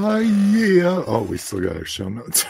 Ah, 0.00 0.18
yeah. 0.18 1.02
Oh, 1.08 1.22
we 1.22 1.38
still 1.38 1.60
got 1.60 1.76
our 1.76 1.84
show 1.84 2.08
notes. 2.08 2.44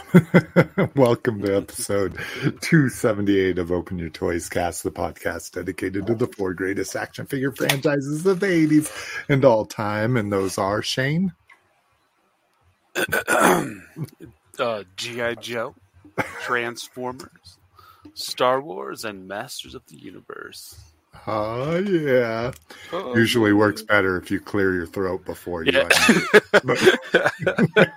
Welcome 0.94 1.40
to 1.40 1.56
episode 1.56 2.14
278 2.60 3.58
of 3.58 3.72
Open 3.72 3.98
Your 3.98 4.10
Toys 4.10 4.50
Cast, 4.50 4.82
the 4.82 4.90
podcast 4.90 5.52
dedicated 5.52 6.06
to 6.08 6.14
the 6.14 6.26
four 6.26 6.52
greatest 6.52 6.94
action 6.94 7.24
figure 7.24 7.50
franchises 7.52 8.26
of 8.26 8.40
the 8.40 8.46
80s 8.46 8.92
and 9.30 9.46
all 9.46 9.64
time. 9.64 10.18
And 10.18 10.30
those 10.30 10.58
are 10.58 10.82
Shane, 10.82 11.32
uh, 13.28 13.64
G.I. 14.96 15.36
Joe, 15.36 15.74
Transformers, 16.42 17.58
Star 18.12 18.60
Wars, 18.60 19.06
and 19.06 19.26
Masters 19.26 19.74
of 19.74 19.86
the 19.86 19.96
Universe. 19.96 20.78
Oh 21.30 21.76
yeah. 21.80 22.52
Oh, 22.90 23.14
Usually 23.14 23.52
works 23.52 23.82
better 23.82 24.16
if 24.16 24.30
you 24.30 24.40
clear 24.40 24.72
your 24.72 24.86
throat 24.86 25.26
before 25.26 25.62
you. 25.62 25.72
Yeah. 25.72 25.88
unmute. 26.54 27.92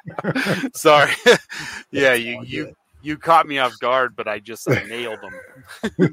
Sorry. 0.75 1.13
yeah, 1.91 2.13
you 2.13 2.43
you 2.43 2.75
you 3.01 3.15
caught 3.17 3.47
me 3.47 3.57
off 3.57 3.79
guard, 3.79 4.17
but 4.17 4.27
I 4.27 4.39
just 4.39 4.69
I 4.69 4.83
nailed 4.83 5.19
them. 5.21 5.33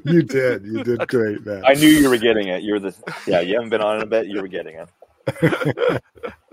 you 0.05 0.23
did. 0.23 0.65
You 0.65 0.81
did 0.81 1.05
great, 1.09 1.45
man. 1.45 1.65
I 1.65 1.73
knew 1.73 1.89
you 1.89 2.09
were 2.09 2.17
getting 2.17 2.47
it. 2.47 2.63
You 2.63 2.75
were 2.75 2.79
the 2.79 2.95
yeah. 3.27 3.41
You 3.41 3.55
haven't 3.55 3.69
been 3.69 3.81
on 3.81 3.97
in 3.97 4.03
a 4.03 4.07
bit. 4.07 4.27
You 4.27 4.41
were 4.41 4.47
getting 4.47 4.75
it. 4.77 4.87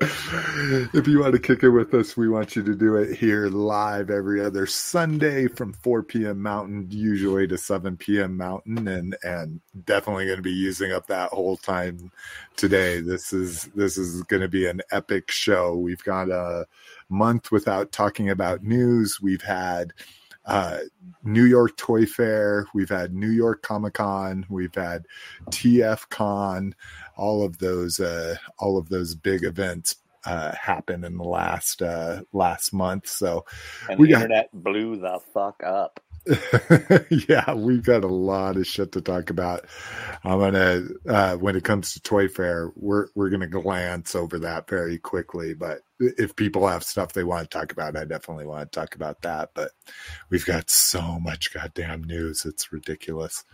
if 0.00 1.06
you 1.06 1.20
want 1.20 1.32
to 1.32 1.38
kick 1.38 1.62
it 1.62 1.70
with 1.70 1.94
us, 1.94 2.16
we 2.16 2.28
want 2.28 2.54
you 2.56 2.62
to 2.62 2.74
do 2.74 2.96
it 2.96 3.16
here 3.16 3.48
live 3.48 4.10
every 4.10 4.44
other 4.44 4.66
Sunday 4.66 5.48
from 5.48 5.72
4 5.72 6.02
p.m. 6.02 6.42
Mountain, 6.42 6.88
usually 6.90 7.46
to 7.48 7.56
7 7.56 7.96
p.m. 7.96 8.36
Mountain, 8.36 8.86
and 8.88 9.16
and 9.22 9.60
definitely 9.84 10.26
going 10.26 10.36
to 10.36 10.42
be 10.42 10.50
using 10.50 10.92
up 10.92 11.06
that 11.06 11.30
whole 11.30 11.56
time 11.56 12.10
today. 12.56 13.00
This 13.00 13.32
is 13.32 13.64
this 13.74 13.96
is 13.96 14.22
going 14.24 14.42
to 14.42 14.48
be 14.48 14.66
an 14.66 14.82
epic 14.90 15.30
show. 15.30 15.76
We've 15.76 16.04
got 16.04 16.30
a 16.30 16.66
month 17.08 17.50
without 17.50 17.92
talking 17.92 18.30
about 18.30 18.62
news. 18.62 19.20
We've 19.20 19.42
had 19.42 19.92
uh, 20.46 20.78
New 21.24 21.44
York 21.44 21.76
Toy 21.76 22.06
Fair, 22.06 22.66
we've 22.72 22.88
had 22.88 23.12
New 23.12 23.30
York 23.30 23.62
Comic 23.62 23.94
Con, 23.94 24.46
we've 24.48 24.74
had 24.74 25.04
TF 25.50 26.08
Con, 26.08 26.74
all 27.16 27.44
of 27.44 27.58
those 27.58 28.00
uh, 28.00 28.36
all 28.58 28.78
of 28.78 28.88
those 28.88 29.14
big 29.14 29.42
events 29.44 29.96
uh, 30.24 30.52
happen 30.60 31.04
in 31.04 31.16
the 31.16 31.24
last 31.24 31.82
uh, 31.82 32.22
last 32.32 32.72
month. 32.72 33.08
So 33.08 33.44
And 33.88 33.98
We 33.98 34.08
the 34.08 34.12
got- 34.14 34.22
internet 34.22 34.50
blew 34.52 34.96
the 34.96 35.20
fuck 35.32 35.62
up. 35.64 36.00
yeah, 37.28 37.54
we've 37.54 37.84
got 37.84 38.02
a 38.02 38.08
lot 38.08 38.56
of 38.56 38.66
shit 38.66 38.90
to 38.90 39.00
talk 39.00 39.30
about. 39.30 39.64
I'm 40.24 40.40
gonna 40.40 40.82
uh, 41.08 41.36
when 41.36 41.54
it 41.54 41.62
comes 41.62 41.92
to 41.92 42.00
Toy 42.00 42.26
Fair, 42.26 42.72
we're 42.74 43.06
we're 43.14 43.30
gonna 43.30 43.46
glance 43.46 44.16
over 44.16 44.40
that 44.40 44.68
very 44.68 44.98
quickly. 44.98 45.54
But 45.54 45.82
if 46.00 46.34
people 46.34 46.66
have 46.66 46.82
stuff 46.82 47.12
they 47.12 47.22
want 47.22 47.48
to 47.48 47.56
talk 47.58 47.70
about, 47.70 47.96
I 47.96 48.04
definitely 48.06 48.46
want 48.46 48.72
to 48.72 48.76
talk 48.80 48.96
about 48.96 49.22
that. 49.22 49.50
But 49.54 49.70
we've 50.28 50.44
got 50.44 50.68
so 50.68 51.20
much 51.20 51.54
goddamn 51.54 52.02
news; 52.02 52.44
it's 52.44 52.72
ridiculous. 52.72 53.44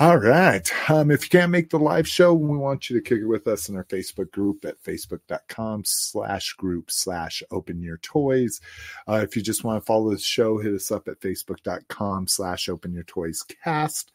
All 0.00 0.16
right. 0.16 0.66
Um, 0.88 1.10
if 1.10 1.24
you 1.24 1.28
can't 1.28 1.52
make 1.52 1.68
the 1.68 1.78
live 1.78 2.08
show, 2.08 2.32
we 2.32 2.56
want 2.56 2.88
you 2.88 2.96
to 2.96 3.02
kick 3.02 3.20
it 3.20 3.26
with 3.26 3.46
us 3.46 3.68
in 3.68 3.76
our 3.76 3.84
Facebook 3.84 4.30
group 4.30 4.64
at 4.64 4.82
facebook.com 4.82 5.82
slash 5.84 6.54
group 6.54 6.90
slash 6.90 7.42
open 7.50 7.82
your 7.82 7.98
toys. 7.98 8.62
Uh, 9.06 9.20
if 9.22 9.36
you 9.36 9.42
just 9.42 9.62
want 9.62 9.78
to 9.78 9.84
follow 9.84 10.10
the 10.10 10.18
show, 10.18 10.56
hit 10.56 10.72
us 10.72 10.90
up 10.90 11.06
at 11.06 11.20
facebook.com 11.20 12.28
slash 12.28 12.70
open 12.70 12.94
your 12.94 13.04
toys 13.04 13.42
cast. 13.42 14.10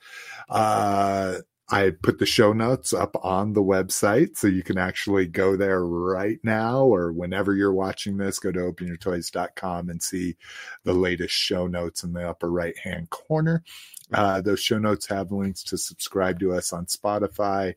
Uh, 0.49 1.41
I 1.69 1.91
put 2.01 2.19
the 2.19 2.27
show 2.27 2.53
notes 2.53 2.93
up 2.93 3.15
on 3.23 3.53
the 3.53 3.63
website 3.63 4.37
so 4.37 4.47
you 4.47 4.61
can 4.61 4.77
actually 4.77 5.25
go 5.25 5.55
there 5.55 5.83
right 5.83 6.39
now 6.43 6.83
or 6.85 7.11
whenever 7.11 7.55
you're 7.55 7.73
watching 7.73 8.17
this, 8.17 8.37
go 8.37 8.51
to 8.51 8.59
openyourtoys.com 8.59 9.89
and 9.89 10.01
see 10.01 10.35
the 10.83 10.93
latest 10.93 11.33
show 11.33 11.65
notes 11.65 12.03
in 12.03 12.13
the 12.13 12.27
upper 12.27 12.51
right 12.51 12.77
hand 12.77 13.09
corner. 13.09 13.63
Uh, 14.13 14.41
those 14.41 14.61
show 14.61 14.77
notes 14.77 15.07
have 15.07 15.31
links 15.31 15.63
to 15.63 15.77
subscribe 15.77 16.39
to 16.39 16.53
us 16.53 16.71
on 16.71 16.85
Spotify, 16.85 17.73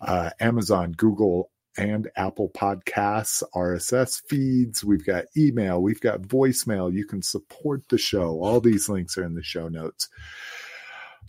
uh, 0.00 0.30
Amazon, 0.38 0.92
Google, 0.92 1.50
and 1.78 2.10
Apple 2.16 2.50
Podcasts, 2.50 3.42
RSS 3.54 4.22
feeds. 4.28 4.84
We've 4.84 5.06
got 5.06 5.24
email, 5.36 5.80
we've 5.80 6.00
got 6.00 6.22
voicemail. 6.22 6.92
You 6.92 7.06
can 7.06 7.22
support 7.22 7.88
the 7.88 7.98
show. 7.98 8.42
All 8.42 8.60
these 8.60 8.88
links 8.88 9.16
are 9.16 9.24
in 9.24 9.34
the 9.34 9.42
show 9.42 9.68
notes. 9.68 10.08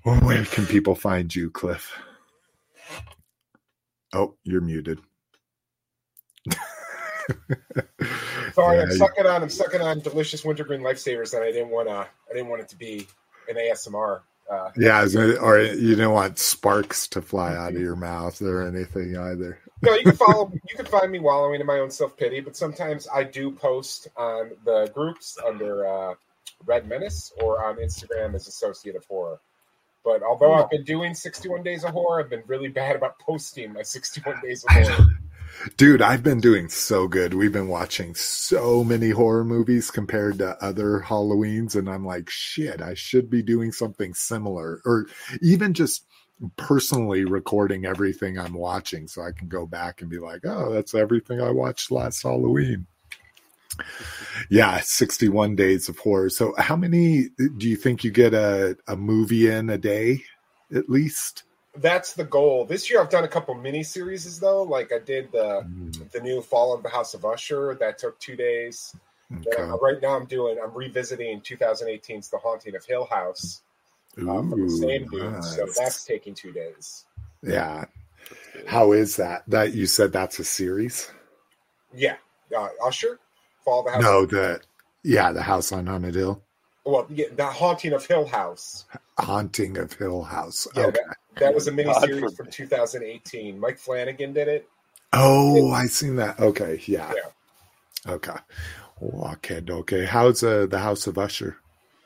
Where 0.04 0.44
can 0.44 0.66
people 0.66 0.96
find 0.96 1.34
you, 1.34 1.50
Cliff? 1.50 1.98
Oh, 4.12 4.36
you're 4.44 4.60
muted. 4.62 5.00
Sorry, 8.54 8.78
Yeah, 8.78 8.84
I'm 8.84 8.92
sucking 8.92 9.26
on. 9.26 9.44
I'm 9.44 9.50
sucking 9.50 9.82
on 9.82 10.02
delicious 10.02 10.44
wintergreen 10.44 10.82
lifesavers, 10.82 11.34
and 11.34 11.44
I 11.44 11.52
didn't 11.52 11.70
want 11.70 11.88
to. 11.88 11.94
I 11.96 12.34
didn't 12.34 12.50
want 12.50 12.62
it 12.62 12.68
to 12.70 12.76
be 12.76 13.08
an 13.48 13.56
ASMR. 13.56 14.22
Uh, 14.50 14.70
Yeah, 14.78 15.06
or 15.42 15.60
you 15.62 15.96
don't 15.96 16.14
want 16.14 16.40
sparks 16.40 17.08
to 17.10 17.22
fly 17.22 17.56
out 17.56 17.74
of 17.74 17.82
your 17.82 17.96
mouth 17.96 18.42
or 18.42 18.68
anything 18.68 19.18
either. 19.18 19.60
no, 19.82 19.94
you 19.96 20.04
can 20.04 20.16
follow. 20.16 20.52
you 20.52 20.76
can 20.76 20.86
find 20.86 21.12
me 21.12 21.20
wallowing 21.20 21.60
in 21.62 21.68
my 21.68 21.80
own 21.80 21.90
self 21.92 22.16
pity, 22.18 22.40
but 22.40 22.56
sometimes 22.56 23.08
I 23.14 23.24
do 23.24 23.52
post 23.52 24.08
on 24.16 24.52
the 24.66 24.92
groups 24.94 25.38
under 25.46 25.88
uh, 25.88 26.14
Red 26.66 26.88
Menace 26.88 27.32
or 27.42 27.66
on 27.66 27.78
Instagram 27.78 28.36
as 28.36 28.48
Associate 28.48 28.96
of 28.96 29.06
Horror. 29.06 29.40
But 30.04 30.22
although 30.22 30.54
I've 30.54 30.70
been 30.70 30.84
doing 30.84 31.14
61 31.16 31.64
days 31.64 31.86
of 31.86 31.92
horror, 31.92 32.20
I've 32.20 32.30
been 32.30 32.44
really 32.46 32.68
bad 32.68 32.98
about 32.98 33.18
posting 33.20 33.72
my 33.72 33.84
61 33.84 34.42
days 34.44 34.66
of 34.66 34.76
horror. 34.76 35.08
Dude, 35.78 36.02
I've 36.02 36.24
been 36.24 36.42
doing 36.42 36.70
so 36.70 37.08
good. 37.08 37.34
We've 37.34 37.52
been 37.52 37.68
watching 37.68 38.16
so 38.16 38.84
many 38.84 39.12
horror 39.12 39.46
movies 39.46 39.92
compared 39.92 40.40
to 40.40 40.62
other 40.64 41.04
Halloweens, 41.06 41.76
and 41.76 41.90
I'm 41.90 42.06
like, 42.06 42.30
shit, 42.30 42.82
I 42.82 42.94
should 42.94 43.30
be 43.30 43.42
doing 43.42 43.72
something 43.72 44.14
similar, 44.14 44.82
or 44.86 45.08
even 45.42 45.74
just 45.74 46.06
personally 46.58 47.24
recording 47.24 47.86
everything 47.86 48.38
I'm 48.38 48.54
watching 48.54 49.08
so 49.08 49.22
I 49.22 49.32
can 49.32 49.48
go 49.48 49.66
back 49.66 50.02
and 50.02 50.10
be 50.10 50.20
like, 50.20 50.42
oh, 50.46 50.72
that's 50.74 50.94
everything 50.94 51.40
I 51.40 51.52
watched 51.52 51.92
last 51.92 52.24
Halloween. 52.24 52.86
Yeah, 54.50 54.82
61 54.82 55.56
days 55.56 55.90
of 55.90 55.98
horror. 55.98 56.30
So, 56.30 56.54
how 56.58 56.76
many 56.76 57.30
do 57.58 57.68
you 57.70 57.76
think 57.76 58.04
you 58.04 58.12
get 58.12 58.34
a, 58.34 58.78
a 58.88 58.96
movie 58.96 59.50
in 59.50 59.70
a 59.70 59.78
day 59.78 60.22
at 60.74 60.90
least? 60.90 61.44
That's 61.76 62.14
the 62.14 62.24
goal. 62.24 62.66
This 62.66 62.90
year 62.90 63.02
I've 63.02 63.10
done 63.10 63.24
a 63.24 63.28
couple 63.28 63.56
mini 63.56 63.84
series 63.84 64.40
though. 64.40 64.64
Like 64.64 64.92
I 64.92 65.00
did 65.00 65.32
the 65.32 65.66
Mm, 65.66 66.12
the 66.12 66.20
new 66.20 66.42
Fall 66.42 66.74
of 66.74 66.84
the 66.84 66.90
House 66.90 67.14
of 67.14 67.26
Usher. 67.26 67.76
That 67.80 67.98
took 67.98 68.20
two 68.20 68.36
days. 68.36 68.96
Okay. 69.48 69.64
Right 69.82 70.02
now 70.02 70.16
I'm 70.16 70.26
doing 70.26 70.58
I'm 70.64 70.74
revisiting 70.74 71.42
2018's 71.42 72.30
The 72.30 72.38
Haunting 72.38 72.76
of 72.76 72.86
Hill 72.86 73.06
House 73.06 73.62
uh, 74.18 74.22
from 74.22 74.50
the 74.52 74.70
same 74.70 75.08
dude. 75.08 75.44
So 75.44 75.66
that's 75.76 76.06
taking 76.06 76.36
two 76.36 76.52
days. 76.52 77.06
Yeah. 77.42 77.86
How 78.68 78.92
is 78.92 79.16
that? 79.18 79.44
That 79.48 79.74
you 79.74 79.88
said 79.88 80.14
that's 80.14 80.40
a 80.40 80.44
series? 80.44 81.12
Yeah, 81.94 82.16
uh, 82.58 82.70
Usher, 82.84 83.20
Fall 83.66 83.80
of 83.80 83.86
the 83.86 83.92
House. 83.92 84.02
No, 84.02 84.26
the 84.26 84.62
yeah, 85.04 85.32
the 85.32 85.42
house 85.42 85.72
on 85.72 85.88
Haunted 85.88 86.16
Hill. 86.16 86.42
Well, 86.86 87.06
yeah, 87.10 87.28
The 87.36 87.46
Haunting 87.46 87.94
of 87.94 88.06
Hill 88.06 88.26
House. 88.26 88.86
Haunting 89.18 89.78
of 89.78 89.94
Hill 89.94 90.24
House. 90.24 90.68
Yeah, 90.76 90.88
okay. 90.88 91.00
That 91.38 91.54
was 91.56 91.68
a 91.68 91.72
mini 91.72 91.94
series 91.96 92.36
from 92.36 92.48
2018. 92.50 93.60
Mike 93.60 93.78
Flanagan 93.80 94.34
did 94.34 94.48
it. 94.48 94.68
Oh, 95.14 95.72
I 95.72 95.86
seen 95.88 96.16
that. 96.18 96.40
Okay, 96.40 96.82
yeah. 96.86 97.14
Yeah. 98.06 98.12
Okay. 98.14 98.36
Okay, 99.02 99.62
okay. 99.70 100.06
How's 100.06 100.44
uh, 100.44 100.66
the 100.68 100.80
House 100.80 101.08
of 101.08 101.18
Usher? 101.18 101.58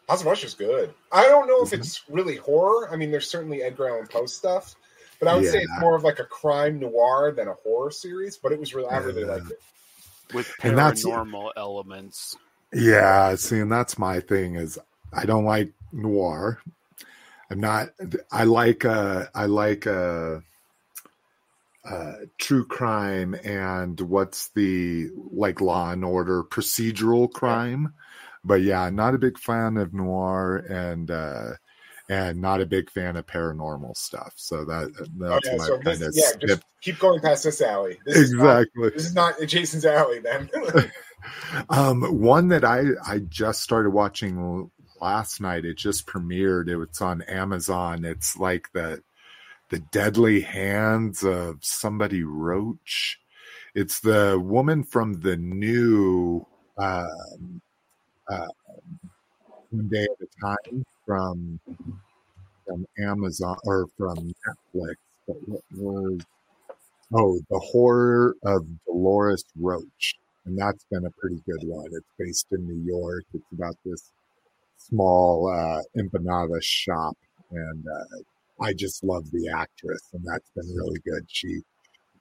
House 0.10 0.22
of 0.22 0.28
Usher's 0.28 0.54
good. 0.56 0.94
I 1.12 1.24
don't 1.24 1.48
know 1.48 1.62
if 1.64 1.70
Mhm. 1.70 1.80
it's 1.80 2.02
really 2.10 2.36
horror. 2.38 2.90
I 2.92 2.96
mean, 2.96 3.12
there's 3.12 3.30
certainly 3.30 3.62
Edgar 3.62 3.90
Allan 3.90 4.08
Poe 4.08 4.26
stuff, 4.26 4.76
but 5.20 5.28
I 5.28 5.36
would 5.36 5.46
say 5.50 5.60
it's 5.60 5.80
more 5.80 5.96
of 5.96 6.04
like 6.04 6.20
a 6.20 6.24
crime 6.26 6.80
noir 6.80 7.32
than 7.32 7.48
a 7.48 7.54
horror 7.56 7.92
series. 7.92 8.38
But 8.38 8.52
it 8.54 8.60
was 8.60 8.74
really, 8.74 8.90
I 8.90 8.98
really 9.00 9.22
Yeah. 9.24 9.28
liked 9.36 9.52
it. 9.52 9.62
with 10.34 10.52
And 10.62 10.78
that's- 10.78 11.06
paranormal 11.06 11.52
elements. 11.56 12.36
Yeah, 12.74 13.36
see, 13.36 13.60
and 13.60 13.72
that's 13.72 13.98
my 13.98 14.20
thing 14.20 14.56
is 14.56 14.78
I 15.14 15.26
don't 15.26 15.46
like 15.46 15.72
noir. 15.92 16.60
I'm 17.50 17.60
not. 17.60 17.90
I 18.32 18.44
like 18.44 18.84
uh 18.84 19.26
I 19.34 19.46
like 19.46 19.88
uh 19.88 20.40
uh 21.86 22.14
true 22.38 22.66
crime 22.66 23.36
and 23.44 24.00
what's 24.02 24.50
the 24.50 25.10
like 25.32 25.62
law 25.62 25.92
and 25.92 26.04
order 26.04 26.44
procedural 26.44 27.32
crime. 27.32 27.94
But 28.44 28.62
yeah, 28.62 28.90
not 28.90 29.16
a 29.16 29.20
big 29.20 29.38
fan 29.38 29.78
of 29.78 29.94
noir 29.94 30.58
and 30.58 31.10
uh 31.10 31.52
and 32.10 32.42
not 32.42 32.62
a 32.62 32.66
big 32.66 32.90
fan 32.90 33.16
of 33.16 33.26
paranormal 33.26 33.96
stuff. 33.96 34.34
So 34.36 34.66
that 34.66 34.92
Oh, 35.00 35.06
that's 35.18 35.48
yeah, 35.48 35.58
why 35.58 35.68
so 35.68 35.78
kind 35.80 36.04
of 36.04 36.16
yeah, 36.16 36.32
just 36.40 36.62
keep 36.82 37.00
going 37.00 37.22
past 37.22 37.44
this 37.44 37.62
alley. 37.62 38.00
This 38.06 38.18
Is 38.18 38.34
not, 38.34 38.62
exactly. 38.62 38.90
this 38.90 39.06
is 39.06 39.16
not 39.16 39.36
Jason's 39.46 39.86
alley, 39.86 40.20
then. 40.20 40.50
um, 41.70 42.04
one 42.22 42.48
that 42.50 42.64
I 42.64 42.84
I 43.06 43.20
just 43.20 43.62
started 43.62 43.92
watching 43.92 44.70
last 45.02 45.42
night. 45.42 45.66
It 45.66 45.78
just 45.78 46.08
premiered. 46.08 46.70
It's 46.84 47.02
on 47.02 47.22
Amazon. 47.24 48.06
It's 48.06 48.38
like 48.38 48.72
the 48.74 49.02
the 49.70 49.80
deadly 49.80 50.42
hands 50.42 51.24
of 51.24 51.60
somebody 51.62 52.24
roach. 52.24 53.20
It's 53.76 54.00
the 54.00 54.40
woman 54.42 54.84
from 54.84 55.22
the 55.22 55.38
new 55.38 56.46
um, 56.78 57.62
uh, 58.30 58.48
One 59.70 59.88
Day 59.90 60.04
at 60.04 60.28
a 60.28 60.28
Time 60.42 60.86
from 61.06 61.60
from 62.66 62.86
Amazon 63.00 63.58
or 63.64 63.88
from 63.98 64.18
Netflix. 64.18 64.96
But 65.28 65.38
what 65.48 65.62
was 65.76 66.22
oh 67.14 67.40
the 67.50 67.60
horror 67.60 68.36
of 68.44 68.66
Dolores 68.86 69.44
Roach, 69.56 70.16
and 70.48 70.58
that's 70.58 70.86
been 70.90 71.06
a 71.06 71.12
pretty 71.12 71.42
good 71.46 71.68
one. 71.68 71.88
It's 71.92 72.08
based 72.18 72.48
in 72.52 72.66
New 72.66 72.84
York. 72.86 73.26
It's 73.34 73.52
about 73.54 73.76
this 73.86 74.12
small 74.78 75.50
uh, 75.50 75.82
empanada 76.00 76.62
shop, 76.62 77.18
and 77.52 77.86
uh, 77.86 78.64
I 78.64 78.74
just 78.74 79.04
love 79.04 79.30
the 79.32 79.50
actress, 79.50 80.02
and 80.14 80.24
that's 80.26 80.50
been 80.56 80.76
really 80.76 81.00
good. 81.06 81.26
She 81.28 81.62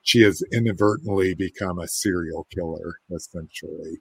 she 0.02 0.22
has 0.22 0.42
inadvertently 0.52 1.34
become 1.34 1.80
a 1.80 1.88
serial 1.88 2.46
killer, 2.54 2.98
essentially. 3.10 3.98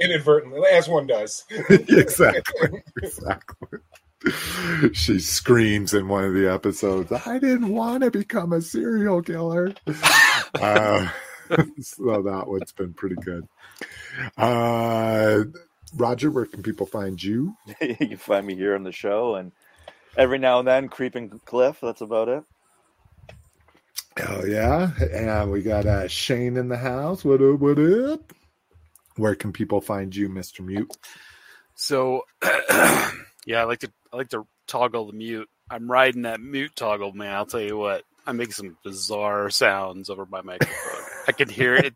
Inadvertently, 0.00 0.62
as 0.72 0.88
one 0.88 1.06
does. 1.06 1.44
exactly. 1.70 2.82
Exactly. 3.02 3.78
She 4.92 5.18
screams 5.18 5.94
in 5.94 6.08
one 6.08 6.24
of 6.24 6.34
the 6.34 6.50
episodes, 6.50 7.10
I 7.10 7.38
didn't 7.38 7.70
want 7.70 8.02
to 8.02 8.10
become 8.10 8.52
a 8.52 8.60
serial 8.60 9.22
killer. 9.22 9.74
uh, 10.54 11.08
so 11.80 12.22
that 12.22 12.46
one's 12.46 12.72
been 12.72 12.92
pretty 12.92 13.16
good. 13.16 13.46
Uh, 14.36 15.44
Roger, 15.94 16.30
where 16.30 16.46
can 16.46 16.62
people 16.62 16.86
find 16.86 17.22
you? 17.22 17.56
you 17.80 17.96
can 17.96 18.16
find 18.16 18.46
me 18.46 18.54
here 18.54 18.74
on 18.74 18.84
the 18.84 18.92
show, 18.92 19.34
and 19.34 19.52
every 20.16 20.38
now 20.38 20.60
and 20.60 20.68
then, 20.68 20.88
creeping 20.88 21.40
Cliff. 21.44 21.78
That's 21.80 22.00
about 22.00 22.28
it. 22.28 22.44
Oh 24.18 24.44
yeah, 24.44 24.90
and 25.12 25.50
we 25.50 25.62
got 25.62 25.86
uh, 25.86 26.08
Shane 26.08 26.56
in 26.56 26.68
the 26.68 26.76
house. 26.76 27.24
What 27.24 27.42
up? 27.42 27.60
What 27.60 27.78
up? 27.78 28.32
Where 29.16 29.34
can 29.34 29.52
people 29.52 29.80
find 29.80 30.14
you, 30.14 30.28
Mister 30.28 30.62
Mute? 30.62 30.96
So, 31.74 32.24
yeah, 32.42 33.60
I 33.60 33.64
like 33.64 33.80
to 33.80 33.90
I 34.12 34.16
like 34.16 34.28
to 34.30 34.46
toggle 34.66 35.06
the 35.06 35.12
mute. 35.12 35.48
I'm 35.70 35.90
riding 35.90 36.22
that 36.22 36.40
mute 36.40 36.72
toggle, 36.76 37.12
man. 37.12 37.34
I'll 37.34 37.46
tell 37.46 37.60
you 37.60 37.76
what, 37.76 38.04
I 38.26 38.32
make 38.32 38.52
some 38.52 38.76
bizarre 38.84 39.50
sounds 39.50 40.10
over 40.10 40.26
my 40.26 40.42
microphone. 40.42 40.99
I 41.26 41.32
can 41.32 41.48
hear 41.48 41.74
it. 41.74 41.94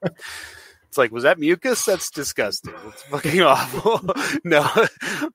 It's 0.95 0.99
like, 0.99 1.11
was 1.11 1.25
that 1.25 1.41
mucus? 1.41 1.85
That's 1.85 2.09
disgusting. 2.09 2.73
It's 2.87 3.03
fucking 3.03 3.43
awful. 3.43 4.01
no, 4.45 4.61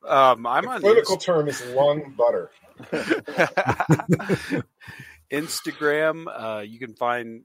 um, 0.07 0.47
I'm 0.47 0.63
the 0.63 0.71
on 0.71 0.79
political 0.79 1.17
term 1.17 1.49
is 1.49 1.61
lung 1.71 2.13
butter. 2.17 2.49
Instagram. 5.31 6.25
Uh, 6.27 6.61
you 6.61 6.79
can 6.79 6.93
find 6.93 7.43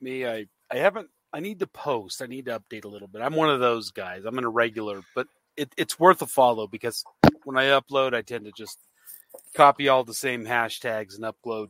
me. 0.00 0.26
I 0.26 0.46
I 0.70 0.76
haven't. 0.76 1.08
I 1.34 1.40
need 1.40 1.58
to 1.58 1.66
post. 1.66 2.22
I 2.22 2.26
need 2.26 2.46
to 2.46 2.58
update 2.58 2.86
a 2.86 2.88
little 2.88 3.08
bit. 3.08 3.20
I'm 3.20 3.34
one 3.34 3.50
of 3.50 3.60
those 3.60 3.90
guys. 3.90 4.24
I'm 4.24 4.38
an 4.38 4.44
irregular, 4.44 5.02
but 5.14 5.26
it, 5.56 5.70
it's 5.76 6.00
worth 6.00 6.22
a 6.22 6.26
follow 6.26 6.66
because 6.66 7.04
when 7.44 7.58
I 7.58 7.66
upload, 7.66 8.14
I 8.14 8.22
tend 8.22 8.46
to 8.46 8.52
just 8.56 8.78
copy 9.54 9.88
all 9.88 10.04
the 10.04 10.14
same 10.14 10.44
hashtags 10.44 11.16
and 11.16 11.24
upload 11.24 11.68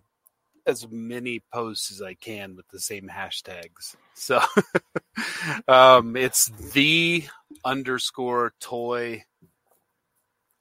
as 0.66 0.86
many 0.90 1.42
posts 1.52 1.90
as 1.90 2.00
I 2.02 2.14
can 2.14 2.56
with 2.56 2.66
the 2.68 2.80
same 2.80 3.08
hashtags. 3.08 3.96
So 4.14 4.40
um, 5.68 6.16
it's 6.16 6.46
the 6.72 7.24
underscore 7.64 8.54
toy 8.60 9.24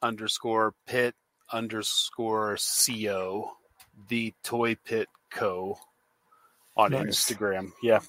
underscore 0.01 0.73
pit 0.85 1.15
underscore 1.51 2.57
co 2.57 3.51
the 4.09 4.33
toy 4.43 4.75
pit 4.83 5.07
co 5.31 5.77
on 6.75 6.91
Nice. 6.91 7.05
Instagram. 7.05 7.71
Yeah, 7.81 7.99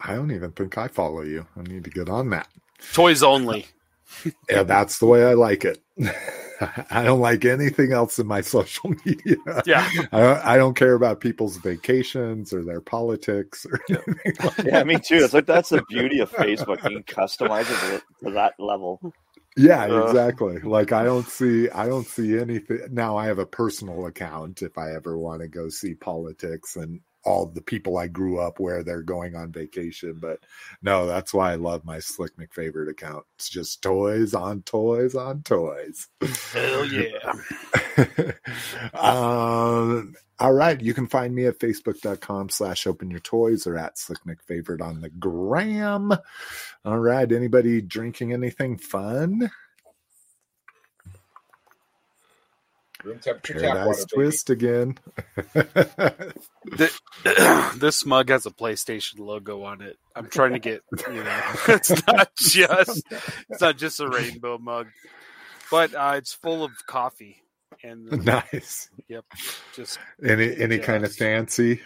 I 0.00 0.14
don't 0.14 0.30
even 0.30 0.52
think 0.52 0.76
I 0.78 0.88
follow 0.88 1.22
you. 1.22 1.46
I 1.56 1.62
need 1.62 1.84
to 1.84 1.90
get 1.90 2.08
on 2.08 2.30
that. 2.30 2.48
toys 2.92 3.22
only. 3.22 3.66
Yeah, 4.48 4.62
that's 4.62 4.98
the 4.98 5.06
way 5.06 5.24
I 5.24 5.32
like 5.32 5.64
it. 5.64 5.82
I 6.90 7.04
don't 7.04 7.20
like 7.20 7.44
anything 7.44 7.92
else 7.92 8.18
in 8.18 8.26
my 8.26 8.40
social 8.56 8.94
media. 9.04 9.36
Yeah. 9.64 9.88
I 10.12 10.20
don't, 10.20 10.44
I 10.44 10.56
don't 10.56 10.74
care 10.74 10.94
about 10.94 11.20
people's 11.20 11.56
vacations 11.58 12.52
or 12.52 12.64
their 12.64 12.80
politics 12.80 13.66
or 13.66 13.80
anything 13.90 14.34
like 14.44 14.64
Yeah, 14.64 14.84
me 14.84 14.96
too. 14.96 15.24
It's 15.24 15.34
like 15.34 15.46
that's 15.46 15.70
the 15.70 15.82
beauty 15.88 16.20
of 16.20 16.30
Facebook. 16.30 16.82
You 16.88 17.02
can 17.02 17.02
customize 17.04 17.70
it 17.70 18.00
to, 18.20 18.26
to 18.26 18.34
that 18.34 18.54
level. 18.58 19.00
Yeah, 19.56 19.88
Uh. 19.88 20.00
exactly. 20.02 20.58
Like 20.60 20.92
I 20.92 21.04
don't 21.04 21.28
see 21.28 21.68
I 21.70 21.86
don't 21.86 22.06
see 22.06 22.38
anything 22.38 22.80
now 22.90 23.16
I 23.16 23.26
have 23.26 23.38
a 23.38 23.46
personal 23.46 24.06
account 24.06 24.62
if 24.62 24.76
I 24.78 24.94
ever 24.94 25.16
want 25.18 25.42
to 25.42 25.48
go 25.48 25.68
see 25.68 25.94
politics 25.94 26.76
and 26.76 27.00
all 27.24 27.46
the 27.46 27.62
people 27.62 27.98
I 27.98 28.06
grew 28.06 28.38
up 28.38 28.60
where 28.60 28.82
they're 28.82 29.02
going 29.02 29.34
on 29.34 29.52
vacation, 29.52 30.18
but 30.20 30.40
no, 30.82 31.06
that's 31.06 31.32
why 31.32 31.52
I 31.52 31.56
love 31.56 31.84
my 31.84 31.98
Slick 31.98 32.36
McFavorite 32.36 32.90
account. 32.90 33.24
It's 33.36 33.48
just 33.48 33.82
toys 33.82 34.34
on 34.34 34.62
toys 34.62 35.14
on 35.14 35.42
toys. 35.42 36.08
Hell 36.52 36.84
yeah. 36.92 37.32
um 38.94 40.14
all 40.40 40.52
right, 40.52 40.80
you 40.80 40.94
can 40.94 41.06
find 41.06 41.32
me 41.34 41.46
at 41.46 41.60
facebook.com 41.60 42.48
slash 42.48 42.86
open 42.88 43.08
your 43.10 43.20
toys 43.20 43.66
or 43.66 43.78
at 43.78 43.98
Slick 43.98 44.18
McFavorite 44.26 44.82
on 44.82 45.00
the 45.00 45.08
gram. 45.10 46.12
All 46.84 46.98
right, 46.98 47.30
anybody 47.30 47.80
drinking 47.80 48.32
anything 48.32 48.76
fun? 48.76 49.48
Room 53.04 53.18
temperature 53.18 53.54
tap 53.54 53.62
Paradise 53.76 53.86
water. 53.86 54.04
baby. 54.16 54.22
Twist 54.24 54.50
again. 54.50 54.98
The- 56.64 57.72
this 57.78 58.06
mug 58.06 58.30
has 58.30 58.46
a 58.46 58.50
PlayStation 58.50 59.18
logo 59.18 59.62
on 59.64 59.82
it. 59.82 59.98
I'm 60.16 60.28
trying 60.28 60.54
to 60.54 60.58
get 60.58 60.82
you 61.10 61.22
know 61.22 61.40
it's 61.68 62.06
not 62.06 62.30
just 62.38 63.02
it's 63.50 63.60
not 63.60 63.76
just 63.76 64.00
a 64.00 64.08
rainbow 64.08 64.56
mug, 64.58 64.88
but 65.70 65.94
uh, 65.94 66.14
it's 66.16 66.32
full 66.32 66.64
of 66.64 66.72
coffee 66.86 67.42
and 67.82 68.24
nice. 68.24 68.88
yep, 69.08 69.24
just 69.74 69.98
Any 70.26 70.56
any 70.56 70.78
kind 70.78 71.04
of 71.04 71.14
fancy 71.14 71.80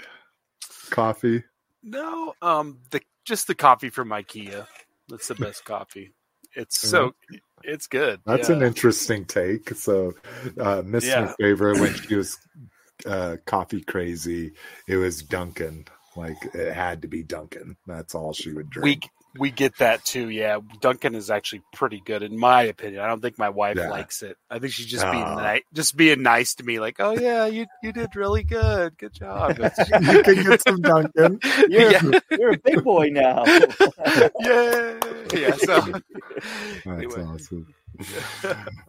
coffee? 0.91 1.43
no 1.83 2.35
um 2.43 2.79
the 2.91 3.01
just 3.25 3.47
the 3.49 3.55
coffee 3.57 3.91
from 3.91 4.11
IKEA. 4.11 4.67
That's 5.09 5.27
the 5.29 5.35
best 5.35 5.65
coffee. 5.65 6.13
It's 6.55 6.81
so 6.81 7.15
it's 7.65 7.87
good. 7.87 8.21
That's 8.27 8.49
yeah. 8.49 8.57
an 8.57 8.63
interesting 8.63 9.25
take. 9.25 9.71
So, 9.75 10.15
uh, 10.59 10.83
Miss 10.85 11.07
Yeah. 11.07 11.33
favorite 11.39 11.81
when 11.81 11.95
she 11.95 12.15
was 12.15 12.39
uh, 13.07 13.37
coffee 13.47 13.83
crazy, 13.83 14.53
it 14.87 14.97
was 14.97 15.23
Dunkin. 15.23 15.87
Like 16.17 16.39
it 16.55 16.73
had 16.73 17.03
to 17.03 17.09
be 17.09 17.23
Dunkin. 17.23 17.77
That's 17.87 18.15
all 18.15 18.33
she 18.33 18.53
would 18.53 18.71
drink. 18.71 19.09
We 19.39 19.51
get 19.51 19.77
that 19.79 20.05
too. 20.05 20.31
Yeah, 20.31 20.59
Dunkin 20.81 21.15
is 21.15 21.31
actually 21.31 21.63
pretty 21.73 22.01
good 22.05 22.23
in 22.23 22.39
my 22.39 22.63
opinion. 22.63 23.03
I 23.03 23.07
don't 23.09 23.21
think 23.21 23.39
my 23.39 23.51
wife 23.51 23.77
Yeah. 23.77 23.91
likes 23.91 24.23
it. 24.23 24.37
I 24.51 24.59
think 24.59 24.73
she's 24.73 24.87
just 24.87 25.05
being 25.11 25.23
nice, 25.23 25.63
just 25.75 25.97
being 25.97 26.23
nice 26.23 26.55
to 26.57 26.65
me. 26.65 26.81
Like, 26.81 26.97
oh 26.99 27.13
yeah, 27.13 27.47
you 27.47 27.67
you 27.83 27.93
did 27.93 28.17
really 28.17 28.43
good. 28.43 28.97
Good 28.99 29.13
job. 29.13 29.59
You 29.59 30.23
can 30.23 30.43
get 30.45 30.63
some 30.63 30.81
Dunkin. 30.81 31.39
You're, 31.69 31.91
Yeah. 31.93 32.03
you're 32.31 32.53
a 32.55 32.59
big 32.59 32.83
boy 32.83 33.09
now. 33.11 33.45
yeah, 34.41 34.99
yeah. 35.35 35.57
So 35.57 35.81
That's 35.81 36.87
Anyway. 36.87 37.23
awesome. 37.23 37.75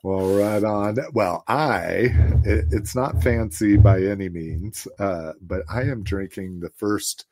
well, 0.04 0.36
right 0.38 0.64
on. 0.64 0.98
Well, 1.14 1.44
I 1.48 2.12
it, 2.46 2.66
it's 2.72 2.96
not 2.96 3.22
fancy 3.24 3.78
by 3.78 4.02
any 4.04 4.30
means, 4.30 4.88
uh, 5.00 5.34
but 5.42 5.64
I 5.70 5.82
am 5.84 6.04
drinking 6.04 6.60
the 6.60 6.70
first 6.70 7.26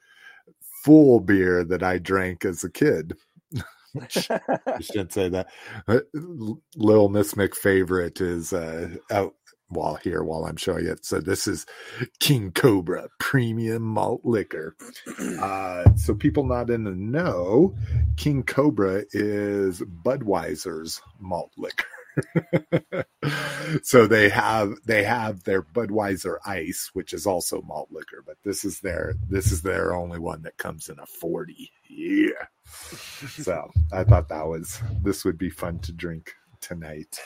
full 0.84 1.20
beer 1.20 1.64
that 1.64 1.84
I 1.84 1.98
drank 1.98 2.46
as 2.46 2.64
a 2.64 2.70
kid. 2.70 3.14
I 4.02 4.08
shouldn't 4.82 5.14
say 5.14 5.30
that. 5.30 5.48
Uh, 5.88 6.00
Little 6.76 7.10
Miss 7.10 7.34
McFavorite 7.34 8.22
is 8.22 8.54
uh, 8.54 8.90
out. 9.12 9.34
While 9.70 9.96
here, 9.96 10.24
while 10.24 10.46
I'm 10.46 10.56
showing 10.56 10.86
it, 10.86 11.06
so 11.06 11.20
this 11.20 11.46
is 11.46 11.66
King 12.22 12.54
Cobra 12.54 13.10
Premium 13.20 13.82
Malt 13.82 14.22
Liquor. 14.24 14.78
Uh, 15.42 15.94
so 15.96 16.16
people 16.16 16.46
not 16.46 16.70
in 16.70 16.86
the 16.86 16.92
know, 16.92 17.76
King 18.16 18.44
Cobra 18.44 19.04
is 19.12 19.82
Budweiser's 20.06 21.02
malt 21.20 21.52
liquor. 21.58 21.97
so 23.84 24.08
they 24.08 24.30
have 24.30 24.76
they 24.86 25.04
have 25.04 25.44
their 25.44 25.62
Budweiser 25.62 26.38
Ice, 26.46 26.90
which 26.94 27.14
is 27.14 27.26
also 27.26 27.62
malt 27.62 27.90
liquor, 27.92 28.24
but 28.26 28.38
this 28.44 28.64
is 28.66 28.80
their 28.80 29.16
this 29.30 29.52
is 29.52 29.62
their 29.62 29.94
only 29.94 30.20
one 30.20 30.42
that 30.44 30.58
comes 30.58 30.90
in 30.90 31.00
a 31.00 31.06
forty. 31.06 31.72
Yeah. 31.90 32.46
so 33.30 33.72
I 33.92 34.04
thought 34.04 34.30
that 34.30 34.48
was 34.48 34.82
this 35.04 35.26
would 35.26 35.38
be 35.38 35.50
fun 35.50 35.80
to 35.80 35.92
drink 35.92 36.34
tonight. 36.62 37.20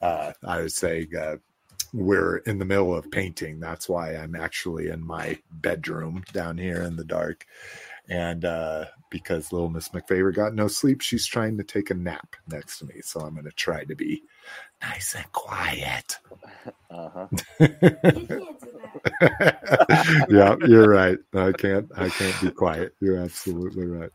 Uh, 0.00 0.32
I 0.44 0.60
was 0.60 0.76
saying 0.76 1.08
uh, 1.16 1.36
we're 1.92 2.38
in 2.38 2.58
the 2.58 2.64
middle 2.64 2.94
of 2.94 3.10
painting. 3.10 3.60
That's 3.60 3.88
why 3.88 4.14
I'm 4.14 4.36
actually 4.36 4.88
in 4.88 5.04
my 5.04 5.38
bedroom 5.50 6.24
down 6.32 6.58
here 6.58 6.82
in 6.82 6.96
the 6.96 7.04
dark. 7.04 7.46
And 8.08 8.44
uh, 8.44 8.86
because 9.10 9.52
little 9.52 9.70
Miss 9.70 9.88
McFavor 9.88 10.34
got 10.34 10.54
no 10.54 10.68
sleep, 10.68 11.00
she's 11.00 11.26
trying 11.26 11.56
to 11.58 11.64
take 11.64 11.90
a 11.90 11.94
nap 11.94 12.36
next 12.48 12.78
to 12.78 12.84
me. 12.86 13.00
So 13.02 13.20
I'm 13.20 13.34
going 13.34 13.46
to 13.46 13.50
try 13.52 13.84
to 13.84 13.94
be 13.94 14.22
nice 14.82 15.14
and 15.14 15.30
quiet. 15.32 16.18
Uh-huh. 16.90 17.26
You 17.60 17.68
can't 17.68 18.00
do 18.00 18.80
that. 19.20 20.26
yeah, 20.30 20.56
you're 20.66 20.88
right. 20.88 21.18
I 21.34 21.52
can't. 21.52 21.90
I 21.96 22.08
can't 22.08 22.40
be 22.40 22.50
quiet. 22.50 22.94
You're 23.00 23.18
absolutely 23.18 23.86
right. 23.86 24.10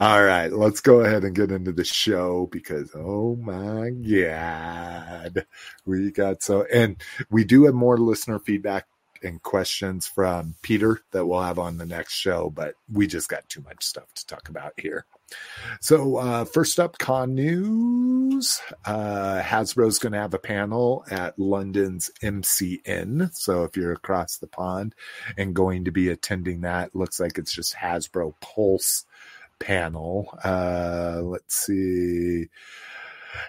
All 0.00 0.22
right, 0.24 0.52
let's 0.52 0.80
go 0.80 1.00
ahead 1.00 1.24
and 1.24 1.34
get 1.34 1.50
into 1.50 1.72
the 1.72 1.84
show 1.84 2.48
because 2.52 2.90
oh 2.94 3.36
my 3.36 3.90
god, 3.90 5.46
we 5.84 6.10
got 6.10 6.42
so 6.42 6.64
and 6.72 6.96
we 7.30 7.44
do 7.44 7.64
have 7.64 7.74
more 7.74 7.98
listener 7.98 8.38
feedback 8.38 8.86
and 9.22 9.42
questions 9.42 10.06
from 10.06 10.54
Peter 10.62 11.00
that 11.12 11.26
we'll 11.26 11.42
have 11.42 11.58
on 11.58 11.78
the 11.78 11.86
next 11.86 12.14
show, 12.14 12.50
but 12.50 12.74
we 12.92 13.06
just 13.06 13.28
got 13.28 13.48
too 13.48 13.62
much 13.62 13.82
stuff 13.82 14.12
to 14.14 14.26
talk 14.26 14.48
about 14.48 14.72
here. 14.76 15.06
So, 15.80 16.16
uh, 16.16 16.44
first 16.44 16.80
up, 16.80 16.98
con 16.98 17.34
news. 17.34 18.60
Uh, 18.84 19.42
Hasbro's 19.42 19.98
going 19.98 20.12
to 20.12 20.18
have 20.18 20.34
a 20.34 20.38
panel 20.38 21.04
at 21.10 21.38
London's 21.38 22.10
MCN. 22.22 23.34
So, 23.34 23.64
if 23.64 23.76
you're 23.76 23.92
across 23.92 24.38
the 24.38 24.46
pond 24.46 24.94
and 25.36 25.54
going 25.54 25.84
to 25.84 25.90
be 25.90 26.08
attending 26.08 26.62
that, 26.62 26.94
looks 26.94 27.20
like 27.20 27.38
it's 27.38 27.52
just 27.52 27.74
Hasbro 27.74 28.34
Pulse 28.40 29.04
panel. 29.58 30.36
Uh, 30.44 31.20
let's 31.22 31.56
see. 31.56 32.48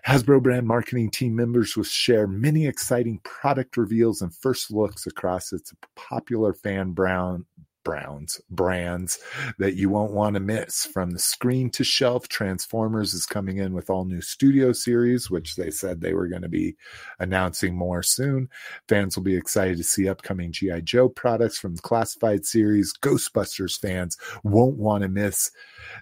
Hasbro 0.08 0.42
brand 0.42 0.68
marketing 0.68 1.12
team 1.12 1.36
members 1.36 1.76
will 1.76 1.84
share 1.84 2.28
many 2.28 2.66
exciting 2.66 3.20
product 3.20 3.78
reveals 3.78 4.22
and 4.22 4.34
first 4.34 4.72
looks 4.72 5.06
across 5.06 5.54
its 5.54 5.74
popular 5.96 6.54
fan 6.54 6.92
brown 6.92 7.46
Browns 7.86 8.42
brands 8.50 9.20
that 9.60 9.76
you 9.76 9.90
won't 9.90 10.12
want 10.12 10.34
to 10.34 10.42
miss. 10.42 10.86
From 10.86 11.12
the 11.12 11.20
screen 11.20 11.70
to 11.70 11.86
shelf, 11.86 12.28
Transformers 12.28 13.14
is 13.14 13.26
coming 13.26 13.58
in 13.58 13.74
with 13.74 13.90
all 13.90 14.04
new 14.04 14.22
studio 14.22 14.74
series, 14.74 15.30
which 15.30 15.56
they 15.56 15.72
said 15.72 16.02
they 16.02 16.14
were 16.14 16.28
going 16.28 16.42
to 16.42 16.50
be 16.50 16.76
announcing 17.20 17.78
more 17.78 18.04
soon. 18.04 18.50
Fans 18.90 19.16
will 19.16 19.24
be 19.24 19.38
excited 19.38 19.78
to 19.78 19.84
see 19.84 20.10
upcoming 20.10 20.52
G.I. 20.52 20.82
Joe 20.82 21.08
products 21.08 21.58
from 21.58 21.76
the 21.76 21.82
classified 21.82 22.46
series. 22.46 22.92
Ghostbusters 23.02 23.80
fans 23.80 24.18
won't 24.44 24.76
want 24.78 25.04
to 25.04 25.08
miss 25.08 25.52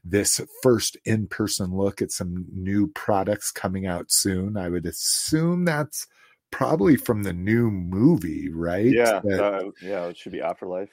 this 0.04 0.42
first 0.64 0.98
in 1.06 1.28
person 1.28 1.76
look 1.76 2.02
at 2.02 2.12
some 2.12 2.46
new 2.54 2.88
products 2.88 3.52
coming 3.52 3.86
out 3.86 4.10
soon. 4.10 4.56
I 4.58 4.70
would 4.70 4.86
assume 4.86 5.66
that's 5.66 6.08
probably 6.52 6.96
from 6.96 7.24
the 7.24 7.34
new 7.34 7.70
movie, 7.70 8.50
right? 8.50 8.86
Yeah, 8.86 9.20
That- 9.24 9.44
uh, 9.44 9.72
yeah, 9.82 10.06
it 10.06 10.18
should 10.18 10.32
be 10.32 10.42
Afterlife. 10.42 10.90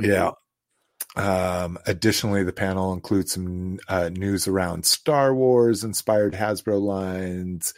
Yeah. 0.00 0.32
Um, 1.16 1.78
additionally, 1.86 2.44
the 2.44 2.52
panel 2.52 2.92
includes 2.92 3.32
some 3.32 3.78
uh, 3.88 4.10
news 4.10 4.46
around 4.46 4.84
Star 4.84 5.34
Wars 5.34 5.82
inspired 5.82 6.34
Hasbro 6.34 6.80
lines 6.80 7.72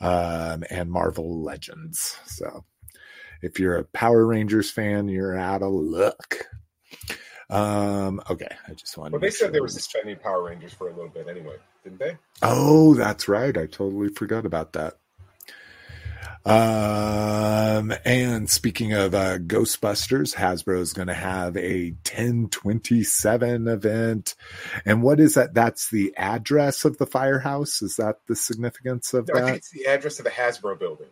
um, 0.00 0.64
and 0.70 0.90
Marvel 0.90 1.42
Legends. 1.42 2.18
So, 2.26 2.64
if 3.42 3.60
you're 3.60 3.76
a 3.76 3.84
Power 3.84 4.26
Rangers 4.26 4.70
fan, 4.70 5.08
you're 5.08 5.36
out 5.36 5.62
of 5.62 5.72
luck. 5.72 6.46
Um, 7.50 8.22
okay, 8.30 8.54
I 8.68 8.74
just 8.74 8.96
wanted. 8.96 9.12
Well, 9.12 9.20
they 9.20 9.30
said 9.30 9.52
they 9.52 9.56
sure. 9.56 9.62
were 9.62 9.68
suspending 9.68 10.16
Power 10.16 10.44
Rangers 10.44 10.72
for 10.72 10.88
a 10.88 10.94
little 10.94 11.10
bit 11.10 11.26
anyway, 11.28 11.56
didn't 11.82 11.98
they? 11.98 12.16
Oh, 12.42 12.94
that's 12.94 13.28
right. 13.28 13.56
I 13.56 13.66
totally 13.66 14.08
forgot 14.08 14.46
about 14.46 14.72
that. 14.74 14.99
Um, 16.44 17.92
and 18.04 18.48
speaking 18.48 18.92
of 18.94 19.14
uh, 19.14 19.38
Ghostbusters, 19.38 20.34
Hasbro 20.34 20.80
is 20.80 20.92
going 20.92 21.08
to 21.08 21.14
have 21.14 21.56
a 21.56 21.90
1027 21.90 23.68
event. 23.68 24.34
And 24.86 25.02
what 25.02 25.20
is 25.20 25.34
that? 25.34 25.52
That's 25.54 25.90
the 25.90 26.14
address 26.16 26.84
of 26.84 26.96
the 26.98 27.06
firehouse. 27.06 27.82
Is 27.82 27.96
that 27.96 28.20
the 28.26 28.36
significance 28.36 29.12
of 29.12 29.28
No, 29.28 29.34
I 29.34 29.38
think 29.38 29.48
that? 29.48 29.56
it's 29.56 29.70
the 29.70 29.86
address 29.86 30.18
of 30.18 30.24
the 30.24 30.30
Hasbro 30.30 30.78
building. 30.78 31.08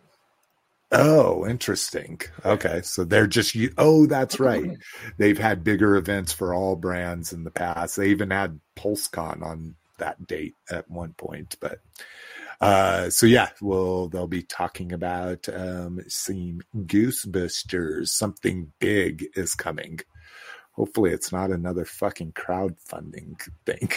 Oh, 0.91 1.45
interesting. 1.45 2.19
Okay. 2.43 2.81
So 2.83 3.03
they're 3.03 3.27
just, 3.27 3.55
oh, 3.77 4.07
that's 4.07 4.39
right. 4.39 4.77
They've 5.17 5.37
had 5.37 5.63
bigger 5.63 5.95
events 5.95 6.33
for 6.33 6.51
all 6.53 6.75
brands 6.75 7.31
in 7.31 7.43
the 7.43 7.51
past. 7.51 7.95
They 7.97 8.09
even 8.09 8.31
had 8.31 8.59
PulseCon 8.75 9.43
on 9.43 9.75
that 9.99 10.25
date 10.25 10.55
at 10.71 10.89
one 10.89 11.13
point, 11.13 11.57
but 11.59 11.79
uh 12.61 13.09
so 13.09 13.25
yeah 13.25 13.49
well 13.61 14.07
they'll 14.09 14.27
be 14.27 14.43
talking 14.43 14.91
about 14.91 15.47
um 15.49 15.99
seeing 16.07 16.61
Ghostbusters 16.75 18.07
something 18.09 18.71
big 18.79 19.25
is 19.35 19.55
coming 19.55 19.99
hopefully 20.71 21.11
it's 21.11 21.31
not 21.31 21.51
another 21.51 21.85
fucking 21.85 22.33
crowdfunding 22.33 23.39
thing 23.65 23.89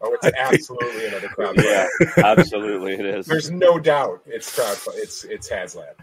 Oh, 0.00 0.16
it's 0.22 0.36
absolutely 0.38 1.06
another 1.06 1.28
crowd. 1.28 1.56
Yeah, 1.62 1.86
absolutely, 2.18 2.94
it 2.94 3.06
is. 3.06 3.26
There's 3.26 3.50
no 3.50 3.78
doubt 3.78 4.22
it's 4.26 4.54
crowd. 4.54 4.76
It's 4.96 5.24
it's 5.24 5.48
HasLab. 5.48 5.94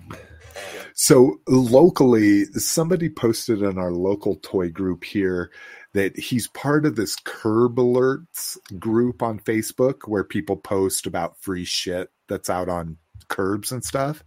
So 0.93 1.39
locally, 1.47 2.45
somebody 2.45 3.09
posted 3.09 3.61
in 3.61 3.77
our 3.77 3.91
local 3.91 4.35
toy 4.37 4.69
group 4.69 5.03
here 5.03 5.51
that 5.93 6.17
he's 6.17 6.47
part 6.47 6.85
of 6.85 6.95
this 6.95 7.15
curb 7.15 7.75
alerts 7.75 8.57
group 8.79 9.23
on 9.23 9.39
Facebook 9.39 10.07
where 10.07 10.23
people 10.23 10.55
post 10.55 11.07
about 11.07 11.41
free 11.41 11.65
shit 11.65 12.11
that's 12.27 12.49
out 12.49 12.69
on 12.69 12.97
curbs 13.27 13.71
and 13.71 13.83
stuff. 13.83 14.23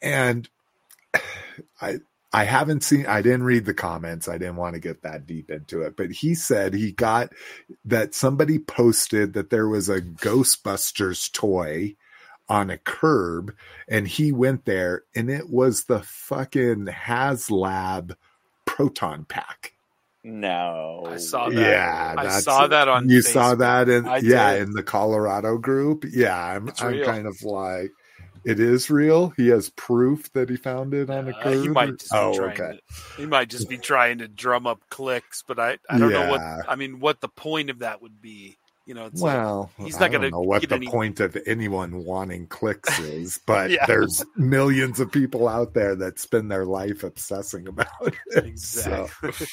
And 0.00 0.48
I 1.80 1.98
I 2.32 2.44
haven't 2.44 2.82
seen 2.82 3.06
I 3.06 3.22
didn't 3.22 3.44
read 3.44 3.64
the 3.64 3.74
comments. 3.74 4.28
I 4.28 4.38
didn't 4.38 4.56
want 4.56 4.74
to 4.74 4.80
get 4.80 5.02
that 5.02 5.26
deep 5.26 5.50
into 5.50 5.82
it, 5.82 5.96
but 5.96 6.10
he 6.10 6.34
said 6.34 6.74
he 6.74 6.92
got 6.92 7.32
that 7.84 8.14
somebody 8.14 8.58
posted 8.58 9.34
that 9.34 9.50
there 9.50 9.68
was 9.68 9.88
a 9.88 10.02
Ghostbusters 10.02 11.32
toy 11.32 11.96
on 12.48 12.70
a 12.70 12.78
curb 12.78 13.54
and 13.88 14.06
he 14.06 14.32
went 14.32 14.64
there 14.64 15.04
and 15.14 15.30
it 15.30 15.48
was 15.50 15.84
the 15.84 16.00
fucking 16.00 16.86
HasLab 16.86 18.16
proton 18.64 19.24
pack. 19.24 19.72
No, 20.28 21.04
I 21.06 21.18
saw 21.18 21.48
that. 21.50 21.54
Yeah, 21.56 22.14
I 22.18 22.40
saw 22.40 22.66
that 22.66 22.88
on. 22.88 23.08
you 23.08 23.22
saw 23.22 23.54
that 23.54 23.88
in 23.88 24.08
I 24.08 24.16
yeah 24.18 24.54
did. 24.54 24.62
in 24.62 24.70
the 24.72 24.82
Colorado 24.82 25.56
group. 25.56 26.04
Yeah, 26.10 26.36
I'm 26.36 26.66
It's 26.66 26.82
I'm 26.82 26.94
real. 26.94 27.06
kind 27.06 27.26
of 27.28 27.40
like 27.44 27.92
it 28.44 28.58
is 28.58 28.90
real. 28.90 29.30
He 29.36 29.48
has 29.48 29.70
proof 29.70 30.32
that 30.32 30.50
he 30.50 30.56
found 30.56 30.94
it 30.94 31.10
on 31.10 31.28
a 31.28 31.36
Uh, 31.36 31.62
he 31.62 31.68
might 31.68 31.98
just 31.98 32.10
be 32.10 32.18
oh, 32.18 32.34
trying 32.34 32.50
okay. 32.60 32.80
to, 32.88 33.16
he 33.22 33.26
might 33.26 33.48
just 33.48 33.68
be 33.68 33.78
trying 33.78 34.18
to 34.18 34.26
drum 34.26 34.66
up 34.66 34.80
clicks, 34.88 35.44
but 35.46 35.60
I, 35.60 35.78
I 35.88 35.96
don't 35.96 36.10
know 36.12 36.28
what 36.28 36.40
I 36.68 36.74
mean 36.74 36.98
what 36.98 37.20
the 37.20 37.28
point 37.28 37.70
of 37.70 37.78
that 37.78 38.02
would 38.02 38.20
be. 38.20 38.56
You 38.86 38.94
know, 38.94 39.06
it's 39.06 39.20
like, 39.20 39.34
Well, 39.34 39.70
he's 39.78 39.94
not 39.98 40.12
don't 40.12 40.20
gonna 40.20 40.30
know 40.30 40.40
what 40.40 40.68
the 40.68 40.76
any- 40.76 40.86
point 40.86 41.18
of 41.18 41.36
anyone 41.44 42.04
wanting 42.04 42.46
clicks 42.46 42.98
is, 43.00 43.40
but 43.44 43.70
Yeah. 43.70 43.84
there's 43.86 44.24
millions 44.36 45.00
of 45.00 45.10
people 45.10 45.48
out 45.48 45.74
there 45.74 45.96
that 45.96 46.20
spend 46.20 46.50
their 46.52 46.64
life 46.64 47.02
obsessing 47.02 47.66
about 47.66 47.88
it. 48.30 48.58
So- 48.58 49.08
exactly. 49.20 49.46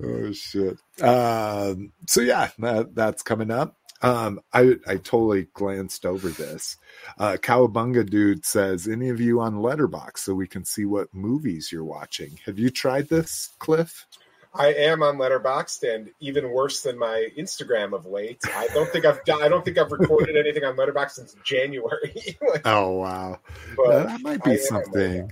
oh 0.04 0.32
shit. 0.32 0.78
Um, 1.02 1.92
so 2.06 2.20
yeah, 2.20 2.50
that, 2.60 2.94
that's 2.94 3.22
coming 3.22 3.50
up. 3.50 3.76
Um, 4.00 4.40
I 4.52 4.76
I 4.86 4.96
totally 4.96 5.46
glanced 5.54 6.04
over 6.06 6.28
this. 6.28 6.76
Uh, 7.18 7.36
Cowabunga 7.40 8.08
dude 8.08 8.44
says, 8.44 8.88
"Any 8.88 9.10
of 9.10 9.20
you 9.20 9.40
on 9.40 9.54
Letterboxd 9.56 10.18
so 10.18 10.34
we 10.34 10.48
can 10.48 10.64
see 10.64 10.84
what 10.84 11.12
movies 11.14 11.70
you're 11.70 11.84
watching? 11.84 12.38
Have 12.46 12.58
you 12.58 12.68
tried 12.70 13.08
this, 13.08 13.50
Cliff? 13.60 14.06
I 14.54 14.68
am 14.74 15.02
on 15.02 15.16
Letterboxd, 15.16 15.94
and 15.94 16.10
even 16.20 16.50
worse 16.50 16.82
than 16.82 16.98
my 16.98 17.28
Instagram 17.38 17.94
of 17.94 18.04
late. 18.06 18.40
I 18.54 18.68
don't 18.74 18.88
think 18.90 19.06
I've 19.06 19.24
done, 19.24 19.42
I 19.42 19.48
don't 19.48 19.64
think 19.64 19.78
I've 19.78 19.90
recorded 19.90 20.36
anything 20.36 20.64
on 20.64 20.76
Letterboxd 20.76 21.10
since 21.12 21.36
January. 21.44 22.38
Like, 22.48 22.66
Oh 22.66 22.92
wow, 22.92 23.38
but 23.76 24.04
that 24.04 24.20
might 24.20 24.44
be 24.44 24.56
something. 24.58 25.30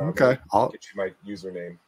Um, 0.00 0.08
Okay, 0.08 0.38
I'll 0.52 0.70
get 0.70 0.84
you 0.92 0.96
my 0.96 1.12
username. 1.26 1.78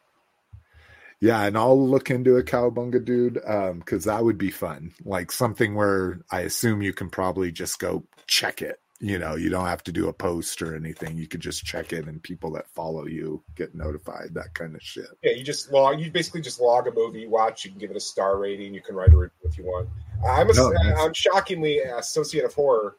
Yeah, 1.18 1.42
and 1.44 1.56
I'll 1.56 1.88
look 1.88 2.10
into 2.10 2.36
a 2.36 2.42
cowbunga 2.42 3.04
dude 3.04 3.40
um 3.44 3.80
because 3.80 4.04
that 4.04 4.24
would 4.24 4.38
be 4.38 4.50
fun. 4.50 4.92
Like 5.04 5.32
something 5.32 5.74
where 5.74 6.20
I 6.30 6.42
assume 6.42 6.82
you 6.82 6.92
can 6.92 7.10
probably 7.10 7.50
just 7.50 7.78
go 7.80 8.04
check 8.26 8.62
it. 8.62 8.80
You 8.98 9.18
know, 9.18 9.34
you 9.36 9.50
don't 9.50 9.66
have 9.66 9.82
to 9.84 9.92
do 9.92 10.08
a 10.08 10.12
post 10.12 10.62
or 10.62 10.74
anything. 10.74 11.18
You 11.18 11.26
could 11.26 11.40
just 11.40 11.64
check 11.64 11.92
it, 11.92 12.06
and 12.06 12.22
people 12.22 12.50
that 12.52 12.66
follow 12.70 13.06
you 13.06 13.42
get 13.54 13.74
notified. 13.74 14.32
That 14.32 14.54
kind 14.54 14.74
of 14.74 14.82
shit. 14.82 15.08
Yeah, 15.22 15.32
you 15.32 15.44
just 15.44 15.70
log. 15.70 16.00
You 16.00 16.10
basically 16.10 16.40
just 16.40 16.60
log 16.60 16.86
a 16.86 16.92
movie 16.92 17.20
you 17.20 17.30
watch. 17.30 17.64
You 17.64 17.70
can 17.72 17.78
give 17.78 17.90
it 17.90 17.96
a 17.96 18.00
star 18.00 18.38
rating. 18.38 18.72
You 18.72 18.80
can 18.80 18.94
write 18.94 19.12
a 19.12 19.16
review 19.16 19.36
if 19.44 19.58
you 19.58 19.64
want. 19.64 19.88
I'm 20.26 20.48
a, 20.48 20.54
nice. 20.54 20.98
I'm 20.98 21.12
shockingly 21.12 21.80
associate 21.80 22.46
of 22.46 22.54
horror, 22.54 22.96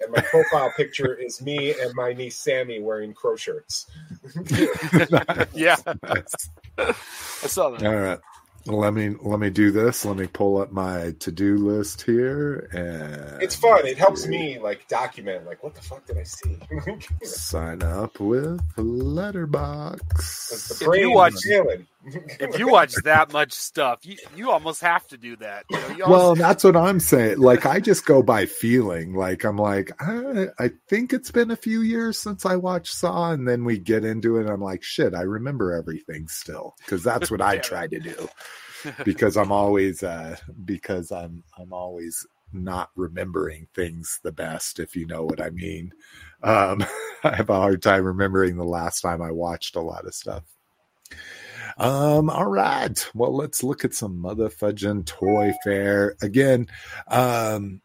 and 0.00 0.10
my 0.10 0.22
profile 0.22 0.72
picture 0.76 1.14
is 1.14 1.42
me 1.42 1.74
and 1.78 1.94
my 1.94 2.14
niece 2.14 2.36
Sammy 2.36 2.80
wearing 2.80 3.12
crow 3.12 3.36
shirts. 3.36 3.86
yeah, 5.52 5.76
I 6.78 6.92
saw 7.46 7.68
that. 7.70 7.84
All 7.84 7.94
right. 7.94 8.18
Well, 8.66 8.78
let 8.78 8.94
me 8.94 9.14
let 9.20 9.40
me 9.40 9.50
do 9.50 9.70
this. 9.70 10.06
Let 10.06 10.16
me 10.16 10.26
pull 10.26 10.56
up 10.58 10.72
my 10.72 11.14
to 11.20 11.30
do 11.30 11.58
list 11.58 12.00
here, 12.02 12.70
and 12.72 13.42
It's 13.42 13.54
fun. 13.54 13.86
It 13.86 13.98
helps 13.98 14.26
me 14.26 14.58
like 14.58 14.88
document 14.88 15.44
like 15.44 15.62
what 15.62 15.74
the 15.74 15.82
fuck 15.82 16.06
did 16.06 16.16
I 16.16 16.22
see? 16.22 16.56
sign 17.24 17.82
up 17.82 18.18
with 18.20 18.62
Letterboxd. 18.76 20.80
If 20.80 20.98
you 21.00 21.10
watch- 21.10 21.34
is 21.34 21.44
failing. 21.46 21.86
If 22.06 22.58
you 22.58 22.68
watch 22.68 22.94
that 23.04 23.32
much 23.32 23.52
stuff, 23.52 24.00
you 24.04 24.16
you 24.36 24.50
almost 24.50 24.80
have 24.80 25.06
to 25.08 25.16
do 25.16 25.36
that. 25.36 25.64
You 25.70 25.78
know, 25.78 25.88
you 25.88 26.04
Well, 26.06 26.20
almost- 26.20 26.40
that's 26.40 26.64
what 26.64 26.76
I'm 26.76 27.00
saying. 27.00 27.38
Like, 27.38 27.66
I 27.66 27.80
just 27.80 28.06
go 28.06 28.22
by 28.22 28.46
feeling. 28.46 29.14
Like, 29.14 29.44
I'm 29.44 29.56
like, 29.56 29.90
I, 30.00 30.48
I 30.58 30.70
think 30.88 31.12
it's 31.12 31.30
been 31.30 31.50
a 31.50 31.56
few 31.56 31.80
years 31.82 32.18
since 32.18 32.44
I 32.44 32.56
watched 32.56 32.94
Saw, 32.94 33.32
and 33.32 33.48
then 33.48 33.64
we 33.64 33.78
get 33.78 34.04
into 34.04 34.36
it. 34.38 34.42
And 34.42 34.50
I'm 34.50 34.62
like, 34.62 34.82
shit, 34.82 35.14
I 35.14 35.22
remember 35.22 35.72
everything 35.72 36.28
still 36.28 36.74
because 36.78 37.02
that's 37.02 37.30
what 37.30 37.40
I 37.40 37.58
try 37.58 37.86
to 37.86 38.00
do. 38.00 38.28
Because 39.02 39.38
I'm 39.38 39.50
always, 39.50 40.02
uh, 40.02 40.36
because 40.66 41.10
I'm, 41.10 41.42
I'm 41.58 41.72
always 41.72 42.26
not 42.52 42.90
remembering 42.96 43.66
things 43.74 44.20
the 44.22 44.30
best, 44.30 44.78
if 44.78 44.94
you 44.94 45.06
know 45.06 45.24
what 45.24 45.40
I 45.40 45.48
mean. 45.48 45.90
Um, 46.42 46.84
I 47.24 47.34
have 47.34 47.48
a 47.48 47.54
hard 47.54 47.82
time 47.82 48.04
remembering 48.04 48.56
the 48.58 48.64
last 48.64 49.00
time 49.00 49.22
I 49.22 49.30
watched 49.30 49.76
a 49.76 49.80
lot 49.80 50.04
of 50.06 50.14
stuff. 50.14 50.42
Um, 51.78 52.30
all 52.30 52.46
right. 52.46 53.10
Well, 53.14 53.34
let's 53.34 53.62
look 53.62 53.84
at 53.84 53.94
some 53.94 54.22
motherfudging 54.22 55.06
toy 55.06 55.52
fair 55.64 56.16
again. 56.22 56.68
Um, 57.08 57.80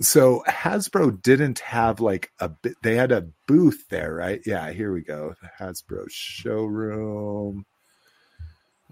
so 0.00 0.44
Hasbro 0.46 1.22
didn't 1.22 1.60
have 1.60 2.00
like 2.00 2.30
a 2.38 2.48
bit, 2.50 2.74
they 2.82 2.96
had 2.96 3.12
a 3.12 3.28
booth 3.46 3.88
there, 3.88 4.14
right? 4.14 4.40
Yeah, 4.44 4.70
here 4.70 4.92
we 4.92 5.02
go. 5.02 5.34
Hasbro 5.58 6.06
showroom. 6.10 7.64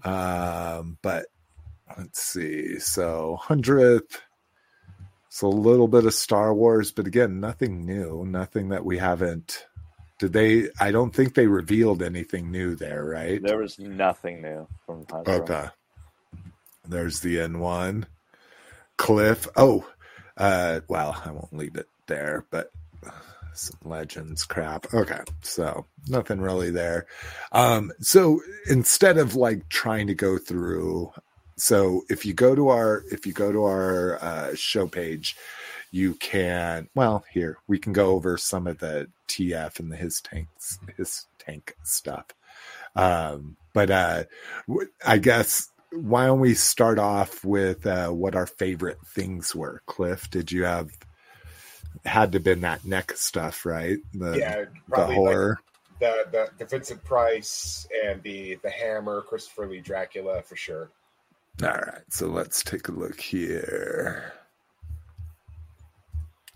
Um, 0.03 0.97
but 1.01 1.27
let's 1.97 2.21
see. 2.21 2.79
So 2.79 3.39
100th. 3.41 4.19
So 5.29 5.47
a 5.47 5.49
little 5.49 5.89
bit 5.89 6.05
of 6.05 6.13
Star 6.13 6.53
Wars, 6.53 6.93
but 6.93 7.07
again, 7.07 7.41
nothing 7.41 7.85
new, 7.85 8.25
nothing 8.25 8.69
that 8.69 8.85
we 8.85 8.97
haven't. 8.97 9.65
Did 10.19 10.33
they? 10.33 10.69
I 10.79 10.91
don't 10.91 11.13
think 11.13 11.33
they 11.33 11.47
revealed 11.47 12.01
anything 12.01 12.51
new 12.51 12.75
there, 12.75 13.03
right? 13.03 13.41
There 13.41 13.57
was 13.57 13.77
nothing 13.79 14.41
new 14.41 14.67
from 14.85 15.05
Hasbro. 15.05 15.27
Okay. 15.27 15.67
There's 16.87 17.19
the 17.19 17.37
N1. 17.37 18.05
Cliff. 18.97 19.47
Oh, 19.57 19.85
uh, 20.37 20.79
well, 20.87 21.21
I 21.25 21.31
won't 21.31 21.53
leave 21.53 21.75
it 21.75 21.89
there, 22.07 22.45
but 22.49 22.71
some 23.53 23.77
legends 23.83 24.43
crap. 24.45 24.93
Okay. 24.93 25.21
So 25.41 25.85
nothing 26.07 26.39
really 26.41 26.71
there. 26.71 27.07
Um, 27.51 27.91
so 27.99 28.41
instead 28.69 29.17
of 29.17 29.35
like 29.35 29.67
trying 29.69 30.07
to 30.07 30.15
go 30.15 30.37
through, 30.37 31.11
so 31.57 32.03
if 32.09 32.25
you 32.25 32.33
go 32.33 32.55
to 32.55 32.69
our, 32.69 33.03
if 33.11 33.25
you 33.25 33.33
go 33.33 33.51
to 33.51 33.63
our 33.63 34.23
uh, 34.23 34.55
show 34.55 34.87
page, 34.87 35.35
you 35.95 36.13
can, 36.15 36.89
well, 36.93 37.23
here, 37.31 37.57
we 37.67 37.79
can 37.79 37.93
go 37.93 38.07
over 38.07 38.35
some 38.35 38.67
of 38.67 38.79
the 38.79 39.07
TF 39.29 39.79
and 39.79 39.89
the 39.89 39.95
his 39.95 40.19
tanks, 40.19 40.77
his 40.97 41.25
tank 41.39 41.73
stuff. 41.83 42.25
Um, 42.97 43.55
but 43.71 43.89
uh, 43.89 44.25
w- 44.67 44.89
I 45.07 45.19
guess 45.19 45.69
why 45.93 46.25
don't 46.25 46.41
we 46.41 46.53
start 46.53 46.99
off 46.99 47.45
with 47.45 47.87
uh, 47.87 48.09
what 48.09 48.35
our 48.35 48.45
favorite 48.45 48.97
things 49.07 49.55
were? 49.55 49.83
Cliff, 49.85 50.29
did 50.29 50.51
you 50.51 50.65
have 50.65 50.89
had 52.03 52.33
to 52.33 52.41
been 52.41 52.59
that 52.59 52.81
NECA 52.81 53.15
stuff, 53.15 53.65
right? 53.65 53.99
The 54.13 54.37
yeah, 54.37 54.55
the 54.65 54.67
probably 54.89 55.15
like 55.15 55.15
horror. 55.15 55.59
the, 56.01 56.25
the 56.29 56.49
the 56.57 56.65
Vincent 56.65 57.05
Price 57.05 57.87
and 58.05 58.21
the 58.21 58.55
the 58.55 58.69
Hammer, 58.69 59.21
Christopher 59.21 59.65
Lee 59.65 59.79
Dracula 59.79 60.41
for 60.41 60.57
sure. 60.57 60.91
All 61.63 61.69
right, 61.69 62.03
so 62.09 62.27
let's 62.27 62.63
take 62.63 62.89
a 62.89 62.91
look 62.91 63.21
here. 63.21 64.33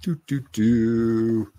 Do 0.01 0.20
do 0.27 0.41
do. 0.51 1.51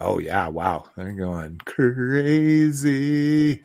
Oh 0.00 0.18
yeah, 0.18 0.48
wow, 0.48 0.86
they're 0.96 1.12
going 1.12 1.60
crazy. 1.64 3.64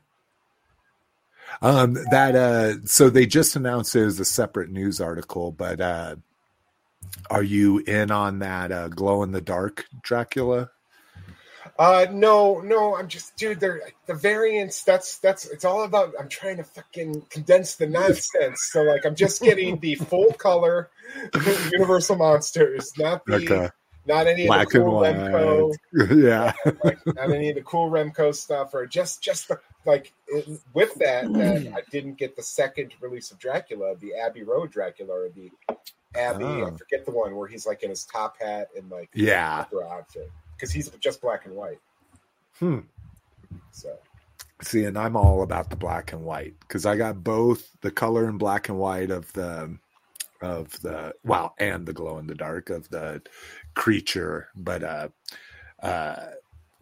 Um, 1.61 1.97
that 2.11 2.35
uh, 2.35 2.85
so 2.85 3.09
they 3.09 3.25
just 3.25 3.55
announced 3.55 3.95
it 3.95 4.03
as 4.03 4.19
a 4.19 4.25
separate 4.25 4.69
news 4.69 5.01
article, 5.01 5.51
but 5.51 5.81
uh, 5.81 6.15
are 7.29 7.43
you 7.43 7.79
in 7.79 8.11
on 8.11 8.39
that 8.39 8.71
uh, 8.71 8.87
glow 8.89 9.23
in 9.23 9.31
the 9.31 9.41
dark 9.41 9.85
Dracula? 10.03 10.69
Uh 11.79 12.05
no, 12.11 12.59
no, 12.59 12.97
I'm 12.97 13.07
just 13.07 13.37
dude, 13.37 13.61
they're 13.61 13.81
the 14.05 14.13
variants, 14.13 14.83
that's 14.83 15.17
that's 15.19 15.45
it's 15.47 15.63
all 15.63 15.83
about 15.85 16.13
I'm 16.19 16.27
trying 16.27 16.57
to 16.57 16.63
fucking 16.65 17.21
condense 17.29 17.75
the 17.75 17.87
nonsense. 17.87 18.67
So 18.73 18.83
like 18.83 19.05
I'm 19.05 19.15
just 19.15 19.41
getting 19.41 19.79
the 19.79 19.95
full 20.11 20.33
color 20.33 20.89
Universal 21.71 22.17
Monsters, 22.17 22.91
not 22.97 23.25
the 23.25 23.35
Okay, 23.35 23.69
not 24.05 24.27
any 24.27 24.45
black 24.45 24.67
of 24.67 24.73
the 24.73 24.79
cool. 24.79 24.99
Remco, 25.01 25.73
yeah, 26.21 26.51
like 26.83 26.99
not 27.05 27.31
any 27.31 27.47
of 27.49 27.55
the 27.55 27.61
cool 27.61 27.89
Remco 27.89 28.35
stuff, 28.35 28.73
or 28.73 28.85
just 28.85 29.23
just 29.23 29.47
the 29.47 29.57
like 29.85 30.11
it- 30.27 30.59
with 30.73 30.93
that 30.95 31.31
that 31.31 31.71
I 31.73 31.81
didn't 31.91 32.15
get 32.17 32.35
the 32.35 32.43
second 32.43 32.91
release 32.99 33.31
of 33.31 33.39
Dracula, 33.39 33.95
the 33.95 34.15
Abbey 34.15 34.43
Road 34.43 34.69
Dracula, 34.71 35.13
or 35.13 35.29
the 35.29 35.49
Abbey. 36.13 36.43
I 36.43 36.61
Oh. 36.61 36.75
forget 36.75 37.05
the 37.05 37.11
one 37.11 37.35
where 37.37 37.47
he's 37.47 37.65
like 37.65 37.83
in 37.83 37.89
his 37.89 38.03
top 38.03 38.35
hat 38.41 38.67
and 38.75 38.89
like 38.91 39.09
yeah. 39.13 39.63
outfit 39.89 40.29
because 40.59 40.71
he's 40.71 40.89
just 40.99 41.21
black 41.21 41.45
and 41.45 41.55
white. 41.55 41.79
Hmm. 42.59 42.79
So 43.71 43.97
See, 44.61 44.83
and 44.83 44.97
I'm 44.97 45.15
all 45.15 45.41
about 45.41 45.69
the 45.69 45.77
black 45.77 46.11
and 46.11 46.25
white 46.25 46.59
because 46.59 46.85
I 46.85 46.97
got 46.97 47.23
both 47.23 47.69
the 47.81 47.91
color 47.91 48.25
and 48.25 48.37
black 48.37 48.67
and 48.67 48.77
white 48.77 49.09
of 49.09 49.31
the 49.31 49.77
of 50.41 50.79
the 50.81 51.13
wow 51.23 51.53
and 51.59 51.85
the 51.85 51.93
glow 51.93 52.17
in 52.17 52.27
the 52.27 52.35
dark 52.35 52.69
of 52.69 52.89
the 52.89 53.21
creature, 53.73 54.49
but 54.55 54.83
uh 54.83 55.07
uh 55.81 56.31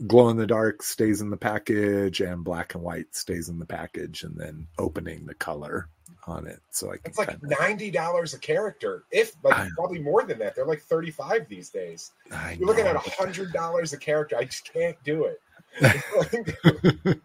glow 0.08 0.30
in 0.30 0.38
the 0.38 0.48
dark 0.48 0.82
stays 0.82 1.22
in 1.22 1.30
the 1.30 1.38
package 1.38 2.20
and 2.20 2.44
black 2.44 2.74
and 2.74 2.84
white 2.84 3.16
stays 3.16 3.48
in 3.48 3.60
the 3.60 3.66
package 3.66 4.24
and 4.24 4.36
then 4.38 4.68
opening 4.80 5.26
the 5.26 5.36
color 5.36 5.88
on 6.28 6.46
it 6.46 6.60
so 6.70 6.92
I 6.92 6.96
it's 7.06 7.18
like 7.18 7.42
ninety 7.42 7.90
dollars 7.90 8.34
a 8.34 8.40
character, 8.40 9.04
if 9.12 9.34
like 9.44 9.70
probably 9.76 10.00
more 10.00 10.24
than 10.24 10.40
that. 10.40 10.56
They're 10.56 10.66
like 10.66 10.82
thirty 10.82 11.12
five 11.12 11.48
these 11.48 11.70
days. 11.70 12.12
I 12.32 12.54
You're 12.54 12.68
looking 12.68 12.84
know, 12.84 12.92
at 12.92 13.08
a 13.08 13.10
hundred 13.12 13.54
dollars 13.54 13.94
a 13.94 13.98
character. 13.98 14.38
I 14.38 14.44
just 14.44 14.72
can't 14.72 14.98
do 15.04 15.26
it. 15.26 15.42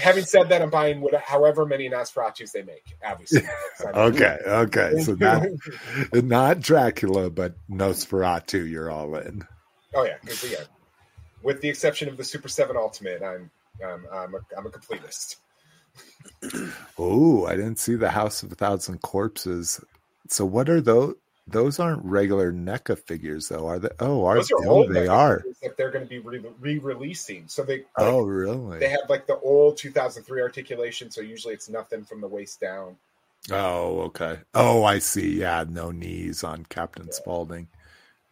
Having 0.00 0.24
said 0.24 0.48
that, 0.48 0.60
I'm 0.60 0.70
buying 0.70 1.00
what, 1.00 1.14
however 1.14 1.64
many 1.64 1.88
Nosferatus 1.88 2.52
they 2.52 2.62
make. 2.62 2.96
Obviously. 3.04 3.42
Okay, 3.94 4.38
okay. 4.46 5.00
So 5.02 5.14
not 5.20 5.46
not 6.12 6.60
Dracula, 6.60 7.30
but 7.30 7.54
Nosferatu, 7.70 8.68
you're 8.68 8.90
all 8.90 9.16
in. 9.16 9.46
oh 9.94 10.04
yeah, 10.04 10.16
yeah. 10.48 10.64
With 11.42 11.60
the 11.60 11.68
exception 11.68 12.08
of 12.08 12.16
the 12.16 12.24
Super 12.24 12.48
Seven 12.48 12.76
Ultimate, 12.76 13.22
I'm 13.22 13.50
I'm 13.84 14.06
I'm 14.12 14.34
a, 14.34 14.38
I'm 14.56 14.66
a 14.66 14.70
completist. 14.70 15.36
Oh, 16.98 17.46
I 17.46 17.56
didn't 17.56 17.78
see 17.78 17.94
the 17.94 18.10
House 18.10 18.42
of 18.42 18.52
a 18.52 18.54
Thousand 18.54 19.00
Corpses. 19.02 19.80
So 20.28 20.44
what 20.44 20.68
are 20.68 20.80
those? 20.80 21.14
Those 21.48 21.80
aren't 21.80 22.04
regular 22.04 22.52
NECA 22.52 22.96
figures, 22.98 23.48
though, 23.48 23.66
are 23.66 23.78
they? 23.80 23.88
Oh, 23.98 24.24
are 24.26 24.36
Those 24.36 24.52
are 24.52 24.62
they? 24.62 24.68
Oh, 24.68 24.70
old 24.70 24.90
Oh, 24.90 24.92
they 24.92 25.06
Mecha 25.06 25.10
are. 25.10 25.44
that 25.62 25.76
they're 25.76 25.90
going 25.90 26.06
to 26.06 26.08
be 26.08 26.20
re 26.20 26.78
releasing. 26.78 27.48
So 27.48 27.64
they 27.64 27.78
like, 27.78 27.86
Oh, 27.96 28.22
really? 28.22 28.78
they 28.78 28.88
have 28.90 29.08
like 29.08 29.26
the 29.26 29.38
old 29.38 29.76
2003 29.76 30.40
articulation. 30.40 31.10
So 31.10 31.20
usually 31.20 31.54
it's 31.54 31.68
nothing 31.68 32.04
from 32.04 32.20
the 32.20 32.28
waist 32.28 32.60
down. 32.60 32.96
Oh, 33.50 34.02
okay. 34.02 34.38
Oh, 34.54 34.84
I 34.84 35.00
see. 35.00 35.40
Yeah, 35.40 35.64
no 35.68 35.90
knees 35.90 36.44
on 36.44 36.64
Captain 36.66 37.06
Yeah. 37.06 37.12
Spaulding. 37.12 37.66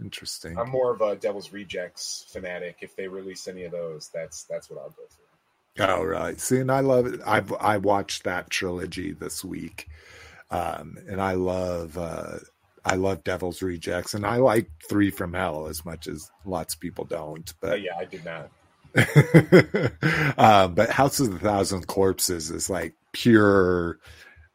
Interesting. 0.00 0.56
I'm 0.56 0.70
more 0.70 0.94
of 0.94 1.00
a 1.00 1.16
Devil's 1.16 1.52
Rejects 1.52 2.26
fanatic. 2.32 2.76
If 2.80 2.94
they 2.94 3.08
release 3.08 3.48
any 3.48 3.64
of 3.64 3.72
those, 3.72 4.08
that's 4.14 4.44
that's 4.44 4.70
what 4.70 4.78
I'll 4.80 4.90
go 4.90 5.02
for. 5.08 5.19
Oh, 5.78 6.04
right. 6.04 6.38
See, 6.40 6.58
and 6.58 6.70
I 6.70 6.80
love 6.80 7.06
it. 7.06 7.20
I've 7.26 7.52
I 7.54 7.78
watched 7.78 8.24
that 8.24 8.50
trilogy 8.50 9.12
this 9.12 9.44
week, 9.44 9.88
um, 10.50 10.96
and 11.08 11.20
I 11.20 11.34
love 11.34 11.98
uh, 11.98 12.38
I 12.84 12.96
love 12.96 13.24
Devil's 13.24 13.62
Rejects, 13.62 14.14
and 14.14 14.26
I 14.26 14.36
like 14.36 14.70
Three 14.88 15.10
from 15.10 15.34
Hell 15.34 15.66
as 15.68 15.84
much 15.84 16.06
as 16.08 16.30
lots 16.44 16.74
of 16.74 16.80
people 16.80 17.04
don't. 17.06 17.52
But 17.62 17.70
But 17.70 17.82
yeah, 17.82 17.92
I 17.98 18.04
did 18.06 18.24
not. 18.24 18.50
um, 20.38 20.74
but 20.74 20.90
House 20.90 21.20
of 21.20 21.32
the 21.32 21.38
Thousand 21.40 21.86
Corpses 21.86 22.50
is 22.50 22.70
like 22.70 22.94
pure 23.12 23.98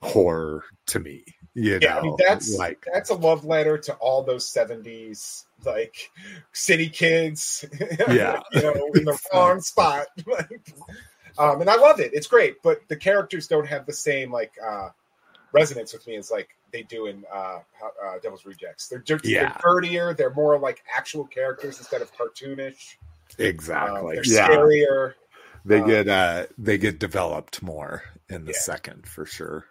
horror 0.02 0.64
to 0.88 1.00
me. 1.00 1.26
You 1.56 1.80
Yeah, 1.82 1.98
know, 2.02 2.18
I 2.32 2.40
mean 2.46 2.50
that's 2.50 2.58
like 2.58 2.88
that's 2.94 3.12
a 3.12 3.16
love 3.16 3.46
letter 3.46 3.78
to 3.80 3.96
all 3.96 4.24
those 4.24 4.52
70s 4.52 5.45
like 5.64 6.12
city 6.54 6.90
kids. 6.90 7.66
Yeah. 8.10 8.42
you 8.54 8.62
know, 8.62 8.74
in 8.96 9.06
the 9.06 9.20
wrong 9.34 9.62
spot. 9.62 10.08
um, 11.38 11.62
and 11.62 11.70
I 11.70 11.76
love 11.76 12.00
it. 12.00 12.12
It's 12.14 12.28
great, 12.28 12.62
but 12.64 12.82
the 12.88 12.96
characters 12.96 13.48
don't 13.48 13.68
have 13.68 13.86
the 13.86 13.94
same 13.94 14.32
like 14.32 14.54
uh, 14.66 14.90
resonance 15.52 15.94
with 15.94 16.06
me 16.08 16.16
as 16.18 16.32
like 16.32 16.50
they 16.72 16.84
do 16.84 17.06
in 17.08 17.24
uh, 17.34 17.60
uh, 18.04 18.20
Devil's 18.22 18.46
Rejects. 18.46 18.88
They're, 18.90 19.04
Yeah. 19.24 19.50
they're 19.50 19.58
dirtier. 19.64 20.14
They're 20.14 20.34
more 20.34 20.58
like 20.60 20.84
actual 20.96 21.26
characters 21.26 21.78
instead 21.80 22.02
of 22.02 22.12
cartoonish. 22.16 22.96
Um, 23.40 23.46
exactly. 23.46 24.16
they're 24.16 24.24
yeah, 24.26 24.50
scarier. 24.50 25.14
they 25.66 25.80
um, 25.80 25.88
get 25.88 26.08
uh 26.08 26.46
they 26.58 26.78
get 26.78 27.00
developed 27.00 27.62
more 27.64 28.04
in 28.30 28.46
the 28.46 28.52
Yeah. 28.52 28.60
second 28.62 29.08
for 29.08 29.26
sure. 29.26 29.66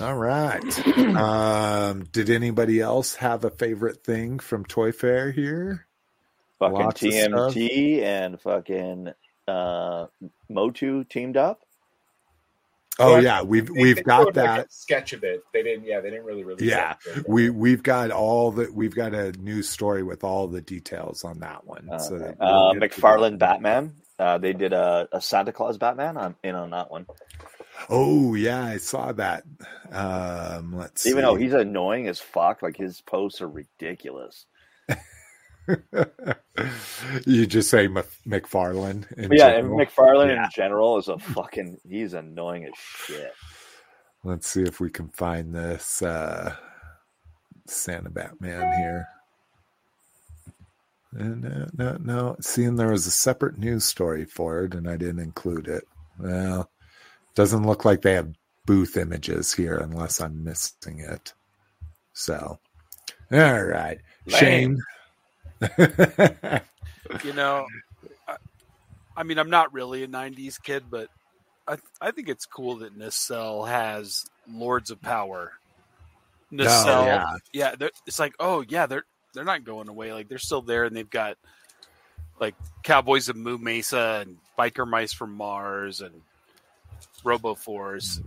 All 0.00 0.14
right. 0.16 0.62
um, 1.16 2.04
did 2.12 2.28
anybody 2.30 2.80
else 2.80 3.14
have 3.16 3.44
a 3.44 3.50
favorite 3.50 4.04
thing 4.04 4.38
from 4.38 4.64
Toy 4.64 4.92
Fair 4.92 5.30
here? 5.30 5.86
Fucking 6.58 6.74
Lots 6.76 7.02
TMT 7.02 8.02
and 8.02 8.40
fucking 8.40 9.12
uh, 9.48 10.06
Motu 10.48 11.04
teamed 11.04 11.36
up. 11.36 11.62
Oh 12.98 13.12
Well, 13.14 13.22
yeah, 13.22 13.42
we've 13.42 13.66
They- 13.66 13.82
we've 13.82 13.96
they 13.96 14.02
got 14.02 14.18
showed, 14.18 14.26
like, 14.26 14.34
that. 14.34 14.66
a 14.66 14.70
sketch 14.70 15.12
of 15.12 15.22
it. 15.22 15.44
They 15.52 15.62
didn't. 15.62 15.84
Yeah, 15.84 16.00
they 16.00 16.10
didn't 16.10 16.24
really 16.24 16.44
release. 16.44 16.62
Yeah, 16.62 16.94
it. 17.14 17.28
We 17.28 17.50
we've 17.50 17.82
got 17.82 18.10
all 18.10 18.52
the 18.52 18.70
we've 18.72 18.94
got 18.94 19.12
a 19.12 19.32
news 19.32 19.68
story 19.68 20.02
with 20.02 20.24
all 20.24 20.46
the 20.48 20.62
details 20.62 21.22
on 21.22 21.40
that 21.40 21.66
one. 21.66 21.88
Uh, 21.90 21.98
so 21.98 22.14
okay. 22.14 22.34
we'll 22.40 22.68
uh, 22.68 22.72
get 22.72 22.92
McFarlane. 22.92 23.38
Batman. 23.38 23.92
Uh, 24.18 24.38
they 24.38 24.54
did 24.54 24.72
a, 24.72 25.08
a 25.12 25.20
Santa 25.20 25.52
Claus 25.52 25.76
Batman. 25.76 26.16
I'm 26.16 26.36
in 26.42 26.54
on 26.54 26.70
that 26.70 26.90
one. 26.90 27.04
Oh 27.90 28.34
yeah, 28.34 28.64
I 28.64 28.78
saw 28.78 29.12
that. 29.12 29.44
Um, 29.92 30.74
let's 30.76 31.06
Even 31.06 31.18
see. 31.18 31.22
though 31.22 31.34
he's 31.36 31.52
annoying 31.52 32.08
as 32.08 32.18
fuck, 32.20 32.62
like 32.62 32.76
his 32.76 33.00
posts 33.02 33.40
are 33.40 33.48
ridiculous. 33.48 34.46
you 37.26 37.46
just 37.46 37.70
say 37.70 37.88
Mc- 37.88 38.06
McFarlane. 38.26 39.04
yeah, 39.32 39.48
and. 39.48 39.68
McFarlane 39.70 40.28
Yeah. 40.34 40.44
in 40.44 40.50
general 40.54 40.98
is 40.98 41.08
a 41.08 41.18
fucking. 41.18 41.78
He's 41.88 42.14
annoying 42.14 42.64
as 42.64 42.72
shit. 42.76 43.32
Let's 44.24 44.46
see 44.48 44.62
if 44.62 44.80
we 44.80 44.90
can 44.90 45.08
find 45.08 45.54
this 45.54 46.02
uh, 46.02 46.54
Santa 47.66 48.10
Batman 48.10 48.72
here. 48.78 49.06
And 51.12 51.42
no, 51.42 51.66
no, 51.76 51.96
no. 52.00 52.36
Seeing 52.40 52.76
there 52.76 52.90
was 52.90 53.06
a 53.06 53.10
separate 53.12 53.58
news 53.58 53.84
story 53.84 54.24
for 54.24 54.64
it, 54.64 54.74
and 54.74 54.88
I 54.88 54.96
didn't 54.96 55.20
include 55.20 55.68
it. 55.68 55.84
Well, 56.18 56.68
doesn't 57.36 57.64
look 57.64 57.84
like 57.84 58.02
they 58.02 58.14
have 58.14 58.34
booth 58.66 58.96
images 58.96 59.52
here, 59.54 59.76
unless 59.76 60.20
I'm 60.20 60.42
missing 60.42 60.98
it. 60.98 61.32
So, 62.14 62.58
all 63.32 63.62
right, 63.64 64.00
Shane. 64.26 64.78
You 67.22 67.32
know, 67.34 67.66
I, 68.26 68.36
I 69.16 69.22
mean, 69.22 69.38
I'm 69.38 69.48
not 69.48 69.72
really 69.72 70.02
a 70.02 70.08
'90s 70.08 70.60
kid, 70.60 70.84
but 70.90 71.08
I 71.68 71.76
I 72.00 72.10
think 72.10 72.28
it's 72.28 72.46
cool 72.46 72.78
that 72.78 72.96
Nacelle 72.96 73.64
has 73.64 74.26
Lords 74.50 74.90
of 74.90 75.00
Power. 75.00 75.52
Oh, 75.54 75.60
Nacelle, 76.50 77.02
Oh, 77.02 77.06
yeah. 77.06 77.36
yeah, 77.80 77.88
it's 78.06 78.18
like, 78.18 78.34
oh 78.40 78.64
yeah, 78.68 78.86
they're 78.86 79.04
they're 79.34 79.44
not 79.44 79.62
going 79.64 79.88
away. 79.88 80.12
Like 80.12 80.28
they're 80.28 80.38
still 80.38 80.62
there, 80.62 80.84
and 80.84 80.96
they've 80.96 81.08
got 81.08 81.36
like 82.40 82.56
Cowboys 82.82 83.28
of 83.28 83.36
Moo 83.36 83.56
Mesa 83.56 84.24
and 84.26 84.36
Biker 84.58 84.86
Mice 84.86 85.12
from 85.12 85.32
Mars 85.32 86.00
and 86.00 86.22
Robo 87.24 87.54
Force. 87.54 88.20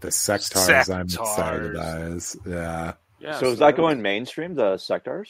the 0.00 0.08
Sectaurs 0.08 0.94
I'm 0.94 1.06
excited 1.06 1.74
Sectaurs. 1.74 2.46
about 2.46 2.52
yeah. 2.52 2.92
Yeah. 3.20 3.38
so 3.38 3.46
is 3.52 3.58
that 3.58 3.76
going 3.76 4.00
mainstream? 4.02 4.54
The 4.54 4.74
Sectaurs? 4.76 5.28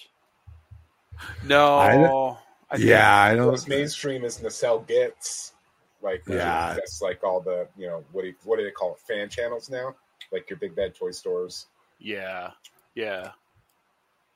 No. 1.45 1.75
I- 1.79 2.37
I 2.71 2.77
yeah, 2.77 3.23
I 3.23 3.35
don't. 3.35 3.47
Most 3.47 3.67
mainstream 3.67 4.25
is 4.25 4.43
Nacelle 4.43 4.81
gets 4.81 5.55
like 6.03 6.23
Yeah. 6.29 6.75
that's 6.75 7.01
like 7.01 7.25
all 7.25 7.41
the 7.41 7.67
you 7.79 7.87
know 7.87 8.05
what 8.13 8.23
do 8.23 8.29
you, 8.29 8.35
what 8.45 8.59
do 8.59 8.65
they 8.65 8.71
call 8.71 8.93
it 8.93 8.99
fan 9.01 9.31
channels 9.31 9.71
now 9.71 9.95
like 10.33 10.51
your 10.51 10.59
big 10.59 10.77
bad 10.77 10.95
toy 10.95 11.11
stores. 11.13 11.65
Yeah. 11.99 12.51
Yeah. 12.95 13.31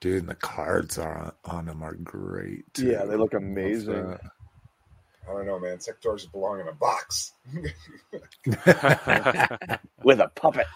Dude, 0.01 0.21
and 0.21 0.29
the 0.31 0.35
cards 0.35 0.97
are 0.99 1.15
on, 1.45 1.57
on 1.59 1.67
them 1.67 1.83
are 1.83 1.93
great. 1.95 2.73
too. 2.73 2.87
Yeah, 2.87 3.05
they 3.05 3.17
look 3.17 3.35
Love 3.35 3.43
amazing. 3.43 4.19
That. 5.27 5.31
I 5.31 5.35
don't 5.35 5.47
know, 5.47 5.59
man. 5.59 5.79
Sectaurs 5.79 6.31
belong 6.31 6.61
in 6.61 6.69
a 6.69 6.73
box. 6.73 7.33
With 10.03 10.21
a 10.21 10.29
puppet. 10.35 10.67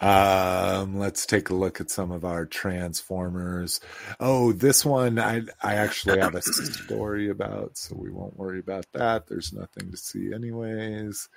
um, 0.00 0.98
let's 0.98 1.26
take 1.26 1.50
a 1.50 1.54
look 1.54 1.80
at 1.80 1.90
some 1.90 2.10
of 2.10 2.24
our 2.24 2.46
transformers. 2.46 3.80
Oh, 4.20 4.52
this 4.52 4.84
one 4.84 5.18
I 5.18 5.42
I 5.62 5.74
actually 5.74 6.18
have 6.20 6.34
a 6.34 6.42
story 6.42 7.30
about, 7.30 7.78
so 7.78 7.96
we 7.96 8.10
won't 8.10 8.36
worry 8.36 8.58
about 8.58 8.86
that. 8.92 9.26
There's 9.26 9.52
nothing 9.52 9.90
to 9.90 9.96
see 9.96 10.32
anyways. 10.32 11.28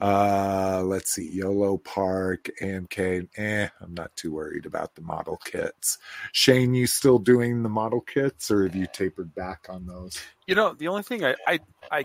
Uh, 0.00 0.82
let's 0.84 1.10
see, 1.10 1.30
YOLO 1.30 1.76
Park, 1.78 2.48
AMK. 2.62 3.28
Eh, 3.36 3.68
I'm 3.80 3.94
not 3.94 4.14
too 4.16 4.32
worried 4.32 4.64
about 4.64 4.94
the 4.94 5.02
model 5.02 5.36
kits. 5.44 5.98
Shane, 6.32 6.74
you 6.74 6.86
still 6.86 7.18
doing 7.18 7.62
the 7.62 7.68
model 7.68 8.00
kits, 8.00 8.50
or 8.50 8.64
have 8.64 8.74
you 8.74 8.86
tapered 8.92 9.34
back 9.34 9.66
on 9.68 9.86
those? 9.86 10.18
You 10.46 10.54
know, 10.54 10.72
the 10.72 10.88
only 10.88 11.02
thing 11.02 11.24
I, 11.24 11.34
I 11.46 11.60
I 11.90 12.04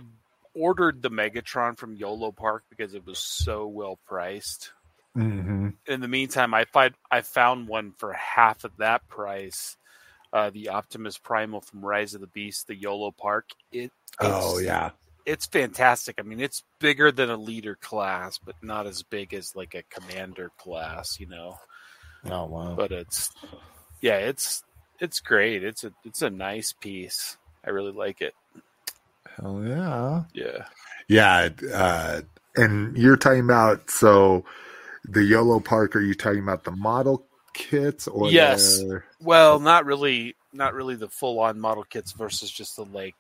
ordered 0.54 1.02
the 1.02 1.10
Megatron 1.10 1.78
from 1.78 1.96
YOLO 1.96 2.32
Park 2.32 2.64
because 2.70 2.94
it 2.94 3.06
was 3.06 3.20
so 3.20 3.68
well 3.68 4.00
priced. 4.06 4.72
Mm-hmm. 5.16 5.70
In 5.88 6.02
the 6.02 6.08
meantime, 6.08 6.54
I 6.54 6.66
find 6.66 6.94
I 7.10 7.22
found 7.22 7.68
one 7.68 7.94
for 7.98 8.14
half 8.14 8.64
of 8.64 8.76
that 8.78 9.08
price. 9.08 9.78
Uh, 10.34 10.50
the 10.50 10.68
Optimus 10.68 11.18
Primal 11.18 11.62
from 11.62 11.86
Rise 11.86 12.14
of 12.14 12.20
the 12.20 12.28
Beast, 12.28 12.68
the 12.68 12.76
YOLO 12.76 13.12
Park. 13.12 13.52
It 13.72 13.92
Oh 14.20 14.60
yeah, 14.60 14.92
it's 15.26 15.46
fantastic. 15.48 16.16
I 16.20 16.24
mean, 16.24 16.40
it's 16.40 16.64
bigger 16.80 17.12
than 17.12 17.30
a 17.30 17.38
leader 17.38 17.76
class, 17.76 18.38
but 18.38 18.56
not 18.62 18.86
as 18.88 19.04
big 19.04 19.34
as 19.34 19.56
like 19.56 19.74
a 19.76 19.84
commander 19.84 20.52
class, 20.58 21.20
you 21.20 21.28
know. 21.28 21.58
oh 22.30 22.46
wow. 22.46 22.76
But 22.76 22.92
it's 22.92 23.32
yeah, 24.02 24.18
it's 24.18 24.64
it's 25.00 25.20
great. 25.20 25.64
It's 25.64 25.84
a 25.84 25.92
it's 26.04 26.22
a 26.22 26.30
nice 26.30 26.74
piece. 26.74 27.38
I 27.66 27.72
really 27.72 27.92
like 27.92 28.22
it. 28.22 28.34
Hell 29.38 29.64
yeah. 29.66 30.24
Yeah. 30.34 30.66
Yeah, 31.08 31.50
uh, 31.74 32.22
and 32.56 32.98
you're 32.98 33.18
talking 33.18 33.42
about 33.42 33.90
so 33.92 34.44
the 35.04 35.24
YOLO 35.24 35.60
Park. 35.60 35.96
Are 35.96 36.02
you 36.02 36.16
talking 36.16 36.40
about 36.42 36.64
the 36.64 36.72
model 36.72 37.26
kits 37.54 38.08
or 38.08 38.30
Yes. 38.32 38.80
the- 38.80 39.04
Well, 39.22 39.60
not 39.60 39.86
really 39.86 40.36
not 40.54 40.74
really 40.74 40.96
the 40.96 41.10
full 41.10 41.40
on 41.40 41.60
model 41.60 41.84
kits 41.84 42.12
versus 42.14 42.50
just 42.50 42.76
the 42.78 42.86
like 42.86 43.14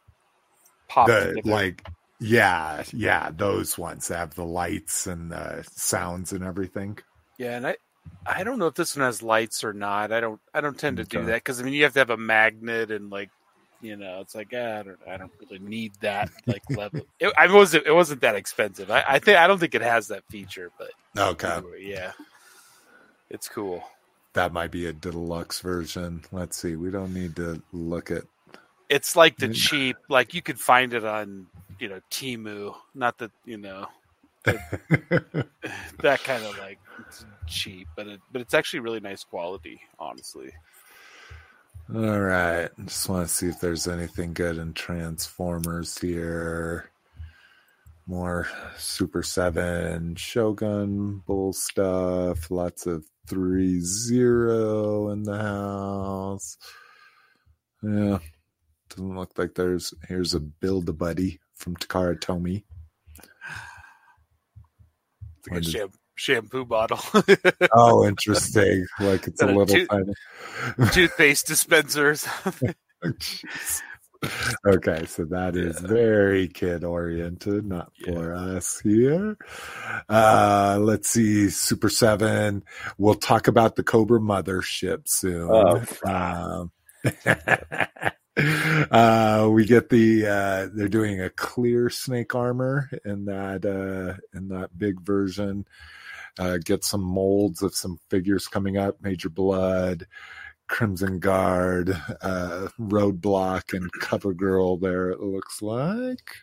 pop 0.88 1.08
the 1.08 1.42
like? 1.46 1.84
Yeah, 2.20 2.84
yeah, 2.94 3.32
those 3.36 3.78
ones 3.78 4.08
that 4.08 4.18
have 4.18 4.36
the 4.36 4.46
lights 4.46 5.06
and 5.08 5.32
the 5.32 5.66
sounds 5.72 6.32
and 6.32 6.44
everything. 6.44 6.98
Yeah, 7.38 7.58
and 7.58 7.68
I 7.68 7.78
I 8.26 8.44
don't 8.44 8.60
know 8.60 8.68
if 8.68 8.76
this 8.76 8.96
one 8.96 9.06
has 9.06 9.22
lights 9.22 9.64
or 9.64 9.74
not. 9.74 10.12
I 10.12 10.20
don't 10.22 10.40
I 10.54 10.62
don't 10.62 10.78
tend 10.80 10.98
to 10.98 11.04
do 11.06 11.26
that 11.26 11.36
because 11.36 11.60
I 11.60 11.64
mean 11.64 11.74
you 11.74 11.84
have 11.84 11.94
to 11.94 12.00
have 12.00 12.10
a 12.12 12.18
magnet 12.18 12.92
and 12.92 13.10
like 13.10 13.32
you 13.82 13.98
know 13.98 14.22
it's 14.22 14.34
like 14.36 14.54
ah, 14.56 14.80
I 14.80 14.84
don't 14.84 15.00
I 15.08 15.18
don't 15.18 15.34
really 15.42 15.60
need 15.60 15.94
that 16.02 16.30
like 16.48 16.64
level. 16.70 17.02
It, 17.20 17.34
I 17.38 17.52
wasn't 17.52 17.86
it 17.86 17.92
wasn't 17.94 18.22
that 18.22 18.36
expensive. 18.36 18.90
I, 18.92 19.04
I 19.08 19.20
think 19.20 19.38
I 19.38 19.48
don't 19.48 19.60
think 19.60 19.76
it 19.76 19.82
has 19.82 20.08
that 20.08 20.24
feature, 20.30 20.72
but 20.78 20.92
Okay, 21.18 21.50
anyway, 21.50 21.84
yeah, 21.84 22.14
it's 23.30 23.50
cool. 23.50 23.84
that 24.34 24.54
might 24.54 24.72
be 24.72 24.86
a 24.86 24.94
deluxe 24.94 25.60
version. 25.60 26.24
Let's 26.32 26.58
see. 26.58 26.76
We 26.76 26.92
don't 26.92 27.14
need 27.14 27.36
to 27.38 27.62
look 27.72 28.12
at. 28.12 28.24
It's 28.90 29.16
like 29.16 29.38
the 29.38 29.48
Mm. 29.50 29.56
cheap 29.56 29.98
like 30.10 30.34
you 30.34 30.42
could 30.42 30.60
find 30.60 30.94
it 30.94 31.04
on 31.04 31.48
you 31.80 31.88
know 31.90 32.00
Temu, 32.12 32.76
not 32.94 33.18
that 33.18 33.32
you 33.46 33.58
know 33.58 33.88
that 34.46 36.24
kind 36.24 36.44
of 36.44 36.58
like 36.60 36.80
it's 37.00 37.26
cheap, 37.48 37.88
but 37.96 38.08
it, 38.08 38.22
but 38.32 38.42
it's 38.42 38.54
actually 38.54 38.80
really 38.82 39.00
nice 39.00 39.24
quality, 39.24 39.82
honestly. 40.00 40.52
All 41.94 42.20
right. 42.20 42.70
Just 42.86 43.10
want 43.10 43.28
to 43.28 43.34
see 43.34 43.48
if 43.48 43.60
there's 43.60 43.88
anything 43.88 44.34
good 44.34 44.58
in 44.58 44.74
Transformers 44.74 45.98
here. 45.98 46.90
More 48.08 48.48
Super 48.78 49.24
7 49.24 50.16
Shogun 50.16 51.24
Bull 51.28 51.54
stuff. 51.54 52.50
Lots 52.52 52.86
of 52.88 53.06
three 53.28 53.80
zero 53.82 55.10
in 55.10 55.24
the 55.24 55.38
house. 55.38 56.58
Yeah. 57.84 58.20
Doesn't 58.96 59.16
look 59.16 59.38
like 59.38 59.56
there's. 59.56 59.94
Here's 60.08 60.34
a 60.34 60.40
Build 60.40 60.88
a 60.88 60.94
Buddy 60.94 61.40
from 61.54 61.76
Takara 61.76 62.18
Tomy. 62.20 62.64
It's 65.38 65.50
like 65.52 65.62
a 65.62 65.64
sham- 65.64 65.90
shampoo 66.16 66.66
bottle, 66.66 67.00
Oh, 67.74 68.06
interesting. 68.08 68.86
Like 69.00 69.28
it's 69.28 69.42
a 69.42 69.46
Uh, 69.46 69.48
little 69.50 69.66
two- 69.66 69.86
tiny. 69.88 70.14
toothpaste 70.92 71.46
dispensers. 71.48 72.24
Jeez. 73.04 73.82
okay, 74.66 75.06
so 75.06 75.26
that 75.26 75.56
is 75.58 75.78
very 75.82 76.48
kid 76.48 76.84
oriented, 76.84 77.66
not 77.66 77.92
for 78.06 78.34
us 78.34 78.80
here. 78.80 79.38
Uh, 80.10 80.80
let's 80.82 81.10
see, 81.10 81.50
Super 81.50 81.90
Seven. 81.90 82.64
We'll 82.98 83.14
talk 83.16 83.48
about 83.50 83.76
the 83.76 83.84
Cobra 83.84 84.20
Mothership 84.20 85.04
soon. 85.08 85.50
Oh, 85.52 85.84
um, 86.10 86.72
uh, 88.38 89.50
we 89.52 89.66
get 89.66 89.90
the 89.90 90.26
uh, 90.28 90.68
they're 90.74 90.88
doing 90.88 91.22
a 91.22 91.30
clear 91.30 91.90
snake 91.90 92.36
armor 92.36 92.90
in 93.06 93.26
that 93.26 93.66
uh, 93.66 94.20
in 94.38 94.50
that 94.50 94.78
big 94.78 95.02
version. 95.02 95.66
Uh, 96.38 96.58
get 96.64 96.84
some 96.84 97.02
molds 97.02 97.62
of 97.62 97.74
some 97.74 97.98
figures 98.10 98.48
coming 98.48 98.78
up. 98.78 98.98
Major 99.02 99.30
Bludd. 99.30 100.04
Crimson 100.68 101.20
Guard, 101.20 101.92
uh, 102.24 102.70
Roadblock, 102.80 103.78
and 103.78 103.92
Cover 104.02 104.34
Girl. 104.34 104.78
there, 104.78 105.12
it 105.12 105.20
looks 105.20 105.62
like. 105.62 106.38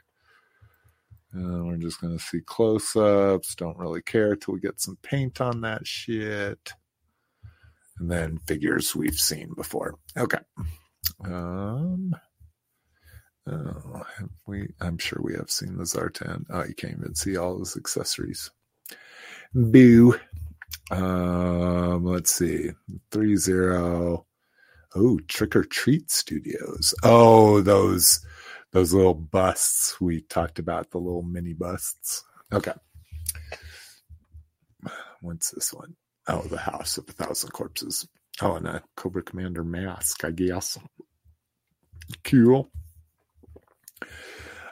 We're 1.35 1.79
just 1.79 2.01
going 2.01 2.17
to 2.17 2.23
see 2.23 2.41
close 2.41 2.95
ups. 2.95 3.55
Don't 3.55 3.79
really 3.79 4.03
care 4.03 4.37
till 4.37 4.55
we 4.55 4.61
get 4.61 4.81
some 4.81 4.99
paint 5.03 5.41
on 5.41 5.63
that 5.63 5.87
shit. 5.87 6.73
And 7.99 8.11
then 8.11 8.39
figures 8.47 8.95
we've 8.95 9.15
seen 9.15 9.55
before. 9.57 9.95
Okay. 10.17 10.39
Um, 11.25 12.15
Oh, 13.47 14.03
we 14.47 14.69
I'm 14.81 14.99
sure 14.99 15.21
we 15.23 15.35
have 15.35 15.51
seen 15.51 15.77
the 15.77 15.85
Zartan. 15.85 16.45
Oh, 16.51 16.65
you 16.65 16.75
can't 16.75 16.97
even 16.99 17.15
see 17.15 17.37
all 17.37 17.59
his 17.59 17.77
accessories. 17.77 18.51
Boo. 19.53 20.15
Um, 20.91 22.05
let's 22.05 22.33
see. 22.33 22.71
Three 23.11 23.37
zero. 23.37 24.27
Oh, 24.95 25.19
Trick 25.27 25.57
or 25.57 25.65
Treat 25.65 26.11
Studios. 26.11 26.95
Oh, 27.03 27.61
those 27.63 28.25
those 28.73 28.95
little 28.95 29.15
busts 29.15 30.01
we 30.01 30.21
talked 30.23 30.59
about, 30.59 30.91
the 30.91 30.99
little 30.99 31.23
mini 31.23 31.53
busts. 31.53 32.23
Okay. 32.53 32.75
What's 35.21 35.51
this 35.51 35.73
one? 35.73 35.97
Oh, 36.29 36.43
the 36.43 36.59
House 36.59 36.97
of 36.97 37.09
a 37.09 37.13
Thousand 37.13 37.51
Corpses. 37.51 38.07
Oh, 38.45 38.57
and 38.57 38.67
a 38.67 38.83
Cobra 38.97 39.23
Commander 39.23 39.63
mask, 39.63 40.25
I 40.25 40.33
guess. 40.33 40.77
Cool. 42.25 42.69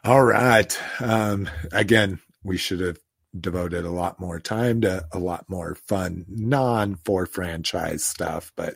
All 0.02 0.24
right. 0.24 0.76
Um, 1.00 1.48
again, 1.70 2.18
we 2.42 2.56
should 2.56 2.80
have 2.80 2.98
devoted 3.38 3.85
a 3.85 3.90
lot 3.90 4.18
more 4.18 4.40
time 4.40 4.80
to 4.80 5.04
a 5.12 5.20
lot 5.20 5.44
more 5.48 5.76
fun 5.87 6.24
non 6.28 6.96
four 6.96 7.26
franchise 7.26 8.02
stuff. 8.04 8.50
But 8.56 8.74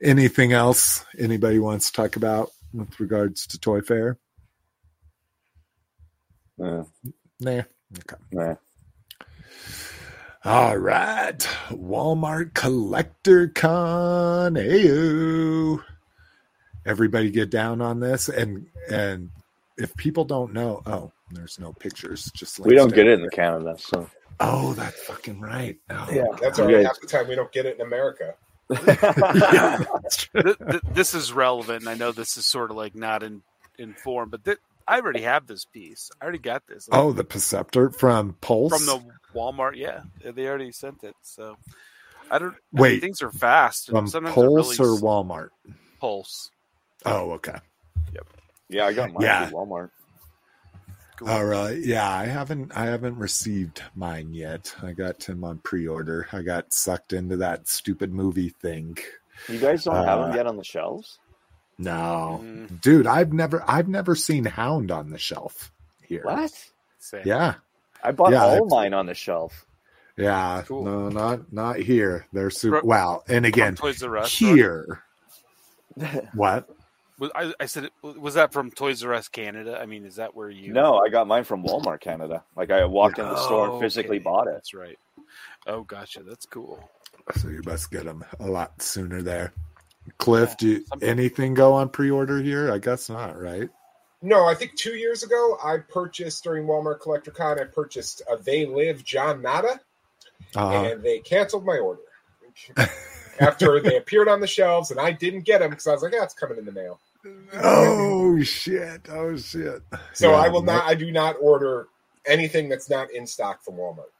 anything 0.00 0.52
else 0.52 1.04
anybody 1.18 1.58
wants 1.58 1.86
to 1.90 1.92
talk 1.92 2.14
about 2.14 2.50
with 2.72 3.00
regards 3.00 3.48
to 3.48 3.58
Toy 3.58 3.80
Fair? 3.80 4.18
Uh, 6.62 6.84
Nah. 7.40 7.62
Okay. 7.98 8.22
nah. 8.30 8.54
All 10.44 10.76
right. 10.76 11.38
Walmart 11.70 12.54
Collector 12.54 13.48
Con. 13.48 14.54
Ayo. 14.54 15.82
Everybody 16.84 17.30
get 17.30 17.50
down 17.50 17.80
on 17.80 18.00
this. 18.00 18.28
And 18.28 18.66
and 18.90 19.30
if 19.78 19.94
people 19.96 20.24
don't 20.24 20.52
know, 20.52 20.82
oh, 20.84 21.12
there's 21.30 21.60
no 21.60 21.72
pictures. 21.72 22.30
Just 22.34 22.58
We 22.60 22.74
don't 22.74 22.92
get 22.92 23.06
it 23.06 23.20
in 23.20 23.28
Canada, 23.30 23.76
so 23.78 24.08
Oh, 24.40 24.72
that's 24.74 25.00
fucking 25.04 25.40
right. 25.40 25.78
Oh, 25.90 26.08
Yeah, 26.10 26.24
That's 26.40 26.58
Okay. 26.58 26.72
already 26.72 26.84
half 26.86 27.00
the 27.00 27.06
time 27.06 27.28
we 27.28 27.36
don't 27.36 27.52
get 27.52 27.66
it 27.66 27.76
in 27.78 27.86
America. 27.86 28.34
yeah, 28.70 29.84
that's 30.02 30.16
true. 30.26 30.42
Th- 30.42 30.58
th- 30.58 30.82
this 30.92 31.14
is 31.14 31.32
relevant. 31.32 31.80
And 31.82 31.88
I 31.88 31.94
know 31.94 32.10
this 32.10 32.36
is 32.36 32.46
sort 32.46 32.70
of 32.72 32.76
like 32.76 32.96
not 32.96 33.22
in 33.22 33.42
informed, 33.78 34.32
but 34.32 34.44
th- 34.44 34.58
I 34.88 34.98
already 34.98 35.22
have 35.22 35.46
this 35.46 35.64
piece. 35.64 36.10
I 36.20 36.24
already 36.24 36.38
got 36.40 36.66
this. 36.66 36.88
Oh, 36.90 37.12
the 37.12 37.22
Perceptor 37.22 37.90
from 37.90 38.34
Pulse. 38.40 38.72
from 38.76 38.86
the 38.86 39.00
Walmart. 39.34 39.76
Yeah, 39.76 40.02
they 40.24 40.46
already 40.46 40.72
sent 40.72 41.04
it. 41.04 41.14
So 41.22 41.56
I 42.30 42.38
don't. 42.38 42.50
I 42.50 42.54
mean, 42.72 42.82
Wait. 42.82 43.00
things 43.00 43.22
are 43.22 43.30
fast. 43.32 43.88
from 43.90 44.06
sometimes 44.06 44.34
Pulse 44.34 44.78
really 44.78 44.90
or 44.90 44.98
Walmart. 45.00 45.48
Pulse. 46.00 46.50
Oh, 47.04 47.32
okay. 47.32 47.56
Yep. 48.14 48.26
Yeah, 48.68 48.86
I 48.86 48.92
got 48.92 49.12
mine 49.12 49.22
Yeah. 49.22 49.46
from 49.46 49.54
Walmart. 49.54 49.90
Cool. 51.16 51.28
All 51.28 51.44
right. 51.44 51.76
Yeah, 51.78 52.08
I 52.10 52.24
haven't 52.26 52.72
I 52.76 52.86
haven't 52.86 53.16
received 53.18 53.82
mine 53.94 54.32
yet. 54.32 54.74
I 54.82 54.92
got 54.92 55.22
him 55.28 55.44
on 55.44 55.58
pre-order. 55.58 56.26
I 56.32 56.42
got 56.42 56.72
sucked 56.72 57.12
into 57.12 57.36
that 57.38 57.68
stupid 57.68 58.12
movie 58.12 58.48
thing. 58.48 58.96
You 59.48 59.58
guys 59.58 59.84
don't 59.84 59.96
have 59.96 60.20
Uh, 60.20 60.26
them 60.28 60.36
yet 60.36 60.46
on 60.46 60.56
the 60.56 60.64
shelves? 60.64 61.18
No. 61.78 62.40
Mm, 62.42 62.80
Dude, 62.80 63.06
I've 63.06 63.32
never 63.32 63.62
I've 63.68 63.88
never 63.88 64.14
seen 64.14 64.44
Hound 64.44 64.90
on 64.90 65.10
the 65.10 65.18
shelf 65.18 65.70
here. 66.02 66.22
What? 66.24 66.52
same. 66.98 67.22
Yeah. 67.26 67.54
I 68.02 68.12
bought 68.12 68.32
Yeah, 68.32 68.42
all 68.44 68.50
I've- 68.56 68.66
mine 68.68 68.94
on 68.94 69.06
the 69.06 69.14
shelf. 69.14 69.66
Yeah. 70.16 70.62
Cool. 70.66 70.84
No, 70.84 71.08
not 71.08 71.52
not 71.52 71.76
here. 71.76 72.26
They're 72.32 72.50
super 72.50 72.80
From- 72.80 72.88
wow. 72.88 73.22
And 73.28 73.46
again, 73.46 73.74
Toys 73.74 74.02
R 74.02 74.18
Us. 74.18 74.32
here. 74.36 75.02
What? 76.34 76.68
Was, 77.18 77.30
I, 77.34 77.52
I 77.60 77.66
said, 77.66 77.90
was 78.02 78.34
that 78.34 78.52
from 78.52 78.70
Toys 78.70 79.04
R 79.04 79.14
Us 79.14 79.28
Canada? 79.28 79.78
I 79.80 79.86
mean, 79.86 80.04
is 80.04 80.16
that 80.16 80.34
where 80.34 80.50
you? 80.50 80.72
no, 80.72 80.98
I 80.98 81.08
got 81.08 81.26
mine 81.26 81.44
from 81.44 81.62
Walmart 81.62 82.00
Canada. 82.00 82.42
Like 82.56 82.70
I 82.70 82.84
walked 82.84 83.18
in 83.18 83.26
the 83.26 83.36
oh, 83.38 83.44
store 83.44 83.68
Oh, 83.68 83.72
and 83.74 83.80
physically 83.82 84.16
okay. 84.16 84.24
bought 84.24 84.48
it. 84.48 84.54
That's 84.54 84.74
right. 84.74 84.98
Oh, 85.66 85.82
gotcha. 85.82 86.22
That's 86.22 86.46
cool. 86.46 86.82
So 87.36 87.48
you 87.48 87.62
must 87.64 87.90
get 87.90 88.04
them 88.04 88.24
a 88.40 88.46
lot 88.48 88.80
sooner 88.82 89.22
there. 89.22 89.52
Cliff, 90.18 90.48
Yeah. 90.50 90.54
do 90.58 90.68
you, 90.68 90.84
Some- 90.86 90.98
anything 91.02 91.54
go 91.54 91.74
on 91.74 91.88
pre-order 91.90 92.40
here? 92.42 92.72
I 92.72 92.78
guess 92.78 93.08
not, 93.08 93.40
right? 93.40 93.68
No, 94.22 94.46
I 94.46 94.54
think 94.54 94.76
two 94.76 94.94
years 94.94 95.22
ago 95.24 95.58
I 95.62 95.78
purchased 95.78 96.44
during 96.44 96.66
Walmart 96.66 97.00
Collector 97.00 97.32
Con. 97.32 97.58
I 97.58 97.64
purchased 97.64 98.22
a 98.30 98.36
They 98.40 98.64
Live 98.66 99.04
John 99.04 99.42
Nada, 99.42 99.80
Uh-huh. 100.54 100.84
and 100.84 101.02
they 101.02 101.18
canceled 101.18 101.64
my 101.64 101.78
order 101.78 102.00
after 103.40 103.80
they 103.80 103.96
appeared 103.96 104.28
on 104.28 104.40
the 104.40 104.46
shelves, 104.46 104.90
and 104.92 105.00
I 105.00 105.10
didn't 105.12 105.40
get 105.42 105.58
them 105.60 105.70
because 105.70 105.86
I 105.86 105.92
was 105.92 106.02
like, 106.02 106.12
"Yeah, 106.12 106.22
it's 106.22 106.34
coming 106.34 106.58
in 106.58 106.64
the 106.64 106.72
mail." 106.72 107.00
Oh 107.54 108.40
shit! 108.42 109.08
Oh 109.10 109.36
shit! 109.36 109.82
So 110.12 110.30
Yeah, 110.30 110.36
I 110.36 110.48
will 110.48 110.62
not. 110.62 110.84
I 110.84 110.94
do 110.94 111.10
not 111.10 111.36
order 111.40 111.88
anything 112.26 112.68
that's 112.68 112.88
not 112.88 113.10
in 113.10 113.26
stock 113.26 113.62
from 113.64 113.74
Walmart. 113.74 114.10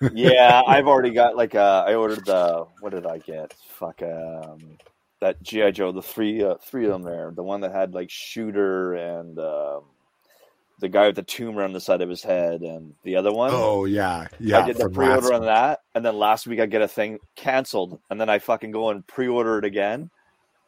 yeah, 0.14 0.62
I've 0.66 0.86
already 0.86 1.10
got 1.10 1.36
like 1.36 1.54
uh 1.54 1.84
I 1.86 1.94
ordered 1.94 2.24
the 2.24 2.66
what 2.80 2.90
did 2.90 3.06
I 3.06 3.18
get? 3.18 3.52
Fuck 3.78 4.02
um 4.02 4.78
that 5.24 5.42
GI 5.42 5.72
Joe, 5.72 5.90
the 5.90 6.02
three 6.02 6.44
uh, 6.44 6.56
three 6.56 6.84
of 6.84 6.92
them 6.92 7.02
there. 7.02 7.32
The 7.34 7.42
one 7.42 7.62
that 7.62 7.72
had 7.72 7.94
like 7.94 8.10
Shooter 8.10 8.92
and 8.94 9.38
um 9.38 9.84
the 10.80 10.88
guy 10.90 11.06
with 11.06 11.16
the 11.16 11.22
tumor 11.22 11.62
on 11.62 11.72
the 11.72 11.80
side 11.80 12.02
of 12.02 12.10
his 12.10 12.22
head 12.22 12.60
and 12.60 12.94
the 13.04 13.16
other 13.16 13.32
one. 13.32 13.50
Oh 13.52 13.86
yeah, 13.86 14.28
yeah. 14.38 14.58
I 14.58 14.66
did 14.66 14.76
the 14.76 14.90
pre-order 14.90 15.32
on 15.32 15.46
that, 15.46 15.80
and 15.94 16.04
then 16.04 16.18
last 16.18 16.46
week 16.46 16.60
I 16.60 16.66
get 16.66 16.82
a 16.82 16.88
thing 16.88 17.20
canceled, 17.36 18.00
and 18.10 18.20
then 18.20 18.28
I 18.28 18.38
fucking 18.38 18.70
go 18.70 18.90
and 18.90 19.06
pre-order 19.06 19.56
it 19.58 19.64
again, 19.64 20.10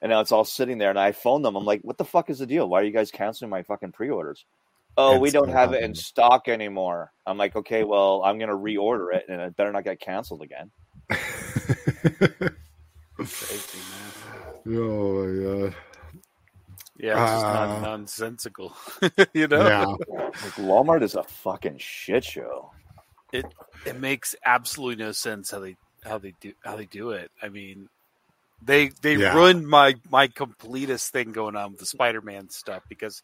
and 0.01 0.09
now 0.11 0.21
it's 0.21 0.33
all 0.33 0.45
sitting 0.45 0.79
there. 0.79 0.91
And 0.91 0.99
I 0.99 1.13
phone 1.13 1.43
them. 1.43 1.55
I'm 1.55 1.67
like, 1.67 1.83
"What 1.83 1.99
the 1.99 2.05
fuck 2.07 2.31
is 2.31 2.39
the 2.39 2.47
deal? 2.47 2.67
Why 2.67 2.81
are 2.81 2.85
you 2.85 2.93
guys 2.93 3.11
canceling 3.11 3.51
my 3.51 3.63
fucking 3.63 3.93
pre-orders?" 3.93 4.47
Oh, 4.97 5.19
we 5.19 5.31
don't 5.31 5.51
have 5.51 5.75
it 5.75 5.83
in 5.83 5.95
stock 5.95 6.49
anymore. 6.49 7.13
I'm 7.27 7.37
like, 7.37 7.55
okay, 7.55 7.85
well, 7.85 8.23
I'm 8.25 8.39
gonna 8.39 8.57
reorder 8.57 9.15
it, 9.15 9.27
and 9.29 9.43
it 9.43 9.55
better 9.55 9.71
not 9.71 9.85
get 9.85 10.01
canceled 10.01 10.41
again. 10.41 10.71
Crazy, 13.17 13.79
man. 13.79 14.16
Oh 14.69 15.25
my 15.27 15.63
god! 15.65 15.75
Yeah, 16.99 17.23
it's 17.23 17.33
just 17.33 17.47
Uh, 17.47 17.53
non- 17.53 17.83
nonsensical. 17.83 18.75
you 19.35 19.49
know, 19.49 19.69
Yeah, 19.69 19.85
Like, 20.43 20.55
Walmart 20.57 21.03
is 21.03 21.15
a 21.15 21.23
fucking 21.23 21.79
shit 21.79 22.25
show. 22.25 22.71
it 23.33 23.47
it 23.85 23.97
makes 24.01 24.35
absolutely 24.45 25.05
no 25.05 25.13
sense 25.13 25.51
how 25.51 25.61
they 25.61 25.77
how 26.05 26.19
they 26.19 26.33
do 26.41 26.53
how 26.65 26.77
they 26.77 26.87
do 26.87 27.11
it. 27.11 27.31
I 27.43 27.49
mean, 27.49 27.89
they 28.65 28.89
they 29.03 29.17
Yeah. 29.17 29.35
ruined 29.35 29.67
my 29.69 29.95
my 30.11 30.29
completest 30.29 31.13
thing 31.13 31.33
going 31.33 31.57
on 31.57 31.73
with 31.73 31.81
the 31.81 31.87
Spider-Man 31.87 32.51
stuff 32.51 32.83
because 32.89 33.23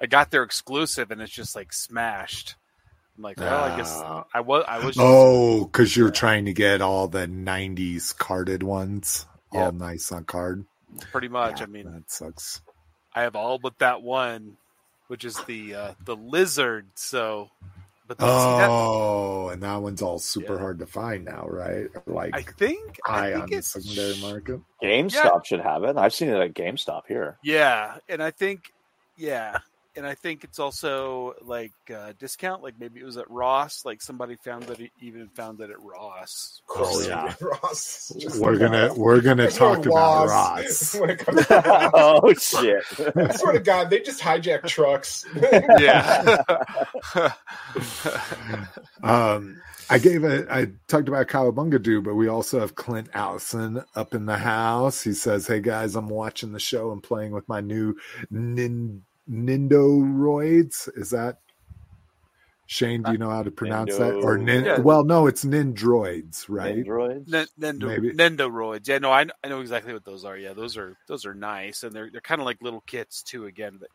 I 0.00 0.06
got 0.06 0.30
their 0.30 0.42
exclusive 0.44 1.10
and 1.10 1.20
it's 1.20 1.32
just 1.32 1.56
like 1.56 1.72
smashed. 1.72 2.56
I'm 3.16 3.22
like, 3.24 3.38
well, 3.40 3.64
I 3.64 3.76
guess. 3.76 4.04
I 4.34 4.40
was 4.40 4.64
I 4.68 4.78
was 4.78 4.96
just, 4.96 5.02
Oh, 5.02 5.64
because 5.64 5.96
you're 5.96 6.10
trying 6.10 6.44
to 6.46 6.52
get 6.52 6.80
all 6.80 7.08
the 7.08 7.26
'90s 7.26 8.16
carded 8.16 8.62
ones, 8.62 9.26
all 9.50 9.72
Yep. 9.72 9.74
nice 9.74 10.12
on 10.12 10.24
card. 10.24 10.64
Pretty 11.12 11.28
much. 11.28 11.60
Yeah, 11.60 11.64
I 11.66 11.68
mean, 11.68 11.92
that 11.92 12.10
sucks. 12.10 12.60
I 13.14 13.22
have 13.22 13.36
all 13.36 13.58
but 13.58 13.78
that 13.78 14.02
one, 14.02 14.56
which 15.08 15.24
is 15.24 15.36
the 15.44 15.74
uh, 15.74 15.94
the 16.04 16.16
lizard. 16.16 16.86
So, 16.94 17.48
but 18.06 18.20
see, 18.20 18.26
that, 18.26 18.68
Oh, 18.70 19.48
and 19.48 19.62
that 19.62 19.76
one's 19.82 20.02
all 20.02 20.18
super 20.18 20.54
Yeah. 20.54 20.60
hard 20.60 20.78
to 20.80 20.86
find 20.86 21.24
now, 21.24 21.46
right? 21.48 21.88
Like 22.06 22.34
I 22.34 22.42
think 22.42 22.98
high 23.04 23.30
I 23.30 23.34
on 23.34 23.40
think 23.40 23.50
the 23.50 23.56
it's 23.58 23.72
secondary 23.72 24.16
market. 24.20 24.60
GameStop 24.82 25.44
should 25.44 25.60
have 25.60 25.84
it. 25.84 25.96
I've 25.96 26.14
seen 26.14 26.28
it 26.28 26.40
at 26.40 26.54
GameStop 26.54 27.02
here. 27.08 27.38
Yeah, 27.42 27.98
and 28.08 28.22
I 28.22 28.30
think 28.30 28.72
yeah, 29.16 29.58
and 29.98 30.06
I 30.06 30.14
think 30.14 30.44
it's 30.44 30.58
also 30.60 31.34
like 31.42 31.72
uh, 31.94 32.12
discount. 32.18 32.62
Like 32.62 32.74
maybe 32.78 33.00
it 33.00 33.04
was 33.04 33.16
at 33.16 33.28
Ross. 33.30 33.84
Like 33.84 34.00
somebody 34.00 34.36
found 34.36 34.62
that 34.64 34.80
it 34.80 34.92
even 35.02 35.28
found 35.28 35.60
it 35.60 35.70
at 35.70 35.82
Ross. 35.82 36.62
Oh, 36.70 37.02
yeah. 37.02 37.34
Ross. 37.40 38.12
just- 38.16 38.40
We're 38.40 38.56
gonna 38.56 38.94
we're 38.94 39.20
gonna 39.20 39.42
There's 39.42 39.58
no 39.60 39.74
talk 39.74 39.84
about 39.84 39.94
laws 39.94 40.30
Ross. 40.30 40.94
when 41.00 41.10
it 41.10 41.18
comes 41.18 41.46
to 41.46 41.54
Ross. 41.54 41.90
oh 41.94 42.32
shit! 42.34 42.84
I 43.16 43.32
swear 43.36 43.52
to 43.54 43.60
God, 43.60 43.90
they 43.90 44.00
just 44.00 44.20
hijack 44.22 44.66
trucks. 44.66 45.26
Yeah. 45.42 46.44
Um, 49.02 49.60
I 49.90 49.98
gave 49.98 50.24
a 50.24 50.46
I 50.52 50.66
talked 50.86 51.08
about 51.08 51.28
Cowabunga 51.28 51.82
do, 51.82 52.02
but 52.02 52.14
we 52.14 52.28
also 52.28 52.60
have 52.60 52.74
Clint 52.74 53.08
Allison 53.14 53.82
up 53.94 54.14
in 54.14 54.26
the 54.26 54.36
house. 54.36 55.02
He 55.02 55.12
says, 55.14 55.46
"Hey 55.46 55.60
guys, 55.60 55.96
I'm 55.96 56.08
watching 56.08 56.52
the 56.52 56.58
show 56.60 56.92
and 56.92 57.02
playing 57.02 57.32
with 57.32 57.48
my 57.48 57.60
new 57.60 57.94
nin, 58.30 59.02
Nindoroids." 59.30 60.88
Is 60.96 61.10
that 61.10 61.38
Shane? 62.66 63.02
Do 63.02 63.08
uh, 63.08 63.12
you 63.12 63.18
know 63.18 63.30
how 63.30 63.42
to 63.42 63.50
pronounce 63.50 63.96
that? 63.96 64.14
Or 64.14 64.36
nin, 64.36 64.64
Yeah. 64.64 64.80
well, 64.80 65.02
no, 65.04 65.26
it's 65.26 65.44
Nindroids, 65.44 66.44
right? 66.48 66.76
Androids. 66.78 67.32
N- 67.32 67.46
Nendo, 67.58 67.86
Maybe. 67.86 68.10
Nendoroids. 68.12 68.86
Yeah, 68.86 68.98
no, 68.98 69.10
I, 69.10 69.26
I 69.42 69.48
know 69.48 69.60
exactly 69.60 69.92
what 69.94 70.04
those 70.04 70.24
are. 70.24 70.36
Yeah, 70.36 70.52
those 70.52 70.76
are 70.76 70.96
those 71.06 71.24
are 71.24 71.34
nice, 71.34 71.82
and 71.82 71.92
they're 71.92 72.10
they're 72.10 72.20
kind 72.20 72.40
of 72.40 72.44
like 72.44 72.60
little 72.60 72.82
kits 72.82 73.22
too. 73.22 73.46
Again, 73.46 73.78
but 73.80 73.88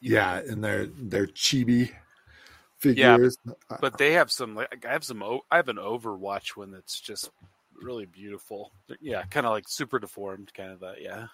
Yeah, 0.00 0.38
and 0.38 0.62
they're 0.62 0.86
they're 0.86 1.28
chibi 1.28 1.92
figures. 2.78 3.38
Yeah, 3.46 3.76
but 3.80 3.96
they 3.96 4.12
have 4.14 4.32
some. 4.32 4.54
Like 4.56 4.84
I 4.84 4.92
have 4.92 5.04
some. 5.04 5.22
O- 5.22 5.44
I 5.50 5.56
have 5.56 5.68
an 5.68 5.76
Overwatch 5.76 6.56
one 6.56 6.72
that's 6.72 7.00
just 7.00 7.30
really 7.80 8.06
beautiful. 8.06 8.72
Yeah, 9.00 9.22
kind 9.24 9.46
of 9.46 9.52
like 9.52 9.68
super 9.68 10.00
deformed, 10.00 10.52
kind 10.52 10.72
of 10.72 10.80
that. 10.80 11.00
Yeah. 11.00 11.28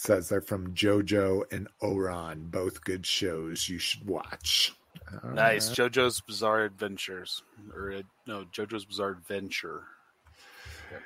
Says 0.00 0.30
they're 0.30 0.40
from 0.40 0.72
JoJo 0.72 1.42
and 1.52 1.68
Ouran, 1.82 2.50
both 2.50 2.82
good 2.84 3.04
shows 3.04 3.68
you 3.68 3.78
should 3.78 4.06
watch. 4.06 4.72
All 5.22 5.32
Nice. 5.32 5.78
right. 5.78 5.92
JoJo's 5.92 6.22
Bizarre 6.22 6.64
Adventures. 6.64 7.42
Or 7.74 7.92
uh, 7.92 8.02
no, 8.26 8.46
JoJo's 8.50 8.86
Bizarre 8.86 9.10
Adventure. 9.10 9.82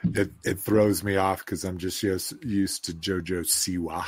It 0.05 0.31
it 0.45 0.61
throws 0.61 1.03
me 1.03 1.17
off 1.17 1.45
because 1.45 1.65
I'm 1.65 1.77
just 1.77 2.05
used, 2.05 2.35
used 2.45 2.85
to 2.85 2.93
JoJo 2.93 3.41
Siwa. 3.41 4.05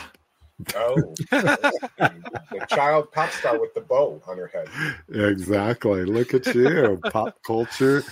Oh, 0.76 0.94
the 1.32 2.66
child 2.70 3.10
pop 3.10 3.32
star 3.32 3.60
with 3.60 3.74
the 3.74 3.80
bow 3.80 4.22
on 4.28 4.38
her 4.38 4.46
head. 4.46 4.68
Exactly. 5.08 6.04
Look 6.04 6.32
at 6.32 6.46
you, 6.54 7.00
pop 7.10 7.42
culture, 7.42 8.04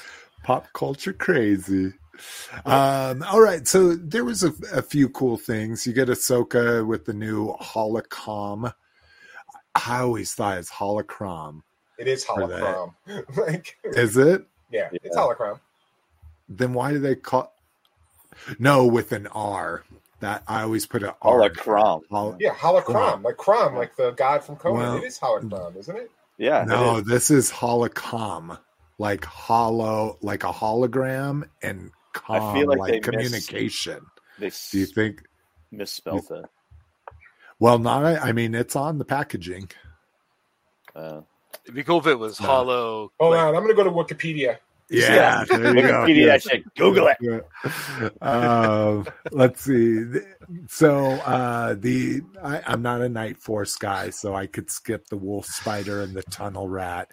pop 0.42 0.66
culture 0.72 1.12
crazy. 1.12 1.92
Um, 2.64 3.22
all 3.24 3.40
right, 3.40 3.66
so 3.66 3.94
there 3.94 4.24
was 4.24 4.42
a, 4.44 4.52
a 4.72 4.82
few 4.82 5.08
cool 5.08 5.36
things. 5.36 5.86
You 5.86 5.92
get 5.92 6.08
Ahsoka 6.08 6.86
with 6.86 7.04
the 7.04 7.14
new 7.14 7.54
holocron. 7.60 8.72
I 9.74 9.98
always 10.00 10.32
thought 10.32 10.58
it's 10.58 10.70
holocron. 10.70 11.62
It 11.98 12.08
is 12.08 12.24
For 12.24 12.46
that. 12.46 12.60
holocron. 12.60 13.36
like, 13.36 13.76
Is 13.84 14.16
it? 14.16 14.46
yeah, 14.70 14.88
it's 14.92 15.14
Yeah. 15.16 15.20
holocron. 15.22 15.60
Then 16.48 16.72
why 16.74 16.92
do 16.92 16.98
they 16.98 17.14
call? 17.16 17.52
No, 18.58 18.86
with 18.86 19.12
an 19.12 19.26
R. 19.28 19.84
That 20.20 20.42
I 20.48 20.62
always 20.62 20.86
put 20.86 21.02
a 21.02 21.14
R. 21.22 21.40
Holocron. 21.40 22.02
Hol- 22.10 22.36
Yeah, 22.40 22.54
holocron, 22.54 23.22
like 23.22 23.36
Crom, 23.36 23.74
like 23.74 23.94
the 23.96 24.12
god 24.12 24.42
from 24.42 24.56
Conan. 24.56 24.78
Well- 24.80 24.96
it 24.96 25.04
is 25.04 25.18
holocron, 25.18 25.76
isn't 25.76 25.96
it? 25.96 26.10
Yeah. 26.38 26.64
No, 26.64 26.96
is. 26.98 27.04
this 27.04 27.30
is 27.30 27.50
holocom, 27.50 28.58
like 28.98 29.24
hollow, 29.24 30.18
like 30.22 30.44
a 30.44 30.52
hologram, 30.52 31.48
and 31.62 31.90
com, 32.14 32.36
I 32.42 32.54
feel 32.54 32.66
like 32.68 32.78
like, 32.78 32.90
they 32.90 32.98
miss- 33.16 33.46
communication. 33.46 34.06
They 34.38 34.50
Do 34.72 34.78
you 34.78 34.86
think? 34.86 35.22
misspelled 35.70 36.26
it. 36.30 36.44
Well, 37.60 37.78
not. 37.78 38.04
I 38.04 38.32
mean, 38.32 38.54
it's 38.54 38.74
on 38.76 38.98
the 38.98 39.04
packaging. 39.04 39.68
Uh, 40.94 41.20
It'd 41.64 41.74
be 41.74 41.84
cool 41.84 41.98
if 42.00 42.06
it 42.06 42.18
was 42.18 42.40
No. 42.40 42.46
hollow. 42.46 43.12
Hold 43.20 43.32
like- 43.34 43.40
on, 43.40 43.54
I'm 43.56 43.62
gonna 43.62 43.74
go 43.74 43.84
to 43.84 43.90
Wikipedia. 43.90 44.58
Yeah, 44.90 45.44
there 45.48 45.74
you. 45.74 45.82
Wikipedia 45.82 46.16
Yeah. 46.16 46.26
that 46.26 46.42
shit. 46.42 46.74
Google 46.74 47.08
it. 47.08 47.16
Yeah. 47.20 48.10
Um, 48.20 49.06
let's 49.32 49.62
see. 49.62 50.04
So 50.68 50.96
uh, 51.12 51.74
the 51.78 52.20
I, 52.42 52.60
I'm 52.66 52.82
not 52.82 53.00
a 53.00 53.08
Night 53.08 53.38
Force 53.38 53.76
guy, 53.76 54.10
so 54.10 54.34
I 54.34 54.46
could 54.46 54.70
skip 54.70 55.06
the 55.06 55.16
Wolf 55.16 55.46
Spider 55.46 56.02
and 56.02 56.14
the 56.14 56.22
Tunnel 56.24 56.68
Rat. 56.68 57.08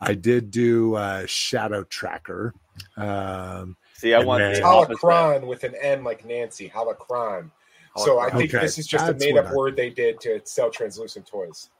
I 0.00 0.14
did 0.14 0.50
do 0.50 0.94
uh, 0.96 1.24
Shadow 1.26 1.84
Tracker. 1.84 2.52
Um, 2.96 3.76
See, 4.02 4.14
I 4.14 4.18
And 4.18 4.26
want 4.26 4.40
then- 4.40 4.54
the 4.54 4.62
opposite. 4.64 5.00
Holocron 5.00 5.46
with 5.46 5.62
an 5.62 5.76
N 5.80 6.02
like 6.02 6.24
Nancy. 6.24 6.68
Holocron. 6.68 7.52
So 7.96 8.18
I 8.18 8.30
think 8.30 8.52
Okay, 8.52 8.60
this 8.64 8.76
is 8.76 8.86
just 8.88 9.08
a 9.08 9.14
made 9.14 9.36
up 9.36 9.46
I- 9.46 9.54
word 9.54 9.76
they 9.76 9.90
did 9.90 10.18
to 10.22 10.40
sell 10.44 10.70
translucent 10.70 11.24
toys. 11.26 11.70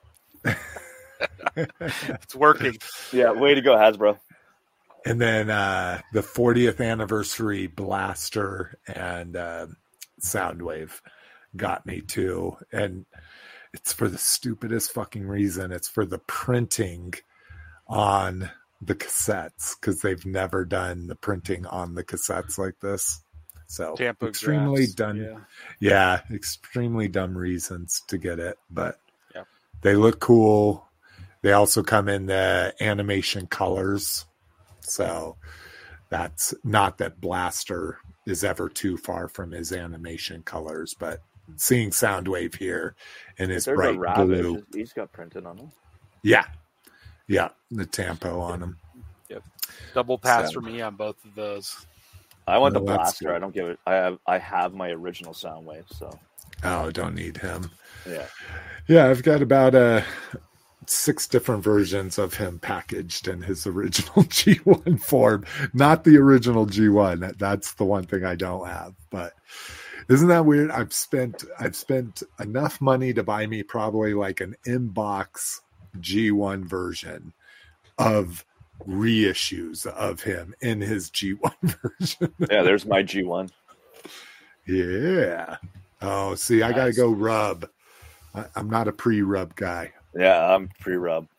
It's 1.56 2.34
working. 2.34 2.76
Yeah, 3.12 3.30
way 3.32 3.54
to 3.54 3.60
go, 3.60 3.76
Hasbro. 3.76 4.18
and 5.04 5.20
then 5.20 5.50
uh, 5.50 6.00
the 6.12 6.20
40th 6.20 6.80
anniversary 6.84 7.66
blaster 7.68 8.78
and 8.88 9.36
uh, 9.36 9.66
Soundwave 10.20 11.00
got 11.56 11.86
me 11.86 12.00
too. 12.00 12.56
And 12.72 13.04
it's 13.72 13.92
for 13.92 14.08
the 14.08 14.18
stupidest 14.18 14.92
fucking 14.92 15.26
reason. 15.26 15.70
It's 15.72 15.88
for 15.88 16.04
the 16.04 16.18
printing 16.18 17.14
on 17.86 18.50
the 18.84 18.94
cassettes 18.94 19.76
because 19.80 20.00
they've 20.00 20.26
never 20.26 20.64
done 20.64 21.06
the 21.06 21.14
printing 21.14 21.64
on 21.66 21.94
the 21.94 22.02
cassettes 22.02 22.58
like 22.58 22.80
this. 22.80 23.22
So 23.68 23.94
Tampa 23.94 24.26
extremely 24.26 24.82
graphs, 24.82 24.94
done. 24.94 25.16
Yeah. 25.16 25.38
Yeah, 25.80 26.20
extremely 26.34 27.08
dumb 27.08 27.38
reasons 27.38 28.02
to 28.08 28.18
get 28.18 28.38
it, 28.38 28.58
but 28.70 28.98
Yeah. 29.34 29.44
they 29.80 29.94
look 29.94 30.20
cool. 30.20 30.86
They 31.42 31.52
also 31.52 31.82
come 31.82 32.08
in 32.08 32.26
the 32.26 32.74
animation 32.80 33.46
colors. 33.46 34.26
So 34.80 35.36
that's 36.10 36.52
not 36.64 36.98
that 36.98 37.20
Blaster 37.20 37.98
is 38.26 38.44
ever 38.44 38.68
too 38.68 38.96
far 38.96 39.28
from 39.28 39.52
his 39.52 39.72
animation 39.72 40.42
colors, 40.42 40.94
but 40.98 41.22
seeing 41.56 41.90
Soundwave 41.90 42.56
here 42.56 42.94
in 43.38 43.48
his 43.48 43.64
There's 43.64 43.76
bright 43.76 44.16
blue. 44.16 44.64
He's 44.74 44.92
got 44.92 45.12
printed 45.12 45.46
on 45.46 45.58
him. 45.58 45.72
Yeah. 46.22 46.44
Yeah. 47.32 47.48
The 47.70 47.86
tampo 47.86 48.40
on 48.40 48.62
him. 48.62 48.76
Double 49.94 50.16
pass 50.18 50.46
So- 50.48 50.54
for 50.54 50.60
me 50.62 50.80
on 50.80 50.96
both 50.96 51.22
of 51.24 51.34
those. 51.34 51.86
I 52.46 52.58
want 52.58 52.74
No, 52.74 52.80
the 52.80 52.86
blaster. 52.86 53.26
cool. 53.26 53.34
I 53.34 53.38
don't 53.38 53.54
give 53.54 53.68
it. 53.68 53.78
I 53.86 53.94
have. 53.94 54.18
I 54.26 54.38
have 54.38 54.72
my 54.74 54.90
original 54.90 55.32
Soundwave. 55.32 55.84
So 55.96 56.18
Oh, 56.64 56.90
don't 56.90 57.14
need 57.14 57.36
him. 57.38 57.70
yeah. 58.06 58.26
Yeah, 58.88 59.06
I've 59.08 59.22
got 59.22 59.42
about 59.42 59.74
uh 59.74 60.02
six 60.86 61.26
different 61.28 61.62
versions 61.62 62.18
of 62.18 62.34
him 62.34 62.58
packaged 62.58 63.28
in 63.28 63.42
his 63.42 63.66
original 63.66 64.12
G1 64.24 65.00
form. 65.00 65.44
Not 65.72 66.04
the 66.04 66.16
original 66.18 66.66
G1. 66.66 67.38
That's 67.38 67.74
the 67.74 67.84
one 67.84 68.04
thing 68.04 68.24
I 68.24 68.34
don't 68.34 68.66
have. 68.66 68.94
But 69.10 69.34
isn't 70.08 70.28
that 70.28 70.44
weird? 70.46 70.70
I've 70.70 70.92
spent 70.92 71.44
I've 71.60 71.76
spent 71.76 72.22
enough 72.40 72.80
money 72.80 73.12
to 73.14 73.22
buy 73.22 73.46
me 73.46 73.62
probably 73.62 74.14
like 74.14 74.40
an 74.40 74.56
inbox 74.66 75.60
G1 76.00 76.64
version 76.64 77.32
of 77.98 78.44
reissues 78.86 79.86
of 79.86 80.22
him 80.22 80.54
in 80.60 80.80
his 80.80 81.10
G1 81.10 81.52
version. 82.00 82.34
Yeah. 82.50 82.62
There's 82.62 82.86
my 82.86 83.02
G1. 83.02 83.50
yeah. 84.66 85.56
Oh, 86.00 86.34
see, 86.34 86.62
I 86.62 86.72
got 86.72 86.86
to 86.86 86.92
go 86.92 87.10
rub. 87.10 87.68
I, 88.34 88.44
I'm 88.56 88.68
not 88.68 88.88
a 88.88 88.92
pre-rub 88.92 89.54
guy. 89.54 89.92
Yeah, 90.14 90.54
I'm 90.54 90.68
pre-rub. 90.80 91.26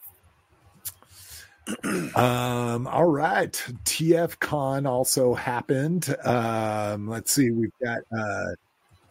Um, 2.16 2.88
all 2.88 3.06
right. 3.06 3.54
TF 3.86 4.38
Con 4.40 4.86
also 4.86 5.34
happened. 5.34 6.14
Um, 6.26 7.08
let's 7.08 7.32
see, 7.32 7.52
we've 7.52 7.72
got 7.82 8.00
uh 8.16 8.46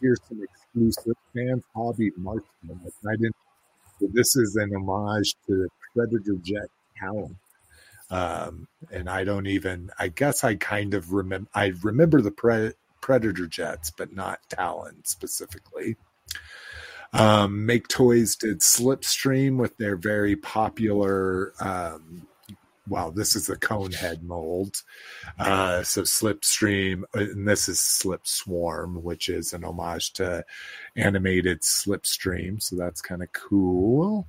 here's 0.02 0.20
some 0.28 0.42
exclusive 0.42 1.14
fans 1.34 1.62
hobby 1.74 2.12
marksman. 2.18 2.78
I 3.08 3.12
didn't 3.12 3.36
this 4.12 4.36
is 4.36 4.56
an 4.56 4.72
homage 4.74 5.34
to 5.46 5.68
Predator 5.94 6.36
Jet 6.42 6.68
Talon. 6.98 7.36
Um, 8.10 8.68
and 8.90 9.08
I 9.08 9.24
don't 9.24 9.46
even 9.46 9.90
I 9.98 10.08
guess 10.08 10.44
I 10.44 10.56
kind 10.56 10.92
of 10.94 11.12
remember 11.12 11.48
I 11.54 11.72
remember 11.82 12.20
the 12.20 12.30
pre- 12.30 12.74
Predator 13.00 13.46
jets, 13.46 13.90
but 13.90 14.14
not 14.14 14.40
Talon 14.48 15.04
specifically. 15.04 15.96
Um, 17.12 17.66
Make 17.66 17.88
Toys 17.88 18.36
did 18.36 18.60
Slipstream 18.60 19.58
with 19.58 19.76
their 19.76 19.96
very 19.96 20.36
popular 20.36 21.52
um, 21.60 22.26
well, 22.92 23.10
this 23.10 23.34
is 23.34 23.48
a 23.48 23.56
cone 23.56 23.92
head 23.92 24.22
mold. 24.22 24.82
Uh, 25.38 25.82
so 25.82 26.02
Slipstream, 26.02 27.02
and 27.14 27.48
this 27.48 27.68
is 27.68 27.80
Slip 27.80 28.26
Swarm, 28.26 29.02
which 29.02 29.28
is 29.28 29.52
an 29.52 29.64
homage 29.64 30.12
to 30.12 30.44
animated 30.94 31.62
Slipstream. 31.62 32.62
So 32.62 32.76
that's 32.76 33.00
kind 33.00 33.22
of 33.22 33.32
cool. 33.32 34.28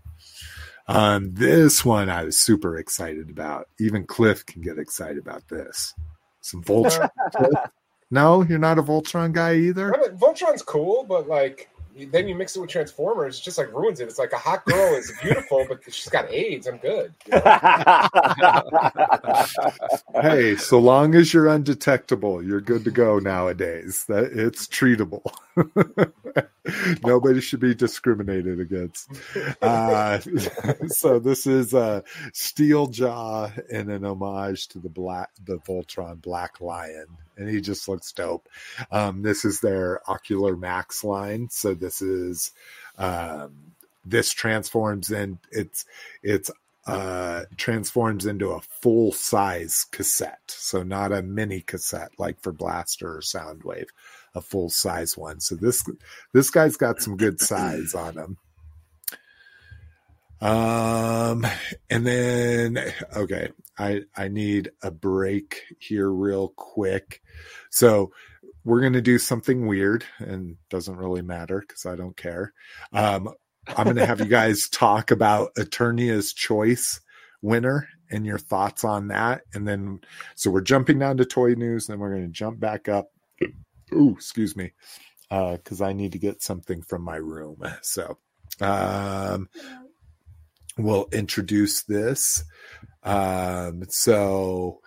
Um, 0.88 1.34
this 1.34 1.84
one 1.84 2.10
I 2.10 2.24
was 2.24 2.38
super 2.38 2.78
excited 2.78 3.30
about. 3.30 3.68
Even 3.80 4.06
Cliff 4.06 4.46
can 4.46 4.62
get 4.62 4.80
excited 4.80 5.18
about 5.18 5.48
this. 5.50 5.94
Some 6.42 6.64
Voltron. 6.64 7.10
No, 8.12 8.44
you're 8.44 8.60
not 8.60 8.78
a 8.78 8.84
Voltron 8.84 9.32
guy 9.32 9.56
either. 9.56 9.92
I 9.92 10.00
mean, 10.00 10.18
Voltron's 10.20 10.62
cool, 10.62 11.04
but 11.04 11.28
like 11.28 11.68
then 11.96 12.28
you 12.28 12.36
mix 12.36 12.56
it 12.56 12.60
with 12.60 12.70
Transformers, 12.70 13.40
it 13.40 13.44
just 13.44 13.58
like 13.58 13.72
ruins 13.74 14.00
it. 14.00 14.08
It's 14.08 14.20
like 14.20 14.34
a 14.34 14.38
hot 14.38 14.66
girl 14.66 14.96
is 14.96 15.12
beautiful, 15.22 15.66
but 15.68 15.82
she's 15.86 16.10
got 16.10 16.32
AIDS. 16.32 16.68
I'm 16.68 16.78
good. 16.78 17.14
you 17.28 17.34
know? 17.40 17.42
hey, 20.22 20.56
so 20.56 20.80
long 20.80 21.16
as 21.16 21.34
you're 21.34 21.48
undetectable, 21.48 22.44
you're 22.44 22.62
good 22.62 22.84
to 22.86 22.92
go 22.92 23.20
nowadays. 23.20 24.06
That 24.08 24.32
it's 24.34 24.68
treatable. 24.68 25.24
Nobody 27.04 27.42
should 27.42 27.60
be 27.60 27.76
discriminated 27.76 28.60
against. 28.60 29.10
Uh, 29.62 30.20
so 30.88 31.20
this 31.20 31.46
is 31.46 31.74
a 31.74 32.04
Steel 32.34 32.88
Jaw 32.88 33.52
in 33.70 33.90
an 33.90 34.06
homage 34.06 34.68
to 34.70 34.80
the 34.80 34.90
black, 34.90 35.30
the 35.44 35.58
Voltron 35.60 36.22
Black 36.22 36.62
Lion, 36.62 37.08
and 37.38 37.50
he 37.50 37.62
just 37.62 37.88
looks 37.88 38.12
dope. 38.12 38.48
Um, 38.92 39.22
this 39.22 39.46
is 39.46 39.60
their 39.60 40.00
Ocular 40.10 40.56
Max 40.56 41.04
line. 41.04 41.50
So 41.50 41.74
this 41.74 42.02
is 42.02 42.52
um, 42.98 43.74
this 44.06 44.32
transforms 44.32 45.12
in 45.12 45.40
it's 45.52 45.86
it's 46.22 46.52
uh, 46.86 47.46
transforms 47.56 48.26
into 48.26 48.50
a 48.50 48.62
full 48.62 49.12
size 49.14 49.86
cassette. 49.92 50.42
So 50.48 50.84
not 50.84 51.14
a 51.14 51.22
mini 51.22 51.62
cassette 51.62 52.12
like 52.18 52.42
for 52.42 52.52
Blaster 52.52 53.18
or 53.18 53.22
Soundwave, 53.22 53.88
a 54.36 54.42
full 54.42 54.70
size 54.70 55.18
one. 55.18 55.40
So 55.40 55.56
this 55.56 55.84
this 56.34 56.50
guy's 56.50 56.76
got 56.76 57.02
some 57.02 57.18
good 57.18 57.40
size 57.40 57.94
on 57.94 58.16
him. 58.16 58.38
Um, 60.44 61.48
and 61.90 62.06
then 62.06 62.78
okay, 63.16 63.50
I 63.78 64.02
I 64.16 64.28
need 64.28 64.72
a 64.82 64.92
break 64.92 65.62
here 65.80 66.10
real 66.12 66.50
quick. 66.50 67.22
So 67.72 68.12
we're 68.66 68.82
going 68.82 68.94
to 68.94 69.02
do 69.02 69.18
something 69.18 69.68
weird 69.68 70.04
and 70.20 70.58
doesn't 70.70 70.98
really 70.98 71.22
matter 71.22 71.62
because 71.62 71.86
I 71.86 71.96
don't 71.96 72.18
care. 72.18 72.54
Um, 72.92 73.30
I'm 73.68 73.86
going 73.86 73.96
to 73.96 74.06
have 74.06 74.20
you 74.20 74.26
guys 74.30 74.68
talk 74.70 75.12
about 75.12 75.54
Eternia's 75.56 76.34
Choice 76.34 77.00
winner 77.42 77.88
and 78.10 78.26
your 78.26 78.38
thoughts 78.38 78.84
on 78.84 79.08
that. 79.10 79.42
And 79.54 79.68
then, 79.68 80.00
so 80.36 80.52
we're 80.52 80.62
jumping 80.62 81.00
down 81.00 81.18
to 81.18 81.26
toy 81.26 81.54
news, 81.56 81.88
then 81.88 82.00
we're 82.00 82.12
going 82.12 82.26
to 82.26 82.32
jump 82.32 82.60
back 82.60 82.88
up. 82.88 83.12
Ooh, 83.94 84.12
excuse 84.12 84.56
me, 84.56 84.72
Uh, 85.30 85.54
because 85.58 85.82
I 85.82 85.94
need 85.94 86.12
to 86.14 86.20
get 86.20 86.42
something 86.42 86.82
from 86.82 87.02
my 87.02 87.18
room. 87.18 87.62
So, 87.82 88.18
um, 88.62 89.50
we'll 90.78 91.08
introduce 91.12 91.84
this. 91.84 92.44
Um, 93.04 93.84
so, 93.90 94.80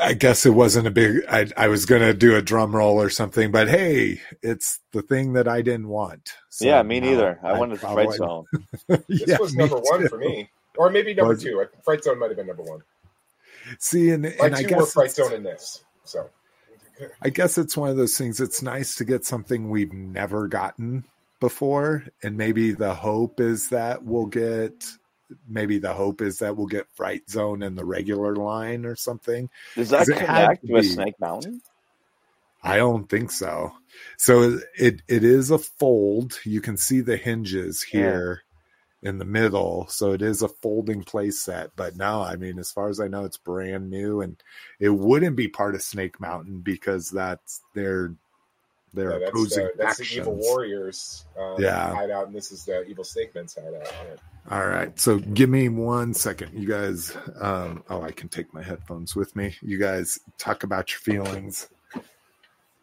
I 0.00 0.14
guess 0.14 0.46
it 0.46 0.50
wasn't 0.54 0.86
a 0.86 0.90
big. 0.90 1.22
I, 1.28 1.48
I 1.56 1.68
was 1.68 1.84
going 1.84 2.00
to 2.02 2.14
do 2.14 2.34
a 2.34 2.42
drum 2.42 2.74
roll 2.74 3.00
or 3.00 3.10
something, 3.10 3.50
but 3.50 3.68
hey, 3.68 4.20
it's 4.42 4.80
the 4.92 5.02
thing 5.02 5.34
that 5.34 5.46
I 5.46 5.60
didn't 5.62 5.88
want. 5.88 6.30
So 6.48 6.64
yeah, 6.64 6.82
me 6.82 6.98
now 7.00 7.10
neither. 7.10 7.40
I, 7.42 7.58
wanted 7.58 7.76
the 7.76 7.80
probably- 7.80 8.04
Fright 8.06 8.16
Zone. 8.16 8.44
This 9.08 9.24
Yeah, 9.26 9.36
was 9.38 9.54
number 9.54 9.76
one 9.76 10.00
too. 10.00 10.08
for 10.08 10.18
me, 10.18 10.48
or 10.76 10.88
maybe 10.90 11.12
number 11.14 11.34
Was 11.34 11.42
two. 11.42 11.60
I- 11.62 11.82
Fright 11.84 12.02
Zone 12.04 12.18
might 12.18 12.28
have 12.30 12.36
been 12.36 12.46
number 12.46 12.62
one. 12.62 12.80
See, 13.78 14.10
and, 14.10 14.22
My 14.22 14.30
and 14.46 14.54
I 14.56 14.62
two 14.62 14.74
were 14.74 14.80
guess 14.82 14.92
Fright 14.94 15.10
it's- 15.10 15.16
Zone 15.28 15.36
in 15.36 15.42
this. 15.42 15.84
So 16.04 16.28
I 17.20 17.28
guess 17.28 17.58
it's 17.58 17.76
one 17.76 17.90
of 17.90 17.96
those 17.96 18.16
things. 18.16 18.40
It's 18.40 18.62
nice 18.62 18.94
to 18.96 19.04
get 19.04 19.24
something 19.26 19.68
we've 19.68 19.92
never 19.92 20.48
gotten 20.48 21.04
before, 21.42 22.04
and 22.22 22.38
maybe 22.38 22.72
the 22.72 22.94
hope 22.94 23.40
is 23.40 23.68
that 23.68 24.02
we'll 24.02 24.26
get. 24.26 24.86
Maybe 25.48 25.78
the 25.78 25.92
hope 25.92 26.20
is 26.22 26.38
that 26.38 26.56
we'll 26.56 26.66
get 26.66 26.86
Fright 26.94 27.28
Zone 27.28 27.62
in 27.62 27.74
the 27.74 27.84
regular 27.84 28.36
line 28.36 28.86
or 28.86 28.96
something. 28.96 29.50
Does 29.74 29.90
that 29.90 30.06
connect 30.06 30.66
to 30.66 30.72
with. 30.72 30.86
Snake 30.86 31.18
Mountain? 31.20 31.62
I 32.62 32.76
don't 32.76 33.08
think 33.08 33.30
so. 33.32 33.72
So 34.18 34.60
it 34.78 35.02
it 35.08 35.24
is 35.24 35.50
a 35.50 35.58
fold. 35.58 36.38
You 36.44 36.60
can 36.60 36.76
see 36.76 37.00
the 37.00 37.16
hinges 37.16 37.82
here 37.82 38.42
in 39.02 39.18
the 39.18 39.24
middle. 39.24 39.86
So 39.88 40.12
it 40.12 40.22
is 40.22 40.42
a 40.42 40.48
folding 40.48 41.02
play 41.02 41.30
set. 41.30 41.70
But 41.74 41.96
no, 41.96 42.22
I 42.22 42.36
mean, 42.36 42.58
as 42.58 42.70
far 42.70 42.88
as 42.88 43.00
I 43.00 43.08
know, 43.08 43.24
it's 43.24 43.36
brand 43.36 43.90
new 43.90 44.20
and 44.20 44.40
it 44.78 44.90
wouldn't 44.90 45.34
be 45.34 45.48
part 45.48 45.74
of 45.74 45.82
Snake 45.82 46.20
Mountain 46.20 46.60
because 46.60 47.10
that's 47.10 47.62
their 47.74 48.14
their 48.94 49.12
yeah, 49.12 49.18
that's, 49.20 49.30
opposing 49.30 49.64
the, 49.64 49.72
that's 49.78 49.98
the 49.98 50.04
factions. 50.04 50.18
Evil 50.20 50.34
Warriors 50.34 51.24
um, 51.38 51.56
Yeah. 51.58 51.94
hideout, 51.94 52.26
and 52.26 52.36
this 52.36 52.52
is 52.52 52.64
the 52.64 52.84
Evil 52.84 53.04
Snake 53.04 53.34
Men's 53.34 53.54
hideout. 53.54 53.82
Yeah. 53.82 54.16
All 54.56 54.66
right. 54.66 54.98
So 54.98 55.18
give 55.18 55.48
me 55.48 55.68
one 55.68 56.14
second. 56.14 56.52
You 56.58 56.68
guys 56.68 57.16
um 57.40 57.84
oh 57.88 58.02
I 58.02 58.10
can 58.10 58.28
take 58.28 58.52
my 58.52 58.62
headphones 58.62 59.14
with 59.16 59.34
me. 59.36 59.54
You 59.62 59.78
guys 59.78 60.18
talk 60.38 60.62
about 60.64 60.90
your 60.90 61.00
feelings. 61.00 61.68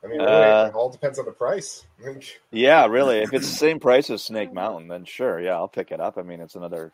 I 0.01 0.07
mean, 0.07 0.19
really, 0.21 0.31
Uh, 0.31 0.67
it 0.67 0.73
all 0.75 0.89
depends 0.89 1.19
on 1.19 1.25
the 1.25 1.31
price. 1.31 1.85
Yeah, 2.51 2.85
really. 2.87 3.19
If 3.19 3.33
it's 3.33 3.49
the 3.49 3.55
same 3.55 3.79
price 3.79 4.09
as 4.09 4.23
Snake 4.23 4.53
Mountain, 4.53 4.87
then 4.87 5.03
sure, 5.05 5.39
yeah, 5.41 5.55
I'll 5.55 5.67
pick 5.67 5.91
it 5.91 5.99
up. 5.99 6.17
I 6.17 6.21
mean, 6.21 6.39
it's 6.39 6.55
another 6.55 6.93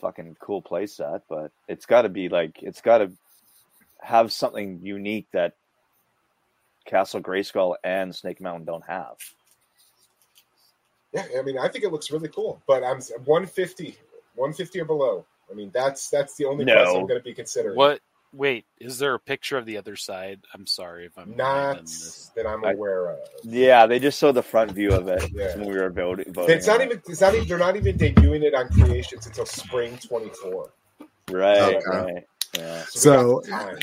fucking 0.00 0.36
cool 0.40 0.62
play 0.62 0.86
set, 0.86 1.22
but 1.28 1.52
it's 1.68 1.84
got 1.84 2.02
to 2.02 2.08
be 2.08 2.30
like 2.30 2.62
it's 2.62 2.80
got 2.80 2.98
to 2.98 3.10
have 4.00 4.32
something 4.32 4.80
unique 4.82 5.26
that 5.32 5.52
Castle 6.90 7.20
Grayskull 7.20 7.76
and 7.84 8.14
Snake 8.14 8.40
Mountain 8.40 8.64
don't 8.64 8.84
have. 8.84 9.16
Yeah, 11.12 11.24
I 11.38 11.42
mean, 11.42 11.56
I 11.58 11.68
think 11.68 11.84
it 11.84 11.92
looks 11.92 12.10
really 12.10 12.28
cool, 12.28 12.60
but 12.66 12.82
I'm 12.84 13.00
150, 13.00 13.96
150 14.34 14.80
or 14.80 14.84
below. 14.84 15.24
I 15.50 15.54
mean, 15.54 15.70
that's 15.72 16.08
that's 16.10 16.36
the 16.36 16.44
only 16.44 16.64
No. 16.64 16.74
price 16.74 16.88
I'm 16.88 17.06
going 17.06 17.18
to 17.20 17.24
be 17.24 17.32
considering. 17.32 17.76
What? 17.76 18.00
Wait, 18.32 18.64
is 18.78 18.96
there 19.00 19.14
a 19.14 19.18
picture 19.18 19.58
of 19.58 19.66
the 19.66 19.76
other 19.76 19.96
side? 19.96 20.38
I'm 20.54 20.64
sorry 20.64 21.04
if 21.04 21.18
I'm 21.18 21.34
Not 21.36 21.84
that 22.36 22.46
I'm 22.46 22.64
I- 22.64 22.72
aware 22.72 23.10
of. 23.10 23.18
Yeah, 23.42 23.86
they 23.86 23.98
just 23.98 24.20
showed 24.20 24.32
the 24.36 24.42
front 24.42 24.70
view 24.70 24.92
of 24.92 25.08
it 25.08 25.28
Yeah. 25.32 25.56
when 25.56 25.66
we 25.68 25.76
were 25.76 25.90
voting. 25.90 26.32
voting 26.32 26.56
It's 26.56 26.68
not 26.68 26.80
even. 26.80 27.02
It's 27.08 27.20
not 27.20 27.34
even. 27.34 27.48
They're 27.48 27.58
not 27.58 27.74
even 27.74 27.98
debuting 27.98 28.42
it 28.44 28.54
on 28.54 28.68
Creations 28.68 29.26
until 29.26 29.46
spring 29.46 29.98
24. 29.98 30.70
right, 31.30 31.74
Okay. 31.76 31.80
right. 31.88 32.26
Yeah. 32.56 32.82
So, 32.84 33.00
So- 33.00 33.40
got 33.40 33.66
time. 33.70 33.78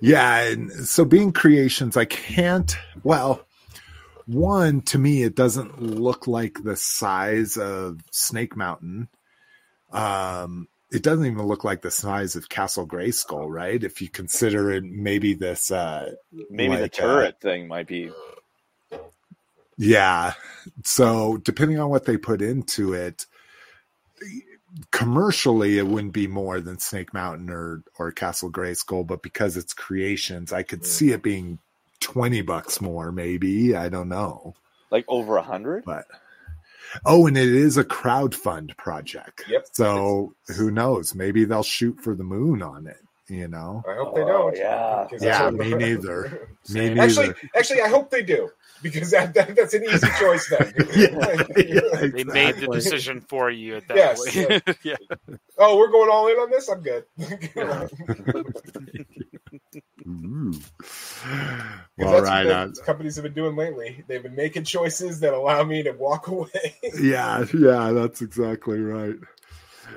Yeah, 0.00 0.42
and 0.42 0.70
so 0.72 1.04
being 1.04 1.32
creations, 1.32 1.96
I 1.96 2.04
can't. 2.04 2.76
Well, 3.02 3.44
one 4.26 4.82
to 4.82 4.98
me, 4.98 5.22
it 5.22 5.34
doesn't 5.34 5.80
look 5.82 6.26
like 6.26 6.62
the 6.62 6.76
size 6.76 7.56
of 7.56 8.00
Snake 8.10 8.56
Mountain. 8.56 9.08
Um, 9.90 10.68
it 10.90 11.02
doesn't 11.02 11.26
even 11.26 11.46
look 11.46 11.64
like 11.64 11.82
the 11.82 11.90
size 11.90 12.36
of 12.36 12.48
Castle 12.48 12.86
Grayskull, 12.86 13.48
right? 13.48 13.82
If 13.82 14.00
you 14.00 14.08
consider 14.08 14.70
it, 14.70 14.84
maybe 14.84 15.34
this. 15.34 15.70
Uh, 15.70 16.12
Maybe 16.50 16.76
the 16.76 16.82
like, 16.82 16.98
uh, 16.98 17.02
turret 17.02 17.40
thing 17.40 17.68
might 17.68 17.86
be. 17.86 18.10
yeah. 19.76 20.34
So 20.84 21.38
depending 21.38 21.78
on 21.78 21.90
what 21.90 22.04
they 22.04 22.16
put 22.16 22.42
into 22.42 22.92
it, 22.94 23.26
commercially, 24.90 25.78
it 25.78 25.86
wouldn't 25.86 26.12
be 26.12 26.26
more 26.26 26.60
than 26.60 26.78
Snake 26.78 27.12
Mountain 27.14 27.50
or 27.50 27.82
or 27.98 28.12
Castle 28.12 28.50
Grayskull, 28.50 29.06
but 29.06 29.22
because 29.22 29.56
it's 29.56 29.72
creations, 29.74 30.52
I 30.52 30.62
could 30.62 30.82
Mm. 30.82 30.86
see 30.86 31.10
it 31.12 31.22
being 31.22 31.58
twenty 32.00 32.42
bucks 32.42 32.80
more, 32.80 33.10
maybe. 33.12 33.74
I 33.76 33.88
don't 33.88 34.08
know, 34.08 34.54
Like 34.90 35.04
over 35.08 35.36
a 35.36 35.42
hundred? 35.42 35.84
but 35.84 36.06
oh, 37.04 37.26
and 37.26 37.36
it 37.36 37.48
is 37.48 37.76
a 37.76 37.84
crowdfund 37.84 38.76
project. 38.76 39.44
Yep. 39.48 39.66
So 39.72 40.34
who 40.56 40.70
knows? 40.70 41.14
Maybe 41.14 41.44
they'll 41.44 41.62
shoot 41.62 42.00
for 42.00 42.14
the 42.14 42.24
moon 42.24 42.62
on 42.62 42.86
it. 42.86 43.00
You 43.28 43.46
know, 43.46 43.84
I 43.86 43.94
hope 43.94 44.14
they 44.14 44.22
Oh, 44.22 44.26
don't. 44.26 44.56
yeah. 44.56 45.06
Yeah, 45.20 45.50
me 45.50 45.74
neither. 45.74 46.48
me 46.70 46.88
neither. 46.94 47.02
Actually, 47.02 47.34
actually, 47.54 47.82
I 47.82 47.88
hope 47.88 48.10
they 48.10 48.22
do 48.22 48.50
because 48.82 49.10
that, 49.10 49.34
that 49.34 49.54
that's 49.56 49.74
an 49.74 49.84
easy 49.84 50.06
choice 50.18 50.48
then. 50.48 50.72
yeah, 50.96 51.44
yeah, 51.56 52.06
They 52.12 52.24
made 52.24 52.56
the 52.56 52.68
decision 52.72 53.20
for 53.20 53.50
you 53.50 53.76
at 53.76 53.88
that 53.88 53.96
Yes, 53.96 54.18
point. 54.18 54.78
yeah. 54.82 54.96
Oh, 55.58 55.76
we're 55.78 55.90
going 55.90 56.10
all 56.10 56.28
in 56.28 56.36
on 56.36 56.50
this. 56.50 56.68
I'm 56.68 56.80
good. 56.82 57.04
Ooh. 60.06 60.52
Because 61.96 62.12
All 62.12 62.12
that's 62.12 62.22
right. 62.24 62.46
what 62.46 62.54
uh, 62.54 62.68
companies 62.84 63.16
have 63.16 63.24
been 63.24 63.34
doing 63.34 63.56
lately. 63.56 64.04
They've 64.06 64.22
been 64.22 64.36
making 64.36 64.64
choices 64.64 65.20
that 65.20 65.34
allow 65.34 65.64
me 65.64 65.82
to 65.82 65.92
walk 65.92 66.28
away. 66.28 66.76
yeah, 67.00 67.44
yeah, 67.54 67.92
that's 67.92 68.22
exactly 68.22 68.80
right. 68.80 69.16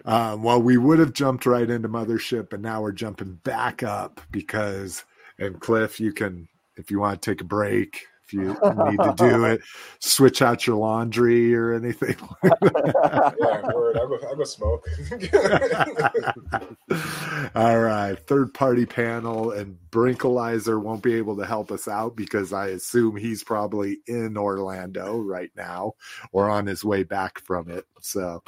Um, 0.05 0.41
well, 0.43 0.61
we 0.61 0.77
would 0.77 0.99
have 0.99 1.13
jumped 1.13 1.45
right 1.45 1.69
into 1.69 1.89
Mothership, 1.89 2.49
but 2.49 2.61
now 2.61 2.81
we're 2.81 2.91
jumping 2.91 3.35
back 3.43 3.83
up 3.83 4.19
because, 4.31 5.03
and 5.37 5.59
Cliff, 5.59 5.99
you 5.99 6.11
can, 6.13 6.47
if 6.75 6.89
you 6.89 6.99
want 6.99 7.21
to 7.21 7.31
take 7.31 7.41
a 7.41 7.45
break, 7.45 8.07
if 8.33 8.33
you 8.33 8.57
need 8.89 8.97
to 8.97 9.13
do 9.17 9.45
it, 9.45 9.61
switch 9.99 10.41
out 10.41 10.65
your 10.65 10.77
laundry 10.77 11.53
or 11.53 11.73
anything. 11.73 12.15
yeah, 12.43 13.61
word. 13.73 13.97
I'll 13.97 14.07
go, 14.07 14.19
I'll 14.27 14.35
go 14.35 14.43
smoke. 14.43 14.87
All 17.55 17.79
right, 17.79 18.15
third 18.27 18.53
party 18.53 18.85
panel, 18.85 19.51
and 19.51 19.77
Brinkalizer 19.91 20.81
won't 20.81 21.03
be 21.03 21.15
able 21.15 21.37
to 21.37 21.45
help 21.45 21.71
us 21.71 21.87
out 21.87 22.15
because 22.15 22.53
I 22.53 22.67
assume 22.67 23.15
he's 23.15 23.43
probably 23.43 23.99
in 24.07 24.37
Orlando 24.37 25.17
right 25.17 25.51
now 25.55 25.93
or 26.31 26.49
on 26.49 26.65
his 26.65 26.83
way 26.83 27.03
back 27.03 27.39
from 27.39 27.69
it. 27.69 27.85
So, 28.01 28.43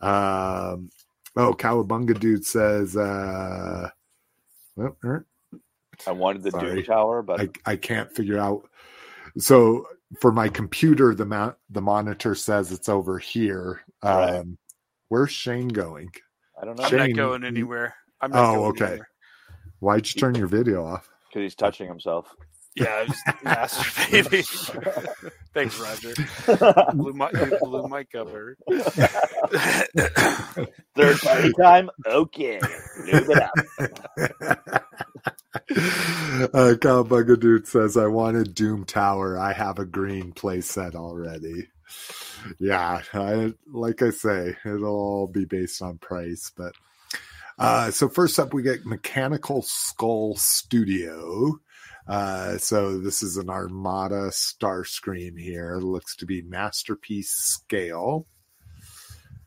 um, 0.00 0.90
oh, 1.36 1.54
Cowabunga 1.54 2.18
dude 2.18 2.46
says, 2.46 2.96
uh, 2.96 3.90
well, 4.76 4.96
er, 5.04 5.26
I 6.06 6.12
wanted 6.12 6.42
the 6.42 6.50
Sorry. 6.50 6.76
Doom 6.76 6.84
Tower, 6.84 7.22
but 7.22 7.40
I, 7.40 7.48
I 7.66 7.76
can't 7.76 8.12
figure 8.12 8.38
out. 8.38 8.68
So 9.38 9.86
for 10.20 10.30
my 10.32 10.48
computer, 10.48 11.14
the 11.14 11.24
mount, 11.26 11.56
the 11.70 11.80
monitor 11.82 12.34
says 12.34 12.70
it's 12.72 12.88
over 12.88 13.18
here. 13.18 13.82
Um, 14.02 14.12
Right. 14.18 14.44
Where's 15.08 15.32
Shane 15.32 15.68
going? 15.68 16.10
I 16.60 16.64
don't 16.64 16.76
know 16.78 16.84
I'm 16.84 16.90
Shane, 16.90 17.10
not 17.10 17.16
going 17.16 17.44
anywhere. 17.44 17.94
I'm 18.20 18.30
not 18.30 18.48
Oh, 18.50 18.54
going 18.56 18.70
okay. 18.70 18.84
anywhere. 18.86 19.08
Why'd 19.80 20.06
you 20.12 20.20
turn 20.20 20.34
your 20.34 20.46
video 20.48 20.84
off? 20.84 21.08
because 21.28 21.42
he's 21.42 21.54
touching 21.54 21.88
himself. 21.88 22.28
Yeah, 22.76 22.86
I 22.86 23.02
was 23.04 23.16
masturbating. 23.44 25.30
Thanks, 25.54 25.78
Roger. 25.78 26.14
Blew 26.94 27.12
my, 27.12 27.30
you 27.32 27.58
blew 27.60 27.86
my 27.86 28.02
cover. 28.04 28.56
Third 30.96 31.18
party 31.20 31.52
time? 31.60 31.90
Okay. 32.06 32.60
Lube 33.06 33.30
it 33.30 33.42
up. 33.42 34.84
uh, 35.70 36.74
Cowabunga 36.80 37.38
dude 37.38 37.68
says, 37.68 37.96
I 37.96 38.06
wanted 38.06 38.54
Doom 38.54 38.84
Tower. 38.84 39.38
I 39.38 39.52
have 39.52 39.78
a 39.78 39.84
green 39.84 40.32
playset 40.32 40.94
already. 40.94 41.68
Yeah, 42.58 43.02
I, 43.12 43.54
like 43.66 44.02
I 44.02 44.10
say, 44.10 44.56
it'll 44.64 44.86
all 44.86 45.26
be 45.26 45.44
based 45.44 45.80
on 45.80 45.98
price. 45.98 46.50
But 46.56 46.72
uh, 47.58 47.90
so 47.90 48.08
first 48.08 48.38
up, 48.38 48.52
we 48.52 48.62
get 48.62 48.84
Mechanical 48.84 49.62
Skull 49.62 50.36
Studio. 50.36 51.60
Uh, 52.06 52.58
so 52.58 52.98
this 52.98 53.22
is 53.22 53.36
an 53.36 53.48
Armada 53.48 54.30
Starscream 54.30 55.38
here. 55.38 55.76
Looks 55.76 56.16
to 56.16 56.26
be 56.26 56.42
masterpiece 56.42 57.30
scale. 57.30 58.26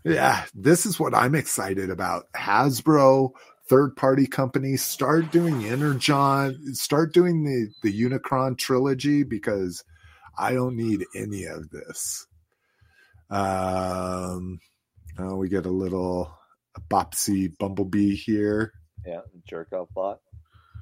Yeah, 0.03 0.45
this 0.55 0.86
is 0.86 0.99
what 0.99 1.14
I'm 1.14 1.36
excited 1.36 1.89
about. 1.89 2.32
Hasbro 2.34 3.32
third 3.70 3.95
party 3.95 4.28
companies 4.28 4.84
start 4.84 5.32
doing 5.32 5.65
Energon, 5.65 6.74
start 6.74 7.13
doing 7.13 7.43
the 7.43 7.70
the 7.84 8.01
Unicron 8.01 8.57
trilogy 8.57 9.24
because 9.24 9.84
I 10.38 10.53
don't 10.53 10.76
need 10.76 11.05
any 11.15 11.45
of 11.45 11.70
this. 11.70 12.28
Um, 13.30 14.59
oh, 15.20 15.36
we 15.36 15.49
get 15.49 15.65
a 15.65 15.72
little 15.72 16.32
Bopsy 16.89 17.57
Bumblebee 17.57 18.15
here. 18.15 18.74
Yeah, 19.05 19.22
jerk 19.47 19.74
off 19.74 19.89
bot. 19.93 20.20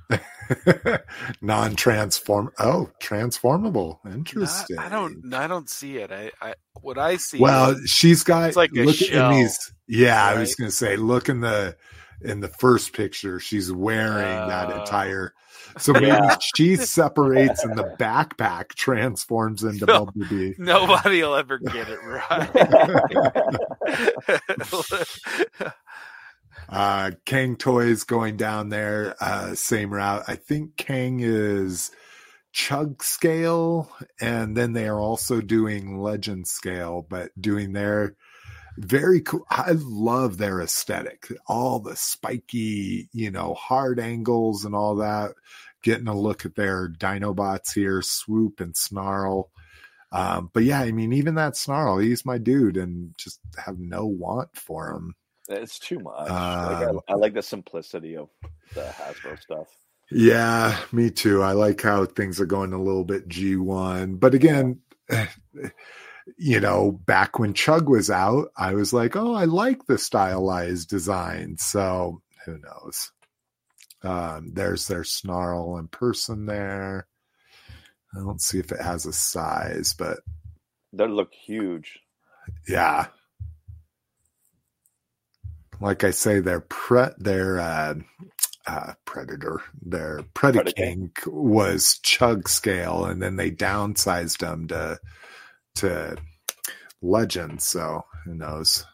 non-transform 1.42 2.52
oh 2.60 2.88
transformable 3.00 4.00
interesting 4.06 4.78
I, 4.78 4.86
I 4.86 4.90
don't 4.90 5.34
i 5.34 5.48
don't 5.48 5.68
see 5.68 5.98
it 5.98 6.12
i 6.12 6.30
i 6.40 6.54
what 6.82 7.00
i 7.00 7.18
see 7.18 7.40
well 7.40 7.76
she's 7.88 8.24
got 8.24 8.50
it's 8.50 8.56
like 8.56 8.70
a 8.78 8.84
look 8.84 8.96
shell, 8.96 9.32
in 9.32 9.40
these 9.40 9.74
yeah 9.88 10.24
i 10.24 10.38
was 10.38 10.54
gonna 10.54 10.70
say 10.70 10.96
look 10.96 11.28
in 11.28 11.40
the 11.40 11.76
in 12.22 12.40
the 12.40 12.48
first 12.48 12.94
picture 12.94 13.40
she's 13.40 13.72
wearing 13.72 14.48
that 14.48 14.70
Uh, 14.70 14.76
entire 14.76 15.34
so 15.78 15.94
maybe 15.94 16.08
Yeah. 16.08 16.38
she 16.56 16.76
separates 16.76 17.64
and 17.64 17.78
the 17.78 17.84
backpack 17.84 18.70
transforms 18.70 19.64
into 19.64 19.86
No. 19.86 20.06
bumblebee 20.06 20.54
nobody 20.58 21.22
will 21.24 21.36
ever 21.36 21.58
get 21.60 21.88
it 21.90 22.00
right 22.04 22.50
uh 26.70 27.12
Cang 27.26 27.56
Toys 27.58 28.04
going 28.04 28.38
down 28.38 28.70
there 28.70 29.16
uh 29.20 29.54
same 29.56 29.94
route 29.94 30.24
i 30.28 30.36
think 30.36 30.78
kang 30.78 31.20
is 31.22 31.92
chug 32.52 33.04
scale 33.04 33.92
and 34.22 34.56
then 34.56 34.74
they 34.74 34.88
are 34.88 35.00
also 35.00 35.42
doing 35.42 36.00
legend 36.02 36.48
scale 36.48 37.06
but 37.08 37.30
doing 37.40 37.74
their 37.74 38.16
very 38.78 39.22
cool 39.22 39.46
i 39.50 39.72
love 39.74 40.38
their 40.38 40.62
aesthetic 40.62 41.32
all 41.48 41.80
the 41.80 41.96
spiky 41.96 43.08
you 43.14 43.32
know 43.32 43.54
hard 43.54 44.00
angles 44.00 44.66
and 44.66 44.76
all 44.76 44.96
that 44.96 45.32
getting 45.82 46.08
a 46.08 46.18
look 46.18 46.46
at 46.46 46.56
their 46.56 46.90
dinobots 46.90 47.74
here 47.74 48.02
swoop 48.02 48.60
and 48.60 48.76
snarl 48.76 49.50
um, 50.12 50.50
but 50.54 50.64
yeah 50.64 50.82
i 50.82 50.92
mean 50.92 51.14
even 51.14 51.36
that 51.36 51.56
snarl 51.56 51.98
he's 51.98 52.26
my 52.26 52.38
dude 52.38 52.78
and 52.78 53.14
just 53.18 53.40
have 53.58 53.80
no 53.80 54.06
want 54.06 54.50
for 54.56 54.92
him 54.92 55.16
It's 55.48 55.80
too 55.80 56.00
much. 56.00 56.28
like, 56.28 56.32
I, 56.32 56.86
Um, 56.86 57.00
I 57.08 57.14
like 57.14 57.34
the 57.34 57.44
simplicity 57.44 58.18
of 58.18 58.30
the 58.74 58.82
Hasbro 58.82 59.40
stuff. 59.40 59.68
Yeah, 60.12 60.78
me 60.92 61.10
too. 61.10 61.42
I 61.42 61.52
like 61.54 61.82
how 61.82 62.06
things 62.06 62.40
are 62.40 62.46
going 62.46 62.74
a 62.74 62.82
little 62.82 63.04
bit 63.04 63.28
G1. 63.28 64.20
But 64.20 64.34
again, 64.34 64.82
you 66.38 66.60
know, 66.60 66.92
back 66.92 67.40
when 67.40 67.54
Chug 67.54 67.88
was 67.90 68.10
out, 68.10 68.50
I 68.58 68.74
was 68.74 68.94
like, 68.94 69.16
oh, 69.16 69.34
I 69.34 69.46
like 69.46 69.86
the 69.86 69.98
stylized 69.98 70.90
design. 70.90 71.58
So 71.58 72.22
who 72.46 72.58
knows? 72.60 73.12
Um, 74.04 74.52
there's 74.54 74.88
their 74.88 75.04
snarl 75.04 75.78
in 75.78 75.88
person 75.88 76.46
there. 76.46 77.08
I 78.16 78.20
don't 78.20 78.42
see 78.42 78.60
if 78.60 78.72
it 78.72 78.82
has 78.82 79.06
a 79.06 79.14
size, 79.14 79.94
but 79.98 80.20
They 80.94 81.08
look 81.08 81.34
huge. 81.34 82.00
yeah. 82.68 83.08
Like 85.82 86.04
I 86.06 86.12
say, 86.12 86.40
their 86.40 86.62
pre 86.62 87.08
their 87.18 87.60
uh, 87.60 87.96
uh, 88.66 88.94
predator, 89.04 89.62
their 89.82 90.20
Predaking 90.34 91.12
was 91.28 92.00
chug 92.00 92.48
scale, 92.48 93.06
and 93.06 93.22
then 93.22 93.36
they 93.36 93.52
downsized 93.52 94.38
them 94.38 94.68
to 94.70 94.98
to 95.76 96.18
legend. 97.02 97.62
So 97.62 98.06
who 98.26 98.36
knows? 98.36 98.86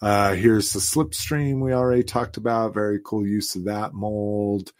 Uh, 0.00 0.34
here's 0.34 0.72
the 0.72 0.80
slipstream 0.80 1.60
we 1.60 1.72
already 1.72 2.02
talked 2.02 2.36
about. 2.36 2.74
Very 2.74 2.98
cool 3.04 3.26
use 3.26 3.54
of 3.54 3.64
that 3.64 3.94
mold. 3.94 4.72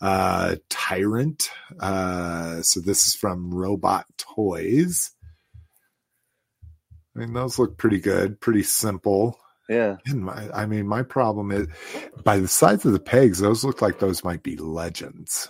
Uh, 0.00 0.56
Tyrant. 0.68 1.50
Uh, 1.80 2.60
so 2.62 2.80
this 2.80 3.06
is 3.06 3.14
from 3.14 3.54
Robot 3.54 4.04
Toys. 4.18 5.12
I 7.14 7.20
mean, 7.20 7.32
those 7.32 7.58
look 7.58 7.78
pretty 7.78 7.98
good, 7.98 8.38
pretty 8.40 8.62
simple. 8.62 9.40
Yeah. 9.70 9.96
And 10.06 10.22
my, 10.22 10.50
I 10.52 10.66
mean, 10.66 10.86
my 10.86 11.02
problem 11.02 11.50
is 11.50 11.66
by 12.22 12.38
the 12.38 12.46
size 12.46 12.84
of 12.84 12.92
the 12.92 13.00
pegs, 13.00 13.38
those 13.38 13.64
look 13.64 13.80
like 13.80 13.98
those 13.98 14.22
might 14.22 14.42
be 14.42 14.56
legends. 14.56 15.48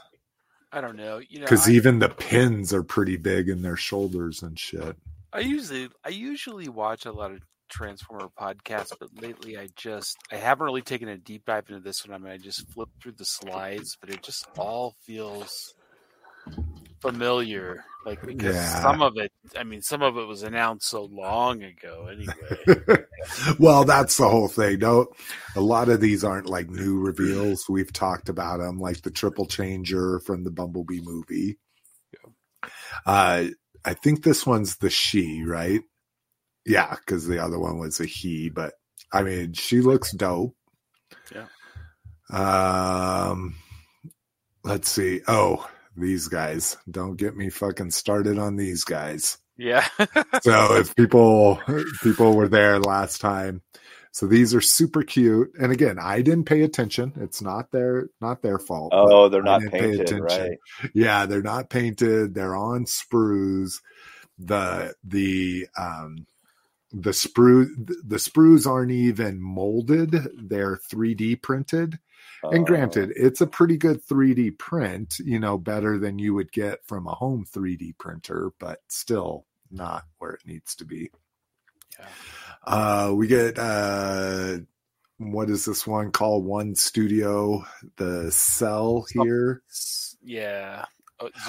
i 0.73 0.81
don't 0.81 0.97
know 0.97 1.19
you 1.19 1.41
know 1.41 1.45
Because 1.45 1.69
even 1.69 1.99
the 1.99 2.09
pins 2.09 2.73
are 2.73 2.85
pretty 2.85 3.17
big 3.17 3.49
in 3.49 3.63
their 3.63 3.77
shoulders 3.77 4.43
and 4.43 4.57
shit. 4.59 4.97
I 5.37 5.41
usually 5.41 5.89
i 6.05 6.09
usually 6.09 6.69
watch 6.69 7.05
a 7.07 7.13
lot 7.13 7.31
of 7.33 7.41
transformer 7.69 8.29
podcasts 8.41 8.93
but 8.99 9.11
lately 9.21 9.59
i 9.59 9.69
just 9.77 10.17
i 10.33 10.37
haven't 10.37 10.65
really 10.65 10.83
taken 10.83 11.09
a 11.09 11.19
deep 11.19 11.45
dive 11.47 11.65
into 11.69 11.81
this 11.81 12.07
one 12.07 12.15
i 12.15 12.19
mean 12.19 12.33
i 12.33 12.39
just 12.39 12.67
flipped 12.73 13.03
through 13.03 13.13
the 13.19 13.25
slides 13.25 13.97
but 14.01 14.09
it 14.09 14.23
just 14.23 14.47
all 14.57 14.95
feels 15.05 15.75
familiar 17.01 17.85
like 18.05 18.25
because 18.25 18.55
Yeah. 18.55 18.83
some 18.83 19.03
of 19.03 19.17
it 19.17 19.33
i 19.59 19.65
mean 19.65 19.83
some 19.83 20.01
of 20.03 20.17
it 20.17 20.27
was 20.27 20.43
announced 20.43 20.89
so 20.89 21.05
long 21.05 21.63
ago 21.63 22.09
anyway 22.11 23.05
well, 23.59 23.85
that's 23.85 24.17
the 24.17 24.29
whole 24.29 24.49
thing. 24.49 24.79
No, 24.79 25.07
a 25.57 25.61
lot 25.61 25.89
of 25.89 26.01
these 26.01 26.23
aren't 26.25 26.47
like 26.47 26.71
new 26.71 26.99
reveals. 27.01 27.65
We've 27.69 27.93
talked 27.93 28.29
about 28.29 28.59
them, 28.59 28.79
like 28.79 29.03
the 29.03 29.11
triple 29.11 29.47
changer 29.47 30.21
from 30.21 30.45
the 30.45 30.51
Bumblebee 30.51 31.01
movie. 31.03 31.59
Yeah. 32.13 32.69
Uh, 33.05 33.45
I 33.87 33.95
think 33.95 34.23
this 34.23 34.45
one's 34.45 34.77
the 34.77 34.91
she, 34.91 35.45
right? 35.45 35.81
Yeah, 36.67 36.95
because 36.97 37.27
the 37.27 37.43
other 37.43 37.59
one 37.59 37.79
was 37.79 38.01
a 38.01 38.05
he. 38.07 38.51
But 38.51 38.75
I 39.13 39.23
mean, 39.23 39.53
she 39.55 39.81
looks 39.81 40.13
dope. 40.13 40.55
Yeah. 41.35 41.47
Um, 42.31 43.55
let's 44.65 44.91
see. 44.91 45.23
Oh, 45.29 45.67
these 45.97 46.29
guys. 46.29 46.77
Don't 46.91 47.17
get 47.17 47.37
me 47.37 47.49
fucking 47.49 47.93
started 47.93 48.39
on 48.39 48.57
these 48.57 48.85
guys 48.85 49.39
yeah 49.59 49.87
so 50.43 50.77
if 50.77 50.95
people 50.97 51.61
people 52.03 52.37
were 52.37 52.49
there 52.49 52.79
last 52.79 53.21
time 53.21 53.63
so 54.17 54.27
these 54.27 54.55
are 54.55 54.63
super 54.63 55.03
cute. 55.03 55.53
And 55.61 55.71
again 55.71 55.99
i 56.01 56.23
didn't 56.23 56.47
pay 56.47 56.63
attention. 56.63 57.13
It's 57.21 57.43
not 57.43 57.71
their 57.71 58.09
not 58.23 58.41
their 58.41 58.59
fault 58.59 58.93
Oh, 58.95 59.29
they're 59.29 59.43
not 59.43 59.61
pay 59.61 59.81
painted, 59.81 60.01
attention. 60.01 60.23
right? 60.23 60.59
yeah 60.95 61.27
they're 61.27 61.43
not 61.43 61.69
painted. 61.69 62.35
They're 62.35 62.57
on 62.57 62.87
sprues. 62.87 63.83
The 64.39 64.95
the 65.05 65.67
um 65.79 66.27
the 66.93 67.11
sprue 67.11 67.67
the 68.13 68.17
sprues 68.17 68.67
aren't 68.67 68.93
even 68.93 69.39
molded. 69.41 70.13
They're 70.51 70.77
3d 70.91 71.43
printed. 71.43 71.99
And 72.43 72.63
Uh, 72.63 72.65
granted 72.71 73.13
it's 73.17 73.41
a 73.43 73.47
pretty 73.47 73.77
good 73.77 74.01
3d 74.07 74.57
print 74.59 75.19
you 75.19 75.39
know 75.39 75.59
better 75.59 75.99
than 75.99 76.19
you 76.19 76.33
would 76.35 76.53
get 76.53 76.85
from 76.87 77.07
a 77.07 77.15
home 77.15 77.45
3d 77.45 77.99
printer 77.99 78.53
but 78.59 78.81
still 78.89 79.45
not 79.71 80.05
where 80.19 80.33
it 80.33 80.47
needs 80.47 80.75
to 80.77 80.85
be. 80.87 81.11
Yeah. 81.99 82.07
Uh 82.67 83.13
we 83.15 83.27
get 83.27 83.59
uh 83.59 84.59
what 85.19 85.49
is 85.49 85.65
this 85.65 85.87
one 85.87 86.11
called 86.11 86.45
one 86.45 86.75
studio 86.75 87.65
the 87.97 88.31
cell 88.31 89.07
here 89.13 89.63
yeah 90.23 90.85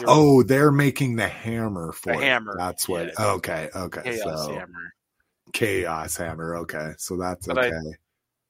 Oh, 0.05 0.43
they're 0.43 0.71
making 0.71 1.17
the 1.17 1.27
hammer 1.27 1.91
for 1.91 2.13
The 2.13 2.19
it. 2.19 2.23
hammer, 2.23 2.55
that's 2.57 2.87
what 2.87 3.07
yeah. 3.19 3.25
okay 3.33 3.69
okay 3.75 4.01
chaos 4.03 4.19
so 4.19 4.53
hammer 4.53 4.93
chaos 5.51 6.15
hammer 6.15 6.55
okay 6.57 6.93
so 6.97 7.17
that's 7.17 7.47
But 7.47 7.57
I- 7.57 7.67
okay 7.67 7.97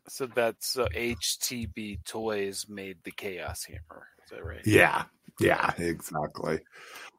so 0.10 0.26
that's 0.28 0.78
uh, 0.78 0.88
htb 0.96 2.04
toys 2.06 2.66
made 2.70 2.98
the 3.04 3.12
chaos 3.12 3.66
hammer 3.66 4.08
is 4.24 4.30
that 4.32 4.46
right 4.46 4.62
Yeah, 4.64 5.04
yeah, 5.40 5.72
exactly. 5.78 6.60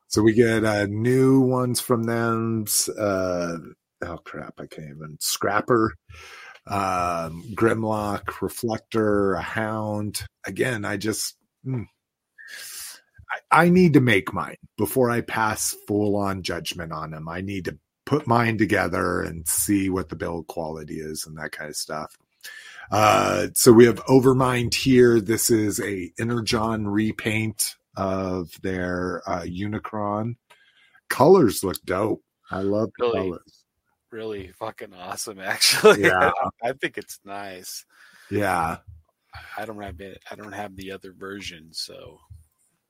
So 0.09 0.23
we 0.23 0.33
get 0.33 0.65
uh, 0.65 0.87
new 0.87 1.41
ones 1.41 1.81
from 1.81 2.05
them. 2.05 2.65
Uh, 2.99 3.57
oh 4.03 4.19
crap, 4.19 4.55
I 4.61 4.67
can't 4.67 4.91
even. 4.91 5.17
Scrapper, 5.21 5.95
um, 6.67 7.45
Grimlock, 7.55 8.41
Reflector, 8.43 9.35
a 9.35 9.43
Hound. 9.43 10.25
Again, 10.47 10.85
I 10.85 10.97
just. 10.97 11.37
mm. 11.67 11.87
I, 13.51 13.65
I 13.65 13.69
need 13.69 13.95
to 13.95 14.01
make 14.01 14.33
mine 14.33 14.57
before 14.77 15.11
I 15.11 15.21
pass 15.21 15.77
full 15.87 16.17
on 16.17 16.43
judgment 16.43 16.93
on 16.93 17.11
them. 17.11 17.29
I 17.29 17.41
need 17.43 17.67
to 17.67 17.79
put 18.07 18.27
mine 18.27 18.57
together 18.57 19.21
and 19.21 19.47
see 19.47 19.91
what 19.91 20.09
the 20.09 20.17
build 20.17 20.47
quality 20.47 20.95
is 20.99 21.27
and 21.27 21.37
that 21.37 21.53
kind 21.53 21.69
of 21.69 21.77
stuff. 21.77 22.17
Uh, 22.91 23.49
so 23.55 23.71
we 23.73 23.85
have 23.85 24.03
Overmind 24.07 24.73
here. 24.75 25.21
This 25.21 25.51
is 25.51 25.79
a 25.81 26.11
Energon 26.19 26.89
repaint 26.89 27.75
of 27.97 28.51
their 28.63 29.23
uh, 29.27 29.43
Unicron. 29.43 30.37
Colors 31.11 31.63
look 31.63 31.77
dope. 31.85 32.23
I 32.51 32.63
love 32.63 32.91
the 32.97 33.05
Really? 33.05 33.31
colors. 33.31 33.58
Really 34.11 34.53
fucking 34.59 34.93
awesome 34.95 35.39
actually 35.43 36.03
Yeah. 36.03 36.31
i 36.63 36.73
think 36.73 36.99
it's 36.99 37.21
nice 37.25 37.85
Yeah, 38.31 38.79
i 39.57 39.65
don't 39.65 39.83
have 39.83 40.01
it 40.01 40.23
i 40.31 40.35
don't 40.35 40.53
have 40.53 40.77
the 40.77 40.93
other 40.93 41.13
version 41.17 41.69
so 41.73 42.19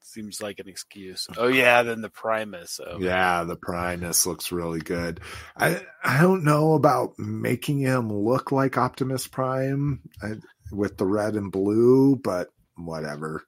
seems 0.00 0.40
like 0.40 0.58
an 0.58 0.68
excuse 0.68 1.26
oh 1.36 1.48
yeah 1.48 1.82
then 1.82 2.00
the 2.00 2.08
primus 2.08 2.80
oh 2.84 2.98
yeah. 2.98 3.44
The 3.44 3.56
Primus 3.56 4.24
looks 4.24 4.50
really 4.50 4.80
good. 4.80 5.20
I 5.54 5.82
I 6.02 6.22
don't 6.22 6.44
know 6.44 6.72
about 6.72 7.18
making 7.18 7.80
him 7.80 8.10
look 8.10 8.50
like 8.50 8.78
Optimus 8.78 9.26
Prime. 9.26 10.00
I, 10.22 10.36
with 10.72 10.96
the 10.96 11.04
red 11.06 11.34
and 11.34 11.52
blue, 11.52 12.16
but 12.16 12.48
whatever. 12.76 13.44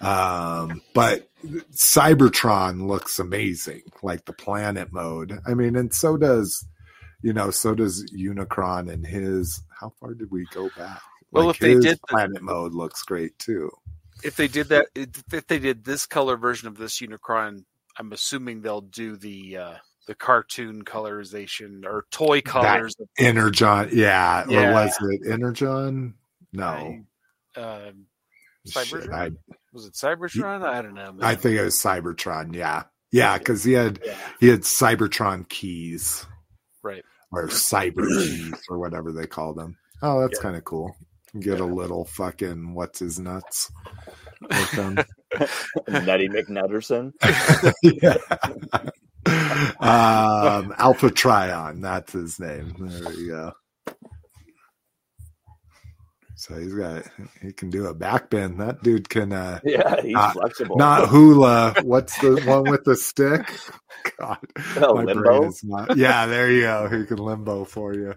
Um, 0.00 0.82
but 0.94 1.28
Cybertron 1.72 2.86
looks 2.86 3.18
amazing, 3.18 3.82
like 4.02 4.24
the 4.24 4.32
planet 4.32 4.92
mode. 4.92 5.38
I 5.46 5.54
mean, 5.54 5.76
and 5.76 5.92
so 5.94 6.16
does, 6.16 6.64
you 7.22 7.32
know, 7.32 7.50
so 7.50 7.74
does 7.74 8.04
Unicron 8.12 8.92
and 8.92 9.06
his. 9.06 9.62
How 9.80 9.92
far 10.00 10.14
did 10.14 10.30
we 10.30 10.46
go 10.52 10.68
back? 10.76 11.00
Well, 11.30 11.46
Like, 11.46 11.56
if 11.56 11.60
they 11.60 11.74
did 11.74 11.98
the- 11.98 12.06
planet 12.08 12.42
mode 12.42 12.72
looks 12.74 13.02
great 13.02 13.38
too. 13.38 13.70
If 14.22 14.36
they 14.36 14.46
did 14.48 14.68
that, 14.68 14.86
if 14.94 15.46
they 15.48 15.58
did 15.58 15.84
this 15.84 16.06
color 16.06 16.36
version 16.36 16.68
of 16.68 16.76
this 16.76 17.00
Unicron, 17.00 17.64
I'm 17.98 18.12
assuming 18.12 18.60
they'll 18.62 18.80
do 18.80 19.16
the 19.16 19.56
uh, 19.56 19.74
the 20.06 20.14
cartoon 20.14 20.84
colorization 20.84 21.84
or 21.84 22.06
toy 22.10 22.40
colors. 22.40 22.94
of- 23.00 23.08
Energon, 23.18 23.88
yeah, 23.92 24.44
or 24.48 24.72
was 24.72 24.96
it 25.00 25.20
Energon? 25.30 26.14
No, 26.52 27.00
um, 27.56 28.06
Shit, 28.66 28.86
Cybertron? 28.88 29.12
I, 29.12 29.30
was 29.72 29.86
it 29.86 29.94
Cybertron? 29.94 30.62
I 30.64 30.82
don't 30.82 30.94
know. 30.94 31.12
man. 31.12 31.24
I 31.24 31.34
think 31.34 31.58
it 31.58 31.64
was 31.64 31.80
Cybertron. 31.80 32.54
Yeah, 32.54 32.84
yeah, 33.10 33.38
because 33.38 33.64
he 33.64 33.72
had 33.72 33.98
Yeah. 34.04 34.16
he 34.38 34.48
had 34.48 34.60
Cybertron 34.60 35.48
keys 35.48 36.26
Right. 36.84 37.04
Or 37.32 37.48
Cyber 37.48 38.06
keys 38.18 38.52
or 38.68 38.78
whatever 38.78 39.12
they 39.12 39.26
call 39.26 39.54
them. 39.54 39.76
Oh, 40.02 40.20
that's 40.20 40.38
Yeah. 40.38 40.42
kind 40.42 40.56
of 40.56 40.64
cool. 40.64 40.94
Get 41.40 41.60
a 41.60 41.64
little 41.64 42.04
fucking 42.04 42.74
what's 42.74 42.98
his 42.98 43.18
nuts 43.18 43.72
with 44.42 44.70
them. 44.72 44.94
Nutty 46.04 46.28
McNutterson. 46.28 47.12
yeah. 47.82 48.16
um, 49.80 50.74
Alpha 50.76 51.10
Trion, 51.10 51.80
that's 51.80 52.12
his 52.12 52.38
name. 52.38 52.74
There 52.78 53.08
we 53.10 53.28
go. 53.28 53.52
So 56.42 56.58
he's 56.58 56.74
got 56.74 57.04
he 57.40 57.52
can 57.52 57.70
do 57.70 57.86
a 57.86 57.94
back 57.94 58.28
bend. 58.28 58.58
That 58.60 58.82
dude 58.82 59.08
can 59.08 59.32
uh 59.32 59.60
Yeah, 59.64 60.00
he's 60.02 60.12
Not- 60.12 60.32
flexible. 60.32 60.76
not 60.76 61.08
hula. 61.08 61.74
What's 61.84 62.18
the 62.20 62.42
one 62.44 62.64
with 62.68 62.82
the 62.82 62.96
stick? 62.96 63.48
God, 64.18 64.38
Oh, 64.78 64.94
my 64.96 65.04
limbo? 65.04 65.22
brain 65.22 65.44
is 65.44 65.62
not. 65.62 65.96
Yeah, 65.96 66.26
there 66.26 66.50
you 66.50 66.62
go. 66.62 66.88
He 66.88 67.06
can 67.06 67.18
limbo 67.18 67.64
for 67.64 67.94
you. 67.94 68.14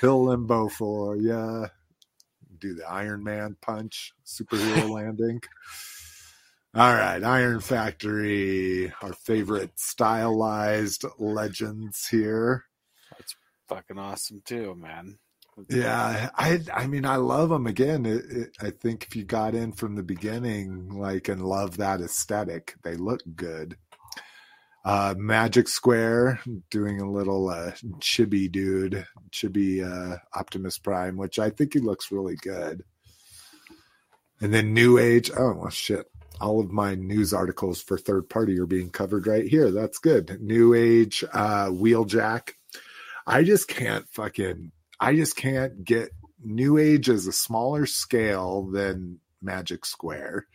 He'll 0.00 0.24
limbo 0.26 0.68
for 0.68 1.16
you. 1.16 1.66
Do 2.58 2.74
the 2.74 2.88
Iron 2.88 3.24
Man 3.24 3.56
punch, 3.60 4.12
superhero 4.24 4.88
landing. 4.94 5.40
All 6.72 6.94
right, 6.94 7.22
Iron 7.24 7.58
Factory, 7.60 8.92
our 9.02 9.12
favorite 9.12 9.72
stylized 9.76 11.04
legends 11.18 12.06
here. 12.06 12.66
That's 13.10 13.34
fucking 13.68 13.98
awesome 13.98 14.42
too, 14.44 14.76
man. 14.76 15.18
Yeah, 15.68 16.30
I 16.34 16.60
I 16.72 16.86
mean 16.86 17.06
I 17.06 17.16
love 17.16 17.48
them 17.48 17.66
again. 17.66 18.04
It, 18.04 18.24
it, 18.30 18.50
I 18.60 18.70
think 18.70 19.04
if 19.04 19.16
you 19.16 19.24
got 19.24 19.54
in 19.54 19.72
from 19.72 19.94
the 19.94 20.02
beginning, 20.02 20.90
like 20.90 21.28
and 21.28 21.42
love 21.42 21.78
that 21.78 22.00
aesthetic, 22.00 22.74
they 22.82 22.96
look 22.96 23.22
good. 23.34 23.76
Uh, 24.84 25.14
Magic 25.16 25.66
Square 25.66 26.40
doing 26.70 27.00
a 27.00 27.10
little 27.10 27.48
uh, 27.48 27.72
chibi 27.98 28.50
dude, 28.52 29.06
chibi 29.32 29.82
uh, 29.82 30.18
Optimus 30.34 30.78
Prime, 30.78 31.16
which 31.16 31.38
I 31.38 31.50
think 31.50 31.72
he 31.72 31.80
looks 31.80 32.12
really 32.12 32.36
good. 32.36 32.84
And 34.40 34.52
then 34.52 34.74
New 34.74 34.98
Age. 34.98 35.30
Oh 35.36 35.54
well, 35.54 35.70
shit! 35.70 36.06
All 36.38 36.60
of 36.60 36.70
my 36.70 36.94
news 36.94 37.32
articles 37.32 37.80
for 37.80 37.96
third 37.96 38.28
party 38.28 38.58
are 38.60 38.66
being 38.66 38.90
covered 38.90 39.26
right 39.26 39.46
here. 39.46 39.70
That's 39.70 39.98
good. 39.98 40.38
New 40.40 40.74
Age 40.74 41.24
uh, 41.32 41.66
Wheeljack. 41.68 42.50
I 43.26 43.42
just 43.42 43.66
can't 43.66 44.06
fucking 44.10 44.70
I 45.00 45.14
just 45.14 45.36
can't 45.36 45.84
get 45.84 46.10
New 46.42 46.78
Age 46.78 47.08
as 47.10 47.26
a 47.26 47.32
smaller 47.32 47.86
scale 47.86 48.70
than 48.70 49.20
Magic 49.42 49.84
Square. 49.84 50.46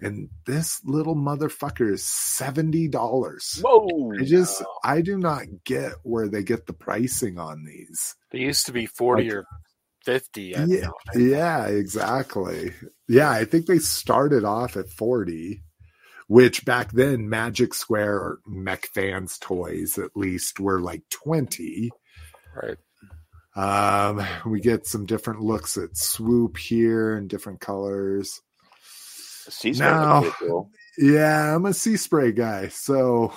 And 0.00 0.30
this 0.46 0.80
little 0.84 1.14
motherfucker 1.16 1.92
is 1.92 2.04
seventy 2.06 2.88
dollars. 2.88 3.60
Whoa! 3.62 4.12
I 4.18 4.24
just 4.24 4.62
I 4.82 5.02
do 5.02 5.18
not 5.18 5.44
get 5.64 5.92
where 6.02 6.28
they 6.28 6.42
get 6.42 6.66
the 6.66 6.72
pricing 6.72 7.38
on 7.38 7.64
these. 7.64 8.14
They 8.30 8.38
used 8.38 8.66
to 8.66 8.72
be 8.72 8.86
forty 8.86 9.24
Like- 9.24 9.32
or 9.34 9.46
fifty. 10.04 10.56
I 10.56 10.64
Yeah, 10.64 10.88
think. 11.12 11.30
yeah, 11.30 11.66
exactly. 11.66 12.72
Yeah, 13.08 13.30
I 13.30 13.44
think 13.44 13.66
they 13.66 13.78
started 13.78 14.44
off 14.44 14.76
at 14.76 14.88
40, 14.88 15.62
which 16.28 16.64
back 16.64 16.92
then 16.92 17.28
Magic 17.28 17.74
Square 17.74 18.14
or 18.14 18.38
Mech 18.46 18.86
Fans 18.94 19.36
toys 19.38 19.98
at 19.98 20.16
least 20.16 20.58
were 20.58 20.80
like 20.80 21.02
20. 21.10 21.90
Right. 22.54 22.78
Um, 23.56 24.22
we 24.44 24.60
get 24.60 24.86
some 24.86 25.06
different 25.06 25.40
looks 25.40 25.78
at 25.78 25.96
swoop 25.96 26.58
here 26.58 27.16
and 27.16 27.28
different 27.28 27.58
colors. 27.58 28.42
Sea 29.48 29.72
No. 29.72 30.20
pretty 30.20 30.36
cool. 30.38 30.70
Yeah, 30.98 31.54
I'm 31.54 31.64
a 31.64 31.72
sea 31.72 31.96
spray 31.96 32.32
guy, 32.32 32.68
so 32.68 33.32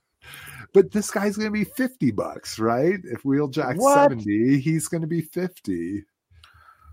but 0.74 0.90
this 0.90 1.10
guy's 1.10 1.36
gonna 1.36 1.50
be 1.52 1.64
50 1.64 2.10
bucks, 2.10 2.58
right? 2.58 2.98
If 3.04 3.22
Wheeljack's 3.22 3.78
What? 3.78 4.10
70, 4.10 4.58
he's 4.58 4.88
gonna 4.88 5.06
be 5.06 5.22
50. 5.22 6.04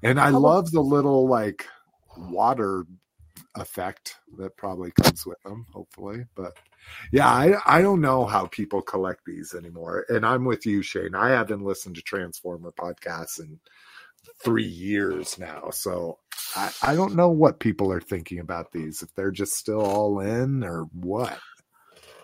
And 0.03 0.19
I 0.19 0.29
love 0.29 0.71
the 0.71 0.81
little 0.81 1.27
like 1.27 1.65
water 2.17 2.85
effect 3.55 4.17
that 4.37 4.55
probably 4.57 4.91
comes 4.91 5.25
with 5.25 5.41
them, 5.43 5.65
hopefully. 5.73 6.25
But 6.35 6.53
yeah, 7.11 7.27
I 7.27 7.55
I 7.65 7.81
don't 7.81 8.01
know 8.01 8.25
how 8.25 8.47
people 8.47 8.81
collect 8.81 9.25
these 9.25 9.53
anymore. 9.53 10.05
And 10.09 10.25
I'm 10.25 10.45
with 10.45 10.65
you, 10.65 10.81
Shane. 10.81 11.15
I 11.15 11.29
haven't 11.29 11.63
listened 11.63 11.95
to 11.95 12.01
Transformer 12.01 12.71
podcasts 12.71 13.39
in 13.39 13.59
three 14.43 14.65
years 14.65 15.37
now. 15.37 15.69
So 15.71 16.19
I, 16.55 16.71
I 16.81 16.95
don't 16.95 17.15
know 17.15 17.29
what 17.29 17.59
people 17.59 17.91
are 17.91 18.01
thinking 18.01 18.39
about 18.39 18.71
these, 18.71 19.01
if 19.01 19.13
they're 19.15 19.31
just 19.31 19.53
still 19.53 19.81
all 19.81 20.19
in 20.19 20.63
or 20.63 20.83
what. 20.93 21.39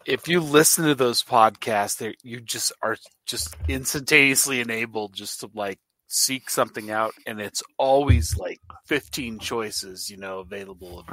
If 0.06 0.28
you 0.30 0.40
listen 0.40 0.86
to 0.86 0.96
those 0.96 1.22
podcasts, 1.22 2.14
you 2.24 2.40
just 2.40 2.72
are 2.82 2.98
just 3.26 3.56
instantaneously 3.68 4.62
enabled 4.62 5.14
just 5.14 5.42
to 5.42 5.50
like 5.54 5.80
seek 6.08 6.50
something 6.50 6.90
out, 6.92 7.14
and 7.26 7.40
it's 7.40 7.62
always 7.78 8.38
like 8.38 8.60
fifteen 8.86 9.40
choices, 9.40 10.10
you 10.10 10.18
know, 10.18 10.40
available 10.40 11.00
of 11.00 11.06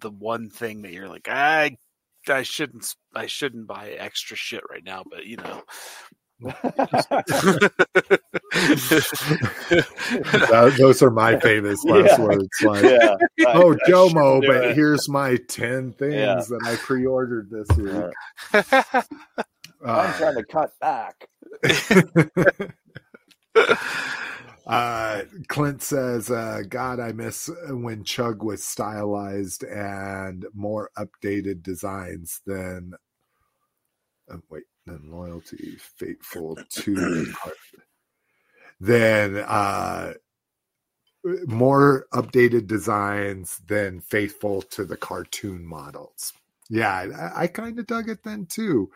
the 0.00 0.10
one 0.10 0.50
thing 0.50 0.82
that 0.82 0.92
you're 0.92 1.08
like, 1.08 1.28
I, 1.28 1.76
I 2.28 2.42
shouldn't, 2.42 2.86
I 3.14 3.26
shouldn't 3.26 3.66
buy 3.66 3.90
extra 3.90 4.36
shit 4.36 4.62
right 4.70 4.84
now, 4.84 5.04
but 5.10 5.24
you 5.26 5.36
know. 5.36 5.62
That- 9.34 10.74
those 10.78 11.02
are 11.02 11.10
my 11.10 11.38
famous 11.40 11.82
last 11.84 12.18
Yeah. 12.18 12.20
words. 12.20 12.48
Like, 12.62 12.82
yeah. 12.84 13.16
oh, 13.48 13.72
I- 13.72 13.74
I 13.74 13.90
Jomo, 13.90 14.42
shouldn't 14.42 14.46
but 14.46 14.64
it. 14.70 14.76
here's 14.76 15.08
my 15.08 15.36
10 15.48 15.92
things 15.92 16.14
Yeah. 16.14 16.34
that 16.48 16.60
I 16.64 16.76
pre 16.76 17.06
ordered 17.06 17.50
this 17.50 17.68
week. 17.76 17.92
Yeah. 18.52 19.02
I'm 19.84 20.08
Uh, 20.08 20.12
trying 20.18 20.34
to 20.36 20.44
cut 20.44 20.70
back. 20.80 21.28
uh, 24.66 25.22
Clint 25.48 25.82
says, 25.82 26.30
uh, 26.30 26.62
God, 26.68 27.00
I 27.00 27.12
miss 27.12 27.50
when 27.68 28.04
Chug 28.04 28.42
was 28.42 28.64
stylized 28.64 29.64
and 29.64 30.46
more 30.54 30.90
updated 30.98 31.62
designs 31.62 32.40
than, 32.46 32.94
uh, 34.32 34.38
wait, 34.50 34.64
than 34.86 35.10
Loyalty, 35.10 35.76
Faithful 35.98 36.56
to, 36.70 37.26
than, 38.80 39.36
uh, 39.36 40.14
more 41.46 42.06
updated 42.12 42.66
designs 42.66 43.60
than 43.66 44.00
faithful 44.00 44.62
to 44.62 44.84
the 44.84 44.96
cartoon 44.96 45.64
models. 45.64 46.32
Yeah, 46.74 47.30
I, 47.36 47.44
I 47.44 47.46
kind 47.46 47.78
of 47.78 47.86
dug 47.86 48.08
it 48.08 48.24
then 48.24 48.46
too. 48.46 48.90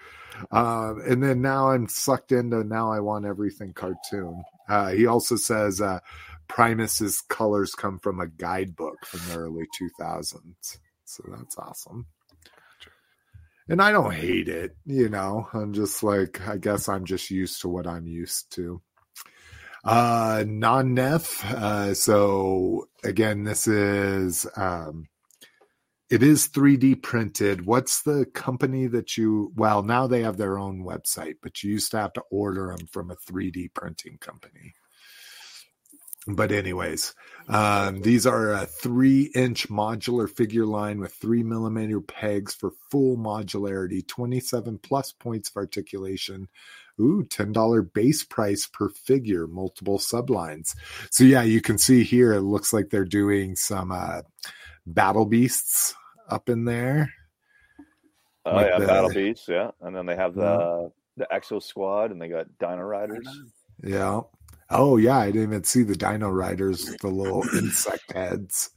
Um, 0.51 1.01
and 1.07 1.23
then 1.23 1.41
now 1.41 1.71
I'm 1.71 1.89
sucked 1.89 2.33
into 2.33 2.65
now 2.65 2.91
I 2.91 2.99
want 2.99 3.25
everything 3.25 3.73
cartoon. 3.73 4.43
Uh, 4.69 4.89
he 4.89 5.07
also 5.07 5.37
says 5.37 5.81
uh, 5.81 6.01
Primus's 6.49 7.21
colors 7.21 7.77
come 7.77 8.01
from 8.01 8.19
a 8.19 8.27
guidebook 8.27 9.07
from 9.07 9.21
the 9.29 9.39
early 9.39 9.65
2000s. 9.81 10.79
So 11.05 11.23
that's 11.29 11.57
awesome. 11.57 12.07
And 13.69 13.81
I 13.81 13.93
don't 13.93 14.13
hate 14.13 14.49
it, 14.49 14.75
you 14.85 15.09
know. 15.09 15.49
I'm 15.53 15.73
just 15.73 16.03
like, 16.03 16.49
I 16.49 16.57
guess 16.57 16.89
I'm 16.89 17.05
just 17.05 17.31
used 17.31 17.61
to 17.61 17.69
what 17.69 17.87
I'm 17.87 18.09
used 18.09 18.51
to. 18.57 18.83
Uh, 19.85 20.43
non 20.49 20.95
Nef. 20.95 21.45
Uh, 21.45 21.95
so 21.95 22.89
again, 23.05 23.45
this 23.45 23.69
is 23.69 24.49
um, 24.57 25.07
it 26.11 26.23
is 26.23 26.49
3D 26.49 27.03
printed. 27.03 27.67
What's 27.67 28.03
the 28.03 28.25
company 28.33 28.87
that 28.87 29.17
you? 29.19 29.53
Well, 29.55 29.83
now 29.83 30.07
they 30.07 30.23
have 30.23 30.39
their 30.39 30.59
own 30.59 30.83
website, 30.83 31.37
but 31.43 31.63
you 31.63 31.73
used 31.73 31.91
to 31.91 31.99
have 31.99 32.15
to 32.15 32.23
order 32.31 32.75
them 32.75 32.87
from 32.87 33.11
a 33.11 33.17
3D 33.17 33.75
printing 33.75 34.17
company. 34.19 34.75
but 36.27 36.51
anyways, 36.51 37.15
um, 37.49 38.01
these 38.01 38.27
are 38.27 38.53
a 38.53 38.67
three 38.67 39.31
inch 39.35 39.69
modular 39.69 40.31
figure 40.31 40.67
line 40.67 40.99
with 40.99 41.13
three 41.13 41.43
millimeter 41.43 42.01
pegs 42.01 42.55
for 42.55 42.71
full 42.91 43.19
modularity, 43.19 44.07
27 44.07 44.79
plus 44.79 45.13
points 45.13 45.51
of 45.51 45.57
articulation. 45.57 46.49
Ooh, 47.01 47.23
$10 47.23 47.93
base 47.93 48.25
price 48.25 48.67
per 48.67 48.89
figure, 48.89 49.47
multiple 49.47 49.99
sublines. 49.99 50.75
So 51.11 51.23
yeah, 51.23 51.43
you 51.43 51.61
can 51.61 51.79
see 51.79 52.03
here, 52.03 52.33
it 52.33 52.41
looks 52.41 52.73
like 52.73 52.91
they're 52.91 53.05
doing 53.05 53.55
some, 53.55 53.93
uh, 53.93 54.23
battle 54.85 55.27
beasts 55.27 55.95
up 56.29 56.49
in 56.49 56.65
there. 56.65 57.13
Oh 58.45 58.55
Like 58.55 58.69
yeah, 58.71 58.79
the- 58.79 58.87
Battle 58.87 59.11
Beasts, 59.11 59.49
yeah, 59.49 59.71
and 59.83 59.95
then 59.95 60.07
they 60.07 60.17
have 60.17 60.35
the 60.35 60.91
the 61.17 61.27
Exo 61.33 61.63
Squad, 61.63 62.13
and 62.13 62.21
they 62.23 62.29
got 62.29 62.47
Dino 62.59 62.83
Riders. 62.83 63.27
Yeah. 63.83 64.21
Oh 64.71 64.97
yeah, 64.99 65.19
I 65.19 65.27
didn't 65.27 65.43
even 65.45 65.65
see 65.65 65.83
the 65.83 65.97
dino 65.97 66.29
riders, 66.31 66.85
the 67.01 67.09
little 67.09 67.43
insect 67.55 68.13
heads. 68.13 68.71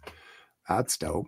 That's 0.69 0.97
dope. 0.97 1.27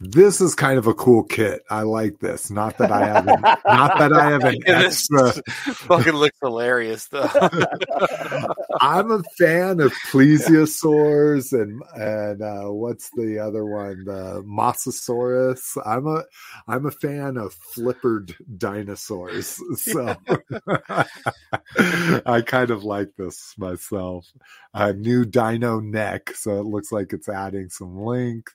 This 0.00 0.40
is 0.40 0.54
kind 0.54 0.78
of 0.78 0.86
a 0.86 0.94
cool 0.94 1.22
kit. 1.22 1.62
I 1.70 1.82
like 1.82 2.18
this. 2.18 2.50
Not 2.50 2.76
that 2.78 2.90
I 2.90 3.06
have 3.06 3.28
an, 3.28 3.40
not 3.40 3.98
that 3.98 4.12
I 4.12 4.30
have 4.30 4.44
an 4.44 4.56
Yeah, 4.66 4.80
extra. 4.82 5.32
fucking 5.74 6.12
looks 6.12 6.38
hilarious 6.42 7.06
though. 7.08 7.28
I'm 8.80 9.10
a 9.10 9.22
fan 9.38 9.80
of 9.80 9.92
plesiosaurs 10.10 11.52
and 11.52 11.82
and 11.94 12.42
uh, 12.42 12.70
what's 12.72 13.10
the 13.10 13.38
other 13.38 13.64
one? 13.64 14.04
The 14.04 14.42
Mosasaurus. 14.44 15.76
I'm 15.86 16.06
a 16.06 16.24
I'm 16.66 16.86
a 16.86 16.90
fan 16.90 17.36
of 17.36 17.54
flippered 17.74 18.34
dinosaurs. 18.58 19.60
So 19.76 20.16
I 22.26 22.42
kind 22.44 22.70
of 22.70 22.84
like 22.84 23.10
this 23.16 23.54
myself. 23.58 24.26
A 24.74 24.92
new 24.92 25.24
dino 25.24 25.78
neck, 25.78 26.30
so 26.34 26.58
it 26.58 26.64
looks 26.66 26.90
like 26.90 27.12
it's 27.12 27.28
adding 27.28 27.68
some 27.70 27.96
length. 28.04 28.52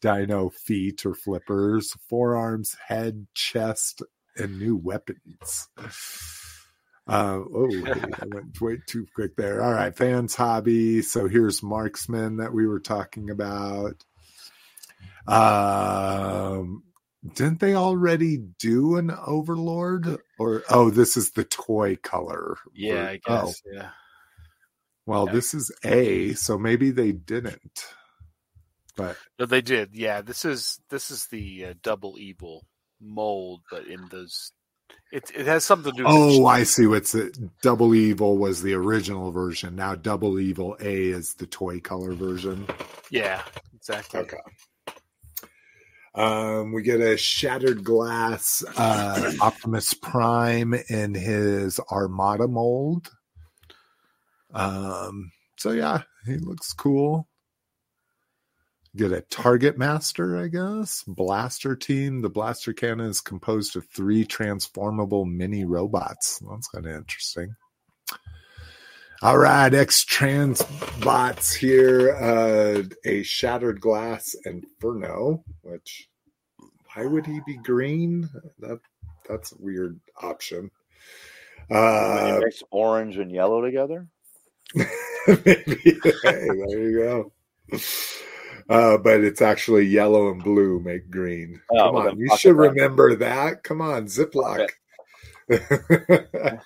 Dino 0.00 0.50
feet 0.50 0.79
or 1.04 1.14
flippers, 1.14 1.92
forearms, 2.08 2.76
head, 2.86 3.26
chest, 3.34 4.02
and 4.36 4.58
new 4.58 4.76
weapons. 4.76 5.68
Uh, 7.06 7.40
oh, 7.54 7.68
I 7.86 8.26
went 8.26 8.60
way 8.60 8.78
too 8.86 9.06
quick 9.14 9.36
there. 9.36 9.62
All 9.62 9.72
right, 9.72 9.94
fans 9.94 10.34
hobby. 10.34 11.02
So 11.02 11.28
here's 11.28 11.62
marksman 11.62 12.36
that 12.38 12.52
we 12.52 12.66
were 12.66 12.80
talking 12.80 13.30
about. 13.30 14.04
Um, 15.26 16.84
didn't 17.34 17.60
they 17.60 17.74
already 17.74 18.38
do 18.38 18.96
an 18.96 19.10
overlord? 19.26 20.18
Or 20.38 20.62
oh, 20.70 20.90
this 20.90 21.16
is 21.16 21.32
the 21.32 21.44
toy 21.44 21.96
color. 21.96 22.56
yeah, 22.74 23.04
for- 23.04 23.10
I 23.10 23.20
oh, 23.26 23.46
guess. 23.46 23.62
Yeah. 23.72 23.90
well, 25.06 25.26
Yeah. 25.26 25.32
this 25.32 25.54
is 25.54 25.72
A, 25.84 26.32
so 26.34 26.58
maybe 26.58 26.90
they 26.90 27.12
didn't. 27.12 27.84
But 29.00 29.16
No, 29.38 29.46
they 29.46 29.60
did. 29.60 29.90
Yeah, 29.94 30.20
this 30.22 30.44
is 30.44 30.80
this 30.90 31.10
is 31.10 31.26
the 31.26 31.66
uh, 31.66 31.74
double 31.82 32.16
evil 32.18 32.66
mold, 33.00 33.62
but 33.70 33.86
in 33.86 34.06
those, 34.10 34.52
it 35.12 35.30
it 35.34 35.46
has 35.46 35.64
something 35.64 35.92
to 35.92 35.98
do. 35.98 36.04
oh, 36.06 36.46
I 36.46 36.62
see. 36.64 36.86
What's 36.86 37.14
it? 37.14 37.36
Double 37.62 37.94
Evil 37.94 38.36
was 38.38 38.62
the 38.62 38.74
original 38.74 39.32
version. 39.32 39.76
Now 39.76 39.94
Double 39.94 40.38
Evil 40.38 40.76
A 40.80 41.06
is 41.06 41.34
the 41.34 41.46
toy 41.46 41.80
color 41.80 42.12
version. 42.12 42.66
yeah, 43.10 43.42
exactly. 43.74 44.20
Okay. 44.20 44.36
Um, 46.12 46.72
we 46.72 46.82
get 46.82 47.00
a 47.00 47.16
shattered 47.16 47.84
glass 47.84 48.64
uh, 48.76 49.32
Optimus 49.40 49.94
Prime 49.94 50.74
in 50.88 51.14
his 51.14 51.78
Armada 51.90 52.48
mold. 52.48 53.08
Um, 54.52 55.30
so 55.56 55.70
yeah, 55.70 56.02
he 56.26 56.36
looks 56.38 56.72
cool. 56.72 57.28
Get 58.96 59.12
a 59.12 59.20
target 59.20 59.78
master, 59.78 60.36
I 60.36 60.48
guess. 60.48 61.04
Blaster 61.06 61.76
team. 61.76 62.22
The 62.22 62.28
blaster 62.28 62.72
cannon 62.72 63.06
is 63.06 63.20
composed 63.20 63.76
of 63.76 63.86
three 63.86 64.24
transformable 64.24 65.24
mini 65.24 65.64
robots. 65.64 66.42
That's 66.50 66.66
kind 66.66 66.86
of 66.86 66.96
interesting. 66.96 67.54
All 69.22 69.38
right, 69.38 69.72
X 69.72 70.02
trans 70.04 70.62
bots 71.02 71.54
here. 71.54 72.16
Uh, 72.16 72.82
a 73.04 73.22
shattered 73.22 73.80
glass 73.80 74.34
inferno, 74.44 75.44
which 75.60 76.08
why 76.94 77.04
would 77.04 77.26
he 77.26 77.40
be 77.46 77.58
green? 77.58 78.28
That 78.58 78.80
that's 79.28 79.52
a 79.52 79.56
weird 79.58 80.00
option. 80.20 80.70
Uh, 81.70 82.38
mix 82.42 82.62
orange 82.70 83.18
and 83.18 83.30
yellow 83.30 83.60
together. 83.60 84.08
maybe 84.74 85.98
hey, 86.22 86.48
there 86.48 86.82
you 86.82 86.98
go. 86.98 87.78
Uh, 88.70 88.96
but 88.98 89.20
it's 89.24 89.42
actually 89.42 89.84
yellow 89.84 90.30
and 90.30 90.44
blue 90.44 90.78
make 90.80 91.10
green. 91.10 91.60
Oh, 91.72 91.76
Come 91.90 91.96
on, 91.96 92.18
you 92.18 92.36
should 92.36 92.56
remember 92.56 93.16
that. 93.16 93.64
Come 93.64 93.80
on, 93.80 94.06
Ziploc. 94.06 94.68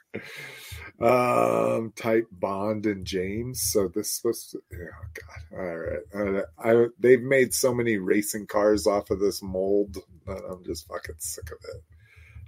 um, 1.00 1.92
type 1.96 2.26
Bond 2.30 2.86
and 2.86 3.04
James. 3.06 3.62
So 3.72 3.88
this 3.88 4.20
was, 4.22 4.54
oh 4.54 4.76
god, 5.14 5.58
all 5.58 5.76
right. 5.76 5.98
Uh, 6.38 6.42
I 6.58 6.86
they've 6.98 7.22
made 7.22 7.54
so 7.54 7.74
many 7.74 7.96
racing 7.96 8.46
cars 8.46 8.86
off 8.86 9.10
of 9.10 9.18
this 9.20 9.42
mold 9.42 9.96
that 10.26 10.42
I'm 10.48 10.62
just 10.64 10.86
fucking 10.86 11.16
sick 11.18 11.50
of 11.50 11.58
it. 11.74 11.82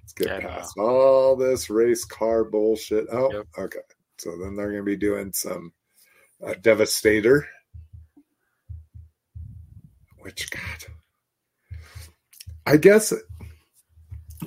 Let's 0.02 0.12
get 0.12 0.28
Yeah, 0.28 0.36
I 0.36 0.40
past 0.58 0.78
all 0.78 1.34
this 1.34 1.70
race 1.70 2.04
car 2.04 2.44
bullshit. 2.44 3.06
Oh, 3.10 3.32
Yep. 3.32 3.46
okay. 3.58 3.78
So 4.18 4.36
then 4.38 4.54
they're 4.54 4.70
going 4.70 4.82
to 4.82 4.84
be 4.84 4.96
doing 4.96 5.32
some 5.32 5.72
uh, 6.46 6.54
Devastator, 6.60 7.46
which 10.26 10.50
God, 10.50 10.92
I 12.66 12.78
guess 12.78 13.12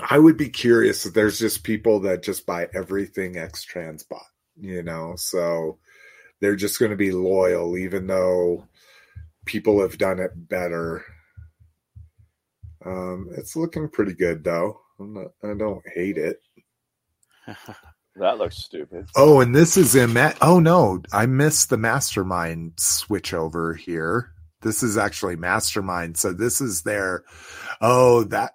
I 0.10 0.20
would 0.20 0.36
be 0.36 0.50
curious 0.50 1.06
if 1.06 1.14
there's 1.14 1.40
just 1.40 1.64
people 1.64 2.02
that 2.02 2.22
just 2.22 2.46
buy 2.46 2.68
everything 2.74 3.38
X 3.38 3.66
Transbot, 3.66 4.20
you 4.60 4.84
know, 4.84 5.14
so 5.16 5.78
they're 6.42 6.58
just 6.58 6.80
going 6.80 6.92
to 6.92 6.98
be 6.98 7.14
loyal, 7.14 7.78
even 7.78 8.08
though 8.08 8.68
people 9.46 9.82
have 9.82 9.98
done 9.98 10.20
it 10.20 10.32
better. 10.50 11.06
Um, 12.86 13.30
it's 13.38 13.56
looking 13.56 13.88
pretty 13.88 14.16
good 14.16 14.44
though. 14.44 14.82
I'm 15.00 15.14
not, 15.14 15.28
I 15.42 15.54
don't 15.54 15.84
hate 15.96 16.18
it. 16.18 16.42
That 18.16 18.38
looks 18.38 18.58
stupid. 18.58 19.08
Oh, 19.16 19.40
and 19.40 19.56
this 19.56 19.78
is 19.78 19.96
in 19.96 20.12
Ma- 20.12 20.34
Oh 20.42 20.60
no, 20.60 21.02
I 21.14 21.26
missed 21.26 21.70
the 21.70 21.78
mastermind 21.78 22.74
switch 22.78 23.34
over 23.34 23.76
here. 23.76 24.34
This 24.62 24.84
is 24.84 24.98
actually 24.98 25.36
mastermind. 25.36 26.18
So 26.18 26.34
this 26.34 26.62
is 26.62 26.82
their 26.84 27.24
Oh, 27.82 28.24
that 28.26 28.54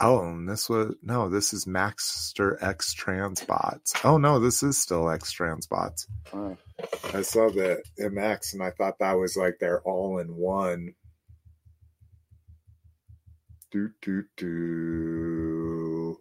Oh, 0.00 0.20
and 0.24 0.48
this 0.48 0.68
was 0.68 0.96
no, 1.00 1.28
this 1.28 1.52
is 1.52 1.64
Maxter 1.64 2.60
X 2.60 2.92
Transbots. 2.92 4.04
Oh 4.04 4.18
no, 4.18 4.40
this 4.40 4.64
is 4.64 4.76
still 4.76 5.08
X 5.08 5.32
Transbots. 5.32 6.06
Oh. 6.32 6.56
I 7.14 7.22
saw 7.22 7.48
the 7.50 7.82
MX 8.00 8.54
and 8.54 8.64
I 8.64 8.70
thought 8.70 8.98
that 8.98 9.12
was 9.12 9.36
like 9.36 9.58
their 9.60 9.80
all 9.82 10.18
in 10.18 10.34
one. 10.34 10.94
Do 13.70 13.90
do 14.02 14.24
do. 14.36 16.18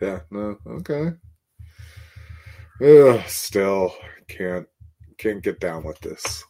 Yeah, 0.00 0.20
no, 0.30 0.56
okay. 0.66 1.12
Ugh, 2.82 3.20
still 3.26 3.94
can't 4.26 4.66
can't 5.18 5.42
get 5.42 5.60
down 5.60 5.84
with 5.84 6.00
this. 6.00 6.44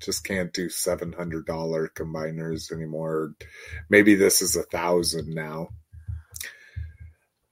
I 0.00 0.04
just 0.04 0.24
can't 0.24 0.52
do 0.52 0.68
seven 0.70 1.12
hundred 1.12 1.44
dollar 1.46 1.88
combiners 1.88 2.72
anymore. 2.72 3.34
Maybe 3.90 4.14
this 4.14 4.40
is 4.40 4.56
a 4.56 4.62
thousand 4.62 5.34
now. 5.34 5.68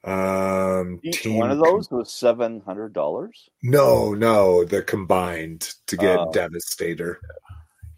Um, 0.04 1.00
Each 1.02 1.22
team 1.22 1.36
one 1.36 1.50
of 1.50 1.58
those 1.58 1.90
was 1.90 2.10
seven 2.10 2.60
hundred 2.64 2.94
dollars. 2.94 3.48
no, 3.62 4.14
no, 4.14 4.64
the 4.64 4.82
combined 4.82 5.74
to 5.88 5.96
get 5.96 6.18
Oh. 6.18 6.30
Devastator. 6.32 7.20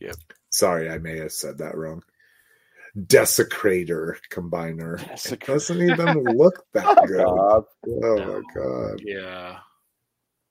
Yep. 0.01 0.17
Sorry, 0.49 0.91
I 0.91 0.99
may 0.99 1.19
have 1.19 1.33
said 1.33 1.59
that 1.59 1.77
wrong. 1.77 2.03
Desecrator 2.99 4.17
combiner. 4.33 4.99
It 5.31 5.41
doesn't 5.47 5.81
even 5.81 6.25
look 6.37 6.65
that 6.73 7.05
good. 7.07 7.25
God. 7.25 7.65
Oh 7.87 8.17
my 8.17 8.41
god. 8.61 9.01
Yeah, 9.05 9.59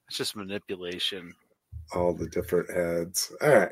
it's 0.08 0.18
just 0.18 0.38
manipulation. 0.38 1.34
All 1.94 2.14
the 2.14 2.28
different 2.28 2.70
heads. 2.72 3.32
All 3.42 3.50
right. 3.50 3.72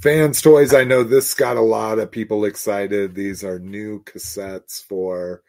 Fans 0.00 0.40
Toys. 0.40 0.72
I 0.72 0.84
know 0.84 1.02
this 1.02 1.34
got 1.34 1.56
a 1.56 1.62
lot 1.62 1.98
of 1.98 2.10
people 2.10 2.44
excited. 2.44 3.14
These 3.14 3.44
are 3.44 3.58
new 3.58 4.02
cassettes 4.04 4.82
for 4.82 5.42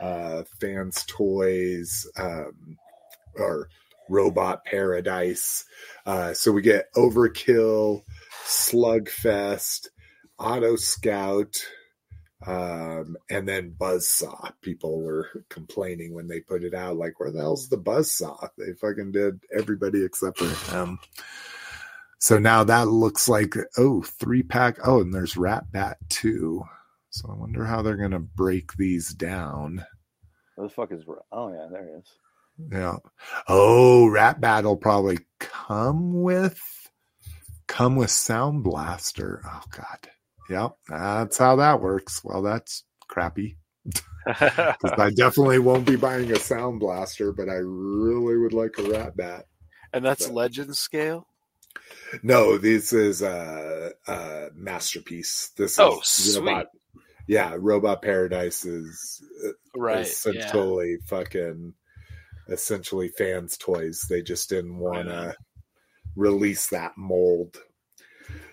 uh 0.00 0.44
Fans 0.60 1.04
Toys 1.08 2.06
um 2.16 2.78
or 3.36 3.68
Robot 4.08 4.64
Paradise. 4.64 5.64
Uh 6.06 6.32
so 6.32 6.52
we 6.52 6.62
get 6.62 6.92
Overkill, 6.94 8.02
Slugfest, 8.44 9.88
Auto 10.38 10.76
Scout, 10.76 11.56
Um, 12.46 13.16
and 13.30 13.48
then 13.48 13.74
Buzzsaw. 13.78 14.52
People 14.60 15.02
were 15.02 15.28
complaining 15.48 16.14
when 16.14 16.28
they 16.28 16.40
put 16.40 16.62
it 16.62 16.74
out, 16.74 16.96
like, 16.96 17.18
where 17.18 17.30
the 17.30 17.40
hell's 17.40 17.68
the 17.68 17.78
Buzzsaw? 17.78 18.48
They 18.56 18.72
fucking 18.80 19.12
did 19.12 19.40
everybody 19.56 20.04
except 20.04 20.38
for 20.38 20.72
him. 20.72 20.98
So 22.20 22.38
now 22.38 22.64
that 22.64 22.88
looks 22.88 23.28
like, 23.28 23.54
oh, 23.76 24.02
three 24.02 24.42
pack. 24.42 24.78
Oh, 24.84 25.00
and 25.00 25.14
there's 25.14 25.36
Rat 25.36 25.70
Bat 25.70 25.98
too. 26.08 26.64
So 27.10 27.28
I 27.30 27.34
wonder 27.34 27.64
how 27.64 27.82
they're 27.82 27.96
to 27.96 28.18
break 28.18 28.74
these 28.74 29.14
down. 29.14 29.84
What 30.56 30.64
the 30.64 30.70
fuck 30.70 30.92
is? 30.92 31.04
Oh 31.30 31.52
yeah, 31.52 31.68
there 31.70 31.86
it 31.86 31.98
is. 32.00 32.08
Yeah. 32.72 32.96
Oh, 33.46 34.08
Rat 34.08 34.40
Bat 34.40 34.64
will 34.64 34.76
probably 34.76 35.18
come 35.38 36.22
with 36.22 36.60
come 37.68 37.94
with 37.94 38.10
Sound 38.10 38.64
Blaster. 38.64 39.40
Oh 39.46 39.62
God. 39.70 40.08
Yep, 40.48 40.72
that's 40.88 41.36
how 41.38 41.56
that 41.56 41.80
works. 41.80 42.22
Well, 42.24 42.42
that's 42.42 42.84
crappy. 43.08 43.56
I 44.26 45.10
definitely 45.14 45.58
won't 45.58 45.86
be 45.86 45.96
buying 45.96 46.30
a 46.32 46.36
Sound 46.36 46.80
Blaster, 46.80 47.32
but 47.32 47.48
I 47.48 47.56
really 47.62 48.36
would 48.38 48.52
like 48.52 48.78
a 48.78 48.82
Rat 48.82 49.16
Bat. 49.16 49.44
and 49.92 50.04
that's 50.04 50.26
But- 50.26 50.34
legend 50.34 50.76
scale. 50.76 51.26
No, 52.22 52.58
this 52.58 52.92
is 52.92 53.22
a, 53.22 53.92
a 54.06 54.48
masterpiece. 54.54 55.50
This 55.56 55.78
Oh, 55.78 56.00
is 56.00 56.34
sweet. 56.34 56.40
Robot. 56.40 56.66
Yeah, 57.28 57.54
Robot 57.58 58.02
Paradise 58.02 58.64
is 58.64 59.22
uh, 59.46 59.50
Right. 59.76 59.96
Yeah. 59.96 60.00
essentially 60.02 60.96
fucking 61.06 61.74
essentially 62.48 63.08
fans' 63.08 63.56
toys. 63.58 64.06
They 64.08 64.22
just 64.22 64.48
didn't 64.48 64.78
want 64.78 65.08
to 65.08 65.36
release 66.16 66.68
that 66.68 66.92
mold. 66.96 67.58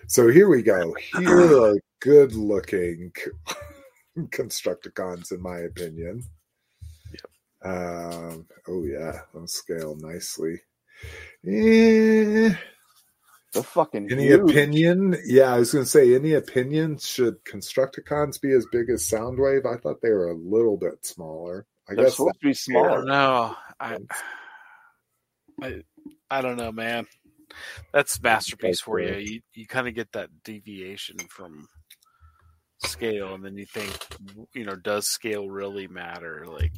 So 0.08 0.28
here 0.28 0.48
we 0.48 0.62
go. 0.62 0.94
Here 1.18 1.62
are 1.62 1.74
good 2.00 2.34
looking 2.34 3.12
Constructicons, 4.18 5.32
in 5.32 5.42
my 5.42 5.58
opinion. 5.60 6.22
Um, 7.64 8.46
oh 8.68 8.84
yeah, 8.84 9.20
those 9.34 9.54
scale 9.54 9.96
nicely. 9.96 10.60
Eh, 11.46 12.54
The 13.54 13.62
fucking 13.62 14.10
any 14.10 14.30
huge. 14.30 14.40
opinion? 14.50 15.16
Yeah, 15.26 15.54
I 15.54 15.58
was 15.58 15.72
going 15.72 15.84
to 15.84 15.90
say, 15.90 16.14
any 16.14 16.34
opinion? 16.34 16.98
Should 16.98 17.44
Constructicons 17.44 18.40
be 18.40 18.52
as 18.52 18.66
big 18.66 18.90
as 18.90 19.02
Soundwave? 19.08 19.66
I 19.66 19.78
thought 19.78 20.02
they 20.02 20.10
were 20.10 20.30
a 20.30 20.34
little 20.36 20.76
bit 20.76 21.04
smaller. 21.06 21.66
I 21.88 21.94
They're 21.94 22.04
guess 22.04 22.12
supposed 22.12 22.34
to 22.40 22.46
be 22.48 22.54
smaller. 22.54 23.04
No, 23.04 23.56
I, 23.80 23.98
I, 25.62 25.82
I 26.30 26.42
don't 26.42 26.56
know, 26.56 26.72
man. 26.72 27.06
That's 27.92 28.20
masterpiece 28.22 28.80
for 28.80 29.00
you. 29.00 29.14
You 29.16 29.40
you 29.54 29.66
kind 29.66 29.88
of 29.88 29.94
get 29.94 30.12
that 30.12 30.30
deviation 30.44 31.16
from 31.28 31.68
scale, 32.86 33.34
and 33.34 33.44
then 33.44 33.56
you 33.56 33.66
think, 33.66 33.92
you 34.54 34.64
know, 34.64 34.76
does 34.76 35.06
scale 35.06 35.48
really 35.48 35.86
matter? 35.88 36.44
Like, 36.46 36.72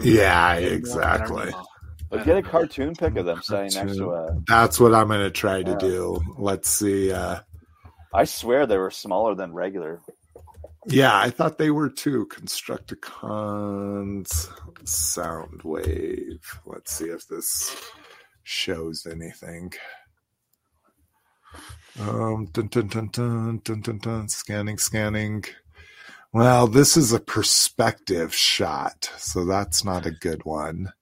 Yeah, 0.00 0.46
I 0.46 0.56
exactly. 0.58 1.50
know. 1.50 1.66
But 2.10 2.26
get 2.26 2.36
a 2.36 2.42
cartoon 2.42 2.94
pic 2.94 3.16
of 3.16 3.24
them 3.24 3.40
standing 3.42 3.86
next 3.86 3.96
to 3.96 4.10
a. 4.10 4.38
That's 4.46 4.78
what 4.78 4.94
I'm 4.94 5.08
going 5.08 5.20
to 5.20 5.30
try 5.30 5.62
to 5.62 5.76
do. 5.78 6.20
Let's 6.36 6.68
see. 6.68 7.10
Uh, 7.10 7.40
I 8.12 8.24
swear 8.24 8.66
they 8.66 8.76
were 8.76 8.90
smaller 8.90 9.34
than 9.34 9.54
regular. 9.54 10.02
yeah, 10.86 11.16
I 11.16 11.30
thought 11.30 11.56
they 11.56 11.70
were 11.70 11.88
too. 11.88 12.26
Constructicons, 12.30 14.46
sound 14.86 15.62
wave. 15.64 16.40
Let's 16.66 16.92
see 16.92 17.06
if 17.06 17.26
this 17.28 17.74
shows 18.42 19.06
anything. 19.10 19.72
Um, 22.00 22.46
dun, 22.52 22.68
dun, 22.68 22.86
dun, 22.88 23.08
dun, 23.08 23.60
dun, 23.62 23.80
dun, 23.80 23.98
dun, 23.98 24.28
scanning, 24.28 24.78
scanning. 24.78 25.44
Well, 26.32 26.66
this 26.66 26.96
is 26.96 27.12
a 27.12 27.20
perspective 27.20 28.34
shot, 28.34 29.10
so 29.18 29.44
that's 29.44 29.84
not 29.84 30.06
a 30.06 30.10
good 30.10 30.44
one. 30.44 30.92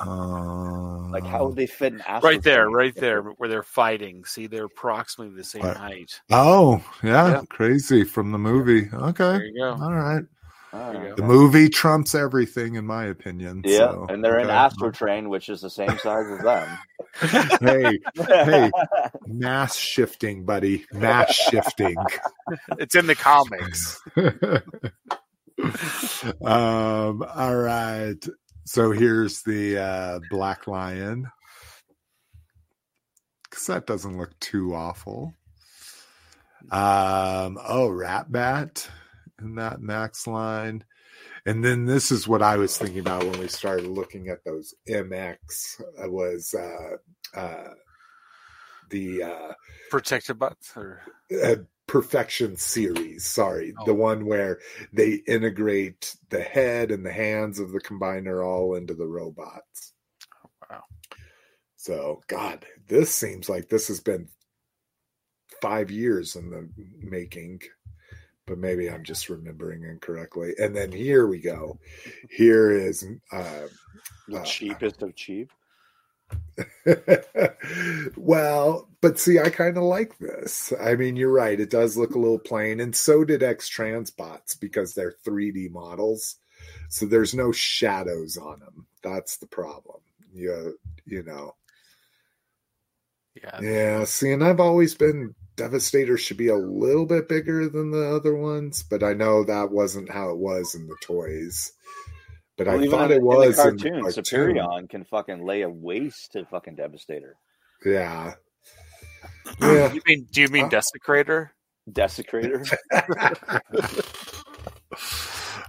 Um, 0.00 1.10
Like 1.10 1.26
how 1.26 1.46
would 1.46 1.56
they 1.56 1.66
fit 1.66 1.92
in 1.92 2.00
Astro 2.02 2.30
Right 2.30 2.42
there, 2.42 2.64
Train? 2.64 2.74
right 2.74 2.94
there, 2.96 3.22
where 3.22 3.48
they're 3.48 3.62
fighting. 3.62 4.24
See, 4.24 4.46
they're 4.46 4.64
approximately 4.66 5.34
the 5.36 5.44
same 5.44 5.62
Right. 5.62 5.76
height. 5.76 6.20
Oh, 6.30 6.84
yeah, 7.02 7.30
Yeah. 7.30 7.42
crazy 7.48 8.04
from 8.04 8.32
the 8.32 8.38
movie. 8.38 8.90
Okay, 8.92 9.24
There 9.24 9.44
you 9.46 9.58
go. 9.58 9.78
all 9.80 9.94
right. 9.94 10.24
There 10.72 10.94
you 10.94 11.08
go. 11.10 11.14
The 11.16 11.22
movie 11.22 11.68
trumps 11.68 12.14
everything, 12.14 12.74
in 12.74 12.84
my 12.84 13.04
opinion. 13.04 13.62
Yeah, 13.64 13.78
so, 13.92 14.06
and 14.10 14.22
they're 14.22 14.40
in 14.40 14.46
okay. 14.46 14.54
Astro 14.54 14.90
Train, 14.90 15.28
which 15.30 15.48
is 15.48 15.62
the 15.62 15.70
same 15.70 15.96
size 15.98 16.26
as 16.30 16.40
them. 16.40 16.78
Hey, 17.20 17.98
hey, 18.14 18.70
mass 19.26 19.76
shifting, 19.76 20.44
buddy. 20.44 20.86
Mass 20.92 21.34
shifting. 21.34 21.96
It's 22.78 22.94
in 22.94 23.06
the 23.06 23.14
comics. 23.14 24.00
um, 26.44 27.22
all 27.22 27.56
right. 27.56 28.24
So 28.64 28.90
here's 28.90 29.42
the 29.42 29.78
uh, 29.78 30.20
Black 30.30 30.66
Lion. 30.66 31.30
Because 33.44 33.66
that 33.66 33.86
doesn't 33.86 34.18
look 34.18 34.38
too 34.40 34.74
awful. 34.74 35.32
Um, 36.70 37.58
oh, 37.66 37.88
Rat 37.88 38.30
Bat 38.30 38.90
in 39.40 39.54
that 39.54 39.80
max 39.80 40.26
line. 40.26 40.84
And 41.46 41.64
then 41.64 41.84
this 41.84 42.10
is 42.10 42.26
what 42.26 42.42
I 42.42 42.56
was 42.56 42.76
thinking 42.76 42.98
about 42.98 43.22
when 43.22 43.38
we 43.38 43.46
started 43.46 43.86
looking 43.86 44.28
at 44.28 44.44
those 44.44 44.74
MX 44.88 45.80
was 46.08 46.52
uh, 46.54 47.38
uh, 47.38 47.74
the 48.90 49.22
uh, 49.22 49.52
Protected 49.88 50.40
butts 50.40 50.72
or? 50.76 51.02
uh, 51.44 51.56
perfection 51.86 52.56
series 52.56 53.24
sorry. 53.24 53.72
Oh. 53.78 53.84
the 53.86 53.94
one 53.94 54.26
where 54.26 54.58
they 54.92 55.22
integrate 55.28 56.16
the 56.30 56.42
head 56.42 56.90
and 56.90 57.06
the 57.06 57.12
hands 57.12 57.60
of 57.60 57.70
the 57.70 57.80
combiner 57.80 58.44
all 58.44 58.74
into 58.74 58.94
the 58.94 59.06
robots. 59.06 59.92
Wow. 60.68 60.82
so 61.76 62.22
god 62.26 62.66
this 62.88 63.14
seems 63.14 63.48
like 63.48 63.68
this 63.68 63.86
has 63.86 64.00
been 64.00 64.28
five 65.62 65.92
years 65.92 66.34
in 66.34 66.50
the 66.50 66.68
making 67.00 67.60
but 68.46 68.58
maybe 68.58 68.88
i'm 68.88 69.04
just 69.04 69.28
remembering 69.28 69.84
incorrectly 69.84 70.52
and 70.58 70.74
then 70.74 70.90
here 70.90 71.26
we 71.26 71.38
go 71.38 71.78
here 72.30 72.70
is 72.70 73.04
uh, 73.32 73.66
the 74.28 74.40
uh, 74.40 74.44
cheapest 74.44 75.02
of 75.02 75.14
cheap. 75.14 75.50
well, 78.16 78.88
but 79.00 79.18
see, 79.18 79.38
I 79.38 79.50
kind 79.50 79.76
of 79.76 79.84
like 79.84 80.18
this. 80.18 80.72
I 80.80 80.96
mean, 80.96 81.16
you're 81.16 81.32
right. 81.32 81.58
It 81.58 81.70
does 81.70 81.96
look 81.96 82.14
a 82.14 82.18
little 82.18 82.38
plain, 82.38 82.80
and 82.80 82.94
so 82.94 83.24
did 83.24 83.42
X 83.42 83.70
Transbots 83.70 84.58
because 84.58 84.94
they're 84.94 85.14
3D 85.24 85.70
models. 85.70 86.36
So 86.88 87.06
there's 87.06 87.34
no 87.34 87.52
shadows 87.52 88.36
on 88.36 88.60
them. 88.60 88.86
That's 89.02 89.36
the 89.36 89.46
problem. 89.46 90.00
You, 90.34 90.78
you 91.04 91.22
know. 91.22 91.54
Yeah. 93.40 93.60
Yeah. 93.60 94.04
See, 94.04 94.32
and 94.32 94.42
I've 94.42 94.60
always 94.60 94.94
been 94.94 95.34
Devastator 95.56 96.18
should 96.18 96.36
be 96.36 96.48
a 96.48 96.56
little 96.56 97.06
bit 97.06 97.28
bigger 97.28 97.68
than 97.68 97.90
the 97.90 98.14
other 98.14 98.34
ones, 98.34 98.82
but 98.82 99.02
I 99.02 99.14
know 99.14 99.44
that 99.44 99.70
wasn't 99.70 100.10
how 100.10 100.30
it 100.30 100.38
was 100.38 100.74
in 100.74 100.86
the 100.86 100.96
toys. 101.02 101.72
But 102.58 102.66
Well, 102.66 102.82
I 102.82 102.88
thought 102.88 103.10
in, 103.10 103.18
it 103.18 103.22
was 103.22 103.58
in 103.58 103.68
in 103.70 103.76
the 103.76 103.82
the 103.82 103.84
cartoon. 103.90 104.02
cartoon. 104.02 104.22
Superion 104.24 104.90
can 104.90 105.04
fucking 105.04 105.44
lay 105.44 105.62
a 105.62 105.70
waste 105.70 106.32
to 106.32 106.44
fucking 106.46 106.76
Devastator. 106.76 107.36
Yeah. 107.84 108.34
Yeah. 109.60 109.92
You 109.92 110.00
mean? 110.06 110.26
Do 110.32 110.40
you 110.42 110.48
mean 110.48 110.70
Huh? 110.70 110.70
Desecrator? 110.70 111.50
Desecrator. 111.90 112.66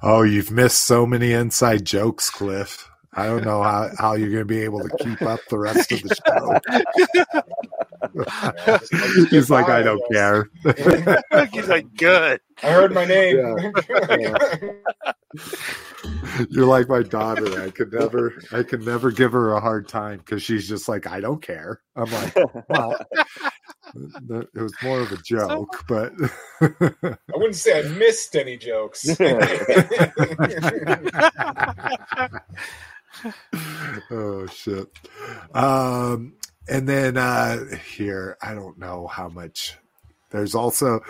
oh, 0.03 0.21
you've 0.23 0.51
missed 0.51 0.83
so 0.83 1.05
many 1.05 1.31
inside 1.33 1.85
jokes, 1.85 2.29
Cliff. 2.29 2.89
I 3.13 3.25
don't 3.27 3.43
know 3.45 3.63
how, 3.63 3.89
how 3.97 4.13
you're 4.13 4.29
going 4.29 4.41
to 4.41 4.45
be 4.45 4.61
able 4.63 4.87
to 4.87 4.95
keep 5.03 5.21
up 5.23 5.39
the 5.49 5.57
rest 5.59 5.91
of 5.91 6.01
the 6.03 6.15
show. 7.33 7.41
He's 9.29 9.49
like, 9.49 9.69
I 9.69 9.81
don't 9.83 10.01
care. 10.11 10.49
He's 11.51 11.67
like, 11.67 11.93
good. 11.95 12.39
I 12.63 12.71
heard 12.71 12.93
my 12.93 13.05
name. 13.05 13.37
You're 16.49 16.65
like 16.65 16.89
my 16.89 17.03
daughter. 17.03 17.61
I 17.61 17.69
could 17.69 17.93
never, 17.93 18.33
I 18.51 18.63
could 18.63 18.85
never 18.85 19.11
give 19.11 19.33
her 19.33 19.53
a 19.53 19.59
hard 19.59 19.87
time 19.87 20.17
because 20.19 20.41
she's 20.41 20.67
just 20.67 20.87
like, 20.87 21.05
I 21.05 21.19
don't 21.19 21.41
care. 21.41 21.81
I'm 21.95 22.11
like, 22.11 22.35
well, 22.69 22.95
it 23.95 24.61
was 24.61 24.73
more 24.81 25.01
of 25.01 25.11
a 25.11 25.17
joke, 25.17 25.83
but 25.87 26.13
I 26.61 27.15
wouldn't 27.33 27.55
say 27.55 27.79
I 27.79 27.83
missed 27.89 28.35
any 28.35 28.57
jokes. 28.57 29.07
oh 34.11 34.47
shit. 34.47 34.87
Um, 35.53 36.33
and 36.69 36.87
then 36.87 37.17
uh 37.17 37.65
here, 37.95 38.37
I 38.41 38.53
don't 38.53 38.77
know 38.77 39.07
how 39.07 39.29
much. 39.29 39.77
There's 40.29 40.55
also 40.55 41.01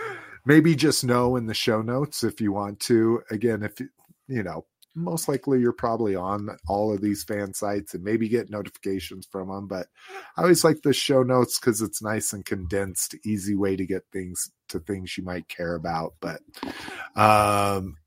maybe 0.46 0.76
just 0.76 1.04
know 1.04 1.36
in 1.36 1.46
the 1.46 1.54
show 1.54 1.82
notes 1.82 2.24
if 2.24 2.40
you 2.40 2.52
want 2.52 2.80
to. 2.80 3.22
Again, 3.30 3.64
if 3.64 3.80
you, 4.28 4.44
know, 4.44 4.66
most 4.96 5.28
likely 5.28 5.60
you're 5.60 5.74
probably 5.74 6.16
on 6.16 6.50
all 6.68 6.94
of 6.94 7.02
these 7.02 7.24
fan 7.24 7.54
sites 7.54 7.94
and 7.94 8.04
maybe 8.04 8.30
get 8.30 8.50
notifications 8.50 9.28
from 9.30 9.50
them. 9.50 9.68
But 9.68 9.88
I 10.38 10.44
always 10.44 10.64
like 10.64 10.82
the 10.84 10.94
show 10.94 11.22
notes 11.22 11.60
because 11.60 11.82
it's 11.82 12.02
nice 12.02 12.32
and 12.32 12.46
condensed, 12.46 13.16
easy 13.26 13.56
way 13.56 13.76
to 13.76 13.86
get 13.86 14.04
things 14.14 14.50
to 14.70 14.80
things 14.80 15.18
you 15.18 15.24
might 15.24 15.50
care 15.50 15.76
about. 15.76 16.14
But 16.22 16.42
um, 17.16 17.98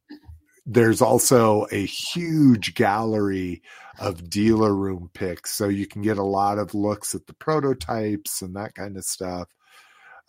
there's 0.67 1.03
also 1.03 1.67
a 1.71 1.85
huge 1.85 2.75
gallery 2.75 3.63
of 4.01 4.31
dealer 4.31 4.75
room 4.75 5.11
picks, 5.13 5.53
so 5.53 5.69
you 5.69 5.87
can 5.87 6.03
get 6.03 6.19
a 6.19 6.23
lot 6.23 6.59
of 6.59 6.75
looks 6.75 7.15
at 7.15 7.27
the 7.27 7.35
prototypes 7.35 8.43
and 8.43 8.57
that 8.57 8.75
kind 8.75 8.97
of 8.97 9.05
stuff. 9.05 9.49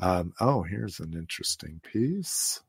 Um, 0.01 0.33
oh, 0.41 0.63
here's 0.63 0.99
an 0.99 1.13
interesting 1.13 1.79
piece. 1.81 2.61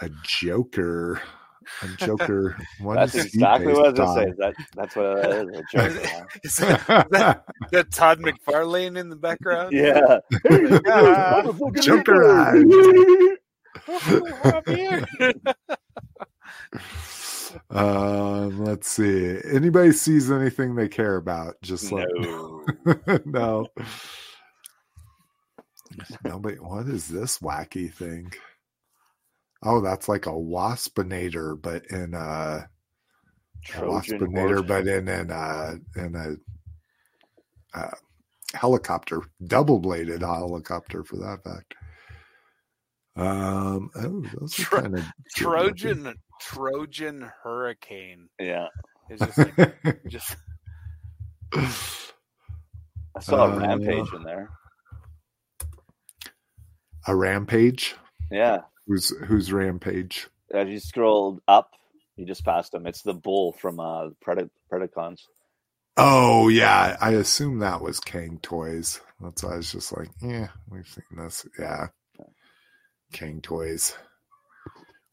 A 0.00 0.10
Joker. 0.24 1.22
A 1.82 1.88
Joker. 1.96 2.56
That's 2.80 3.14
exactly 3.14 3.72
what 3.72 3.86
I 3.86 3.90
was 3.90 3.98
gonna 3.98 4.14
say. 4.14 4.32
That 4.38 4.54
that's 4.74 4.94
what 4.94 5.18
it 5.18 5.48
is. 5.48 5.58
A 5.58 5.62
joke. 5.72 6.04
man. 6.04 6.26
Is 6.44 6.56
that, 6.56 7.08
that, 7.10 7.44
that 7.72 7.90
Todd 7.90 8.20
McFarlane 8.20 8.98
in 8.98 9.08
the 9.08 9.16
background? 9.16 9.72
yeah. 9.72 10.18
Ah, 10.88 11.42
Joker 11.80 12.30
eyes. 12.30 12.62
Um, 17.70 18.64
let's 18.64 18.88
see. 18.88 19.38
Anybody 19.52 19.92
sees 19.92 20.30
anything 20.30 20.74
they 20.74 20.88
care 20.88 21.16
about? 21.16 21.54
Just 21.62 21.92
like 21.92 22.06
No. 22.18 22.64
no. 23.24 23.66
Nobody. 26.24 26.56
What 26.56 26.86
is 26.88 27.08
this 27.08 27.38
wacky 27.38 27.92
thing? 27.92 28.32
Oh, 29.62 29.80
that's 29.80 30.08
like 30.08 30.26
a 30.26 30.30
waspinator, 30.30 31.60
but 31.60 31.86
in 31.90 32.14
a, 32.14 32.18
a 32.18 32.68
Trojan 33.64 34.18
waspinator, 34.20 34.54
horse. 34.56 34.68
but 34.68 34.86
in 34.86 35.08
in 35.08 35.30
a 35.30 35.74
in 35.96 36.14
a 36.14 37.78
uh, 37.78 37.90
helicopter, 38.54 39.22
double 39.46 39.78
bladed 39.78 40.22
helicopter 40.22 41.02
for 41.04 41.16
that 41.16 41.42
fact. 41.44 41.74
Um. 43.16 43.90
Oh, 43.96 44.22
those 44.38 44.52
Tro- 44.54 44.82
kind 44.82 44.98
of 44.98 45.04
Trojan 45.34 46.14
Trojan 46.40 47.30
Hurricane. 47.42 48.28
Yeah. 48.40 48.66
It's 49.08 49.24
just 49.24 49.38
like 49.38 50.02
just 50.08 50.36
I 51.54 53.20
saw 53.20 53.44
Uh, 53.44 53.48
a 53.48 53.58
rampage 53.58 54.12
in 54.12 54.22
there. 54.22 54.50
a 57.06 57.14
rampage. 57.14 57.94
Yeah. 58.30 58.62
Who's 58.86 59.10
who's 59.26 59.52
rampage? 59.52 60.28
As 60.52 60.68
you 60.68 60.78
scrolled 60.80 61.40
up, 61.48 61.70
you 62.16 62.26
just 62.26 62.44
passed 62.44 62.74
him. 62.74 62.86
It's 62.86 63.02
the 63.02 63.14
bull 63.14 63.52
from 63.52 63.80
uh 63.80 64.10
Pred- 64.24 64.50
Predacons. 64.72 65.20
Oh 65.96 66.48
yeah, 66.48 66.96
I 67.00 67.12
assume 67.12 67.60
that 67.60 67.80
was 67.80 68.00
Cang 68.00 68.38
Toys. 68.42 69.00
That's 69.20 69.42
why 69.42 69.54
I 69.54 69.56
was 69.56 69.72
just 69.72 69.96
like, 69.96 70.10
yeah, 70.20 70.48
we've 70.68 70.86
seen 70.86 71.04
this. 71.16 71.46
Yeah, 71.58 71.86
Cang 73.12 73.40
Toys. 73.40 73.96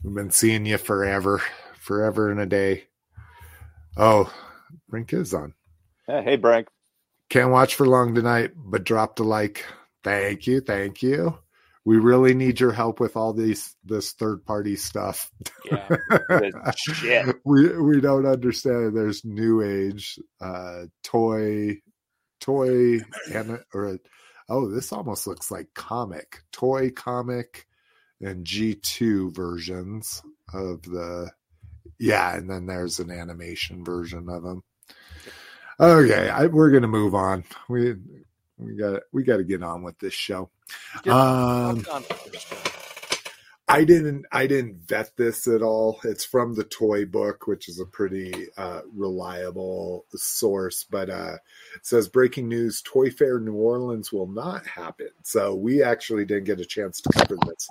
We've 0.04 0.14
been 0.14 0.32
seeing 0.32 0.66
you 0.66 0.78
forever, 0.78 1.41
forever 1.80 2.30
and 2.30 2.39
a 2.39 2.45
day. 2.45 2.84
Oh, 3.95 4.34
Brink 4.89 5.14
is 5.14 5.34
on. 5.34 5.54
Hey 6.08 6.36
Brink. 6.36 6.68
Can't 7.30 7.51
watch 7.51 7.76
for 7.76 7.88
long 7.88 8.14
tonight, 8.14 8.51
but 8.56 8.84
dropped 8.84 9.22
a 9.22 9.24
like. 9.24 9.66
Thank 10.04 10.45
you, 10.45 10.60
thank 10.60 11.01
you. 11.01 11.38
We 11.86 11.97
really 11.97 12.34
need 12.34 12.60
your 12.60 12.74
help 12.74 12.99
with 12.99 13.16
all 13.16 13.32
these 13.32 13.76
this 13.86 14.12
third 14.12 14.45
party 14.45 14.76
stuff. 14.76 15.32
yeah. 15.72 15.95
Shit. 16.76 17.38
we 17.45 17.70
we 17.78 18.01
don't 18.01 18.26
understand. 18.26 18.95
There's 18.97 19.24
new 19.24 19.62
age 19.62 20.20
uh 20.41 20.84
toy 21.04 21.82
toy 22.41 22.99
and 23.34 23.60
or 23.74 23.99
oh 24.49 24.70
this 24.70 24.91
almost 24.91 25.28
looks 25.28 25.49
like 25.49 25.74
comic 25.74 26.41
toy 26.51 26.89
comic 26.89 27.66
and 28.22 28.45
G2 28.45 29.36
versions 29.36 30.22
of 30.53 30.82
the 30.84 31.32
yeah 31.99 32.36
and 32.36 32.49
then 32.49 32.66
there's 32.66 32.99
an 32.99 33.11
animation 33.11 33.84
version 33.84 34.30
of 34.30 34.43
them. 34.43 34.64
Okay, 35.80 36.30
I, 36.30 36.45
we're 36.47 36.72
gonna 36.72 36.88
move 36.88 37.16
on. 37.16 37.43
We 37.70 37.95
we 38.57 38.76
got 38.76 39.01
we 39.11 39.24
got 39.24 39.38
to 39.38 39.43
get 39.43 39.64
on 39.64 39.84
with 39.84 39.97
this 39.99 40.14
show. 40.14 40.49
Um, 41.05 41.80
Rock 41.80 41.93
on 41.93 42.03
first, 42.03 42.49
Joe. 42.49 42.57
I 43.68 43.86
didn't 43.86 44.26
I 44.32 44.45
didn't 44.45 44.88
vet 44.88 45.16
this 45.16 45.47
at 45.47 45.61
all. 45.61 45.99
It's 46.03 46.26
from 46.26 46.53
the 46.53 46.66
toy 46.66 47.05
book, 47.05 47.47
which 47.47 47.70
is 47.70 47.80
a 47.80 47.86
pretty 47.86 48.47
uh, 48.57 48.82
reliable 48.93 50.05
source. 50.14 50.86
But 50.89 51.09
uh, 51.09 51.38
says 51.82 52.09
breaking 52.09 52.49
news: 52.49 52.82
Toy 52.82 53.09
Fair 53.09 53.39
New 53.39 53.53
Orleans 53.53 54.11
will 54.11 54.28
not 54.28 54.68
happen. 54.68 55.09
So 55.24 55.55
we 55.55 55.82
actually 55.82 56.26
didn't 56.26 56.43
get 56.43 56.59
a 56.59 56.66
chance 56.66 56.99
to 57.01 57.09
cover 57.14 57.38
this. 57.47 57.70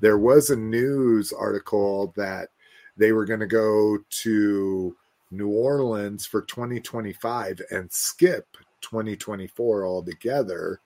There 0.00 0.18
was 0.18 0.50
a 0.50 0.56
news 0.56 1.32
article 1.32 2.12
that 2.16 2.50
they 2.98 3.12
were 3.12 3.24
going 3.24 3.40
to 3.40 3.46
go 3.46 3.98
to 4.10 4.96
New 5.30 5.48
Orleans 5.48 6.26
for 6.26 6.42
2025 6.42 7.62
and 7.70 7.90
skip 7.90 8.58
2024 8.82 9.86
altogether. 9.86 10.80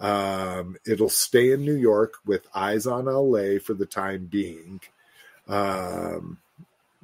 Um, 0.00 0.76
it'll 0.86 1.10
stay 1.10 1.52
in 1.52 1.64
New 1.64 1.74
York 1.74 2.14
with 2.24 2.46
eyes 2.54 2.86
on 2.86 3.04
LA 3.04 3.58
for 3.62 3.74
the 3.74 3.86
time 3.86 4.26
being. 4.26 4.80
Um, 5.46 6.38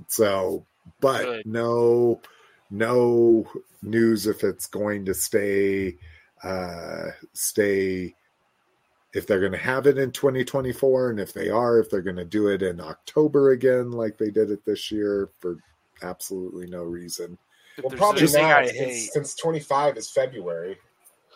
so, 0.09 0.65
but 1.01 1.23
Good. 1.23 1.47
no, 1.47 2.21
no 2.71 3.47
news 3.83 4.27
if 4.27 4.45
it's 4.45 4.67
going 4.67 5.05
to 5.07 5.15
stay, 5.15 5.97
uh, 6.43 7.09
stay, 7.35 8.15
if 9.13 9.27
they're 9.27 9.41
going 9.41 9.53
to 9.53 9.59
have 9.59 9.87
it 9.87 9.99
in 9.99 10.11
2024, 10.11 11.11
and 11.11 11.21
if 11.21 11.35
they 11.35 11.51
are, 11.51 11.79
if 11.79 11.91
they're 11.91 12.01
going 12.01 12.17
to 12.17 12.25
do 12.25 12.49
it 12.49 12.63
in 12.63 12.81
October 12.81 13.51
again, 13.51 13.91
like 13.91 14.17
they 14.17 14.31
did 14.31 14.51
it 14.51 14.65
this 14.65 14.91
year 14.91 15.29
for 15.39 15.59
absolutely 16.03 16.67
no 16.67 16.83
reason. 16.83 17.37
Well, 17.83 17.97
probably 17.97 18.23
anything 18.23 18.43
not 18.43 18.63
I 18.63 18.69
since, 18.69 19.13
since 19.13 19.35
25 19.35 19.99
is 19.99 20.11
February. 20.11 20.79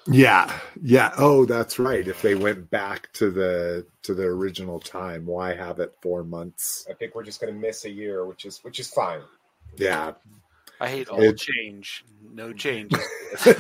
Yeah, 0.07 0.53
yeah. 0.83 1.13
Oh, 1.19 1.45
that's 1.45 1.79
right. 1.79 2.07
If 2.07 2.23
they 2.23 2.35
went 2.35 2.71
back 2.71 3.13
to 3.15 3.31
the 3.31 3.87
to 4.03 4.15
the 4.15 4.25
original 4.25 4.81
time, 4.81 5.27
why 5.27 5.55
have 5.55 5.79
it 5.79 5.95
four 6.01 6.25
months? 6.25 6.87
I 6.91 6.95
think 6.95 7.15
we're 7.15 7.23
just 7.25 7.41
going 7.41 7.53
to 7.53 7.59
miss 7.59 7.85
a 7.85 7.91
year, 7.91 8.25
which 8.27 8.45
is 8.47 8.59
which 8.65 8.81
is 8.81 8.89
fine. 8.91 9.21
Yeah. 9.77 10.13
I 10.81 10.89
hate 10.89 11.09
all 11.11 11.21
It- 11.23 11.37
change. 11.39 12.05
No 12.33 12.53
change. 12.53 12.93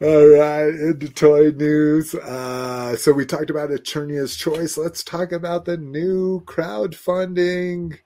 All 0.00 0.26
right, 0.28 0.68
into 0.68 1.08
toy 1.08 1.50
news. 1.50 2.14
Uh, 2.14 2.94
so 2.96 3.12
we 3.12 3.26
talked 3.26 3.50
about 3.50 3.70
Eternia's 3.70 4.36
Choice. 4.36 4.78
Let's 4.78 5.02
talk 5.02 5.32
about 5.32 5.64
the 5.64 5.76
new 5.76 6.40
crowdfunding. 6.44 7.98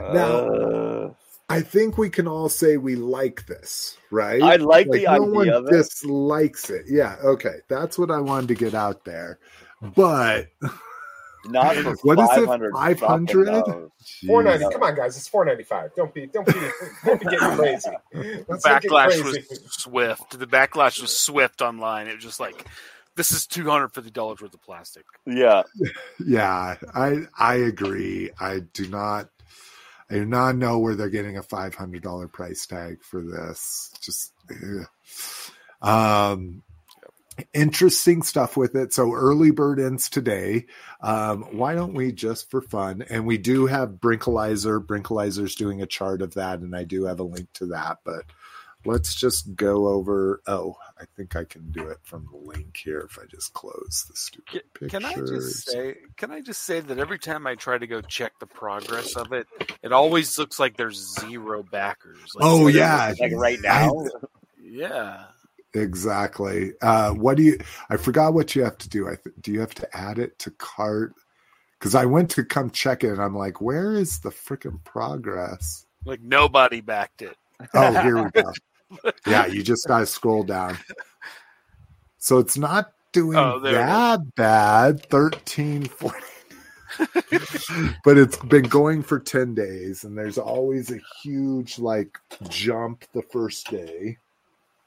Now- 0.00 0.48
Uh, 0.48 1.10
I 1.54 1.60
think 1.62 1.96
we 1.98 2.10
can 2.10 2.26
all 2.26 2.48
say 2.48 2.76
we 2.76 2.96
like 2.96 3.46
this, 3.46 3.96
right? 4.10 4.42
I 4.42 4.56
like 4.56 4.90
the 4.90 5.04
no 5.04 5.22
one 5.22 5.42
idea 5.48 5.58
of 5.58 5.66
it. 5.66 5.70
dislikes 5.70 6.70
it. 6.70 6.86
Yeah, 6.88 7.16
okay, 7.24 7.56
that's 7.68 7.98
what 7.98 8.10
I 8.10 8.20
wanted 8.20 8.48
to 8.48 8.54
get 8.54 8.74
out 8.74 9.04
there. 9.04 9.38
But 9.96 10.48
Not 11.46 11.76
for 11.82 11.94
What 12.02 12.18
is 12.18 12.30
it, 12.38 12.46
500 12.46 12.72
500? 12.72 12.98
fucking 12.98 13.44
dollars. 13.66 13.90
Four 14.26 14.42
Jeez. 14.42 14.44
ninety. 14.44 14.64
Come 14.72 14.82
on, 14.82 14.94
guys, 14.94 15.16
it's 15.16 15.28
four 15.28 15.44
ninety 15.44 15.62
five. 15.64 15.90
Don't 15.94 16.12
be, 16.12 16.26
don't 16.26 16.46
be, 16.46 16.52
don't 17.04 17.20
be 17.20 17.26
getting 17.26 17.56
crazy. 17.56 17.90
the 18.12 18.44
Let's 18.48 18.64
not 18.64 18.82
backlash 18.82 19.20
crazy. 19.22 19.22
was 19.50 19.72
swift. 19.74 20.38
The 20.38 20.46
backlash 20.46 21.00
was 21.00 21.16
swift 21.18 21.60
online. 21.62 22.06
It 22.08 22.14
was 22.16 22.24
just 22.24 22.40
like, 22.40 22.66
this 23.16 23.32
is 23.32 23.46
two 23.46 23.68
hundred 23.68 23.88
fifty 23.94 24.10
dollars 24.10 24.40
worth 24.42 24.52
of 24.54 24.62
plastic. 24.62 25.04
Yeah. 25.26 25.62
Yeah, 26.24 26.76
I 26.94 27.22
I 27.38 27.54
agree. 27.56 28.30
I 28.40 28.60
do 28.72 28.88
not 28.88 29.28
I 30.10 30.14
do 30.14 30.24
not 30.24 30.56
know 30.56 30.78
where 30.78 30.94
they're 30.94 31.08
getting 31.08 31.36
a 31.36 31.42
five 31.42 31.74
hundred 31.74 32.02
dollar 32.02 32.28
price 32.28 32.66
tag 32.66 33.02
for 33.02 33.22
this. 33.22 33.92
Just 34.00 34.32
um 35.82 36.62
interesting 37.52 38.22
stuff 38.22 38.56
with 38.56 38.76
it. 38.76 38.92
So 38.92 39.12
early 39.12 39.50
bird 39.50 39.80
ends 39.80 40.08
today. 40.08 40.66
Um, 41.00 41.42
why 41.56 41.74
don't 41.74 41.94
we 41.94 42.12
just 42.12 42.50
for 42.50 42.60
fun? 42.60 43.04
And 43.10 43.26
we 43.26 43.38
do 43.38 43.66
have 43.66 44.00
Brinkalizer. 44.00 44.84
Brinkalizer's 44.84 45.54
doing 45.54 45.82
a 45.82 45.86
chart 45.86 46.22
of 46.22 46.34
that, 46.34 46.60
and 46.60 46.76
I 46.76 46.84
do 46.84 47.04
have 47.06 47.20
a 47.20 47.24
link 47.24 47.52
to 47.54 47.66
that, 47.66 47.98
but 48.04 48.24
let's 48.84 49.14
just 49.14 49.54
go 49.56 49.88
over 49.88 50.42
oh, 50.46 50.76
I 51.00 51.04
think 51.16 51.36
I 51.36 51.44
can 51.44 51.70
do 51.70 51.88
it 51.88 51.98
from 52.02 52.28
the 52.30 52.38
link 52.38 52.76
here 52.76 53.00
if 53.00 53.18
I 53.18 53.26
just 53.26 53.52
close 53.52 54.06
the 54.08 54.16
stupid 54.16 54.62
pictures. 54.72 54.90
Can 54.90 55.04
I 55.04 55.14
just 55.14 55.68
say? 55.68 55.96
Can 56.16 56.30
I 56.30 56.40
just 56.40 56.62
say 56.62 56.80
that 56.80 56.98
every 56.98 57.18
time 57.18 57.46
I 57.46 57.54
try 57.54 57.78
to 57.78 57.86
go 57.86 58.00
check 58.00 58.38
the 58.38 58.46
progress 58.46 59.16
of 59.16 59.32
it, 59.32 59.46
it 59.82 59.92
always 59.92 60.38
looks 60.38 60.58
like 60.58 60.76
there's 60.76 61.18
zero 61.20 61.62
backers. 61.62 62.34
Like, 62.34 62.44
Oh 62.44 62.68
yeah, 62.68 63.12
Like 63.18 63.32
right 63.34 63.58
now. 63.60 64.06
yeah. 64.62 65.24
exactly. 65.74 66.72
Uh, 66.80 67.12
what 67.12 67.36
do 67.36 67.42
you? 67.42 67.58
I 67.90 67.96
forgot 67.96 68.34
what 68.34 68.54
you 68.54 68.62
have 68.64 68.78
to 68.78 68.88
do. 68.88 69.08
I 69.08 69.16
th- 69.16 69.34
do 69.40 69.52
you 69.52 69.60
have 69.60 69.74
to 69.74 69.96
add 69.96 70.18
it 70.18 70.38
to 70.40 70.50
cart? 70.52 71.14
Because 71.78 71.94
I 71.94 72.04
went 72.04 72.30
to 72.30 72.44
come 72.44 72.70
check 72.70 73.04
it, 73.04 73.10
and 73.10 73.20
I'm 73.20 73.36
like, 73.36 73.60
where 73.60 73.92
is 73.94 74.20
the 74.20 74.30
freaking 74.30 74.82
progress? 74.84 75.84
Like 76.04 76.20
nobody 76.20 76.80
backed 76.80 77.22
it. 77.22 77.36
Oh, 77.72 77.92
here 78.00 78.22
we 78.22 78.30
go. 78.30 78.52
Yeah, 79.26 79.46
you 79.46 79.62
just 79.62 79.86
gotta 79.88 80.06
scroll 80.06 80.42
down. 80.44 80.76
So 82.18 82.38
it's 82.38 82.56
not 82.56 82.92
doing 83.12 83.36
Oh, 83.38 83.58
there 83.58 83.72
it 83.74 83.80
is. 83.82 83.86
that 83.86 84.34
bad. 84.34 85.06
13, 85.10 85.84
14. 85.84 86.20
but 88.04 88.16
it's 88.18 88.36
been 88.36 88.64
going 88.64 89.02
for 89.02 89.18
10 89.18 89.54
days 89.54 90.04
and 90.04 90.16
there's 90.16 90.38
always 90.38 90.90
a 90.92 91.00
huge 91.22 91.78
like 91.78 92.16
jump 92.48 93.04
the 93.12 93.22
first 93.32 93.68
day 93.70 94.16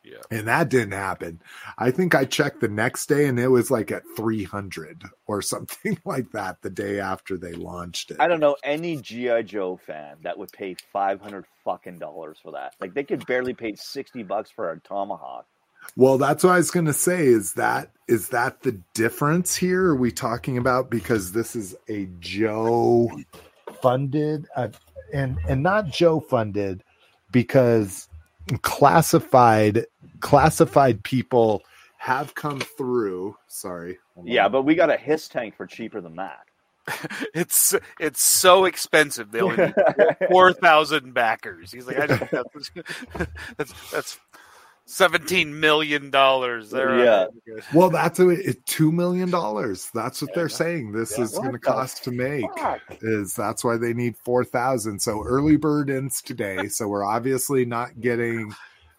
Yeah. 0.10 0.38
and 0.38 0.48
that 0.48 0.70
didn't 0.70 0.94
happen 0.94 1.42
i 1.78 1.92
think 1.92 2.16
i 2.16 2.24
checked 2.24 2.62
the 2.62 2.68
next 2.70 3.08
day 3.08 3.26
and 3.28 3.38
it 3.40 3.50
was 3.50 3.70
like 3.70 3.92
at 3.92 4.04
300 4.16 5.04
or 5.28 5.42
something 5.42 6.00
like 6.06 6.32
that 6.32 6.62
the 6.62 6.70
day 6.70 7.00
after 7.00 7.38
they 7.38 7.52
launched 7.54 8.12
it 8.12 8.18
I 8.20 8.28
don't 8.28 8.40
know 8.40 8.56
any 8.64 8.98
GI 8.98 9.44
Joe 9.44 9.78
fan 9.86 10.18
that 10.24 10.38
would 10.38 10.52
pay 10.52 10.76
five 10.94 11.22
hundred 11.22 11.46
fucking 11.64 12.00
dollars 12.00 12.38
for 12.42 12.52
that. 12.54 12.76
Like 12.80 12.94
they 12.94 13.04
could 13.04 13.26
barely 13.26 13.54
pay 13.54 13.76
sixty 13.76 14.24
bucks 14.24 14.50
for 14.50 14.72
a 14.72 14.80
tomahawk. 14.80 15.46
well 15.96 16.18
that's 16.18 16.44
what 16.44 16.54
i 16.54 16.58
was 16.58 16.72
going 16.72 16.86
to 16.86 16.94
say 16.94 17.26
is 17.28 17.54
that 17.54 17.92
is 18.08 18.30
that 18.30 18.62
the 18.62 18.74
difference 18.94 19.56
here 19.56 19.88
are 19.88 19.96
we 19.96 20.12
talking 20.12 20.58
about 20.58 20.90
because 20.90 21.32
this 21.34 21.56
is 21.56 21.76
a 21.90 22.08
joe 22.20 23.10
funded 23.82 24.48
uh, 24.56 24.70
and 25.14 25.38
and 25.48 25.62
not 25.64 25.88
joe 25.90 26.20
funded 26.20 26.84
because 27.32 28.08
classified 28.62 29.86
classified 30.20 31.04
people 31.04 31.64
have 31.98 32.36
come 32.36 32.60
through 32.60 33.36
sorry 33.48 33.98
Yeah, 34.24 34.48
but 34.50 34.64
we 34.64 34.76
got 34.76 34.90
a 34.90 34.98
hiss 34.98 35.28
tank 35.28 35.56
for 35.56 35.66
cheaper 35.68 36.02
than 36.02 36.16
that. 36.16 36.40
It's 37.34 37.76
it's 38.00 38.24
so 38.24 38.66
expensive. 38.66 39.32
They 39.32 39.42
only 39.42 39.58
need 39.58 39.76
four 40.32 40.54
thousand 40.54 41.14
backers. 41.14 41.72
He's 41.72 41.86
like, 41.86 42.00
I 42.00 42.08
just, 42.08 42.32
that's, 42.32 42.72
that's 43.58 43.92
that's 43.92 44.20
seventeen 44.90 45.60
million 45.60 46.10
dollars. 46.10 46.70
There, 46.72 47.04
Yeah. 47.04 47.26
well 47.74 47.90
that's 47.90 48.20
a, 48.20 48.30
it, 48.30 48.66
two 48.66 48.92
million 48.92 49.30
dollars 49.30 49.90
that's 49.94 50.22
what 50.22 50.32
Yeah. 50.32 50.36
they're 50.36 50.50
saying 50.50 50.94
this 50.94 51.18
Yeah. 51.18 51.26
is 51.26 51.32
going 51.38 51.52
to 51.52 51.60
cost 51.60 52.04
to 52.06 52.12
make 52.12 52.46
Fuck. 52.58 52.82
is 53.02 53.36
that's 53.36 53.64
why 53.66 53.76
they 53.78 53.94
need 53.94 54.16
4000 54.24 55.00
so 55.02 55.24
early 55.26 55.58
bird 55.58 55.90
ends 55.90 56.22
today 56.22 56.70
so 56.70 56.88
we're 56.88 57.04
obviously 57.06 57.66
not 57.66 58.00
getting 58.02 58.54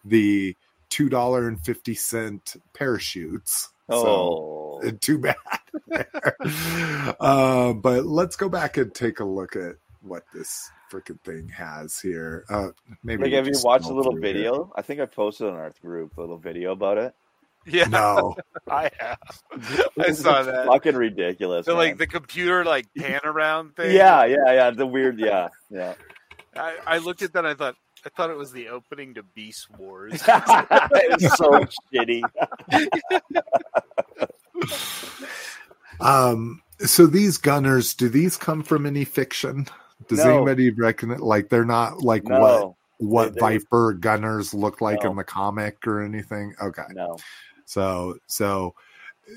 the 0.05 0.55
$2.50 0.91 2.57
parachutes 2.73 3.69
so 3.89 4.79
Oh, 4.81 4.81
uh, 4.87 4.91
too 5.01 5.17
bad 5.17 5.35
uh, 7.19 7.73
but 7.73 8.05
let's 8.05 8.35
go 8.35 8.47
back 8.49 8.77
and 8.77 8.93
take 8.93 9.19
a 9.19 9.25
look 9.25 9.55
at 9.55 9.75
what 10.01 10.23
this 10.33 10.69
freaking 10.91 11.19
thing 11.21 11.47
has 11.49 11.99
here 11.99 12.45
uh 12.49 12.69
maybe 13.03 13.23
like 13.23 13.33
have 13.33 13.45
you 13.45 13.53
just 13.53 13.65
watched 13.65 13.85
a 13.85 13.93
little 13.93 14.13
through 14.13 14.21
here. 14.23 14.33
video? 14.33 14.71
I 14.75 14.81
think 14.81 14.99
I 14.99 15.05
posted 15.05 15.47
on 15.47 15.53
our 15.55 15.71
group 15.81 16.17
a 16.17 16.21
little 16.21 16.37
video 16.37 16.71
about 16.71 16.97
it. 16.97 17.13
Yeah, 17.65 17.85
no 17.85 18.35
I 18.69 18.89
have. 18.99 19.19
I 19.99 20.11
saw 20.13 20.41
that. 20.49 20.65
Fucking 20.67 20.95
ridiculous. 20.95 21.65
So 21.65 21.75
like 21.75 21.97
the 21.97 22.07
computer 22.07 22.63
like 22.65 22.87
pan 22.97 23.19
around 23.23 23.75
thing. 23.75 23.95
yeah, 23.95 24.25
yeah, 24.25 24.51
yeah. 24.53 24.69
The 24.71 24.87
weird, 24.87 25.19
yeah, 25.19 25.49
yeah. 25.69 25.93
I, 26.55 26.77
I 26.87 26.97
looked 26.99 27.21
at 27.21 27.33
that. 27.33 27.39
and 27.39 27.47
I 27.49 27.53
thought 27.53 27.75
I 28.05 28.09
thought 28.09 28.29
it 28.29 28.37
was 28.37 28.51
the 28.53 28.69
opening 28.69 29.13
to 29.15 29.23
Beast 29.23 29.67
Wars. 29.77 30.13
it 30.25 31.21
was 31.21 31.37
so 31.37 31.65
shitty. 31.93 32.21
Um, 35.99 36.61
so 36.79 37.07
these 37.07 37.37
gunners, 37.37 37.93
do 37.93 38.07
these 38.09 38.37
come 38.37 38.63
from 38.63 38.85
any 38.85 39.03
fiction? 39.03 39.67
Does 40.07 40.19
No. 40.19 40.37
anybody 40.37 40.71
reckon 40.71 41.11
it? 41.11 41.19
Like 41.19 41.49
they're 41.49 41.65
not 41.65 42.01
like 42.01 42.23
what 42.23 42.39
No, 42.39 42.77
what 42.97 43.33
They- 43.35 43.39
they- 43.39 43.57
Viper 43.59 43.93
gunners 43.93 44.53
look 44.53 44.81
like 44.81 45.03
No. 45.03 45.11
in 45.11 45.17
the 45.17 45.23
comic 45.23 45.85
or 45.87 46.01
anything? 46.01 46.55
Okay, 46.61 46.83
no. 46.93 47.17
so 47.65 48.17
so 48.27 48.73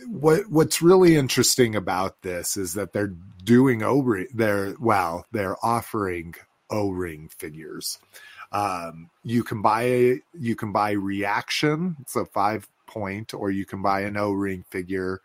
what 0.08 0.48
what's 0.48 0.80
really 0.80 1.16
interesting 1.16 1.74
about 1.76 2.22
this 2.22 2.56
is 2.56 2.74
that 2.74 2.92
they're 2.92 3.12
doing 3.44 3.82
O 3.82 4.00
ring. 4.00 4.26
They're 4.32 4.74
well, 4.80 5.26
they're 5.32 5.56
offering 5.64 6.34
O 6.70 6.90
ring 6.90 7.28
figures. 7.28 7.98
Um, 8.52 9.10
you 9.22 9.42
can 9.44 9.60
buy 9.62 10.16
you 10.32 10.56
can 10.56 10.72
buy 10.72 10.92
reaction. 10.92 11.96
It's 12.00 12.16
a 12.16 12.24
five 12.24 12.68
point, 12.86 13.32
or 13.34 13.50
you 13.50 13.64
can 13.64 13.82
buy 13.82 14.00
an 14.02 14.16
O 14.16 14.32
ring 14.32 14.64
figure. 14.70 15.20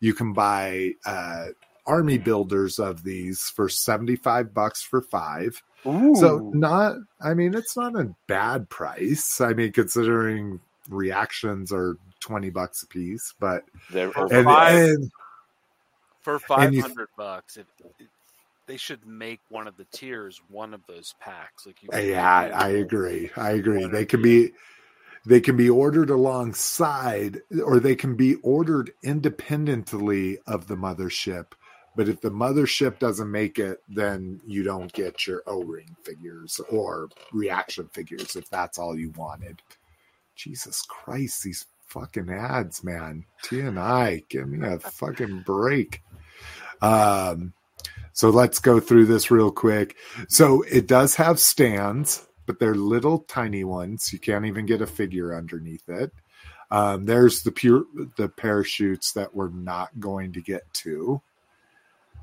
You 0.00 0.14
can 0.14 0.32
buy 0.32 0.94
uh, 1.04 1.46
army 1.86 2.18
builders 2.18 2.78
of 2.78 3.02
these 3.02 3.50
for 3.50 3.68
seventy 3.68 4.16
five 4.16 4.52
bucks 4.54 4.82
for 4.82 5.00
five. 5.02 5.62
So 5.84 6.52
not, 6.54 6.96
I 7.20 7.34
mean, 7.34 7.54
it's 7.54 7.76
not 7.76 7.96
a 7.96 8.14
bad 8.28 8.70
price. 8.70 9.40
I 9.40 9.52
mean, 9.52 9.72
considering 9.72 10.60
reactions 10.88 11.72
are 11.72 11.96
twenty 12.20 12.50
bucks 12.50 12.84
a 12.84 12.86
piece, 12.86 13.34
but 13.40 13.64
They're 13.90 14.12
and, 14.16 14.44
Five. 14.44 14.74
and 14.76 15.10
For 16.20 16.38
five 16.38 16.72
you- 16.72 16.84
bucks, 17.16 17.56
if, 17.56 17.66
if- 17.98 18.06
they 18.68 18.76
should 18.76 19.04
make 19.04 19.40
one 19.48 19.66
of 19.66 19.76
the 19.76 19.84
tiers 19.92 20.40
one 20.48 20.72
of 20.72 20.80
those 20.86 21.16
packs. 21.20 21.66
Like 21.66 21.82
you, 21.82 21.88
yeah, 21.92 22.32
I, 22.32 22.46
I 22.48 22.68
agree. 22.68 23.28
I 23.36 23.50
agree. 23.50 23.84
They 23.86 24.06
can 24.06 24.22
be 24.22 24.52
they 25.26 25.40
can 25.40 25.56
be 25.56 25.68
ordered 25.68 26.10
alongside, 26.10 27.40
or 27.64 27.80
they 27.80 27.96
can 27.96 28.14
be 28.14 28.36
ordered 28.36 28.92
independently 29.02 30.38
of 30.46 30.68
the 30.68 30.76
mothership. 30.76 31.46
But 31.94 32.08
if 32.08 32.20
the 32.20 32.30
mothership 32.30 32.98
doesn't 32.98 33.30
make 33.30 33.58
it, 33.58 33.82
then 33.88 34.40
you 34.46 34.62
don't 34.62 34.92
get 34.92 35.26
your 35.26 35.42
O 35.46 35.62
ring 35.62 35.94
figures 36.02 36.60
or 36.70 37.08
reaction 37.32 37.88
figures 37.92 38.34
if 38.36 38.48
that's 38.48 38.78
all 38.78 38.98
you 38.98 39.10
wanted. 39.16 39.60
Jesus 40.34 40.82
Christ, 40.82 41.42
these 41.42 41.66
fucking 41.86 42.30
ads, 42.30 42.82
man. 42.82 43.24
T 43.42 43.60
and 43.60 43.78
I, 43.78 44.22
give 44.28 44.48
me 44.48 44.66
a 44.66 44.78
fucking 44.78 45.42
break. 45.42 46.02
Um, 46.80 47.52
so 48.14 48.30
let's 48.30 48.58
go 48.58 48.80
through 48.80 49.06
this 49.06 49.30
real 49.30 49.50
quick. 49.50 49.96
So 50.28 50.62
it 50.62 50.86
does 50.86 51.14
have 51.16 51.38
stands, 51.38 52.26
but 52.46 52.58
they're 52.58 52.74
little 52.74 53.20
tiny 53.20 53.64
ones. 53.64 54.12
You 54.12 54.18
can't 54.18 54.46
even 54.46 54.66
get 54.66 54.82
a 54.82 54.86
figure 54.86 55.34
underneath 55.34 55.88
it. 55.88 56.12
Um, 56.70 57.04
there's 57.04 57.42
the 57.42 57.52
pure 57.52 57.84
the 58.16 58.28
parachutes 58.28 59.12
that 59.12 59.34
we're 59.34 59.50
not 59.50 60.00
going 60.00 60.32
to 60.32 60.40
get 60.40 60.62
to. 60.74 61.20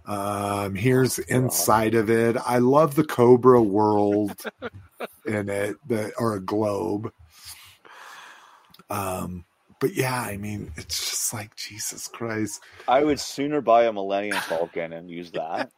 Um, 0.09 0.73
here's 0.73 1.19
inside 1.19 1.93
of 1.93 2.09
it. 2.09 2.35
I 2.43 2.57
love 2.57 2.95
the 2.95 3.03
Cobra 3.03 3.61
world 3.61 4.43
in 5.25 5.49
it, 5.49 5.75
the 5.87 6.11
or 6.17 6.33
a 6.33 6.41
globe. 6.41 7.13
Um, 8.89 9.45
but 9.79 9.93
yeah, 9.93 10.19
I 10.19 10.37
mean, 10.37 10.71
it's 10.77 11.11
just 11.11 11.31
like 11.31 11.55
Jesus 11.55 12.07
Christ. 12.07 12.59
I 12.87 13.03
would 13.03 13.19
sooner 13.19 13.61
buy 13.61 13.83
a 13.83 13.93
Millennium 13.93 14.37
Falcon 14.37 14.93
and 14.93 15.11
use 15.11 15.29
that 15.31 15.69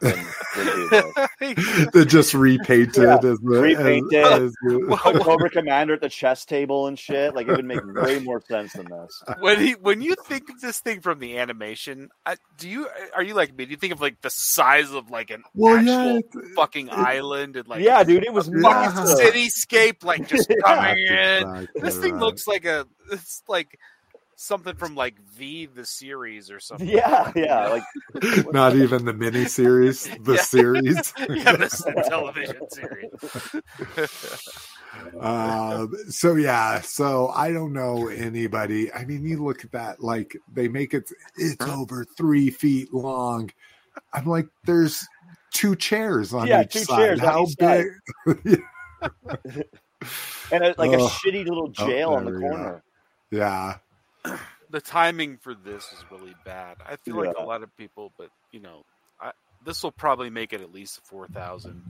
than, 0.00 0.12
than 0.56 0.66
do 0.66 0.88
this. 0.88 1.90
They're 1.92 2.04
just 2.04 2.34
repainted 2.34 2.96
Yeah, 3.04 3.16
as 3.16 3.38
the 3.38 3.60
repainted. 3.60 4.14
as- 4.24 4.40
as 4.42 4.52
the- 4.62 5.00
A 5.10 5.18
Cobra 5.20 5.50
Commander 5.50 5.94
at 5.94 6.00
the 6.00 6.08
chess 6.08 6.44
table 6.44 6.86
and 6.86 6.98
shit. 6.98 7.34
Like 7.34 7.48
it 7.48 7.52
would 7.56 7.64
make 7.64 7.84
way 7.84 8.18
more 8.20 8.40
sense 8.48 8.72
than 8.74 8.86
this. 8.90 9.22
when 9.40 9.58
he 9.60 9.72
when 9.72 10.00
you 10.02 10.14
think 10.26 10.48
of 10.50 10.60
this 10.60 10.80
thing 10.80 11.00
from 11.00 11.18
the 11.18 11.38
animation, 11.38 12.10
I, 12.24 12.36
do 12.56 12.68
you 12.68 12.88
are 13.16 13.22
you 13.22 13.34
like 13.34 13.56
me? 13.56 13.64
Do 13.64 13.70
you 13.72 13.76
think 13.76 13.92
of 13.92 14.00
like 14.00 14.20
the 14.20 14.30
size 14.30 14.90
of 14.92 15.10
like 15.10 15.30
an 15.30 15.42
well, 15.54 15.76
actual 15.76 15.92
yeah, 15.92 16.18
it- 16.18 16.54
fucking 16.54 16.90
island 16.90 17.56
and 17.56 17.66
like 17.66 17.82
yeah, 17.82 18.02
dude, 18.04 18.24
it 18.24 18.32
was 18.32 18.48
Yeah. 18.48 18.60
fucking 18.62 18.94
massive. 19.04 19.18
cityscape 19.34 20.04
like 20.04 20.28
just 20.28 20.48
Yeah. 20.50 20.56
coming 20.64 20.98
in? 21.06 21.16
exactly 21.48 21.80
This 21.82 21.98
thing 21.98 22.12
right. 22.14 22.20
looks 22.22 22.46
like 22.46 22.64
a 22.64 22.86
it's 23.10 23.42
like 23.48 23.78
something 24.40 24.74
from 24.74 24.94
like 24.94 25.20
V 25.36 25.66
the 25.66 25.84
series 25.84 26.50
or 26.50 26.60
something. 26.60 26.88
Yeah, 26.88 27.30
yeah. 27.36 27.68
Like 27.68 27.82
not 28.52 28.74
even 28.74 29.04
the 29.04 29.12
mini 29.12 29.44
series, 29.44 30.08
the 30.24 30.34
Yeah. 30.36 30.42
series. 30.42 31.12
yeah, 31.28 31.56
this 31.56 31.84
television 32.08 32.68
series. 32.70 33.10
um, 35.20 35.92
so 36.08 36.34
yeah, 36.34 36.80
so 36.80 37.28
I 37.28 37.52
don't 37.52 37.72
know 37.72 38.08
anybody. 38.08 38.92
I 38.92 39.04
mean, 39.04 39.24
you 39.24 39.44
look 39.44 39.64
at 39.64 39.72
that, 39.72 40.02
like 40.02 40.36
they 40.52 40.68
make 40.68 40.94
it. 40.94 41.04
It's 41.36 41.64
over 41.66 42.04
three 42.16 42.50
feet 42.50 42.92
long. 42.94 43.50
I'm 44.14 44.24
like, 44.24 44.48
there's 44.64 45.06
two 45.52 45.76
chairs 45.76 46.32
on 46.32 46.46
Yeah, 46.48 46.62
each 46.62 46.72
two 46.72 46.84
side. 46.84 46.98
chairs 46.98 47.20
on 47.20 47.28
How 47.28 47.42
each 47.42 47.56
side. 47.60 47.84
big? 48.24 48.62
and 50.52 50.64
a, 50.64 50.74
like 50.78 50.92
a 50.92 50.96
Ugh. 50.96 51.10
shitty 51.10 51.44
little 51.46 51.72
Oh, 51.78 51.86
jail 51.86 52.10
on 52.12 52.24
the 52.24 52.30
there 52.30 52.40
we 52.40 52.48
go. 52.48 52.48
corner. 52.48 52.82
yeah, 53.30 53.76
the 54.70 54.80
timing 54.80 55.36
for 55.36 55.54
this 55.54 55.84
is 55.92 56.04
really 56.10 56.34
bad. 56.44 56.76
I 56.86 56.96
feel 56.96 57.16
like 57.16 57.36
a 57.38 57.42
lot 57.42 57.62
of 57.62 57.76
people, 57.76 58.12
but 58.18 58.30
you 58.52 58.60
know, 58.60 58.84
I, 59.20 59.32
this 59.64 59.82
will 59.82 59.92
probably 59.92 60.30
make 60.30 60.52
it 60.52 60.60
at 60.60 60.72
least 60.72 61.00
four 61.04 61.26
thousand, 61.28 61.82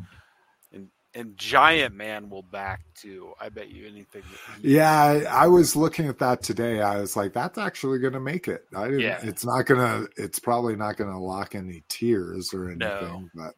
and 0.73 0.89
and 1.15 1.37
Giant 1.37 1.95
Man 1.95 2.31
will 2.31 2.43
back 2.43 2.81
too. 2.95 3.33
I 3.41 3.49
bet 3.49 3.71
you 3.71 3.87
anything. 3.87 4.23
yeah. 4.63 5.25
I, 5.29 5.47
was 5.49 5.75
looking 5.75 6.07
at 6.07 6.19
that 6.19 6.43
today. 6.43 6.81
I 6.81 7.01
was 7.01 7.17
like, 7.17 7.33
that's 7.33 7.59
actually 7.59 7.99
going 7.99 8.13
to 8.13 8.21
make 8.21 8.47
it. 8.49 8.65
I 8.75 8.85
didn't. 8.85 9.01
Yeah. 9.01 9.19
It's 9.23 9.45
not 9.45 9.67
gonna. 9.67 10.07
It's 10.17 10.39
probably 10.39 10.77
not 10.77 10.97
going 10.97 11.11
to 11.11 11.19
lock 11.19 11.55
any 11.55 11.83
tiers 11.89 12.55
or 12.55 12.67
anything. 12.67 12.79
No. 12.79 13.29
But. 13.35 13.55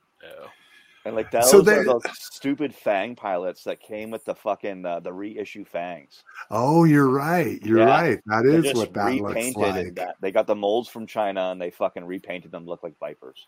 And 1.05 1.17
like 1.17 1.31
those 1.33 1.51
So 1.51 1.59
are 1.59 1.63
they- 1.63 1.83
those 1.83 2.03
stupid 2.13 2.75
Fang 2.75 3.17
pilots 3.17 3.65
that 3.65 3.81
came 3.81 4.11
with 4.11 4.25
the 4.25 4.35
fucking 4.37 4.87
uh, 4.87 5.01
the 5.01 5.13
reissue 5.13 5.65
Fangs. 5.65 6.23
Oh, 6.51 6.85
you're 6.85 7.09
right. 7.09 7.61
You're 7.63 7.81
Yeah. 7.81 8.01
right. 8.01 8.21
That 8.27 8.45
They 8.45 8.55
is 8.57 8.65
just 8.65 8.77
what 8.77 8.93
that 8.95 9.15
looks 9.15 9.57
like. 9.57 9.95
that. 9.97 10.15
They 10.21 10.31
got 10.31 10.47
the 10.47 10.55
molds 10.55 10.89
from 10.89 11.07
China 11.07 11.51
and 11.51 11.61
they 11.61 11.71
fucking 11.71 12.05
repainted 12.05 12.53
them 12.53 12.67
look 12.67 12.83
like 12.85 12.97
vipers. 13.01 13.47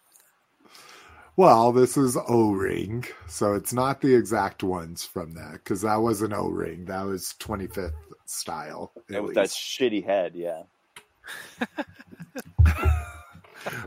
Well, 1.36 1.72
this 1.72 1.96
is 1.96 2.16
O 2.28 2.52
ring, 2.52 3.04
so 3.26 3.54
it's 3.54 3.72
not 3.72 4.00
the 4.00 4.14
exact 4.14 4.62
ones 4.62 5.04
from 5.04 5.32
that 5.34 5.54
because 5.54 5.80
that 5.82 5.96
was 5.96 6.22
an 6.22 6.32
O 6.32 6.46
ring. 6.48 6.84
That 6.84 7.04
was 7.04 7.34
25th 7.40 7.92
style. 8.24 8.92
at 9.10 9.16
And 9.16 9.24
with 9.26 9.34
that 9.34 9.48
shitty 9.48 10.04
head, 10.04 10.34
yeah. 10.36 10.62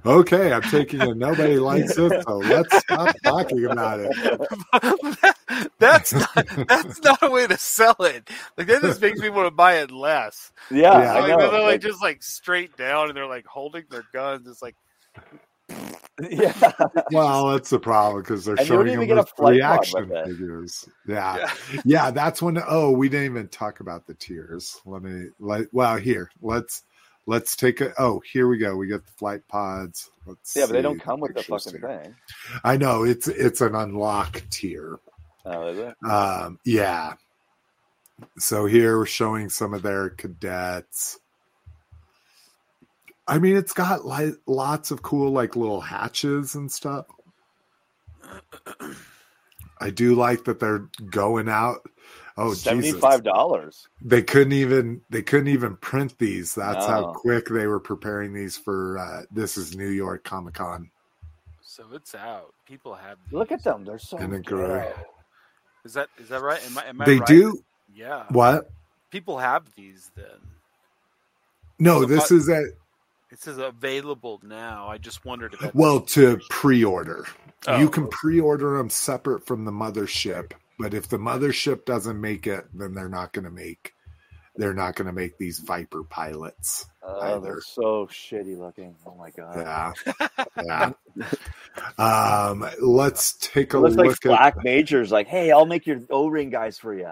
Okay, 0.06 0.52
I'm 0.54 0.62
taking 0.64 1.02
it. 1.02 1.18
Nobody 1.18 1.58
likes 1.60 1.98
it, 1.98 2.24
so 2.24 2.38
let's 2.38 2.78
stop 2.80 3.16
talking 3.24 3.66
about 3.66 4.00
it. 4.02 5.36
that's 5.80 6.14
not 6.14 6.48
that's 6.68 7.02
not 7.02 7.20
a 7.22 7.30
way 7.32 7.48
to 7.48 7.58
sell 7.58 7.96
it. 8.00 8.30
Like 8.58 8.68
that 8.68 8.82
just 8.82 9.02
makes 9.02 9.20
me 9.20 9.30
want 9.30 9.48
to 9.48 9.52
buy 9.52 9.76
it 9.80 9.92
less. 9.92 10.52
Yeah, 10.72 11.02
Yeah. 11.02 11.14
I 11.16 11.20
Like, 11.22 11.38
know. 11.38 11.52
they're 11.52 11.62
like 11.62 11.64
Like, 11.64 11.82
just 11.82 12.02
like 12.02 12.24
straight 12.24 12.76
down 12.78 13.10
and 13.10 13.18
they're 13.18 13.28
like 13.28 13.46
holding 13.46 13.86
their 13.90 14.06
guns. 14.14 14.48
It's 14.48 14.62
like 14.62 14.76
yeah. 16.30 16.72
Well, 17.12 17.48
that's 17.52 17.70
the 17.70 17.80
problem 17.80 18.22
because 18.24 18.46
they're 18.46 18.56
And 18.56 18.68
you 18.70 18.76
don't 18.76 18.88
showing 18.88 18.94
even 18.94 19.08
them 19.08 19.08
get 19.08 19.18
a 19.18 19.22
as 19.22 19.30
flight 19.30 19.64
pod 19.64 19.86
reaction 19.86 20.18
figures. 20.24 20.88
Yeah. 21.08 21.38
yeah. 21.38 21.82
yeah, 21.86 22.12
that's 22.12 22.42
when. 22.42 22.58
Oh, 22.68 22.92
we 22.92 23.10
didn't 23.10 23.26
even 23.26 23.48
talk 23.50 23.80
about 23.82 24.08
the 24.08 24.14
tiers. 24.16 24.78
Let 24.86 25.04
me. 25.04 25.28
Like, 25.40 25.68
well, 25.72 25.98
here 25.98 26.30
let's 26.42 26.84
let's 27.28 27.56
take 27.56 27.82
a. 27.82 27.94
Oh, 28.00 28.22
here 28.22 28.48
we 28.48 28.58
go. 28.58 28.76
We 28.76 28.88
got 28.88 29.06
the 29.06 29.12
flight 29.12 29.48
pods. 29.48 30.10
Let's. 30.26 30.56
Yeah, 30.56 30.66
but 30.66 30.74
they 30.74 30.82
don't 30.82 31.00
come 31.00 31.20
with 31.20 31.36
the 31.36 31.44
fucking 31.44 31.80
here. 31.80 32.02
thing. 32.04 32.16
I 32.64 32.78
know 32.78 33.04
it's 33.04 33.28
it's 33.28 33.62
an 33.62 33.76
unlock 33.76 34.42
tier. 34.50 35.00
Oh, 35.46 35.68
is 35.68 35.78
it? 35.78 35.96
Um, 36.10 36.60
yeah. 36.66 37.14
So 38.40 38.66
here 38.66 38.98
we're 38.98 39.06
showing 39.06 39.50
some 39.50 39.76
of 39.76 39.84
their 39.84 40.10
cadets. 40.10 41.20
I 43.28 43.40
mean, 43.40 43.56
it's 43.58 43.74
got 43.74 44.06
like 44.06 44.34
lots 44.48 44.90
of 44.90 45.04
cool 45.04 45.32
like 45.32 45.56
little 45.56 45.82
hatches 45.82 46.56
and 46.56 46.72
stuff. 46.72 47.06
I 49.80 49.92
do 49.92 50.16
like 50.16 50.46
that 50.46 50.60
they're 50.60 50.90
going 51.10 51.50
out. 51.50 51.88
Oh, 52.40 52.50
Jesus. 52.50 52.64
Seventy-five 52.64 53.24
dollars. 53.24 53.88
They 54.02 54.22
couldn't 54.22 54.54
even 54.54 55.02
they 55.10 55.24
couldn't 55.24 55.48
even 55.48 55.76
print 55.78 56.18
these. 56.20 56.54
That's 56.54 56.86
how 56.86 57.14
quick 57.14 57.48
they 57.48 57.66
were 57.68 57.80
preparing 57.80 58.34
these 58.34 58.56
for. 58.58 58.98
uh 59.00 59.24
This 59.32 59.58
is 59.58 59.76
New 59.76 59.90
York 59.90 60.24
Comic 60.24 60.54
Con. 60.56 60.92
So 61.62 61.84
it's 61.94 62.14
out. 62.16 62.54
People 62.68 62.94
have 62.94 63.18
these. 63.26 63.34
Look 63.34 63.52
at 63.52 63.64
them; 63.64 63.86
they're 63.86 63.98
so. 64.00 64.18
And 64.18 64.34
a 64.36 64.40
gray. 64.40 64.92
Is 65.84 65.94
that 65.94 66.10
is 66.20 66.30
that 66.30 66.42
right? 66.42 66.64
Am 66.70 66.78
I, 66.78 66.86
am 66.86 67.02
I 67.02 67.06
They 67.06 67.18
right? 67.18 67.28
do 67.28 67.64
Yeah. 67.94 68.26
what? 68.30 68.70
People 69.10 69.38
have 69.40 69.64
these 69.76 70.12
then. 70.16 70.26
No, 71.80 72.02
So, 72.02 72.06
this 72.08 72.30
but- 72.30 72.36
is 72.36 72.50
a 72.50 72.62
It 73.32 73.40
says 73.40 73.58
available 73.58 74.40
now. 74.44 74.88
I 74.90 74.98
just 74.98 75.26
wondered 75.26 75.54
if 75.60 75.74
Well, 75.74 76.02
to 76.02 76.40
pre-order, 76.50 77.26
Oh. 77.68 77.78
you 77.80 77.90
can 77.90 78.08
pre-order 78.10 78.78
them 78.78 78.90
separate 78.90 79.46
from 79.46 79.66
the 79.66 79.72
mothership. 79.72 80.52
But 80.80 80.94
if 80.94 81.08
the 81.08 81.18
mothership 81.18 81.86
doesn't 81.86 82.20
make 82.20 82.46
it, 82.48 82.66
then 82.74 82.94
they're 82.94 83.10
not 83.10 83.34
going 83.34 83.46
to 83.46 83.52
make. 83.52 83.94
They're 84.56 84.74
not 84.74 84.96
going 84.96 85.06
to 85.06 85.14
make 85.14 85.38
these 85.38 85.60
Viper 85.60 86.04
pilots. 86.04 86.88
Oh, 87.04 87.20
Either. 87.22 87.42
they're 87.42 87.62
so 87.62 88.08
shitty 88.08 88.58
looking. 88.58 88.96
Oh 89.06 89.16
my 89.16 89.30
god! 89.30 89.96
Yeah, 90.66 90.94
yeah. 91.98 92.50
Um, 92.50 92.68
let's 92.82 93.34
take 93.34 93.74
a 93.74 93.80
look 93.80 93.96
like 93.96 94.12
at. 94.12 94.22
Black 94.22 94.64
Major's 94.64 95.12
like, 95.12 95.28
hey, 95.28 95.52
I'll 95.52 95.68
make 95.68 95.86
your 95.86 96.00
O-ring 96.10 96.50
guys 96.50 96.80
for 96.80 96.96
you. 96.96 97.12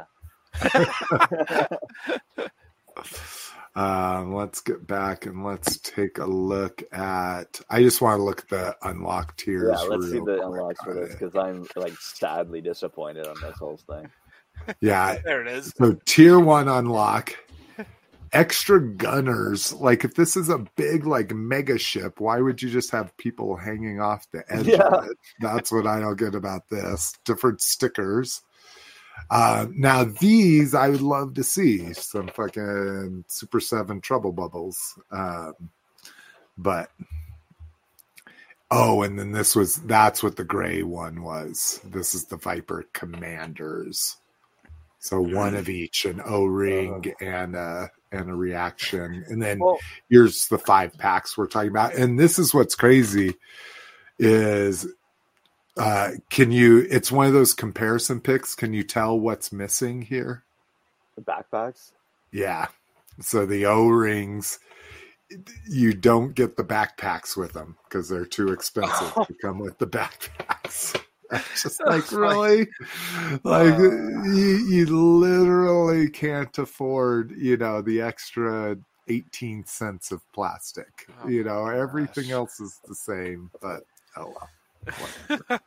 Um, 3.76 4.34
let's 4.34 4.61
get 4.61 4.88
back 4.88 5.26
and 5.26 5.43
let's 5.43 5.77
take 5.80 6.18
a 6.18 6.26
look 6.26 6.81
at. 6.93 7.60
I 7.69 7.81
just 7.84 8.02
want 8.02 8.19
to 8.19 8.23
look 8.23 8.39
at 8.39 8.49
the 8.49 8.76
unlock 8.88 9.35
tiers. 9.35 9.69
Yeah, 9.77 9.81
let's 9.89 10.06
see 10.06 10.14
the 10.19 10.22
quick 10.23 10.39
unlocks 10.43 10.81
for 10.84 10.93
this 10.93 11.11
because 11.11 11.35
I'm 11.35 11.68
like 11.76 11.93
sadly 11.99 12.61
disappointed 12.61 13.27
on 13.27 13.35
this 13.41 13.57
whole 13.57 13.77
thing. 13.89 14.10
Yeah, 14.80 15.18
there 15.26 15.41
it 15.41 15.47
is. 15.49 15.73
So 15.77 15.97
tier 16.06 16.39
one 16.39 16.69
unlock, 16.69 17.35
extra 18.31 18.80
gunners. 18.81 19.73
Like 19.73 20.06
if 20.06 20.15
this 20.15 20.38
is 20.38 20.47
a 20.47 20.60
big 20.77 21.06
like 21.06 21.34
mega 21.34 21.77
ship, 21.77 22.22
why 22.22 22.39
would 22.39 22.61
you 22.61 22.69
just 22.69 22.91
have 22.91 23.15
people 23.18 23.57
hanging 23.57 23.99
off 23.99 24.26
the 24.31 24.43
edge 24.47 24.68
Yeah. 24.68 24.84
of 24.84 25.06
it? 25.07 25.18
That's 25.41 25.69
what 25.69 25.85
I 25.85 25.99
don't 25.99 26.18
get 26.18 26.34
about 26.34 26.69
this. 26.69 27.14
Different 27.26 27.60
stickers. 27.60 28.41
Uh, 29.29 29.67
now 29.73 30.03
these 30.03 30.75
I 30.75 30.89
would 30.89 31.01
love 31.01 31.33
to 31.35 31.43
see 31.43 31.93
some 31.93 32.27
fucking 32.27 33.25
Super 33.27 33.59
Seven 33.59 34.01
Trouble 34.01 34.31
Bubbles, 34.31 34.99
um, 35.11 35.53
but 36.57 36.89
oh, 38.69 39.01
and 39.01 39.17
then 39.17 39.31
this 39.31 39.55
was 39.55 39.77
that's 39.77 40.21
what 40.21 40.35
the 40.35 40.43
gray 40.43 40.83
one 40.83 41.23
was. 41.23 41.81
This 41.83 42.13
is 42.13 42.25
the 42.25 42.37
Viper 42.37 42.85
Commanders. 42.93 44.17
So 44.99 45.21
one 45.21 45.55
of 45.55 45.69
each, 45.69 46.05
an 46.05 46.21
O 46.25 46.45
ring 46.45 47.13
and 47.21 47.55
a 47.55 47.91
and 48.11 48.29
a 48.29 48.33
reaction, 48.33 49.23
and 49.27 49.41
then 49.41 49.59
Well, 49.59 49.77
here's 50.09 50.47
the 50.47 50.57
five 50.57 50.97
packs 50.97 51.37
we're 51.37 51.47
talking 51.47 51.69
about. 51.69 51.95
And 51.95 52.19
this 52.19 52.39
is 52.39 52.53
what's 52.53 52.75
crazy 52.75 53.35
is 54.17 54.87
uh 55.77 56.11
can 56.30 56.52
you 56.52 56.88
it's 56.89 57.11
one 57.11 57.27
of 57.27 57.34
those 57.34 57.53
comparison 57.53 58.22
pics. 58.22 58.56
Can 58.56 58.73
you 58.73 58.84
tell 58.84 59.19
what's 59.19 59.52
missing 59.52 60.02
here? 60.02 60.43
the 61.15 61.22
backpacks. 61.22 61.91
Yeah. 62.31 62.68
So 63.22 63.45
the 63.45 63.65
O 63.68 63.88
rings, 63.88 64.60
you 65.69 65.93
don't 65.93 66.35
get 66.35 66.57
the 66.57 66.64
backpacks 66.64 67.38
with 67.38 67.53
them 67.53 67.77
because 67.85 68.10
they're 68.10 68.26
too 68.26 68.49
expensive 68.52 69.14
to 69.27 69.34
come 69.41 69.60
with 69.60 69.77
the 69.77 69.88
backpacks. 69.88 70.99
Just 71.61 71.81
like 71.85 72.11
really, 72.11 72.68
like 73.43 73.73
Uh. 73.73 74.23
you, 74.26 74.65
you 74.69 74.85
literally 74.85 76.10
can't 76.10 76.56
afford, 76.57 77.31
you 77.38 77.57
know, 77.57 77.81
the 77.81 78.02
extra 78.02 78.77
eighteen 79.07 79.65
cents 79.65 80.11
of 80.11 80.22
plastic. 80.34 81.07
Oh 81.23 81.27
you 81.30 81.43
know, 81.43 81.65
everything 81.68 82.26
gosh. 82.26 82.31
else 82.31 82.60
is 82.60 82.80
the 82.88 82.93
same. 82.95 83.49
But 83.61 83.84
oh 84.18 84.27
well. 84.27 84.49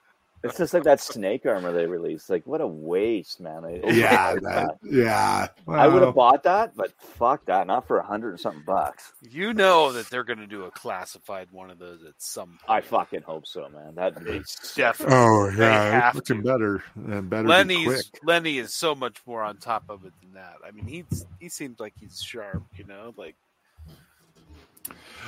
It's 0.45 0.57
just 0.57 0.73
like 0.73 0.85
that 0.85 1.01
snake 1.01 1.45
armor 1.47 1.73
they 1.73 1.87
released. 1.87 2.31
Like, 2.31 2.47
what 2.47 2.61
a 2.61 2.67
waste, 2.67 3.41
man! 3.41 3.65
I, 3.65 3.81
oh 3.83 3.91
Yeah, 3.91 4.37
that, 4.37 4.79
yeah. 4.85 5.49
I 5.67 5.89
would 5.89 6.03
have 6.03 6.15
bought 6.15 6.45
that, 6.45 6.77
but 6.77 6.93
fuck 7.01 7.45
that, 7.47 7.67
not 7.67 7.89
for 7.89 7.99
a 7.99 8.07
hundred 8.07 8.31
and 8.31 8.41
something 8.41 8.63
bucks. 8.65 9.13
You 9.21 9.53
know 9.53 9.91
that 9.91 10.09
they're 10.11 10.23
going 10.23 10.39
to 10.39 10.47
do 10.47 10.63
a 10.63 10.71
classified 10.71 11.49
one 11.51 11.71
of 11.73 11.81
those 11.81 12.05
at 12.05 12.15
some 12.19 12.51
point. 12.51 12.61
I 12.69 12.81
fucking 12.83 13.23
hope 13.23 13.49
so, 13.49 13.69
man. 13.69 13.97
That'd 13.97 14.25
be 14.25 14.41
definitely. 14.77 15.17
Oh 15.17 15.51
They 15.51 15.65
yeah, 15.65 15.91
have 16.03 16.17
it's 16.17 16.31
looking 16.31 16.45
to. 16.45 16.49
better 16.49 16.85
and 16.95 17.29
better. 17.29 17.43
be 17.43 17.49
Lenny's 17.49 17.87
quick. 17.87 18.05
Lenny 18.23 18.59
is 18.59 18.73
so 18.73 18.95
much 18.95 19.17
more 19.27 19.43
on 19.43 19.57
top 19.57 19.87
of 19.89 20.05
it 20.05 20.13
than 20.23 20.35
that. 20.35 20.59
I 20.65 20.71
mean, 20.71 20.87
he's 20.87 21.27
he 21.41 21.49
seems 21.49 21.81
like 21.81 21.95
he's 21.99 22.23
sharp, 22.23 22.63
you 22.77 22.85
know, 22.85 23.13
like. 23.17 23.35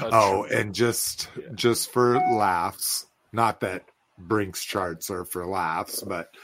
Oh, 0.00 0.44
and 0.44 0.72
just 0.72 1.28
Yeah. 1.36 1.48
just 1.54 1.90
for 1.92 2.14
laughs, 2.18 3.06
not 3.32 3.61
that 3.61 3.85
Brink's 4.19 4.65
charts 4.65 5.11
are 5.11 5.24
for 5.24 5.47
laughs, 5.47 6.02
but 6.02 6.35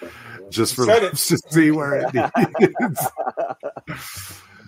just 0.51 0.75
for 0.75 0.87
laughs 0.87 1.29
to 1.29 1.39
see 1.51 1.71
where 1.71 1.97
it 2.07 2.15
needs. 2.79 3.07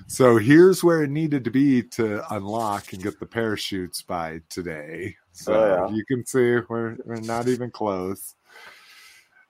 so 0.07 0.37
here's 0.37 0.85
where 0.85 1.03
it 1.03 1.11
needed 1.11 1.45
to 1.45 1.51
be 1.51 1.83
to 1.83 2.23
unlock 2.35 2.93
and 2.93 3.03
get 3.03 3.19
the 3.19 3.27
parachutes 3.27 4.03
by 4.03 4.41
today. 4.49 5.17
So 5.33 5.55
Oh, 5.55 5.89
yeah. 5.89 5.95
you 5.95 6.05
can 6.05 6.27
see 6.27 6.59
we're 6.69 6.97
we're 7.05 7.21
not 7.21 7.49
even 7.49 7.71
close. 7.71 8.35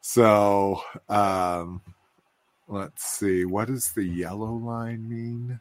So 0.00 0.80
um 1.08 1.80
let's 2.68 3.04
see, 3.04 3.44
what 3.44 3.68
does 3.68 3.90
the 3.92 4.04
yellow 4.04 4.52
line 4.54 5.08
mean? 5.08 5.60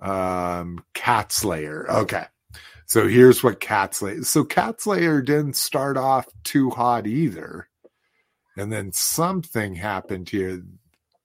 Um 0.00 0.82
Cat 0.94 1.30
Slayer. 1.32 1.86
Okay. 1.90 2.24
So 2.88 3.06
here's 3.06 3.44
what 3.44 3.60
Cat 3.60 3.94
Slayer. 3.94 4.22
So 4.24 4.44
Cat 4.44 4.80
Slayer 4.80 5.20
didn't 5.20 5.56
start 5.56 5.98
off 5.98 6.26
too 6.42 6.70
hot 6.70 7.06
either. 7.06 7.68
And 8.56 8.72
then 8.72 8.92
something 8.92 9.74
happened 9.74 10.30
here. 10.30 10.62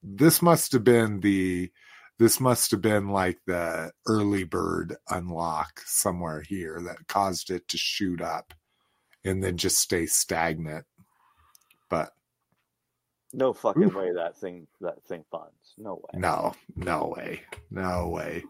This 0.03 0.41
must 0.41 0.73
have 0.73 0.84
been 0.84 1.22
the 1.22 1.72
this 2.19 2.40
must 2.40 2.72
have 2.72 2.81
been 2.81 3.10
like 3.10 3.40
the 3.48 3.91
early 4.06 4.44
bird 4.44 4.98
unlock 5.10 5.81
somewhere 5.85 6.41
here 6.41 6.80
that 6.85 7.07
caused 7.07 7.49
it 7.49 7.68
to 7.69 7.77
shoot 7.77 8.22
up 8.22 8.53
and 9.26 9.41
then 9.41 9.57
just 9.57 9.80
stay 9.80 10.06
stagnant. 10.06 10.85
But 11.90 12.11
no 13.31 13.53
fucking 13.53 13.84
Oof. 13.84 13.95
way 13.95 14.11
that 14.14 14.38
thing 14.38 14.68
that 14.81 15.02
thing 15.06 15.23
funds. 15.31 15.73
No 15.77 15.95
way. 15.95 16.19
no, 16.19 16.53
no 16.76 17.14
way. 17.18 17.41
No 17.72 18.10
way. 18.10 18.44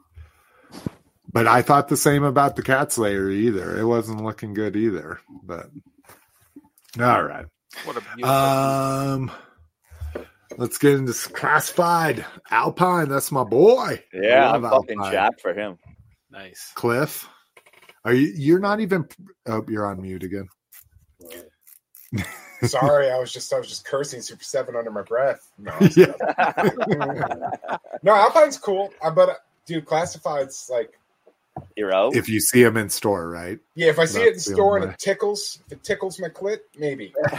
But 1.32 1.48
I 1.48 1.62
thought 1.62 1.88
the 1.88 1.98
same 1.98 2.24
about 2.24 2.56
the 2.56 2.64
Cat 2.64 2.92
Slayer 2.92 3.30
either. 3.30 3.80
It 3.80 3.86
wasn't 3.86 4.24
looking 4.24 4.54
good 4.54 4.76
either. 4.76 5.20
But 5.44 5.68
all 7.00 7.24
right. 7.24 7.46
What 7.86 7.98
a 7.98 8.02
beautiful. 8.02 8.30
Um, 8.30 9.32
let's 10.58 10.78
get 10.78 10.94
into 10.94 11.14
classified 11.30 12.26
Alpine. 12.52 13.10
That's 13.10 13.32
my 13.32 13.44
boy. 13.44 14.04
Yeah, 14.14 14.52
I 14.52 14.56
I'm 14.56 14.62
love 14.64 14.84
fucking 14.84 14.98
Alpine. 15.00 15.12
jacked 15.12 15.42
for 15.42 15.54
him. 15.54 15.78
nice. 16.30 16.72
Cliff, 16.76 17.28
are 18.06 18.14
you? 18.14 18.32
You're 18.36 18.60
not 18.60 18.80
even. 18.80 19.08
Oh, 19.48 19.64
you're 19.68 19.88
on 19.88 20.02
mute 20.02 20.24
again. 20.24 20.48
Sorry, 22.64 23.10
I 23.12 23.18
was 23.18 23.34
just 23.34 23.52
I 23.52 23.58
was 23.58 23.68
just 23.68 23.86
cursing 23.86 24.22
Super 24.22 24.44
Seven 24.44 24.76
under 24.76 24.92
my 24.92 25.02
breath. 25.02 25.52
No, 25.58 25.74
Yeah. 25.96 26.14
no, 28.04 28.14
Alpine's 28.14 28.58
cool, 28.58 28.94
uh, 29.02 29.10
but 29.12 29.30
uh, 29.30 29.34
dude, 29.66 29.86
Classified's 29.86 30.70
like 30.72 30.92
You're 31.76 31.94
out. 31.94 32.16
If 32.16 32.30
you 32.30 32.40
see 32.40 32.64
him 32.64 32.78
in 32.78 32.90
store, 32.90 33.30
right? 33.30 33.60
yeah. 33.76 33.90
If 33.90 34.00
I 34.00 34.06
see 34.06 34.22
it 34.22 34.34
in 34.34 34.40
store 34.40 34.78
and 34.78 34.88
way. 34.88 34.92
it 34.94 35.00
tickles, 35.00 35.60
if 35.68 35.74
it 35.74 35.84
tickles 35.84 36.20
my 36.20 36.30
clit, 36.30 36.60
maybe. 36.78 37.14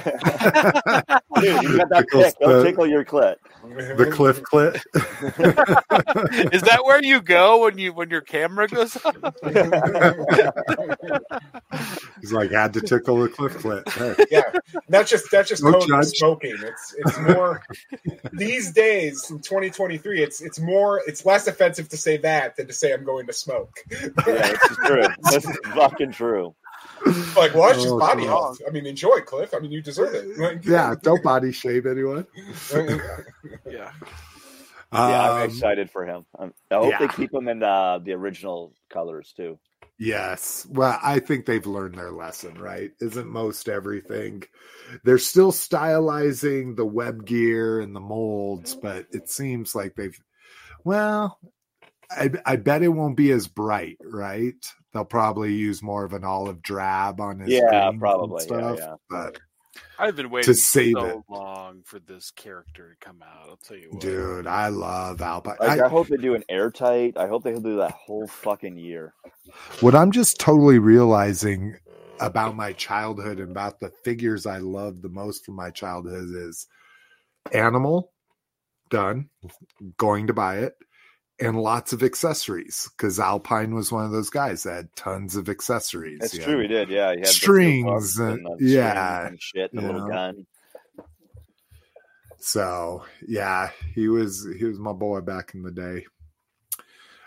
Dude, 1.41 1.63
you 1.63 1.79
got 1.79 1.89
that 1.89 2.07
Tickles 2.11 2.25
tick. 2.25 2.35
Don't 2.41 2.59
the- 2.59 2.65
tickle 2.65 2.87
your 2.87 3.05
clit. 3.05 3.37
The 3.71 4.11
Cliff 4.13 4.43
clit. 4.43 4.75
Is 6.55 6.63
that 6.63 6.85
where 6.85 7.03
you 7.03 7.23
go 7.23 7.65
when 7.65 7.79
you 7.79 7.93
when 7.93 8.11
your 8.11 8.21
camera 8.21 8.69
goes 8.69 8.97
up? 9.05 9.35
He's 12.21 12.33
like, 12.33 12.51
had 12.51 12.73
to 12.75 12.81
tickle 12.81 13.21
the 13.21 13.29
Cliff 13.29 13.55
clit. 13.59 13.89
Hey. 13.89 14.27
yeah, 14.31 14.43
that's 14.89 15.11
just 15.11 15.31
that's 15.31 15.49
just 15.49 15.63
No 15.63 15.81
code 15.81 16.07
smoking. 16.07 16.57
It's 16.59 16.95
it's 16.99 17.19
more 17.21 17.63
these 18.33 18.73
days 18.73 19.31
in 19.31 19.39
2023. 19.39 20.23
It's 20.23 20.43
it's 20.43 20.61
more 20.61 21.01
it's 21.07 21.25
less 21.25 21.47
offensive 21.47 21.89
to 21.89 21.97
say 21.97 22.17
that 22.19 22.57
than 22.57 22.67
to 22.67 22.73
say 22.73 22.93
I'm 22.93 23.05
going 23.05 23.27
to 23.27 23.33
smoke. 23.33 23.73
Yeah, 23.91 24.09
this 24.17 24.71
is 24.71 24.77
true. 24.85 25.05
This 25.31 25.47
is 25.47 25.59
fucking 25.75 26.13
true. 26.13 26.55
like, 27.37 27.55
watch 27.55 27.77
his 27.77 27.87
Oh, 27.87 27.99
body 27.99 28.23
come 28.23 28.29
health. 28.31 28.61
I 28.67 28.71
mean, 28.71 28.87
enjoy, 28.87 29.21
Cliff. 29.21 29.53
I 29.55 29.59
mean, 29.59 29.73
you 29.73 29.83
deserve 29.83 30.15
it. 30.15 30.39
Like- 30.39 30.65
Yeah, 30.65 30.95
don't 31.03 31.23
body 31.23 31.53
shame 31.53 31.87
anyone. 31.87 32.27
yeah. 32.75 33.91
Yeah, 34.93 35.33
I'm 35.33 35.43
Um, 35.43 35.51
excited 35.51 35.91
for 35.91 36.07
him. 36.07 36.25
Um, 36.39 36.55
I 36.71 36.75
hope 36.77 36.95
they 37.01 37.09
keep 37.09 37.35
him 37.35 37.49
in 37.49 37.63
uh, 37.63 37.99
the 37.99 38.13
original 38.13 38.73
colors 38.91 39.33
too. 39.37 39.59
Yes. 39.99 40.67
Well, 40.71 40.99
I 41.03 41.19
think 41.21 41.47
they've 41.47 41.67
learned 41.67 41.97
their 41.97 42.11
lesson, 42.13 42.55
right? 42.61 42.91
Isn't 43.01 43.29
most 43.29 43.69
everything. 43.69 44.45
They're 45.05 45.19
still 45.19 45.53
stylizing 45.53 46.77
the 46.77 46.85
web 46.87 47.25
gear 47.27 47.81
and 47.81 47.95
the 47.95 48.01
molds, 48.01 48.75
but 48.75 49.07
it 49.13 49.29
seems 49.31 49.75
like 49.75 49.95
they've, 49.95 50.19
well, 50.85 51.39
I, 52.11 52.31
I 52.45 52.57
bet 52.57 52.83
it 52.83 52.89
won't 52.89 53.17
be 53.17 53.31
as 53.31 53.49
bright, 53.49 53.99
right? 54.03 54.55
They'll 54.93 55.05
probably 55.05 55.55
use 55.55 55.83
more 55.83 56.05
of 56.05 56.13
an 56.13 56.25
olive 56.25 56.63
drab 56.63 57.21
on 57.21 57.41
his 57.41 57.53
Yeah, 57.53 57.91
probably. 57.99 58.45
Stuff, 58.45 58.79
yeah. 58.79 58.95
But 59.11 59.39
I've 59.99 60.17
been 60.17 60.31
waiting 60.31 60.53
to 60.53 60.59
save 60.59 60.95
so 60.97 61.07
it. 61.07 61.17
long 61.29 61.83
for 61.85 61.99
this 61.99 62.31
character 62.31 62.91
to 62.91 63.07
come 63.07 63.23
out. 63.23 63.49
I'll 63.49 63.57
tell 63.57 63.77
you 63.77 63.91
what. 63.91 64.01
dude, 64.01 64.47
I 64.47 64.69
love 64.69 65.21
Alpine. 65.21 65.57
Like, 65.61 65.81
I- 65.81 65.87
I, 65.87 65.89
hope 65.89 66.09
they 66.09 66.17
do 66.17 66.35
an 66.35 66.45
airtight. 66.49 67.17
I 67.17 67.27
hope 67.27 67.43
they 67.45 67.53
do 67.55 67.77
that 67.79 67.93
whole 67.93 68.27
fucking 68.27 68.77
year. 68.77 69.15
what 69.81 69.95
I'm 69.95 70.13
just 70.13 70.39
totally 70.39 70.79
realizing 70.79 71.77
about 72.21 72.55
my 72.55 72.73
childhood 72.73 73.41
and 73.41 73.51
about 73.51 73.81
the 73.81 73.91
figures 74.05 74.47
I 74.47 74.59
loved 74.59 75.03
the 75.03 75.09
most 75.09 75.45
from 75.45 75.57
my 75.57 75.71
childhood 75.71 76.29
is 76.33 76.69
animal, 77.53 78.13
done, 78.91 79.29
going 79.97 80.29
to 80.29 80.33
buy 80.33 80.59
it, 80.59 80.75
and 81.41 81.61
lots 81.61 81.93
of 81.93 82.03
accessories 82.03 82.89
because 82.97 83.19
Alpine 83.19 83.75
was 83.75 83.91
one 83.91 84.05
of 84.05 84.13
those 84.13 84.31
guys 84.31 84.63
that 84.63 84.75
had 84.75 84.97
tons 84.97 85.35
of 85.37 85.49
accessories. 85.49 86.19
That's 86.21 86.39
true. 86.39 86.61
He 86.61 86.69
did. 86.69 86.89
Yeah, 86.89 87.13
he 87.13 87.19
had 87.21 87.27
strings 87.29 88.19
and- 88.19 88.45
the 88.45 88.57
yeah, 88.61 89.27
and 89.29 89.43
shit, 89.43 89.73
the 89.75 89.81
you 89.81 89.87
little 89.87 90.03
know. 90.03 90.09
gun. 90.15 90.47
So 92.39 93.05
yeah, 93.27 93.71
he 93.95 94.09
was 94.09 94.47
he 94.59 94.65
was 94.65 94.79
my 94.79 94.93
boy 94.93 95.21
back 95.21 95.55
in 95.55 95.63
the 95.63 95.71
day. 95.71 96.07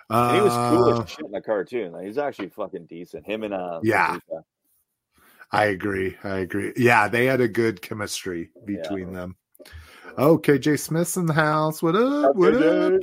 And 0.09 0.35
he 0.38 0.41
was 0.41 0.53
cool 0.53 0.93
Uh, 0.93 1.01
as 1.03 1.09
shit 1.09 1.25
in 1.25 1.31
the 1.31 1.41
cartoon. 1.41 1.91
Like, 1.91 2.05
he's 2.05 2.17
actually 2.17 2.47
fucking 2.49 2.85
decent. 2.85 3.25
Him 3.25 3.43
and 3.43 3.53
uh, 3.53 3.81
Yeah. 3.84 4.15
Vegeta. 4.31 4.43
I 5.51 5.65
agree. 5.65 6.15
I 6.23 6.38
agree. 6.39 6.71
Yeah, 6.77 7.09
they 7.09 7.25
had 7.25 7.41
a 7.41 7.47
good 7.49 7.81
chemistry 7.81 8.51
between 8.65 9.11
them. 9.11 9.35
Oh, 10.17 10.38
KJ 10.38 10.79
Smith's 10.79 11.17
in 11.17 11.25
the 11.25 11.34
house. 11.34 11.84
What 11.84 11.95
up? 11.97 12.35
What 12.38 12.53
up? 12.55 13.01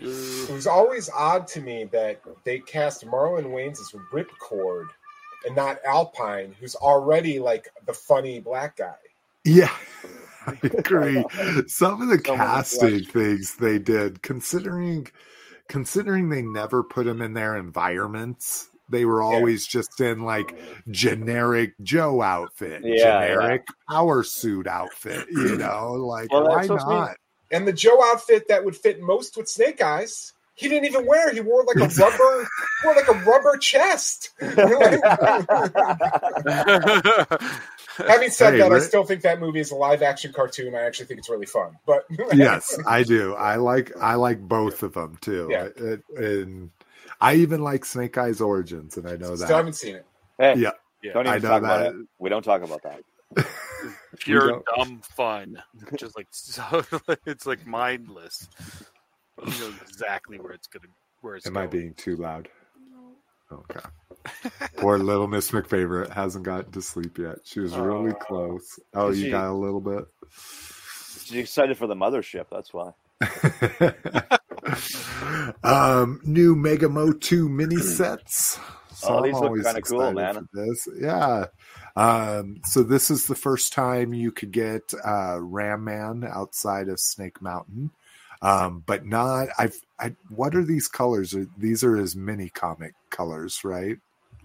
It 0.00 0.52
was 0.52 0.66
always 0.66 1.08
odd 1.10 1.46
to 1.48 1.60
me 1.60 1.84
that 1.92 2.20
they 2.44 2.58
cast 2.60 3.06
Marlon 3.06 3.46
Wayans 3.46 3.80
as 3.80 3.92
Ripcord 4.12 4.86
and 5.46 5.56
not 5.56 5.78
Alpine, 5.86 6.54
who's 6.60 6.74
already 6.74 7.38
like 7.38 7.68
the 7.86 7.92
funny 7.92 8.40
black 8.40 8.76
guy. 8.76 8.94
Yeah, 9.44 9.74
I 10.46 10.58
agree. 10.62 11.24
Some 11.66 12.02
of 12.02 12.08
the 12.08 12.22
Some 12.24 12.40
of 12.40 12.46
the 12.48 12.56
casting 12.56 13.04
things 13.04 13.56
they 13.56 13.78
did, 13.78 14.22
considering 14.22 15.06
considering 15.68 16.28
they 16.28 16.42
never 16.42 16.82
put 16.82 17.06
them 17.06 17.22
in 17.22 17.32
their 17.32 17.56
environments, 17.56 18.68
they 18.90 19.04
were 19.04 19.22
Yeah. 19.22 19.28
always 19.28 19.66
just 19.66 20.00
in 20.00 20.22
like 20.22 20.54
generic 20.90 21.72
Joe 21.82 22.20
outfit, 22.22 22.82
Yeah, 22.84 23.20
generic 23.20 23.66
power 23.88 24.22
suit 24.22 24.66
outfit. 24.66 25.26
You 25.30 25.56
know, 25.56 25.92
like 25.92 26.30
Well, 26.32 26.44
why 26.48 26.56
that's 26.58 26.70
what's 26.70 26.86
neat. 26.86 26.94
not? 26.94 27.16
And 27.54 27.68
the 27.68 27.72
Joe 27.72 28.02
outfit 28.02 28.48
that 28.48 28.64
would 28.64 28.74
fit 28.76 29.00
most 29.00 29.36
with 29.36 29.48
Snake 29.48 29.80
Eyes, 29.80 30.32
he 30.56 30.68
didn't 30.68 30.86
even 30.86 31.06
wear. 31.06 31.32
He 31.32 31.40
wore 31.40 31.64
like 31.64 31.76
a 31.76 31.86
rubber, 31.94 32.48
wore 32.84 32.94
like 32.96 33.06
a 33.08 33.12
rubber 33.24 33.56
chest. 33.58 34.30
Having 37.96 38.30
said 38.30 38.54
Hey, 38.54 38.58
that, 38.58 38.72
I 38.72 38.78
still 38.80 39.04
think 39.04 39.22
that 39.22 39.38
movie 39.40 39.60
is 39.60 39.70
a 39.70 39.76
live 39.76 40.02
action 40.02 40.32
cartoon. 40.32 40.74
I 40.74 40.80
actually 40.82 41.06
think 41.06 41.18
it's 41.18 41.30
really 41.30 41.46
fun. 41.46 41.76
But 41.86 42.04
yes, 42.34 42.76
I 42.86 43.04
do. 43.04 43.34
I 43.34 43.56
like 43.56 43.92
I 44.00 44.14
like 44.14 44.40
both 44.40 44.82
of 44.82 44.94
them 44.94 45.16
too. 45.20 45.48
Yeah. 45.50 45.68
It- 45.76 46.02
and 46.16 46.70
I 47.20 47.36
even 47.36 47.62
like 47.62 47.84
Snake 47.84 48.18
Eyes 48.18 48.40
Origins, 48.40 48.96
and 48.96 49.06
I 49.08 49.12
know 49.12 49.36
still 49.36 49.46
that. 49.48 49.54
haven't 49.54 49.74
seen 49.74 49.94
it. 49.96 50.06
Hey, 50.38 50.56
Yeah. 50.56 50.70
don't 51.12 51.26
I 51.28 51.36
even 51.36 51.42
know 51.42 51.48
talk 51.50 51.62
about 51.62 51.86
it. 51.86 51.94
We 52.18 52.28
don't 52.30 52.42
talk 52.42 52.62
about 52.62 52.82
that. 52.82 53.00
Pure 54.18 54.62
dumb 54.76 55.00
fun. 55.02 55.62
Just 55.96 56.16
like 56.16 56.28
so, 56.30 56.84
it's 57.26 57.46
like 57.46 57.66
mindless. 57.66 58.48
You 59.44 59.52
know 59.60 59.74
exactly 59.82 60.38
where 60.38 60.52
it's 60.52 60.66
gonna 60.68 60.86
where 61.20 61.36
it's 61.36 61.46
Am 61.46 61.56
I 61.56 61.66
being 61.66 61.94
too 61.94 62.16
loud? 62.16 62.48
Okay. 63.52 63.80
Poor 64.76 64.98
little 64.98 65.28
Miss 65.28 65.50
McFavorite 65.50 66.10
hasn't 66.10 66.44
gotten 66.44 66.72
to 66.72 66.82
sleep 66.82 67.18
yet. 67.18 67.38
She 67.44 67.60
was 67.60 67.76
really 67.76 68.12
Aw. 68.12 68.14
close. 68.14 68.80
Oh, 68.94 69.10
you 69.10 69.24
she- 69.26 69.30
got 69.30 69.50
a 69.50 69.52
little 69.52 69.80
bit. 69.80 70.04
She's 71.24 71.36
excited 71.36 71.76
for 71.76 71.86
the 71.86 71.94
mothership. 71.94 72.46
That's 72.50 72.72
why. 72.72 72.92
um, 75.62 76.20
new 76.24 76.54
Mega 76.54 76.88
MOTU 76.88 77.48
mini 77.48 77.76
sets. 77.76 78.58
Oh, 79.04 79.22
these 79.22 79.34
I'm 79.34 79.40
look 79.40 79.50
always 79.50 79.64
kinda 79.64 79.82
cool, 79.82 80.12
man. 80.12 80.48
This. 80.52 80.88
Yeah. 81.00 81.46
Um, 81.96 82.60
so 82.64 82.82
this 82.82 83.10
is 83.10 83.26
the 83.26 83.34
first 83.36 83.72
time 83.72 84.12
you 84.14 84.32
could 84.32 84.50
get 84.50 84.92
uh, 85.04 85.38
Ram 85.40 85.84
Man 85.84 86.24
outside 86.28 86.88
of 86.88 86.98
Snake 86.98 87.40
Mountain. 87.40 87.90
Um, 88.42 88.82
but 88.84 89.06
not 89.06 89.48
I've 89.58 89.80
I 89.98 90.16
what 90.28 90.54
are 90.54 90.64
these 90.64 90.88
colors? 90.88 91.34
Are- 91.34 91.46
These 91.56 91.82
are 91.84 91.96
his 91.96 92.14
mini 92.16 92.50
comic 92.50 92.94
colors, 93.10 93.64
right? 93.64 93.96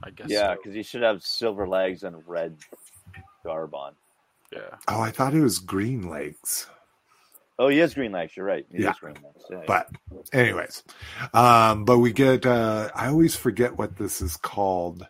I 0.04 0.12
guess. 0.12 0.30
Yeah, 0.30 0.54
so. 0.54 0.58
because 0.58 0.74
he 0.76 0.84
should 0.84 1.02
have 1.02 1.24
silver 1.24 1.68
legs 1.68 2.04
and 2.04 2.16
red 2.28 2.56
garb 3.44 3.74
on. 3.76 3.94
Yeah. 4.54 4.76
Oh, 4.88 5.02
I 5.02 5.12
thought 5.12 5.34
it 5.34 5.42
was 5.42 5.60
green 5.60 6.10
legs. 6.10 6.68
Oh, 7.58 7.68
he 7.68 7.80
has 7.80 7.94
green 7.94 8.14
legs. 8.14 8.38
You're 8.38 8.46
right. 8.46 8.66
He 8.72 8.84
Yeah. 8.84 8.90
has 8.90 9.00
green 9.00 9.16
legs. 9.16 9.44
Yeah, 9.50 9.58
yeah. 9.58 9.64
But 9.68 9.90
anyways, 10.32 10.84
um, 11.34 11.84
but 11.84 11.98
we 12.00 12.14
get 12.14 12.46
uh 12.46 12.90
I 12.96 13.08
always 13.08 13.36
forget 13.36 13.78
what 13.78 13.98
this 13.98 14.22
is 14.22 14.38
called. 14.38 15.06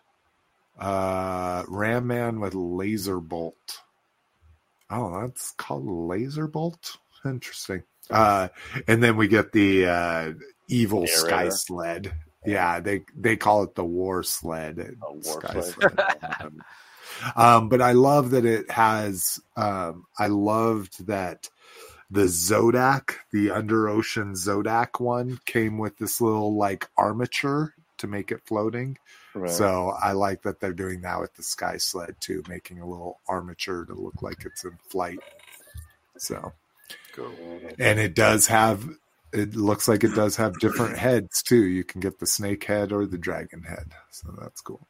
Uh 0.80 1.64
Ram 1.68 2.06
Man 2.06 2.40
with 2.40 2.54
laser 2.54 3.20
bolt. 3.20 3.80
Oh, 4.90 5.20
that's 5.20 5.52
called 5.52 5.86
laser 5.86 6.46
bolt. 6.48 6.96
Interesting. 7.24 7.82
Uh 8.08 8.48
and 8.88 9.02
then 9.02 9.16
we 9.16 9.28
get 9.28 9.52
the 9.52 9.86
uh 9.86 10.32
evil 10.68 11.00
Narrator. 11.00 11.18
sky 11.18 11.48
sled. 11.50 12.12
Yeah, 12.46 12.80
they 12.80 13.04
they 13.14 13.36
call 13.36 13.62
it 13.64 13.74
the 13.74 13.84
war 13.84 14.22
sled. 14.22 14.78
A 14.78 15.12
war 15.12 15.22
Sky 15.22 15.60
sled. 15.60 15.92
sled. 15.92 16.52
um, 17.36 17.68
but 17.68 17.82
I 17.82 17.92
love 17.92 18.30
that 18.30 18.46
it 18.46 18.70
has. 18.70 19.38
Um, 19.56 20.06
I 20.18 20.28
loved 20.28 21.06
that 21.06 21.50
the 22.10 22.22
Zodac, 22.22 23.16
the 23.30 23.50
under 23.50 23.88
ocean 23.88 24.32
Zodac 24.32 25.00
one, 25.00 25.38
came 25.44 25.76
with 25.76 25.98
this 25.98 26.20
little 26.20 26.56
like 26.56 26.88
armature 26.96 27.74
to 27.98 28.06
make 28.06 28.32
it 28.32 28.40
floating. 28.46 28.96
Right. 29.34 29.50
So 29.50 29.94
I 30.02 30.12
like 30.12 30.42
that 30.42 30.58
they're 30.60 30.72
doing 30.72 31.02
that 31.02 31.20
with 31.20 31.34
the 31.34 31.42
Sky 31.42 31.76
Sled 31.76 32.16
too, 32.20 32.42
making 32.48 32.80
a 32.80 32.86
little 32.88 33.20
armature 33.28 33.84
to 33.84 33.94
look 33.94 34.22
like 34.22 34.44
it's 34.44 34.64
in 34.64 34.76
flight. 34.88 35.20
So 36.16 36.52
Cool. 37.12 37.32
and 37.78 37.98
it 37.98 38.14
does 38.14 38.46
have. 38.48 38.88
It 39.32 39.54
looks 39.54 39.86
like 39.86 40.02
it 40.02 40.14
does 40.16 40.34
have 40.36 40.58
different 40.58 40.98
heads 40.98 41.42
too. 41.42 41.64
You 41.64 41.84
can 41.84 42.00
get 42.00 42.18
the 42.18 42.26
snake 42.26 42.64
head 42.64 42.90
or 42.90 43.06
the 43.06 43.16
dragon 43.18 43.62
head, 43.62 43.92
so 44.10 44.34
that's 44.40 44.60
cool. 44.60 44.80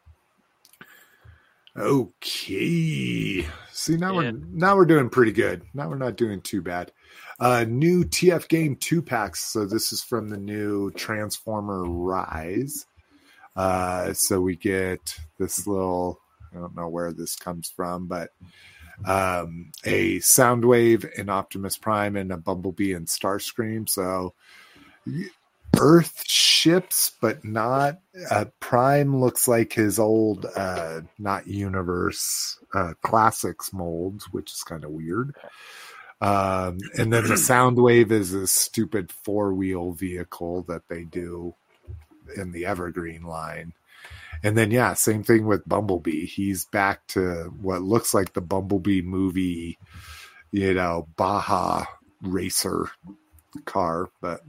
Okay. 1.77 3.47
See 3.71 3.97
now 3.97 4.15
we're 4.17 4.33
now 4.33 4.77
we're 4.77 4.87
doing 4.87 5.09
pretty 5.09 5.33
good. 5.33 5.63
Now 5.75 5.89
we're 5.89 5.97
not 5.99 6.17
doing 6.17 6.41
too 6.41 6.63
bad. 6.63 6.91
Uh 7.39 7.65
new 7.69 8.05
TF 8.05 8.49
game 8.49 8.77
two 8.77 9.03
packs. 9.03 9.41
So 9.45 9.67
this 9.67 9.93
is 9.93 10.03
from 10.03 10.29
the 10.29 10.37
new 10.37 10.91
Transformer 10.93 11.85
Rise. 11.85 12.87
Uh 13.57 14.13
so 14.15 14.41
we 14.41 14.57
get 14.57 15.17
this 15.39 15.67
little 15.67 16.21
I 16.55 16.59
don't 16.59 16.77
know 16.77 16.89
where 16.89 17.13
this 17.13 17.37
comes 17.37 17.71
from, 17.71 18.07
but 18.07 18.31
um 19.05 19.73
a 19.85 20.19
Soundwave, 20.19 21.19
an 21.19 21.29
Optimus 21.29 21.77
Prime, 21.77 22.17
and 22.17 22.33
a 22.33 22.37
Bumblebee 22.37 22.93
and 22.93 23.07
Starscream. 23.07 23.89
So 23.89 24.35
Earth 25.79 26.23
ships, 26.27 27.13
but 27.21 27.45
not 27.45 28.01
uh, 28.31 28.47
Prime 28.61 29.19
looks 29.19 29.49
like 29.49 29.73
his 29.73 29.99
old 29.99 30.47
uh 30.57 31.01
not 31.19 31.47
universe 31.47 32.59
uh 32.75 32.95
classics 33.03 33.73
molds, 33.73 34.27
which 34.33 34.53
is 34.53 34.63
kind 34.63 34.85
of 34.85 34.91
weird. 34.91 35.35
Um 36.21 36.79
and 36.99 37.13
then 37.13 37.25
the 37.27 37.35
Soundwave 37.35 38.11
is 38.11 38.35
a 38.35 38.47
stupid 38.47 39.11
four 39.11 39.55
wheel 39.55 39.93
vehicle 39.93 40.63
that 40.69 40.89
they 40.89 41.05
do 41.05 41.55
in 42.37 42.53
the 42.53 42.67
Evergreen 42.67 43.23
line. 43.23 43.73
And 44.43 44.57
then 44.57 44.71
yeah, 44.71 44.95
same 44.95 45.23
thing 45.23 45.47
with 45.47 45.69
Bumblebee. 45.69 46.27
He's 46.27 46.65
back 46.65 47.07
to 47.09 47.53
what 47.61 47.83
looks 47.83 48.15
like 48.15 48.33
the 48.33 48.41
Bumblebee 48.41 49.03
movie, 49.03 49.79
you 50.51 50.75
know, 50.75 51.09
Baja 51.17 51.85
racer 52.23 52.91
car, 53.65 54.11
but 54.21 54.41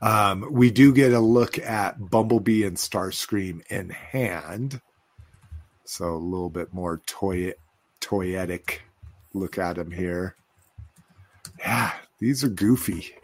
um, 0.00 0.46
we 0.50 0.70
do 0.70 0.92
get 0.92 1.12
a 1.12 1.20
look 1.20 1.58
at 1.58 2.10
Bumblebee 2.10 2.64
and 2.64 2.76
Starscream 2.76 3.62
in 3.70 3.90
hand. 3.90 4.80
So 5.84 6.14
a 6.14 6.16
little 6.16 6.50
bit 6.50 6.72
more 6.72 7.02
toy 7.06 7.52
toyetic 8.00 8.80
look 9.32 9.58
at 9.58 9.78
him 9.78 9.90
here. 9.90 10.36
Yeah, 11.58 11.92
these 12.18 12.44
are 12.44 12.48
goofy. 12.48 13.14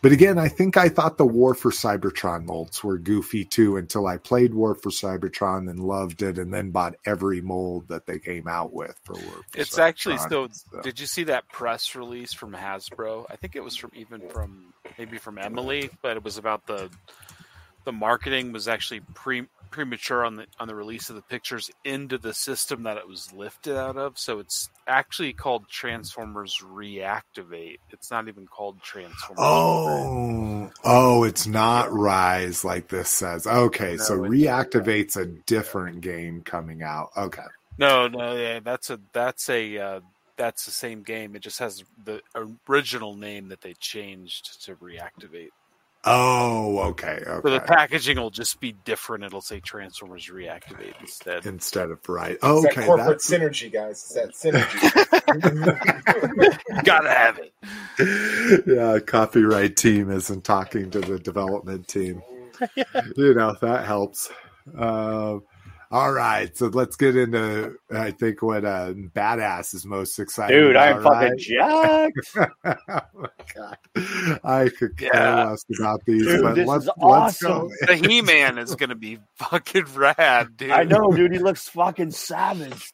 But 0.00 0.12
again, 0.12 0.38
I 0.38 0.48
think 0.48 0.76
I 0.76 0.88
thought 0.88 1.18
the 1.18 1.26
War 1.26 1.54
for 1.54 1.72
Cybertron 1.72 2.44
molds 2.44 2.84
were 2.84 2.98
goofy 2.98 3.44
too 3.44 3.76
until 3.76 4.06
I 4.06 4.16
played 4.16 4.54
War 4.54 4.76
for 4.76 4.90
Cybertron 4.90 5.68
and 5.68 5.80
loved 5.80 6.22
it 6.22 6.38
and 6.38 6.54
then 6.54 6.70
bought 6.70 6.94
every 7.04 7.40
mold 7.40 7.88
that 7.88 8.06
they 8.06 8.20
came 8.20 8.46
out 8.46 8.72
with 8.72 8.96
for 9.02 9.14
War 9.14 9.22
for 9.22 9.58
Cybertron. 9.58 9.60
It's 9.60 9.78
actually 9.78 10.16
Cybertron. 10.16 10.64
so. 10.72 10.80
Did 10.82 11.00
you 11.00 11.06
see 11.06 11.24
that 11.24 11.48
press 11.48 11.96
release 11.96 12.32
from 12.32 12.52
Hasbro? 12.52 13.26
I 13.28 13.36
think 13.36 13.56
it 13.56 13.64
was 13.64 13.74
from 13.74 13.90
even 13.94 14.28
from 14.28 14.72
maybe 14.98 15.18
from 15.18 15.36
Emily, 15.36 15.90
but 16.00 16.16
it 16.16 16.22
was 16.22 16.38
about 16.38 16.66
the 16.66 16.90
the 17.84 17.92
marketing 17.92 18.52
was 18.52 18.68
actually 18.68 19.00
pre 19.14 19.46
premature 19.70 20.24
on 20.24 20.36
the 20.36 20.46
on 20.58 20.68
the 20.68 20.74
release 20.74 21.10
of 21.10 21.16
the 21.16 21.22
pictures 21.22 21.70
into 21.84 22.18
the 22.18 22.34
system 22.34 22.82
that 22.84 22.96
it 22.96 23.06
was 23.08 23.32
lifted 23.32 23.76
out 23.76 23.96
of. 23.96 24.18
So 24.18 24.38
it's 24.38 24.68
actually 24.86 25.32
called 25.32 25.68
Transformers 25.68 26.62
Reactivate. 26.64 27.78
It's 27.90 28.10
not 28.10 28.28
even 28.28 28.46
called 28.46 28.82
Transformers. 28.82 29.38
Oh, 29.38 30.70
oh, 30.84 31.24
it's 31.24 31.46
not 31.46 31.92
Rise 31.92 32.64
like 32.64 32.88
this 32.88 33.10
says. 33.10 33.46
Okay, 33.46 33.96
so 33.96 34.16
No, 34.16 34.24
it's- 34.24 34.40
reactivates 34.40 35.16
a 35.16 35.26
different 35.26 36.00
game 36.00 36.42
coming 36.42 36.82
out. 36.82 37.10
Okay. 37.16 37.42
No, 37.78 38.08
no, 38.08 38.36
yeah, 38.36 38.60
that's 38.60 38.90
a 38.90 38.98
that's 39.12 39.48
a 39.48 39.78
uh, 39.78 40.00
that's 40.36 40.64
the 40.64 40.72
same 40.72 41.02
game. 41.02 41.36
It 41.36 41.42
just 41.42 41.58
has 41.60 41.84
the 42.04 42.20
original 42.66 43.14
name 43.14 43.48
that 43.48 43.60
they 43.60 43.74
changed 43.74 44.64
to 44.64 44.74
Reactivate. 44.76 45.50
Oh, 46.04 46.78
okay, 46.90 47.20
So 47.26 47.40
the 47.50 47.60
packaging 47.60 48.18
will 48.18 48.30
just 48.30 48.60
be 48.60 48.72
different. 48.72 49.24
It'll 49.24 49.40
say 49.40 49.58
Transformers 49.60 50.26
Reactivate 50.28 50.94
instead. 51.00 51.44
Instead 51.44 51.90
of 51.90 51.98
right. 52.08 52.36
It's 52.36 52.44
Okay, 52.44 52.74
that 52.74 52.86
corporate 52.86 53.08
that's 53.08 53.28
synergy, 53.28 53.72
guys. 53.72 54.14
It's 54.16 54.42
that 54.42 54.52
synergy. 54.52 54.94
Gotta 56.84 57.10
have 57.10 57.38
it. 57.38 58.62
yeah, 58.66 59.00
copyright 59.00 59.76
team 59.76 60.10
isn't 60.10 60.44
talking 60.44 60.90
to 60.92 61.00
the 61.00 61.18
development 61.18 61.88
team. 61.88 62.22
you 63.16 63.34
know, 63.34 63.56
that 63.60 63.84
helps. 63.84 64.30
Um 64.76 65.42
all 65.90 66.12
right, 66.12 66.54
so 66.56 66.66
let's 66.66 66.96
get 66.96 67.16
into 67.16 67.74
I 67.90 68.10
think 68.10 68.42
what 68.42 68.64
uh 68.64 68.92
badass 68.92 69.74
is 69.74 69.84
most 69.86 70.18
excited 70.18 70.54
Dude, 70.54 70.76
about, 70.76 70.96
I'm 70.96 71.02
fucking 71.02 71.58
right? 71.58 72.12
jacked. 72.34 72.52
oh 72.94 73.02
my 73.14 73.28
god. 73.54 74.40
I 74.44 74.68
could 74.68 74.96
care 74.96 75.10
Yeah. 75.14 75.44
less 75.50 75.64
about 75.80 76.00
these, 76.06 76.24
Dude, 76.26 76.42
but 76.42 76.54
this 76.54 76.68
let's 76.68 76.84
is 76.84 76.90
let's 76.98 77.42
go. 77.42 77.52
awesome. 77.52 77.68
The 77.86 77.96
He 77.96 78.20
Man 78.22 78.58
is 78.58 78.74
gonna 78.74 78.94
be 78.94 79.18
fucking 79.36 79.86
rad, 79.94 80.56
dude. 80.56 80.70
I 80.70 80.84
know, 80.84 81.10
dude. 81.12 81.32
He 81.32 81.38
looks 81.38 81.68
fucking 81.68 82.10
savage. 82.10 82.92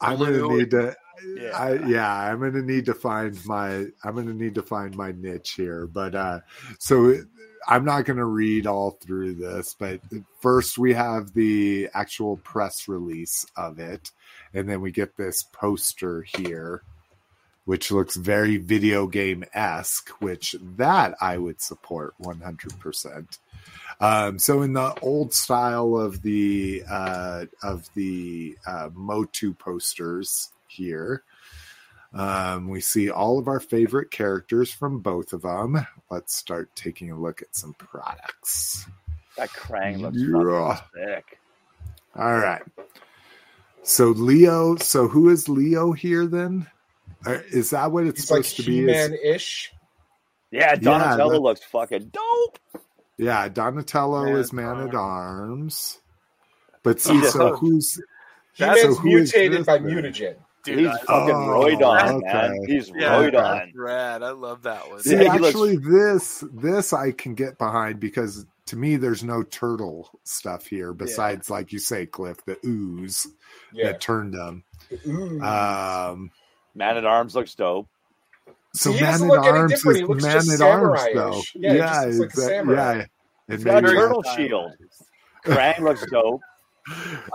I'm 0.00 0.18
gonna 0.18 0.46
need 0.48 0.70
to 0.70 0.94
Yeah. 1.36 1.56
I 1.56 1.86
yeah, 1.86 2.12
I'm 2.12 2.40
gonna 2.40 2.62
need 2.62 2.86
to 2.86 2.94
find 2.94 3.38
my 3.46 3.86
I'm 4.04 4.14
gonna 4.14 4.34
need 4.34 4.54
to 4.56 4.62
find 4.62 4.96
my 4.96 5.12
niche 5.12 5.52
here. 5.52 5.86
But 5.86 6.14
uh 6.14 6.40
so 6.78 7.16
I'm 7.68 7.84
not 7.84 8.04
gonna 8.04 8.24
read 8.24 8.66
all 8.66 8.92
through 8.92 9.34
this, 9.34 9.74
but 9.78 10.00
first 10.40 10.78
we 10.78 10.94
have 10.94 11.32
the 11.34 11.88
actual 11.94 12.38
press 12.38 12.88
release 12.88 13.46
of 13.56 13.78
it, 13.78 14.10
and 14.54 14.68
then 14.68 14.80
we 14.80 14.90
get 14.90 15.16
this 15.16 15.42
poster 15.42 16.22
here, 16.22 16.82
which 17.64 17.90
looks 17.90 18.16
very 18.16 18.56
video 18.56 19.06
game 19.06 19.44
esque, 19.52 20.10
which 20.20 20.56
that 20.76 21.14
I 21.20 21.38
would 21.38 21.60
support 21.60 22.14
100 22.18 22.78
percent. 22.80 23.38
Um, 24.00 24.38
so 24.38 24.62
in 24.62 24.72
the 24.72 24.98
old 25.02 25.34
style 25.34 25.96
of 25.96 26.22
the 26.22 26.82
uh, 26.90 27.44
of 27.62 27.88
the 27.94 28.56
uh, 28.66 28.88
Motu 28.94 29.52
posters 29.52 30.48
here, 30.70 31.24
um, 32.14 32.68
we 32.68 32.80
see 32.80 33.10
all 33.10 33.38
of 33.38 33.48
our 33.48 33.60
favorite 33.60 34.10
characters 34.10 34.72
from 34.72 35.00
both 35.00 35.32
of 35.32 35.42
them. 35.42 35.86
Let's 36.10 36.34
start 36.34 36.74
taking 36.74 37.10
a 37.10 37.18
look 37.18 37.42
at 37.42 37.54
some 37.54 37.74
products. 37.74 38.86
That 39.36 39.50
Krang 39.50 40.00
looks 40.00 40.16
Yeah. 40.18 40.80
sick. 41.16 41.38
All 42.16 42.38
right. 42.38 42.62
So 43.82 44.06
Leo, 44.08 44.76
so 44.76 45.08
who 45.08 45.30
is 45.30 45.48
Leo 45.48 45.92
here 45.92 46.26
then? 46.26 46.66
Uh, 47.26 47.38
Is 47.50 47.70
that 47.70 47.92
what 47.92 48.06
it's 48.06 48.22
He's 48.22 48.30
like 48.30 48.44
supposed 48.44 48.56
to 48.56 48.62
be? 48.64 48.80
Is- 48.80 48.86
He-Man-ish. 49.08 49.72
Yeah, 50.50 50.74
Donatello 50.74 51.32
that- 51.34 51.40
looks 51.40 51.64
fucking 51.64 52.10
dope. 52.12 52.58
yeah, 53.16 53.48
Donatello 53.48 54.24
Man 54.24 54.36
is 54.36 54.52
man 54.52 54.80
at 54.88 54.94
Arms. 54.94 54.96
arms. 54.96 55.98
But 56.82 57.00
see, 57.00 57.22
so 57.30 57.56
who's 57.56 58.00
That's- 58.58 58.82
so 58.82 58.94
who 58.94 59.08
is 59.16 59.32
mutated 59.32 59.58
this 59.60 59.66
by 59.66 59.78
then? 59.78 59.86
mutagen. 59.92 60.36
Dude, 60.64 60.78
He's 60.80 60.88
I- 60.88 60.98
fucking 60.98 61.34
Oh, 61.34 61.64
Roydon, 61.64 62.22
man. 62.22 62.52
okay. 62.52 62.58
He's 62.72 62.88
yeah, 62.90 63.18
Roydon. 63.18 63.32
that's 63.32 63.74
rad. 63.76 64.22
I 64.22 64.30
love 64.30 64.62
that 64.64 64.88
one. 64.90 65.00
See, 65.00 65.12
Yeah, 65.12 65.32
he 65.32 65.38
looks- 65.38 65.46
actually, 65.48 65.76
this 65.78 66.44
this 66.52 66.92
I 66.92 67.12
can 67.12 67.34
get 67.34 67.56
behind 67.58 67.98
because 68.00 68.44
to 68.66 68.76
me, 68.76 68.96
there's 68.96 69.24
no 69.24 69.42
turtle 69.42 70.10
stuff 70.24 70.66
here 70.66 70.92
besides, 70.92 71.48
like 71.50 71.72
you 71.72 71.78
say, 71.78 72.06
Cliff, 72.06 72.36
the 72.44 72.56
ooze 72.64 73.26
Yeah. 73.72 73.86
that 73.92 74.00
turned 74.00 74.34
them. 74.34 74.62
Um, 75.42 76.30
Man 76.74 76.96
at 76.96 77.04
Arms 77.04 77.34
looks 77.34 77.54
dope. 77.54 77.88
so 78.74 78.92
he 78.92 79.00
man 79.00 79.14
at 79.24 79.30
arms 79.30 79.72
is 79.72 79.84
man 80.22 80.36
at 80.54 80.60
arms, 80.60 81.00
though. 81.14 81.40
Yeah, 81.54 81.72
he 81.72 81.78
Yeah, 81.78 82.04
just 82.06 82.18
looks 82.18 82.36
like 82.38 82.44
a 82.44 82.48
samurai. 82.48 82.94
yeah. 82.96 83.04
And 83.48 83.58
He's 83.58 83.64
got 83.64 83.84
a 83.84 83.88
turtle 83.88 84.22
shield. 84.36 84.72
Krang 85.44 85.78
looks 85.80 86.04
dope. 86.10 86.40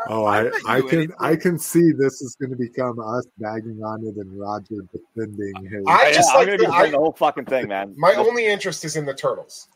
Oh, 0.10 0.26
I 0.26 0.40
I, 0.40 0.44
bet 0.44 0.54
I 0.68 0.78
you 0.78 0.84
can 0.84 0.98
anything. 1.00 1.16
I 1.20 1.36
can 1.36 1.60
see 1.60 1.92
this 1.92 2.22
is 2.22 2.36
going 2.40 2.52
to 2.52 2.58
become 2.58 3.00
us 3.00 3.26
bagging 3.38 3.80
on 3.84 4.06
it 4.06 4.16
and 4.18 4.40
Roger 4.40 4.82
defending 4.92 5.54
his. 5.70 5.84
I 5.88 6.08
Yeah, 6.08 6.12
just 6.14 6.30
I'm 6.32 6.38
like 6.38 6.46
gonna 6.48 6.58
the- 6.58 6.66
defend 6.66 6.88
I- 6.88 6.92
the 6.92 6.98
whole 6.98 7.14
fucking 7.14 7.46
thing, 7.46 7.68
man. 7.68 7.94
My 7.98 8.10
Look, 8.16 8.28
only 8.28 8.46
interest 8.46 8.84
is 8.86 8.96
in 8.96 9.06
the 9.06 9.14
turtles. 9.14 9.68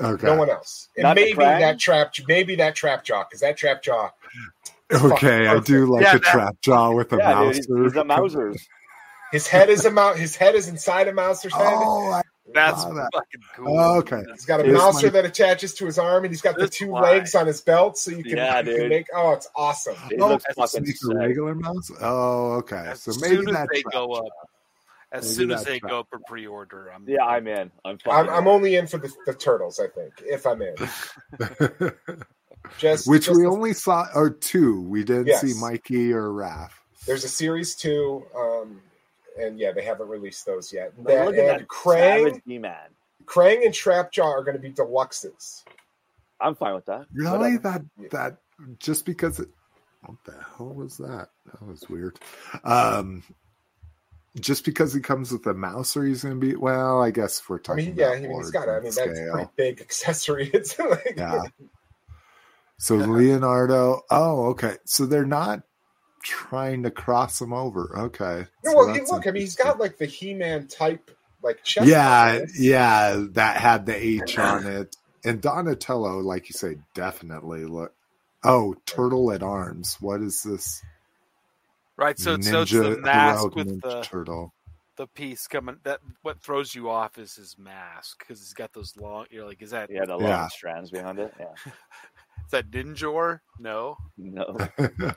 okay, 0.00 0.26
No 0.26 0.36
one 0.36 0.50
else. 0.50 0.88
And 0.96 1.02
Not 1.04 1.16
maybe 1.16 1.34
that 1.34 1.78
trap. 1.78 2.14
Maybe 2.26 2.54
that 2.56 2.74
trap 2.74 3.04
jaw 3.04 3.24
because 3.24 3.40
that 3.40 3.56
trap 3.56 3.82
jaw. 3.82 4.10
okay, 4.92 5.46
I 5.46 5.58
do 5.60 5.86
like 5.86 6.02
Yeah, 6.02 6.16
a 6.16 6.18
that- 6.18 6.22
trap 6.22 6.56
jaw 6.62 6.90
with 6.92 7.12
a 7.12 7.16
yeah, 7.16 7.34
mouse. 7.34 7.66
dude, 7.66 7.78
he's, 7.84 7.92
he's 7.92 7.96
a 8.00 8.04
Mousers. 8.04 8.60
His 9.32 9.46
head 9.46 9.70
is 9.70 9.84
a 9.86 9.90
mouse. 9.90 10.18
His 10.18 10.36
head 10.36 10.54
is 10.54 10.68
inside 10.68 11.08
a 11.08 11.12
mouse 11.12 11.44
or 11.44 11.50
something. 11.50 11.68
Oh, 11.72 12.10
I 12.12 12.22
That's 12.54 12.82
saw 12.82 12.92
that. 12.94 13.10
fucking 13.12 13.40
cool. 13.56 13.78
Oh, 13.78 13.98
okay. 13.98 14.22
He's 14.32 14.44
got 14.44 14.60
a 14.60 14.62
This 14.64 14.72
mouser 14.78 15.06
might- 15.06 15.12
that 15.14 15.24
attaches 15.26 15.74
to 15.74 15.86
his 15.86 15.98
arm, 15.98 16.24
and 16.24 16.32
he's 16.32 16.42
got 16.42 16.56
the 16.56 16.68
two 16.68 16.88
why. 16.88 17.00
legs 17.02 17.34
on 17.34 17.46
his 17.46 17.60
belt, 17.60 17.98
so 17.98 18.10
you 18.10 18.22
can, 18.22 18.36
Yeah, 18.36 18.60
you 18.60 18.76
can 18.76 18.88
make. 18.88 19.06
Oh, 19.14 19.32
it's 19.32 19.48
awesome. 19.56 19.96
He 20.08 20.16
Oh, 20.16 20.28
looks 20.28 20.44
it's 20.48 20.56
fucking 20.72 20.94
a 21.10 21.14
regular 21.18 21.54
mouse. 21.54 21.90
Oh, 22.00 22.52
okay. 22.58 22.76
As 22.88 23.02
So 23.02 23.12
maybe 23.20 23.36
soon 23.36 23.48
as 23.56 23.66
they 23.72 23.82
trap 23.82 23.92
go 23.92 24.12
up, 24.12 24.24
as 25.12 25.24
Maybe 25.24 25.34
soon 25.34 25.50
as 25.52 25.64
they 25.64 25.78
trap 25.78 25.90
go 25.90 25.98
up 26.00 26.06
for 26.10 26.18
pre-order, 26.26 26.90
I'm 26.94 27.04
Yeah, 27.08 27.24
I'm 27.24 27.46
in. 27.46 27.58
I'm 27.58 27.70
I'm, 27.84 27.98
fucking. 27.98 28.30
I'm 28.32 28.48
only 28.48 28.76
in 28.76 28.86
for 28.86 28.98
the, 28.98 29.12
the 29.26 29.34
turtles. 29.34 29.78
I 29.80 29.88
think 29.88 30.14
if 30.24 30.46
I'm 30.46 30.62
in, 30.62 30.74
just 32.78 33.08
Which 33.08 33.26
just 33.26 33.36
we 33.36 33.42
the- 33.44 33.48
only 33.50 33.72
saw, 33.74 34.06
or 34.14 34.30
two. 34.30 34.80
We 34.82 35.04
didn't 35.04 35.26
Yes. 35.26 35.40
see 35.42 35.54
Mikey 35.60 36.12
or 36.12 36.28
Raph. 36.28 36.70
There's 37.06 37.24
a 37.24 37.28
series 37.28 37.74
two, 37.74 38.24
um, 38.36 38.80
and 39.38 39.58
yeah, 39.58 39.72
they 39.72 39.82
haven't 39.82 40.08
released 40.08 40.44
those 40.46 40.72
yet. 40.72 40.92
But 40.96 41.06
That, 41.12 41.26
look 41.26 41.34
at 41.36 41.40
and 41.40 41.60
that 41.60 41.68
Krang, 41.68 42.24
savage 42.26 42.42
He-Man. 42.46 42.88
Krang 43.24 43.64
and 43.64 43.74
Trapjaw 43.74 44.24
are 44.24 44.42
going 44.44 44.56
to 44.56 44.62
be 44.62 44.70
deluxes. 44.72 45.62
I'm 46.40 46.54
fine 46.54 46.74
with 46.74 46.86
that. 46.86 47.06
Really? 47.12 47.56
Whatever. 47.56 47.58
That 47.58 48.10
that 48.10 48.36
just 48.78 49.06
because 49.06 49.38
it, 49.40 49.48
What 50.04 50.18
the 50.24 50.34
hell 50.56 50.74
was 50.74 50.96
that? 50.98 51.28
That 51.46 51.62
was 51.66 51.88
weird. 51.88 52.18
Um, 52.64 53.22
just 54.40 54.64
because 54.64 54.92
he 54.92 55.00
comes 55.00 55.30
with 55.30 55.46
a 55.46 55.54
mouse, 55.54 55.96
or 55.96 56.04
he's 56.04 56.22
going 56.24 56.40
to 56.40 56.46
be 56.46 56.56
well. 56.56 57.00
I 57.02 57.10
guess 57.10 57.38
if 57.38 57.48
we're 57.48 57.58
I 57.58 57.62
talking. 57.62 57.84
mean, 57.86 57.94
yeah, 57.96 58.06
about 58.06 58.16
I 58.16 58.20
mean, 58.20 58.30
he's 58.30 58.30
boards 58.30 58.50
got. 58.50 58.68
I 58.68 58.74
and 58.76 58.84
mean, 58.84 58.92
that's 58.96 59.18
a 59.20 59.32
pretty 59.32 59.50
big 59.56 59.80
accessory. 59.80 60.50
It's 60.54 60.78
like, 60.78 61.14
Yeah. 61.16 61.42
So 62.78 62.96
Leonardo. 62.96 64.00
Oh, 64.10 64.46
okay. 64.46 64.76
So 64.86 65.06
they're 65.06 65.24
not 65.24 65.62
trying 66.22 66.82
to 66.84 66.90
cross 66.90 67.40
him 67.40 67.52
over. 67.52 67.92
Okay. 67.98 68.46
No, 68.64 68.70
So 68.72 68.76
well, 68.78 68.92
he, 68.92 68.98
that's 69.00 69.10
look, 69.12 69.26
I 69.26 69.30
mean, 69.30 69.42
he's 69.42 69.52
interesting. 69.54 69.66
got 69.72 69.80
like 69.80 69.98
the 69.98 70.06
He-Man 70.06 70.68
type, 70.68 71.10
like 71.42 71.62
chest. 71.64 71.86
yeah, 71.88 72.32
buttons. 72.34 72.60
yeah, 72.60 73.24
that 73.32 73.56
had 73.58 73.86
the 73.86 73.94
H 73.96 74.38
on 74.38 74.66
it. 74.66 74.96
And 75.24 75.40
Donatello, 75.40 76.18
like 76.20 76.48
you 76.48 76.54
say, 76.54 76.78
definitely 76.94 77.64
look. 77.64 77.92
Oh, 78.44 78.74
turtle 78.86 79.30
at 79.32 79.42
arms. 79.42 79.96
What 80.00 80.20
is 80.20 80.42
this? 80.42 80.82
Right. 81.96 82.18
So, 82.18 82.40
so 82.40 82.62
it's 82.62 82.72
the 82.72 82.78
Ninja- 82.78 83.00
mask 83.02 83.38
heroic 83.42 83.54
with 83.54 83.68
ninja 83.68 83.82
the 83.82 84.00
turtle. 84.02 84.52
the 84.96 85.06
piece 85.06 85.46
coming. 85.46 85.76
That 85.84 86.00
what 86.22 86.40
throws 86.40 86.74
you 86.74 86.90
off 86.90 87.18
is 87.18 87.36
his 87.36 87.56
mask 87.56 88.18
because 88.18 88.40
he's 88.40 88.52
got 88.54 88.72
those 88.72 88.96
long. 88.96 89.26
You're 89.30 89.46
like, 89.46 89.62
is 89.62 89.70
that 89.70 89.90
He 89.90 89.96
had 89.96 90.08
a 90.08 90.16
lot 90.16 90.22
Yeah. 90.28 90.44
of 90.46 90.50
strands 90.52 90.90
behind 90.90 91.20
it. 91.20 91.32
Yeah. 91.38 91.46
is 92.52 92.60
that 92.60 92.70
Ninjor? 92.70 93.40
No. 93.58 93.96
No. 94.18 94.58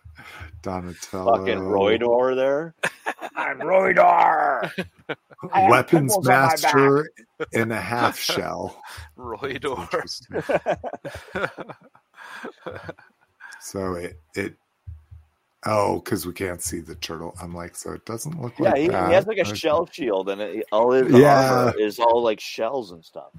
Donatello. 0.62 1.38
Fucking 1.38 1.60
Roydor 1.60 2.36
there. 2.36 2.76
I'm 3.36 3.60
Roydor. 3.60 4.72
I 5.53 5.70
Weapons 5.70 6.14
pimples 6.16 6.28
on 6.28 6.34
my 6.34 6.40
master 6.48 7.10
in 7.52 7.72
a 7.74 7.80
half 7.82 8.18
shell. 8.18 8.82
Roydor. 9.18 9.82
Interesting. 9.84 10.44
so 13.60 13.94
it 13.95 14.20
it 14.36 14.56
oh 15.66 15.99
because 15.99 16.26
we 16.26 16.32
can't 16.32 16.62
see 16.62 16.80
the 16.80 16.95
turtle. 16.95 17.36
I'm 17.41 17.53
like, 17.53 17.76
so 17.76 17.91
it 17.91 18.06
doesn't 18.06 18.41
look 18.41 18.57
Yeah, 18.60 18.70
like 18.70 18.78
he, 18.80 18.88
that. 18.88 19.07
he 19.10 19.14
has 19.14 19.28
like 19.28 19.38
a 19.40 19.41
Okay. 19.41 19.56
shell 19.56 19.90
shield, 19.91 20.30
and 20.30 20.40
it, 20.41 20.66
all 20.72 20.91
his 20.91 21.12
Yeah. 21.12 21.52
armor 21.52 21.74
is 21.78 21.99
all 21.99 22.24
like 22.24 22.40
shells 22.40 22.91
and 22.91 23.03
stuff. 23.03 23.34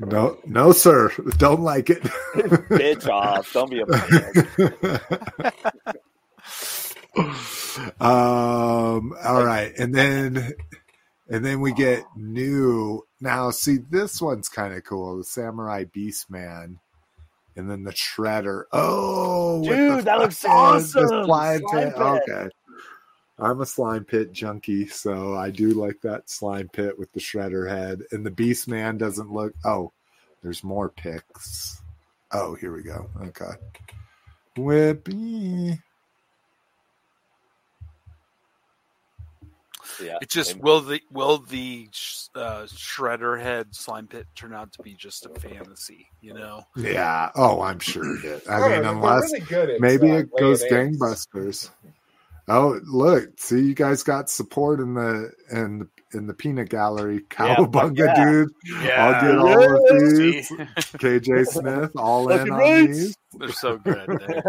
No, 0.00 0.38
no, 0.44 0.72
sir, 0.72 1.10
don't 1.38 1.62
like 1.62 1.90
it. 1.90 2.02
Bitch 2.70 3.08
off! 3.08 3.52
Don't 3.52 3.70
be 3.70 3.80
a 3.80 3.86
um 8.00 9.14
all 9.24 9.44
right 9.44 9.72
and 9.78 9.94
then 9.94 10.52
and 11.28 11.44
then 11.44 11.60
we 11.60 11.72
get 11.72 12.04
new 12.14 13.02
now 13.20 13.50
see 13.50 13.78
this 13.90 14.20
one's 14.20 14.48
kind 14.48 14.74
of 14.74 14.84
cool 14.84 15.16
the 15.16 15.24
samurai 15.24 15.84
beast 15.92 16.30
man 16.30 16.78
and 17.56 17.70
then 17.70 17.84
the 17.84 17.92
shredder 17.92 18.64
oh 18.72 19.62
Dude, 19.64 20.00
the 20.00 20.02
that 20.02 20.18
looks 20.18 20.42
the 20.42 20.48
awesome! 20.48 21.08
slime 21.08 21.60
Slime 21.60 21.84
pit. 21.84 21.94
pit. 21.94 22.02
okay 22.02 22.48
i'm 23.38 23.60
a 23.60 23.66
slime 23.66 24.04
pit 24.04 24.32
junkie 24.32 24.86
so 24.86 25.34
i 25.34 25.50
do 25.50 25.70
like 25.70 26.00
that 26.02 26.28
slime 26.28 26.68
pit 26.68 26.98
with 26.98 27.10
the 27.12 27.20
shredder 27.20 27.68
head 27.68 28.02
and 28.12 28.24
the 28.24 28.30
beast 28.30 28.68
man 28.68 28.96
doesn't 28.96 29.32
look 29.32 29.54
oh 29.64 29.92
there's 30.42 30.64
more 30.64 30.88
pics 30.88 31.80
oh 32.32 32.54
here 32.54 32.74
we 32.74 32.82
go 32.82 33.08
okay 33.22 33.52
whippy 34.56 35.78
Yeah, 40.02 40.18
It 40.20 40.28
just 40.28 40.54
they- 40.54 40.60
will 40.60 40.80
the 40.80 41.00
will 41.10 41.38
the 41.38 41.88
uh, 42.34 42.64
shredder 42.64 43.40
head 43.40 43.74
slime 43.74 44.06
pit 44.06 44.26
turn 44.34 44.52
out 44.52 44.72
to 44.72 44.82
be 44.82 44.94
just 44.94 45.26
a 45.26 45.30
fantasy? 45.40 46.06
You 46.20 46.34
know. 46.34 46.64
Yeah. 46.76 47.30
Oh, 47.34 47.62
I'm 47.62 47.78
sure 47.78 48.16
it. 48.16 48.42
I, 48.48 48.56
I 48.56 48.68
mean, 48.68 48.84
unless 48.84 49.32
really 49.32 49.44
good 49.46 49.80
maybe 49.80 50.10
uh, 50.10 50.16
it 50.18 50.30
goes 50.38 50.62
gangbusters. 50.64 51.70
eggs. 51.84 51.95
Gangbusters. 52.48 52.54
Oh, 52.54 52.80
look! 52.84 53.38
See, 53.38 53.60
you 53.60 53.74
guys 53.74 54.02
got 54.02 54.30
support 54.30 54.80
in 54.80 54.94
the 54.94 55.32
in 55.50 55.78
the 55.80 55.88
in 56.16 56.26
the 56.26 56.34
peanut 56.34 56.68
gallery. 56.68 57.22
Yeah, 57.38 57.56
Cowabunga, 57.56 57.98
yeah. 57.98 58.24
dude! 58.24 58.50
Yeah. 58.82 59.06
I'll 59.06 59.20
get 59.20 59.38
all 59.38 59.74
of 59.76 60.18
these. 60.18 60.50
KJ 60.50 61.46
Smith, 61.46 61.92
all 61.96 62.30
in 62.30 62.50
on 62.50 62.58
right. 62.58 62.88
these. 62.88 63.16
They're 63.38 63.52
so 63.52 63.78
good. 63.78 64.20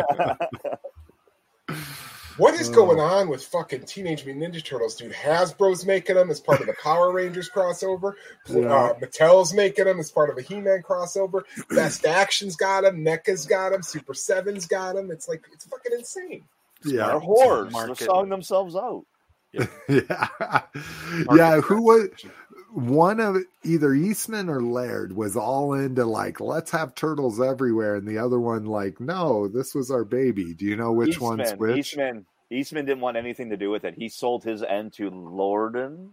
What 2.37 2.53
is 2.53 2.69
going 2.69 2.99
on 2.99 3.29
with 3.29 3.43
fucking 3.43 3.85
Teenage 3.85 4.23
Mutant 4.23 4.53
Ninja 4.53 4.63
Turtles, 4.63 4.95
dude? 4.95 5.11
Hasbro's 5.11 5.87
making 5.87 6.17
them 6.17 6.29
as 6.29 6.39
part 6.39 6.61
of 6.61 6.67
the 6.67 6.75
Power 6.83 7.11
Rangers 7.11 7.49
crossover. 7.49 8.13
Yeah. 8.47 8.71
Uh, 8.71 8.93
Mattel's 8.99 9.55
making 9.55 9.85
them 9.85 9.99
as 9.99 10.11
part 10.11 10.29
of 10.29 10.37
a 10.37 10.43
He-Man 10.43 10.83
crossover. 10.87 11.41
Best 11.71 12.05
Action's 12.05 12.55
got 12.55 12.81
them. 12.81 13.03
NECA's 13.03 13.47
got 13.47 13.71
them. 13.71 13.81
Super 13.81 14.13
Seven's 14.13 14.67
got 14.67 14.93
them. 14.93 15.09
It's 15.09 15.27
like 15.27 15.45
it's 15.51 15.65
fucking 15.65 15.93
insane. 15.93 16.43
They're 16.83 16.95
Yeah, 16.95 17.19
whores. 17.19 17.71
They're 17.85 17.95
selling 17.95 18.29
themselves 18.29 18.75
out. 18.75 19.05
yeah, 19.53 19.67
yeah. 21.35 21.61
Who 21.61 21.81
was 21.81 22.09
one 22.73 23.19
of 23.19 23.37
either 23.63 23.93
Eastman 23.93 24.49
or 24.49 24.61
Laird 24.61 25.15
was 25.15 25.35
all 25.37 25.73
into 25.73 26.05
like 26.05 26.39
let's 26.41 26.69
have 26.71 26.93
turtles 26.95 27.39
everywhere, 27.41 27.95
and 27.95 28.07
the 28.07 28.17
other 28.17 28.39
one 28.39 28.65
like 28.65 28.99
no, 28.99 29.47
this 29.47 29.73
was 29.73 29.89
our 29.89 30.03
baby. 30.03 30.53
Do 30.53 30.65
you 30.65 30.75
know 30.75 30.91
which 30.91 31.11
Eastman, 31.15 31.37
one's 31.37 31.51
which? 31.53 31.77
Eastman, 31.77 32.25
Eastman 32.51 32.85
didn't 32.85 33.01
want 33.01 33.17
anything 33.17 33.49
to 33.49 33.57
do 33.57 33.69
with 33.71 33.85
it. 33.85 33.95
He 33.95 34.09
sold 34.09 34.43
his 34.43 34.61
end 34.63 34.93
to 34.93 35.09
Lorden 35.09 36.09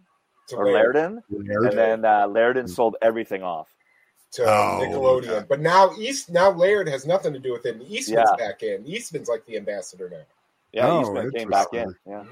To, 0.49 0.57
or 0.57 0.73
Laird- 0.73 0.95
Lairden, 0.95 1.23
Laird? 1.31 1.65
and 1.67 1.79
then 1.79 2.05
uh, 2.05 2.27
Lairden 2.29 2.69
sold 2.69 2.97
everything 3.03 3.43
off. 3.43 3.69
to 4.33 4.45
Oh, 4.45 4.81
Nickelodeon. 4.83 5.29
okay. 5.29 5.47
But 5.49 5.61
now 5.61 5.93
East 5.99 6.31
now 6.31 6.51
Laird 6.51 6.89
has 6.89 7.05
nothing 7.07 7.33
to 7.35 7.39
do 7.41 7.53
with 7.53 7.67
it. 7.67 7.75
And 7.77 7.83
Eastman's 7.83 8.31
Yeah. 8.39 8.47
back 8.47 8.63
in. 8.63 8.87
Eastman's 8.87 9.29
like 9.29 9.45
the 9.47 9.57
ambassador 9.57 10.09
now. 10.09 10.23
Yeah, 10.75 10.89
Oh, 10.89 11.01
Eastman 11.03 11.31
came 11.33 11.49
back 11.49 11.69
in. 11.73 11.95
Yeah. 12.07 12.25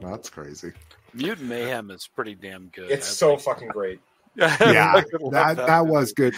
That's 0.00 0.30
crazy. 0.30 0.72
Mutant 1.14 1.48
Mayhem 1.48 1.90
is 1.90 2.08
pretty 2.08 2.34
damn 2.34 2.68
good. 2.68 2.90
It's 2.90 3.08
I 3.08 3.12
so 3.12 3.30
like- 3.34 3.40
fucking 3.42 3.68
great. 3.68 4.00
Yeah, 4.38 5.02
that 5.30 5.56
that 5.56 5.86
was 5.86 6.12
good. 6.12 6.34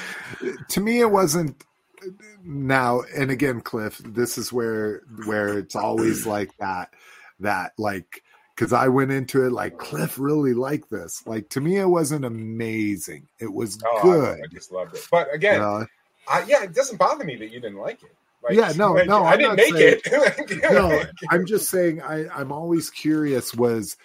To 0.68 0.80
me, 0.80 1.00
it 1.00 1.10
wasn't. 1.10 1.64
Now 2.44 3.02
and 3.16 3.30
again, 3.32 3.60
Cliff, 3.60 3.98
this 3.98 4.38
is 4.38 4.52
where 4.52 5.02
where 5.26 5.58
it's 5.58 5.74
always 5.74 6.26
like 6.36 6.56
that. 6.58 6.90
That 7.40 7.72
like 7.76 8.22
because 8.54 8.72
I 8.72 8.86
went 8.88 9.10
into 9.10 9.44
it 9.46 9.50
like 9.50 9.78
Cliff 9.78 10.16
really 10.18 10.54
liked 10.54 10.90
this. 10.90 11.26
Like 11.26 11.48
to 11.50 11.60
me, 11.60 11.76
it 11.78 11.86
wasn't 11.88 12.24
amazing. 12.24 13.26
It 13.40 13.52
was 13.52 13.78
Oh, 13.84 13.98
I- 13.98 14.02
good. 14.02 14.40
I, 14.44 14.46
just 14.52 14.70
loved 14.72 14.94
it. 14.94 15.06
But 15.10 15.32
again, 15.34 15.60
Uh, 15.60 15.84
I, 16.28 16.42
yeah, 16.46 16.62
it 16.62 16.74
doesn't 16.74 16.98
bother 16.98 17.24
me 17.24 17.34
that 17.36 17.50
you 17.50 17.58
didn't 17.60 17.78
like 17.78 18.02
it. 18.04 18.14
Like, 18.48 18.56
Yeah, 18.56 18.72
no, 18.76 18.94
no, 19.04 19.24
I 19.24 19.32
I'm 19.34 19.38
didn't 19.38 19.56
make 19.56 19.74
saying- 19.74 20.00
it. 20.04 20.62
No, 20.72 21.02
I'm 21.30 21.46
just 21.46 21.68
saying. 21.70 22.02
I 22.02 22.26
I'm 22.28 22.52
always 22.52 22.90
curious. 22.90 23.54
Was 23.54 23.96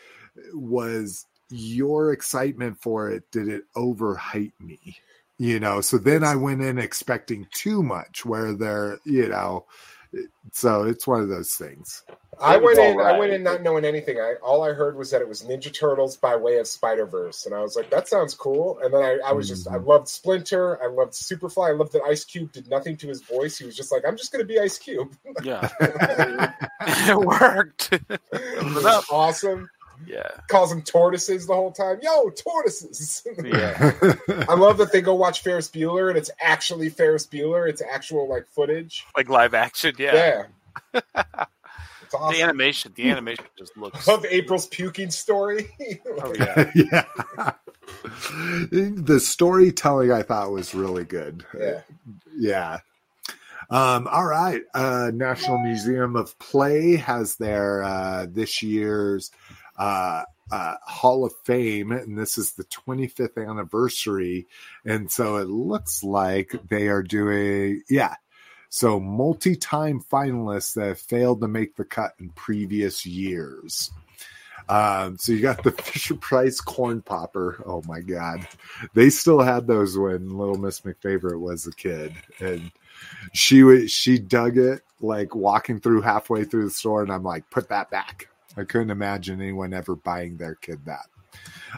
was 0.54 1.26
your 1.50 2.12
excitement 2.14 2.82
for 2.82 3.10
it? 3.10 3.24
Did 3.32 3.48
it 3.48 3.64
overhype 3.76 4.54
me? 4.60 4.98
You 5.38 5.60
know. 5.60 5.82
So 5.82 5.98
then 5.98 6.24
I 6.24 6.36
went 6.36 6.62
in 6.62 6.78
expecting 6.78 7.48
too 7.54 7.84
much. 7.84 8.26
Where 8.26 8.54
there, 8.54 9.00
you 9.06 9.28
know. 9.30 9.66
So 10.52 10.84
it's 10.84 11.08
one 11.08 11.22
of 11.22 11.30
those 11.30 11.54
things. 11.54 12.04
I 12.42 12.58
went 12.58 12.80
in. 12.80 13.00
I 13.00 13.18
went 13.18 13.32
in 13.32 13.44
not 13.44 13.62
knowing 13.62 13.86
anything. 13.86 14.18
I 14.20 14.34
all 14.42 14.64
I 14.64 14.74
heard 14.74 14.98
was 14.98 15.12
that 15.12 15.22
it 15.22 15.28
was 15.28 15.44
Ninja 15.44 15.72
Turtles 15.74 16.18
by 16.18 16.36
way 16.36 16.58
of 16.58 16.68
Spider 16.68 17.06
Verse, 17.06 17.46
and 17.46 17.54
I 17.54 17.62
was 17.62 17.76
like, 17.76 17.90
"That 17.92 18.08
sounds 18.08 18.34
cool." 18.34 18.80
And 18.84 18.94
then 18.94 19.02
I, 19.02 19.20
I 19.28 19.32
was 19.34 19.48
just, 19.48 19.68
I 19.68 19.76
Mhm. 19.78 19.86
loved 19.86 20.08
Splinter. 20.08 20.82
I 20.84 20.88
loved 20.88 21.14
Superfly. 21.14 21.70
I 21.70 21.74
loved 21.74 21.94
that 21.94 22.02
Ice 22.04 22.26
Cube 22.26 22.52
did 22.52 22.68
nothing 22.70 22.98
to 22.98 23.08
his 23.08 23.22
voice. 23.22 23.58
He 23.58 23.66
was 23.66 23.76
just 23.78 23.92
like, 23.92 24.04
"I'm 24.08 24.18
just 24.18 24.32
going 24.32 24.44
to 24.44 24.48
be 24.48 24.60
Ice 24.60 24.78
Cube." 24.80 25.16
Yeah, 25.44 25.70
it 26.82 27.18
worked. 27.18 27.90
it 27.94 28.20
was 28.32 29.06
awesome. 29.12 29.70
Yeah, 30.08 30.30
Calls 30.48 30.70
them 30.70 30.82
tortoises 30.82 31.48
the 31.48 31.54
whole 31.54 31.72
time. 31.72 32.00
Yo, 32.02 32.30
tortoises. 32.30 33.26
yeah. 33.44 33.92
I 34.50 34.56
love 34.56 34.78
that 34.78 34.92
they 34.92 35.02
go 35.02 35.14
watch 35.16 35.42
Ferris 35.42 35.70
Bueller, 35.70 36.10
and 36.10 36.18
it's 36.18 36.32
actually 36.42 36.90
Ferris 36.90 37.26
Bueller. 37.26 37.68
It's 37.70 37.82
actual 37.82 38.28
like 38.30 38.48
footage. 38.48 39.06
Like 39.16 39.30
live 39.30 39.54
action. 39.54 39.96
Yeah. 39.98 40.44
Yeah. 40.94 41.02
It's 42.14 42.22
awesome. 42.22 42.38
The 42.38 42.44
animation. 42.44 42.92
The 42.96 43.10
animation 43.10 43.46
just 43.58 43.76
looks. 43.76 44.08
of 44.10 44.24
April's 44.26 44.68
puking 44.68 45.10
story. 45.10 45.68
Oh, 46.22 46.34
yeah. 46.38 46.72
yeah. 46.76 47.06
the 48.70 49.20
storytelling 49.20 50.12
I 50.12 50.22
thought 50.22 50.52
was 50.52 50.76
really 50.76 51.06
good. 51.06 51.44
yeah. 51.60 51.82
Yeah. 52.38 52.80
Um, 53.70 54.08
all 54.08 54.26
right. 54.26 54.62
Uh, 54.76 55.10
National 55.12 55.58
Museum 55.64 56.16
of 56.16 56.38
Play 56.38 56.98
has 56.98 57.38
their 57.38 57.82
uh, 57.82 58.28
this 58.30 58.62
year's 58.62 59.32
uh, 59.78 60.24
uh, 60.52 60.76
Hall 60.86 61.26
of 61.26 61.34
Fame, 61.46 61.92
and 61.92 62.18
this 62.18 62.38
is 62.38 62.54
the 62.54 62.66
25th 62.66 63.50
anniversary. 63.50 64.48
And 64.86 65.12
so 65.12 65.38
it 65.38 65.48
looks 65.48 66.04
like 66.04 66.56
they 66.68 66.88
are 66.88 67.04
doing, 67.04 67.82
yeah. 67.90 68.16
So 68.70 69.00
multi 69.00 69.56
time 69.56 70.02
finalists 70.02 70.74
that 70.74 70.88
have 70.88 71.00
failed 71.00 71.42
to 71.42 71.48
make 71.48 71.76
the 71.76 71.86
cut 71.86 72.14
in 72.20 72.30
previous 72.30 73.06
years. 73.06 73.92
Um, 74.70 75.18
so 75.18 75.32
you 75.32 75.42
got 75.42 75.64
the 75.64 75.72
Fisher 75.84 76.16
Price 76.16 76.60
corn 76.60 77.02
popper. 77.02 77.62
Oh 77.66 77.84
my 77.88 78.02
God. 78.02 78.48
They 78.94 79.10
still 79.10 79.42
had 79.42 79.68
those 79.68 79.98
when 79.98 80.38
Little 80.38 80.58
Miss 80.58 80.82
McFavorite 80.82 81.40
was 81.40 81.68
a 81.68 81.74
kid. 81.74 82.14
And 82.40 82.72
she 83.34 83.64
was 83.64 83.92
she 83.92 84.18
dug 84.18 84.58
it 84.58 84.82
like 85.02 85.36
walking 85.36 85.80
through 85.80 86.02
halfway 86.02 86.46
through 86.46 86.66
the 86.66 86.72
store, 86.72 87.04
and 87.04 87.12
I'm 87.12 87.24
like, 87.24 87.50
put 87.50 87.70
that 87.70 87.92
back. 87.92 88.30
I 88.56 88.64
couldn't 88.64 88.92
imagine 88.92 89.42
anyone 89.42 89.74
ever 89.74 89.96
buying 89.96 90.38
their 90.38 90.56
kid 90.56 90.86
that. 90.86 91.06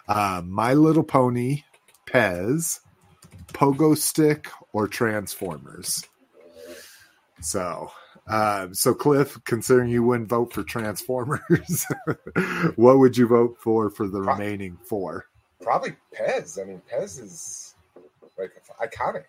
Uh, 0.08 0.42
My 0.46 0.74
Little 0.74 1.04
Pony, 1.04 1.64
Pez, 2.06 2.80
Pogo 3.54 3.98
Stick, 3.98 4.50
or 4.74 4.88
Transformers. 4.88 6.04
So, 7.42 7.92
um, 8.28 8.74
so 8.74 8.94
Cliff, 8.94 9.38
considering 9.46 9.90
you 9.90 10.04
wouldn't 10.04 10.30
vote 10.30 10.52
for 10.52 10.64
Transformers, 10.64 11.86
what 12.76 13.00
would 13.00 13.18
you 13.18 13.28
vote 13.28 13.58
for 13.60 13.90
for 13.90 14.08
the 14.08 14.22
remaining 14.22 14.78
four? 14.84 15.26
Probably 15.62 15.96
Pez. 16.14 16.62
I 16.62 16.66
mean, 16.66 16.82
Pez 16.92 17.22
is 17.22 17.76
like 18.38 18.52
iconic. 18.82 19.24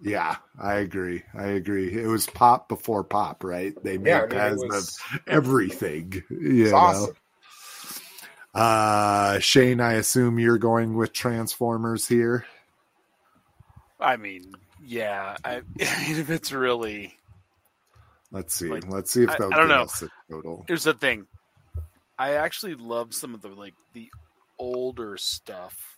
Yeah, 0.00 0.36
I 0.60 0.74
agree. 0.76 1.24
I 1.34 1.46
agree. 1.48 1.92
It 1.92 2.06
was 2.06 2.26
pop 2.26 2.68
before 2.68 3.02
pop, 3.04 3.42
right? 3.42 3.74
They 3.82 3.98
made 3.98 4.10
Yeah, 4.10 4.18
I 4.18 4.26
mean, 4.26 4.30
it 4.30 4.34
Pez 4.34 4.68
was- 4.68 4.98
of 5.12 5.20
everything. 5.26 6.22
You 6.30 6.62
It's 6.64 6.70
know? 6.72 6.76
awesome. 6.76 7.14
Uh, 8.54 9.38
Shane, 9.40 9.80
I 9.80 9.94
assume 9.94 10.38
you're 10.38 10.58
going 10.58 10.94
with 10.94 11.12
Transformers 11.12 12.08
here. 12.08 12.46
I 14.00 14.16
mean, 14.16 14.52
yeah. 14.84 15.36
I, 15.44 15.56
mean, 15.56 15.64
if 15.78 16.30
it's 16.30 16.52
really 16.52 17.14
Let's 18.30 18.54
see. 18.54 18.68
Like, 18.68 18.88
Let's 18.88 19.10
see 19.10 19.22
if 19.24 19.30
I- 19.30 19.36
they'll 19.38 19.52
I 19.52 19.56
don't 19.56 19.68
give 19.68 19.76
know. 19.76 19.82
us 19.84 20.02
a 20.02 20.10
total. 20.30 20.64
here's 20.68 20.84
the 20.84 20.94
thing. 20.94 21.26
I 22.18 22.34
actually 22.34 22.74
love 22.74 23.14
some 23.14 23.32
of 23.34 23.42
the 23.42 23.48
like 23.48 23.74
the 23.94 24.10
older 24.58 25.16
stuff. 25.16 25.97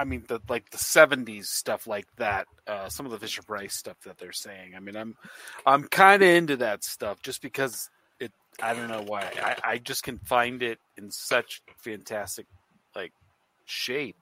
I 0.00 0.04
mean, 0.04 0.24
the 0.28 0.40
like 0.48 0.70
the 0.70 0.78
'70s 0.78 1.44
stuff 1.44 1.86
like 1.86 2.06
that. 2.16 2.46
Uh, 2.66 2.88
some 2.88 3.04
of 3.04 3.12
the 3.12 3.18
Fisher 3.18 3.42
Price 3.42 3.76
stuff 3.76 3.98
that 4.06 4.16
they're 4.16 4.32
saying. 4.32 4.72
I 4.74 4.80
mean, 4.80 4.96
I'm 4.96 5.14
I'm 5.66 5.84
kind 5.84 6.22
of 6.22 6.28
into 6.28 6.56
that 6.56 6.82
stuff 6.84 7.20
just 7.22 7.42
because 7.42 7.90
it. 8.18 8.32
I 8.62 8.72
don't 8.72 8.88
know 8.88 9.02
why. 9.02 9.30
I, 9.42 9.56
I 9.72 9.78
just 9.78 10.02
can 10.02 10.18
find 10.20 10.62
it 10.62 10.78
in 10.96 11.10
such 11.10 11.60
fantastic 11.76 12.46
like 12.96 13.12
shape 13.66 14.16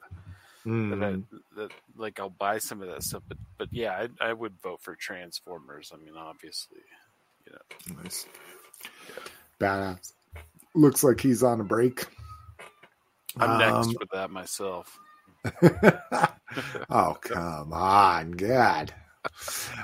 that, 0.65 0.71
Mm, 0.71 1.23
I, 1.23 1.37
that 1.61 1.71
like 1.97 2.19
I'll 2.19 2.29
buy 2.29 2.59
some 2.59 2.83
of 2.83 2.89
that 2.89 3.05
stuff. 3.05 3.23
But 3.29 3.39
but 3.57 3.69
yeah, 3.71 4.07
I, 4.21 4.31
I 4.31 4.33
would 4.33 4.61
vote 4.61 4.81
for 4.83 4.97
Transformers. 4.97 5.93
I 5.95 5.97
mean, 6.05 6.15
obviously. 6.17 6.79
you 7.47 7.53
know. 7.53 8.03
nice. 8.03 8.27
Yeah. 9.09 9.23
Badass. 9.61 10.13
Looks 10.75 11.05
like 11.05 11.21
he's 11.21 11.45
on 11.45 11.61
a 11.61 11.65
break. 11.65 12.05
I'm 13.39 13.59
next 13.59 13.89
Um, 13.89 13.95
for 13.95 14.07
that 14.17 14.31
myself. 14.31 14.99
oh 16.91 17.17
come 17.21 17.73
on, 17.73 18.33
God. 18.33 18.93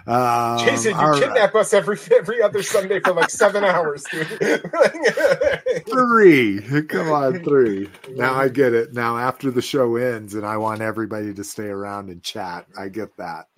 Um, 0.07 0.59
Jason, 0.59 0.93
you 0.93 0.99
right. 0.99 1.23
kidnap 1.23 1.55
us 1.55 1.73
every 1.73 1.99
every 2.17 2.43
other 2.43 2.63
Sunday 2.63 3.01
for 3.01 3.13
like 3.13 3.31
seven 3.31 3.65
hours, 3.65 4.05
dude. 4.11 4.27
three. 5.89 6.61
Come 6.89 7.11
on, 7.11 7.43
three. 7.43 7.89
Now 8.11 8.35
I 8.35 8.49
get 8.49 8.75
it. 8.75 8.95
Now 8.95 9.17
after 9.17 9.51
the 9.51 9.63
show 9.63 9.97
ends 9.97 10.35
and 10.35 10.47
I 10.47 10.57
want 10.57 10.83
everybody 10.83 11.35
to 11.35 11.45
stay 11.45 11.67
around 11.69 12.11
and 12.11 12.23
chat, 12.23 12.67
I 12.79 12.89
get 12.89 13.17
that. 13.17 13.49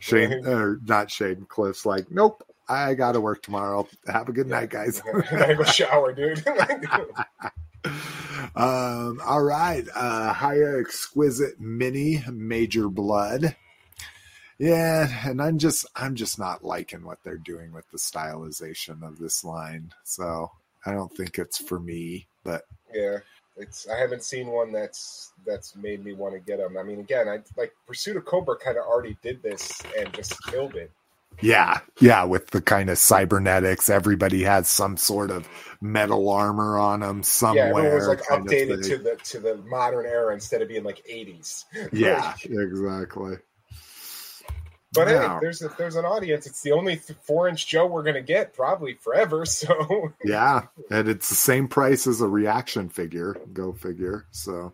Shane 0.00 0.46
or 0.46 0.80
not 0.84 1.10
Shane 1.10 1.46
Cliff's 1.48 1.84
like, 1.84 2.10
nope, 2.10 2.42
I 2.68 2.94
gotta 2.94 3.20
work 3.20 3.42
tomorrow. 3.42 3.86
Have 4.06 4.28
a 4.28 4.32
good 4.32 4.48
night, 4.48 4.70
guys. 4.70 5.02
I 5.32 5.54
go 5.54 5.64
shower, 5.64 6.12
dude. 6.12 6.44
Um, 8.54 9.20
all 9.24 9.42
right. 9.42 9.84
Uh 9.94 10.32
Hiya 10.34 10.78
exquisite 10.80 11.60
mini 11.60 12.22
Major 12.30 12.88
Bludd. 12.88 13.54
Yeah, 14.58 15.28
and 15.28 15.42
I'm 15.42 15.58
just 15.58 15.86
I'm 15.94 16.14
just 16.14 16.38
not 16.38 16.64
liking 16.64 17.04
what 17.04 17.18
they're 17.22 17.36
doing 17.36 17.72
with 17.72 17.90
the 17.90 17.98
stylization 17.98 19.06
of 19.06 19.18
this 19.18 19.44
line. 19.44 19.92
So 20.04 20.50
I 20.86 20.92
don't 20.92 21.14
think 21.14 21.38
it's 21.38 21.58
for 21.58 21.78
me, 21.78 22.26
but 22.42 22.62
yeah, 22.94 23.18
it's. 23.56 23.86
I 23.88 23.98
haven't 23.98 24.22
seen 24.22 24.46
one 24.46 24.72
that's 24.72 25.32
that's 25.44 25.76
made 25.76 26.04
me 26.04 26.14
want 26.14 26.34
to 26.34 26.40
get 26.40 26.58
them. 26.58 26.78
I 26.78 26.82
mean, 26.82 27.00
again, 27.00 27.28
I 27.28 27.40
like 27.56 27.74
Pursuit 27.86 28.16
of 28.16 28.24
Cobra 28.24 28.56
kind 28.56 28.78
of 28.78 28.84
already 28.84 29.16
did 29.22 29.42
this 29.42 29.82
and 29.98 30.12
just 30.14 30.42
killed 30.44 30.74
it. 30.74 30.90
Yeah, 31.40 31.80
yeah, 32.00 32.24
with 32.24 32.48
the 32.48 32.62
kind 32.62 32.88
of 32.88 32.98
cybernetics, 32.98 33.90
everybody 33.90 34.42
has 34.44 34.68
some 34.68 34.96
sort 34.96 35.30
of 35.30 35.46
metal 35.80 36.28
armor 36.30 36.78
on 36.78 37.00
them 37.00 37.22
somewhere. 37.22 37.66
yeah, 37.66 37.70
everyone 37.70 37.94
was 37.94 38.08
like 38.08 38.22
updated 38.22 38.86
to 38.88 38.96
the 38.98 39.16
to 39.24 39.40
the 39.40 39.56
modern 39.56 40.06
era 40.06 40.32
instead 40.32 40.62
of 40.62 40.68
being 40.68 40.84
like 40.84 41.02
eighties. 41.08 41.64
Yeah, 41.92 42.34
exactly. 42.42 43.36
But 44.92 45.08
Yeah. 45.08 45.34
hey, 45.34 45.38
there's 45.42 45.60
a, 45.60 45.68
there's 45.76 45.96
an 45.96 46.06
audience. 46.06 46.46
It's 46.46 46.62
the 46.62 46.72
only 46.72 46.96
four 46.96 47.48
inch 47.48 47.66
Joe 47.66 47.84
we're 47.86 48.02
gonna 48.02 48.22
get 48.22 48.54
probably 48.54 48.94
forever. 48.94 49.44
So 49.46 50.14
Yeah, 50.24 50.62
and 50.90 51.06
it's 51.06 51.28
the 51.28 51.34
same 51.34 51.68
price 51.68 52.06
as 52.06 52.22
a 52.22 52.28
reaction 52.28 52.88
figure. 52.88 53.36
Go 53.52 53.72
figure. 53.74 54.24
So, 54.30 54.72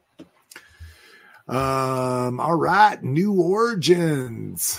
um, 1.49 2.39
all 2.39 2.55
right, 2.55 3.03
new 3.03 3.33
origins. 3.33 4.79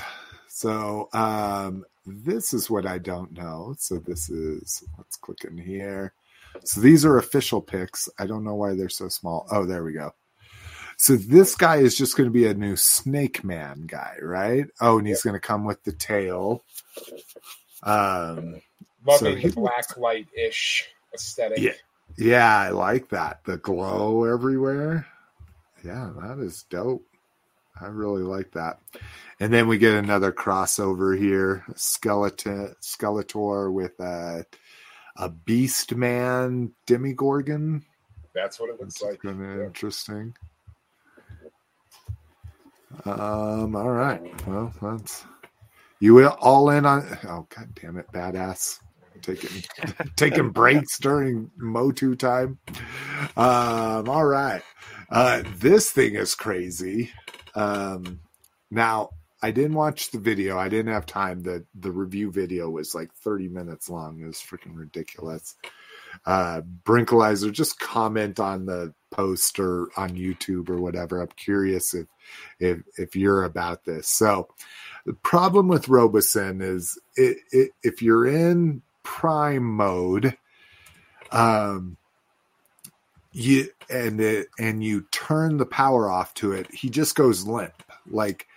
So, 0.64 1.10
um, 1.12 1.84
this 2.06 2.54
is 2.54 2.70
what 2.70 2.86
I 2.86 2.98
don't 2.98 3.34
know. 3.34 3.76
So 3.78 3.98
this 3.98 4.30
is 4.30 4.82
let's 4.98 5.18
click 5.18 5.44
in 5.44 5.58
here. 5.58 6.14
So 6.64 6.80
these 6.80 7.04
are 7.04 7.18
official 7.18 7.60
picks. 7.60 8.08
I 8.18 8.26
don't 8.26 8.46
know 8.46 8.56
why 8.56 8.74
they're 8.74 8.88
so 8.88 9.10
small. 9.10 9.46
Oh, 9.52 9.66
there 9.66 9.84
we 9.84 9.92
go. 9.92 10.14
So 10.96 11.18
this 11.18 11.54
guy 11.56 11.78
is 11.78 11.98
just 11.98 12.16
going 12.16 12.30
to 12.30 12.34
be 12.34 12.48
a 12.48 12.54
new 12.54 12.78
Snake 12.78 13.44
Man 13.44 13.84
guy, 13.88 14.16
right? 14.22 14.68
Oh, 14.80 15.00
and 15.00 15.06
he's 15.06 15.22
going 15.22 15.34
to 15.34 15.40
come 15.42 15.66
with 15.66 15.84
the 15.84 15.92
tail. 15.92 16.64
Um, 17.82 18.62
loving 19.06 19.36
he 19.36 19.50
the 19.50 19.56
black 19.56 19.98
light 19.98 20.28
ish 20.34 20.88
aesthetic. 21.14 21.60
Yeah. 21.60 21.74
Yeah, 22.16 22.58
I 22.58 22.70
like 22.70 23.10
that. 23.10 23.44
The 23.44 23.58
glow 23.58 24.24
everywhere. 24.24 25.08
Yeah, 25.84 26.12
that 26.22 26.40
is 26.40 26.64
dope. 26.70 27.06
I 27.84 27.88
really 27.88 28.24
like 28.24 28.52
that. 28.54 28.80
And 29.40 29.54
then 29.54 29.68
we 29.68 29.78
get 29.78 29.94
another 29.94 30.32
crossover 30.32 31.18
here, 31.18 31.66
skeleton 31.76 32.76
Skeletor 32.82 33.72
with 33.74 34.00
a 34.00 34.46
a 35.18 35.30
Beast 35.30 35.94
Man 35.96 36.72
Demogorgon. 36.88 37.84
That's 38.34 38.60
what 38.60 38.70
it 38.70 38.80
looks 38.80 38.96
That's 39.00 39.04
like. 39.12 39.22
kind 39.22 39.42
of 39.44 39.58
Yeah. 39.58 39.66
interesting. 39.66 40.36
Um. 43.06 43.76
All 43.76 43.92
right. 43.92 44.48
Well, 44.48 44.74
that's 44.82 45.26
you 46.00 46.28
all 46.28 46.70
in 46.70 46.86
on. 46.86 47.18
Oh 47.26 47.48
god 47.56 47.74
damn 47.82 47.98
it, 47.98 48.12
badass! 48.12 48.80
Taking 49.22 49.64
taking 50.16 50.50
breaks 50.52 50.98
during 51.00 51.50
Motu 51.58 52.16
time. 52.16 52.60
Um. 53.36 54.10
All 54.10 54.26
right. 54.26 54.62
Uh. 55.10 55.44
This 55.58 55.92
thing 55.92 56.16
is 56.16 56.36
crazy. 56.36 57.12
Um. 57.56 58.20
Now 58.72 59.10
I 59.42 59.52
didn't 59.52 59.76
watch 59.76 60.12
the 60.12 60.20
video. 60.20 60.58
I 60.58 60.70
didn't 60.70 60.94
have 60.94 61.06
time. 61.06 61.42
the 61.44 61.66
The 61.76 61.92
review 61.92 62.32
video 62.32 62.70
was 62.70 62.96
like 62.96 63.14
thirty 63.14 63.48
minutes 63.48 63.90
long. 63.90 64.20
It 64.22 64.26
was 64.26 64.38
freaking 64.38 64.76
ridiculous 64.76 65.56
uh 66.26 66.62
brinkalizer 66.84 67.52
just 67.52 67.80
comment 67.80 68.40
on 68.40 68.66
the 68.66 68.94
post 69.12 69.60
or 69.60 69.90
on 69.98 70.12
youtube 70.12 70.70
or 70.70 70.78
whatever 70.78 71.22
i'm 71.22 71.28
curious 71.36 71.94
if 71.94 72.08
if 72.60 72.80
if 72.98 73.16
you're 73.16 73.44
about 73.44 73.84
this 73.86 74.08
so 74.08 74.48
the 75.06 75.14
problem 75.14 75.68
with 75.68 75.88
robosen 75.88 76.62
is 76.62 76.98
it, 77.16 77.38
it, 77.52 77.72
if 77.84 78.02
you're 78.02 78.26
in 78.26 78.82
prime 79.04 79.64
mode 79.64 80.38
um 81.32 81.98
you 83.32 83.68
and 83.90 84.20
it 84.20 84.48
and 84.60 84.84
you 84.84 85.02
turn 85.12 85.58
the 85.58 85.66
power 85.66 86.10
off 86.10 86.34
to 86.34 86.52
it 86.52 86.68
he 86.74 86.90
just 86.90 87.16
goes 87.16 87.46
limp 87.46 87.84
like 88.10 88.48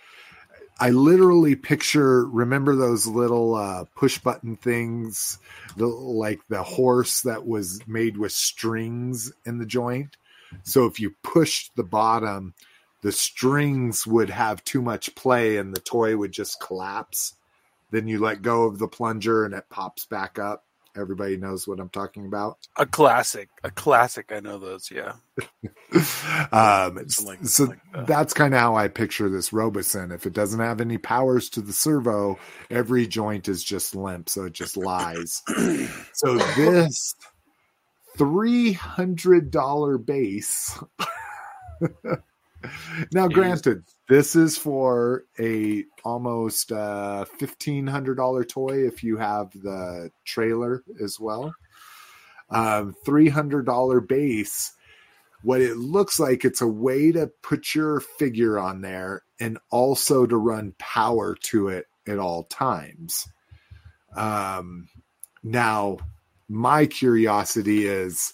I 0.79 0.91
literally 0.91 1.55
picture 1.55 2.25
remember 2.27 2.75
those 2.75 3.07
little 3.07 3.55
uh, 3.55 3.85
push 3.95 4.19
button 4.19 4.57
things, 4.57 5.39
the, 5.75 5.87
like 5.87 6.39
the 6.49 6.61
horse 6.61 7.21
that 7.21 7.47
was 7.47 7.79
made 7.87 8.17
with 8.17 8.31
strings 8.31 9.31
in 9.45 9.57
the 9.57 9.65
joint. 9.65 10.17
So 10.63 10.85
if 10.85 10.99
you 10.99 11.15
pushed 11.23 11.75
the 11.75 11.83
bottom, 11.83 12.53
the 13.01 13.11
strings 13.11 14.05
would 14.05 14.29
have 14.29 14.63
too 14.63 14.83
much 14.83 15.15
play 15.15 15.57
and 15.57 15.75
the 15.75 15.81
toy 15.81 16.15
would 16.15 16.31
just 16.31 16.61
collapse. 16.61 17.33
Then 17.89 18.07
you 18.07 18.19
let 18.19 18.43
go 18.43 18.65
of 18.65 18.77
the 18.77 18.87
plunger 18.87 19.45
and 19.45 19.55
it 19.55 19.69
pops 19.69 20.05
back 20.05 20.37
up. 20.37 20.66
Everybody 20.97 21.37
knows 21.37 21.67
what 21.67 21.79
I'm 21.79 21.89
talking 21.89 22.25
about. 22.25 22.57
A 22.77 22.85
classic, 22.85 23.49
a 23.63 23.71
classic. 23.71 24.31
I 24.31 24.39
know 24.39 24.57
those. 24.57 24.89
Yeah, 24.91 25.13
um, 26.51 26.95
like- 27.25 27.45
so 27.45 27.65
like 27.65 27.79
that. 27.93 28.07
that's 28.07 28.33
kind 28.33 28.53
of 28.53 28.59
how 28.59 28.75
I 28.75 28.87
picture 28.87 29.29
this 29.29 29.51
Robosen. 29.51 30.13
If 30.13 30.25
it 30.25 30.33
doesn't 30.33 30.59
have 30.59 30.81
any 30.81 30.97
powers 30.97 31.49
to 31.51 31.61
the 31.61 31.73
servo, 31.73 32.39
every 32.69 33.07
joint 33.07 33.47
is 33.47 33.63
just 33.63 33.95
limp, 33.95 34.29
so 34.29 34.45
it 34.45 34.53
just 34.53 34.77
lies. 34.77 35.43
so 36.13 36.37
this 36.55 37.13
three 38.17 38.73
hundred 38.73 39.51
dollar 39.51 39.97
base 39.97 40.77
Now, 43.13 43.27
granted, 43.27 43.83
this 44.09 44.35
is 44.35 44.57
for 44.57 45.25
a 45.39 45.85
almost 46.03 46.71
uh, 46.71 47.25
fifteen 47.25 47.87
hundred 47.87 48.15
dollar 48.15 48.43
toy 48.43 48.85
if 48.85 49.03
you 49.03 49.17
have 49.17 49.51
the 49.51 50.09
trailer 50.25 50.83
as 51.03 51.19
well. 51.19 51.53
Um, 52.49 52.95
Three 53.05 53.29
hundred 53.29 53.65
dollar 53.65 54.01
base. 54.01 54.73
What 55.43 55.61
it 55.61 55.77
looks 55.77 56.19
like, 56.19 56.43
it's 56.43 56.61
a 56.61 56.67
way 56.67 57.11
to 57.11 57.31
put 57.43 57.75
your 57.75 57.99
figure 57.99 58.57
on 58.57 58.81
there 58.81 59.21
and 59.39 59.59
also 59.69 60.25
to 60.25 60.35
run 60.35 60.73
power 60.79 61.35
to 61.43 61.67
it 61.67 61.85
at 62.07 62.17
all 62.17 62.45
times. 62.45 63.27
Um, 64.15 64.89
now, 65.43 65.97
my 66.49 66.87
curiosity 66.87 67.85
is 67.85 68.33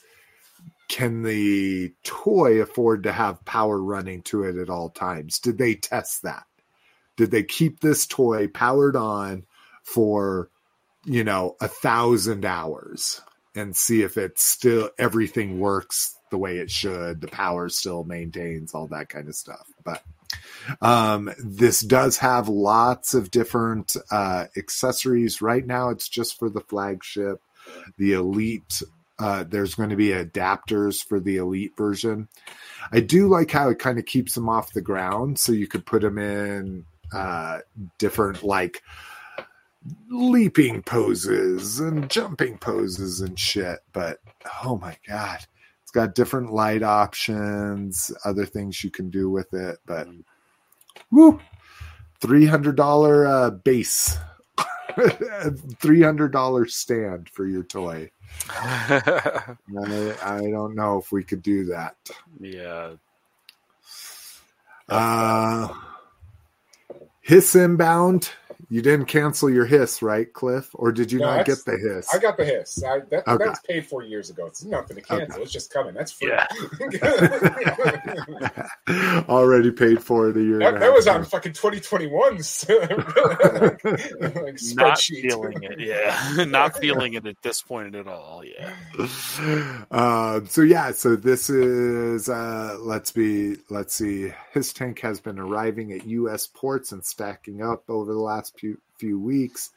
can 0.94 1.24
the 1.24 1.92
toy 2.04 2.62
afford 2.62 3.02
to 3.02 3.12
have 3.12 3.44
power 3.46 3.82
running 3.82 4.22
to 4.22 4.44
it 4.44 4.58
at 4.58 4.70
all 4.70 4.92
times? 4.92 5.40
Did 5.40 5.58
they 5.58 5.74
test 5.74 6.22
that? 6.22 6.46
Did 7.18 7.32
they 7.32 7.42
keep 7.42 7.80
this 7.80 8.06
toy 8.06 8.48
powered 8.48 8.96
on 8.96 9.48
for, 9.82 10.52
you 11.04 11.24
know, 11.24 11.56
a 11.60 11.68
thousand 11.68 12.46
hours 12.46 13.22
and 13.56 13.76
see 13.76 14.04
if 14.04 14.18
it's 14.18 14.48
still 14.48 14.92
everything 15.00 15.58
works 15.58 16.16
the 16.30 16.38
way 16.38 16.60
it 16.60 16.70
should, 16.70 17.22
the 17.22 17.28
power 17.28 17.70
still 17.70 18.04
maintains, 18.04 18.76
all 18.76 18.86
that 18.90 19.10
kind 19.10 19.28
of 19.28 19.34
stuff. 19.34 19.68
But 19.84 20.04
um, 20.80 21.34
this 21.44 21.80
does 21.80 22.20
have 22.20 22.50
lots 22.50 23.16
of 23.16 23.32
different 23.32 23.96
uh, 24.12 24.46
accessories. 24.56 25.42
Right 25.42 25.66
now, 25.66 25.90
it's 25.90 26.08
just 26.08 26.38
for 26.38 26.52
the 26.52 26.62
flagship. 26.62 27.42
The 27.98 28.14
Elite 28.14 28.84
uh, 29.24 29.46
there's 29.48 29.74
going 29.74 29.90
to 29.90 29.96
be 29.96 30.10
adapters 30.10 31.02
for 31.02 31.18
the 31.18 31.38
elite 31.38 31.72
version. 31.78 32.28
I 32.92 33.00
do 33.00 33.30
like 33.30 33.50
how 33.50 33.70
it 33.70 33.80
kind 33.80 33.98
of 33.98 34.06
keeps 34.06 34.36
them 34.36 34.50
off 34.50 34.74
the 34.74 34.82
ground, 34.82 35.40
so 35.40 35.54
you 35.54 35.66
could 35.66 35.86
put 35.86 36.02
them 36.02 36.18
in 36.18 36.84
uh, 37.14 37.60
different 38.00 38.44
like 38.44 38.84
leaping 40.10 40.84
poses 40.84 41.80
and 41.80 42.10
jumping 42.10 42.58
poses 42.58 43.22
and 43.22 43.40
shit. 43.40 43.80
But 43.94 44.18
oh 44.66 44.78
my 44.78 44.98
god, 45.08 45.46
it's 45.84 45.92
got 45.92 46.16
different 46.16 46.52
light 46.52 46.84
options, 46.84 48.12
other 48.26 48.46
things 48.46 48.84
you 48.84 48.92
can 48.92 49.10
do 49.10 49.30
with 49.30 49.54
it. 49.54 49.78
But 49.86 50.10
woo, 51.12 51.40
three 52.20 52.46
hundred 52.46 52.76
dollar 52.76 53.26
uh, 53.26 53.52
base, 53.52 54.18
three 55.80 56.02
hundred 56.02 56.34
dollar 56.34 56.66
stand 56.66 57.30
for 57.30 57.48
your 57.48 57.64
toy. 57.64 58.12
I, 58.50 59.56
I 60.24 60.42
don't 60.52 60.76
know 60.76 60.98
if 60.98 61.12
we 61.12 61.24
could 61.24 61.42
do 61.42 61.66
that. 61.66 61.96
yeah. 62.40 62.94
Uh, 64.90 65.74
hiss 67.22 67.56
inbound. 67.56 68.30
You 68.70 68.82
didn't 68.82 69.06
cancel 69.08 69.50
your 69.50 69.66
hiss, 69.66 70.02
right, 70.02 70.32
Cliff? 70.32 70.70
Or 70.74 70.92
did 70.92 71.12
you 71.12 71.20
No, 71.20 71.36
not 71.36 71.46
get 71.46 71.64
the 71.66 71.78
hiss? 71.78 72.08
I 72.14 72.18
got 72.20 72.38
the 72.38 72.46
hiss. 72.46 72.84
I, 72.84 73.00
that, 73.10 73.28
Okay. 73.28 73.46
That's 73.46 73.60
paid 73.62 73.86
for 73.86 74.04
years 74.04 74.30
ago. 74.30 74.46
It's 74.48 74.64
nothing 74.64 74.96
to 74.98 75.02
cancel. 75.02 75.42
It's 75.42 75.52
just 75.52 75.72
coming. 75.72 75.94
That's 75.94 76.12
free. 76.12 76.30
Yeah. 76.30 76.48
Already 79.30 79.72
paid 79.72 80.02
for 80.04 80.30
it 80.30 80.38
a 80.38 80.42
year. 80.42 80.60
that, 80.60 80.80
that 80.80 80.94
was 80.94 81.08
on 81.08 81.24
fucking 81.26 81.54
2021's 81.54 82.66
like, 82.70 83.84
Not 84.76 84.98
spreadsheet. 84.98 85.22
feeling 85.22 85.64
it. 85.64 85.80
Yeah. 85.80 86.46
Not 86.46 86.78
feeling 86.78 87.14
it 87.14 87.26
at 87.26 87.42
this 87.42 87.62
point 87.62 87.96
at 87.96 88.08
all. 88.08 88.44
Yeah. 88.44 88.74
um, 89.92 90.48
so 90.48 90.62
yeah, 90.62 90.92
so 90.92 91.16
this 91.16 91.50
is 91.50 92.30
uh, 92.30 92.78
let's 92.80 93.12
be 93.12 93.58
let's 93.70 93.94
see. 93.94 94.32
HISS 94.54 94.74
tank 94.74 95.00
has 95.00 95.20
been 95.20 95.40
arriving 95.40 95.92
at 95.92 96.06
U.S. 96.08 96.48
ports 96.48 96.92
and 96.92 97.04
stacking 97.04 97.62
up 97.62 97.84
over 97.90 98.14
the 98.14 98.20
last 98.20 98.53
few 98.58 98.80
few 98.98 99.20
weeks. 99.20 99.72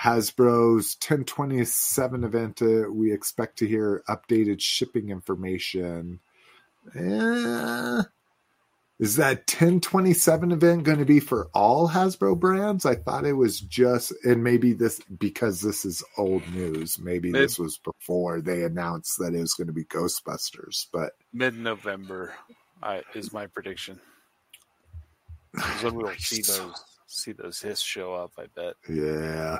Hasbro's 0.00 0.96
1027 0.96 2.24
event, 2.24 2.62
uh, 2.62 2.90
we 2.90 3.12
expect 3.12 3.58
to 3.58 3.68
hear 3.68 4.02
updated 4.08 4.60
shipping 4.60 5.10
information. 5.10 6.20
Eh, 6.94 8.02
is 9.00 9.16
that 9.16 9.38
1027 9.38 10.52
event 10.52 10.84
going 10.84 10.98
to 10.98 11.04
be 11.04 11.20
for 11.20 11.48
all 11.54 11.88
Hasbro 11.88 12.38
brands? 12.38 12.86
I 12.86 12.96
thought 12.96 13.24
it 13.24 13.32
was 13.32 13.60
just, 13.60 14.12
and 14.24 14.42
maybe 14.44 14.72
this 14.72 15.00
because 15.18 15.60
this 15.60 15.84
is 15.84 16.02
old 16.16 16.48
news. 16.52 16.98
Maybe 16.98 17.30
Mid- 17.30 17.42
this 17.42 17.58
was 17.58 17.78
before 17.78 18.40
they 18.40 18.62
announced 18.62 19.18
that 19.18 19.34
it 19.34 19.40
was 19.40 19.54
going 19.54 19.66
to 19.68 19.72
be 19.72 19.84
Ghostbusters. 19.84 20.86
But 20.92 21.12
Mid 21.32 21.56
November 21.56 22.34
I 22.82 23.02
is 23.14 23.32
my 23.32 23.46
prediction. 23.46 24.00
Is 25.54 25.82
when 25.82 25.94
we'll 25.94 26.12
see 26.18 26.42
those 26.42 26.82
see 27.14 27.32
those 27.32 27.60
hiss 27.60 27.80
show 27.80 28.14
up, 28.14 28.32
I 28.38 28.46
bet. 28.54 28.74
yeah, 28.88 29.58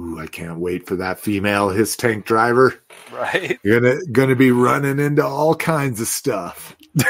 Ooh, 0.00 0.18
I 0.18 0.26
can't 0.26 0.58
wait 0.58 0.86
for 0.86 0.96
that 0.96 1.18
female 1.18 1.70
HISS 1.70 1.96
tank 1.96 2.26
driver. 2.26 2.74
Right? 3.12 3.58
You're 3.62 3.80
gonna 3.80 3.98
gonna 4.12 4.36
be 4.36 4.50
running 4.50 4.98
into 4.98 5.24
all 5.24 5.54
kinds 5.54 6.00
of 6.00 6.06
stuff. 6.06 6.76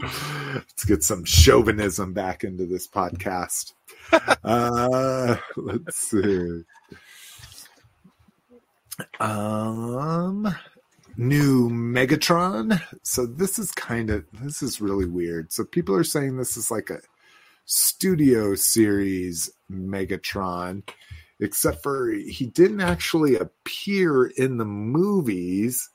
Let's 0.00 0.84
get 0.86 1.02
some 1.02 1.24
chauvinism 1.24 2.12
back 2.12 2.44
into 2.44 2.66
this 2.66 2.88
podcast. 2.88 3.72
Uh, 4.12 5.36
let's 5.56 5.96
see. 5.96 6.62
Um, 9.20 10.54
new 11.20 11.68
Megatron. 11.68 12.80
So 13.02 13.26
this 13.26 13.58
is 13.58 13.70
kind 13.72 14.10
of 14.10 14.24
this 14.32 14.62
is 14.62 14.80
really 14.80 15.06
weird. 15.06 15.52
So 15.52 15.64
people 15.64 15.94
are 15.94 16.04
saying 16.04 16.36
this 16.36 16.56
is 16.56 16.70
like 16.70 16.90
a 16.90 17.00
studio 17.66 18.54
series 18.54 19.50
Megatron 19.70 20.82
except 21.38 21.82
for 21.82 22.10
he 22.10 22.46
didn't 22.46 22.80
actually 22.80 23.36
appear 23.36 24.26
in 24.26 24.56
the 24.56 24.64
movies. 24.64 25.90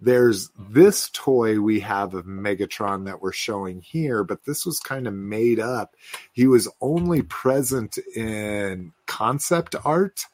There's 0.00 0.50
this 0.58 1.10
toy 1.12 1.60
we 1.60 1.80
have 1.80 2.14
of 2.14 2.26
Megatron 2.26 3.04
that 3.04 3.22
we're 3.22 3.32
showing 3.32 3.82
here, 3.82 4.24
but 4.24 4.44
this 4.44 4.66
was 4.66 4.80
kind 4.80 5.06
of 5.06 5.14
made 5.14 5.60
up. 5.60 5.94
He 6.32 6.46
was 6.46 6.68
only 6.80 7.22
present 7.22 7.98
in 8.16 8.92
concept 9.06 9.76
art. 9.84 10.24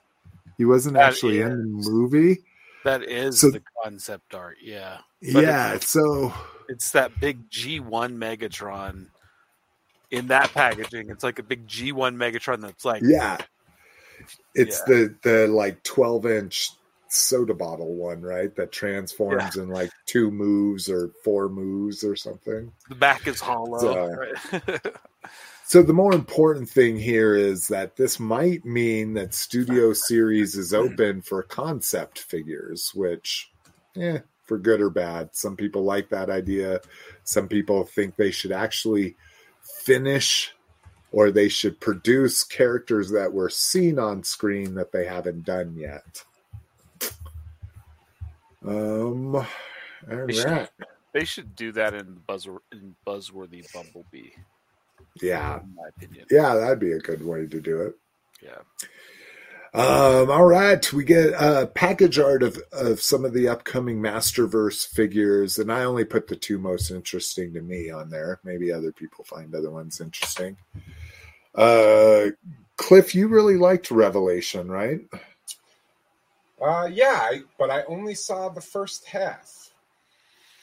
He 0.57 0.65
wasn't 0.65 0.95
That 0.95 1.13
actually 1.13 1.41
in 1.41 1.51
the 1.51 1.91
movie. 1.91 2.39
That 2.85 3.03
is 3.03 3.41
So- 3.41 3.51
the 3.51 3.63
concept 3.83 4.35
art, 4.35 4.57
yeah. 4.63 4.99
But 5.33 5.43
yeah, 5.45 5.69
it's- 5.75 5.89
so 5.89 6.33
It's 6.69 6.91
that 6.93 7.19
big 7.21 7.51
G1 7.51 8.17
Megatron 8.19 9.07
in 10.11 10.29
that 10.29 10.53
packaging. 10.53 11.11
It's 11.11 11.25
like 11.25 11.39
a 11.39 11.43
big 11.43 11.67
G1 11.67 12.17
Megatron 12.17 12.61
that's 12.61 12.85
like 12.85 13.03
yeah. 13.05 13.39
It's 14.55 14.83
Yeah. 14.87 14.95
the 14.95 15.15
the 15.23 15.47
like 15.49 15.83
12 15.83 16.27
inch 16.27 16.71
soda 17.09 17.55
bottle 17.55 17.95
one, 17.95 18.21
right? 18.21 18.55
That 18.57 18.71
transforms 18.71 19.57
in 19.57 19.69
like 19.71 19.91
two 20.07 20.31
moves 20.31 20.91
or 20.91 21.11
four 21.25 21.49
moves 21.49 22.05
or 22.05 22.15
something. 22.17 22.73
the 22.89 22.95
back 22.95 23.27
is 23.27 23.41
hollow. 23.41 23.79
So- 23.79 24.09
right? 24.11 24.87
So 25.69 25.83
the 25.83 25.93
more 25.93 26.15
important 26.15 26.71
thing 26.71 26.97
here 26.97 27.35
is 27.37 27.69
that 27.69 27.95
this 27.95 28.19
might 28.19 28.65
mean 28.65 29.13
that 29.15 29.35
Studio 29.35 29.93
Series 29.93 30.55
is 30.55 30.73
open 30.73 31.21
for 31.21 31.43
concept 31.43 32.21
figures, 32.21 32.93
which, 32.95 33.53
yeah, 33.95 34.21
for 34.45 34.57
good 34.57 34.81
or 34.81 34.89
bad. 34.89 35.29
Some 35.37 35.57
people 35.57 35.85
like 35.85 36.09
that 36.09 36.31
idea. 36.31 36.81
Some 37.25 37.49
people 37.49 37.85
think 37.85 38.17
they 38.17 38.31
should 38.31 38.51
actually 38.51 39.15
finish 39.83 40.55
or 41.13 41.31
they 41.31 41.51
should 41.51 41.79
produce 41.81 42.45
characters 42.45 43.11
that 43.11 43.35
were 43.35 43.51
seen 43.51 43.99
on 43.99 44.25
screen 44.25 44.75
that 44.77 44.93
they 44.93 45.05
haven't 45.05 45.45
done 45.45 45.77
yet. 45.77 46.25
Um, 48.65 49.37
all 49.37 49.47
They 50.07 50.33
should- 50.33 50.69
they 51.13 51.25
should 51.27 51.55
do 51.55 51.73
that 51.73 51.93
in 51.93 52.23
Buzz 52.27 52.47
in 52.73 52.97
Buzzworthy 53.07 53.71
Bumblebee, 53.71 54.31
Yeah, 55.23 55.61
in 55.61 55.75
my 55.75 55.89
opinion. 55.97 56.27
yeah, 56.31 56.55
that'd 56.55 56.79
be 56.79 56.93
a 56.93 56.99
good 56.99 57.25
way 57.25 57.47
to 57.47 57.61
do 57.61 57.83
it. 57.83 57.95
Yeah. 58.43 58.59
Um, 59.75 60.31
all 60.31 60.47
right, 60.47 60.93
we 60.93 61.05
get 61.05 61.35
a 61.35 61.67
package 61.67 62.19
art 62.19 62.43
of, 62.43 62.59
of 62.73 63.03
some 63.03 63.25
of 63.27 63.35
the 63.35 63.49
upcoming 63.49 64.01
Masterverse 64.01 64.87
figures, 64.87 65.59
and 65.59 65.71
I 65.71 65.85
only 65.85 66.05
put 66.05 66.27
the 66.27 66.37
two 66.37 66.59
most 66.59 66.91
interesting 66.91 67.53
to 67.53 67.61
me 67.61 67.91
on 67.91 68.09
there. 68.09 68.41
Maybe 68.45 68.73
other 68.73 68.93
people 68.93 69.25
find 69.25 69.55
other 69.55 69.71
ones 69.71 70.01
interesting. 70.01 70.57
Uh, 71.55 72.29
Cliff, 72.77 73.15
you 73.15 73.29
really 73.29 73.57
liked 73.57 73.91
Revelation, 73.91 74.71
right? 74.71 75.01
Uh, 76.61 76.89
yeah, 76.91 77.21
I, 77.23 77.43
but 77.59 77.71
I 77.71 77.83
only 77.85 78.15
saw 78.15 78.49
the 78.49 78.61
first 78.61 79.05
half. 79.07 79.71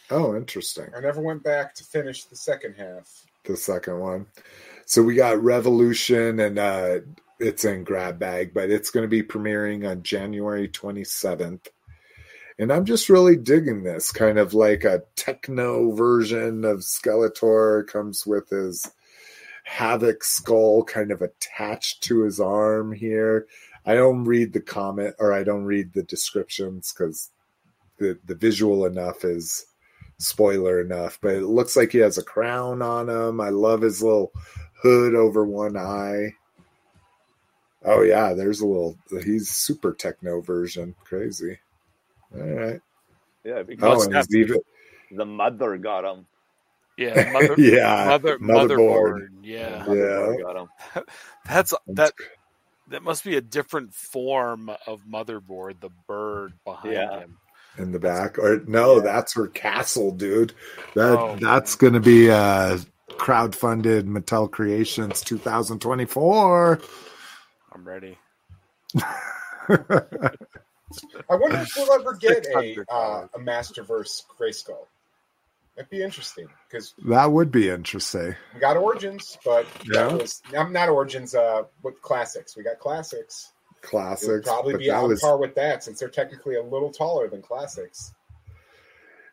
Oh, 0.09 0.35
interesting. 0.35 0.87
I 0.95 0.99
never 0.99 1.21
went 1.21 1.43
back 1.43 1.75
to 1.75 1.83
finish 1.83 2.23
the 2.25 2.35
second 2.35 2.75
half. 2.75 3.24
The 3.45 3.57
second 3.57 3.99
one. 3.99 4.27
So 4.85 5.01
we 5.01 5.15
got 5.15 5.41
Revolution, 5.41 6.39
and 6.39 6.59
uh, 6.59 6.99
it's 7.39 7.65
in 7.65 7.83
grab 7.83 8.19
bag, 8.19 8.53
but 8.53 8.69
it's 8.69 8.91
going 8.91 9.03
to 9.03 9.09
be 9.09 9.23
premiering 9.23 9.89
on 9.89 10.03
January 10.03 10.67
27th. 10.67 11.67
And 12.57 12.71
I'm 12.71 12.85
just 12.85 13.09
really 13.09 13.35
digging 13.35 13.83
this 13.83 14.11
kind 14.11 14.39
of 14.39 14.53
like 14.53 14.83
a 14.85 15.03
techno 15.15 15.91
version 15.91 16.63
of 16.63 16.79
Skeletor 16.79 17.85
comes 17.87 18.25
with 18.25 18.49
his 18.49 18.89
havoc 19.65 20.23
skull 20.23 20.83
kind 20.83 21.11
of 21.11 21.21
attached 21.21 22.03
to 22.03 22.21
his 22.21 22.39
arm 22.39 22.93
here. 22.93 23.47
I 23.85 23.95
don't 23.95 24.23
read 24.23 24.53
the 24.53 24.61
comment 24.61 25.15
or 25.19 25.33
I 25.33 25.43
don't 25.43 25.65
read 25.65 25.93
the 25.93 26.03
descriptions 26.03 26.93
because 26.93 27.31
the 27.97 28.17
the 28.25 28.35
visual 28.35 28.85
enough 28.85 29.25
is 29.25 29.65
spoiler 30.17 30.81
enough, 30.81 31.19
but 31.21 31.35
it 31.35 31.43
looks 31.43 31.75
like 31.75 31.91
he 31.91 31.97
has 31.99 32.17
a 32.17 32.23
crown 32.23 32.81
on 32.81 33.09
him. 33.09 33.41
I 33.41 33.49
love 33.49 33.81
his 33.81 34.01
little 34.01 34.31
hood 34.81 35.15
over 35.15 35.45
one 35.45 35.77
eye. 35.77 36.33
Oh 37.83 38.01
yeah, 38.01 38.33
there's 38.33 38.61
a 38.61 38.67
little. 38.67 38.97
He's 39.23 39.49
super 39.49 39.93
techno 39.93 40.41
version. 40.41 40.95
Crazy. 41.03 41.59
All 42.35 42.41
right. 42.41 42.81
Yeah, 43.43 43.59
Oh, 43.59 43.63
because 43.67 44.05
and 44.07 44.35
even 44.35 44.59
the 45.11 45.25
mother 45.25 45.77
got 45.77 46.03
him. 46.03 46.25
Yeah, 46.97 47.29
mother, 47.31 47.55
yeah, 47.59 48.05
mother, 48.07 48.39
motherboard. 48.39 48.69
motherboard. 48.79 49.27
Yeah, 49.43 49.83
Motherboard 49.85 50.41
got 50.41 50.55
him. 50.55 50.69
that's 51.45 51.73
That's 51.87 51.97
that. 51.97 52.13
That 52.89 53.03
must 53.03 53.23
be 53.23 53.35
a 53.35 53.41
different 53.41 53.93
form 53.93 54.69
of 54.85 55.01
motherboard. 55.07 55.79
The 55.79 55.89
bird 56.07 56.53
behind 56.63 56.93
Yeah. 56.93 57.19
him. 57.21 57.37
In 57.77 57.91
the 57.91 57.99
back. 57.99 58.37
Or 58.39 58.61
no, 58.67 58.95
Yeah. 58.97 59.01
that's 59.03 59.33
her 59.35 59.47
castle, 59.47 60.11
dude. 60.11 60.53
That 60.95 61.17
Oh, 61.19 61.35
that's 61.39 61.75
gonna 61.75 61.99
be 61.99 62.29
uh 62.29 62.79
crowdfunded 63.11 64.03
Mattel 64.03 64.49
Creations 64.51 65.21
2024. 65.21 66.79
I'm 67.73 67.87
ready. 67.87 68.17
I 69.69 71.35
wonder 71.35 71.57
if 71.61 71.73
we'll 71.75 71.91
ever 71.93 72.13
get 72.13 72.45
a 72.45 72.75
$600. 72.75 72.85
uh, 72.89 73.27
a 73.33 73.39
Masterverse 73.39 74.23
Grayskull. 74.39 74.85
That'd 75.75 75.89
be 75.89 76.01
interesting 76.03 76.47
because 76.69 76.93
that 77.09 77.29
would 77.31 77.51
be 77.51 77.69
interesting. 77.69 78.35
we 78.53 78.59
got 78.61 78.77
Origins, 78.77 79.37
but 79.43 79.65
Yeah. 79.83 80.13
was 80.13 80.41
I'm 80.57 80.71
not 80.71 80.87
Origins. 80.87 81.35
Uh, 81.35 81.63
with 81.83 82.01
classics, 82.01 82.55
we 82.55 82.63
got 82.63 82.79
classics. 82.79 83.51
Classics, 83.85 84.47
probably 84.47 84.73
but 84.73 84.79
be 84.79 84.89
on 84.89 85.07
was 85.09 85.21
par 85.21 85.37
with 85.37 85.55
that 85.55 85.83
since 85.83 85.99
they're 85.99 86.09
technically 86.09 86.55
a 86.55 86.63
little 86.63 86.91
taller 86.91 87.27
than 87.27 87.41
classics. 87.41 88.13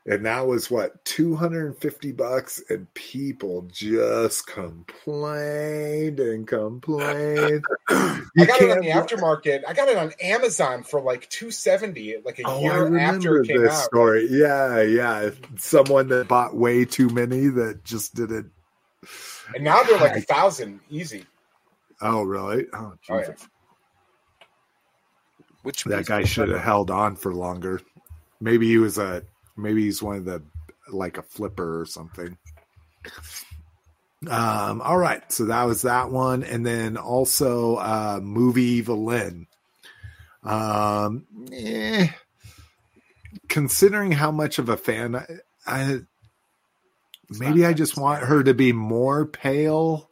and 0.06 0.26
that 0.26 0.46
was 0.46 0.70
what 0.70 1.04
250 1.04 2.12
bucks, 2.12 2.62
and 2.68 2.92
people 2.94 3.62
just 3.72 4.46
complained 4.46 6.18
and 6.20 6.46
complained. 6.46 7.64
I 7.88 8.22
You 8.34 8.46
got 8.46 8.60
it 8.60 8.70
on 8.70 8.80
the 8.80 8.88
aftermarket. 8.90 9.62
I 9.66 9.72
got 9.72 9.88
it 9.88 9.96
on 9.96 10.12
Amazon 10.20 10.82
for 10.82 11.00
like 11.00 11.28
two 11.28 11.50
seventy, 11.50 12.16
like 12.24 12.38
a 12.40 12.44
Oh, 12.46 12.60
year 12.60 12.98
after 12.98 13.42
it 13.42 13.48
came 13.48 13.62
this 13.62 13.72
out. 13.72 13.84
story. 13.84 14.26
Yeah, 14.30 14.80
yeah. 14.82 15.30
Someone 15.56 16.08
that 16.08 16.28
bought 16.28 16.56
way 16.56 16.84
too 16.84 17.08
many 17.10 17.46
that 17.48 17.84
just 17.84 18.14
didn't. 18.14 18.50
And 19.54 19.64
now 19.64 19.82
they're 19.82 19.98
like 19.98 20.16
a 20.16 20.20
thousand 20.22 20.80
easy. 20.90 21.26
Oh, 22.00 22.22
really? 22.22 22.66
Oh, 22.72 22.94
Oh, 23.10 23.18
yeah. 23.18 23.34
Which 25.62 25.84
that 25.84 26.06
guy 26.06 26.24
should 26.24 26.48
have 26.48 26.60
held 26.60 26.90
on 26.90 27.16
for 27.16 27.32
longer. 27.32 27.80
Maybe 28.40 28.66
he 28.68 28.78
was 28.78 28.98
a. 28.98 29.22
Maybe 29.56 29.84
he's 29.84 30.02
one 30.02 30.16
of 30.16 30.24
the 30.24 30.43
like 30.90 31.18
a 31.18 31.22
flipper 31.22 31.80
or 31.80 31.86
something. 31.86 32.36
Um. 34.28 34.80
All 34.80 34.98
right. 34.98 35.30
So 35.32 35.47
that 35.47 35.64
was 35.64 35.82
that 35.82 36.10
one, 36.10 36.43
and 36.43 36.64
then 36.66 36.97
also 36.97 37.76
uh 37.76 38.20
movie 38.22 38.62
Evil-Lyn. 38.62 39.47
Um. 40.43 41.26
eh, 41.52 42.09
considering 43.48 44.12
how 44.12 44.30
much 44.30 44.59
of 44.59 44.68
a 44.68 44.76
fan 44.76 45.14
I, 45.14 45.26
I 45.66 46.01
maybe 47.39 47.66
I 47.66 47.72
just 47.72 47.97
want 47.97 48.24
her 48.24 48.43
to 48.43 48.55
be 48.55 48.72
more 48.72 49.26
pale. 49.26 50.09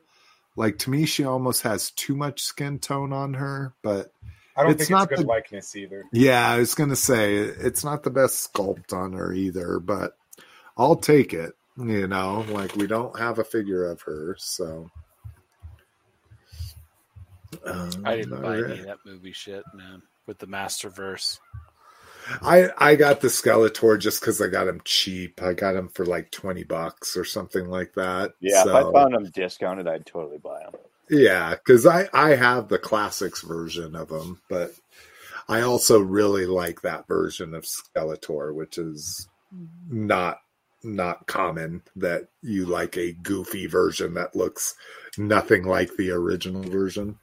Like 0.57 0.79
to 0.81 0.91
me, 0.91 1.07
she 1.07 1.25
almost 1.25 1.63
has 1.63 1.91
too 1.91 2.15
much 2.15 2.43
skin 2.43 2.79
tone 2.79 3.13
on 3.13 3.35
her, 3.35 3.73
but 3.83 4.13
I 4.61 4.63
don't 4.65 4.73
It's 4.73 4.81
think 4.83 4.91
not 4.91 5.03
it's 5.05 5.13
a 5.13 5.17
good 5.17 5.25
the- 5.25 5.29
likeness 5.29 5.75
either. 5.77 6.05
yeah, 6.13 6.49
I 6.51 6.59
was 6.59 6.75
gonna 6.75 6.97
say 6.97 7.35
it's 7.37 7.83
not 7.85 8.03
the 8.03 8.11
best 8.11 8.53
sculpt 8.53 8.93
on 8.93 9.13
her 9.15 9.33
either, 9.33 9.81
but 9.81 10.17
I'll 10.77 10.97
take 10.97 11.33
it. 11.35 11.55
You 11.77 12.07
know, 12.07 12.45
like 12.51 12.77
we 12.77 12.87
don't 12.87 13.19
have 13.19 13.39
a 13.39 13.45
figure 13.45 13.87
of 13.91 14.03
her, 14.03 14.37
so. 14.39 14.91
Um, 17.65 17.91
I 18.05 18.17
didn't 18.17 18.41
buy 18.43 18.59
any 18.59 18.81
of 18.81 18.87
that 18.87 18.99
movie 19.05 19.33
shit, 19.33 19.65
man. 19.75 20.03
With 20.27 20.39
the 20.39 20.47
Masterverse. 20.47 21.39
I 22.43 22.69
I 22.79 22.95
got 22.97 23.21
the 23.23 23.29
Skeletor 23.29 23.99
just 23.99 24.21
because 24.21 24.41
I 24.41 24.47
got 24.49 24.69
him 24.69 24.81
cheap. 24.85 25.43
I 25.43 25.55
got 25.55 25.75
him 25.75 25.89
for 25.89 26.05
like 26.07 26.31
twenty 26.31 26.63
bucks 26.65 27.17
or 27.17 27.25
something 27.25 27.69
like 27.69 27.95
that. 27.95 28.33
Yeah, 28.41 28.63
so, 28.65 28.77
if 28.77 28.87
I 28.87 28.93
found 28.93 29.15
him 29.15 29.25
discounted, 29.35 29.89
I'd 29.89 30.07
totally 30.07 30.39
buy 30.39 30.61
him. 30.61 30.73
Yeah, 31.11 31.51
because 31.57 31.87
I 31.87 32.09
I 32.15 32.37
have 32.37 32.69
the 32.69 32.79
classics 32.79 33.43
version 33.43 33.97
of 33.97 34.09
them, 34.09 34.41
but 34.49 34.73
I 35.49 35.63
also 35.63 35.99
really 35.99 36.47
like 36.47 36.83
that 36.83 37.09
version 37.09 37.53
of 37.55 37.65
Skeletor, 37.65 38.55
which 38.55 38.79
is 38.79 39.29
not 39.89 40.39
not 40.85 41.27
common 41.27 41.83
that 41.97 42.29
you 42.43 42.65
like 42.65 42.97
a 42.97 43.13
goofy 43.13 43.67
version 43.67 44.15
that 44.15 44.37
looks 44.37 44.77
nothing 45.19 45.65
like 45.65 45.97
the 45.97 46.13
original 46.13 46.63
version. 46.63 47.19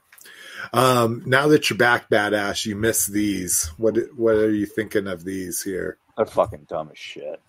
Um, 0.72 1.22
now 1.24 1.48
that 1.48 1.70
you're 1.70 1.78
back, 1.78 2.10
badass, 2.10 2.66
you 2.66 2.76
miss 2.76 3.06
these. 3.06 3.68
What 3.78 3.96
what 4.14 4.34
are 4.34 4.52
you 4.52 4.66
thinking 4.66 5.06
of 5.06 5.24
these 5.24 5.62
here? 5.62 5.96
They're 6.16 6.26
fucking 6.26 6.66
dumb 6.68 6.90
as 6.92 6.98
shit. 6.98 7.40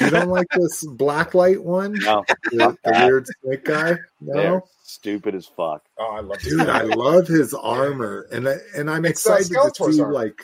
You 0.00 0.10
don't 0.10 0.28
like 0.28 0.48
this 0.50 0.84
black 0.84 1.34
light 1.34 1.62
one, 1.62 1.92
No, 1.94 2.24
the, 2.50 2.58
fuck 2.58 2.78
the 2.82 2.90
weird 3.06 3.26
snake 3.42 3.64
guy? 3.64 3.96
They're 4.20 4.50
No. 4.52 4.68
stupid 4.82 5.34
as 5.34 5.46
fuck. 5.46 5.84
Oh, 5.98 6.10
I 6.16 6.20
love 6.20 6.38
dude 6.40 6.60
i 6.68 6.82
love 6.82 7.26
his 7.28 7.54
armor 7.54 8.26
and 8.32 8.48
I, 8.48 8.56
and 8.76 8.90
i'm 8.90 9.04
It's, 9.04 9.24
excited 9.26 9.48
to 9.74 9.92
see 9.92 10.00
armor. 10.00 10.12
like 10.12 10.38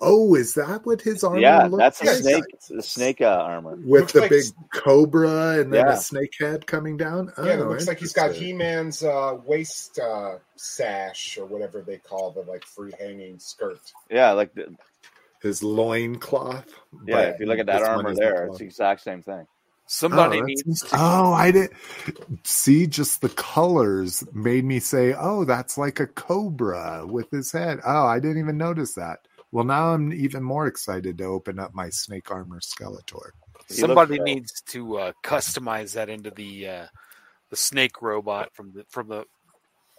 oh 0.00 0.34
is 0.34 0.54
that 0.54 0.84
what 0.84 1.00
his 1.00 1.22
armor 1.22 1.38
yeah, 1.38 1.64
looks 1.66 1.98
that's 1.98 2.00
the 2.00 2.06
like? 2.06 2.44
snake. 2.44 2.44
The 2.76 2.82
snake 2.82 3.20
uh, 3.20 3.26
armor. 3.26 3.76
with 3.76 3.86
Looks 3.86 4.12
the 4.12 4.20
like- 4.22 4.30
big 4.30 4.44
cobra 4.74 5.60
and 5.60 5.72
then 5.72 5.86
Yeah. 5.86 5.92
a 5.92 5.96
snake 5.96 6.34
head 6.40 6.66
coming 6.66 6.96
down 6.96 7.32
Yeah, 7.38 7.44
it 7.54 7.60
Oh, 7.60 7.68
looks 7.68 7.86
like 7.86 8.00
he's 8.00 8.12
got. 8.12 8.32
He-Man's 8.32 9.04
uh, 9.04 9.36
waist 9.46 9.98
uh, 10.00 10.38
sash 10.56 11.38
or 11.38 11.46
whatever 11.46 11.82
they 11.82 11.98
call 11.98 12.32
the 12.32 12.40
like 12.42 12.64
free 12.64 12.92
hanging 12.98 13.38
skirt. 13.38 13.80
Yeah, 14.10 14.32
like 14.32 14.52
the, 14.54 14.74
his 15.42 15.62
loin 15.62 16.16
cloth 16.16 16.72
yeah. 17.06 17.20
If 17.20 17.40
you 17.40 17.46
look 17.46 17.58
at 17.58 17.66
that 17.66 17.82
armor 17.82 18.14
there, 18.14 18.46
cloth. 18.46 18.48
it's 18.50 18.58
the 18.58 18.64
exact 18.64 19.00
same 19.02 19.22
thing. 19.22 19.46
Somebody 19.86 20.40
oh, 20.40 20.44
needs 20.44 20.80
to 20.80 20.88
oh 20.92 21.32
i 21.34 21.50
didn't 21.50 21.72
see 22.44 22.86
just 22.86 23.20
the 23.20 23.28
colors 23.28 24.24
made 24.32 24.64
me 24.64 24.78
say 24.78 25.12
oh 25.18 25.44
that's 25.44 25.76
like 25.76 26.00
a 26.00 26.06
cobra 26.06 27.04
with 27.06 27.30
his 27.30 27.52
head 27.52 27.78
oh 27.84 28.06
i 28.06 28.18
didn't 28.18 28.38
even 28.38 28.56
notice 28.56 28.94
that 28.94 29.18
well 29.50 29.64
now 29.64 29.92
i'm 29.92 30.10
even 30.12 30.42
more 30.42 30.66
excited 30.66 31.18
to 31.18 31.24
open 31.24 31.58
up 31.58 31.74
my 31.74 31.90
snake 31.90 32.30
armor 32.30 32.60
skeletor 32.60 33.32
He 33.68 33.74
somebody 33.74 34.12
looks, 34.12 34.20
uh, 34.20 34.24
needs 34.24 34.60
to 34.68 34.98
uh, 34.98 35.12
customize 35.22 35.92
that 35.94 36.08
into 36.08 36.30
the 36.30 36.68
uh, 36.68 36.86
the 37.50 37.56
snake 37.56 38.00
robot 38.00 38.54
from 38.54 38.72
the 38.72 38.86
from 38.88 39.08
the 39.08 39.26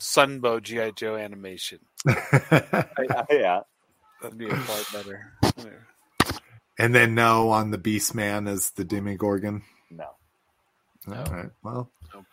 Sunbow 0.01 0.61
GI 0.61 0.93
Joe 0.95 1.15
animation. 1.15 1.79
yeah, 3.29 3.61
That'd 4.23 4.37
be 4.37 4.47
a 4.49 4.55
far 4.55 5.01
better. 5.03 5.33
And 6.79 6.95
then 6.95 7.13
no 7.13 7.51
on 7.51 7.69
the 7.69 7.77
Beast 7.77 8.15
Man 8.15 8.47
as 8.47 8.71
the 8.71 8.83
Demogorgon. 8.83 9.61
no. 9.91 10.07
No. 11.05 11.17
All 11.17 11.25
right. 11.31 11.49
Well. 11.63 11.91
No. 12.11 12.25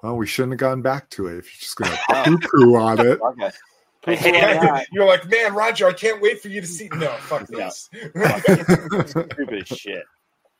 Well, 0.00 0.16
we 0.16 0.28
shouldn't 0.28 0.52
have 0.52 0.60
gone 0.60 0.80
back 0.80 1.10
to 1.10 1.26
it 1.26 1.38
if 1.38 1.46
you're 1.46 1.58
just 1.58 1.74
going 1.76 1.90
to 1.90 1.98
poo 2.24 2.38
poo 2.38 2.76
on 2.76 3.00
it. 3.04 3.18
Okay. 4.06 4.60
I. 4.60 4.86
You're 4.92 5.06
like, 5.06 5.28
man, 5.28 5.52
Roger, 5.54 5.88
I 5.88 5.92
can't 5.92 6.22
wait 6.22 6.40
for 6.40 6.46
you 6.46 6.60
to 6.60 6.66
see. 6.68 6.88
No, 6.94 7.08
fuck 7.22 7.48
Yeah. 7.50 7.64
this. 7.64 7.90
Stupid 9.10 9.66
as 9.68 9.76
shit. 9.76 10.04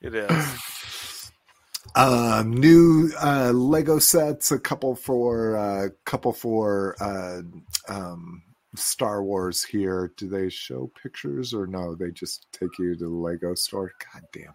It 0.02 0.14
is. 0.16 1.30
um, 1.94 2.52
new 2.52 3.12
uh, 3.22 3.52
Lego 3.52 4.00
sets, 4.00 4.50
a 4.50 4.58
couple 4.58 4.96
for 4.96 5.56
uh, 5.56 5.88
couple 6.04 6.32
for 6.32 6.96
uh, 7.00 7.42
um, 7.88 8.42
Star 8.76 9.22
Wars 9.22 9.64
here. 9.64 10.12
Do 10.16 10.28
they 10.28 10.48
show 10.48 10.90
pictures 11.02 11.54
or 11.54 11.66
no? 11.66 11.94
They 11.94 12.10
just 12.10 12.46
take 12.52 12.78
you 12.78 12.94
to 12.94 13.04
the 13.04 13.08
Lego 13.08 13.54
store. 13.54 13.92
God 14.12 14.22
damn. 14.32 14.54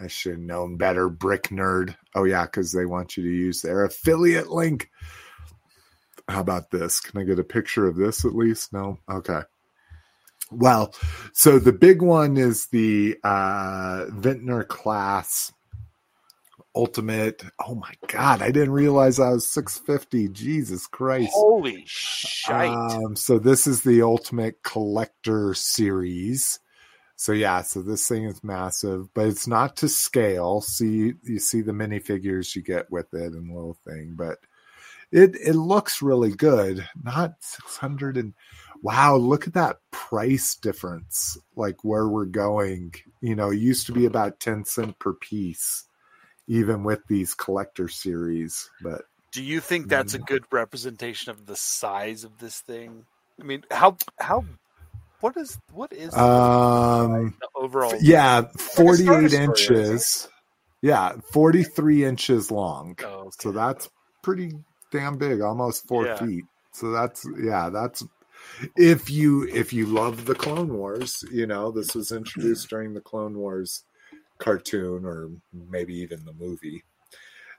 I 0.00 0.08
should 0.08 0.32
have 0.32 0.40
known 0.40 0.76
better, 0.76 1.08
brick 1.08 1.44
nerd. 1.44 1.94
Oh 2.14 2.24
yeah, 2.24 2.44
because 2.44 2.72
they 2.72 2.86
want 2.86 3.16
you 3.16 3.22
to 3.22 3.30
use 3.30 3.62
their 3.62 3.84
affiliate 3.84 4.50
link. 4.50 4.90
How 6.28 6.40
about 6.40 6.70
this? 6.70 7.00
Can 7.00 7.20
I 7.20 7.24
get 7.24 7.38
a 7.38 7.44
picture 7.44 7.86
of 7.86 7.96
this 7.96 8.24
at 8.24 8.34
least? 8.34 8.72
No. 8.72 8.98
Okay. 9.10 9.40
Well, 10.50 10.94
so 11.32 11.58
the 11.58 11.72
big 11.72 12.02
one 12.02 12.36
is 12.36 12.66
the 12.66 13.16
uh, 13.24 14.06
Venator 14.10 14.64
class 14.64 15.52
ultimate. 16.74 17.42
Oh 17.66 17.74
my 17.74 17.92
god, 18.08 18.42
I 18.42 18.50
didn't 18.50 18.72
realize 18.72 19.18
I 19.18 19.30
was 19.30 19.48
650. 19.48 20.28
Jesus 20.28 20.86
Christ. 20.86 21.32
Holy 21.32 21.84
shite! 21.86 22.70
Um, 22.70 23.16
so 23.16 23.38
this 23.38 23.66
is 23.66 23.82
the 23.82 24.02
ultimate 24.02 24.62
collector 24.62 25.54
series. 25.54 26.58
So 27.16 27.32
yeah, 27.32 27.62
so 27.62 27.82
this 27.82 28.08
thing 28.08 28.24
is 28.24 28.42
massive, 28.42 29.12
but 29.14 29.26
it's 29.28 29.46
not 29.46 29.76
to 29.76 29.88
scale. 29.88 30.60
See, 30.60 31.14
you 31.22 31.38
see 31.38 31.60
the 31.60 31.72
minifigures 31.72 32.56
you 32.56 32.62
get 32.62 32.90
with 32.90 33.14
it 33.14 33.32
and 33.32 33.54
little 33.54 33.78
thing, 33.86 34.14
but 34.16 34.38
it 35.12 35.36
it 35.36 35.54
looks 35.54 36.02
really 36.02 36.32
good. 36.32 36.84
Not 37.00 37.34
six 37.40 37.76
hundred 37.76 38.16
and 38.16 38.34
wow, 38.82 39.14
look 39.14 39.46
at 39.46 39.54
that 39.54 39.78
price 39.90 40.56
difference. 40.56 41.38
Like 41.54 41.84
where 41.84 42.08
we're 42.08 42.24
going, 42.24 42.94
you 43.20 43.36
know, 43.36 43.50
it 43.50 43.58
used 43.58 43.86
to 43.86 43.92
be 43.92 44.06
about 44.06 44.40
ten 44.40 44.64
cent 44.64 44.98
per 44.98 45.12
piece, 45.12 45.84
even 46.52 46.84
with 46.84 47.00
these 47.08 47.34
collector 47.34 47.88
series. 47.88 48.68
But 48.82 49.02
Do 49.32 49.42
you 49.42 49.60
think 49.60 49.88
that's 49.88 50.12
a 50.14 50.18
good 50.18 50.44
representation 50.52 51.30
of 51.30 51.46
the 51.46 51.56
size 51.56 52.24
of 52.24 52.38
this 52.38 52.60
thing? 52.60 53.06
I 53.40 53.44
mean, 53.44 53.64
how 53.70 53.96
how 54.20 54.44
what 55.20 55.36
is 55.38 55.58
what 55.72 55.92
is 55.92 56.12
the 56.12 56.20
um, 56.20 57.34
overall? 57.56 57.98
yeah, 58.02 58.42
forty 58.58 59.04
eight 59.04 59.22
Destroyer, 59.22 59.24
isn't 59.24 59.42
it? 59.42 59.50
inches. 59.50 60.28
Yeah, 60.82 61.12
forty 61.32 61.62
three 61.62 62.04
inches 62.04 62.50
long. 62.50 62.96
Oh, 63.02 63.06
okay. 63.06 63.30
So 63.40 63.52
that's 63.52 63.88
pretty 64.22 64.52
damn 64.90 65.16
big, 65.16 65.40
almost 65.40 65.88
four 65.88 66.04
Yeah. 66.06 66.26
feet. 66.26 66.44
So 66.74 66.90
that's 66.90 67.26
yeah, 67.42 67.70
that's 67.70 68.04
if 68.76 69.10
you 69.10 69.48
if 69.48 69.72
you 69.72 69.86
love 69.86 70.26
the 70.26 70.34
Clone 70.34 70.74
Wars, 70.76 71.24
you 71.32 71.46
know, 71.46 71.70
this 71.70 71.94
was 71.94 72.12
introduced 72.12 72.68
during 72.68 72.92
the 72.92 73.00
Clone 73.00 73.38
Wars 73.38 73.84
cartoon 74.42 75.04
or 75.04 75.30
maybe 75.70 75.94
even 75.94 76.24
the 76.24 76.32
movie. 76.32 76.82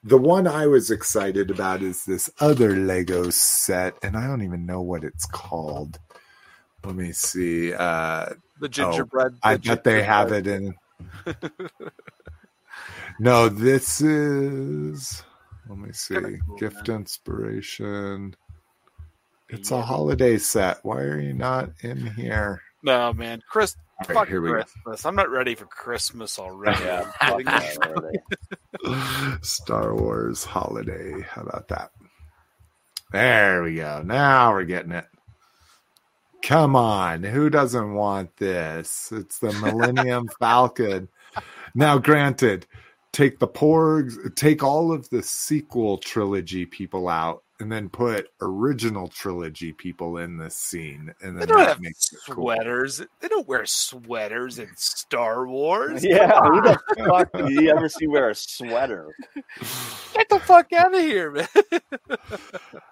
The 0.04 0.18
one 0.18 0.48
I 0.48 0.68
was 0.68 0.92
excited 0.92 1.50
about 1.50 1.82
is 1.82 2.04
this 2.04 2.30
other 2.42 2.76
Lego 2.76 3.30
set, 3.30 3.96
and 4.04 4.18
I 4.18 4.28
don't 4.28 4.44
even 4.44 4.66
know 4.66 4.82
what 4.82 5.06
it's 5.06 5.26
called. 5.26 5.98
Let 6.84 6.96
me 6.96 7.14
see. 7.14 7.74
Uh 7.74 8.32
the 8.60 8.68
gingerbread. 8.68 9.36
I 9.42 9.56
the 9.56 9.70
bet 9.70 9.84
they 9.86 10.04
have 10.04 10.32
it 10.34 10.46
in. 10.46 10.76
no, 13.20 13.48
this 13.50 14.02
is. 14.02 15.24
Let 15.70 15.78
me 15.78 15.94
see. 15.94 16.16
Cool, 16.46 16.58
Gift 16.58 16.90
inspiration. 16.90 18.36
It's 19.48 19.72
Yeah. 19.72 19.80
a 19.80 19.82
holiday 19.82 20.38
set. 20.38 20.80
Why 20.84 21.02
are 21.02 21.20
you 21.20 21.34
not 21.34 21.70
in 21.82 22.08
here? 22.08 22.62
No 22.84 23.14
man, 23.14 23.42
Chris. 23.50 23.78
All 24.04 24.16
right, 24.16 24.20
fuck 24.22 24.28
here 24.28 24.42
we 24.42 24.50
go. 24.50 24.56
Christmas. 24.56 25.06
I'm 25.06 25.16
not 25.16 25.30
ready 25.30 25.56
for 25.56 25.66
Christmas 25.66 26.38
already. 26.38 26.84
Yeah, 26.84 27.12
I'm 27.22 27.46
fuck 27.46 27.64
kidding. 27.64 27.80
that 27.80 28.20
already. 28.84 29.40
Star 29.42 29.96
Wars 29.96 30.44
holiday. 30.44 31.22
How 31.22 31.44
about 31.44 31.68
that? 31.70 31.92
There 33.12 33.64
we 33.64 33.76
go. 33.76 34.02
Now 34.04 34.52
we're 34.52 34.66
getting 34.66 34.92
it. 34.92 35.06
Come 36.42 36.76
on. 36.76 37.24
Who 37.24 37.50
doesn't 37.50 37.94
want 37.94 38.36
this? 38.38 39.12
It's 39.12 39.40
the 39.40 39.54
Millennium 39.54 40.28
Falcon. 40.40 41.08
Now, 41.74 41.98
granted, 41.98 42.66
take 43.14 43.40
the 43.40 43.48
Porgs, 43.48 44.36
take 44.36 44.64
all 44.64 44.92
of 44.92 45.10
the 45.10 45.24
sequel 45.24 45.98
trilogy 46.00 46.66
people 46.66 47.08
out, 47.08 47.43
and 47.60 47.72
then 47.72 47.88
put 47.88 48.28
original 48.42 49.08
trilogy 49.08 49.72
people 49.74 50.18
in 50.18 50.38
this 50.38 50.56
scene. 50.56 51.14
And 51.22 51.40
They 51.40 51.46
don't 51.46 51.58
that 51.60 51.68
have 51.68 51.80
makes 51.82 52.12
it 52.12 52.20
cool. 52.26 52.36
sweaters. 52.46 53.02
They 53.22 53.28
don't 53.28 53.48
wear 53.48 53.66
sweaters 53.66 54.60
in 54.60 54.70
Star 54.76 55.48
Wars. 55.48 56.04
Yeah, 56.14 56.42
who 56.42 56.62
the 56.62 56.80
fuck 57.08 57.32
do 57.32 57.52
you 57.52 57.70
ever 57.70 57.88
see 57.88 58.08
wear 58.08 58.30
a 58.32 58.36
sweater? 58.36 59.16
Get 60.14 60.30
the 60.30 60.40
fuck 60.40 60.74
out 60.74 60.94
of 60.94 61.00
here, 61.02 61.32
man. 61.32 61.48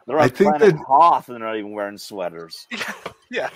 They're 0.07 0.19
I 0.19 0.23
on 0.23 0.29
think 0.29 0.55
Planet 0.57 0.75
that- 0.75 0.85
Hoth 0.87 1.27
and 1.29 1.37
they're 1.41 1.47
not 1.47 1.57
even 1.57 1.71
wearing 1.73 1.97
sweaters. 1.97 2.67
yeah. 3.29 3.49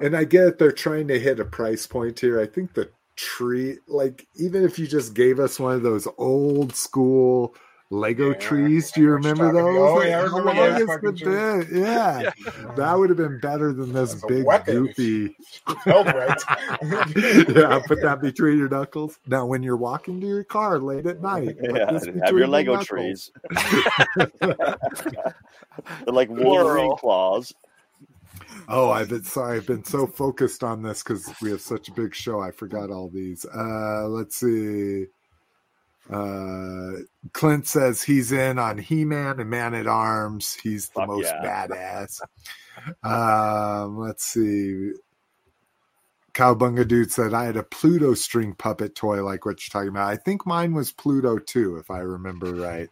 And 0.00 0.16
I 0.16 0.24
get 0.24 0.58
they're 0.58 0.72
trying 0.72 1.08
to 1.08 1.18
hit 1.18 1.40
a 1.40 1.44
price 1.44 1.86
point 1.86 2.18
here. 2.20 2.40
I 2.40 2.46
think 2.46 2.74
the 2.74 2.90
tree, 3.16 3.78
like, 3.86 4.26
even 4.36 4.62
if 4.64 4.78
you 4.78 4.86
just 4.86 5.14
gave 5.14 5.38
us 5.40 5.58
one 5.58 5.74
of 5.74 5.82
those 5.82 6.06
old 6.18 6.74
school 6.76 7.54
Lego 7.90 8.30
Yeah, 8.30 8.38
trees, 8.38 8.90
do 8.90 9.00
you 9.00 9.06
know 9.06 9.12
what 9.14 9.24
you're 9.24 9.34
remember 9.34 9.52
those? 9.52 9.78
Oh, 9.78 10.02
yeah, 10.02 10.28
How 10.28 10.38
long 10.40 10.56
has 10.56 10.80
it 10.80 11.24
been? 11.24 11.82
Yeah. 11.82 12.30
Yeah. 12.46 12.74
that 12.74 12.94
would 12.98 13.10
have 13.10 13.16
been 13.16 13.38
better 13.38 13.72
than 13.72 13.92
this 13.92 14.14
That's 14.14 14.24
big 14.26 14.46
goofy. 14.66 15.36
Held 15.84 16.06
right. 16.06 16.42
yeah, 16.82 17.80
put 17.86 18.02
that 18.02 18.18
between 18.20 18.58
your 18.58 18.68
knuckles. 18.68 19.20
Now, 19.28 19.46
when 19.46 19.62
you're 19.62 19.76
walking 19.76 20.20
to 20.20 20.26
your 20.26 20.42
car 20.42 20.80
late 20.80 21.06
at 21.06 21.22
night, 21.22 21.56
Yeah, 21.62 21.92
have 21.92 22.02
between 22.02 22.38
your 22.38 22.46
Lego 22.48 22.72
knuckles. 22.74 22.86
trees. 22.88 23.30
they're 24.40 24.56
like 26.06 26.28
Wolverine 26.30 26.96
claws. 26.96 27.52
Oh, 28.68 28.90
I've 28.90 29.08
been 29.10 29.22
sorry. 29.22 29.58
I've 29.58 29.66
been 29.66 29.84
so 29.84 30.08
focused 30.08 30.64
on 30.64 30.82
this 30.82 31.04
because 31.04 31.32
we 31.40 31.50
have 31.50 31.60
such 31.60 31.88
a 31.88 31.92
big 31.92 32.14
show. 32.14 32.40
I 32.40 32.50
forgot 32.50 32.90
all 32.90 33.08
these. 33.08 33.44
Uh, 33.44 34.08
let's 34.08 34.36
see. 34.36 35.06
Uh, 36.10 36.92
Clint 37.32 37.66
says 37.66 38.02
he's 38.02 38.32
in 38.32 38.58
on 38.58 38.78
He 38.78 39.04
Man 39.04 39.40
and 39.40 39.50
Man 39.50 39.74
at 39.74 39.86
Arms. 39.86 40.54
He's 40.54 40.88
the 40.88 41.00
Fuck 41.00 41.08
most 41.08 41.24
yeah. 41.24 41.66
badass. 41.68 42.20
Um, 43.02 43.98
let's 43.98 44.24
see. 44.24 44.92
Cowbunga 46.36 46.86
dude 46.86 47.10
said 47.10 47.32
I 47.32 47.44
had 47.44 47.56
a 47.56 47.62
Pluto 47.62 48.12
string 48.12 48.54
puppet 48.54 48.94
toy, 48.94 49.24
like 49.24 49.46
what 49.46 49.58
you're 49.62 49.72
talking 49.72 49.88
about. 49.88 50.10
I 50.10 50.16
think 50.16 50.44
mine 50.44 50.74
was 50.74 50.92
Pluto 50.92 51.38
too, 51.38 51.76
if 51.76 51.90
I 51.90 52.00
remember 52.00 52.54
right. 52.54 52.90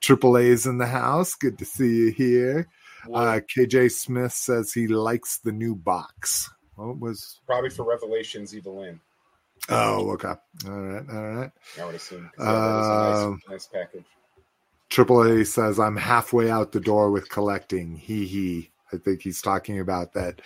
Triple 0.00 0.38
A's 0.38 0.66
in 0.66 0.78
the 0.78 0.86
house. 0.86 1.34
Good 1.34 1.58
to 1.58 1.64
see 1.64 1.96
you 1.96 2.12
here. 2.12 2.68
Uh, 3.12 3.40
KJ 3.54 3.90
Smith 3.90 4.32
says 4.32 4.72
he 4.72 4.86
likes 4.86 5.38
the 5.38 5.52
new 5.52 5.74
box. 5.74 6.48
What 6.76 7.00
was? 7.00 7.40
Probably 7.46 7.70
for 7.70 7.84
Revelations 7.84 8.54
Evil-Lyn. 8.54 9.00
Oh, 9.68 10.10
okay. 10.12 10.34
All 10.66 10.70
right, 10.70 11.04
all 11.10 11.28
right. 11.34 11.50
I 11.80 11.84
would 11.86 11.94
assume. 11.94 12.30
that 12.38 12.46
was 12.46 13.26
Um, 13.26 13.40
nice, 13.48 13.50
nice 13.50 13.66
package. 13.66 14.04
Triple 14.90 15.22
A 15.22 15.44
says 15.44 15.80
I'm 15.80 15.96
halfway 15.96 16.50
out 16.50 16.72
the 16.72 16.80
door 16.80 17.10
with 17.10 17.28
collecting. 17.28 17.96
He 17.96 18.26
he. 18.26 18.70
I 18.92 18.98
think 18.98 19.20
he's 19.20 19.42
talking 19.42 19.80
about 19.80 20.12
that. 20.12 20.40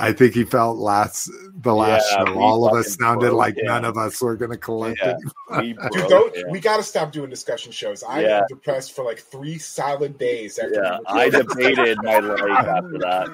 I 0.00 0.12
think 0.12 0.34
he 0.34 0.42
felt 0.44 0.78
last 0.78 1.30
the 1.62 1.72
last 1.74 2.04
Yeah, 2.10 2.24
show. 2.24 2.40
All 2.40 2.66
of 2.66 2.74
us 2.76 2.94
sounded 2.96 3.26
broke 3.28 3.38
like 3.38 3.56
him. 3.56 3.66
none 3.66 3.84
of 3.84 3.96
us 3.96 4.20
were 4.20 4.36
going 4.36 4.50
to 4.50 4.56
collect 4.58 4.98
Yeah. 5.00 5.10
it. 5.12 5.18
We 5.60 5.72
Dude, 5.74 5.92
broke 5.92 6.08
don't, 6.08 6.36
him. 6.36 6.46
we 6.50 6.58
got 6.58 6.78
to 6.78 6.82
stop 6.82 7.12
doing 7.12 7.30
discussion 7.30 7.70
shows. 7.70 8.02
I 8.02 8.22
Yeah. 8.22 8.40
was 8.40 8.48
depressed 8.48 8.96
for 8.96 9.04
like 9.04 9.20
three 9.20 9.58
solid 9.58 10.18
days 10.18 10.58
after. 10.58 10.82
Yeah, 10.82 10.98
I 11.06 11.28
debated 11.30 11.98
my 12.02 12.18
life 12.18 12.40
after 12.66 12.98
that. 12.98 13.28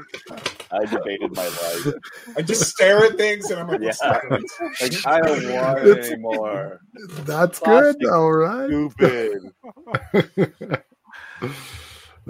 I 0.70 0.84
debated 0.94 1.34
my 1.34 1.46
life. 1.46 1.94
I 2.36 2.42
just 2.42 2.68
stare 2.68 3.04
at 3.06 3.16
things 3.16 3.50
and 3.50 3.60
I'm 3.60 3.68
like, 3.68 3.80
Yeah. 3.80 4.20
Like, 4.30 5.06
I 5.06 5.20
don't 5.22 5.52
want 5.54 5.78
it 5.80 5.86
It's- 5.88 6.06
anymore. 6.10 6.80
That's 7.24 7.58
good, 7.60 7.96
all 8.06 8.32
right. 8.32 8.68
Stupid. 8.92 9.52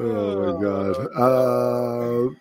Oh 0.01 0.53
my 0.53 0.63
god. 0.63 0.97
Uh, 1.17 2.35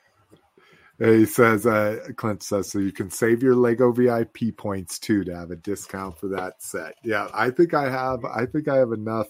he 0.99 1.25
says, 1.25 1.65
uh, 1.65 2.09
Clint 2.17 2.43
says, 2.43 2.69
so 2.69 2.79
you 2.79 2.91
can 2.91 3.09
save 3.09 3.41
your 3.41 3.55
Lego 3.55 3.91
VIP 3.91 4.57
points 4.57 4.99
too 4.99 5.23
to 5.23 5.35
have 5.35 5.51
a 5.51 5.55
discount 5.55 6.19
for 6.19 6.27
that 6.27 6.61
set. 6.61 6.95
Yeah, 7.03 7.29
I 7.33 7.51
think 7.51 7.73
I 7.73 7.89
have. 7.89 8.25
I 8.25 8.45
think 8.45 8.67
I 8.67 8.75
have 8.77 8.91
enough 8.91 9.27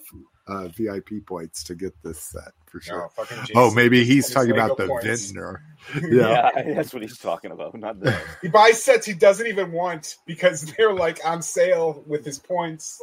uh, 0.50 0.68
VIP 0.68 1.24
points 1.24 1.62
to 1.64 1.74
get 1.74 1.94
this 2.02 2.18
set 2.20 2.52
for 2.66 2.80
sure. 2.80 3.10
No, 3.18 3.34
oh, 3.54 3.70
maybe 3.74 4.04
he's 4.04 4.26
His 4.26 4.34
talking 4.34 4.52
about 4.52 4.76
the 4.76 4.86
points. 4.86 5.30
Venator. 5.30 5.62
Yeah. 6.10 6.50
Yeah. 6.56 6.74
that's 6.74 6.92
what 6.92 7.02
he's 7.02 7.18
talking 7.18 7.52
about. 7.52 7.74
Not 7.74 8.00
that. 8.00 8.22
He 8.42 8.48
buys 8.48 8.82
sets 8.82 9.06
he 9.06 9.14
doesn't 9.14 9.46
even 9.46 9.72
want 9.72 10.16
because 10.26 10.62
they're 10.62 10.92
like 10.92 11.18
on 11.24 11.40
sale 11.40 12.04
with 12.06 12.24
his 12.24 12.38
points. 12.38 13.00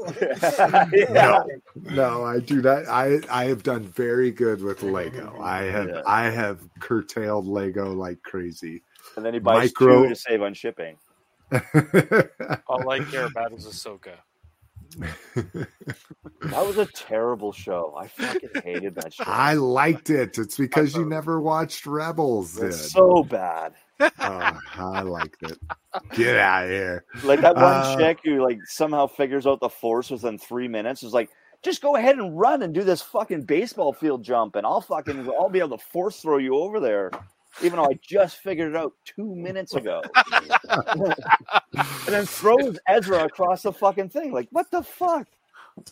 yeah. 0.94 1.40
No, 1.76 2.24
I 2.24 2.40
do 2.40 2.62
not. 2.62 2.88
I 2.88 3.20
I 3.30 3.46
have 3.46 3.64
done 3.64 3.84
very 3.84 4.32
good 4.32 4.62
with 4.62 4.84
Lego. 4.84 5.36
I 5.42 5.64
have 5.64 5.90
Yeah. 5.90 6.02
I 6.06 6.30
have 6.30 6.60
curtailed 6.80 7.48
Lego 7.48 7.94
like 7.94 8.22
crazy. 8.22 8.84
And 9.16 9.26
then 9.26 9.34
he 9.34 9.40
buys 9.40 9.70
Micro- 9.70 10.04
two 10.04 10.10
to 10.10 10.16
save 10.16 10.42
on 10.44 10.54
shipping. 10.54 10.98
All 12.68 12.90
I 12.90 13.00
care 13.10 13.26
about 13.26 13.54
is 13.54 13.66
Ahsoka. 13.66 14.14
That 16.42 16.66
was 16.66 16.78
a 16.78 16.86
terrible 16.86 17.52
show. 17.52 17.96
I 17.98 18.08
fucking 18.08 18.50
hated 18.64 18.96
that 18.96 19.14
show. 19.14 19.24
I 19.26 19.54
liked 19.54 20.10
it. 20.10 20.38
It's 20.38 20.58
because 20.58 20.96
you 20.96 21.06
never 21.06 21.42
watched 21.42 21.86
Rebels. 21.86 22.58
It's 22.62 22.92
so 22.92 23.24
bad. 23.24 23.74
Oh, 24.00 24.10
I 24.20 25.02
liked 25.02 25.42
it. 25.44 25.58
Get 26.16 26.38
out 26.38 26.66
of 26.66 26.70
here. 26.70 27.06
Like 27.24 27.42
that 27.42 27.56
one 27.56 27.64
Uh, 27.66 27.98
chick 27.98 28.20
who 28.24 28.44
like 28.44 28.60
somehow 28.66 29.08
figures 29.08 29.48
out 29.48 29.60
the 29.60 29.70
force 29.70 30.10
within 30.10 30.38
three 30.38 30.68
minutes 30.68 31.04
is 31.04 31.14
like, 31.14 31.30
just 31.64 31.82
go 31.82 31.96
ahead 31.96 32.18
and 32.18 32.38
run 32.40 32.62
and 32.62 32.74
do 32.74 32.84
this 32.84 33.02
fucking 33.02 33.44
baseball 33.44 33.92
field 33.94 34.24
jump, 34.24 34.56
and 34.56 34.66
I'll 34.66 34.82
fucking 34.82 35.28
I'll 35.30 35.50
be 35.50 35.60
able 35.60 35.78
to 35.78 35.84
force 35.86 36.22
throw 36.22 36.38
you 36.38 36.56
over 36.56 36.80
there. 36.80 37.10
Even 37.64 37.78
though 37.78 37.86
I 37.86 38.00
just 38.02 38.38
figured 38.38 38.72
it 38.74 38.78
out 38.78 38.94
two 39.04 39.36
minutes 39.36 39.74
ago. 39.74 40.02
and 40.70 41.14
then 42.08 42.26
throws 42.26 42.78
Ezra 42.88 43.26
across 43.26 43.64
the 43.64 43.74
fucking 43.74 44.10
thing. 44.10 44.32
Like, 44.32 44.48
what 44.52 44.70
the 44.72 44.84
fuck? 44.84 45.28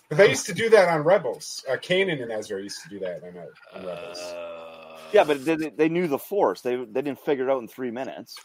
They 0.09 0.29
used 0.29 0.45
to 0.47 0.53
do 0.53 0.69
that 0.69 0.89
on 0.89 1.03
Rebels. 1.03 1.63
Uh, 1.69 1.75
Kanan 1.75 2.21
and 2.21 2.31
Ezra 2.31 2.61
used 2.61 2.81
to 2.83 2.89
do 2.89 2.99
that 2.99 3.23
on, 3.23 3.37
uh, 3.37 3.77
on 3.79 3.85
Rebels. 3.85 4.17
Uh, 4.17 4.97
Yeah, 5.13 5.23
but 5.23 5.45
they, 5.45 5.55
they 5.55 5.89
knew 5.89 6.07
the 6.07 6.17
Force. 6.17 6.61
They 6.61 6.75
they 6.75 7.01
didn't 7.01 7.19
figure 7.19 7.47
it 7.47 7.51
out 7.51 7.61
in 7.61 7.67
three 7.67 7.91
minutes. 7.91 8.35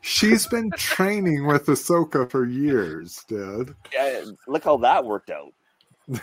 She's 0.00 0.46
been 0.46 0.70
training 0.72 1.46
with 1.46 1.66
Ahsoka 1.66 2.30
for 2.30 2.46
years, 2.46 3.24
dude. 3.28 3.74
Yeah, 3.92 4.24
look 4.48 4.64
how 4.64 4.78
that 4.78 5.04
worked 5.04 5.30
out. 5.30 5.52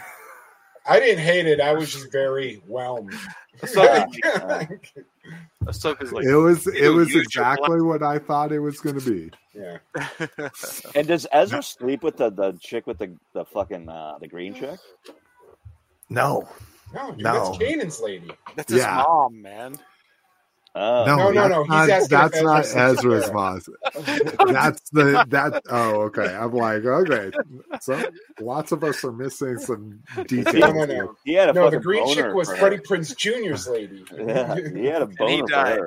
I 0.88 1.00
didn't 1.00 1.24
hate 1.24 1.46
it. 1.48 1.60
I 1.60 1.74
was 1.74 1.92
just 1.92 2.12
very 2.12 2.56
whelmed. 2.68 3.14
Ahsoka- 3.62 4.80
Ahsoka's 5.66 6.14
like, 6.14 6.26
it 6.26 6.36
was 6.36 6.68
it 6.68 6.90
was 6.90 7.14
exactly 7.16 7.82
what 7.82 8.04
I 8.04 8.20
thought 8.20 8.52
it 8.52 8.60
was 8.60 8.80
going 8.80 9.00
to 9.00 9.06
be. 9.12 9.32
yeah. 9.54 9.78
And 10.96 11.08
does 11.08 11.28
Ezra 11.32 11.62
sleep 11.64 12.04
with 12.04 12.18
the, 12.18 12.30
the 12.30 12.54
chick 12.62 12.88
with 12.88 13.00
the, 13.00 13.12
the 13.34 13.44
fucking 13.46 13.90
uh, 13.90 14.18
the 14.20 14.28
green 14.28 14.54
chick? 14.54 14.80
No, 16.10 16.48
No, 16.94 17.12
dude, 17.12 17.24
No. 17.24 17.34
that's 17.34 17.58
Kanan's 17.58 18.00
lady. 18.00 18.32
that's 18.56 18.72
his 18.72 18.82
Yeah. 18.82 19.04
mom, 19.08 19.42
man. 19.42 19.78
Oh, 20.80 21.06
no, 21.06 21.32
no, 21.32 21.32
no, 21.32 21.48
that's 21.48 21.50
no, 21.50 21.64
he's 21.64 21.88
Not, 21.88 21.90
asking 21.90 22.18
that's 22.20 22.42
not 22.42 22.66
Ezra's 22.66 22.76
Ezra's 22.76 23.24
sister. 23.24 23.34
mom. 23.34 23.62
That's 24.54 24.90
the 24.92 25.26
that. 25.30 25.64
Oh, 25.70 26.02
okay. 26.04 26.36
I'm 26.36 26.54
like, 26.54 26.86
okay. 26.86 27.32
So 27.82 28.12
lots 28.40 28.72
of 28.72 28.84
us 28.84 29.04
are 29.04 29.12
missing 29.12 29.58
some 29.58 30.02
details. 30.28 30.56
No, 30.56 30.72
no, 30.72 30.86
no. 30.86 31.16
he 31.26 31.34
had 31.34 31.50
a 31.50 31.54
No, 31.54 31.70
the 31.70 31.80
green 31.80 32.08
chick 32.14 32.34
was. 32.34 32.52
Freddie 32.54 32.78
Prinze 32.78 33.16
Jr.'s 33.18 33.68
lady. 33.68 34.06
Yeah, 34.18 34.56
he 34.56 34.86
had 34.86 35.02
a 35.02 35.08
boner 35.08 35.44
for 35.44 35.48
died. 35.48 35.80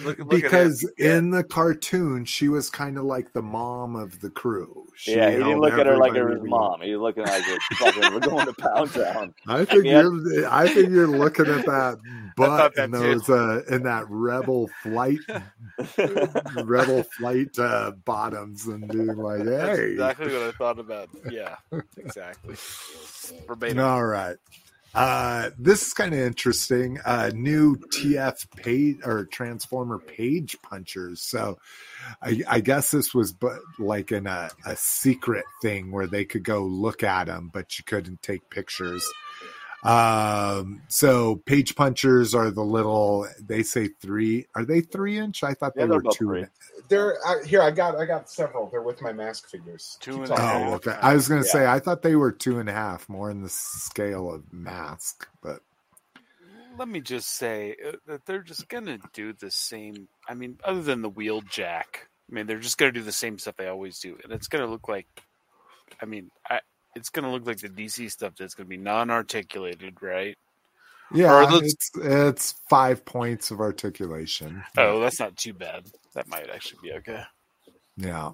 Look, 0.00 0.18
look 0.18 0.28
because 0.28 0.88
in 0.98 1.30
the 1.30 1.42
cartoon 1.42 2.24
she 2.24 2.48
was 2.48 2.68
kind 2.68 2.98
of 2.98 3.04
like 3.04 3.32
the 3.32 3.42
mom 3.42 3.96
of 3.96 4.20
the 4.20 4.28
crew. 4.30 4.84
She 4.94 5.14
yeah, 5.14 5.30
he 5.30 5.36
didn't 5.36 5.60
look 5.60 5.74
at 5.74 5.86
her 5.86 5.96
like 5.96 6.12
her 6.14 6.22
everybody- 6.22 6.48
mom. 6.50 6.80
He 6.82 6.94
was 6.94 7.00
looking 7.02 7.24
like 7.24 7.44
a 7.46 7.74
fucking. 7.76 8.14
We're 8.14 8.20
going 8.20 8.46
to 8.46 8.52
Pound 8.54 8.92
Town. 8.92 9.34
I 9.46 9.64
think 9.64 9.84
you're. 9.84 10.48
I 10.50 10.68
think 10.68 10.90
you're 10.90 11.06
looking 11.06 11.46
at 11.46 11.64
that 11.66 11.98
butt 12.36 12.74
that 12.76 12.86
too. 12.92 12.98
those 12.98 13.28
uh, 13.30 13.62
in 13.70 13.82
that 13.84 14.04
rebel 14.08 14.68
flight, 14.82 15.18
rebel 16.64 17.02
flight 17.18 17.58
uh, 17.58 17.92
bottoms, 18.04 18.66
and 18.66 18.88
being 18.88 19.06
like, 19.16 19.44
That's 19.44 19.78
"Hey, 19.78 19.92
exactly 19.92 20.32
what 20.32 20.42
I 20.42 20.52
thought 20.52 20.78
about. 20.78 21.08
Yeah, 21.30 21.56
exactly. 21.98 22.54
Verbatim. 23.46 23.80
all 23.80 24.04
right." 24.04 24.36
Uh, 24.96 25.50
this 25.58 25.86
is 25.86 25.92
kind 25.92 26.14
of 26.14 26.20
interesting. 26.20 26.98
Uh, 27.04 27.30
new 27.34 27.76
TF 27.76 28.50
page 28.56 28.96
or 29.04 29.26
Transformer 29.26 29.98
page 29.98 30.56
punchers. 30.62 31.20
So, 31.20 31.58
I, 32.22 32.42
I 32.48 32.60
guess 32.60 32.92
this 32.92 33.12
was 33.14 33.30
but 33.32 33.58
like 33.78 34.10
in 34.10 34.26
a, 34.26 34.48
a 34.64 34.74
secret 34.74 35.44
thing 35.60 35.90
where 35.92 36.06
they 36.06 36.24
could 36.24 36.44
go 36.44 36.64
look 36.64 37.02
at 37.02 37.26
them, 37.26 37.50
but 37.52 37.78
you 37.78 37.84
couldn't 37.84 38.22
take 38.22 38.48
pictures. 38.48 39.06
Um, 39.84 40.80
so 40.88 41.36
page 41.44 41.76
punchers 41.76 42.34
are 42.34 42.50
the 42.50 42.64
little. 42.64 43.28
They 43.40 43.62
say 43.62 43.88
three. 44.00 44.46
Are 44.54 44.64
they 44.64 44.80
three 44.80 45.18
inch? 45.18 45.44
I 45.44 45.52
thought 45.52 45.74
Yeah, 45.76 45.86
they 45.86 45.90
were 45.96 46.02
two. 46.04 46.26
three. 46.26 46.46
And- 46.86 46.88
They're 46.88 47.18
uh, 47.26 47.42
here. 47.44 47.62
I 47.62 47.70
got. 47.70 47.96
I 47.96 48.04
got 48.06 48.30
several. 48.30 48.68
They're 48.70 48.82
with 48.82 49.00
my 49.02 49.12
mask 49.12 49.48
figures. 49.48 49.96
Two 50.00 50.12
Keep 50.12 50.20
and 50.20 50.28
talking. 50.28 50.44
a 50.44 50.48
Oh, 50.48 50.70
half. 50.70 50.72
okay. 50.86 50.98
I 51.02 51.14
was 51.14 51.28
gonna 51.28 51.40
Yeah. 51.44 51.52
say 51.52 51.66
I 51.66 51.78
thought 51.80 52.02
they 52.02 52.16
were 52.16 52.32
two 52.32 52.58
and 52.58 52.68
a 52.68 52.72
half, 52.72 53.08
more 53.08 53.30
in 53.30 53.42
the 53.42 53.48
scale 53.48 54.32
of 54.32 54.52
mask, 54.52 55.28
but 55.42 55.62
Let 56.78 56.88
me 56.88 57.00
just 57.00 57.30
say 57.36 57.74
uh, 57.86 57.92
that 58.06 58.26
they're 58.26 58.42
just 58.42 58.68
gonna 58.68 58.98
do 59.14 59.32
the 59.32 59.50
same. 59.50 60.08
I 60.28 60.34
mean, 60.34 60.58
other 60.62 60.82
than 60.82 61.00
the 61.00 61.10
Wheeljack, 61.10 61.84
I 62.30 62.30
mean, 62.34 62.46
they're 62.46 62.58
just 62.60 62.76
gonna 62.76 62.92
do 62.92 63.02
the 63.02 63.12
same 63.12 63.38
stuff 63.38 63.56
they 63.56 63.68
always 63.68 63.98
do, 63.98 64.18
and 64.22 64.30
it's 64.32 64.46
gonna 64.48 64.66
look 64.66 64.86
like. 64.88 65.06
I 66.02 66.04
mean, 66.04 66.30
I, 66.50 66.60
it's 66.94 67.08
gonna 67.08 67.32
look 67.32 67.46
like 67.46 67.58
the 67.60 67.68
DC 67.70 68.10
stuff 68.10 68.34
that's 68.38 68.54
gonna 68.54 68.68
be 68.68 68.76
non-articulated, 68.76 70.02
right? 70.02 70.36
Yeah, 71.14 71.34
Or 71.44 71.50
those- 71.50 71.72
it's 71.72 71.90
it's 71.96 72.54
five 72.68 73.04
points 73.04 73.50
of 73.50 73.60
articulation. 73.60 74.62
Oh, 74.76 75.00
that's 75.00 75.20
not 75.20 75.36
too 75.36 75.52
bad. 75.54 75.86
That 76.14 76.28
might 76.28 76.48
actually 76.50 76.80
be 76.82 76.92
okay. 76.94 77.22
Yeah. 77.98 78.32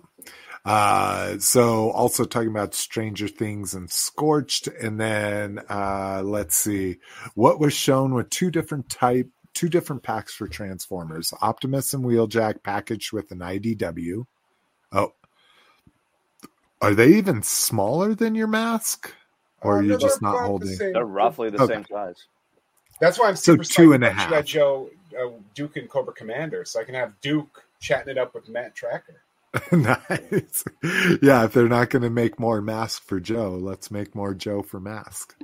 Uh, 0.65 1.39
so 1.39 1.91
also 1.91 2.25
talking 2.25 2.49
about 2.51 2.75
Stranger 2.75 3.29
Things 3.29 3.75
and 3.75 3.91
Scorched, 3.91 4.67
and 4.69 4.99
then 5.01 5.61
uh, 5.69 6.23
let's 6.25 6.57
see 6.57 6.99
what 7.35 7.61
was 7.61 7.73
shown 7.73 8.15
with 8.15 8.31
two 8.31 8.51
different 8.51 8.89
type, 8.89 9.29
two 9.55 9.69
different 9.69 10.03
packs 10.03 10.35
for 10.35 10.49
Transformers: 10.49 11.33
Optimus 11.43 11.93
and 11.95 12.05
Wheeljack 12.05 12.63
packaged 12.63 13.13
with 13.13 13.31
an 13.33 13.39
IDW. 13.39 14.25
Oh, 14.93 15.15
are 16.81 16.95
they 16.95 17.15
even 17.15 17.43
smaller 17.43 18.15
than 18.15 18.35
your 18.35 18.49
mask, 18.49 19.13
or 19.61 19.79
are 19.79 19.83
you 19.83 19.97
just 19.99 20.21
not 20.23 20.31
about 20.35 20.41
the 20.43 20.47
holding? 20.49 20.79
They're 20.93 21.05
roughly 21.05 21.51
the 21.51 21.63
Okay. 21.63 21.75
same 21.75 21.87
size. 21.91 22.27
That's 23.03 23.19
why 23.19 23.27
I'm 23.27 23.35
So 23.35 23.55
super 23.55 23.65
two 23.65 23.89
psyched 23.89 23.95
and 23.97 24.05
a. 24.05 24.29
G.I. 24.29 24.43
Joe, 24.43 24.91
uh, 25.21 25.31
Duke, 25.57 25.77
and 25.77 25.89
Cobra 25.89 26.15
Commander, 26.15 26.65
so 26.65 26.81
I 26.81 26.85
can 26.85 26.95
have 26.95 27.21
Duke 27.21 27.65
chatting 27.81 28.13
it 28.13 28.17
up 28.17 28.33
with 28.33 28.49
Matt 28.49 28.77
Trakker. 28.77 29.19
nice. 29.73 30.65
Yeah, 31.21 31.45
if 31.45 31.53
they're 31.53 31.69
not 31.69 31.91
going 31.91 32.03
to 32.03 32.11
make 32.11 32.39
more 32.39 32.63
mask 32.63 33.03
for 33.03 33.19
Joe, 33.19 33.59
let's 33.61 33.91
make 33.91 34.15
more 34.15 34.35
Joe 34.35 34.63
for 34.63 34.79
mask. 34.79 35.35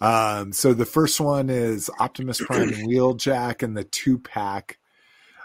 Um, 0.00 0.52
so 0.52 0.74
the 0.74 0.84
first 0.84 1.20
one 1.20 1.50
is 1.50 1.88
Optimus 2.00 2.40
Prime 2.40 2.72
and 2.72 2.88
Wheeljack 2.88 3.62
and 3.62 3.76
the 3.76 3.84
two 3.84 4.18
pack. 4.18 4.78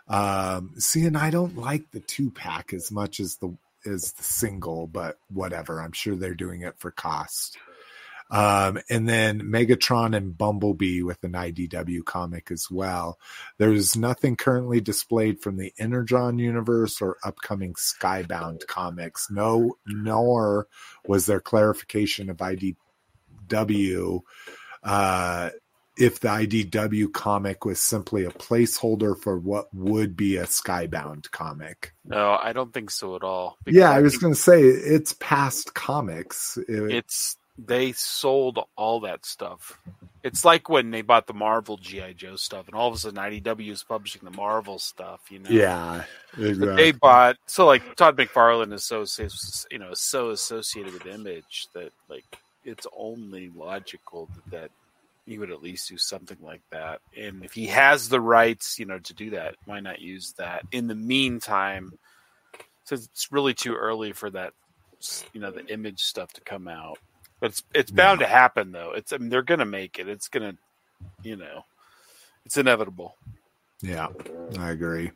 Um, 0.07 0.73
see, 0.79 1.05
and 1.05 1.15
I 1.15 1.29
don't 1.29 1.55
like 1.55 1.91
the 1.91 1.99
two 1.99 2.31
pack 2.31 2.73
as 2.73 2.91
much 2.91 3.19
as 3.19 3.35
the 3.35 3.55
as 3.85 4.11
the 4.13 4.23
single, 4.23 4.87
but 4.87 5.19
whatever. 5.31 5.81
I'm 5.81 5.91
sure 5.91 6.15
they're 6.15 6.33
doing 6.33 6.63
it 6.63 6.79
for 6.79 6.89
cost. 6.89 7.59
Um, 8.29 8.79
and 8.89 9.07
then 9.07 9.41
Megatron 9.41 10.15
and 10.15 10.37
Bumblebee 10.37 11.01
with 11.01 11.23
an 11.23 11.31
IDW 11.31 12.03
comic 12.03 12.51
as 12.51 12.69
well. 12.69 13.17
There's 13.57 13.95
nothing 13.95 14.35
currently 14.35 14.81
displayed 14.81 15.41
from 15.41 15.57
the 15.57 15.73
Energon 15.79 16.37
universe 16.37 17.01
or 17.01 17.17
upcoming 17.23 17.73
Skybound 17.75 18.67
comics. 18.67 19.29
No, 19.31 19.77
nor 19.85 20.67
was 21.05 21.25
there 21.25 21.39
clarification 21.39 22.29
of 22.29 22.37
IDW 22.37 24.21
uh, 24.83 25.49
if 25.97 26.19
the 26.19 26.27
IDW 26.27 27.11
comic 27.11 27.65
was 27.65 27.81
simply 27.81 28.23
a 28.25 28.29
placeholder 28.29 29.19
for 29.19 29.37
what 29.39 29.73
would 29.73 30.15
be 30.15 30.37
a 30.37 30.43
Skybound 30.45 31.31
comic. 31.31 31.93
No, 32.05 32.37
I 32.41 32.53
don't 32.53 32.71
think 32.73 32.91
so 32.91 33.15
at 33.15 33.23
all. 33.23 33.57
Yeah, 33.65 33.89
I 33.89 34.01
was 34.01 34.17
going 34.17 34.33
to 34.33 34.39
say 34.39 34.61
it's 34.61 35.13
past 35.13 35.73
comics. 35.73 36.57
It- 36.67 36.91
it's 36.91 37.37
they 37.57 37.91
sold 37.93 38.59
all 38.75 38.99
that 39.01 39.25
stuff. 39.25 39.79
It's 40.23 40.43
like 40.43 40.69
when 40.69 40.91
they 40.91 41.01
bought 41.01 41.27
the 41.27 41.33
Marvel 41.33 41.77
GI 41.77 42.15
Joe 42.15 42.35
stuff, 42.35 42.67
and 42.67 42.75
all 42.75 42.87
of 42.87 42.93
a 42.93 42.97
sudden 42.97 43.17
IDW 43.17 43.71
is 43.71 43.83
publishing 43.83 44.21
the 44.23 44.35
Marvel 44.35 44.79
stuff. 44.79 45.21
You 45.29 45.39
know, 45.39 45.49
yeah, 45.49 46.03
exactly. 46.37 46.75
they 46.75 46.91
bought 46.91 47.37
so 47.45 47.65
like 47.65 47.95
Todd 47.95 48.17
McFarlane 48.17 48.73
is 48.73 48.83
so 48.83 49.05
you 49.71 49.79
know 49.79 49.93
so 49.93 50.31
associated 50.31 50.93
with 50.93 51.05
Image 51.05 51.67
that 51.73 51.91
like 52.09 52.25
it's 52.65 52.85
only 52.95 53.49
logical 53.55 54.29
that, 54.35 54.51
that 54.51 54.71
he 55.27 55.37
would 55.37 55.51
at 55.51 55.61
least 55.61 55.89
do 55.89 55.97
something 55.97 56.37
like 56.41 56.61
that. 56.71 57.01
And 57.15 57.43
if 57.43 57.53
he 57.53 57.67
has 57.67 58.07
the 58.07 58.21
rights, 58.21 58.79
you 58.79 58.85
know, 58.85 58.99
to 58.99 59.13
do 59.13 59.31
that, 59.31 59.55
why 59.65 59.81
not 59.81 60.01
use 60.01 60.33
that? 60.37 60.63
In 60.71 60.87
the 60.87 60.95
meantime, 60.95 61.91
since 62.85 63.05
it's 63.05 63.31
really 63.31 63.53
too 63.53 63.75
early 63.75 64.13
for 64.13 64.29
that, 64.29 64.53
you 65.33 65.41
know, 65.41 65.51
the 65.51 65.65
Image 65.67 66.01
stuff 66.01 66.31
to 66.33 66.41
come 66.41 66.67
out. 66.67 66.97
But 67.39 67.51
it's 67.51 67.63
it's 67.73 67.91
bound 67.91 68.19
to 68.21 68.25
happen 68.27 68.71
though. 68.71 68.93
It's 68.93 69.13
I 69.13 69.17
mean 69.17 69.29
they're 69.29 69.41
gonna 69.43 69.65
make 69.65 69.99
it. 69.99 70.07
It's 70.07 70.27
gonna, 70.27 70.55
you 71.23 71.35
know, 71.35 71.65
it's 72.45 72.57
inevitable. 72.57 73.15
Yeah, 73.81 74.07
I 74.57 74.71
agree. 74.71 75.11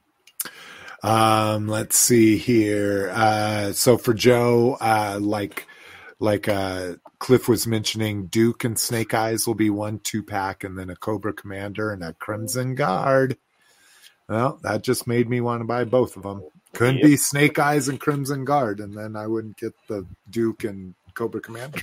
Um, 1.03 1.67
let's 1.67 1.97
see 1.97 2.37
here. 2.37 3.09
Uh, 3.13 3.73
so 3.73 3.97
for 3.97 4.13
Joe, 4.13 4.77
uh, 4.79 5.17
like 5.19 5.65
like 6.19 6.47
uh, 6.47 6.93
Cliff 7.17 7.47
was 7.47 7.65
mentioning, 7.65 8.27
Duke 8.27 8.63
and 8.63 8.77
Snake 8.77 9.15
Eyes 9.15 9.47
will 9.47 9.55
be 9.55 9.71
one 9.71 9.97
two 9.99 10.21
pack, 10.21 10.63
and 10.63 10.77
then 10.77 10.91
a 10.91 10.95
Cobra 10.95 11.33
Commander 11.33 11.91
and 11.91 12.03
a 12.03 12.13
Crimson 12.13 12.75
Guard. 12.75 13.37
Well, 14.29 14.59
that 14.61 14.83
just 14.83 15.07
made 15.07 15.27
me 15.27 15.41
want 15.41 15.61
to 15.61 15.65
buy 15.65 15.83
both 15.83 16.15
of 16.15 16.23
them. 16.23 16.43
Couldn't 16.73 16.97
Yep. 16.99 17.05
be 17.05 17.17
Snake 17.17 17.59
Eyes 17.59 17.87
and 17.89 17.99
Crimson 17.99 18.45
Guard, 18.45 18.79
and 18.79 18.95
then 18.95 19.15
I 19.15 19.25
wouldn't 19.27 19.57
get 19.57 19.73
the 19.87 20.05
Duke 20.29 20.63
and 20.63 20.93
Cobra 21.13 21.41
Commander. 21.41 21.79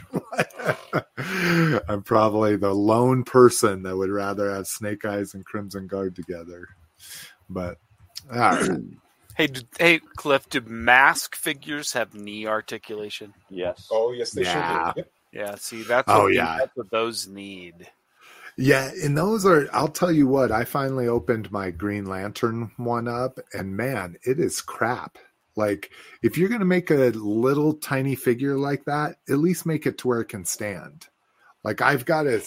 I'm 1.88 2.02
probably 2.02 2.56
the 2.56 2.74
lone 2.74 3.24
person 3.24 3.82
that 3.82 3.96
would 3.96 4.10
rather 4.10 4.54
have 4.54 4.66
Snake 4.66 5.04
Eyes 5.04 5.34
and 5.34 5.44
Crimson 5.44 5.86
Guard 5.86 6.16
together. 6.16 6.68
But 7.48 7.78
all 8.32 8.38
right. 8.38 8.70
Hey, 9.36 9.46
d 9.46 9.64
hey, 9.78 10.00
Cliff, 10.16 10.48
do 10.48 10.60
mask 10.62 11.36
figures 11.36 11.92
have 11.92 12.12
knee 12.12 12.48
articulation? 12.48 13.32
Yes. 13.48 13.86
Oh, 13.88 14.10
yes, 14.10 14.32
they 14.32 14.42
Yeah. 14.42 14.92
should. 14.92 14.94
Be. 14.96 15.00
Yep. 15.02 15.10
Yeah, 15.30 15.54
see, 15.54 15.82
that's 15.84 16.10
Oh, 16.10 16.24
what, 16.24 16.34
yeah. 16.34 16.56
that's 16.58 16.76
what 16.76 16.90
those 16.90 17.28
need. 17.28 17.88
Yeah, 18.56 18.90
and 19.04 19.16
those 19.16 19.46
are 19.46 19.68
I'll 19.72 19.86
tell 19.86 20.10
you 20.10 20.26
what, 20.26 20.50
I 20.50 20.64
finally 20.64 21.06
opened 21.06 21.52
my 21.52 21.70
Green 21.70 22.06
Lantern 22.06 22.72
one 22.78 23.06
up 23.06 23.38
and 23.54 23.76
man, 23.76 24.16
it 24.24 24.40
is 24.40 24.60
crap. 24.60 25.18
Like, 25.58 25.90
if 26.22 26.38
you're 26.38 26.48
going 26.48 26.60
to 26.60 26.64
make 26.64 26.90
a 26.90 27.10
little 27.10 27.74
tiny 27.74 28.14
figure 28.14 28.56
like 28.56 28.84
that, 28.86 29.16
at 29.28 29.38
least 29.38 29.66
make 29.66 29.86
it 29.86 29.98
to 29.98 30.08
where 30.08 30.20
it 30.20 30.26
can 30.28 30.44
stand. 30.44 31.08
Like 31.64 31.82
I've 31.82 32.04
got 32.06 32.22
to, 32.22 32.40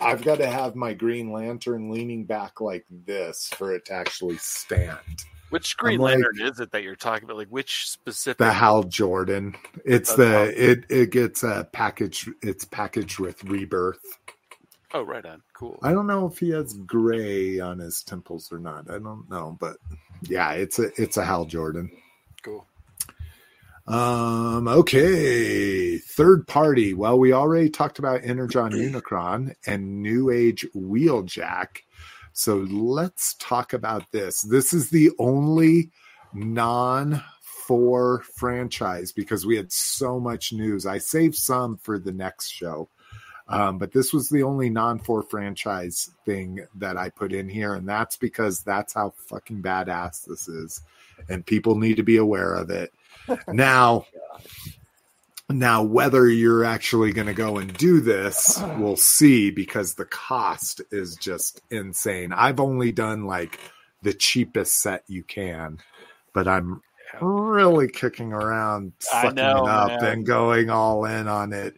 I've 0.00 0.22
got 0.22 0.38
to 0.38 0.46
have 0.46 0.76
my 0.76 0.92
Green 0.92 1.32
Lantern 1.32 1.90
leaning 1.90 2.26
back 2.26 2.60
like 2.60 2.84
this 3.06 3.48
for 3.56 3.74
it 3.74 3.86
to 3.86 3.94
actually 3.94 4.36
stand. 4.36 5.24
Which 5.48 5.78
Green 5.78 5.98
like- 5.98 6.16
Lantern 6.18 6.46
is 6.46 6.60
it 6.60 6.70
that 6.72 6.82
you're 6.82 6.94
talking 6.94 7.24
about? 7.24 7.38
Like 7.38 7.48
which 7.48 7.88
specific? 7.88 8.36
The 8.36 8.52
Hal 8.52 8.84
Jordan. 8.84 9.56
It's 9.86 10.14
The 10.14 10.28
Hal- 10.28 10.52
it 10.54 10.84
it 10.90 11.10
gets 11.10 11.42
uh, 11.42 11.60
a 11.60 11.64
package. 11.64 12.28
It's 12.42 12.66
packaged 12.66 13.18
with 13.18 13.42
Rebirth. 13.44 14.18
Oh, 14.92 15.02
right 15.02 15.24
on. 15.24 15.42
Cool. 15.54 15.78
I 15.82 15.92
don't 15.92 16.06
know 16.06 16.26
if 16.26 16.38
he 16.38 16.50
has 16.50 16.74
gray 16.74 17.60
on 17.60 17.78
his 17.78 18.02
temples 18.02 18.52
or 18.52 18.58
not. 18.58 18.90
I 18.90 18.98
don't 18.98 19.28
know, 19.30 19.56
but 19.58 19.78
yeah, 20.22 20.52
it's 20.52 20.78
a 20.78 20.90
it's 21.00 21.16
a 21.16 21.24
Hal 21.24 21.46
Jordan. 21.46 21.90
Um. 23.88 24.68
Okay. 24.68 25.98
Third 25.98 26.46
party. 26.46 26.92
Well, 26.92 27.18
we 27.18 27.32
already 27.32 27.70
talked 27.70 27.98
about 27.98 28.20
Energon 28.22 28.72
Unicron 28.72 29.54
and 29.66 30.02
New 30.02 30.30
Age 30.30 30.66
Wheeljack. 30.74 31.78
So 32.32 32.58
let's 32.70 33.34
talk 33.34 33.72
about 33.72 34.12
this. 34.12 34.42
This 34.42 34.74
is 34.74 34.90
the 34.90 35.10
only 35.18 35.90
non 36.34 37.22
four 37.42 38.22
franchise 38.36 39.12
because 39.12 39.46
we 39.46 39.56
had 39.56 39.72
so 39.72 40.20
much 40.20 40.52
news. 40.52 40.86
I 40.86 40.98
saved 40.98 41.36
some 41.36 41.76
for 41.78 41.98
the 41.98 42.12
next 42.12 42.48
show. 42.48 42.88
Um, 43.48 43.78
but 43.78 43.92
this 43.92 44.12
was 44.12 44.28
the 44.28 44.42
only 44.42 44.68
non 44.68 44.98
four 44.98 45.22
franchise 45.22 46.10
thing 46.26 46.66
that 46.74 46.98
I 46.98 47.08
put 47.08 47.32
in 47.32 47.48
here, 47.48 47.74
and 47.74 47.88
that's 47.88 48.16
because 48.16 48.62
that's 48.62 48.92
how 48.92 49.14
fucking 49.28 49.62
badass 49.62 50.26
this 50.26 50.48
is, 50.48 50.82
and 51.28 51.46
people 51.46 51.76
need 51.76 51.96
to 51.96 52.02
be 52.02 52.18
aware 52.18 52.54
of 52.54 52.68
it. 52.68 52.92
Now, 53.48 54.06
now 55.48 55.82
whether 55.82 56.28
you're 56.28 56.64
actually 56.64 57.12
going 57.12 57.26
to 57.26 57.34
go 57.34 57.58
and 57.58 57.72
do 57.76 58.00
this, 58.00 58.60
we'll 58.78 58.96
see 58.96 59.50
because 59.50 59.94
the 59.94 60.04
cost 60.04 60.82
is 60.90 61.16
just 61.16 61.60
insane. 61.70 62.32
I've 62.32 62.60
only 62.60 62.92
done 62.92 63.24
like 63.26 63.58
the 64.02 64.12
cheapest 64.12 64.80
set 64.80 65.04
you 65.08 65.22
can, 65.22 65.78
but 66.32 66.46
I'm 66.46 66.82
really 67.20 67.88
kicking 67.88 68.32
around, 68.32 68.92
sucking 68.98 69.36
know, 69.36 69.64
it 69.64 69.68
up, 69.68 69.88
man. 69.88 70.04
and 70.04 70.26
going 70.26 70.70
all 70.70 71.04
in 71.04 71.26
on 71.26 71.52
it. 71.52 71.74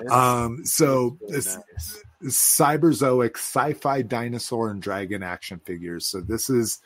It's 0.00 0.12
Um, 0.12 0.64
so 0.64 1.18
this 1.28 1.56
nice. 1.56 2.02
cyberzoic 2.58 3.36
sci-fi 3.36 4.02
dinosaur 4.02 4.70
and 4.70 4.82
dragon 4.82 5.22
action 5.22 5.60
figures. 5.64 6.06
So 6.06 6.20
this 6.20 6.50
is 6.50 6.80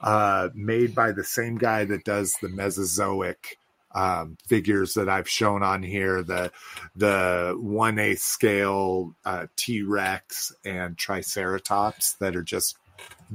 uh, 0.00 0.48
made 0.54 0.94
by 0.94 1.12
the 1.12 1.24
same 1.24 1.58
guy 1.58 1.84
that 1.84 2.04
does 2.04 2.34
the 2.40 2.48
Mesozoic 2.48 3.58
um, 3.92 4.36
figures 4.46 4.94
that 4.94 5.08
I've 5.08 5.28
shown 5.28 5.62
on 5.62 5.82
here. 5.82 6.22
The 6.22 6.52
the 6.96 7.56
one 7.58 7.98
eighth 7.98 8.20
scale 8.20 9.14
uh, 9.24 9.46
T 9.56 9.82
Rex 9.82 10.52
and 10.64 10.96
Triceratops 10.96 12.14
that 12.14 12.36
are 12.36 12.42
just 12.42 12.76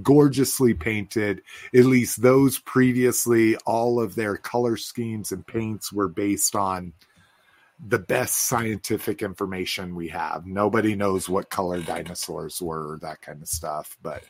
gorgeously 0.02 0.74
painted. 0.74 1.42
At 1.74 1.86
least 1.86 2.22
those 2.22 2.60
previously, 2.60 3.56
all 3.66 4.00
of 4.00 4.16
their 4.16 4.38
color 4.38 4.78
schemes 4.78 5.32
and 5.32 5.46
paints 5.46 5.92
were 5.92 6.10
based 6.10 6.56
on 6.56 6.94
the 7.86 8.00
best 8.00 8.48
scientific 8.48 9.22
information 9.22 9.96
we 9.96 10.08
have. 10.10 10.46
Nobody 10.46 10.96
knows 10.96 11.28
what 11.28 11.50
color 11.50 11.82
dinosaurs 11.82 12.62
were, 12.62 13.00
that 13.02 13.22
kind 13.22 13.42
of 13.42 13.50
stuff. 13.50 13.98
But 14.02 14.24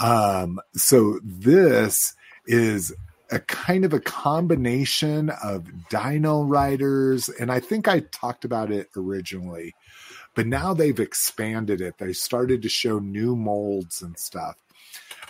um, 0.00 0.60
so 0.74 1.20
this 1.22 2.14
is 2.46 2.94
a 3.30 3.40
kind 3.40 3.84
of 3.84 3.92
a 3.92 4.00
combination 4.00 5.30
of 5.42 5.88
dino 5.88 6.42
riders, 6.42 7.28
and 7.28 7.52
I 7.52 7.60
think 7.60 7.86
I 7.86 8.00
talked 8.00 8.44
about 8.44 8.70
it 8.70 8.88
originally, 8.96 9.74
but 10.34 10.46
now 10.46 10.74
they've 10.74 11.00
expanded 11.00 11.80
it. 11.80 11.98
They 11.98 12.12
started 12.12 12.62
to 12.62 12.68
show 12.68 12.98
new 12.98 13.36
molds 13.36 14.02
and 14.02 14.18
stuff. 14.18 14.56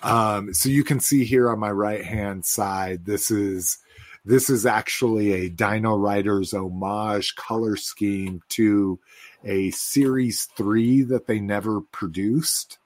Um, 0.02 0.54
so 0.54 0.68
you 0.68 0.84
can 0.84 1.00
see 1.00 1.24
here 1.24 1.50
on 1.50 1.58
my 1.58 1.72
right 1.72 2.04
hand 2.04 2.44
side, 2.44 3.04
this 3.04 3.30
is 3.30 3.78
this 4.24 4.50
is 4.50 4.66
actually 4.66 5.32
a 5.32 5.48
Dino 5.48 5.96
Riders 5.96 6.52
homage 6.52 7.34
color 7.34 7.76
scheme 7.76 8.42
to 8.50 9.00
a 9.44 9.70
series 9.70 10.44
three 10.56 11.02
that 11.02 11.26
they 11.26 11.40
never 11.40 11.80
produced. 11.80 12.78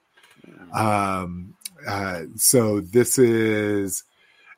Um, 0.73 1.55
uh, 1.87 2.23
so 2.37 2.81
this 2.81 3.19
is, 3.19 4.05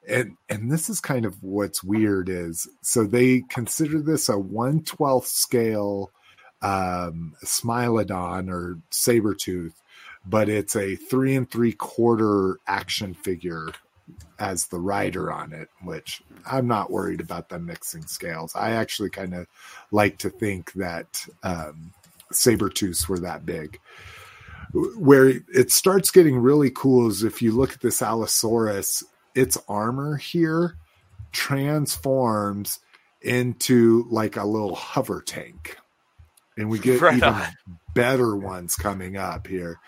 and 0.08 0.36
and 0.48 0.70
this 0.70 0.88
is 0.88 1.00
kind 1.00 1.24
of 1.24 1.42
what's 1.42 1.82
weird 1.82 2.28
is 2.28 2.68
so 2.82 3.04
they 3.04 3.42
consider 3.48 4.00
this 4.00 4.28
a 4.28 4.38
one 4.38 4.82
twelfth 4.82 5.28
scale 5.28 6.10
um, 6.62 7.34
Smilodon 7.44 8.50
or 8.50 8.78
saber 8.90 9.34
tooth 9.34 9.80
but 10.26 10.48
it's 10.48 10.76
a 10.76 10.96
three 10.96 11.34
and 11.34 11.50
three 11.50 11.72
quarter 11.72 12.58
action 12.66 13.14
figure 13.14 13.68
as 14.38 14.66
the 14.66 14.78
rider 14.78 15.32
on 15.32 15.52
it, 15.52 15.68
which 15.82 16.22
I'm 16.46 16.66
not 16.66 16.90
worried 16.90 17.20
about 17.20 17.48
them 17.48 17.66
mixing 17.66 18.06
scales. 18.06 18.54
I 18.54 18.72
actually 18.72 19.10
kind 19.10 19.34
of 19.34 19.46
like 19.90 20.18
to 20.18 20.30
think 20.30 20.72
that 20.74 21.24
um, 21.42 21.92
Sabretooths 22.32 23.08
were 23.08 23.20
that 23.20 23.46
big. 23.46 23.78
Where 24.96 25.28
it 25.28 25.70
starts 25.70 26.10
getting 26.10 26.36
really 26.36 26.70
cool 26.70 27.08
is 27.08 27.22
if 27.22 27.40
you 27.40 27.52
look 27.52 27.72
at 27.72 27.80
this 27.80 28.02
Allosaurus, 28.02 29.04
its 29.34 29.58
armor 29.68 30.16
here 30.16 30.76
transforms 31.32 32.80
into 33.22 34.06
like 34.10 34.36
a 34.36 34.44
little 34.44 34.74
hover 34.74 35.22
tank. 35.22 35.76
And 36.56 36.68
we 36.70 36.78
get 36.78 37.00
Right 37.02 37.16
even 37.16 37.28
on. 37.28 37.46
better 37.94 38.36
ones 38.36 38.76
coming 38.76 39.16
up 39.16 39.46
here. 39.46 39.78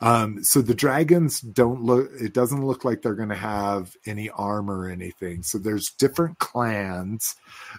Um, 0.00 0.42
so 0.42 0.62
the 0.62 0.74
dragons 0.74 1.40
don't 1.40 1.82
look, 1.82 2.10
it 2.20 2.34
doesn't 2.34 2.66
look 2.66 2.84
like 2.84 3.02
they're 3.02 3.14
going 3.14 3.28
to 3.28 3.34
have 3.36 3.96
any 4.04 4.30
armor 4.30 4.80
or 4.80 4.88
anything. 4.88 5.44
So 5.44 5.58
there's 5.58 5.90
different 5.90 6.40
clans. 6.40 7.36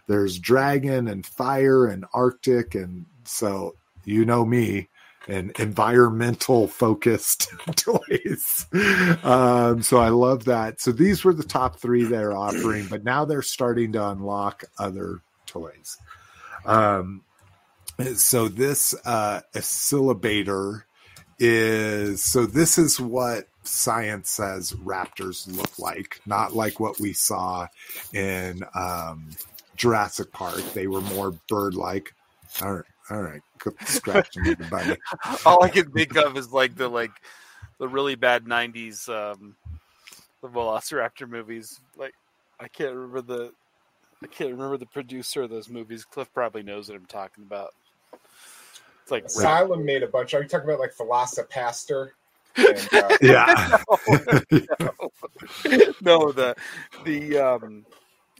There's 0.08 0.40
dragon 0.40 1.10
and 1.10 1.26
fire 1.26 1.86
and 1.86 2.06
arctic. 2.14 2.76
And 2.76 3.06
so 3.26 3.76
you 4.06 4.24
know 4.24 4.45
me 4.45 4.88
and 5.28 5.52
environmental 5.60 6.68
focused 6.68 7.52
toys. 7.76 8.68
Um, 9.24 9.82
so 9.82 9.98
I 9.98 10.10
love 10.10 10.45
that. 10.45 10.82
So 10.82 10.91
these 10.91 11.24
were 11.24 11.34
the 11.34 11.44
top 11.44 11.80
three 11.80 12.04
they're 12.04 12.36
offering, 12.36 12.88
but 12.88 13.04
now 13.04 13.26
they're 13.26 13.41
starting 13.41 13.94
to 13.94 14.10
unlock 14.10 14.64
other 14.78 15.22
toys. 15.45 15.98
Um, 16.66 17.24
so 18.16 18.48
this 18.48 18.95
uh, 19.06 19.41
oscillator 19.56 20.86
is 21.40 22.24
so 22.24 22.45
this 22.45 22.78
is 22.78 23.00
what 23.00 23.48
science 23.64 24.30
says 24.30 24.74
raptors 24.74 25.48
look 25.56 25.80
like, 25.80 26.22
not 26.26 26.56
like 26.56 26.80
what 26.80 27.00
we 27.00 27.14
saw 27.14 27.68
in 28.14 28.64
um, 28.76 29.30
Jurassic 29.76 30.32
Park. 30.32 30.62
They 30.74 30.88
were 30.88 31.02
more 31.02 31.32
bird-like. 31.50 32.14
All 32.62 32.76
right, 32.76 32.86
all 33.10 33.22
right, 33.22 33.42
quit 33.60 33.76
scratching 33.86 34.48
everybody. 34.48 34.98
All 35.46 35.64
I 35.64 35.70
can 35.70 35.92
think 35.92 36.16
of 36.16 36.38
is 36.38 36.52
like 36.52 36.76
the 36.76 36.88
like 36.88 37.12
the 37.80 37.88
really 37.88 38.16
bad 38.16 38.46
'90s 38.46 39.10
um, 39.10 39.56
the 40.42 40.48
Velociraptor 40.48 41.28
movies. 41.28 41.80
Like 41.98 42.14
I 42.60 42.68
can't 42.68 42.94
remember 42.94 43.22
the 43.22 43.52
I 44.24 44.28
can't 44.28 44.52
remember 44.52 44.78
the 44.78 44.86
producer 44.86 45.44
of 45.44 45.50
those 45.50 45.70
movies. 45.70 46.06
Cliff 46.06 46.34
probably 46.34 46.64
knows 46.64 46.88
what 46.88 46.96
I'm 46.96 47.06
talking 47.06 47.44
about. 47.44 47.74
It's 49.02 49.12
like 49.12 49.26
Asylum 49.26 49.84
made 49.84 50.04
a 50.04 50.08
bunch. 50.08 50.34
Are 50.34 50.42
you 50.42 50.48
talking 50.48 50.70
about 50.70 50.80
like 50.80 50.96
Velocipastor? 50.96 52.12
And, 52.56 52.90
uh, 52.94 53.18
Yeah, 53.22 53.82
no 56.02 56.32
the 56.32 56.56
the 57.04 57.38
um 57.38 57.86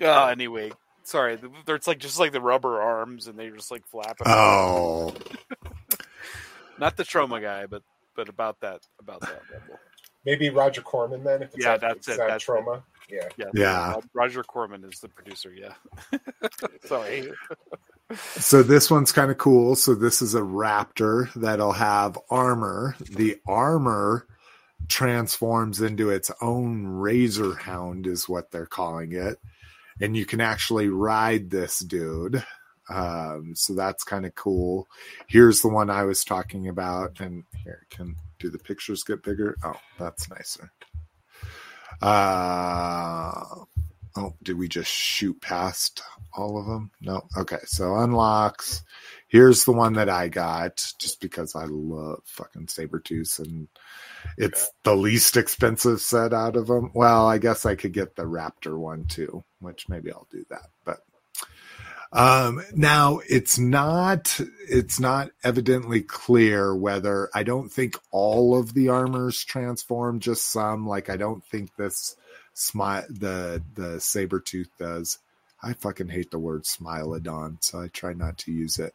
uh, 0.02 0.28
anyway 0.28 0.72
sorry 1.04 1.36
the, 1.38 1.50
it's 1.68 1.88
like 1.88 2.00
just 2.00 2.20
like 2.20 2.32
the 2.32 2.42
rubber 2.42 2.82
arms 2.82 3.28
and 3.28 3.38
they're 3.38 3.52
just 3.56 3.72
like 3.72 3.86
flapping 3.88 4.26
oh, 4.28 5.14
not 6.80 6.98
the 6.98 7.04
Troma 7.04 7.42
guy 7.42 7.66
but 7.66 7.84
but 8.16 8.30
about 8.30 8.60
that 8.62 8.82
about 9.00 9.22
that 9.22 9.42
level 9.52 9.80
maybe 10.26 10.50
Roger 10.50 10.82
Corman 10.82 11.24
then. 11.24 11.44
If 11.44 11.54
it's 11.56 11.66
Yeah, 11.66 11.72
not, 11.72 11.82
that's 11.82 12.08
it's 12.08 12.10
it, 12.10 12.18
not 12.20 12.28
that's 12.30 12.44
it. 12.44 12.52
Troma. 12.52 12.84
Yeah. 13.10 13.30
yeah 13.38 13.46
Yeah. 13.54 13.96
Roger 14.14 14.44
corman 14.44 14.84
is 14.86 15.00
the 15.02 15.10
producer 15.10 15.54
yeah 15.54 15.74
sorry 16.86 17.30
So 18.40 18.64
this 18.64 18.92
one's 18.92 19.12
kind 19.12 19.32
of 19.32 19.38
cool. 19.38 19.76
So 19.76 19.96
this 19.96 20.22
is 20.22 20.36
a 20.36 20.42
raptor 20.42 21.32
that'll 21.34 21.72
have 21.74 22.18
armor. 22.30 22.96
The 23.00 23.38
armor 23.48 24.28
transforms 24.88 25.82
into 25.82 26.10
its 26.10 26.32
own 26.42 26.86
razor 26.86 27.56
hound 27.56 28.08
is 28.08 28.30
what 28.30 28.52
they're 28.52 28.66
calling 28.66 29.14
it. 29.14 29.40
And 30.02 30.16
you 30.16 30.26
can 30.26 30.42
actually 30.42 30.90
ride 30.90 31.50
this 31.50 31.80
dude. 31.80 32.44
Um, 32.90 33.54
so 33.56 33.74
that's 33.74 34.04
kind 34.04 34.26
of 34.26 34.36
cool. 34.36 34.88
Here's 35.28 35.62
the 35.62 35.70
one 35.70 35.90
I 35.90 36.04
was 36.04 36.24
talking 36.24 36.68
about. 36.68 37.20
And 37.20 37.44
here, 37.64 37.86
can 37.90 38.16
do 38.40 38.50
the 38.50 38.60
pictures 38.60 39.04
get 39.04 39.24
bigger? 39.24 39.56
Oh, 39.64 39.80
that's 39.98 40.30
nicer. 40.30 40.72
Uh, 42.02 43.64
Oh, 44.16 44.36
did 44.44 44.58
we 44.58 44.68
just 44.68 44.92
shoot 44.92 45.42
past 45.42 46.04
all 46.34 46.60
of 46.60 46.68
them? 46.68 46.92
No. 47.02 47.24
Okay. 47.36 47.58
So 47.66 47.96
unlocks. 47.96 48.84
Here's 49.28 49.66
the 49.66 49.72
one 49.72 49.94
that 49.94 50.10
I 50.10 50.28
got 50.28 50.86
just 51.00 51.20
because 51.20 51.56
I 51.56 51.66
love 51.66 52.22
fucking 52.26 52.68
Sabretooth 52.68 53.40
and 53.40 53.68
it's 54.38 54.72
the 54.84 54.96
least 54.96 55.38
expensive 55.38 56.02
set 56.02 56.34
out 56.34 56.56
of 56.56 56.68
them. 56.68 56.92
Well, 56.94 57.28
I 57.28 57.38
guess 57.38 57.66
I 57.66 57.76
could 57.76 57.94
get 57.94 58.16
the 58.16 58.24
Raptor 58.24 58.78
one 58.78 59.06
too, 59.06 59.44
which 59.60 59.90
maybe 59.90 60.12
I'll 60.12 60.28
do 60.32 60.46
that. 60.50 60.70
But 60.86 61.02
um, 62.12 62.64
now 62.76 63.22
it's 63.28 63.58
not 63.58 64.40
it's 64.70 65.00
not 65.00 65.32
evidently 65.44 66.02
clear 66.02 66.76
whether 66.76 67.30
I 67.34 67.44
don't 67.44 67.70
think 67.70 67.98
all 68.12 68.58
of 68.58 68.74
the 68.74 68.90
armors 68.90 69.44
transform, 69.44 70.20
just 70.20 70.52
some. 70.52 70.88
Like 70.88 71.10
I 71.10 71.18
don't 71.18 71.44
think 71.46 71.76
this 71.76 72.16
smile 72.54 73.06
the 73.10 73.64
the 73.74 74.00
saber 74.00 74.40
tooth 74.40 74.70
does. 74.78 75.18
I 75.62 75.74
fucking 75.74 76.10
hate 76.10 76.30
the 76.30 76.40
word 76.40 76.64
smilodon, 76.64 77.64
so 77.64 77.82
I 77.82 77.88
try 77.88 78.14
not 78.14 78.38
to 78.40 78.52
use 78.52 78.80
it. 78.80 78.94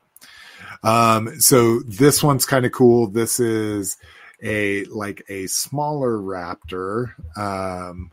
Um, 0.83 1.41
so 1.41 1.81
this 1.81 2.23
one's 2.23 2.45
kind 2.45 2.67
of 2.67 2.73
cool. 2.73 3.09
This 3.09 3.41
is 3.41 3.97
a 4.43 4.85
like 4.85 5.23
a 5.29 5.47
smaller 5.47 6.17
raptor 6.19 7.13
um, 7.37 8.13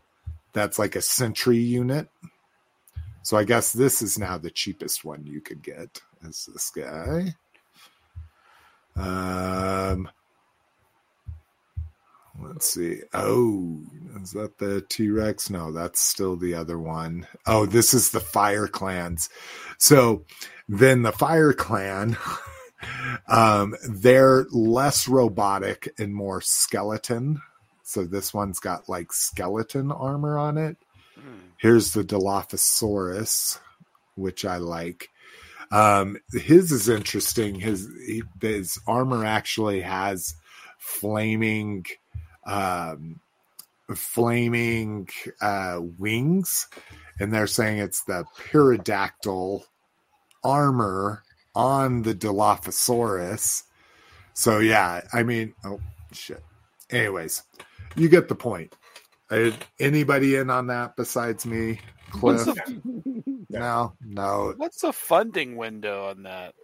that's 0.52 0.78
like 0.78 0.96
a 0.96 1.02
sentry 1.02 1.58
unit 1.58 2.08
so 3.26 3.36
I 3.36 3.42
guess 3.42 3.72
this 3.72 4.02
is 4.02 4.20
now 4.20 4.38
the 4.38 4.52
cheapest 4.52 5.04
one 5.04 5.26
you 5.26 5.40
could 5.40 5.60
get 5.60 6.00
is 6.22 6.48
this 6.52 6.70
guy. 6.70 7.34
Um, 8.94 10.08
let's 12.40 12.66
see. 12.66 13.00
Oh, 13.12 13.80
is 14.22 14.30
that 14.30 14.58
the 14.58 14.80
T 14.82 15.10
Rex? 15.10 15.50
No, 15.50 15.72
that's 15.72 15.98
still 15.98 16.36
the 16.36 16.54
other 16.54 16.78
one. 16.78 17.26
Oh, 17.48 17.66
this 17.66 17.94
is 17.94 18.12
the 18.12 18.20
Fire 18.20 18.68
Clans. 18.68 19.28
So 19.76 20.24
then 20.68 21.02
the 21.02 21.10
Fire 21.10 21.52
Clan, 21.52 22.16
um, 23.28 23.74
they're 23.88 24.46
less 24.50 25.08
robotic 25.08 25.88
and 25.98 26.14
more 26.14 26.40
skeleton. 26.40 27.40
So 27.82 28.04
this 28.04 28.34
one's 28.34 28.58
got 28.58 28.88
like 28.88 29.12
skeleton 29.12 29.92
armor 29.92 30.38
on 30.38 30.58
it. 30.58 30.76
Here's 31.58 31.92
the 31.92 32.02
Dilophosaurus, 32.02 33.58
which 34.14 34.44
I 34.44 34.58
like. 34.58 35.08
Um, 35.70 36.18
his 36.32 36.70
is 36.70 36.88
interesting. 36.88 37.56
His 37.56 37.88
his 38.40 38.78
armor 38.86 39.24
actually 39.24 39.80
has 39.80 40.34
flaming, 40.78 41.86
um, 42.46 43.20
flaming 43.94 45.08
uh, 45.40 45.80
wings, 45.98 46.68
and 47.18 47.32
they're 47.32 47.46
saying 47.46 47.78
it's 47.78 48.04
the 48.04 48.24
pterodactyl 48.36 49.64
armor 50.44 51.24
on 51.56 52.02
the 52.02 52.14
Dilophosaurus. 52.14 53.62
So 54.34 54.58
yeah, 54.58 55.00
I 55.12 55.22
mean, 55.22 55.54
oh 55.64 55.80
shit. 56.12 56.44
Anyways, 56.90 57.42
you 57.96 58.08
get 58.08 58.28
the 58.28 58.34
point. 58.34 58.76
Uh, 59.30 59.50
anybody 59.80 60.36
in 60.36 60.50
on 60.50 60.68
that 60.68 60.94
besides 60.96 61.44
me? 61.46 61.80
Cliff? 62.10 62.46
No, 63.48 63.94
no. 64.04 64.54
What's 64.56 64.80
the 64.80 64.92
funding 64.92 65.56
window 65.56 66.08
on 66.10 66.24
that? 66.24 66.54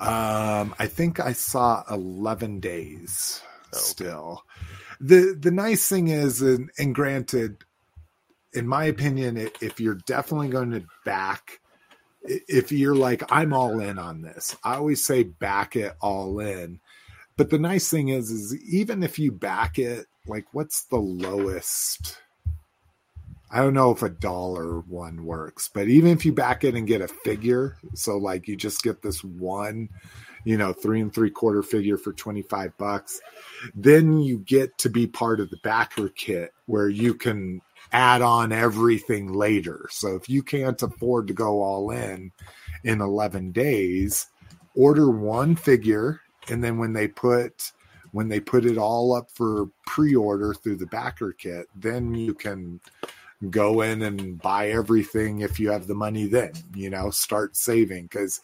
Um, 0.00 0.74
I 0.78 0.86
think 0.86 1.20
I 1.20 1.32
saw 1.32 1.84
eleven 1.90 2.60
days. 2.60 3.42
Oh, 3.74 3.78
still, 3.78 4.42
the 5.00 5.36
the 5.38 5.50
nice 5.50 5.86
thing 5.88 6.08
is, 6.08 6.40
and, 6.40 6.70
and 6.78 6.94
granted, 6.94 7.62
in 8.54 8.66
my 8.66 8.84
opinion, 8.84 9.36
if 9.60 9.78
you're 9.78 10.00
definitely 10.06 10.48
going 10.48 10.70
to 10.72 10.84
back, 11.04 11.60
if 12.24 12.72
you're 12.72 12.94
like 12.94 13.22
I'm 13.30 13.52
all 13.52 13.80
in 13.80 13.98
on 13.98 14.22
this, 14.22 14.56
I 14.64 14.76
always 14.76 15.02
say 15.04 15.22
back 15.22 15.76
it 15.76 15.94
all 16.00 16.40
in. 16.40 16.80
But 17.36 17.50
the 17.50 17.58
nice 17.58 17.90
thing 17.90 18.08
is, 18.08 18.30
is 18.30 18.56
even 18.64 19.02
if 19.02 19.18
you 19.18 19.32
back 19.32 19.78
it 19.78 20.06
like 20.26 20.46
what's 20.52 20.84
the 20.84 20.98
lowest 20.98 22.18
I 23.52 23.58
don't 23.58 23.74
know 23.74 23.90
if 23.90 24.02
a 24.02 24.08
dollar 24.08 24.80
one 24.80 25.26
works, 25.26 25.68
but 25.72 25.86
even 25.88 26.10
if 26.10 26.24
you 26.24 26.32
back 26.32 26.64
it 26.64 26.74
and 26.74 26.86
get 26.86 27.02
a 27.02 27.08
figure, 27.08 27.76
so 27.92 28.16
like 28.16 28.48
you 28.48 28.56
just 28.56 28.82
get 28.82 29.02
this 29.02 29.22
one, 29.22 29.90
you 30.44 30.56
know, 30.56 30.72
three 30.72 31.02
and 31.02 31.12
three 31.12 31.28
quarter 31.28 31.62
figure 31.62 31.98
for 31.98 32.14
25 32.14 32.78
bucks, 32.78 33.20
then 33.74 34.18
you 34.18 34.38
get 34.38 34.78
to 34.78 34.88
be 34.88 35.06
part 35.06 35.38
of 35.38 35.50
the 35.50 35.58
backer 35.62 36.08
kit 36.08 36.54
where 36.64 36.88
you 36.88 37.12
can 37.12 37.60
add 37.90 38.22
on 38.22 38.52
everything 38.52 39.32
later. 39.32 39.88
So 39.90 40.14
if 40.14 40.28
you 40.28 40.42
can't 40.42 40.80
afford 40.82 41.28
to 41.28 41.34
go 41.34 41.62
all 41.62 41.90
in 41.90 42.32
in 42.84 43.00
11 43.00 43.52
days, 43.52 44.26
order 44.74 45.10
one 45.10 45.56
figure. 45.56 46.20
And 46.48 46.62
then 46.62 46.78
when 46.78 46.92
they 46.92 47.08
put 47.08 47.72
when 48.12 48.28
they 48.28 48.40
put 48.40 48.66
it 48.66 48.76
all 48.76 49.14
up 49.14 49.30
for 49.30 49.70
pre-order 49.86 50.52
through 50.52 50.76
the 50.76 50.86
backer 50.86 51.32
kit, 51.32 51.66
then 51.74 52.14
you 52.14 52.34
can 52.34 52.78
go 53.48 53.80
in 53.80 54.02
and 54.02 54.38
buy 54.40 54.68
everything 54.68 55.40
if 55.40 55.58
you 55.58 55.70
have 55.70 55.86
the 55.86 55.94
money 55.94 56.26
then, 56.26 56.52
you 56.74 56.90
know, 56.90 57.10
start 57.10 57.56
saving 57.56 58.06
cuz 58.08 58.40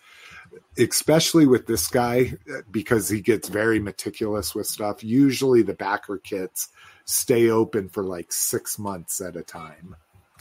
especially 0.79 1.47
with 1.47 1.67
this 1.67 1.89
guy 1.89 2.33
because 2.71 3.09
he 3.09 3.21
gets 3.21 3.49
very 3.49 3.79
meticulous 3.79 4.55
with 4.55 4.67
stuff. 4.67 5.05
Usually 5.05 5.63
the 5.63 5.75
backer 5.75 6.19
kits 6.19 6.69
stay 7.09 7.49
open 7.49 7.89
for 7.89 8.05
like 8.05 8.33
6 8.33 8.79
months 8.79 9.21
at 9.21 9.37
a 9.37 9.43
time. 9.43 9.97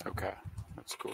Okay. 0.05 0.33
That's 0.75 0.95
cool. 0.95 1.13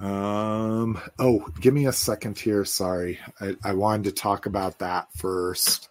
Um. 0.00 1.00
Oh, 1.18 1.46
give 1.60 1.72
me 1.72 1.86
a 1.86 1.92
second 1.92 2.38
here. 2.38 2.64
Sorry, 2.64 3.18
I, 3.40 3.56
I 3.62 3.72
wanted 3.74 4.04
to 4.04 4.12
talk 4.12 4.46
about 4.46 4.80
that 4.80 5.08
first. 5.16 5.88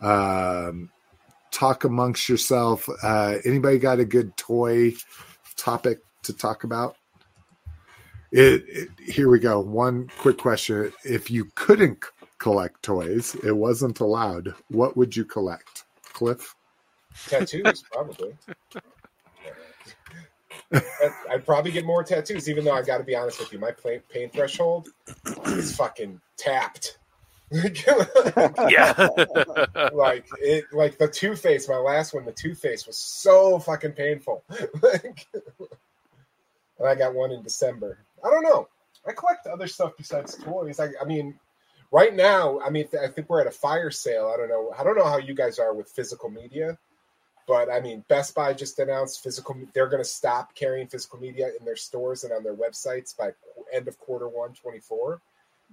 Um, 0.00 0.90
talk 1.50 1.84
amongst 1.84 2.28
yourself. 2.28 2.88
Uh, 3.02 3.36
anybody 3.44 3.78
got 3.78 3.98
a 3.98 4.04
good 4.04 4.36
toy 4.36 4.94
topic 5.56 5.98
to 6.22 6.32
talk 6.32 6.64
about? 6.64 6.96
It, 8.30 8.64
it, 8.68 8.88
here 9.04 9.28
we 9.28 9.40
go. 9.40 9.60
One 9.60 10.08
quick 10.18 10.38
question: 10.38 10.92
If 11.04 11.30
you 11.30 11.50
couldn't 11.56 12.04
collect 12.38 12.82
toys, 12.82 13.36
it 13.44 13.56
wasn't 13.56 14.00
allowed. 14.00 14.54
What 14.68 14.96
would 14.96 15.16
you 15.16 15.24
collect, 15.24 15.84
Cliff? 16.12 16.54
Tattoos, 17.28 17.82
probably. 17.90 18.34
I'd 21.30 21.44
probably 21.44 21.70
get 21.70 21.84
more 21.84 22.02
tattoos, 22.02 22.48
even 22.48 22.64
though 22.64 22.72
I 22.72 22.82
got 22.82 22.98
to 22.98 23.04
be 23.04 23.14
honest 23.14 23.38
with 23.38 23.52
you, 23.52 23.58
my 23.58 23.72
pain 23.72 24.30
threshold 24.30 24.88
is 25.46 25.76
fucking 25.76 26.20
tapped. 26.36 26.98
yeah. 27.52 29.08
like 29.92 30.26
it 30.40 30.64
like 30.72 30.96
the 30.96 31.08
Two 31.08 31.36
Face, 31.36 31.68
my 31.68 31.76
last 31.76 32.14
one, 32.14 32.24
the 32.24 32.32
Two 32.32 32.54
Face 32.54 32.86
was 32.86 32.96
so 32.96 33.58
fucking 33.58 33.92
painful. 33.92 34.42
and 34.48 35.14
I 36.86 36.94
got 36.94 37.14
one 37.14 37.30
in 37.30 37.42
December. 37.42 37.98
I 38.24 38.30
don't 38.30 38.42
know. 38.42 38.68
I 39.06 39.12
collect 39.12 39.46
other 39.46 39.66
stuff 39.66 39.92
besides 39.98 40.36
toys. 40.36 40.80
I, 40.80 40.88
I 41.00 41.04
mean, 41.04 41.38
right 41.90 42.14
now, 42.14 42.60
I 42.60 42.70
mean, 42.70 42.88
I 43.02 43.08
think 43.08 43.28
we're 43.28 43.42
at 43.42 43.46
a 43.46 43.50
fire 43.50 43.90
sale. 43.90 44.32
I 44.32 44.38
don't 44.38 44.48
know. 44.48 44.72
I 44.78 44.82
don't 44.82 44.96
know 44.96 45.04
how 45.04 45.18
you 45.18 45.34
guys 45.34 45.58
are 45.58 45.74
with 45.74 45.90
physical 45.90 46.30
media, 46.30 46.78
but 47.46 47.70
I 47.70 47.80
mean, 47.80 48.04
Best 48.08 48.34
Buy 48.34 48.52
just 48.52 48.78
announced 48.78 49.22
physical. 49.22 49.56
They're 49.72 49.88
going 49.88 50.02
to 50.02 50.08
stop 50.08 50.54
carrying 50.54 50.86
physical 50.86 51.18
media 51.18 51.50
in 51.58 51.64
their 51.64 51.76
stores 51.76 52.24
and 52.24 52.32
on 52.32 52.42
their 52.42 52.54
websites 52.54 53.16
by 53.16 53.32
end 53.72 53.88
of 53.88 53.98
quarter 53.98 54.28
one, 54.28 54.52
24. 54.54 55.20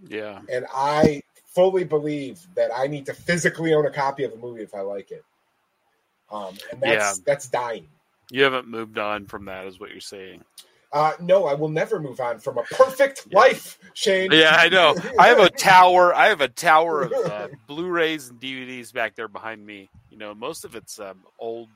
Yeah. 0.08 0.42
And 0.52 0.66
I 0.74 1.24
fully 1.48 1.84
believe 1.84 2.46
that 2.56 2.72
I 2.76 2.88
need 2.88 3.06
to 3.08 3.14
physically 3.14 3.74
own 3.74 3.86
a 3.86 3.92
copy 3.92 4.24
of 4.24 4.34
a 4.34 4.38
movie 4.38 4.64
if 4.64 4.74
I 4.74 4.82
like 4.82 5.12
it. 5.12 5.24
Um, 6.32 6.56
and 6.72 6.82
that's 6.82 7.18
yeah. 7.18 7.24
that's 7.26 7.48
dying. 7.48 7.88
You 8.32 8.44
haven't 8.44 8.68
moved 8.68 8.98
on 8.98 9.26
from 9.26 9.46
that, 9.46 9.66
is 9.66 9.80
what 9.80 9.90
you're 9.90 10.00
saying. 10.00 10.44
Uh, 10.92 11.14
no, 11.20 11.46
I 11.46 11.54
will 11.54 11.70
never 11.70 12.00
move 12.00 12.20
on 12.20 12.40
from 12.40 12.58
a 12.58 12.64
perfect 12.64 13.28
yeah. 13.30 13.38
life, 13.38 13.78
Shane. 13.94 14.32
Yeah, 14.32 14.56
I 14.58 14.70
know. 14.70 14.96
I 15.20 15.28
have 15.28 15.40
a 15.40 15.50
tower. 15.58 16.14
I 16.16 16.28
have 16.28 16.42
a 16.42 16.48
tower 16.48 17.04
of 17.04 17.14
uh, 17.14 17.48
Blu-rays 17.68 18.30
and 18.30 18.40
DVDs 18.40 18.92
back 18.92 19.16
there 19.16 19.28
behind 19.28 19.64
me. 19.64 19.90
You 20.10 20.18
know, 20.18 20.34
most 20.34 20.66
of 20.66 20.76
it's 20.76 21.00
um, 21.00 21.24
old 21.40 21.70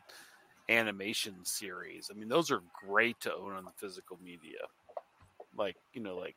animation 0.69 1.35
series. 1.43 2.09
I 2.11 2.17
mean, 2.17 2.29
those 2.29 2.51
are 2.51 2.61
great 2.85 3.19
to 3.21 3.33
own 3.33 3.53
on 3.53 3.65
the 3.65 3.71
physical 3.77 4.19
media. 4.23 4.59
Like 5.55 5.75
you 5.93 6.01
know, 6.01 6.15
like 6.17 6.35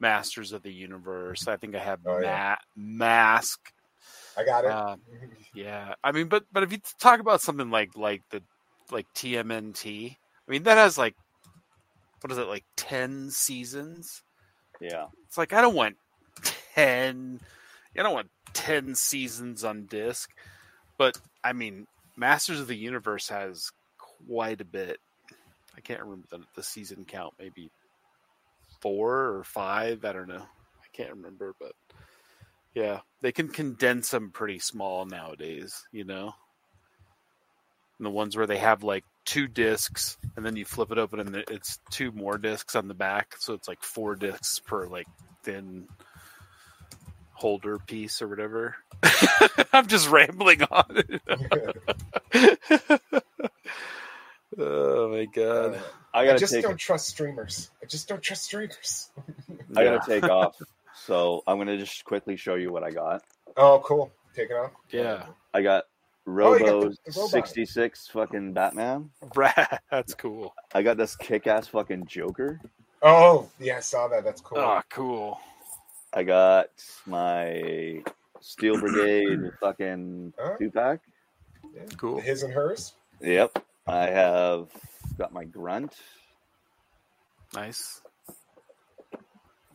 Masters 0.00 0.52
of 0.52 0.62
the 0.62 0.72
Universe. 0.72 1.46
I 1.48 1.56
think 1.56 1.74
I 1.74 1.78
have 1.78 2.00
oh, 2.06 2.20
yeah. 2.20 2.56
Mask. 2.76 3.60
I 4.36 4.44
got 4.44 4.64
it. 4.64 4.70
Uh, 4.70 4.96
yeah, 5.54 5.94
I 6.02 6.12
mean, 6.12 6.28
but 6.28 6.44
but 6.52 6.62
if 6.62 6.72
you 6.72 6.78
talk 7.00 7.20
about 7.20 7.40
something 7.40 7.70
like 7.70 7.96
like 7.96 8.22
the 8.30 8.42
like 8.90 9.06
TMNT, 9.14 10.10
I 10.10 10.50
mean 10.50 10.64
that 10.64 10.76
has 10.76 10.98
like 10.98 11.14
what 12.20 12.32
is 12.32 12.38
it 12.38 12.48
like 12.48 12.64
ten 12.76 13.30
seasons? 13.30 14.22
Yeah, 14.80 15.06
it's 15.26 15.38
like 15.38 15.52
I 15.52 15.60
don't 15.60 15.74
want 15.74 15.96
ten. 16.74 17.40
I 17.96 18.02
don't 18.02 18.14
want 18.14 18.30
ten 18.52 18.94
seasons 18.94 19.62
on 19.62 19.86
disc, 19.86 20.30
but 20.98 21.18
I 21.42 21.52
mean, 21.52 21.86
Masters 22.16 22.60
of 22.60 22.68
the 22.68 22.76
Universe 22.76 23.28
has 23.28 23.70
quite 23.98 24.60
a 24.60 24.64
bit 24.64 24.98
I 25.76 25.80
can't 25.80 26.00
remember 26.00 26.26
the, 26.30 26.40
the 26.54 26.62
season 26.62 27.04
count. 27.04 27.34
Maybe 27.38 27.70
four 28.80 29.36
or 29.36 29.44
five. 29.44 30.04
I 30.04 30.12
don't 30.12 30.28
know. 30.28 30.42
I 30.42 30.86
can't 30.92 31.10
remember, 31.10 31.54
but 31.58 31.72
yeah, 32.74 33.00
they 33.20 33.32
can 33.32 33.48
condense 33.48 34.10
them 34.10 34.30
pretty 34.30 34.58
small 34.58 35.04
nowadays. 35.04 35.84
You 35.92 36.04
know, 36.04 36.34
and 37.98 38.06
the 38.06 38.10
ones 38.10 38.36
where 38.36 38.46
they 38.46 38.58
have 38.58 38.82
like 38.82 39.04
two 39.24 39.48
discs, 39.48 40.16
and 40.36 40.44
then 40.44 40.56
you 40.56 40.64
flip 40.64 40.92
it 40.92 40.98
open, 40.98 41.20
and 41.20 41.36
it's 41.36 41.78
two 41.90 42.12
more 42.12 42.38
discs 42.38 42.76
on 42.76 42.88
the 42.88 42.94
back, 42.94 43.34
so 43.38 43.54
it's 43.54 43.68
like 43.68 43.82
four 43.82 44.14
discs 44.14 44.60
per 44.60 44.86
like 44.86 45.06
thin 45.42 45.88
holder 47.34 47.78
piece 47.78 48.22
or 48.22 48.28
whatever. 48.28 48.76
I'm 49.72 49.86
just 49.86 50.08
rambling 50.08 50.62
on. 50.64 51.02
oh 54.58 55.08
my 55.10 55.24
god! 55.26 55.80
I 56.12 56.20
I 56.20 56.26
gotta 56.26 56.38
just 56.38 56.52
take. 56.52 56.62
don't 56.64 56.76
trust 56.78 57.08
streamers. 57.08 57.70
I 57.82 57.86
just 57.86 58.08
don't 58.08 58.22
trust 58.22 58.44
streamers. 58.44 59.10
I 59.76 59.84
gotta 59.84 60.00
take 60.06 60.24
off. 60.24 60.56
So 61.06 61.42
I'm 61.48 61.58
gonna 61.58 61.76
just 61.76 62.04
quickly 62.04 62.36
show 62.36 62.54
you 62.54 62.70
what 62.72 62.84
I 62.84 62.90
got. 62.92 63.22
Oh, 63.56 63.82
cool. 63.84 64.12
Take 64.34 64.50
it 64.50 64.54
off. 64.54 64.70
Yeah, 64.90 65.26
I 65.52 65.60
got 65.60 65.84
Oh, 66.26 66.30
Robo 66.32 66.88
the- 66.88 66.96
the 67.04 67.12
66 67.12 68.08
fucking 68.08 68.52
Batman. 68.54 69.10
Rad. 69.34 69.80
That's 69.90 70.14
cool. 70.14 70.54
I 70.72 70.82
got 70.82 70.96
this 70.96 71.16
kick 71.16 71.48
ass 71.48 71.66
fucking 71.66 72.06
Joker. 72.06 72.60
Oh, 73.02 73.50
yeah, 73.58 73.78
I 73.78 73.80
saw 73.80 74.06
that. 74.08 74.22
That's 74.24 74.40
cool. 74.40 74.56
Oh, 74.58 74.80
cool. 74.88 75.40
I 76.14 76.22
got 76.22 76.68
my 77.06 78.02
Steel 78.40 78.78
Brigade 78.78 79.50
fucking 79.60 80.32
Huh? 80.38 80.56
two 80.58 80.70
pack. 80.70 81.00
Yeah. 81.74 81.82
Cool. 81.96 82.20
His 82.20 82.44
and 82.44 82.52
hers. 82.52 82.94
Yep. 83.20 83.64
I 83.88 84.06
have 84.06 84.68
got 85.18 85.32
my 85.32 85.44
Grunt. 85.44 85.94
Nice. 87.54 88.00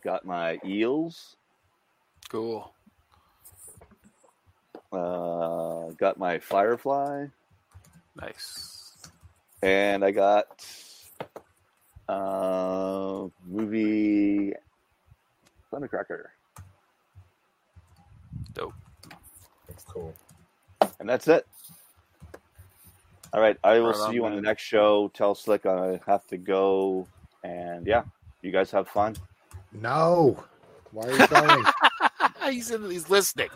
Got 0.02 0.24
my 0.24 0.58
Eels. 0.64 1.36
Cool. 2.30 2.72
Uh, 4.92 5.90
got 5.98 6.18
my 6.18 6.38
Firefly. 6.38 7.26
Nice. 8.16 8.96
And 9.62 10.04
I 10.04 10.10
got 10.10 10.66
uh, 12.08 13.26
movie 13.46 14.54
Thundercracker. 15.72 16.24
Dope. 18.52 18.74
That's 19.68 19.84
cool. 19.84 20.14
And 20.98 21.08
that's 21.08 21.28
it. 21.28 21.46
All 23.32 23.40
right. 23.40 23.56
I 23.62 23.78
will 23.78 23.86
Right 23.92 23.96
on, 23.96 24.10
see 24.10 24.14
you 24.16 24.24
on 24.26 24.34
the 24.34 24.40
next 24.42 24.62
show. 24.62 25.08
Tell 25.14 25.34
Slick 25.34 25.66
I 25.66 26.00
have 26.06 26.26
to 26.28 26.36
go. 26.36 27.06
And 27.44 27.86
yeah, 27.86 28.02
you 28.42 28.50
guys 28.50 28.70
have 28.72 28.88
fun. 28.88 29.16
No. 29.72 30.42
Why 30.92 31.06
are 31.06 31.12
you 31.12 31.26
going? 31.28 31.64
he's 32.52 32.70
in, 32.72 32.90
he's 32.90 33.08
listening. 33.08 33.48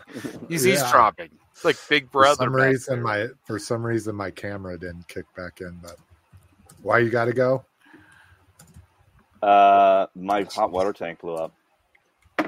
He's 0.47 0.65
Yeah. 0.65 0.73
eavesdropping. 0.73 1.29
It's 1.51 1.65
like 1.65 1.75
Big 1.89 2.09
Brother. 2.09 2.35
for 2.35 2.43
some 2.45 2.55
reason, 2.55 3.01
my 3.03 3.27
for 3.45 3.59
some 3.59 3.85
reason 3.85 4.15
my 4.15 4.31
camera 4.31 4.77
didn't 4.79 5.07
kick 5.07 5.25
back 5.35 5.59
in. 5.61 5.77
But 5.81 5.97
why 6.81 6.99
you 6.99 7.09
got 7.09 7.25
to 7.25 7.33
go? 7.33 7.65
Uh, 9.41 10.07
my 10.15 10.43
hot 10.43 10.71
water 10.71 10.93
tank 10.93 11.19
blew 11.19 11.35
up. 11.35 11.53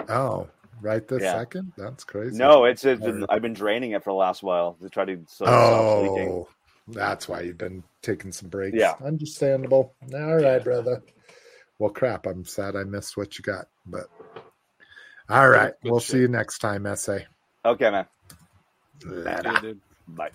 Oh, 0.10 0.48
right 0.82 1.08
this 1.08 1.22
Yeah. 1.24 1.34
second. 1.34 1.74
That's 1.78 2.04
crazy. 2.04 2.38
No, 2.38 2.66
it's, 2.66 2.86
it's 2.86 3.02
been, 3.02 3.26
I've 3.30 3.42
been 3.42 3.54
draining 3.54 3.92
it 3.92 4.04
for 4.04 4.12
the 4.12 4.16
last 4.18 4.44
while 4.44 4.74
to 4.82 4.90
try 4.90 5.06
to 5.06 5.24
so 5.28 5.46
it 5.46 5.48
stops 5.48 6.02
leaking. 6.02 6.30
Oh, 6.30 6.48
that's 6.88 7.28
why 7.28 7.42
you've 7.42 7.58
been 7.58 7.84
taking 8.02 8.32
some 8.32 8.50
breaks. 8.50 8.78
Yeah. 8.78 8.94
understandable. 9.04 9.94
All 10.14 10.36
right, 10.38 10.64
brother. 10.64 11.04
Well, 11.80 11.90
crap. 11.92 12.26
I'm 12.26 12.46
sad 12.46 12.76
I 12.76 12.84
missed 12.84 13.18
what 13.18 13.38
you 13.38 13.44
got, 13.44 13.68
but 13.86 14.08
all 15.30 15.50
right. 15.50 15.74
Good 15.84 15.92
we'll 15.92 16.00
shit. 16.00 16.12
see 16.12 16.20
you 16.20 16.28
next 16.28 16.60
time, 16.60 16.88
SA. 16.96 17.20
Okay, 17.66 17.92
man. 17.92 18.06
Later. 19.06 19.76
Bye. 20.08 20.32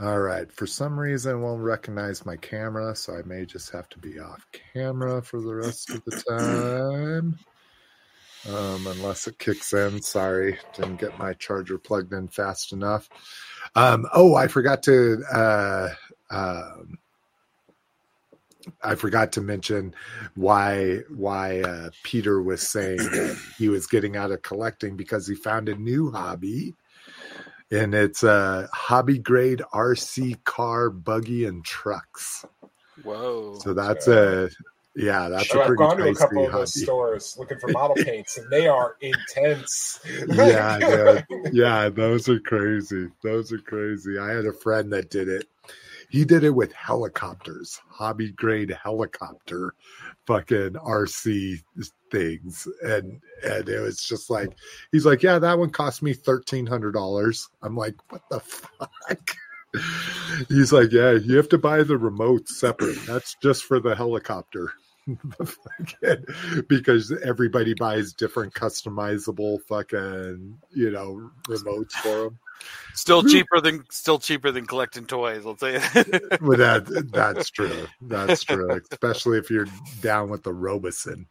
All 0.00 0.20
right. 0.20 0.50
For 0.52 0.66
some 0.66 0.98
reason, 0.98 1.40
won't 1.42 1.62
recognize 1.62 2.24
my 2.26 2.36
camera, 2.36 2.94
so 2.94 3.14
I 3.16 3.22
may 3.22 3.44
just 3.44 3.70
have 3.70 3.88
to 3.90 3.98
be 3.98 4.18
off 4.20 4.46
camera 4.74 5.22
for 5.22 5.40
the 5.40 5.54
rest 5.54 5.90
of 5.90 6.04
the 6.04 6.22
time. 6.28 7.38
Um, 8.48 8.86
unless 8.88 9.28
it 9.28 9.38
kicks 9.38 9.72
in. 9.72 10.02
Sorry, 10.02 10.58
didn't 10.74 11.00
get 11.00 11.18
my 11.18 11.32
charger 11.34 11.78
plugged 11.78 12.12
in 12.12 12.26
fast 12.28 12.72
enough. 12.72 13.08
Um, 13.76 14.06
oh, 14.12 14.34
I 14.34 14.48
forgot 14.48 14.82
to. 14.84 15.22
Uh, 15.32 15.88
um, 16.30 16.98
I 18.82 18.94
forgot 18.94 19.32
to 19.32 19.40
mention 19.40 19.94
why 20.34 21.00
why 21.08 21.60
uh, 21.60 21.90
Peter 22.02 22.42
was 22.42 22.68
saying 22.68 22.98
he 23.58 23.68
was 23.68 23.86
getting 23.86 24.16
out 24.16 24.30
of 24.30 24.42
collecting 24.42 24.96
because 24.96 25.26
he 25.26 25.34
found 25.34 25.68
a 25.68 25.76
new 25.76 26.10
hobby 26.10 26.74
and 27.72 27.94
it's 27.94 28.22
a 28.22 28.68
hobby 28.72 29.18
grade 29.18 29.62
RC 29.72 30.44
car, 30.44 30.90
buggy, 30.90 31.46
and 31.46 31.64
trucks. 31.64 32.44
Whoa. 33.02 33.58
So 33.60 33.72
that's 33.72 34.06
a 34.08 34.50
yeah, 34.94 35.28
that's 35.28 35.48
So 35.48 35.60
I've 35.60 35.68
pretty 35.68 35.78
gone 35.78 35.96
to 35.96 36.08
a 36.08 36.14
couple 36.14 36.44
of 36.44 36.50
hobby. 36.50 36.60
those 36.60 36.82
stores 36.82 37.36
looking 37.38 37.58
for 37.58 37.68
model 37.68 37.96
paints, 37.96 38.36
and 38.36 38.50
they 38.50 38.66
are 38.66 38.96
intense. 39.00 40.00
Yeah, 40.28 41.22
yeah, 41.52 41.88
those 41.88 42.28
are 42.28 42.40
crazy. 42.40 43.08
Those 43.22 43.52
are 43.52 43.58
crazy. 43.58 44.18
I 44.18 44.30
had 44.30 44.46
a 44.46 44.52
friend 44.52 44.92
that 44.92 45.10
did 45.10 45.28
it. 45.28 45.46
He 46.10 46.24
did 46.24 46.44
it 46.44 46.50
with 46.50 46.72
helicopters, 46.74 47.80
hobby 47.88 48.32
grade 48.32 48.70
helicopter, 48.70 49.74
fucking 50.26 50.72
RC 50.72 51.62
things, 52.10 52.68
and 52.82 53.20
and 53.42 53.68
it 53.68 53.80
was 53.80 54.04
just 54.04 54.28
like 54.28 54.50
he's 54.92 55.06
like, 55.06 55.22
yeah, 55.22 55.38
that 55.38 55.58
one 55.58 55.70
cost 55.70 56.02
me 56.02 56.12
thirteen 56.12 56.66
hundred 56.66 56.92
dollars. 56.92 57.48
I'm 57.62 57.76
like, 57.76 57.94
what 58.10 58.22
the 58.30 58.40
fuck? 58.40 59.30
He's 60.48 60.70
like, 60.72 60.92
yeah, 60.92 61.12
you 61.12 61.36
have 61.38 61.48
to 61.48 61.58
buy 61.58 61.82
the 61.82 61.96
remote 61.96 62.46
separate. 62.48 62.98
That's 63.06 63.34
just 63.42 63.64
for 63.64 63.80
the 63.80 63.96
helicopter. 63.96 64.72
Fucking- 65.44 66.24
because 66.68 67.12
everybody 67.24 67.74
buys 67.74 68.12
different 68.12 68.54
customizable 68.54 69.60
fucking 69.62 70.58
you 70.70 70.90
know 70.90 71.30
remotes 71.48 71.92
for 71.92 72.24
them. 72.24 72.38
Still 72.94 73.24
cheaper 73.24 73.60
than 73.60 73.84
still 73.90 74.18
cheaper 74.20 74.52
than 74.52 74.66
collecting 74.66 75.04
toys. 75.06 75.44
I'll 75.44 75.56
tell 75.56 75.72
you. 75.72 75.80
But 76.40 76.58
that 76.58 77.08
that's 77.12 77.50
true. 77.50 77.86
That's 78.02 78.44
true, 78.44 78.80
especially 78.92 79.38
if 79.38 79.50
you're 79.50 79.66
down 80.00 80.30
with 80.30 80.42
the 80.44 80.52
Robosen. 80.52 81.26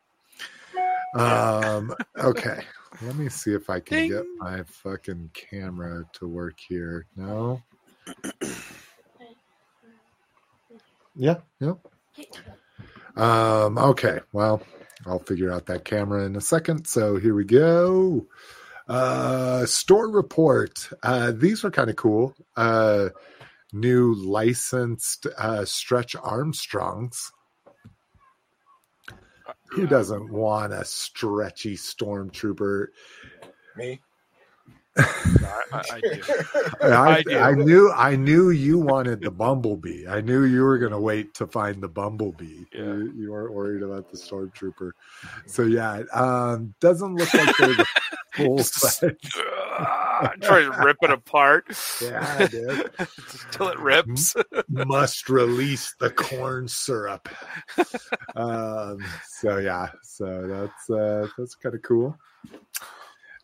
Um. 1.15 1.93
Okay. 2.17 2.63
Let 3.01 3.15
me 3.15 3.29
see 3.29 3.53
if 3.53 3.69
I 3.69 3.79
can 3.79 4.09
get 4.09 4.25
my 4.37 4.63
fucking 4.63 5.31
camera 5.33 6.05
to 6.13 6.27
work 6.27 6.59
here. 6.59 7.05
No. 7.15 7.61
Yeah. 11.15 11.37
Yep. 11.59 11.77
Um, 13.15 13.77
okay, 13.77 14.19
well, 14.31 14.61
I'll 15.05 15.19
figure 15.19 15.51
out 15.51 15.65
that 15.67 15.85
camera 15.85 16.25
in 16.25 16.35
a 16.35 16.41
second. 16.41 16.87
So 16.87 17.17
here 17.17 17.35
we 17.35 17.45
go. 17.45 18.25
Uh, 18.87 19.65
store 19.65 20.09
report. 20.09 20.89
Uh, 21.03 21.31
these 21.33 21.63
are 21.63 21.71
kind 21.71 21.89
of 21.89 21.95
cool. 21.95 22.35
Uh, 22.55 23.09
new 23.73 24.13
licensed 24.15 25.27
uh, 25.37 25.65
Stretch 25.65 26.15
Armstrongs. 26.15 27.31
Who 29.71 29.87
doesn't 29.87 30.31
want 30.31 30.73
a 30.73 30.83
stretchy 30.83 31.77
stormtrooper? 31.77 32.87
Me. 33.77 34.01
I, 34.97 35.63
I, 35.73 35.81
I. 35.91 36.01
I, 36.81 37.17
I 37.17 37.23
do. 37.23 37.37
I 37.37 37.53
knew 37.53 37.91
I 37.91 38.15
knew 38.15 38.49
you 38.49 38.77
wanted 38.79 39.21
the 39.21 39.31
bumblebee. 39.31 40.07
I 40.07 40.21
knew 40.21 40.43
you 40.43 40.63
were 40.63 40.77
going 40.77 40.91
to 40.91 40.99
wait 40.99 41.33
to 41.35 41.47
find 41.47 41.81
the 41.81 41.87
bumblebee. 41.87 42.65
Yeah. 42.73 42.81
You, 42.81 43.13
you 43.15 43.31
weren't 43.31 43.53
worried 43.53 43.83
about 43.83 44.11
the 44.11 44.17
stormtrooper. 44.17 44.91
So 45.45 45.63
yeah, 45.63 46.03
um, 46.13 46.73
doesn't 46.79 47.15
look 47.15 47.33
like 47.33 47.55
they're 47.57 47.69
the 47.75 47.85
full 48.33 48.57
Just- 48.57 48.73
size. 48.79 49.11
Try 50.41 50.61
to 50.61 50.71
rip 50.83 50.97
it 51.01 51.09
apart. 51.09 51.65
Yeah, 52.01 52.45
dude. 52.47 52.91
Till 53.51 53.69
it 53.69 53.79
rips. 53.79 54.35
Must 54.69 55.29
release 55.29 55.95
the 55.99 56.11
corn 56.11 56.67
syrup. 56.67 57.27
Um, 58.35 58.99
so 59.27 59.57
yeah, 59.57 59.89
so 60.03 60.47
that's 60.47 60.89
uh, 60.91 61.27
that's 61.37 61.55
kind 61.55 61.73
of 61.73 61.81
cool. 61.81 62.15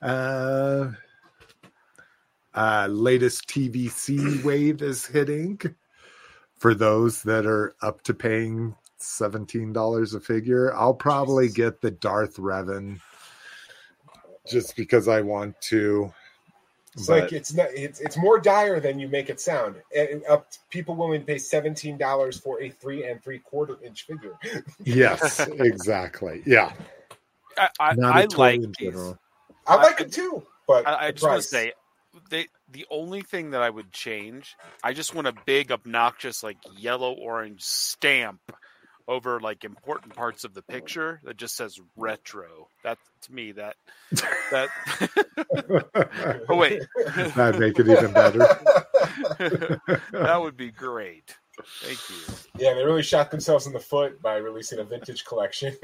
Uh, 0.01 0.91
uh, 2.57 2.87
latest 2.87 3.47
TVC 3.47 4.43
wave 4.43 4.81
is 4.81 5.05
hitting 5.05 5.59
for 6.57 6.73
those 6.73 7.21
that 7.23 7.45
are 7.45 7.75
up 7.81 8.01
to 8.03 8.13
paying 8.13 8.75
seventeen 8.97 9.71
dollars 9.73 10.13
a 10.15 10.19
figure. 10.19 10.75
I'll 10.75 10.93
probably 10.93 11.49
get 11.49 11.81
the 11.81 11.91
Darth 11.91 12.37
Revan 12.37 12.99
just 14.49 14.75
because 14.75 15.07
I 15.07 15.21
want 15.21 15.59
to. 15.61 16.11
It's 16.93 17.05
But- 17.07 17.23
like 17.23 17.33
it's 17.33 17.53
not. 17.53 17.67
It's 17.75 17.99
it's 18.01 18.17
more 18.17 18.39
dire 18.39 18.79
than 18.79 18.99
you 18.99 19.07
make 19.07 19.29
it 19.29 19.39
sound. 19.39 19.75
And 19.95 20.23
up 20.27 20.49
to 20.51 20.57
people 20.71 20.95
willing 20.95 21.19
to 21.21 21.25
pay 21.27 21.37
seventeen 21.37 21.95
dollars 21.97 22.39
for 22.39 22.59
a 22.61 22.69
three 22.71 23.05
and 23.05 23.23
three 23.23 23.37
quarter 23.39 23.77
inch 23.83 24.07
figure. 24.07 24.33
yes, 24.83 25.39
exactly. 25.59 26.41
Yeah. 26.45 26.73
I, 27.59 27.69
I, 27.79 27.93
Not 27.95 28.15
a 28.15 28.19
I 28.19 28.25
toy 28.25 28.37
like 28.39 28.55
in 28.55 28.61
these. 28.79 28.89
general. 28.91 29.19
I 29.67 29.75
like 29.75 29.99
it 30.01 30.11
too, 30.11 30.43
but 30.67 30.87
I, 30.87 31.07
I 31.07 31.11
just 31.11 31.23
want 31.23 31.41
to 31.41 31.47
say, 31.47 31.73
they 32.29 32.47
the 32.71 32.85
only 32.89 33.21
thing 33.21 33.51
that 33.51 33.61
I 33.61 33.69
would 33.69 33.91
change, 33.91 34.55
I 34.83 34.93
just 34.93 35.15
want 35.15 35.27
a 35.27 35.33
big, 35.45 35.71
obnoxious, 35.71 36.43
like 36.43 36.57
yellow 36.77 37.13
orange 37.13 37.61
stamp 37.61 38.41
over 39.07 39.39
like 39.39 39.63
important 39.63 40.13
parts 40.15 40.43
of 40.43 40.53
the 40.53 40.61
picture 40.61 41.21
that 41.23 41.37
just 41.37 41.55
says 41.55 41.79
retro. 41.95 42.67
That 42.83 42.97
to 43.21 43.33
me, 43.33 43.53
that 43.53 43.75
that. 44.51 44.69
oh 46.49 46.57
wait, 46.57 46.83
That'd 47.35 47.59
make 47.59 47.79
it 47.79 47.87
even 47.87 48.11
better. 48.11 48.39
that 50.11 50.41
would 50.41 50.57
be 50.57 50.71
great. 50.71 51.37
Thank 51.81 51.97
you. 52.09 52.17
yeah, 52.59 52.75
they 52.75 52.83
really 52.83 53.01
shot 53.01 53.31
themselves 53.31 53.65
in 53.65 53.73
the 53.73 53.79
foot 53.79 54.21
by 54.21 54.35
releasing 54.35 54.77
a 54.77 54.83
vintage 54.83 55.25
collection. 55.25 55.75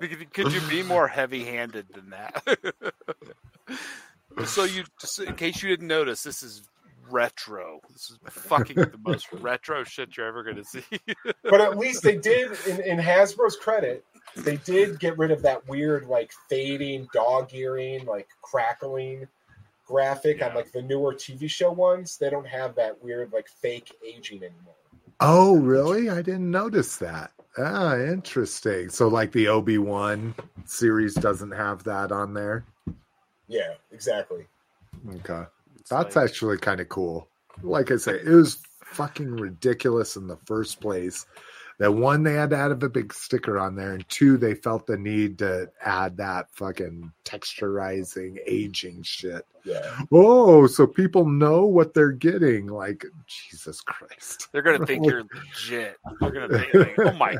Could 0.00 0.32
could 0.32 0.52
you 0.52 0.60
be 0.68 0.82
more 0.82 1.06
heavy-handed 1.06 1.86
than 1.94 2.10
that? 2.10 2.42
So 4.44 4.64
you, 4.64 4.84
just 5.00 5.18
in 5.20 5.34
case 5.34 5.62
you 5.62 5.68
didn't 5.68 5.88
notice, 5.88 6.22
this 6.22 6.42
is 6.42 6.62
retro. 7.10 7.80
This 7.90 8.10
is 8.10 8.18
fucking 8.30 8.76
the 8.76 8.98
most 9.04 9.32
retro 9.32 9.84
shit 9.84 10.16
you're 10.16 10.26
ever 10.26 10.42
gonna 10.42 10.64
see. 10.64 10.84
but 11.42 11.60
at 11.60 11.78
least 11.78 12.02
they 12.02 12.16
did, 12.16 12.52
in, 12.66 12.80
in 12.82 12.98
Hasbro's 12.98 13.56
credit, 13.56 14.04
they 14.36 14.56
did 14.56 15.00
get 15.00 15.16
rid 15.18 15.30
of 15.30 15.42
that 15.42 15.66
weird, 15.68 16.06
like 16.06 16.32
fading, 16.48 17.08
dog 17.12 17.52
earing, 17.54 18.04
like 18.06 18.28
crackling 18.42 19.26
graphic 19.86 20.42
on 20.42 20.54
like 20.54 20.70
the 20.72 20.82
newer 20.82 21.14
TV 21.14 21.48
show 21.50 21.72
ones. 21.72 22.18
They 22.18 22.30
don't 22.30 22.46
have 22.46 22.74
that 22.76 23.02
weird, 23.02 23.32
like 23.32 23.48
fake 23.48 23.92
aging 24.06 24.42
anymore. 24.42 24.74
oh, 25.20 25.56
really? 25.56 26.10
I 26.10 26.22
didn't 26.22 26.50
notice 26.50 26.96
that. 26.98 27.32
Ah, 27.56 27.96
interesting. 27.96 28.88
So, 28.90 29.08
like 29.08 29.32
the 29.32 29.48
Obi 29.48 29.78
Wan 29.78 30.34
series 30.64 31.14
doesn't 31.14 31.50
have 31.50 31.82
that 31.84 32.12
on 32.12 32.34
there. 32.34 32.64
Yeah, 33.48 33.74
exactly. 33.92 34.46
Okay. 35.16 35.44
It's 35.76 35.90
That's 35.90 36.16
like- 36.16 36.24
actually 36.28 36.58
kind 36.58 36.80
of 36.80 36.88
cool. 36.88 37.28
Like 37.62 37.90
I 37.90 37.96
say, 37.96 38.12
it 38.14 38.28
was 38.28 38.58
fucking 38.84 39.30
ridiculous 39.32 40.16
in 40.16 40.26
the 40.28 40.36
first 40.44 40.80
place. 40.80 41.26
That 41.78 41.92
one, 41.92 42.24
they 42.24 42.34
had 42.34 42.50
to 42.50 42.56
add 42.56 42.72
a 42.72 42.88
big 42.88 43.12
sticker 43.14 43.56
on 43.58 43.76
there, 43.76 43.92
and 43.92 44.08
two, 44.08 44.36
they 44.36 44.54
felt 44.54 44.86
the 44.88 44.96
need 44.96 45.38
to 45.38 45.70
add 45.84 46.16
that 46.16 46.48
fucking 46.52 47.12
texturizing, 47.24 48.38
aging 48.46 49.02
shit. 49.02 49.46
Yeah. 49.64 49.98
Oh, 50.10 50.66
so 50.66 50.86
people 50.88 51.24
know 51.28 51.66
what 51.66 51.94
they're 51.94 52.10
getting. 52.12 52.66
Like, 52.66 53.04
Jesus 53.26 53.80
Christ. 53.80 54.48
They're 54.52 54.62
gonna 54.62 54.86
think 54.86 55.06
you're 55.06 55.22
legit. 55.34 55.96
They're 56.20 56.30
gonna 56.30 56.64
think, 56.64 56.98
oh 56.98 57.12
my, 57.12 57.36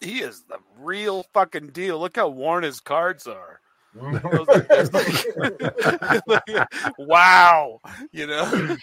he 0.00 0.20
is 0.22 0.42
the 0.48 0.58
real 0.78 1.24
fucking 1.34 1.68
deal. 1.68 1.98
Look 1.98 2.16
how 2.16 2.28
worn 2.28 2.62
his 2.64 2.80
cards 2.80 3.26
are. 3.26 3.60
wow, 6.98 7.80
you 8.10 8.26
know. 8.26 8.76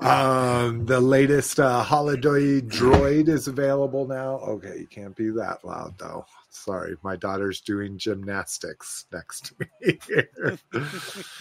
Um, 0.00 0.86
the 0.86 1.00
latest 1.00 1.58
uh, 1.58 1.82
holiday 1.82 2.60
droid 2.60 3.28
is 3.28 3.48
available 3.48 4.06
now. 4.06 4.38
Okay, 4.40 4.78
you 4.80 4.86
can't 4.86 5.16
be 5.16 5.30
that 5.30 5.64
loud 5.64 5.98
though. 5.98 6.26
Sorry, 6.50 6.96
my 7.02 7.16
daughter's 7.16 7.60
doing 7.60 7.98
gymnastics 7.98 9.06
next 9.12 9.52
to 9.58 9.68
me. 9.82 9.98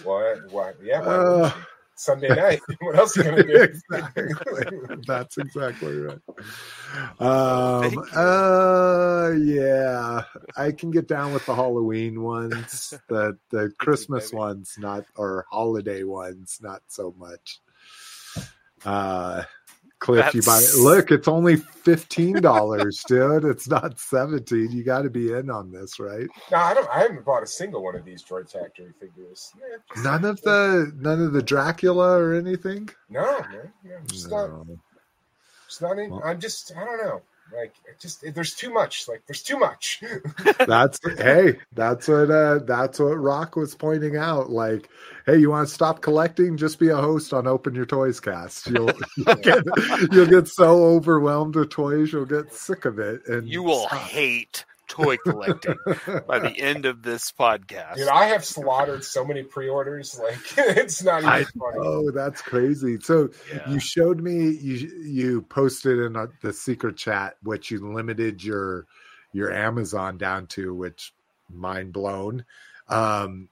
what? 0.03 0.51
What? 0.51 0.77
Yeah. 0.81 1.01
why 1.01 1.07
Uh? 1.07 1.51
Sunday 1.97 2.35
night. 2.35 2.61
What 2.79 2.95
else 2.95 3.17
are 3.17 3.23
you 3.23 3.29
gonna 3.29 3.43
do? 3.43 3.63
exactly. 3.91 4.65
That's 5.05 5.37
exactly 5.37 5.95
right. 5.95 6.19
Um, 7.19 8.03
uh, 8.15 9.31
yeah, 9.31 10.23
I 10.55 10.71
can 10.71 10.91
get 10.91 11.07
down 11.07 11.33
with 11.33 11.45
the 11.45 11.55
Halloween 11.55 12.21
ones, 12.21 12.93
the 13.09 13.37
the 13.49 13.71
Christmas 13.79 14.31
baby. 14.31 14.37
ones, 14.37 14.75
not 14.77 15.05
or 15.15 15.45
holiday 15.49 16.03
ones, 16.03 16.59
not 16.61 16.83
so 16.87 17.13
much. 17.17 17.59
Uh, 18.85 19.43
Cliff, 19.99 20.33
you 20.35 20.41
buy 20.43 20.55
That's- 20.59 20.77
look, 20.77 21.11
it's 21.11 21.27
only 21.27 21.55
fifteen 21.55 22.39
dollars, 22.39 23.03
dude. 23.07 23.45
It's 23.45 23.67
not 23.67 23.99
seventeen. 23.99 24.71
You 24.71 24.83
got 24.83 25.01
to 25.01 25.09
be 25.09 25.33
in 25.33 25.49
on 25.49 25.71
this, 25.71 25.99
right? 25.99 26.27
No, 26.51 26.57
I 26.57 26.73
don't. 26.75 26.87
I 26.89 26.99
haven't 26.99 27.25
bought 27.25 27.41
a 27.41 27.47
single 27.47 27.83
one 27.83 27.95
of 27.95 28.05
these 28.05 28.23
Droid 28.23 28.51
Factory 28.51 28.93
figures. 28.99 29.51
Yeah, 29.59 30.03
None 30.03 30.23
of 30.23 30.39
the 30.43 30.91
none 30.97 31.21
of 31.21 31.33
the 31.33 31.41
Dracula 31.41 32.19
or 32.19 32.35
anything. 32.35 32.89
No, 33.09 33.39
man. 33.51 33.73
No, 33.83 33.97
just 34.05 34.29
not. 34.29 34.49
Just 35.67 35.81
not 35.81 35.97
in, 35.97 36.11
Well- 36.11 36.21
I'm 36.23 36.39
just. 36.39 36.71
I 36.77 36.85
don't 36.85 36.97
know. 37.03 37.21
Like, 37.55 37.73
it 37.87 37.99
just 37.99 38.23
there's 38.33 38.53
too 38.53 38.71
much. 38.73 39.07
Like, 39.07 39.23
there's 39.27 39.41
too 39.43 39.57
much. 39.57 40.03
that's 40.67 40.99
hey 41.17 41.57
that's 41.73 42.07
what 42.07 42.29
uh 42.29 42.59
that's 42.59 42.99
what 42.99 43.15
rock 43.15 43.55
was 43.55 43.73
pointing 43.75 44.17
out 44.17 44.49
like 44.49 44.89
hey 45.25 45.37
you 45.37 45.49
want 45.49 45.67
to 45.67 45.73
stop 45.73 46.01
collecting 46.01 46.57
just 46.57 46.79
be 46.79 46.89
a 46.89 46.95
host 46.95 47.33
on 47.33 47.47
open 47.47 47.73
your 47.73 47.85
toys 47.85 48.19
cast 48.19 48.67
you'll 48.67 48.91
you'll 49.17 49.35
get, 49.35 49.63
you'll 50.11 50.25
get 50.27 50.47
so 50.47 50.83
overwhelmed 50.83 51.55
with 51.55 51.69
toys 51.69 52.11
you'll 52.11 52.25
get 52.25 52.53
sick 52.53 52.85
of 52.85 52.99
it 52.99 53.25
and 53.27 53.47
You 53.47 53.63
will 53.63 53.87
stop. 53.87 53.99
hate 53.99 54.65
toy 54.88 55.18
collecting 55.26 55.77
by 56.27 56.39
the 56.39 56.53
end 56.57 56.85
of 56.85 57.03
this 57.03 57.31
podcast. 57.31 57.95
Dude, 57.95 58.07
I 58.07 58.26
have 58.26 58.43
slaughtered 58.45 59.03
so 59.03 59.26
many 59.26 59.43
pre-orders. 59.43 60.19
Like, 60.22 60.39
it's 60.57 61.03
not 61.03 61.19
even 61.19 61.30
I 61.30 61.43
funny. 61.43 61.77
oh 61.80 62.11
that's 62.11 62.41
crazy 62.41 62.99
so 63.01 63.30
Yeah. 63.53 63.69
you 63.69 63.80
showed 63.80 64.19
me 64.22 64.49
you 64.51 64.76
you 65.03 65.41
posted 65.43 65.99
in 65.99 66.15
uh, 66.15 66.27
the 66.41 66.53
secret 66.53 66.97
chat 66.97 67.35
what 67.43 67.69
you 67.69 67.91
limited 67.93 68.43
your 68.43 68.88
your 69.34 69.51
amazon 69.51 70.18
down 70.18 70.47
to 70.47 70.73
which 70.73 71.14
mind 71.49 71.93
blown 71.93 72.43
um 72.89 73.49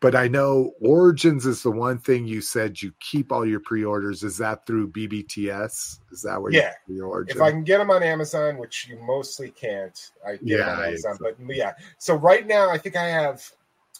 but 0.00 0.14
i 0.14 0.26
know 0.26 0.72
origins 0.80 1.44
is 1.46 1.62
the 1.62 1.70
one 1.70 1.98
thing 1.98 2.26
you 2.26 2.40
said 2.40 2.80
you 2.80 2.92
keep 3.00 3.30
all 3.30 3.46
your 3.46 3.60
pre-orders 3.60 4.22
is 4.22 4.36
that 4.38 4.66
through 4.66 4.90
bbts 4.90 5.98
is 6.10 6.22
that 6.22 6.40
where 6.40 6.52
Yeah. 6.52 6.72
you 6.88 6.96
your 6.96 7.22
If 7.28 7.40
I 7.40 7.50
can 7.50 7.62
get 7.64 7.78
them 7.78 7.90
on 7.90 8.02
Amazon, 8.02 8.58
which 8.58 8.88
you 8.88 8.98
mostly 9.06 9.50
can't, 9.50 10.10
I 10.26 10.32
get 10.32 10.40
them 10.40 10.48
Yeah, 10.58 10.76
on 10.76 10.84
Amazon. 10.86 11.18
But 11.20 11.36
yeah, 11.48 11.72
so 11.98 12.14
right 12.14 12.46
now 12.46 12.68
I 12.70 12.78
think 12.78 12.96
I 12.96 13.06
have. 13.08 13.48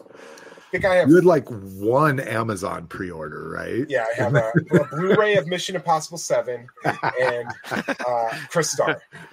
I 0.01 0.70
think 0.70 0.85
I 0.85 0.94
have. 0.97 1.09
you 1.09 1.16
had 1.16 1.24
like 1.24 1.48
one 1.48 2.20
amazon 2.20 2.86
pre-order 2.86 3.48
right 3.51 3.86
Yeah, 3.89 4.06
I 4.18 4.22
have 4.22 4.35
a, 4.36 4.52
a 4.72 4.85
Blu-ray 4.86 5.36
of 5.36 5.47
Mission 5.48 5.74
Impossible 5.77 6.18
Seven 6.18 6.66
and 6.85 7.48
uh, 7.70 8.31
Crystar. 8.51 9.01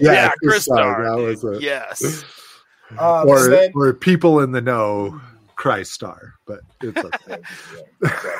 yeah, 0.00 0.30
Chris 0.42 0.66
Crystar, 0.68 0.76
Star. 0.76 1.04
that 1.04 1.22
was 1.22 1.44
a- 1.44 1.58
Yes. 1.62 2.24
Um, 2.98 3.28
or, 3.28 3.44
and 3.44 3.52
then- 3.52 3.72
or 3.74 3.92
people 3.94 4.40
in 4.40 4.52
the 4.52 4.60
know 4.62 5.20
Christ 5.58 5.92
star, 5.92 6.34
but 6.46 6.60
it's 6.80 6.96
okay. 7.04 7.42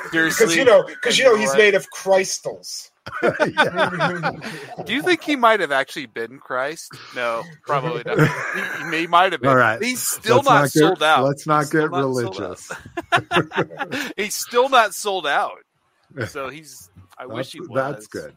Seriously. 0.09 0.45
Because 0.45 0.55
you 0.55 0.63
know, 0.63 0.83
because 0.83 1.19
you 1.19 1.25
know, 1.25 1.35
he's 1.35 1.53
made 1.55 1.75
of 1.75 1.89
crystals. 1.91 2.89
Do 3.21 4.93
you 4.93 5.01
think 5.03 5.21
he 5.23 5.35
might 5.35 5.59
have 5.59 5.71
actually 5.71 6.05
been 6.05 6.39
Christ? 6.39 6.95
No, 7.15 7.43
probably 7.65 8.03
not. 8.05 8.19
He, 8.91 8.99
he 9.01 9.07
might 9.07 9.33
have 9.33 9.41
been. 9.41 9.49
All 9.49 9.57
right. 9.57 9.81
He's 9.83 10.01
still 10.01 10.37
Let's 10.37 10.47
not, 10.47 10.61
get, 10.63 10.71
sold 10.71 11.03
out. 11.03 11.23
Let's 11.25 11.45
not 11.45 11.59
He's 11.63 11.69
get 11.71 11.91
religious. 11.91 12.71
out. 13.11 14.13
he's 14.17 14.35
still 14.35 14.69
not 14.69 14.93
sold 14.95 15.27
out. 15.27 15.57
So 16.27 16.47
he's. 16.49 16.89
I 17.17 17.25
wish 17.25 17.51
That's, 17.51 17.51
he 17.51 17.59
was. 17.59 17.69
that's 17.75 18.07
good. 18.07 18.33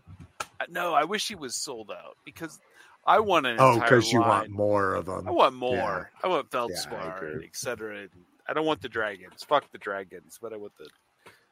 No, 0.69 0.93
I 0.93 1.05
wish 1.05 1.29
he 1.29 1.37
was 1.37 1.55
sold 1.55 1.93
out 1.93 2.17
because 2.25 2.59
I 3.07 3.21
want 3.21 3.47
an 3.47 3.59
Oh, 3.61 3.79
because 3.79 4.13
you 4.13 4.21
want 4.21 4.51
more 4.51 4.95
of 4.95 5.07
them. 5.07 5.29
I 5.29 5.31
want 5.31 5.55
more. 5.55 6.11
I 6.23 6.27
want 6.27 6.49
Yeah, 6.53 6.59
I 6.59 6.67
Feldspar, 6.67 7.17
agree. 7.17 7.47
etc. 7.47 8.09
I 8.53 8.55
don't 8.55 8.67
want 8.67 8.83
the 8.83 8.89
dragons. 8.91 9.43
Fuck 9.49 9.73
the 9.73 9.79
dragons, 9.79 10.39
but 10.41 10.53
I 10.53 10.57
want 10.59 10.75
the. 10.77 10.87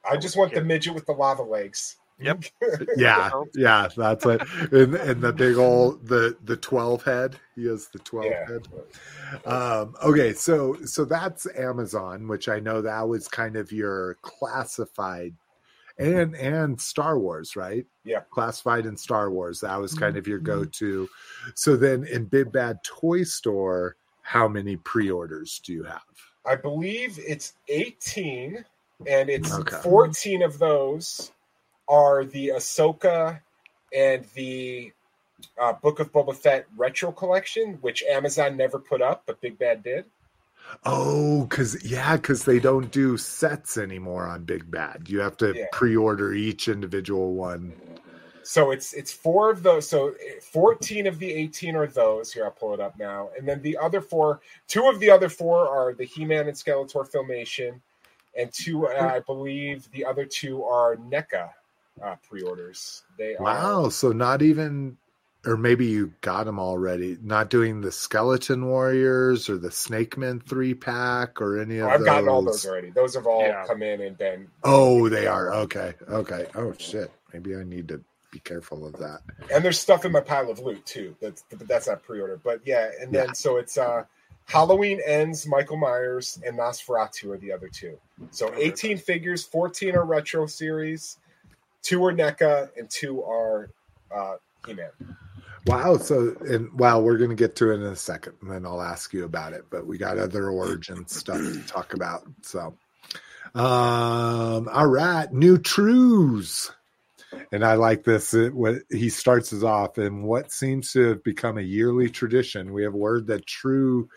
I 0.04 0.18
just 0.18 0.36
want 0.36 0.52
the 0.52 0.62
midget 0.62 0.94
with 0.94 1.06
the 1.06 1.12
lava 1.12 1.42
legs. 1.42 1.96
Yep. 2.18 2.44
Yeah, 2.94 3.30
yeah, 3.54 3.88
that's 3.96 4.26
it. 4.26 4.42
And, 4.70 4.94
and 4.96 5.22
the 5.22 5.32
big 5.32 5.56
old 5.56 6.06
the 6.06 6.36
the 6.44 6.58
twelve 6.58 7.02
head. 7.02 7.36
He 7.56 7.64
has 7.68 7.88
the 7.88 8.00
twelve 8.00 8.26
Yeah. 8.26 8.46
head. 8.46 9.46
Um, 9.46 9.94
okay, 10.04 10.34
so 10.34 10.76
so 10.84 11.06
that's 11.06 11.46
Amazon, 11.56 12.28
which 12.28 12.50
I 12.50 12.60
know 12.60 12.82
that 12.82 13.08
was 13.08 13.28
kind 13.28 13.56
of 13.56 13.72
your 13.72 14.18
classified 14.20 15.34
and 15.98 16.36
and 16.36 16.78
Star 16.78 17.18
Wars, 17.18 17.56
right? 17.56 17.86
Yeah. 18.04 18.20
Classified 18.30 18.84
and 18.84 19.00
Star 19.00 19.30
Wars. 19.30 19.58
That 19.60 19.80
was 19.80 19.94
kind 19.94 20.18
of 20.18 20.26
your 20.26 20.38
go-to. 20.38 21.08
So 21.54 21.76
then 21.78 22.04
in 22.04 22.26
Big 22.26 22.52
Bad 22.52 22.76
Toy 22.84 23.22
Store, 23.22 23.96
how 24.20 24.48
many 24.48 24.76
pre-orders 24.76 25.62
do 25.64 25.72
you 25.72 25.84
have? 25.84 26.02
I 26.46 26.56
believe 26.56 27.18
it's 27.18 27.54
18, 27.68 28.64
and 29.06 29.30
it's 29.30 29.52
Okay. 29.52 29.76
14 29.82 30.42
of 30.42 30.58
those 30.58 31.32
are 31.88 32.24
the 32.24 32.48
Ahsoka 32.48 33.40
and 33.94 34.24
the 34.34 34.92
uh, 35.60 35.72
Book 35.74 36.00
of 36.00 36.12
Boba 36.12 36.34
Fett 36.34 36.66
retro 36.76 37.12
collection, 37.12 37.74
which 37.80 38.02
Amazon 38.04 38.56
never 38.56 38.78
put 38.78 39.02
up, 39.02 39.22
but 39.26 39.40
Big 39.40 39.58
Bad 39.58 39.82
did. 39.82 40.04
Oh, 40.84 41.44
because 41.46 41.82
yeah, 41.84 42.16
because 42.16 42.44
they 42.44 42.60
don't 42.60 42.90
do 42.92 43.16
sets 43.16 43.76
anymore 43.76 44.26
on 44.26 44.44
Big 44.44 44.70
Bad. 44.70 45.08
You 45.08 45.20
have 45.20 45.36
to 45.38 45.54
Yeah. 45.56 45.66
pre-order 45.72 46.32
each 46.32 46.68
individual 46.68 47.34
one. 47.34 47.72
So 48.42 48.70
it's 48.70 48.92
it's 48.94 49.12
four 49.12 49.50
of 49.50 49.62
those. 49.62 49.88
So 49.88 50.14
fourteen 50.52 51.06
of 51.06 51.18
the 51.18 51.32
eighteen 51.32 51.76
are 51.76 51.86
those. 51.86 52.32
Here, 52.32 52.44
I'll 52.44 52.50
pull 52.50 52.74
it 52.74 52.80
up 52.80 52.98
now. 52.98 53.30
And 53.38 53.48
then 53.48 53.62
the 53.62 53.76
other 53.78 54.00
four, 54.00 54.40
two 54.68 54.88
of 54.88 55.00
the 55.00 55.10
other 55.10 55.28
four 55.28 55.68
are 55.68 55.94
the 55.94 56.04
He-Man 56.04 56.48
and 56.48 56.56
Skeletor 56.56 57.10
filmation, 57.10 57.80
and 58.36 58.52
two, 58.52 58.86
uh, 58.86 59.12
I 59.16 59.20
believe, 59.20 59.90
the 59.92 60.04
other 60.04 60.24
two 60.24 60.64
are 60.64 60.96
NECA 60.96 61.50
uh, 62.02 62.16
pre-orders. 62.28 63.02
They 63.18 63.36
are 63.36 63.38
Wow, 63.40 63.88
so 63.90 64.12
not 64.12 64.42
even, 64.42 64.98
or 65.46 65.56
maybe 65.56 65.86
you 65.86 66.14
got 66.20 66.44
them 66.44 66.58
already. 66.60 67.18
Not 67.22 67.50
doing 67.50 67.80
the 67.80 67.92
Skeleton 67.92 68.66
Warriors 68.66 69.48
or 69.50 69.58
the 69.58 69.72
Snake 69.72 70.16
Men 70.18 70.40
three 70.40 70.74
pack 70.74 71.40
or 71.40 71.60
any 71.60 71.78
of 71.78 71.90
I've 71.90 72.00
those. 72.00 72.06
gotten 72.06 72.28
all 72.28 72.42
those 72.42 72.66
already. 72.66 72.90
Those 72.90 73.14
have 73.14 73.26
all 73.26 73.42
Yeah. 73.46 73.64
come 73.66 73.82
in 73.82 74.00
and 74.02 74.16
been. 74.18 74.48
Oh, 74.62 75.08
they 75.08 75.26
are 75.26 75.52
okay. 75.54 75.94
Okay. 76.08 76.46
Oh 76.54 76.74
shit. 76.78 77.12
Maybe 77.32 77.56
I 77.56 77.64
need 77.64 77.88
to 77.88 78.02
be 78.30 78.38
careful 78.40 78.86
of 78.86 78.92
that. 78.98 79.20
and 79.52 79.64
there's 79.64 79.78
stuff 79.78 80.04
in 80.04 80.12
my 80.12 80.20
pile 80.20 80.50
of 80.50 80.58
loot 80.60 80.84
too. 80.86 81.16
That's 81.20 81.44
but 81.50 81.66
that's 81.66 81.86
not 81.88 82.02
pre-order. 82.02 82.40
But 82.42 82.60
yeah, 82.64 82.90
and 83.00 83.12
then 83.12 83.26
Yeah. 83.28 83.32
so 83.32 83.56
it's 83.56 83.76
uh 83.78 84.04
Halloween 84.46 85.00
ends, 85.06 85.46
Michael 85.46 85.76
Myers, 85.76 86.38
and 86.44 86.58
Nosferatu 86.58 87.32
are 87.34 87.38
the 87.38 87.52
other 87.52 87.68
two. 87.68 87.96
So 88.32 88.52
18 88.56 88.98
figures, 88.98 89.44
14 89.44 89.94
are 89.96 90.04
retro 90.04 90.46
series, 90.46 91.18
two 91.82 92.04
are 92.04 92.12
NECA, 92.12 92.70
and 92.76 92.90
two 92.90 93.22
are 93.22 93.70
uh 94.14 94.36
He-Man. 94.66 94.90
Wow. 95.66 95.98
So, 95.98 96.34
and 96.40 96.72
wow, 96.72 97.00
we're 97.00 97.18
going 97.18 97.30
to 97.30 97.36
get 97.36 97.54
to 97.56 97.70
it 97.70 97.74
in 97.74 97.82
a 97.82 97.94
second, 97.94 98.32
and 98.40 98.50
then 98.50 98.64
I'll 98.64 98.80
ask 98.80 99.12
you 99.12 99.24
about 99.24 99.52
it. 99.52 99.66
But 99.70 99.86
we 99.86 99.98
got 99.98 100.18
other 100.18 100.48
origin 100.50 101.06
stuff 101.06 101.36
to 101.36 101.60
talk 101.66 101.92
about. 101.92 102.22
So, 102.42 102.74
um, 103.54 104.68
all 104.68 104.86
right, 104.86 105.30
new 105.32 105.58
truths. 105.58 106.72
And 107.52 107.64
I 107.64 107.74
like 107.74 108.04
this. 108.04 108.34
It, 108.34 108.54
what 108.54 108.76
he 108.90 109.08
starts 109.08 109.52
us 109.52 109.62
off, 109.62 109.98
and 109.98 110.24
what 110.24 110.50
seems 110.52 110.92
to 110.92 111.08
have 111.10 111.24
become 111.24 111.58
a 111.58 111.62
yearly 111.62 112.08
tradition. 112.10 112.72
We 112.72 112.82
have 112.84 112.94
word 112.94 113.26
that 113.28 113.46
True 113.46 114.08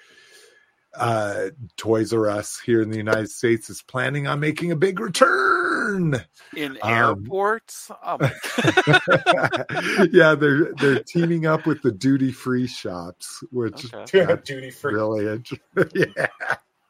uh, 0.96 1.50
Toys 1.78 2.14
R 2.14 2.28
Us 2.30 2.60
here 2.60 2.82
in 2.82 2.90
the 2.92 2.98
United 2.98 3.30
States 3.32 3.70
is 3.70 3.82
planning 3.82 4.28
on 4.28 4.40
making 4.40 4.72
a 4.72 4.76
big 4.76 5.00
return. 5.00 6.24
In 6.56 6.78
Um, 6.82 6.92
airports? 6.92 7.92
Oh 8.04 8.18
yeah, 10.12 10.36
they're 10.36 10.74
they're 10.76 11.04
teaming 11.04 11.46
up 11.46 11.66
with 11.66 11.82
the 11.82 11.92
duty 11.92 12.32
free 12.32 12.68
shops, 12.68 13.44
which 13.52 13.94
Okay. 13.94 14.26
that's 14.26 14.48
Duty 14.48 14.72
free. 14.72 14.94
really 14.94 15.28
interesting. 15.28 15.60
yeah. 16.18 16.28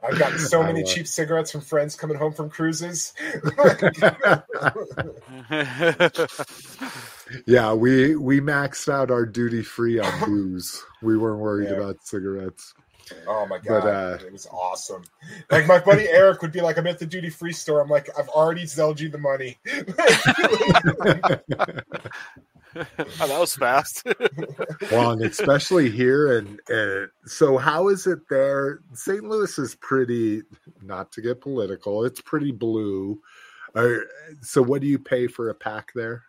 I've 0.06 0.20
gotten 0.20 0.40
so 0.40 0.62
I 0.62 0.68
many 0.68 0.84
love- 0.84 0.94
cheap 0.94 1.08
cigarettes 1.08 1.52
from 1.52 1.62
friends 1.62 1.96
coming 1.96 2.18
home 2.18 2.34
from 2.34 2.50
cruises. 2.50 3.14
yeah, 7.48 7.74
we 7.74 8.16
we 8.16 8.40
maxed 8.42 8.92
out 8.92 9.12
our 9.12 9.26
duty 9.26 9.62
free 9.64 10.00
on 10.00 10.20
booze. 10.26 10.84
We 11.02 11.18
weren't 11.18 11.40
worried 11.40 11.70
Yeah. 11.70 11.76
about 11.78 12.06
cigarettes. 12.06 12.74
Oh 13.28 13.46
my 13.46 13.58
god, 13.60 13.84
But, 13.84 13.88
uh, 13.88 14.18
it 14.26 14.32
was 14.32 14.48
awesome. 14.48 15.04
Like 15.52 15.68
my 15.68 15.78
buddy 15.80 16.08
Eric 16.08 16.42
would 16.42 16.54
be 16.54 16.62
like, 16.62 16.78
"I'm 16.78 16.88
at 16.88 17.00
the 17.00 17.06
duty 17.06 17.30
free 17.30 17.52
store." 17.52 17.82
I'm 17.82 17.90
like, 17.90 18.10
"I've 18.18 18.30
already 18.30 18.66
sold 18.66 18.98
you 19.00 19.10
the 19.10 19.18
money." 19.18 19.60
oh, 22.76 22.86
that 23.28 23.40
was 23.40 23.56
fast. 23.56 24.06
well, 24.92 25.12
and 25.12 25.22
especially 25.22 25.90
here, 25.90 26.38
and, 26.38 26.60
and 26.70 27.10
so 27.26 27.58
how 27.58 27.90
is 27.90 28.08
it 28.08 28.28
there? 28.30 28.80
St. 28.94 29.24
Louis 29.24 29.58
is 29.58 29.76
pretty, 29.76 30.44
not 30.82 31.12
to 31.14 31.22
get 31.22 31.42
political, 31.42 32.04
it's 32.06 32.22
pretty 32.22 32.52
blue. 32.52 33.20
Or, 33.76 34.06
so, 34.42 34.62
what 34.62 34.82
do 34.82 34.88
you 34.88 35.00
pay 35.00 35.28
for 35.28 35.50
a 35.50 35.56
pack 35.56 35.92
there? 35.96 36.24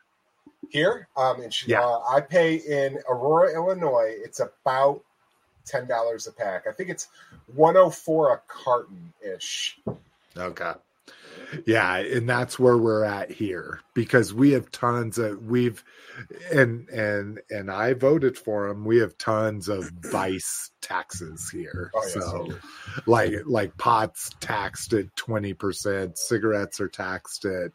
Here, 0.70 1.08
um, 1.16 1.42
in, 1.42 1.50
Yeah. 1.66 1.84
uh, 1.84 2.02
I 2.08 2.20
pay 2.20 2.54
in 2.54 2.98
Aurora, 3.08 3.52
Illinois. 3.54 4.14
It's 4.16 4.40
about 4.40 5.02
ten 5.66 5.86
dollars 5.86 6.26
a 6.26 6.32
pack. 6.32 6.66
I 6.66 6.72
think 6.72 6.88
it's 6.88 7.08
one 7.54 7.76
oh 7.76 7.90
four 7.90 8.32
a 8.32 8.40
carton 8.48 9.12
ish. 9.22 9.78
Okay. 10.36 10.72
Yeah, 11.66 11.96
and 11.96 12.28
that's 12.28 12.58
where 12.58 12.78
we're 12.78 13.04
at 13.04 13.30
here 13.30 13.80
because 13.94 14.32
we 14.32 14.52
have 14.52 14.70
tons 14.70 15.18
of 15.18 15.44
we've 15.44 15.84
and 16.52 16.88
and 16.88 17.40
and 17.50 17.70
I 17.70 17.94
voted 17.94 18.36
for 18.36 18.68
them. 18.68 18.84
We 18.84 18.98
have 18.98 19.16
tons 19.18 19.68
of 19.68 19.90
vice 19.90 20.70
taxes 20.80 21.48
here. 21.50 21.90
Oh, 21.94 22.06
so 22.08 22.48
like 23.06 23.32
like 23.46 23.76
pots 23.78 24.30
taxed 24.40 24.92
at 24.92 25.14
20%, 25.16 26.16
cigarettes 26.16 26.80
are 26.80 26.88
taxed 26.88 27.44
at 27.44 27.72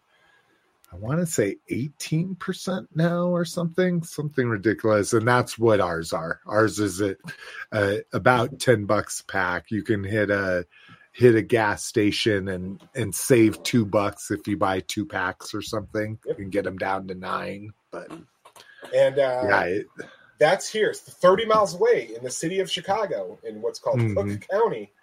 I 0.91 0.95
want 0.95 1.19
to 1.19 1.25
say 1.27 1.57
18% 1.69 2.87
now 2.95 3.27
or 3.27 3.45
something, 3.45 4.01
something 4.01 4.49
ridiculous. 4.49 5.13
And 5.13 5.27
that's 5.27 5.57
what 5.57 5.79
ours 5.79 6.13
are. 6.13 6.39
Ours 6.47 6.79
is 6.79 6.99
at 7.01 7.17
uh, 7.71 7.97
about 8.11 8.59
10 8.59 8.85
bucks 8.85 9.21
a 9.21 9.25
pack. 9.25 9.69
You 9.69 9.83
can 9.83 10.03
hit 10.03 10.31
a 10.31 10.65
hit 11.19 11.35
a 11.35 11.41
gas 11.41 11.83
station 11.83 12.47
and 12.47 12.81
and 12.95 13.13
save 13.13 13.61
2 13.63 13.85
bucks 13.85 14.31
if 14.31 14.47
you 14.47 14.55
buy 14.55 14.79
two 14.79 15.05
packs 15.05 15.53
or 15.53 15.61
something. 15.61 16.17
You 16.25 16.33
can 16.33 16.49
get 16.49 16.63
them 16.63 16.77
down 16.77 17.07
to 17.09 17.15
9, 17.15 17.73
but 17.91 18.09
And 18.95 19.19
uh, 19.19 19.45
yeah, 19.49 19.63
it, 19.63 19.87
that's 20.39 20.69
here. 20.71 20.91
It's 20.91 21.01
30 21.01 21.45
miles 21.45 21.75
away 21.75 22.11
in 22.15 22.23
the 22.23 22.29
city 22.31 22.61
of 22.61 22.71
Chicago 22.71 23.37
in 23.43 23.61
what's 23.61 23.79
called 23.79 23.99
Mhm. 23.99 24.15
Cook 24.15 24.47
County. 24.49 24.93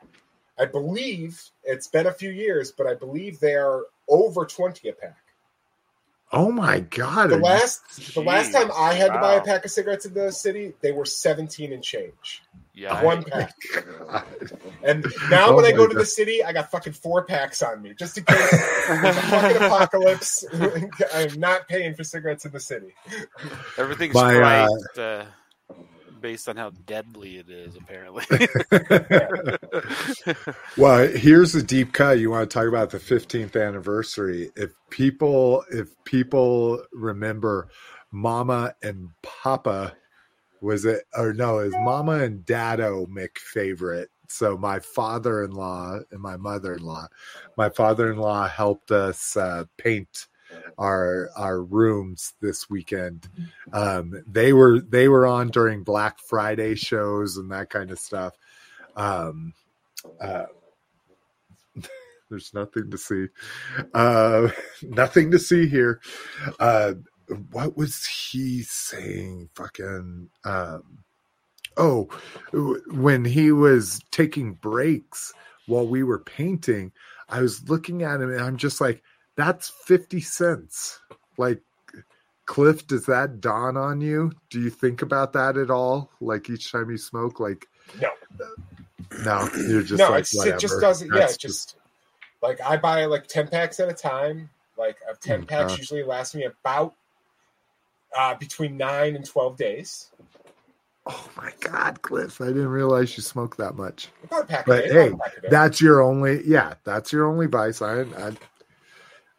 I 0.59 0.65
believe 0.65 1.43
it's 1.65 1.87
been 1.87 2.07
a 2.07 2.13
few 2.13 2.31
years, 2.31 2.73
but 2.73 2.87
I 2.87 2.95
believe 2.95 3.39
they 3.39 3.55
are 3.55 3.85
over 4.09 4.47
20 4.47 4.89
a 4.89 4.95
pack. 4.95 5.19
Oh 6.37 6.51
my 6.53 6.81
god. 6.81 7.31
The 7.31 7.35
are 7.35 7.39
you- 7.39 7.45
last 7.45 8.15
the 8.15 8.23
last 8.23 8.53
time 8.53 8.71
I 8.77 8.93
had 8.95 9.13
to 9.13 9.19
buy 9.19 9.35
a 9.35 9.43
pack 9.43 9.65
of 9.65 9.71
cigarettes 9.71 10.05
in 10.07 10.15
the 10.15 10.31
city, 10.31 10.75
they 10.83 10.93
were 10.93 11.05
17 11.07 11.73
and 11.73 11.83
change. 11.83 12.43
yeah. 12.75 13.03
One 13.03 13.23
pack. 13.25 13.55
And 14.83 15.05
now 15.31 15.49
Oh 15.51 15.57
when 15.57 15.65
I 15.65 15.71
my 15.73 15.77
go 15.77 15.87
to 15.89 15.95
the 15.95 16.05
city, 16.05 16.45
I 16.45 16.53
got 16.53 16.71
fucking 16.71 16.93
four 16.93 17.25
packs 17.25 17.63
on 17.63 17.83
me 17.83 17.95
just 17.99 18.19
in 18.19 18.25
case 18.25 18.51
there's 18.51 19.17
a 19.17 19.23
fucking 19.23 19.57
apocalypse. 19.63 20.45
I'm 21.15 21.41
not 21.41 21.67
paying 21.69 21.95
for 21.95 22.05
cigarettes 22.05 22.45
in 22.45 22.53
the 22.53 22.61
city. 22.61 22.95
Everything's 23.79 24.15
My, 24.15 24.39
uh, 24.41 24.69
uh, 25.01 25.25
based 26.27 26.49
on 26.49 26.57
how 26.57 26.71
deadly 26.87 27.37
it 27.37 27.49
is, 27.49 27.77
apparently. 27.77 28.25
well, 30.77 31.07
here's 31.07 31.55
a 31.55 31.63
deep 31.63 31.93
cut. 31.93 32.19
You 32.19 32.31
want 32.31 32.51
to 32.51 32.53
talk 32.53 32.67
about 32.67 32.91
the 32.91 32.99
15th 32.99 33.55
anniversary? 33.55 34.51
If 34.57 34.73
people, 34.91 35.63
if 35.71 35.91
people 36.03 36.83
remember, 36.93 37.69
Mama 38.11 38.75
and 38.83 39.11
Papa 39.23 39.95
was 40.61 40.85
it, 40.85 41.05
or 41.17 41.33
no, 41.33 41.61
is 41.61 41.75
Mama 41.75 42.15
and 42.15 42.45
Dado 42.45 43.07
Mick 43.07 43.39
favorite? 43.39 44.11
So 44.27 44.59
my 44.59 44.81
father-in-law 44.81 46.01
and 46.11 46.21
my 46.21 46.37
mother-in-law, 46.37 47.07
my 47.57 47.69
father-in-law 47.69 48.49
helped 48.49 48.91
us 48.91 49.37
uh, 49.37 49.67
paint 49.79 50.27
our 50.79 51.31
our 51.37 51.63
rooms 51.63 52.35
this 52.41 52.69
weekend. 52.69 53.29
Um, 53.73 54.23
they 54.27 54.53
were 54.53 54.81
they 54.81 55.09
were 55.09 55.27
on 55.27 55.49
during 55.49 55.83
Black 55.83 56.19
Friday 56.19 56.75
shows 56.75 57.37
and 57.37 57.51
that 57.51 57.71
kind 57.71 57.91
of 57.91 57.99
stuff. 57.99 58.35
Um, 58.97 59.53
uh, 60.21 60.47
there's 62.31 62.53
nothing 62.55 62.91
to 62.91 62.99
see. 62.99 63.27
Uh, 63.95 64.49
nothing 64.83 65.31
to 65.31 65.39
see 65.39 65.67
here. 65.67 66.01
Uh, 66.59 66.95
what 67.51 67.77
was 67.77 68.05
he 68.07 68.63
saying? 68.63 69.49
Fucking. 69.55 70.31
Um, 70.45 70.99
oh, 71.77 72.09
when 72.91 73.25
he 73.25 73.53
was 73.53 74.01
taking 74.11 74.55
breaks 74.55 75.33
while 75.67 75.87
we 75.87 76.03
were 76.03 76.21
painting, 76.21 76.93
I 77.29 77.41
was 77.41 77.69
looking 77.69 78.03
at 78.03 78.21
him 78.21 78.31
and 78.31 78.41
I'm 78.41 78.57
just 78.57 78.81
like, 78.81 79.03
that's 79.37 79.69
50 79.69 80.21
cents. 80.21 81.01
Like, 81.39 81.61
Cliff, 82.47 82.87
does 82.87 83.07
that 83.07 83.41
dawn 83.41 83.77
on 83.77 84.01
you? 84.01 84.33
Do 84.51 84.61
you 84.61 84.71
think 84.71 85.03
about 85.03 85.33
that 85.35 85.57
at 85.57 85.71
all? 85.71 86.11
Like 86.21 86.49
each 86.49 86.71
time 86.71 86.91
you 86.91 86.97
smoke, 86.97 87.41
like 87.41 87.67
No. 88.01 88.11
no, 89.25 89.49
you're 89.69 89.83
just 89.83 90.01
no, 90.01 90.11
like 90.11 90.27
whatever. 90.33 90.57
it 90.57 90.61
just 90.61 90.81
doesn't. 90.81 91.09
Yeah, 91.13 91.21
That's 91.21 91.35
it 91.35 91.41
just 91.41 91.77
like 92.43 92.61
I 92.61 92.77
buy 92.77 93.05
like 93.07 93.27
ten 93.27 93.49
packs 93.49 93.81
at 93.81 93.89
a 93.89 93.93
time. 93.93 94.49
Like 94.79 94.97
a 95.11 95.17
ten 95.17 95.41
Okay. 95.43 95.47
packs 95.57 95.77
usually 95.77 96.05
lasts 96.05 96.35
me 96.37 96.45
about 96.45 96.95
uh, 98.17 98.37
between 98.37 98.77
nine 98.77 99.17
and 99.17 99.25
twelve 99.25 99.57
days. 99.57 100.11
Oh 101.07 101.31
my 101.37 101.53
God, 101.61 102.01
Cliff! 102.03 102.41
I 102.41 102.47
didn't 102.47 102.69
realize 102.69 103.17
you 103.17 103.23
smoked 103.23 103.59
that 103.59 103.75
much. 103.77 104.09
About 104.25 104.45
a 104.45 104.47
pack 104.47 104.67
But 104.67 104.85
day. 104.85 104.93
hey, 104.93 105.09
a 105.09 105.17
pack 105.17 105.37
a 105.37 105.41
day. 105.41 105.49
That's 105.51 105.81
your 105.81 106.01
only, 106.01 106.47
yeah, 106.47 106.75
that's 106.85 107.13
your 107.13 107.27
only 107.27 107.47
vice. 107.47 107.83
I, 107.83 108.03
I, 108.03 108.33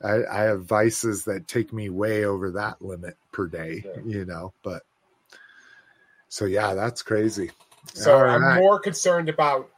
I, 0.04 0.24
I 0.26 0.42
have 0.44 0.66
vices 0.66 1.24
that 1.26 1.48
take 1.48 1.74
me 1.74 1.90
way 1.90 2.26
over 2.26 2.52
that 2.52 2.82
limit 2.82 3.18
per 3.32 3.48
day, 3.48 3.84
Yeah. 3.86 4.02
you 4.06 4.26
know. 4.26 4.54
But 4.64 4.84
so 6.30 6.46
yeah, 6.46 6.74
that's 6.74 7.02
crazy. 7.02 7.52
So 7.94 8.16
All 8.18 8.24
I'm 8.24 8.44
right. 8.44 8.60
more 8.60 8.80
concerned 8.80 9.30
about 9.30 9.70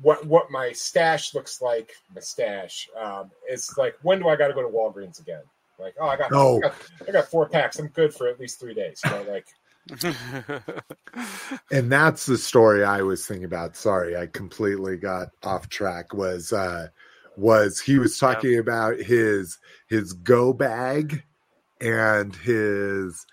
what 0.00 0.24
what 0.26 0.50
my 0.50 0.72
stash 0.72 1.34
looks 1.34 1.60
like. 1.60 1.92
My 2.14 2.20
stash. 2.20 2.88
Um, 2.98 3.30
it's 3.46 3.76
like 3.76 3.96
when 4.02 4.18
do 4.20 4.28
I 4.28 4.36
got 4.36 4.48
to 4.48 4.54
go 4.54 4.62
to 4.62 4.68
Walgreens 4.68 5.20
again? 5.20 5.42
Like, 5.78 5.94
oh, 6.00 6.06
I 6.06 6.16
got, 6.16 6.30
Oh. 6.32 6.58
I 6.58 6.60
got 6.60 6.74
I 7.08 7.12
got 7.12 7.28
four 7.28 7.48
packs. 7.48 7.78
I'm 7.78 7.88
good 7.88 8.14
for 8.14 8.28
at 8.28 8.38
least 8.40 8.60
three 8.60 8.74
days. 8.74 9.00
You 9.04 9.10
know, 9.10 9.22
like 9.30 9.46
and 11.72 11.90
that's 11.90 12.24
the 12.26 12.38
story 12.38 12.84
I 12.84 13.02
was 13.02 13.26
thinking 13.26 13.44
about. 13.44 13.76
Sorry, 13.76 14.16
I 14.16 14.26
completely 14.28 14.96
got 14.96 15.30
off 15.42 15.68
track. 15.68 16.14
Was 16.14 16.52
uh 16.52 16.88
was 17.36 17.80
he 17.80 17.98
was 17.98 18.18
talking 18.18 18.58
about 18.58 18.98
his 18.98 19.58
his 19.88 20.12
go 20.12 20.52
bag 20.52 21.22
and 21.80 22.34
his 22.36 23.26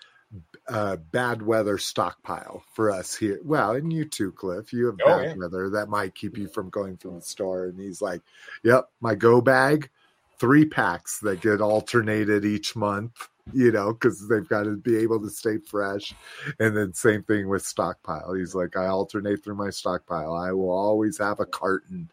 uh 0.68 0.96
bad 0.96 1.42
weather 1.42 1.78
stockpile 1.78 2.62
for 2.72 2.90
us 2.90 3.14
here. 3.14 3.40
Well, 3.44 3.72
and 3.72 3.92
you 3.92 4.04
too, 4.04 4.32
Cliff. 4.32 4.72
You 4.72 4.86
have 4.86 4.96
Oh, 5.04 5.18
bad 5.18 5.26
yeah. 5.28 5.34
weather 5.36 5.70
that 5.70 5.88
might 5.88 6.14
keep 6.14 6.38
you 6.38 6.48
from 6.48 6.70
going 6.70 6.96
from 6.96 7.16
the 7.16 7.22
store. 7.22 7.66
And 7.66 7.78
he's 7.80 8.00
like, 8.00 8.22
Yep, 8.62 8.88
my 9.00 9.14
go 9.14 9.40
bag, 9.40 9.90
three 10.38 10.64
packs 10.64 11.18
that 11.20 11.40
get 11.40 11.60
alternated 11.60 12.44
each 12.44 12.76
month. 12.76 13.28
You 13.52 13.72
know, 13.72 13.92
because 13.92 14.28
they've 14.28 14.48
got 14.48 14.64
to 14.64 14.76
be 14.76 14.96
able 14.96 15.20
to 15.20 15.30
stay 15.30 15.58
fresh. 15.58 16.14
And 16.58 16.76
then 16.76 16.92
same 16.94 17.22
thing 17.22 17.48
with 17.48 17.64
stockpile. 17.64 18.32
He's 18.34 18.54
like, 18.54 18.76
I 18.76 18.86
alternate 18.86 19.42
through 19.42 19.56
my 19.56 19.70
stockpile. 19.70 20.34
I 20.34 20.52
will 20.52 20.70
always 20.70 21.18
have 21.18 21.40
a 21.40 21.46
carton. 21.46 22.10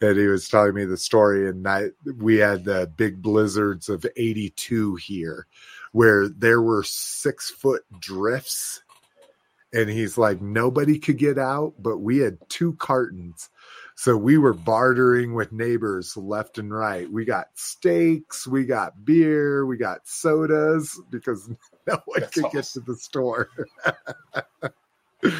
And 0.00 0.18
he 0.18 0.26
was 0.26 0.48
telling 0.48 0.74
me 0.74 0.84
the 0.84 0.96
story, 0.96 1.48
and 1.48 1.66
I, 1.66 1.88
we 2.18 2.36
had 2.36 2.64
the 2.64 2.90
big 2.96 3.22
blizzards 3.22 3.88
of 3.88 4.04
'82 4.16 4.96
here, 4.96 5.46
where 5.92 6.28
there 6.28 6.62
were 6.62 6.82
six 6.84 7.50
foot 7.50 7.84
drifts. 8.00 8.82
And 9.72 9.90
he's 9.90 10.16
like, 10.16 10.40
nobody 10.40 10.98
could 10.98 11.18
get 11.18 11.38
out, 11.38 11.74
but 11.78 11.98
we 11.98 12.18
had 12.18 12.38
two 12.48 12.74
cartons. 12.76 13.50
So 13.98 14.16
we 14.16 14.38
were 14.38 14.52
bartering 14.52 15.34
with 15.34 15.50
neighbors 15.50 16.16
left 16.16 16.58
and 16.58 16.72
right. 16.72 17.10
We 17.10 17.24
got 17.24 17.48
steaks, 17.56 18.46
we 18.46 18.64
got 18.64 19.04
beer, 19.04 19.66
we 19.66 19.76
got 19.76 20.06
sodas 20.06 21.00
because 21.10 21.48
no 21.88 22.00
one 22.04 22.20
That's 22.20 22.32
could 22.32 22.52
get 22.52 22.62
to 22.66 22.80
the 22.80 22.94
store. 22.94 23.50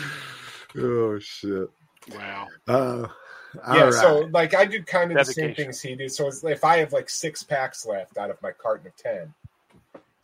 oh 0.77 1.21
shit. 1.21 1.71
wow. 2.13 2.49
Uh, 2.67 3.07
yeah. 3.55 3.85
all 3.85 3.93
So 3.93 4.29
like 4.33 4.57
I 4.57 4.65
do 4.65 4.83
kind 4.83 5.13
of 5.13 5.25
the 5.25 5.33
same 5.33 5.55
things 5.55 5.81
he 5.81 5.95
did. 5.95 6.11
So 6.11 6.29
if 6.43 6.65
I 6.65 6.79
have 6.79 6.93
like 6.93 7.09
six 7.09 7.45
packs 7.45 7.87
left 7.87 8.19
out 8.19 8.29
of 8.29 8.43
my 8.43 8.51
carton 8.51 8.89
of 8.89 8.97
ten. 8.97 9.33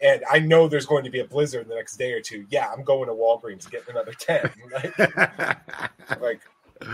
And 0.03 0.25
I 0.29 0.41
know 0.41 0.67
there's 0.67 0.87
going 0.87 1.05
to 1.05 1.11
be 1.11 1.21
a 1.21 1.25
blizzard 1.25 1.69
the 1.69 1.77
next 1.77 1.99
day 1.99 2.13
or 2.13 2.21
two. 2.21 2.47
Yeah, 2.51 2.69
I'm 2.69 2.83
going 2.83 3.07
to 3.07 3.15
Walgreens 3.15 3.71
getting 3.71 3.91
another 3.91 4.13
ten. 4.13 4.51
Like, 4.73 6.21
like 6.21 6.41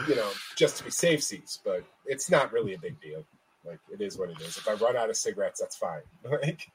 you 0.08 0.16
know, 0.16 0.28
just 0.56 0.76
to 0.78 0.84
be 0.84 0.90
safe 0.90 1.22
seas, 1.22 1.58
but 1.64 1.84
it's 2.06 2.30
not 2.30 2.52
really 2.52 2.74
a 2.74 2.78
big 2.78 3.00
deal. 3.00 3.24
Like 3.64 3.80
it 3.92 4.00
is 4.00 4.18
what 4.18 4.30
it 4.30 4.40
is. 4.40 4.56
If 4.56 4.68
I 4.68 4.74
run 4.74 4.96
out 4.96 5.10
of 5.10 5.16
cigarettes, 5.16 5.60
that's 5.60 5.76
fine. 5.76 6.02
Like 6.30 6.66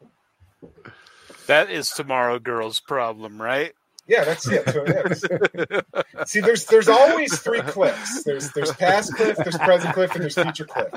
That 1.48 1.70
is 1.70 1.90
tomorrow 1.90 2.40
girl's 2.40 2.80
problem, 2.80 3.42
right? 3.42 3.74
yeah, 4.08 4.24
that's 4.24 4.48
it. 4.48 5.86
See, 6.28 6.40
there's 6.40 6.66
there's 6.66 6.88
always 6.88 7.40
three 7.40 7.62
cliffs. 7.62 8.24
There's 8.24 8.52
there's 8.52 8.72
past 8.74 9.14
cliff, 9.16 9.36
there's 9.38 9.58
present 9.58 9.96
cliff, 9.96 10.14
and 10.14 10.22
there's 10.22 10.36
future 10.36 10.66
cliff. 10.66 10.94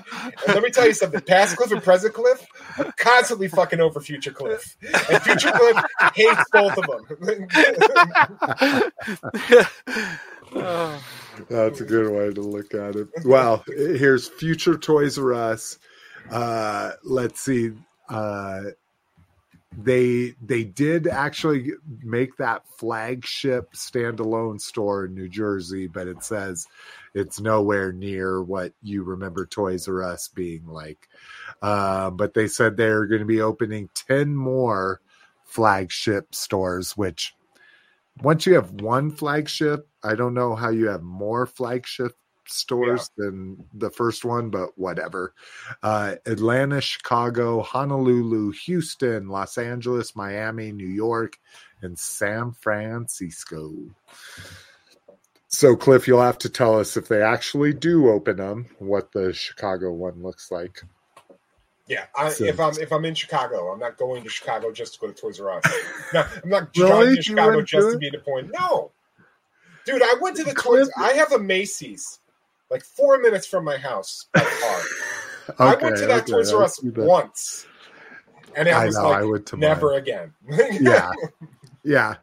And 0.47 0.55
let 0.55 0.63
me 0.63 0.71
tell 0.71 0.87
you 0.87 0.93
something: 0.93 1.21
past 1.23 1.57
cliff 1.57 1.73
and 1.73 1.83
present 1.83 2.13
cliff 2.13 2.47
are 2.79 2.93
constantly 2.99 3.49
fucking 3.49 3.81
over 3.81 4.01
future 4.01 4.31
cliff, 4.31 4.77
and 4.83 5.23
future 5.23 5.53
cliff 5.53 5.77
hates 6.15 6.45
both 6.53 6.77
of 6.79 6.85
them. 7.21 8.89
Oh, 10.51 11.05
That's 11.49 11.81
a 11.81 11.85
good 11.85 12.13
way 12.13 12.33
to 12.33 12.41
look 12.41 12.75
at 12.75 12.97
it. 12.97 13.09
Well, 13.25 13.65
here's 13.67 14.29
future 14.29 14.77
Toys 14.77 15.19
R 15.19 15.35
Us. 15.35 15.79
Uh, 16.31 16.93
let's 17.05 17.41
see. 17.41 17.73
Uh, 18.09 18.63
they 19.77 20.35
they 20.43 20.65
did 20.65 21.07
actually 21.07 21.73
make 22.03 22.37
that 22.39 22.63
flagship 22.79 23.73
standalone 23.75 24.61
store 24.61 25.05
in 25.05 25.15
New 25.15 25.29
Jersey, 25.29 25.87
but 25.87 26.09
it 26.09 26.25
says 26.25 26.67
it's 27.15 27.41
nowhere 27.41 27.93
near 27.93 28.43
what 28.43 28.73
you 28.83 29.05
remember 29.05 29.47
Toys 29.47 29.87
R 29.87 30.03
Us 30.03 30.29
being 30.29 30.67
like. 30.67 31.09
Uh, 31.63 32.11
but 32.11 32.35
they 32.35 32.49
said 32.49 32.77
they're 32.77 33.07
going 33.07 33.21
to 33.21 33.27
be 33.27 33.41
opening 33.41 33.89
ten 33.95 34.35
more 34.35 35.01
flagship 35.45 36.35
stores, 36.35 36.97
which 36.97 37.35
once 38.23 38.47
you 38.47 38.55
have 38.55 38.71
one 38.81 39.11
flagship, 39.11 39.89
I 40.03 40.15
don't 40.15 40.35
know 40.35 40.55
how 40.55 40.71
you 40.71 40.89
have 40.89 41.03
more 41.03 41.47
flagship 41.47 42.13
stores 42.47 43.11
than 43.17 43.65
the 43.75 43.91
first 43.91 44.25
one, 44.25 44.51
but 44.51 44.71
whatever. 44.77 45.35
Uh, 45.83 46.17
Atlanta, 46.27 46.81
Chicago, 46.81 47.63
Honolulu, 47.63 48.53
Houston, 48.53 49.29
Los 49.29 49.59
Angeles, 49.59 50.17
Miami, 50.17 50.73
New 50.73 50.89
York, 50.89 51.39
and 51.83 51.99
San 51.99 52.53
Francisco. 52.53 53.73
So, 55.49 55.77
Cliff, 55.77 56.07
you'll 56.07 56.23
have 56.23 56.39
to 56.39 56.51
tell 56.51 56.79
us 56.79 56.97
if 56.97 57.09
they 57.09 57.23
actually 57.23 57.73
do 57.73 58.09
open 58.11 58.37
them, 58.37 58.67
what 58.79 59.13
the 59.13 59.33
Chicago 59.33 59.93
one 59.93 60.23
looks 60.23 60.51
like. 60.51 60.83
Yeah, 61.89 62.05
I, 62.17 62.29
So- 62.29 62.45
if 62.45 62.61
I'm 62.61 62.73
if 62.79 62.93
I'm 62.93 63.05
in 63.05 63.15
Chicago, 63.15 63.73
I'm 63.73 63.79
not 63.79 63.97
going 63.97 64.23
to 64.23 64.29
Chicago 64.29 64.71
just 64.73 64.95
to 64.95 65.01
go 65.01 65.07
to 65.09 65.13
Toys 65.15 65.41
R 65.41 65.51
Us. 65.51 65.65
No, 66.13 66.25
I'm 66.45 66.51
not 66.51 66.69
Really? 66.77 66.89
driving 66.91 67.17
to 67.17 67.23
Chicago 67.23 67.63
just 67.63 67.89
to 67.89 67.95
it? 67.95 68.01
be 68.01 68.11
the 68.11 68.19
point. 68.19 68.51
No, 68.59 68.93
dude, 69.87 70.03
I 70.03 70.15
went 70.21 70.37
to 70.37 70.45
the 70.45 70.55
Cliff- 70.55 70.87
Toys. 70.87 70.93
I 70.97 71.13
have 71.13 71.33
a 71.33 71.39
Macy's, 71.39 72.21
like 72.71 72.85
four 72.85 73.19
minutes 73.19 73.47
from 73.47 73.65
my 73.65 73.77
house 73.79 74.27
by 74.35 74.41
car. 74.41 74.81
I 75.59 75.75
went 75.83 75.97
to 75.97 76.07
that 76.07 76.23
okay, 76.25 76.33
Toys 76.33 76.53
R 76.53 76.63
Us 76.63 76.79
once, 76.83 77.67
and 78.55 78.69
I 78.69 78.83
I 78.83 78.87
was 78.87 78.97
know. 78.97 79.07
I 79.07 79.21
like, 79.21 79.31
went 79.31 79.47
to 79.47 79.57
mine. 79.57 79.61
never 79.61 79.95
again. 79.95 80.35
yeah 80.81 81.11
yeah 81.85 82.17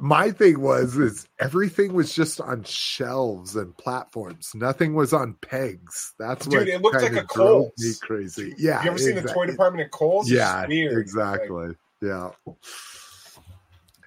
my 0.00 0.30
thing 0.30 0.60
was 0.60 0.96
is 0.96 1.26
everything 1.40 1.92
was 1.92 2.14
just 2.14 2.40
on 2.40 2.62
shelves 2.64 3.54
and 3.56 3.76
platforms 3.76 4.50
nothing 4.54 4.94
was 4.94 5.12
on 5.12 5.34
pegs 5.42 6.14
that's 6.18 6.46
Dude, 6.46 6.60
what 6.60 6.68
it 6.68 6.80
looked 6.82 6.96
like 7.02 7.12
kinda 7.12 7.20
a 7.22 7.26
Kohl's. 7.26 7.72
me 7.78 7.92
crazy 8.00 8.54
yeah 8.58 8.82
you 8.82 8.88
ever 8.90 8.98
seen 8.98 9.14
the 9.14 9.22
toy 9.22 9.46
department 9.46 9.84
at 9.84 9.90
Kohl's? 9.90 10.30
Yeah 10.30 10.60
just 10.60 10.68
weird. 10.68 10.98
exactly 10.98 11.74
yeah 12.00 12.30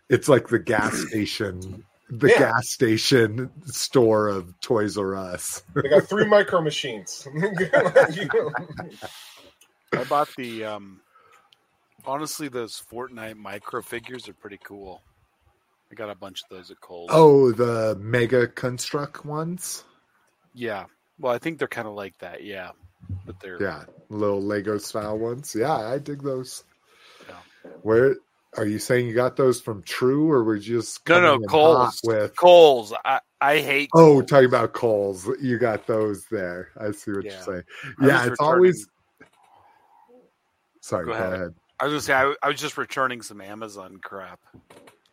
it's 0.09 0.27
like 0.29 0.47
the 0.47 0.59
gas 0.59 0.97
station 1.09 1.83
the 2.09 2.27
Yeah. 2.29 2.39
gas 2.39 2.69
station 2.71 3.49
store 3.65 4.27
of 4.29 4.59
toys 4.61 4.97
r 4.97 5.15
us 5.15 5.61
Like, 5.75 5.83
they 5.83 5.89
got 5.89 6.03
three 6.03 6.25
micro 6.25 6.61
machines. 6.61 7.25
I 9.93 10.03
bought 10.09 10.29
the 10.37 10.63
um 10.65 11.00
honestly 12.05 12.47
those 12.47 12.81
Fortnite 12.91 13.35
micro 13.37 13.81
figures 13.81 14.27
are 14.29 14.33
pretty 14.33 14.59
cool. 14.63 15.01
I 15.91 15.95
got 15.95 16.09
a 16.09 16.15
bunch 16.15 16.41
of 16.43 16.55
those 16.55 16.71
at 16.71 16.79
Kohl's. 16.79 17.09
oh 17.11 17.51
the 17.51 17.97
Mega 17.99 18.47
Construx 18.47 19.25
ones 19.25 19.83
yeah. 20.53 20.85
Well, 21.19 21.31
I 21.33 21.37
think 21.37 21.59
they're 21.59 21.67
kind 21.67 21.87
of 21.87 21.93
like 21.93 22.17
that, 22.19 22.43
yeah. 22.43 22.71
But 23.25 23.39
they're 23.39 23.61
yeah 23.61 23.83
little 24.09 24.41
lego 24.41 24.77
style 24.77 25.17
ones 25.17 25.55
yeah 25.57 25.75
i 25.75 25.97
dig 25.97 26.21
those 26.21 26.63
Yeah. 27.27 27.35
where 27.81 28.15
are 28.57 28.65
you 28.65 28.77
saying 28.79 29.07
you 29.07 29.13
got 29.13 29.35
those 29.37 29.59
from 29.61 29.81
true 29.83 30.29
or 30.29 30.43
were 30.43 30.55
you 30.55 30.61
just 30.81 31.07
no, 31.07 31.19
no, 31.19 31.27
coming 31.37 31.43
in 31.43 31.49
hot 31.49 31.51
Kohl's. 31.51 31.99
with 32.03 32.35
Kohl's. 32.35 32.93
I 33.05 33.19
I 33.41 33.57
hate. 33.59 33.89
oh 33.95 34.15
Kohl's. 34.19 34.25
talking 34.29 34.45
about 34.45 34.73
coals 34.73 35.29
you 35.41 35.57
got 35.57 35.87
those 35.87 36.25
there 36.29 36.69
i 36.79 36.91
see 36.91 37.11
what 37.11 37.23
Yeah. 37.25 37.31
you're 37.31 37.41
saying 37.41 37.63
I 38.01 38.05
yeah 38.07 38.21
it's 38.21 38.29
returning- 38.31 38.37
always 38.53 38.87
sorry 40.81 41.05
Go 41.05 41.11
go, 41.13 41.17
ahead. 41.17 41.33
ahead. 41.33 41.55
I 41.81 41.85
was 41.85 41.91
gonna 41.93 42.01
say 42.01 42.13
I, 42.13 42.33
I 42.43 42.47
was 42.49 42.59
just 42.61 42.77
returning 42.77 43.21
some 43.23 43.41
Amazon 43.41 43.97
crap. 44.01 44.39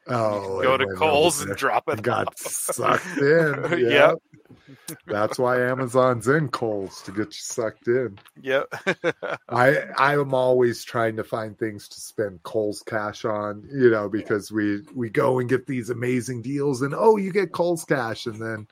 oh 0.08 0.62
Go 0.62 0.76
to 0.76 0.86
Kohl's 0.96 1.40
and 1.40 1.56
drop 1.56 1.84
it. 1.88 2.02
got 2.02 2.28
off. 2.28 2.36
sucked 2.38 3.18
in 3.18 3.78
Yep. 3.78 3.90
yeah 3.90 4.14
that's 5.06 5.38
why 5.38 5.60
amazon's 5.62 6.28
in 6.28 6.48
Kohl's 6.48 7.02
to 7.02 7.12
get 7.12 7.26
you 7.26 7.32
sucked 7.32 7.88
in 7.88 8.18
Yep. 8.42 8.72
I 9.48 9.84
I'm 9.98 10.32
always 10.34 10.84
trying 10.84 11.16
to 11.16 11.24
find 11.24 11.58
things 11.58 11.88
to 11.88 12.00
spend 12.00 12.42
Kohl's 12.42 12.82
cash 12.82 13.24
on, 13.24 13.66
you 13.72 13.90
know, 13.90 14.08
because 14.08 14.50
we 14.52 14.80
we 14.94 15.10
go 15.10 15.38
and 15.38 15.48
get 15.48 15.66
these 15.66 15.90
amazing 15.90 16.42
deals, 16.42 16.82
and 16.82 16.94
oh, 16.94 17.16
you 17.16 17.32
get 17.32 17.52
Kohl's 17.52 17.84
cash, 17.84 18.26
and 18.26 18.40
then 18.40 18.66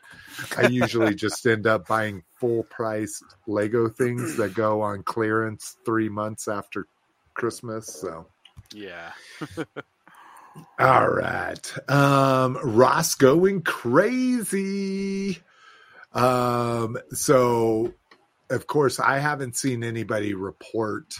I 0.56 0.68
usually 0.68 1.14
just 1.26 1.44
end 1.46 1.66
up 1.66 1.86
buying 1.88 2.22
full 2.40 2.62
priced 2.64 3.24
Lego 3.46 3.88
things 3.88 4.36
that 4.36 4.54
go 4.54 4.80
on 4.82 5.02
clearance 5.02 5.76
three 5.84 6.08
months 6.08 6.46
after 6.48 6.86
Christmas. 7.36 7.86
So 7.86 8.26
yeah. 8.74 9.12
all 10.78 11.08
right, 11.08 11.90
um, 11.90 12.58
Ross 12.62 13.14
going 13.14 13.62
crazy. 13.62 15.38
Um, 16.12 16.96
so 17.10 17.92
of 18.50 18.66
course, 18.66 18.98
I 18.98 19.18
haven't 19.18 19.56
seen 19.56 19.84
anybody 19.84 20.34
report 20.34 21.14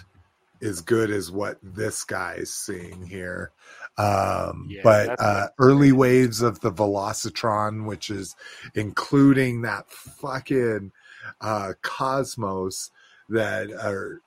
as 0.63 0.81
good 0.81 1.11
as 1.11 1.31
what 1.31 1.59
this 1.63 2.05
guy's 2.05 2.53
seeing 2.53 3.07
here. 3.07 3.53
Um, 3.99 4.67
Yeah, 4.69 4.81
but 4.83 5.21
uh, 5.21 5.49
early 5.59 5.93
waves 5.93 6.41
of 6.41 6.61
the 6.61 6.73
Velocitron, 6.73 7.87
which 7.87 8.11
is 8.11 8.35
including 8.75 9.63
that 9.63 9.91
fucking 9.91 10.93
uh, 11.41 11.73
Cosmos 11.83 12.91
that 13.29 13.71
are 13.71 14.23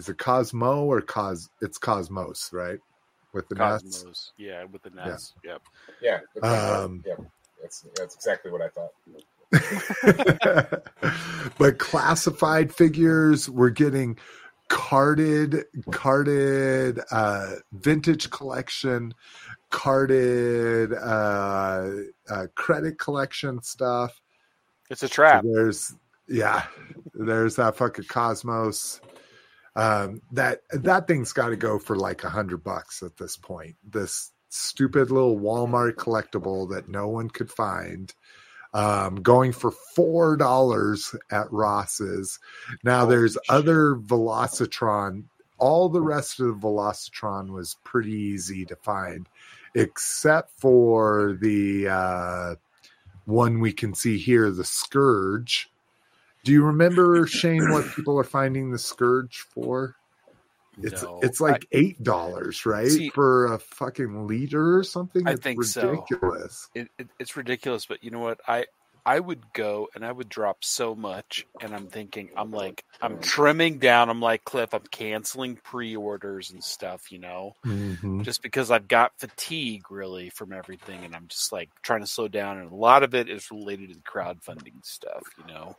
is 0.00 0.08
it 0.08 0.16
Cosmo 0.18 0.84
or 0.84 1.02
Cos? 1.02 1.50
It's 1.60 1.76
Cosmos, 1.76 2.50
right? 2.54 2.78
With 3.34 3.48
the 3.50 3.54
nuts. 3.54 3.82
Cosmos. 3.82 4.32
Yeah, 4.38 4.64
with 4.64 4.82
the 4.82 4.88
nuts. 4.90 5.34
Yep. 5.44 5.60
Yeah, 6.00 6.20
that's, 6.34 6.80
Um, 6.82 7.04
yeah, 7.06 7.14
that's 7.60 7.84
that's 7.96 8.14
exactly 8.14 8.50
what 8.50 8.62
I 8.62 8.68
thought. 8.68 8.92
but 11.58 11.78
classified 11.78 12.72
figures 12.72 13.50
we're 13.50 13.68
getting 13.68 14.16
carded 14.68 15.64
carded 15.90 17.00
uh 17.10 17.54
vintage 17.72 18.30
collection 18.30 19.12
carded 19.70 20.92
uh, 20.92 21.90
uh 22.30 22.46
credit 22.54 22.96
collection 23.00 23.60
stuff 23.62 24.20
It's 24.88 25.02
a 25.02 25.08
trap. 25.08 25.42
there's 25.44 25.96
yeah 26.28 26.62
there's 27.14 27.56
that 27.56 27.74
fucking 27.76 28.04
cosmos 28.04 29.00
um 29.76 30.20
that 30.32 30.62
that 30.72 31.06
thing's 31.06 31.32
got 31.32 31.48
to 31.48 31.56
go 31.56 31.78
for 31.78 31.96
like 31.96 32.24
a 32.24 32.30
hundred 32.30 32.62
bucks 32.64 33.02
at 33.02 33.16
this 33.16 33.36
point. 33.36 33.76
This 33.88 34.32
stupid 34.48 35.10
little 35.10 35.38
walmart 35.38 35.94
collectible 35.94 36.68
that 36.70 36.88
no 36.88 37.08
one 37.08 37.30
could 37.30 37.50
find 37.50 38.12
um 38.74 39.16
going 39.16 39.52
for 39.52 39.70
four 39.70 40.36
dollars 40.36 41.14
at 41.30 41.50
ross's. 41.52 42.38
Now 42.82 43.06
there's 43.06 43.38
other 43.48 43.96
velocitron 43.96 45.24
all 45.58 45.88
the 45.88 46.00
rest 46.00 46.40
of 46.40 46.46
the 46.46 46.66
velocitron 46.66 47.50
was 47.50 47.76
pretty 47.84 48.12
easy 48.12 48.64
to 48.64 48.76
find 48.76 49.28
except 49.74 50.58
for 50.58 51.38
the 51.40 51.88
uh 51.88 52.54
one 53.30 53.60
we 53.60 53.72
can 53.72 53.94
see 53.94 54.18
here, 54.18 54.50
the 54.50 54.64
Scourge. 54.64 55.70
Do 56.44 56.52
you 56.52 56.64
remember 56.64 57.26
Shane 57.26 57.70
what 57.70 57.86
people 57.94 58.18
are 58.18 58.24
finding 58.24 58.70
the 58.70 58.78
Scourge 58.78 59.44
for? 59.54 59.96
It's 60.82 61.02
No. 61.02 61.20
it's 61.22 61.40
like 61.40 61.66
eight 61.72 62.02
dollars, 62.02 62.64
right, 62.64 62.88
See- 62.88 63.10
for 63.10 63.52
a 63.52 63.58
fucking 63.58 64.26
liter 64.26 64.76
or 64.78 64.84
something. 64.84 65.26
I 65.28 65.32
it's 65.32 65.40
think 65.42 65.62
so. 65.64 66.04
it, 66.74 66.88
it, 66.98 67.08
it's 67.18 67.36
ridiculous 67.36 67.84
but 67.86 68.02
you 68.02 68.10
know 68.10 68.20
what 68.20 68.40
i 68.48 68.64
i 69.04 69.18
would 69.18 69.52
go 69.52 69.88
and 69.94 70.04
i 70.04 70.12
would 70.12 70.28
drop 70.28 70.62
so 70.62 70.94
much 70.94 71.46
and 71.60 71.74
i'm 71.74 71.86
thinking 71.86 72.28
i'm 72.36 72.50
like 72.50 72.84
i'm 73.02 73.18
trimming 73.20 73.78
down 73.78 74.08
i'm 74.10 74.20
like 74.20 74.44
cliff 74.44 74.72
i'm 74.74 74.82
canceling 74.90 75.56
pre-orders 75.56 76.50
and 76.50 76.62
stuff 76.62 77.10
you 77.10 77.18
know 77.18 77.56
Mhm. 77.66 78.22
just 78.24 78.42
because 78.42 78.70
i've 78.70 78.88
got 78.88 79.12
fatigue 79.18 79.90
really 79.90 80.28
from 80.30 80.52
everything 80.52 81.04
and 81.04 81.14
i'm 81.16 81.26
just 81.28 81.50
like 81.52 81.70
trying 81.82 82.00
to 82.00 82.06
slow 82.06 82.28
down 82.28 82.58
and 82.58 82.70
a 82.70 82.74
lot 82.74 83.02
of 83.02 83.14
it 83.14 83.28
is 83.28 83.50
related 83.50 83.88
to 83.88 83.94
the 83.94 84.00
crowdfunding 84.02 84.84
stuff 84.84 85.22
you 85.38 85.52
know 85.52 85.74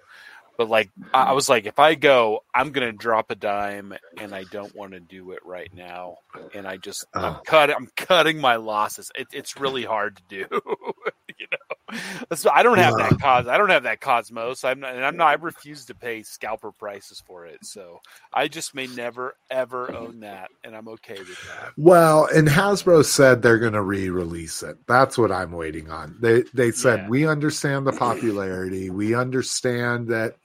but 0.62 0.70
like 0.70 0.90
i 1.12 1.34
was 1.34 1.50
like 1.50 1.66
if 1.66 1.80
i 1.80 1.96
go 1.96 2.42
i'm 2.54 2.72
gonna 2.72 2.92
drop 2.92 3.32
a 3.32 3.36
dime 3.36 3.94
and 4.20 4.36
i 4.36 4.44
don't 4.44 4.76
want 4.76 4.92
to 4.92 5.00
do 5.00 5.32
it 5.32 5.40
right 5.44 5.74
now. 5.74 6.18
And 6.54 6.68
i 6.68 6.78
just 6.78 7.06
i'm 7.16 7.38
Oh. 7.38 7.42
cut 7.46 7.72
i'm 7.72 7.88
cutting 7.98 8.40
my 8.40 8.58
losses. 8.58 9.12
It, 9.16 9.28
it's 9.34 9.58
really 9.60 9.84
hard 9.84 10.18
to 10.18 10.24
do 10.30 10.46
you 11.40 11.48
know 11.52 11.76
i 12.52 12.64
don't 12.64 12.78
have 12.78 12.96
that 12.98 13.20
cos 13.20 13.48
i 13.48 13.58
don't 13.58 13.70
have 13.70 13.84
that 13.84 14.00
cosmos 14.00 14.64
i'm 14.64 14.80
not 14.80 14.96
and 14.96 15.04
i'm 15.06 15.18
not 15.18 15.28
i 15.28 15.34
refuse 15.34 15.86
to 15.86 15.96
pay 15.96 16.24
scalper 16.24 16.72
prices 16.72 17.22
for 17.26 17.46
it 17.46 17.58
so 17.64 18.00
i 18.34 18.48
just 18.48 18.74
may 18.76 18.88
never 18.88 19.36
ever 19.50 19.94
own 19.94 20.20
that 20.22 20.50
and 20.64 20.76
i'm 20.76 20.88
okay 20.88 21.18
with 21.20 21.40
that 21.48 21.72
Well, 21.78 22.28
and 22.34 22.48
Hasbro 22.48 23.04
said 23.06 23.42
they're 23.42 23.60
going 23.60 23.74
to 23.74 23.82
re-release 23.82 24.64
it. 24.64 24.78
That's 24.88 25.18
what 25.18 25.32
I'm 25.32 25.52
waiting 25.52 25.90
on. 25.90 26.16
They 26.20 26.44
they 26.54 26.72
said 26.72 27.02
Yeah. 27.02 27.10
we 27.10 27.28
understand 27.28 27.86
the 27.88 27.92
popularity. 27.92 28.90
We 28.90 29.14
understand 29.16 30.08
that 30.10 30.36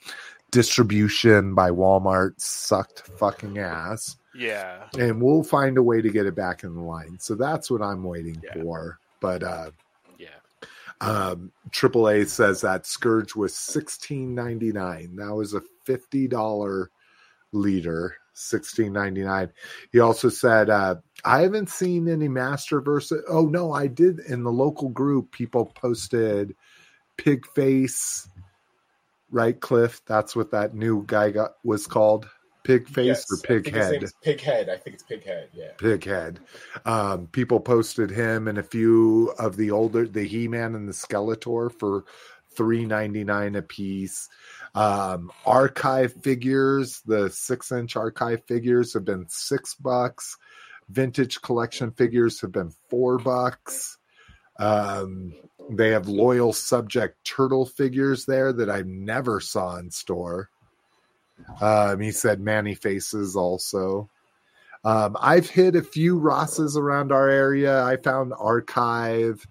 distribution 0.51 1.55
by 1.55 1.71
Walmart 1.71 2.41
sucked 2.41 3.03
fucking 3.19 3.59
ass. 3.59 4.17
yeah 4.35 4.85
and 4.99 5.21
we'll 5.21 5.43
find 5.43 5.77
a 5.79 5.83
way 5.83 6.01
to 6.01 6.11
get 6.11 6.27
it 6.27 6.35
back 6.35 6.63
in 6.65 6.75
the 6.75 6.81
line. 6.81 7.19
So 7.21 7.35
that's 7.35 7.71
what 7.71 7.83
I'm 7.83 8.03
waiting 8.05 8.41
Yeah. 8.43 8.63
for. 8.63 8.99
But 9.21 9.43
uh 9.43 9.71
yeah 9.71 9.71
um 11.01 11.53
AAA 11.71 12.29
says 12.29 12.61
that 12.63 12.87
Scourge 12.87 13.35
was 13.35 13.55
sixteen 13.55 14.35
ninety 14.35 14.73
nine. 14.73 15.17
That 15.17 15.35
was 15.35 15.55
a 15.55 15.63
fifty 15.85 16.29
dollar 16.29 16.91
liter, 17.53 18.17
sixteen 18.33 18.93
ninety 18.93 19.23
nine. 19.23 19.53
He 19.93 20.01
also 20.01 20.29
said 20.29 20.71
uh 20.71 20.97
I 21.25 21.43
haven't 21.43 21.71
seen 21.71 22.09
any 22.09 22.29
Masterverse 22.29 23.13
oh 23.29 23.47
no, 23.47 23.73
I 23.73 23.87
did 23.87 24.21
in 24.21 24.43
the 24.43 24.53
local 24.53 24.89
group 24.89 25.33
people 25.33 25.67
posted 25.67 26.55
pig 27.17 27.47
face 27.55 28.29
right 29.31 29.61
cliff 29.61 30.01
that's 30.07 30.37
what 30.37 30.51
that 30.53 30.75
new 30.75 31.03
guy 31.07 31.31
got 31.31 31.53
was 31.65 31.87
called 31.87 32.29
pig 32.67 32.89
face 32.89 33.07
Yes, 33.07 33.27
or 33.31 33.37
pig 33.39 33.73
head 33.73 34.05
Pig 34.23 34.41
Head. 34.41 34.69
I 34.69 34.77
think 34.77 34.95
it's 34.95 35.03
Pig 35.03 35.25
Head. 35.25 35.49
Yeah. 35.53 35.71
Pig 35.79 36.05
Head. 36.05 36.41
Um, 36.85 37.29
people 37.29 37.61
posted 37.61 38.11
him 38.11 38.49
and 38.49 38.59
a 38.59 38.63
few 38.63 39.33
of 39.39 39.57
the 39.57 39.71
older, 39.71 40.07
the 40.07 40.25
He 40.25 40.49
Man 40.49 40.75
and 40.75 40.89
the 40.89 40.93
Skeletor 40.93 41.73
for 41.79 42.05
three 42.57 42.85
ninety 42.85 43.25
nine 43.25 43.55
a 43.55 43.63
piece. 43.63 44.29
Um, 44.75 45.31
archive 45.45 46.13
figures, 46.23 47.01
the 47.07 47.31
six 47.31 47.71
inch 47.73 47.97
archive 47.97 48.45
figures 48.47 48.95
have 48.95 49.05
been 49.05 49.27
six 49.29 49.75
bucks. 49.75 50.37
Vintage 50.89 51.41
collection 51.43 51.93
figures 51.93 52.41
have 52.41 52.53
been 52.53 52.73
four 52.91 53.19
bucks. 53.19 53.99
Um, 54.59 55.35
they 55.71 55.91
have 55.91 56.09
loyal 56.09 56.53
subject 56.53 57.25
turtle 57.25 57.67
figures 57.67 58.25
there 58.27 58.53
that 58.53 58.71
I 58.71 58.83
never 58.87 59.41
saw 59.41 59.77
in 59.77 59.91
store. 59.91 60.51
Um, 61.61 62.01
he 62.01 62.13
said 62.13 62.41
Man-E-Faces 62.41 63.37
also. 63.37 64.09
Um, 64.85 65.17
I've 65.21 65.51
hit 65.51 65.75
a 65.75 65.83
few 65.83 66.19
Rosses 66.19 66.77
around 66.77 67.11
our 67.11 67.29
area. 67.29 67.83
I 67.83 67.97
found 67.97 68.33
Archive. 68.39 69.47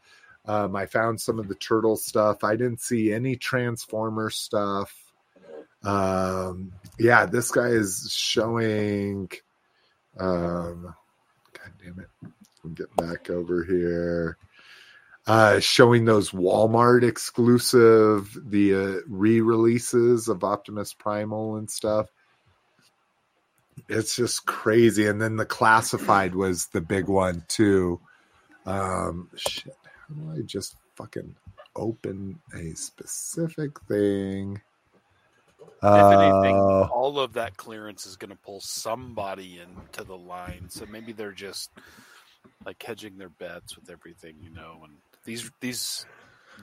Um, 0.45 0.75
I 0.75 0.85
found 0.85 1.19
some 1.19 1.39
of 1.39 1.47
the 1.47 1.55
turtle 1.55 1.97
stuff. 1.97 2.43
I 2.43 2.55
didn't 2.55 2.81
see 2.81 3.11
any 3.11 3.35
Transformer 3.35 4.29
stuff. 4.29 4.93
Um, 5.83 6.71
yeah, 6.97 7.25
this 7.25 7.51
guy 7.51 7.67
is 7.67 8.09
showing. 8.11 9.29
Um, 10.17 10.95
God 11.53 11.71
damn 11.83 11.99
it. 11.99 12.31
We'll 12.63 12.73
get 12.73 12.95
back 12.95 13.29
over 13.29 13.63
here. 13.63 14.37
Uh, 15.27 15.59
showing 15.59 16.05
those 16.05 16.29
Walmart 16.29 17.03
exclusive, 17.03 18.37
the 18.45 18.75
uh, 18.75 19.01
re 19.07 19.41
releases 19.41 20.27
of 20.27 20.43
Optimus 20.43 20.93
Primal 20.93 21.55
and 21.55 21.69
stuff 21.69 22.07
it's 23.89 24.15
just 24.15 24.45
crazy. 24.45 25.07
And 25.07 25.21
then 25.21 25.35
the 25.35 25.45
classified 25.45 26.35
was 26.35 26.67
the 26.67 26.81
big 26.81 27.07
one 27.07 27.43
too. 27.47 27.99
Um, 28.65 29.29
shit, 29.35 29.75
how 29.83 30.15
do 30.15 30.31
I 30.31 30.41
just 30.41 30.75
fucking 30.95 31.35
open 31.75 32.39
a 32.53 32.73
specific 32.75 33.79
thing? 33.81 34.61
if 35.83 35.91
anything, 35.91 36.55
Uh, 36.55 36.87
all 36.91 37.19
of 37.19 37.33
that 37.33 37.57
clearance 37.57 38.07
is 38.07 38.15
going 38.15 38.31
to 38.31 38.37
pull 38.37 38.59
somebody 38.59 39.59
into 39.59 40.03
the 40.03 40.17
line. 40.17 40.67
So 40.69 40.85
maybe 40.87 41.11
they're 41.11 41.31
just 41.31 41.69
like 42.65 42.81
hedging 42.81 43.17
their 43.17 43.29
bets 43.29 43.75
with 43.75 43.91
everything, 43.91 44.37
you 44.41 44.49
know. 44.49 44.81
And 44.83 44.93
these 45.25 45.51
these 45.61 46.05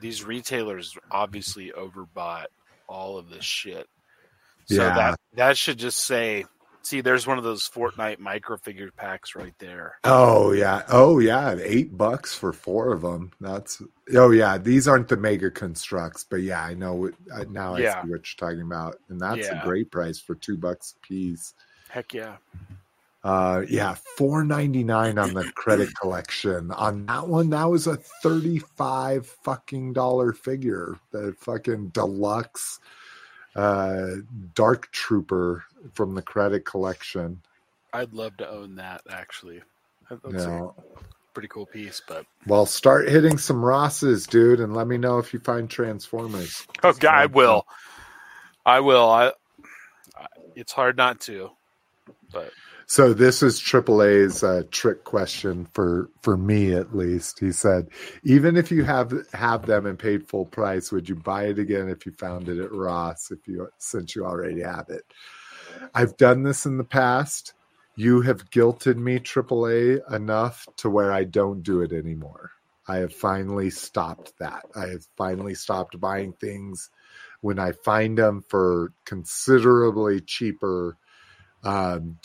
these 0.00 0.24
retailers 0.24 0.96
obviously 1.10 1.72
overbought 1.76 2.46
all 2.88 3.18
of 3.18 3.28
this 3.28 3.44
shit. 3.44 3.86
So 4.66 4.76
Yeah. 4.86 4.94
that 4.94 5.20
that 5.34 5.56
should 5.56 5.78
just 5.78 6.04
say, 6.04 6.44
see, 6.82 7.00
there's 7.00 7.26
one 7.26 7.38
of 7.38 7.44
those 7.44 7.68
Fortnite 7.68 8.18
micro 8.18 8.56
figure 8.58 8.90
packs 8.96 9.34
right 9.34 9.54
there. 9.58 9.96
oh 10.04 10.52
yeah, 10.52 10.82
oh 10.88 11.18
yeah, 11.18 11.56
eight 11.62 11.96
bucks 11.96 12.34
for 12.34 12.52
four 12.52 12.92
of 12.92 13.02
them. 13.02 13.32
That's 13.40 13.82
oh 14.14 14.30
yeah. 14.30 14.58
These 14.58 14.88
aren't 14.88 15.08
the 15.08 15.16
Mega 15.16 15.50
Construx, 15.50 16.24
but 16.28 16.42
yeah, 16.42 16.62
I 16.62 16.74
know. 16.74 16.94
What, 16.94 17.14
now 17.50 17.74
I 17.74 17.80
Yeah. 17.80 18.02
see 18.02 18.10
what 18.10 18.22
you're 18.40 18.48
talking 18.50 18.62
about, 18.62 18.96
and 19.08 19.20
that's 19.20 19.46
Yeah. 19.48 19.60
a 19.62 19.64
great 19.66 19.90
price 19.90 20.18
for 20.20 20.34
two 20.34 20.56
bucks 20.56 20.94
a 21.02 21.06
piece. 21.06 21.54
Heck 21.88 22.14
yeah. 22.14 22.36
Uh, 23.24 23.62
yeah, 23.68 23.94
four 24.16 24.42
ninety 24.42 24.82
nine 24.82 25.16
on 25.16 25.32
the 25.32 25.44
credit 25.54 25.94
collection. 25.94 26.72
On 26.72 27.06
that 27.06 27.28
one, 27.28 27.50
that 27.50 27.64
was 27.70 27.86
a 27.86 27.96
thirty 27.96 28.58
five 28.58 29.26
fucking 29.26 29.92
dollar 29.92 30.32
figure. 30.32 30.98
The 31.12 31.34
fucking 31.38 31.88
deluxe 31.90 32.80
uh 33.54 34.06
Dark 34.54 34.90
Trooper 34.92 35.62
from 35.94 36.14
the 36.14 36.22
credit 36.22 36.64
collection. 36.64 37.40
I'd 37.92 38.12
love 38.12 38.36
to 38.38 38.48
own 38.48 38.74
that 38.76 39.02
actually. 39.10 39.60
That- 40.08 40.22
That's 40.24 40.44
Yeah. 40.44 40.68
a 40.68 40.70
pretty 41.34 41.48
cool 41.48 41.66
piece, 41.66 42.00
but 42.08 42.26
Well, 42.46 42.66
start 42.66 43.08
hitting 43.08 43.38
some 43.38 43.64
Rosses, 43.64 44.26
dude, 44.26 44.58
and 44.60 44.74
let 44.74 44.86
me 44.88 44.96
know 44.98 45.18
if 45.18 45.32
you 45.32 45.38
find 45.38 45.68
Transformers. 45.70 46.66
Okay, 46.82 47.06
I 47.06 47.26
will. 47.26 47.66
I 48.66 48.80
will. 48.80 49.08
I, 49.08 49.28
I. 50.18 50.26
It's 50.56 50.72
hard 50.72 50.96
not 50.96 51.20
to, 51.22 51.50
but 52.32 52.50
So 52.92 53.14
this 53.14 53.42
is 53.42 53.58
AAA's 53.58 54.44
uh, 54.44 54.64
trick 54.70 55.04
question 55.04 55.66
for 55.72 56.10
for 56.20 56.36
me 56.36 56.74
at 56.74 56.94
least. 56.94 57.40
He 57.40 57.50
said, 57.50 57.88
even 58.22 58.54
if 58.54 58.70
you 58.70 58.84
have 58.84 59.14
have 59.32 59.64
them 59.64 59.86
and 59.86 59.98
paid 59.98 60.28
full 60.28 60.44
price, 60.44 60.92
would 60.92 61.08
you 61.08 61.14
buy 61.14 61.44
it 61.44 61.58
again 61.58 61.88
if 61.88 62.04
you 62.04 62.12
found 62.12 62.50
it 62.50 62.58
at 62.58 62.70
Ross? 62.70 63.30
If 63.30 63.48
you 63.48 63.66
since 63.78 64.14
you 64.14 64.26
already 64.26 64.60
have 64.60 64.90
it, 64.90 65.04
I've 65.94 66.18
done 66.18 66.42
this 66.42 66.66
in 66.66 66.76
the 66.76 66.84
past. 66.84 67.54
You 67.96 68.20
have 68.20 68.50
guilted 68.50 68.98
me 68.98 69.20
AAA 69.20 70.12
enough 70.12 70.68
to 70.76 70.90
where 70.90 71.14
I 71.14 71.24
don't 71.24 71.62
do 71.62 71.80
it 71.80 71.92
anymore. 71.92 72.50
I 72.86 72.96
have 72.96 73.14
finally 73.14 73.70
stopped 73.70 74.34
that. 74.38 74.66
I 74.76 74.88
have 74.88 75.06
finally 75.16 75.54
stopped 75.54 75.98
buying 75.98 76.34
things 76.34 76.90
when 77.40 77.58
I 77.58 77.72
find 77.72 78.18
them 78.18 78.44
for 78.50 78.92
considerably 79.06 80.20
cheaper 80.20 80.98
um, 81.64 82.18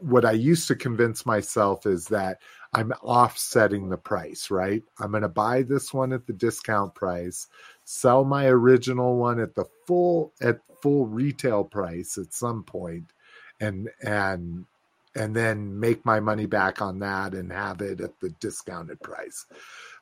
what 0.00 0.24
I 0.24 0.32
used 0.32 0.68
to 0.68 0.74
convince 0.74 1.26
myself 1.26 1.86
is 1.86 2.06
that 2.06 2.40
I'm 2.72 2.92
offsetting 3.02 3.88
the 3.88 3.98
price, 3.98 4.50
right? 4.50 4.82
I'm 4.98 5.10
going 5.10 5.22
to 5.22 5.28
buy 5.28 5.62
this 5.62 5.92
one 5.92 6.12
at 6.12 6.26
the 6.26 6.32
discount 6.32 6.94
price, 6.94 7.46
sell 7.84 8.24
my 8.24 8.46
original 8.46 9.16
one 9.16 9.38
at 9.38 9.54
the 9.54 9.66
full 9.86 10.32
at 10.40 10.60
full 10.80 11.06
retail 11.06 11.64
price 11.64 12.16
at 12.18 12.32
some 12.32 12.64
point, 12.64 13.12
and 13.60 13.90
and 14.02 14.64
and 15.14 15.36
then 15.36 15.78
make 15.78 16.04
my 16.04 16.20
money 16.20 16.46
back 16.46 16.80
on 16.80 17.00
that 17.00 17.34
and 17.34 17.52
have 17.52 17.80
it 17.82 18.00
at 18.00 18.18
the 18.20 18.30
discounted 18.40 19.00
price. 19.00 19.46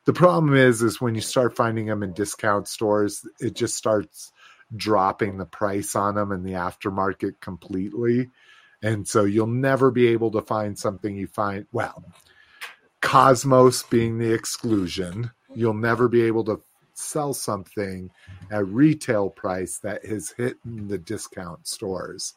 The 0.04 0.12
problem 0.12 0.54
is, 0.56 0.82
is 0.82 1.00
when 1.00 1.14
you 1.14 1.20
start 1.20 1.56
finding 1.56 1.86
them 1.86 2.02
in 2.02 2.12
discount 2.12 2.66
stores, 2.66 3.26
it 3.38 3.54
just 3.54 3.76
starts 3.76 4.32
dropping 4.74 5.36
the 5.36 5.44
price 5.44 5.94
on 5.94 6.14
them 6.14 6.32
in 6.32 6.42
the 6.42 6.52
aftermarket 6.52 7.40
completely 7.40 8.30
and 8.82 9.06
so 9.06 9.24
you'll 9.24 9.46
never 9.46 9.90
be 9.90 10.08
able 10.08 10.30
to 10.32 10.42
find 10.42 10.78
something 10.78 11.16
you 11.16 11.26
find, 11.26 11.66
well, 11.72 12.04
Cosmos 13.00 13.82
being 13.84 14.18
the 14.18 14.32
exclusion, 14.32 15.30
you'll 15.54 15.74
never 15.74 16.08
be 16.08 16.22
able 16.22 16.44
to 16.44 16.60
sell 16.94 17.32
something 17.32 18.10
at 18.50 18.66
retail 18.68 19.30
price 19.30 19.78
that 19.78 20.04
has 20.04 20.30
hit 20.30 20.56
the 20.64 20.98
discount 20.98 21.66
stores 21.66 22.34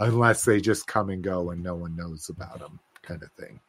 unless 0.00 0.44
they 0.44 0.60
just 0.60 0.86
come 0.86 1.10
and 1.10 1.22
go 1.22 1.50
and 1.50 1.62
no 1.62 1.74
one 1.74 1.94
knows 1.96 2.28
about 2.28 2.58
them 2.58 2.78
kind 3.02 3.22
of 3.22 3.30
thing. 3.32 3.60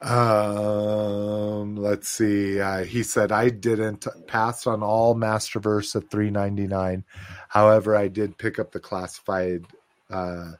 Um, 0.00 1.76
let's 1.76 2.08
see. 2.08 2.60
Uh, 2.60 2.84
he 2.84 3.02
said 3.02 3.32
I 3.32 3.48
didn't 3.48 4.06
pass 4.26 4.66
on 4.66 4.82
all 4.82 5.14
Masterverse 5.14 5.96
at 5.96 6.10
three 6.10 6.30
ninety 6.30 6.66
nine. 6.66 7.04
However, 7.48 7.96
I 7.96 8.08
did 8.08 8.36
pick 8.36 8.58
up 8.58 8.72
the 8.72 8.80
classified 8.80 9.64
uh, 10.14 10.52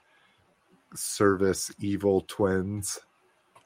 service 0.94 1.70
evil 1.78 2.23
twins. 2.23 2.99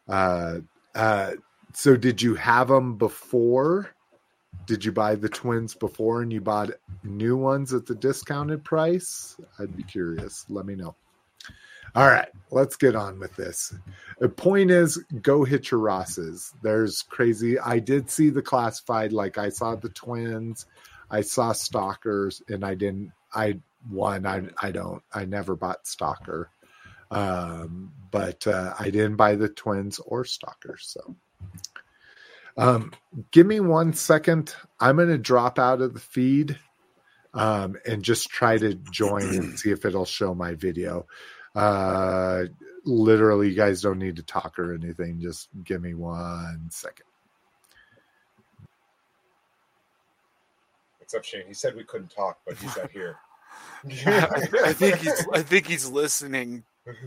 Uh, 0.06 0.58
uh, 0.94 1.32
so 1.72 1.96
did 1.96 2.20
you 2.20 2.34
have 2.34 2.68
them 2.68 2.96
before? 2.96 3.90
Did 4.66 4.84
you 4.84 4.92
buy 4.92 5.14
the 5.14 5.28
twins 5.28 5.74
before 5.74 6.22
and 6.22 6.32
you 6.32 6.40
bought 6.40 6.70
new 7.02 7.36
ones 7.36 7.72
at 7.72 7.86
the 7.86 7.94
discounted 7.94 8.64
price? 8.64 9.36
I'd 9.58 9.76
be 9.76 9.82
curious. 9.82 10.44
Let 10.48 10.66
me 10.66 10.74
know. 10.74 10.94
All 11.94 12.06
right, 12.06 12.28
let's 12.50 12.76
get 12.76 12.94
on 12.94 13.18
with 13.18 13.34
this. 13.36 13.74
The 14.18 14.28
point 14.28 14.70
is, 14.70 15.02
go 15.22 15.42
hit 15.44 15.70
your 15.70 15.80
Rosses. 15.80 16.52
There's 16.62 17.02
crazy. 17.02 17.58
I 17.58 17.78
did 17.78 18.10
see 18.10 18.28
the 18.28 18.42
classified, 18.42 19.12
like 19.12 19.38
I 19.38 19.48
saw 19.48 19.74
the 19.74 19.88
twins, 19.88 20.66
I 21.10 21.22
saw 21.22 21.52
stalkers, 21.52 22.42
and 22.48 22.64
I 22.64 22.74
didn't. 22.74 23.12
I 23.34 23.58
one 23.88 24.26
i 24.26 24.42
i 24.60 24.70
don't 24.70 25.02
i 25.12 25.24
never 25.24 25.56
bought 25.56 25.86
stalker 25.86 26.50
um 27.10 27.92
but 28.10 28.46
uh, 28.46 28.74
i 28.78 28.84
didn't 28.90 29.16
buy 29.16 29.34
the 29.34 29.48
twins 29.48 29.98
or 30.00 30.24
stalker 30.24 30.76
so. 30.80 31.16
Um 32.56 32.92
give 33.30 33.46
me 33.46 33.60
one 33.60 33.92
second. 33.92 34.54
I'm 34.80 34.96
going 34.96 35.08
to 35.08 35.18
drop 35.18 35.58
out 35.58 35.80
of 35.80 35.94
the 35.94 36.00
feed 36.00 36.58
um 37.32 37.76
and 37.86 38.02
just 38.02 38.28
try 38.28 38.58
to 38.58 38.74
join 38.74 39.22
and 39.22 39.58
see 39.58 39.70
if 39.70 39.84
it'll 39.84 40.04
show 40.04 40.34
my 40.34 40.54
video. 40.54 41.06
Uh 41.54 42.44
literally 42.84 43.50
you 43.50 43.54
guys 43.54 43.80
don't 43.80 43.98
need 43.98 44.16
to 44.16 44.22
talk 44.22 44.58
or 44.58 44.74
anything. 44.74 45.20
Just 45.20 45.48
give 45.64 45.80
me 45.80 45.94
one 45.94 46.68
second. 46.70 47.06
What's 50.98 51.14
up 51.14 51.24
shane? 51.24 51.46
He 51.46 51.54
said 51.54 51.76
we 51.76 51.84
couldn't 51.84 52.10
talk 52.10 52.38
but 52.44 52.58
he's 52.58 52.76
not 52.76 52.90
here 52.90 53.16
I, 53.84 54.72
think 54.72 54.96
he's. 54.96 55.26
I 55.32 55.42
think 55.42 55.66
he's 55.66 55.88
listening. 55.88 56.64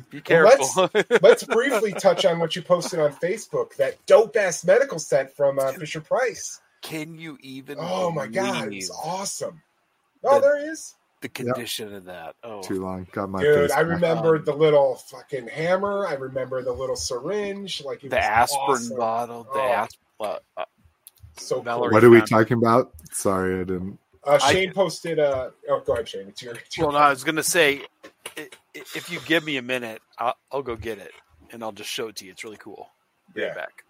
Be 0.09 0.21
careful. 0.21 0.67
Well, 0.75 0.89
let's, 0.93 1.11
let's, 1.21 1.43
briefly 1.43 1.93
touch 1.93 2.25
on 2.25 2.39
what 2.39 2.55
you 2.55 2.61
posted 2.61 2.99
on 2.99 3.13
Facebook. 3.13 3.75
That 3.77 3.97
dope 4.05 4.35
ass 4.35 4.63
medical 4.63 4.99
set 4.99 5.35
from 5.35 5.59
uh, 5.59 5.71
Fisher 5.73 6.01
Price. 6.01 6.61
Can 6.81 7.17
you 7.17 7.37
even? 7.41 7.77
Oh 7.79 8.11
my 8.11 8.27
god, 8.27 8.73
it's 8.73 8.91
awesome. 8.91 9.61
Oh, 10.23 10.35
the, 10.35 10.41
there 10.41 10.59
he 10.59 10.65
is. 10.65 10.95
The 11.21 11.29
condition 11.29 11.89
yep. 11.89 11.97
of 11.97 12.05
that. 12.05 12.35
Oh, 12.43 12.61
too 12.61 12.81
long. 12.81 13.07
Got 13.11 13.29
my 13.29 13.41
dude. 13.41 13.71
I 13.71 13.81
remember 13.81 14.39
the 14.39 14.53
little 14.53 14.95
fucking 14.95 15.47
hammer. 15.47 16.07
I 16.07 16.13
remember 16.13 16.63
the 16.63 16.73
little 16.73 16.95
syringe. 16.95 17.83
Like 17.83 18.01
the 18.01 18.19
aspirin 18.19 18.61
awesome. 18.69 18.97
bottle. 18.97 19.43
The 19.43 19.59
oh. 19.59 19.71
aspirin. 19.71 20.39
Uh, 20.57 20.65
so 21.37 21.61
cool. 21.61 21.79
What 21.79 22.03
are 22.03 22.09
we 22.09 22.21
talking 22.21 22.57
about? 22.57 22.91
Sorry, 23.11 23.55
I 23.55 23.63
didn't. 23.63 23.99
Uh, 24.23 24.37
Shane 24.37 24.69
I, 24.69 24.73
posted. 24.73 25.19
Uh, 25.19 25.49
oh, 25.69 25.81
go 25.85 25.93
ahead, 25.93 26.07
Shane. 26.07 26.27
It's 26.27 26.41
your. 26.41 26.53
It's 26.53 26.77
your 26.77 26.87
well, 26.87 26.93
no, 26.93 26.99
I 26.99 27.09
was 27.09 27.23
going 27.23 27.37
to 27.37 27.43
say, 27.43 27.81
if 28.73 29.09
you 29.11 29.19
give 29.25 29.43
me 29.43 29.57
a 29.57 29.61
minute, 29.61 30.01
I'll, 30.17 30.35
I'll, 30.51 30.61
go 30.61 30.75
get 30.75 30.99
it 30.99 31.11
and 31.51 31.63
I'll 31.63 31.71
just 31.71 31.89
show 31.89 32.07
it 32.07 32.15
to 32.17 32.25
you. 32.25 32.31
It's 32.31 32.43
really 32.43 32.57
cool. 32.57 32.89
Be 33.33 33.41
yeah. 33.41 33.53
back. 33.53 33.83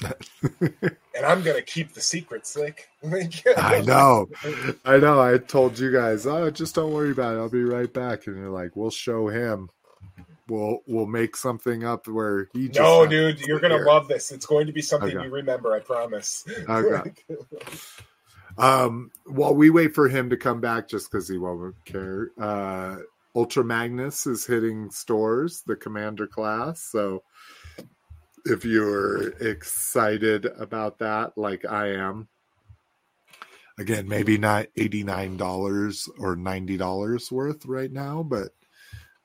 and 0.60 1.26
I'm 1.26 1.42
gonna 1.42 1.60
keep 1.60 1.92
the 1.92 2.00
secret, 2.00 2.46
Slick. 2.46 2.88
I 3.56 3.82
know, 3.82 4.28
I 4.84 4.98
know. 4.98 5.20
I 5.20 5.38
told 5.38 5.78
you 5.78 5.92
guys, 5.92 6.24
oh, 6.24 6.50
just 6.50 6.76
don't 6.76 6.92
worry 6.92 7.10
about 7.10 7.34
it. 7.34 7.38
I'll 7.38 7.50
be 7.50 7.64
right 7.64 7.92
back. 7.92 8.26
And 8.26 8.36
you're 8.36 8.48
like, 8.48 8.76
we'll 8.76 8.90
show 8.90 9.28
him. 9.28 9.68
We'll 10.48 10.78
we'll 10.86 11.06
make 11.06 11.36
something 11.36 11.84
up 11.84 12.06
where 12.06 12.48
he. 12.52 12.68
no, 12.68 13.06
dude, 13.06 13.40
you're 13.40 13.60
gonna 13.60 13.74
here. 13.74 13.86
love 13.86 14.08
this. 14.08 14.30
It's 14.30 14.46
going 14.46 14.66
to 14.66 14.72
be 14.72 14.82
something 14.82 15.16
okay. 15.16 15.26
you 15.26 15.32
remember. 15.32 15.74
I 15.74 15.80
promise. 15.80 16.44
Okay. 16.68 17.12
Um, 18.58 19.10
while 19.26 19.54
we 19.54 19.70
wait 19.70 19.94
for 19.94 20.08
him 20.08 20.30
to 20.30 20.36
come 20.36 20.60
back, 20.60 20.88
just 20.88 21.10
because 21.10 21.28
he 21.28 21.38
won't 21.38 21.74
care, 21.84 22.30
uh, 22.40 22.96
Ultra 23.34 23.64
Magnus 23.64 24.26
is 24.26 24.46
hitting 24.46 24.90
stores, 24.90 25.62
the 25.66 25.76
Commander 25.76 26.26
class. 26.26 26.82
So 26.82 27.22
if 28.44 28.64
you're 28.64 29.28
excited 29.38 30.46
about 30.46 30.98
that, 30.98 31.36
like 31.36 31.64
I 31.64 31.92
am, 31.94 32.28
again, 33.78 34.06
maybe 34.06 34.36
not 34.36 34.66
$89 34.76 36.08
or 36.18 36.36
$90 36.36 37.32
worth 37.32 37.64
right 37.66 37.90
now, 37.90 38.22
but 38.22 38.48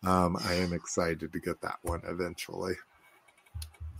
um, 0.05 0.37
I 0.45 0.53
am 0.55 0.71
excited 0.71 1.33
to 1.33 1.39
get 1.39 1.61
that 1.61 1.79
one 1.81 2.01
eventually. 2.07 2.75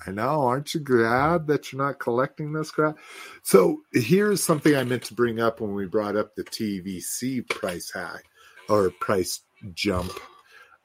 I 0.06 0.11
know, 0.11 0.42
aren't 0.42 0.74
you 0.74 0.80
glad 0.80 1.48
that 1.48 1.72
you're 1.72 1.82
not 1.82 2.00
collecting 2.00 2.53
this 2.53 2.72
crap? 2.72 2.98
So 3.43 3.82
here's 3.93 4.43
something 4.43 4.76
I 4.76 4.84
meant 4.84 5.03
to 5.06 5.14
bring 5.14 5.40
up 5.40 5.59
when 5.59 5.74
we 5.74 5.85
brought 5.85 6.16
up 6.16 6.35
the 6.35 6.43
TVC 6.43 7.48
price 7.50 7.92
hack 7.93 8.26
or 8.69 8.90
price 8.92 9.42
jump. 9.74 10.11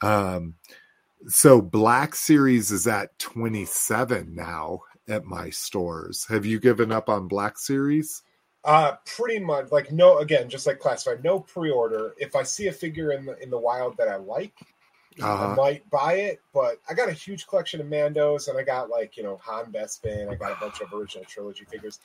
Um, 0.00 0.54
so 1.26 1.60
Black 1.60 2.14
Series 2.14 2.70
is 2.70 2.86
at 2.86 3.18
27 3.18 4.34
now 4.34 4.80
at 5.08 5.24
my 5.24 5.50
stores. 5.50 6.26
Have 6.28 6.46
you 6.46 6.58
given 6.58 6.90
up 6.92 7.08
on 7.08 7.28
Black 7.28 7.58
Series? 7.58 8.22
Uh 8.64 8.92
pretty 9.16 9.40
much 9.40 9.72
like 9.72 9.90
no 9.90 10.18
again, 10.18 10.48
just 10.48 10.68
like 10.68 10.78
classified, 10.78 11.24
no 11.24 11.40
pre-order. 11.40 12.14
If 12.16 12.36
I 12.36 12.44
see 12.44 12.68
a 12.68 12.72
figure 12.72 13.10
in 13.10 13.26
the 13.26 13.36
in 13.42 13.50
the 13.50 13.58
wild 13.58 13.96
that 13.96 14.06
I 14.06 14.16
like, 14.16 14.54
uh-huh. 15.20 15.48
I 15.48 15.54
might 15.54 15.90
buy 15.90 16.14
it, 16.14 16.40
but 16.54 16.78
I 16.88 16.94
got 16.94 17.08
a 17.08 17.12
huge 17.12 17.46
collection 17.46 17.80
of 17.80 17.86
Mandos, 17.86 18.48
and 18.48 18.58
I 18.58 18.62
got 18.62 18.90
like 18.90 19.16
you 19.16 19.22
know 19.22 19.38
Han 19.44 19.72
Bespin. 19.72 20.28
I 20.28 20.34
got 20.34 20.52
a 20.52 20.60
bunch 20.60 20.80
of 20.80 20.92
original 20.92 21.24
trilogy 21.24 21.64
figures. 21.64 21.98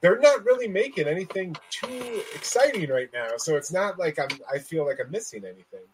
They're 0.00 0.18
not 0.18 0.44
really 0.44 0.68
making 0.68 1.08
anything 1.08 1.56
too 1.70 2.22
exciting 2.34 2.88
right 2.90 3.10
now, 3.12 3.36
so 3.36 3.56
it's 3.56 3.72
not 3.72 3.98
like 3.98 4.18
I'm. 4.18 4.28
I 4.52 4.58
feel 4.58 4.86
like 4.86 4.98
I'm 5.04 5.10
missing 5.10 5.44
anything. 5.44 5.86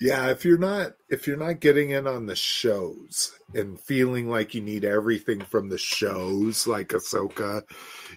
Yeah, 0.00 0.30
if 0.30 0.44
you're 0.44 0.58
not 0.58 0.94
if 1.08 1.26
you're 1.26 1.36
not 1.36 1.60
getting 1.60 1.90
in 1.90 2.06
on 2.06 2.26
the 2.26 2.36
shows 2.36 3.38
and 3.54 3.80
feeling 3.80 4.28
like 4.28 4.54
you 4.54 4.60
need 4.60 4.84
everything 4.84 5.40
from 5.40 5.68
the 5.68 5.78
shows, 5.78 6.66
like 6.66 6.88
Ahsoka, 6.88 7.62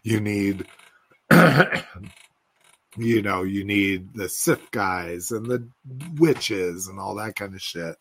you 0.04 0.20
need 0.20 0.66
you 2.98 3.22
know, 3.22 3.44
you 3.44 3.64
need 3.64 4.14
the 4.14 4.30
Sith 4.30 4.72
guys 4.72 5.32
and 5.32 5.46
the 5.46 5.68
witches 6.18 6.88
and 6.88 7.00
all 7.00 7.16
that 7.16 7.36
kind 7.36 7.54
of 7.54 7.62
shit. 7.62 7.96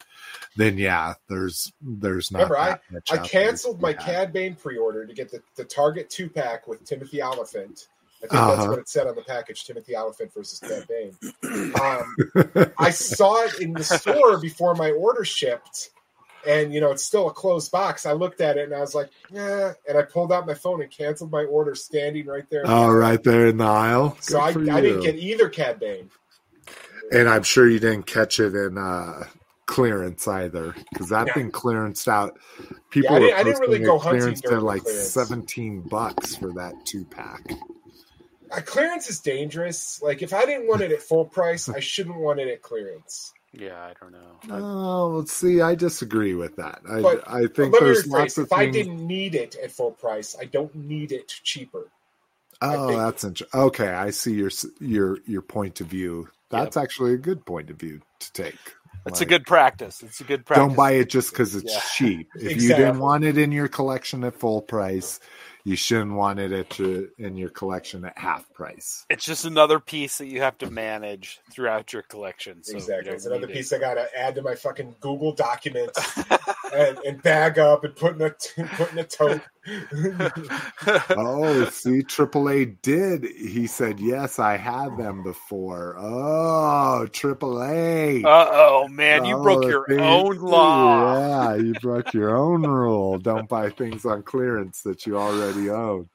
Then 0.56 0.78
yeah, 0.78 1.14
there's 1.28 1.72
there's 1.80 2.30
not. 2.30 2.50
Remember, 2.50 2.58
I 2.58 2.78
I 3.10 3.18
canceled 3.18 3.80
my 3.80 3.92
Cad 3.92 4.32
Bane 4.32 4.54
pre-order 4.54 5.06
to 5.06 5.14
get 5.14 5.30
the, 5.30 5.42
the 5.56 5.64
Target 5.64 6.10
two 6.10 6.28
pack 6.28 6.66
with 6.68 6.84
Timothy 6.84 7.22
Olyphant, 7.22 7.88
I 8.18 8.26
think 8.26 8.30
that's 8.32 8.60
Uh-huh. 8.60 8.70
what 8.70 8.78
it 8.78 8.88
said 8.88 9.06
on 9.06 9.14
the 9.16 9.22
package: 9.22 9.64
Timothy 9.64 9.94
Oliphant 9.96 10.32
versus 10.32 10.58
Cad 10.60 10.86
Bane. 10.88 11.16
Um, 11.80 12.14
I 12.78 12.90
saw 12.90 13.42
it 13.44 13.60
in 13.60 13.72
the 13.72 13.84
store 13.84 14.38
before 14.38 14.74
my 14.74 14.90
order 14.92 15.24
shipped, 15.24 15.90
and 16.46 16.72
you 16.74 16.80
know 16.80 16.90
it's 16.92 17.04
still 17.04 17.28
a 17.28 17.32
closed 17.32 17.70
box. 17.72 18.06
I 18.06 18.12
looked 18.12 18.40
at 18.40 18.56
it 18.56 18.64
and 18.64 18.74
I 18.74 18.80
was 18.80 18.94
like, 18.94 19.10
"Yeah," 19.30 19.72
and 19.88 19.96
I 19.98 20.02
pulled 20.02 20.32
out 20.32 20.46
my 20.46 20.54
phone 20.54 20.82
and 20.82 20.90
canceled 20.90 21.30
my 21.30 21.44
order, 21.44 21.74
standing 21.74 22.26
right 22.26 22.48
there. 22.50 22.62
oh, 22.66 22.90
right 22.92 23.22
there 23.22 23.46
in 23.46 23.56
the 23.58 23.64
aisle. 23.64 24.16
So 24.20 24.38
I, 24.40 24.48
I 24.48 24.52
didn't 24.80 25.00
get 25.02 25.16
either 25.16 25.48
Cad 25.48 25.78
Bane. 25.80 26.10
And 27.12 27.28
I'm 27.28 27.42
sure 27.42 27.68
you 27.68 27.78
didn't 27.78 28.06
catch 28.06 28.40
it 28.40 28.54
in 28.54 28.78
uh, 28.78 29.24
clearance 29.66 30.26
either, 30.26 30.74
because 30.92 31.10
that 31.10 31.26
Yeah. 31.28 31.34
thing 31.34 31.50
clearanced 31.52 32.08
out. 32.08 32.38
People 32.90 33.10
Yeah, 33.10 33.16
I 33.16 33.20
didn't- 33.20 33.38
I 33.38 33.42
didn't 33.44 33.60
really 33.60 33.78
go 33.80 33.98
clearance 33.98 34.40
the 34.40 34.60
like 34.60 34.82
clearance. 34.84 35.10
17 35.10 35.80
bucks 35.82 36.34
for 36.36 36.52
that 36.54 36.74
two 36.86 37.04
pack. 37.04 37.42
Uh, 38.50 38.60
clearance 38.64 39.10
is 39.10 39.20
dangerous. 39.20 40.00
Like 40.02 40.22
if 40.22 40.32
I 40.32 40.46
didn't 40.46 40.66
want 40.68 40.80
it 40.80 40.92
at 40.92 41.02
full 41.02 41.24
price, 41.26 41.68
I 41.68 41.80
shouldn't 41.80 42.16
want 42.16 42.40
it 42.40 42.48
at 42.48 42.62
clearance. 42.62 43.32
Yeah, 43.56 43.80
I 43.80 43.92
don't 44.00 44.12
know. 44.12 44.40
Oh, 44.50 45.08
let's 45.18 45.32
see. 45.32 45.60
I 45.60 45.74
disagree 45.74 46.34
with 46.34 46.56
that. 46.56 46.80
I, 46.90 47.00
But- 47.00 47.30
I 47.30 47.46
think 47.46 47.78
there's 47.78 48.04
rephrase: 48.04 48.10
lots 48.10 48.38
of 48.38 48.46
if 48.46 48.52
I 48.52 48.66
didn't 48.66 49.06
need 49.06 49.34
it 49.34 49.56
at 49.62 49.70
full 49.70 49.92
price, 49.92 50.36
I 50.40 50.44
don't 50.44 50.74
need 50.74 51.12
it 51.12 51.28
cheaper. 51.28 51.88
Oh, 52.60 52.96
that's 52.96 53.24
interesting. 53.24 53.60
Okay, 53.60 53.88
I 53.88 54.10
see 54.10 54.32
your 54.34 54.50
your 54.80 55.18
your 55.26 55.42
point 55.42 55.80
of 55.80 55.86
view. 55.86 56.28
That's 56.50 56.76
actually 56.76 57.14
a 57.14 57.18
good 57.18 57.44
point 57.44 57.70
of 57.70 57.76
view 57.76 58.00
to 58.20 58.32
take. 58.32 58.54
It's 59.06 59.20
Like, 59.20 59.26
a 59.28 59.28
good 59.28 59.44
practice. 59.44 60.02
It's 60.02 60.20
a 60.20 60.24
good 60.24 60.46
practice. 60.46 60.66
Don't 60.68 60.76
buy 60.76 60.92
it 60.92 61.10
just 61.10 61.30
because 61.30 61.54
it's 61.54 61.72
Yeah. 61.74 61.80
cheap. 61.94 62.28
If 62.36 62.62
you 62.62 62.68
didn't 62.68 63.00
want 63.00 63.24
it 63.24 63.36
in 63.36 63.52
your 63.52 63.68
collection 63.68 64.24
at 64.24 64.34
full 64.38 64.62
price, 64.62 65.20
you 65.64 65.76
shouldn't 65.76 66.12
want 66.12 66.38
it 66.38 66.52
at 66.52 66.78
your, 66.78 67.04
in 67.16 67.36
your 67.36 67.48
collection 67.48 68.04
at 68.04 68.18
half 68.18 68.52
price. 68.52 69.06
It's 69.08 69.24
just 69.24 69.46
another 69.46 69.80
piece 69.80 70.18
that 70.18 70.26
you 70.26 70.42
have 70.42 70.58
to 70.58 70.70
manage 70.70 71.40
throughout 71.50 71.92
your 71.92 72.02
collection. 72.02 72.62
So 72.62 72.72
you 72.72 72.78
exactly. 72.78 73.06
don't 73.06 73.14
It's 73.14 73.26
another 73.26 73.46
need 73.46 73.54
piece 73.54 73.72
I 73.72 73.78
gotta 73.78 74.06
add 74.16 74.34
to 74.34 74.42
my 74.42 74.54
fucking 74.54 74.96
Google 75.00 75.32
documents 75.32 75.98
and, 76.74 76.98
and 76.98 77.22
bag 77.22 77.58
up 77.58 77.82
and 77.84 77.96
put 77.96 78.14
in 78.14 78.22
a 78.22 78.30
put 78.76 78.92
in 78.92 78.98
a 78.98 79.04
tote. 79.04 79.40
Oh, 81.16 81.64
see, 81.70 82.02
AAA 82.02 82.76
did. 82.82 83.24
He 83.24 83.66
said, 83.66 83.98
"Yes, 83.98 84.38
I 84.38 84.56
had 84.56 84.96
them 84.98 85.22
before." 85.22 85.96
Oh, 85.98 87.06
AAA. 87.10 88.24
Uh 88.24 88.48
oh, 88.50 88.88
man! 88.88 89.24
You 89.24 89.36
Oh, 89.36 89.42
broke 89.42 89.64
your 89.64 89.86
thing- 89.86 90.00
own 90.00 90.36
law. 90.38 91.18
Yeah, 91.18 91.54
you 91.56 91.74
broke 91.74 92.12
your 92.12 92.36
own 92.36 92.62
rule. 92.62 93.18
Don't 93.18 93.48
buy 93.48 93.70
things 93.70 94.04
on 94.04 94.22
clearance 94.22 94.82
that 94.82 95.06
you 95.06 95.16
already 95.18 95.70
own. 95.70 96.08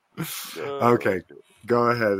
Uh, 0.57 0.91
Okay, 0.93 1.21
go 1.65 1.85
ahead. 1.89 2.19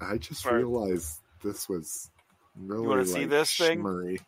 I 0.00 0.18
just 0.18 0.44
Right. 0.44 0.56
realized 0.56 1.20
this 1.42 1.68
was 1.68 2.10
really. 2.56 2.82
You 2.82 2.88
wanna 2.88 3.06
see 3.06 3.20
like 3.20 3.30
this 3.30 3.56
thing? 3.56 4.18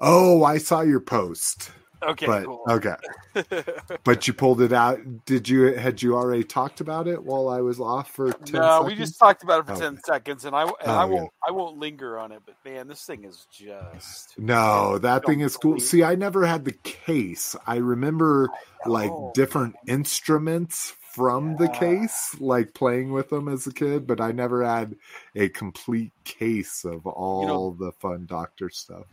Oh, 0.00 0.44
I 0.44 0.58
saw 0.58 0.80
your 0.82 1.00
post, 1.00 1.70
Okay, 2.02 2.26
but 2.26 2.44
cool. 2.44 2.62
okay, 2.68 2.94
but 4.04 4.26
you 4.26 4.34
pulled 4.34 4.60
it 4.60 4.72
out. 4.72 4.98
Did 5.24 5.48
you? 5.48 5.74
Had 5.74 6.02
you 6.02 6.16
already 6.16 6.44
talked 6.44 6.80
about 6.80 7.06
it 7.06 7.22
while 7.22 7.48
I 7.48 7.60
was 7.60 7.80
off 7.80 8.10
for 8.10 8.32
ten 8.32 8.60
no, 8.60 8.68
seconds? 8.68 8.90
we 8.90 8.96
just 8.96 9.18
talked 9.18 9.42
about 9.42 9.60
it 9.60 9.66
for 9.66 9.72
oh, 9.72 9.76
Okay. 9.76 9.84
ten 9.84 10.02
seconds, 10.04 10.44
and 10.44 10.56
I 10.56 10.62
and 10.62 10.72
Oh, 10.86 10.94
I 10.94 11.04
won't 11.04 11.30
I 11.46 11.50
won't 11.52 11.78
linger 11.78 12.18
on 12.18 12.32
it. 12.32 12.42
But 12.44 12.56
man, 12.64 12.88
this 12.88 13.04
thing 13.04 13.24
is 13.24 13.46
just 13.52 14.34
No, 14.38 14.98
that 14.98 15.24
thing 15.24 15.40
is 15.40 15.56
cool. 15.56 15.78
See, 15.78 16.02
I 16.02 16.14
never 16.14 16.44
had 16.44 16.64
the 16.64 16.72
case. 16.72 17.54
I 17.66 17.76
remember 17.76 18.48
like 18.86 19.12
different 19.34 19.76
instruments 19.86 20.94
from 21.12 21.56
the 21.56 21.68
case, 21.68 22.34
like 22.40 22.72
playing 22.74 23.12
with 23.12 23.28
them 23.28 23.46
as 23.46 23.66
a 23.66 23.72
kid, 23.72 24.06
but 24.06 24.20
I 24.20 24.32
never 24.32 24.64
had 24.64 24.96
a 25.34 25.48
complete 25.50 26.12
case 26.24 26.84
of 26.84 27.06
all 27.06 27.72
the 27.72 27.92
fun 27.92 28.26
doctor 28.26 28.70
stuff. 28.70 29.04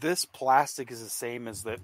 this 0.00 0.24
plastic 0.24 0.90
is 0.90 1.02
the 1.02 1.08
same 1.08 1.46
as 1.46 1.62
that. 1.62 1.78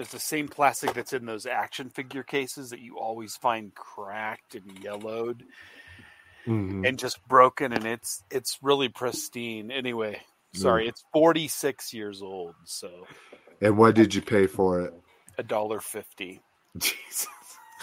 It's 0.00 0.12
the 0.12 0.18
same 0.18 0.48
plastic 0.48 0.94
that's 0.94 1.12
in 1.12 1.26
those 1.26 1.46
action 1.46 1.90
figure 1.90 2.22
cases 2.22 2.70
that 2.70 2.80
you 2.80 2.98
always 2.98 3.36
find 3.36 3.74
cracked 3.74 4.54
and 4.54 4.78
yellowed 4.82 5.44
Mhm. 6.46 6.88
and 6.88 6.98
just 6.98 7.26
broken, 7.28 7.72
and 7.72 7.84
it's 7.84 8.22
it's 8.30 8.58
really 8.62 8.88
pristine. 8.88 9.70
Anyway, 9.70 10.20
sorry, 10.54 10.88
it's 10.88 11.04
forty 11.12 11.48
six 11.48 11.92
years 11.92 12.22
old, 12.22 12.54
so 12.64 13.06
And 13.60 13.76
what 13.76 13.94
did 13.94 14.14
you 14.14 14.22
pay 14.22 14.46
for 14.46 14.80
it? 14.80 14.94
a 15.38 15.42
dollar 15.42 15.80
fifty. 15.80 16.40
Jesus. 16.78 17.26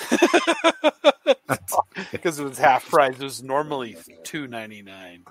because 2.11 2.39
it 2.39 2.43
was 2.43 2.57
half 2.57 2.89
price. 2.89 3.15
It 3.19 3.23
was 3.23 3.43
normally 3.43 3.97
two 4.23 4.47
ninety 4.47 4.81
nine. 4.81 5.23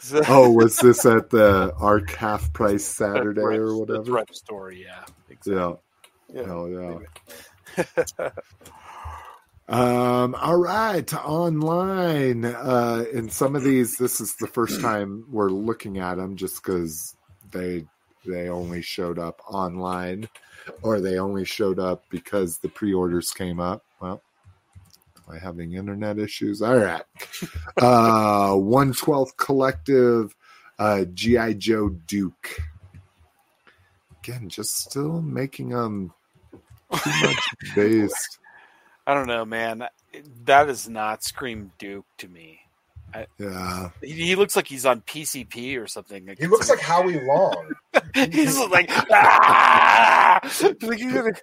So, 0.00 0.20
Oh, 0.28 0.50
was 0.52 0.76
this 0.78 1.06
at 1.06 1.30
the 1.30 1.72
Arc 1.78 2.10
half 2.10 2.52
price 2.52 2.84
Saturday 2.84 3.40
or 3.40 3.68
thrift- 3.68 3.70
the 3.86 3.86
whatever? 3.94 4.04
thrift 4.04 4.36
store, 4.36 4.70
yeah, 4.72 5.04
exactly. 5.30 5.54
Yeah. 5.56 5.72
Yeah. 6.32 6.44
Hell 6.44 6.68
yeah. 7.76 8.30
Um, 9.68 10.34
all 10.34 10.56
right, 10.56 11.12
online. 11.12 12.46
Uh, 12.46 13.04
in 13.12 13.28
some 13.28 13.54
of 13.54 13.62
these, 13.62 13.96
this 13.96 14.18
is 14.20 14.34
the 14.36 14.46
first 14.46 14.80
time 14.80 15.26
we're 15.30 15.50
looking 15.50 15.98
at 15.98 16.16
them, 16.16 16.36
just 16.36 16.62
because 16.62 17.14
they 17.50 17.84
they 18.24 18.48
only 18.48 18.80
showed 18.80 19.18
up 19.18 19.42
online, 19.46 20.28
or 20.82 21.00
they 21.00 21.18
only 21.18 21.44
showed 21.44 21.78
up 21.78 22.04
because 22.08 22.58
the 22.58 22.68
pre-orders 22.68 23.30
came 23.32 23.60
up. 23.60 23.84
Well, 24.00 24.22
am 25.28 25.36
I 25.36 25.38
having 25.38 25.74
internet 25.74 26.18
issues? 26.18 26.62
All 26.62 26.76
right. 26.76 27.04
Uh, 27.80 28.56
one 28.56 28.92
twelfth 28.92 29.36
collective, 29.36 30.34
uh, 30.80 31.04
GI 31.14 31.54
Joe 31.54 31.90
Duke. 31.90 32.58
Again, 34.18 34.48
just 34.48 34.76
still 34.78 35.22
making 35.22 35.68
them 35.68 36.12
based. 37.74 38.38
I 39.06 39.14
don't 39.14 39.26
know, 39.26 39.44
man. 39.44 39.86
That 40.44 40.68
is 40.68 40.88
not 40.88 41.22
Scream 41.24 41.72
Duke 41.78 42.06
to 42.18 42.28
me. 42.28 42.60
Yeah. 43.38 43.90
He, 44.02 44.12
he 44.12 44.36
looks 44.36 44.54
like 44.54 44.66
he's 44.66 44.84
on 44.84 45.00
PCP 45.02 45.80
or 45.82 45.86
something. 45.86 46.28
He 46.38 46.46
looks 46.46 46.68
like 46.68 46.80
Howie 46.80 47.24
Long. 47.24 47.72
he's 48.14 48.58
like 48.58 48.90
ah! 48.90 50.40
Like, 50.82 51.42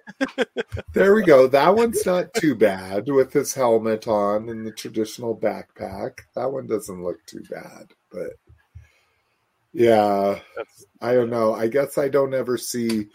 There 0.92 1.14
we 1.14 1.22
go. 1.22 1.46
That 1.48 1.74
one's 1.74 2.06
not 2.06 2.32
too 2.34 2.54
bad 2.54 3.08
with 3.08 3.32
his 3.32 3.52
helmet 3.52 4.06
on 4.06 4.48
and 4.48 4.66
the 4.66 4.72
traditional 4.72 5.36
backpack. 5.36 6.20
That 6.34 6.52
one 6.52 6.66
doesn't 6.66 7.02
look 7.02 7.24
too 7.26 7.42
bad, 7.50 7.88
but 8.12 8.30
yeah, 9.72 10.38
That's- 10.56 10.86
I 11.00 11.14
don't 11.14 11.30
know. 11.30 11.54
I 11.54 11.66
guess 11.68 11.98
I 11.98 12.08
don't 12.08 12.32
ever 12.34 12.56
see 12.56 13.08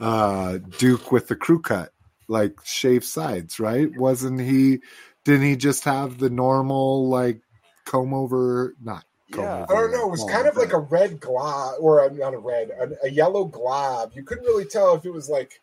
uh 0.00 0.58
Duke 0.78 1.10
with 1.12 1.28
the 1.28 1.36
crew 1.36 1.60
cut, 1.60 1.92
like 2.28 2.58
shaved 2.64 3.04
sides, 3.04 3.58
right? 3.60 3.88
Wasn't 3.96 4.40
he 4.40 4.80
didn't 5.24 5.46
he 5.46 5.56
just 5.56 5.84
have 5.84 6.18
the 6.18 6.30
normal 6.30 7.08
like 7.08 7.40
comb 7.84 8.14
over 8.14 8.74
not 8.82 9.04
comb 9.32 9.44
Yeah. 9.44 9.54
over 9.54 9.72
I 9.72 9.80
don't 9.80 9.92
know. 9.92 10.08
It 10.08 10.10
was 10.10 10.24
kind 10.30 10.46
of 10.46 10.56
like 10.56 10.72
a 10.72 10.78
red 10.78 11.20
glob, 11.20 11.76
or 11.80 12.04
a, 12.04 12.12
not 12.12 12.34
a 12.34 12.38
red, 12.38 12.70
a, 12.70 13.06
a 13.06 13.10
yellow 13.10 13.44
glob. 13.44 14.12
You 14.14 14.22
couldn't 14.22 14.44
really 14.44 14.64
tell 14.64 14.94
if 14.94 15.04
it 15.04 15.12
was 15.12 15.28
like, 15.28 15.60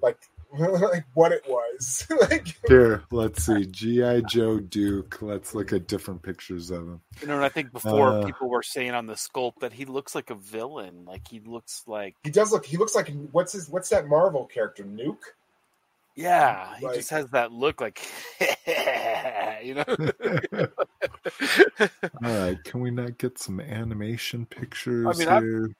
like, 0.00 0.18
like 0.58 1.04
what 1.14 1.32
it 1.32 1.42
was. 1.48 2.06
like, 2.30 2.56
Here, 2.68 3.02
let's 3.10 3.44
see. 3.46 3.64
G.I. 3.66 4.20
Joe 4.22 4.58
Duke. 4.60 5.22
Let's 5.22 5.54
look 5.54 5.72
at 5.72 5.86
different 5.88 6.22
pictures 6.22 6.70
of 6.70 6.82
him. 6.82 7.00
you 7.20 7.28
know, 7.28 7.36
and 7.36 7.44
I 7.44 7.48
think 7.48 7.72
before 7.72 8.08
Uh. 8.20 8.24
people 8.26 8.48
were 8.50 8.62
saying 8.62 8.90
on 8.92 9.06
the 9.06 9.14
sculpt 9.14 9.60
that 9.60 9.72
he 9.72 9.84
looks 9.86 10.14
like 10.14 10.30
a 10.30 10.34
villain. 10.34 11.04
Like 11.06 11.26
he 11.28 11.40
looks 11.40 11.84
like 11.86 12.16
he 12.22 12.30
does 12.30 12.52
look. 12.52 12.66
He 12.66 12.76
looks 12.76 12.94
like 12.94 13.10
what's 13.32 13.52
his? 13.52 13.68
What's 13.68 13.88
that 13.88 14.06
Marvel 14.08 14.44
character? 14.46 14.84
Nuke. 14.84 15.16
yeah, 16.14 16.76
he 16.78 16.86
Like- 16.86 16.96
just 16.96 17.10
has 17.10 17.26
that 17.30 17.52
look 17.52 17.80
like 17.80 18.00
you 19.64 19.74
know. 19.74 19.84
All 22.24 22.38
right, 22.38 22.62
can 22.64 22.80
we 22.80 22.90
not 22.90 23.18
get 23.18 23.38
some 23.38 23.60
animation 23.60 24.46
pictures 24.46 25.06
I 25.06 25.18
mean, 25.18 25.28
I'm- 25.28 25.76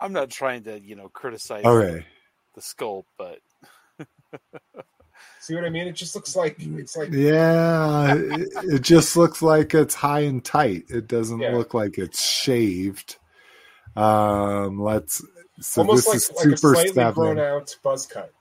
I'm 0.00 0.12
not 0.12 0.28
trying 0.30 0.64
to, 0.64 0.78
you 0.78 0.94
know, 0.94 1.08
criticize 1.08 1.64
Okay. 1.64 2.04
the 2.54 2.60
sculpt, 2.60 3.04
but 3.16 3.38
See 5.40 5.54
what 5.54 5.64
I 5.64 5.70
mean? 5.70 5.86
It 5.86 5.92
just 5.94 6.14
looks 6.14 6.34
like 6.34 6.56
it's 6.58 6.96
like 6.96 7.10
Yeah, 7.12 8.14
it, 8.16 8.48
it 8.64 8.82
just 8.82 9.16
looks 9.16 9.42
like 9.42 9.74
it's 9.74 9.94
high 9.94 10.20
and 10.20 10.44
tight. 10.44 10.84
It 10.88 11.06
doesn't 11.06 11.38
Yeah. 11.40 11.54
look 11.56 11.72
like 11.74 11.98
it's 11.98 12.20
shaved. 12.22 13.16
Um, 13.94 14.80
let's. 14.80 15.24
So 15.60 15.82
almost 15.82 16.04
this 16.04 16.08
like 16.08 16.16
is 16.16 16.30
like 16.30 16.58
Super 16.58 16.74
slightly 16.74 16.92
Seven. 16.94 17.14
grown 17.14 17.38
out 17.38 17.76
buzz 17.82 18.06
cut. 18.06 18.32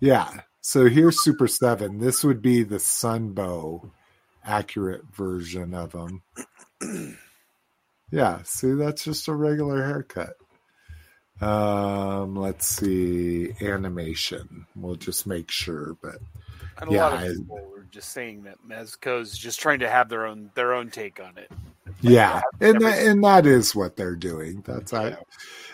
Yeah. 0.00 0.40
So 0.60 0.88
here's 0.88 1.22
Super 1.22 1.46
Seven. 1.46 1.98
This 1.98 2.24
would 2.24 2.40
be 2.42 2.62
the 2.62 2.76
Sunbow 2.76 3.90
accurate 4.44 5.04
version 5.14 5.74
of 5.74 5.92
him. 5.92 6.22
yeah. 8.10 8.40
See, 8.44 8.72
that's 8.72 9.04
just 9.04 9.28
a 9.28 9.34
regular 9.34 9.84
haircut. 9.84 10.36
Um, 11.42 12.36
let's 12.36 12.66
see 12.66 13.52
animation. 13.60 14.66
We'll 14.76 14.94
just 14.96 15.26
make 15.26 15.50
sure, 15.50 15.96
but 16.02 16.16
and 16.80 16.90
a 16.90 16.92
Yeah, 16.94 17.02
lot 17.04 17.12
of 17.14 17.18
I- 17.20 17.28
people 17.34 17.68
were 17.70 17.86
just 17.90 18.10
saying 18.10 18.44
that 18.44 18.58
Mezco's 18.66 19.36
just 19.36 19.60
trying 19.60 19.80
to 19.80 19.90
have 19.90 20.08
their 20.08 20.26
own 20.26 20.50
their 20.54 20.72
own 20.74 20.90
take 20.90 21.20
on 21.20 21.36
it. 21.36 21.50
Yeah, 22.00 22.40
and 22.60 22.80
that, 22.80 22.98
and 23.06 23.22
that 23.24 23.46
is 23.46 23.74
what 23.74 23.96
they're 23.96 24.16
doing. 24.16 24.62
That's 24.66 24.92
I. 24.92 25.08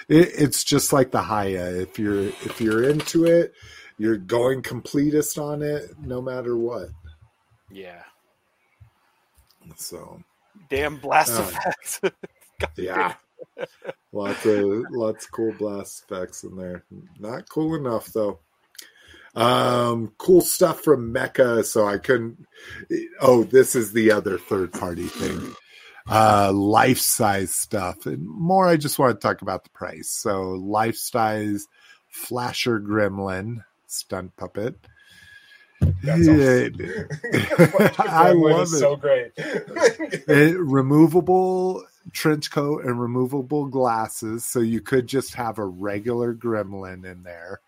It, 0.08 0.30
it's 0.34 0.64
just 0.64 0.92
like 0.92 1.10
the 1.10 1.22
Hiya. 1.22 1.80
If 1.80 1.98
you're 1.98 2.24
if 2.24 2.60
you're 2.60 2.82
into 2.88 3.24
it, 3.26 3.52
you're 3.98 4.16
going 4.16 4.62
completist 4.62 5.40
on 5.42 5.62
it, 5.62 5.90
no 6.00 6.20
matter 6.22 6.56
what. 6.56 6.88
Yeah. 7.70 8.02
So 9.76 10.20
Damn 10.70 10.96
blast 10.96 11.32
Oh. 11.34 11.42
effects. 11.42 12.00
Yeah, 12.76 13.14
lots 14.12 14.44
of 14.46 14.84
lots 14.90 15.24
of 15.26 15.32
cool 15.32 15.52
blast 15.52 16.04
effects 16.08 16.44
in 16.44 16.56
there. 16.56 16.84
Not 17.18 17.48
cool 17.48 17.74
enough 17.74 18.06
though. 18.12 18.40
Um, 19.34 20.12
cool 20.18 20.40
stuff 20.40 20.80
from 20.80 21.12
NECA. 21.12 21.64
So 21.64 21.86
I 21.86 21.98
couldn't. 21.98 22.46
Oh, 23.20 23.44
this 23.44 23.74
is 23.76 23.92
the 23.92 24.10
other 24.12 24.38
third 24.38 24.72
party 24.72 25.06
thing. 25.06 25.54
Uh, 26.10 26.50
life 26.52 26.98
size 26.98 27.54
stuff 27.54 28.06
and 28.06 28.26
more. 28.26 28.66
I 28.66 28.76
just 28.76 28.98
want 28.98 29.20
to 29.20 29.26
talk 29.26 29.42
about 29.42 29.64
the 29.64 29.70
price. 29.70 30.10
So 30.10 30.52
life 30.52 30.96
size 30.96 31.66
Flasher 32.08 32.80
Gremlin 32.80 33.62
stunt 33.86 34.34
puppet. 34.36 34.76
That's 36.02 36.26
Yeah. 36.26 36.68
I 37.98 38.32
love 38.32 38.62
it. 38.62 38.66
so 38.68 38.96
great. 38.96 39.32
It- 39.36 40.58
removable 40.58 41.84
trench 42.12 42.50
coat 42.50 42.84
and 42.84 43.00
removable 43.00 43.66
glasses, 43.66 44.44
so 44.44 44.60
you 44.60 44.80
could 44.80 45.06
just 45.06 45.34
have 45.34 45.58
a 45.58 45.64
regular 45.64 46.34
gremlin 46.34 47.04
in 47.04 47.22
there. 47.22 47.60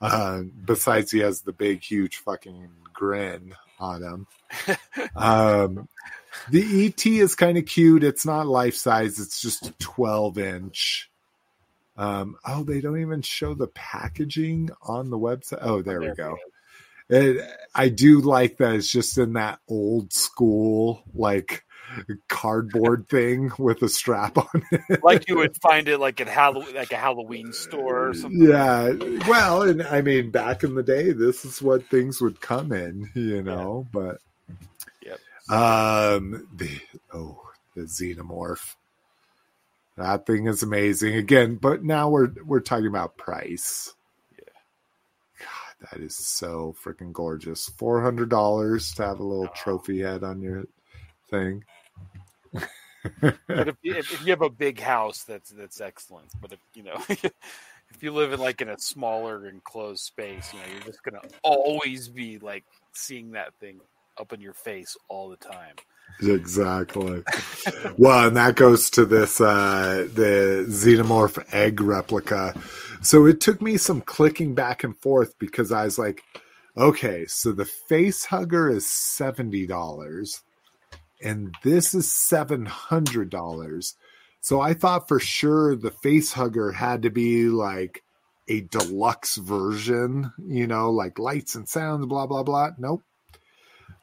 Uh, 0.00 0.42
besides, 0.64 1.10
he 1.10 1.20
has 1.20 1.42
the 1.42 1.52
big, 1.52 1.82
huge 1.82 2.16
fucking 2.18 2.68
grin 2.92 3.54
on 3.78 4.02
him. 4.02 4.26
Um, 5.14 5.88
the 6.50 6.86
ET 6.86 7.06
is 7.06 7.34
kind 7.34 7.56
of 7.56 7.66
cute. 7.66 8.04
It's 8.04 8.26
not 8.26 8.46
life 8.46 8.74
size. 8.74 9.18
It's 9.18 9.40
just 9.40 9.66
a 9.66 9.72
12 9.78 10.38
inch. 10.38 11.10
Um, 11.96 12.36
oh, 12.46 12.62
they 12.62 12.80
don't 12.80 13.00
even 13.00 13.22
show 13.22 13.54
the 13.54 13.68
packaging 13.68 14.70
on 14.82 15.10
the 15.10 15.18
website. 15.18 15.58
Oh, 15.62 15.82
there 15.82 16.00
we 16.00 16.14
go. 16.14 16.36
It, 17.08 17.42
I 17.74 17.88
do 17.88 18.20
like 18.20 18.58
that 18.58 18.74
it's 18.74 18.90
just 18.90 19.16
in 19.16 19.34
that 19.34 19.60
old 19.68 20.12
school 20.12 21.02
like 21.14 21.64
cardboard 22.28 23.08
thing 23.08 23.50
with 23.58 23.82
a 23.82 23.88
strap 23.88 24.36
on 24.38 24.62
it. 24.70 25.02
like 25.02 25.28
you 25.28 25.36
would 25.36 25.56
find 25.62 25.88
it 25.88 25.98
like 25.98 26.20
at 26.20 26.28
Halloween, 26.28 26.74
like 26.74 26.92
a 26.92 26.96
Halloween 26.96 27.52
store 27.52 28.08
or 28.08 28.14
something. 28.14 28.42
Yeah, 28.42 28.92
well, 29.28 29.62
and 29.62 29.82
I 29.82 30.02
mean, 30.02 30.30
back 30.30 30.62
in 30.64 30.74
the 30.74 30.82
day, 30.82 31.12
this 31.12 31.44
is 31.44 31.62
what 31.62 31.84
things 31.86 32.20
would 32.20 32.40
come 32.40 32.72
in, 32.72 33.10
you 33.14 33.42
know. 33.42 33.86
But 33.92 34.18
Yep. 35.02 35.18
um, 35.50 36.48
the 36.56 36.70
oh, 37.12 37.40
the 37.74 37.82
xenomorph, 37.82 38.74
that 39.96 40.26
thing 40.26 40.46
is 40.46 40.62
amazing. 40.62 41.14
Again, 41.14 41.56
but 41.56 41.82
now 41.84 42.08
we're 42.08 42.30
we're 42.44 42.60
talking 42.60 42.86
about 42.88 43.16
price. 43.16 43.94
Yeah. 44.38 44.44
God, 45.40 45.90
that 45.92 46.00
is 46.00 46.16
so 46.16 46.74
freaking 46.84 47.12
gorgeous. 47.12 47.68
Four 47.68 48.02
hundred 48.02 48.28
dollars 48.28 48.92
to 48.94 49.04
have 49.06 49.20
a 49.20 49.24
little 49.24 49.48
Oh. 49.50 49.54
trophy 49.54 50.00
head 50.00 50.24
on 50.24 50.40
your 50.42 50.64
thing. 51.30 51.64
But 53.20 53.68
if, 53.68 53.76
if, 53.82 54.12
if 54.12 54.20
you 54.22 54.30
have 54.30 54.42
a 54.42 54.50
big 54.50 54.80
house, 54.80 55.22
that's 55.24 55.50
that's 55.50 55.80
excellent. 55.80 56.28
But 56.40 56.52
if 56.52 56.58
you 56.74 56.82
know, 56.82 57.02
if 57.08 58.02
you 58.02 58.12
live 58.12 58.32
in 58.32 58.40
like 58.40 58.60
in 58.60 58.68
a 58.68 58.78
smaller 58.78 59.48
enclosed 59.48 60.02
space, 60.02 60.52
you 60.52 60.60
know, 60.60 60.66
you're 60.72 60.84
just 60.84 61.02
gonna 61.02 61.22
always 61.42 62.08
be 62.08 62.38
like 62.38 62.64
seeing 62.92 63.32
that 63.32 63.54
thing 63.60 63.80
up 64.18 64.32
in 64.32 64.40
your 64.40 64.54
face 64.54 64.96
all 65.08 65.28
the 65.28 65.36
time. 65.36 65.74
Exactly. 66.22 67.22
well, 67.98 68.28
and 68.28 68.36
that 68.36 68.56
goes 68.56 68.90
to 68.90 69.04
this 69.04 69.40
uh 69.40 70.08
the 70.14 70.64
xenomorph 70.68 71.42
egg 71.52 71.80
replica. 71.80 72.54
So 73.02 73.26
it 73.26 73.40
took 73.40 73.60
me 73.60 73.76
some 73.76 74.00
clicking 74.00 74.54
back 74.54 74.82
and 74.84 74.96
forth 74.96 75.38
because 75.38 75.72
I 75.72 75.84
was 75.84 75.98
like, 75.98 76.22
okay, 76.76 77.26
so 77.26 77.52
the 77.52 77.64
face 77.64 78.24
hugger 78.24 78.70
is 78.70 78.88
seventy 78.88 79.66
dollars, 79.66 80.42
and 81.22 81.54
this 81.62 81.94
is 81.94 82.10
seven 82.12 82.66
hundred 82.66 83.30
dollars. 83.30 83.94
So 84.40 84.60
I 84.60 84.74
thought 84.74 85.08
for 85.08 85.18
sure 85.18 85.74
the 85.74 85.90
face 85.90 86.32
hugger 86.32 86.72
had 86.72 87.02
to 87.02 87.10
be 87.10 87.48
like 87.48 88.02
a 88.48 88.60
deluxe 88.60 89.36
version, 89.36 90.32
you 90.46 90.66
know, 90.66 90.90
like 90.90 91.18
lights 91.18 91.54
and 91.54 91.68
sounds, 91.68 92.06
blah 92.06 92.26
blah 92.26 92.42
blah. 92.42 92.70
Nope. 92.78 93.02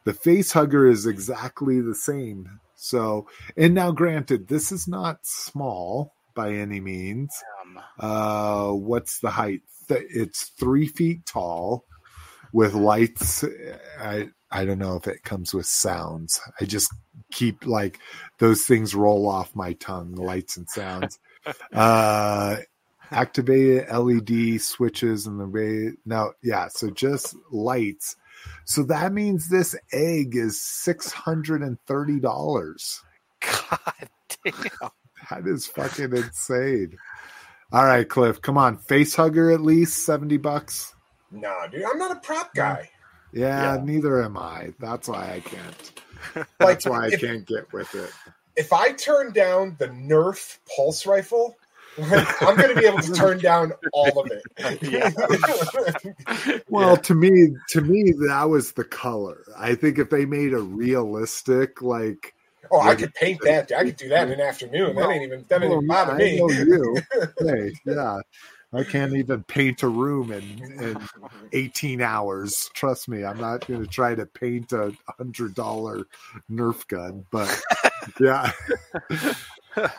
The 0.05 0.13
face 0.13 0.51
hugger 0.51 0.85
is 0.85 1.05
exactly 1.05 1.79
the 1.79 1.95
same. 1.95 2.59
So, 2.75 3.27
and 3.55 3.73
now 3.73 3.91
granted, 3.91 4.49
this 4.49 4.71
is 4.71 4.85
not 4.85 5.19
small 5.23 6.11
by 6.35 6.51
any 6.51 6.81
means. 6.81 7.31
Uh, 7.97 8.71
what's 8.71 9.19
the 9.19 9.29
height? 9.29 9.61
It's 9.89 10.51
three 10.59 10.87
feet 10.87 11.25
tall 11.25 11.85
with 12.51 12.73
lights. 12.73 13.45
I 13.97 14.29
I 14.53 14.65
don't 14.65 14.79
know 14.79 14.95
if 14.95 15.07
it 15.07 15.23
comes 15.23 15.53
with 15.53 15.65
sounds. 15.65 16.39
I 16.61 16.65
just 16.65 16.93
keep 17.31 17.65
like 17.65 17.99
those 18.37 18.63
things 18.65 18.93
roll 18.93 19.27
off 19.27 19.55
my 19.55 19.73
tongue. 19.73 20.13
Lights 20.15 20.57
and 20.57 20.69
sounds. 20.69 21.19
Uh, 21.73 22.55
activated 23.11 23.89
LED 23.89 24.61
switches 24.61 25.27
and 25.27 25.37
the 25.41 25.45
way. 25.45 25.91
now, 26.05 26.31
yeah. 26.41 26.69
So 26.69 26.89
just 26.89 27.35
lights. 27.51 28.15
So 28.63 28.83
that 28.83 29.11
means 29.11 29.49
this 29.49 29.75
egg 29.91 30.37
is 30.37 30.61
six 30.61 31.11
hundred 31.11 31.61
and 31.63 31.77
thirty 31.85 32.21
dollars. 32.21 33.01
God 33.41 33.79
damn. 34.45 34.89
That 35.29 35.47
is 35.47 35.65
fucking 35.67 36.15
insane. 36.15 36.97
All 37.71 37.85
right, 37.85 38.07
Cliff, 38.07 38.41
come 38.41 38.57
on. 38.57 38.77
Face 38.77 39.15
hugger 39.15 39.51
at 39.51 39.61
least 39.61 40.05
70 40.05 40.37
bucks. 40.37 40.93
nah, 41.31 41.65
dude, 41.67 41.83
I'm 41.83 41.97
not 41.97 42.11
a 42.15 42.19
prop 42.19 42.53
guy. 42.53 42.89
Yeah, 43.33 43.75
Yeah. 43.75 43.83
neither 43.83 44.21
am 44.23 44.37
I. 44.37 44.73
That's 44.79 45.07
why 45.07 45.33
I 45.33 45.39
can't. 45.39 46.47
That's 46.59 46.85
why 46.85 47.05
I 47.05 47.07
if, 47.07 47.19
can't 47.19 47.45
get 47.45 47.71
with 47.73 47.93
it. 47.95 48.11
if 48.55 48.71
I 48.71 48.91
turn 48.93 49.33
down 49.33 49.75
the 49.79 49.87
Nerf 49.87 50.59
pulse 50.75 51.05
rifle, 51.05 51.55
I'm 51.99 52.55
going 52.55 52.69
to 52.69 52.75
be 52.75 52.85
able 52.85 52.99
to 52.99 53.13
turn 53.13 53.39
down 53.39 53.73
all 53.91 54.19
of 54.19 54.31
it. 54.31 54.43
Well, 56.69 56.97
to 56.97 57.13
me, 57.13 57.55
to 57.69 57.81
me, 57.81 58.13
that 58.27 58.45
was 58.49 58.71
the 58.71 58.83
color. 58.83 59.43
I 59.55 59.75
think 59.75 59.99
if 59.99 60.09
they 60.09 60.25
made 60.25 60.53
a 60.53 60.59
realistic, 60.59 61.81
like, 61.83 62.33
oh, 62.71 62.81
I 62.81 62.95
could 62.95 63.13
paint 63.13 63.41
that. 63.43 63.71
I 63.71 63.83
could 63.83 63.95
do 63.95 64.09
that 64.09 64.27
in 64.27 64.33
an 64.33 64.41
afternoon. 64.41 64.95
That 64.95 65.09
ain't 65.11 65.23
even 65.23 65.45
that 65.49 65.61
ain't 65.61 65.69
well, 65.69 65.83
even 65.83 65.87
yeah, 65.87 66.05
bother 66.05 66.13
I 66.13 66.17
me. 66.17 66.39
know 66.39 66.49
you. 66.49 67.01
Hey, 67.39 67.73
yeah, 67.85 68.17
I 68.73 68.83
can't 68.83 69.13
even 69.13 69.43
paint 69.43 69.83
a 69.83 69.87
room 69.87 70.31
in, 70.31 70.43
in 70.81 70.97
18 71.53 72.01
hours. 72.01 72.69
Trust 72.73 73.07
me, 73.07 73.23
I'm 73.23 73.39
not 73.39 73.67
going 73.67 73.81
to 73.81 73.87
try 73.87 74.15
to 74.15 74.25
paint 74.25 74.71
a 74.73 74.93
hundred 75.17 75.53
dollar 75.55 76.05
Nerf 76.51 76.87
gun, 76.87 77.25
but 77.31 77.61
yeah. 78.19 78.51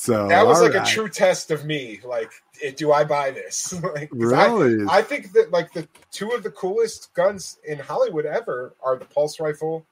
So 0.00 0.28
That 0.28 0.46
was 0.46 0.62
like 0.62 0.72
right. 0.72 0.88
a 0.88 0.90
true 0.90 1.10
test 1.10 1.50
of 1.50 1.66
me. 1.66 2.00
Like, 2.02 2.30
eh, 2.62 2.72
do 2.74 2.90
I 2.90 3.04
buy 3.04 3.32
this? 3.32 3.74
like, 3.94 4.08
Really? 4.12 4.86
I, 4.88 5.00
I 5.00 5.02
think 5.02 5.32
that 5.32 5.50
like 5.50 5.74
the 5.74 5.86
two 6.10 6.30
of 6.30 6.42
the 6.42 6.50
coolest 6.50 7.12
guns 7.12 7.58
in 7.68 7.78
Hollywood 7.78 8.24
ever 8.24 8.72
are 8.82 8.96
the 8.96 9.04
pulse 9.04 9.38
rifle 9.38 9.84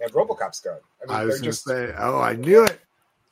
and 0.00 0.10
RoboCop's 0.12 0.60
gun. 0.60 0.78
I 1.02 1.06
mean, 1.06 1.14
I 1.14 1.18
they're 1.18 1.26
was 1.26 1.40
just 1.42 1.64
say, 1.64 1.92
oh, 1.98 2.18
I 2.18 2.36
knew 2.36 2.64
it. 2.64 2.80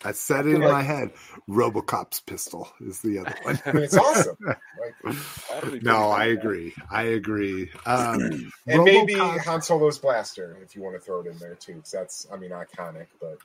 I 0.05 0.13
said 0.13 0.47
it 0.47 0.55
in 0.55 0.61
Like- 0.63 0.73
my 0.73 0.83
head. 0.83 1.11
Robocop's 1.49 2.21
pistol 2.21 2.69
is 2.81 3.01
the 3.01 3.19
other 3.21 3.35
one. 3.43 3.61
I 3.67 3.73
mean, 3.73 3.83
it's 3.85 3.97
awesome. 3.97 4.37
Like, 4.45 5.83
no, 5.83 6.11
I 6.11 6.27
agree. 6.27 6.75
I 6.91 7.03
agree. 7.03 7.71
Um, 7.87 8.53
and 8.67 8.85
maybe 8.85 9.15
RoboCop- 9.15 9.45
Han 9.45 9.63
Solo's 9.63 9.99
blaster 9.99 10.57
if 10.63 10.77
you 10.77 10.83
want 10.83 10.95
to 10.97 11.01
throw 11.01 11.21
it 11.21 11.27
in 11.27 11.39
there 11.39 11.55
too. 11.57 11.75
'cause 11.81 11.91
that's 11.91 12.27
I 12.33 12.37
mean 12.37 12.51
iconic, 12.51 13.07
but 13.21 13.39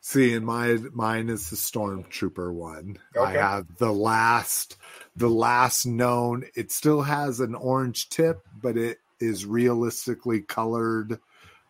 See, 0.00 0.34
and 0.34 0.46
my 0.46 0.76
mine 0.92 1.28
is 1.28 1.50
the 1.50 1.56
stormtrooper 1.56 2.52
one. 2.52 2.98
I 3.20 3.32
have 3.32 3.66
the 3.78 3.92
last, 3.92 4.76
the 5.16 5.28
last 5.28 5.84
known. 5.84 6.44
It 6.54 6.70
still 6.70 7.02
has 7.02 7.40
an 7.40 7.56
orange 7.56 8.08
tip, 8.08 8.40
but 8.62 8.76
it 8.76 8.98
is 9.18 9.44
realistically 9.44 10.42
colored 10.42 11.18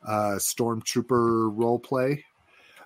uh, 0.06 0.34
stormtrooper 0.38 1.50
role 1.56 1.78
play. 1.78 2.26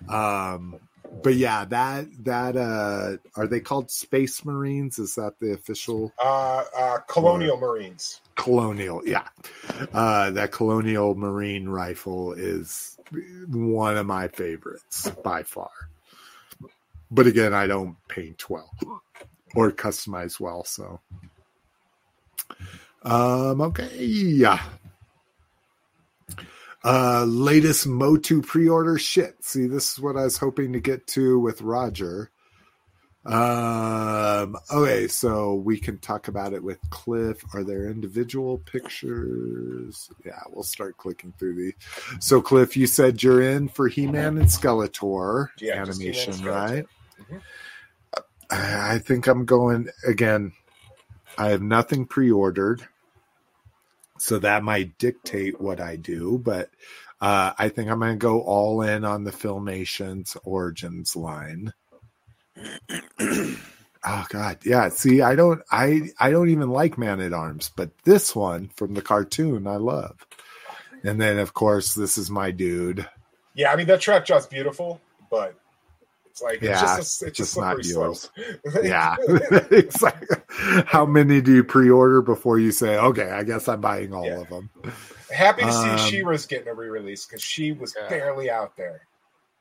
Um, 0.07 0.79
but 1.23 1.35
yeah, 1.35 1.65
that 1.65 2.05
that 2.23 2.55
uh, 2.55 3.17
are 3.35 3.47
they 3.47 3.59
called 3.59 3.91
Space 3.91 4.43
Marines? 4.45 4.99
Is 4.99 5.15
that 5.15 5.39
the 5.39 5.53
official 5.53 6.11
uh, 6.23 6.63
uh, 6.77 6.97
Colonial 7.07 7.57
Marines. 7.57 8.21
colonial? 8.35 9.01
Yeah, 9.05 9.27
uh, 9.93 10.31
that 10.31 10.51
colonial 10.51 11.15
marine 11.15 11.67
rifle 11.69 12.33
is 12.33 12.97
one 13.49 13.97
of 13.97 14.05
my 14.05 14.29
favorites 14.29 15.11
by 15.23 15.43
far. 15.43 15.69
But 17.11 17.27
again, 17.27 17.53
I 17.53 17.67
don't 17.67 17.97
paint 18.07 18.49
well 18.49 18.71
or 19.53 19.71
customize 19.71 20.39
well, 20.39 20.63
so 20.63 21.01
um 23.03 23.61
okay, 23.61 23.97
yeah. 23.97 24.61
Uh, 26.83 27.25
latest 27.25 27.85
MOTU 27.87 28.41
pre-order 28.45 28.97
shit. 28.97 29.43
See, 29.43 29.67
this 29.67 29.93
is 29.93 29.99
what 29.99 30.17
I 30.17 30.23
was 30.23 30.37
hoping 30.37 30.73
to 30.73 30.79
get 30.79 31.05
to 31.07 31.39
with 31.39 31.61
Roger. 31.61 32.31
Um, 33.23 34.57
okay, 34.73 35.07
so 35.07 35.53
we 35.53 35.79
can 35.79 35.99
talk 35.99 36.27
about 36.27 36.53
it 36.53 36.63
with 36.63 36.79
Cliff. 36.89 37.43
Are 37.53 37.63
there 37.63 37.85
individual 37.87 38.57
pictures? 38.57 40.09
Yeah, 40.25 40.41
we'll 40.49 40.63
start 40.63 40.97
clicking 40.97 41.31
through 41.37 41.53
these. 41.55 41.73
So, 42.19 42.41
Cliff, 42.41 42.75
you 42.75 42.87
said 42.87 43.21
you're 43.21 43.43
in 43.43 43.67
for 43.67 43.87
He-Man 43.87 44.39
and 44.39 44.47
Skeletor 44.47 45.49
Yeah, 45.59 45.75
animation, 45.75 46.33
and 46.33 46.41
Skeletor. 46.43 46.47
right? 46.47 46.85
Mhm. 47.29 47.41
I 48.49 48.95
I 48.95 48.97
think 48.99 49.27
I'm 49.27 49.45
going 49.45 49.87
again. 50.05 50.53
I 51.37 51.49
have 51.49 51.61
nothing 51.61 52.05
pre-ordered, 52.07 52.87
so 54.21 54.37
that 54.37 54.63
might 54.63 54.97
dictate 54.99 55.59
what 55.59 55.81
I 55.81 55.95
do. 55.95 56.37
But 56.37 56.69
uh, 57.19 57.53
I 57.57 57.69
think 57.69 57.89
I'm 57.89 57.99
going 57.99 58.13
to 58.13 58.17
go 58.17 58.41
all 58.41 58.83
in 58.83 59.03
on 59.03 59.23
the 59.23 59.31
Filmations 59.31 60.37
Origins 60.43 61.15
line. 61.15 61.73
oh 63.19 64.25
God, 64.29 64.59
yeah. 64.63 64.89
See, 64.89 65.21
I 65.21 65.35
don't, 65.35 65.61
I, 65.71 66.09
I 66.19 66.29
don't 66.29 66.49
even 66.49 66.69
like 66.69 66.99
Man 66.99 67.19
at 67.19 67.33
Arms, 67.33 67.71
but 67.75 67.89
this 68.03 68.35
one 68.35 68.69
from 68.75 68.93
the 68.93 69.01
cartoon 69.01 69.65
I 69.65 69.77
love. 69.77 70.15
And 71.03 71.19
then, 71.19 71.39
of 71.39 71.55
course, 71.55 71.95
this 71.95 72.19
is 72.19 72.29
my 72.29 72.51
dude. 72.51 73.07
Yeah, 73.55 73.71
I 73.71 73.75
mean 73.75 73.87
that 73.87 74.01
trap 74.01 74.23
just 74.23 74.51
beautiful, 74.51 75.01
but 75.31 75.55
it's 76.31 76.41
like 76.41 76.61
Yeah, 76.61 76.71
it's 76.71 76.81
just 76.81 77.21
a, 77.21 77.25
it's 77.27 77.37
just 77.37 77.53
just 77.55 77.57
not 77.57 77.83
slippery 77.83 78.13
slope. 78.63 78.85
Yeah, 78.85 79.15
exactly. 79.71 80.37
How 80.85 81.05
many 81.05 81.41
do 81.41 81.53
you 81.53 81.63
pre-order 81.63 82.21
before 82.21 82.57
you 82.57 82.71
say, 82.71 82.97
"Okay, 82.97 83.29
I 83.29 83.43
guess 83.43 83.67
I'm 83.67 83.81
buying 83.81 84.13
all 84.13 84.25
Yeah. 84.25 84.39
of 84.41 84.49
them"? 84.49 84.69
Happy 85.29 85.63
to 85.63 85.67
Um, 85.67 85.97
see 85.99 86.09
She-Ra's 86.09 86.45
getting 86.45 86.69
a 86.69 86.73
re-release 86.73 87.25
because 87.25 87.41
she 87.41 87.73
was 87.73 87.93
Yeah. 87.99 88.07
barely 88.07 88.49
out 88.49 88.77
there. 88.77 89.01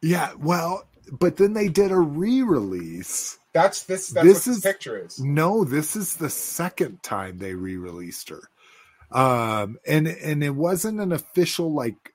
Yeah, 0.01 0.33
well, 0.39 0.87
but 1.11 1.37
then 1.37 1.53
they 1.55 1.69
did 1.69 1.91
a 1.91 1.99
re-release. 1.99 3.39
That's 3.53 3.83
this. 3.83 4.09
That's 4.09 4.25
This 4.27 4.47
what 4.47 4.51
this 4.53 4.57
is- 4.59 4.63
picture 4.63 4.97
is. 5.05 5.19
No, 5.19 5.65
this 5.65 5.97
is 5.97 6.15
the 6.17 6.31
second 6.31 7.03
time 7.03 7.39
they 7.39 7.55
re-released 7.55 8.29
her. 8.29 8.43
Um 9.11 9.81
and 9.85 10.07
and 10.07 10.45
it 10.45 10.55
wasn't 10.55 11.01
an 11.01 11.11
official 11.11 11.73
like 11.73 12.13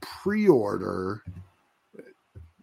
pre-order. 0.00 1.24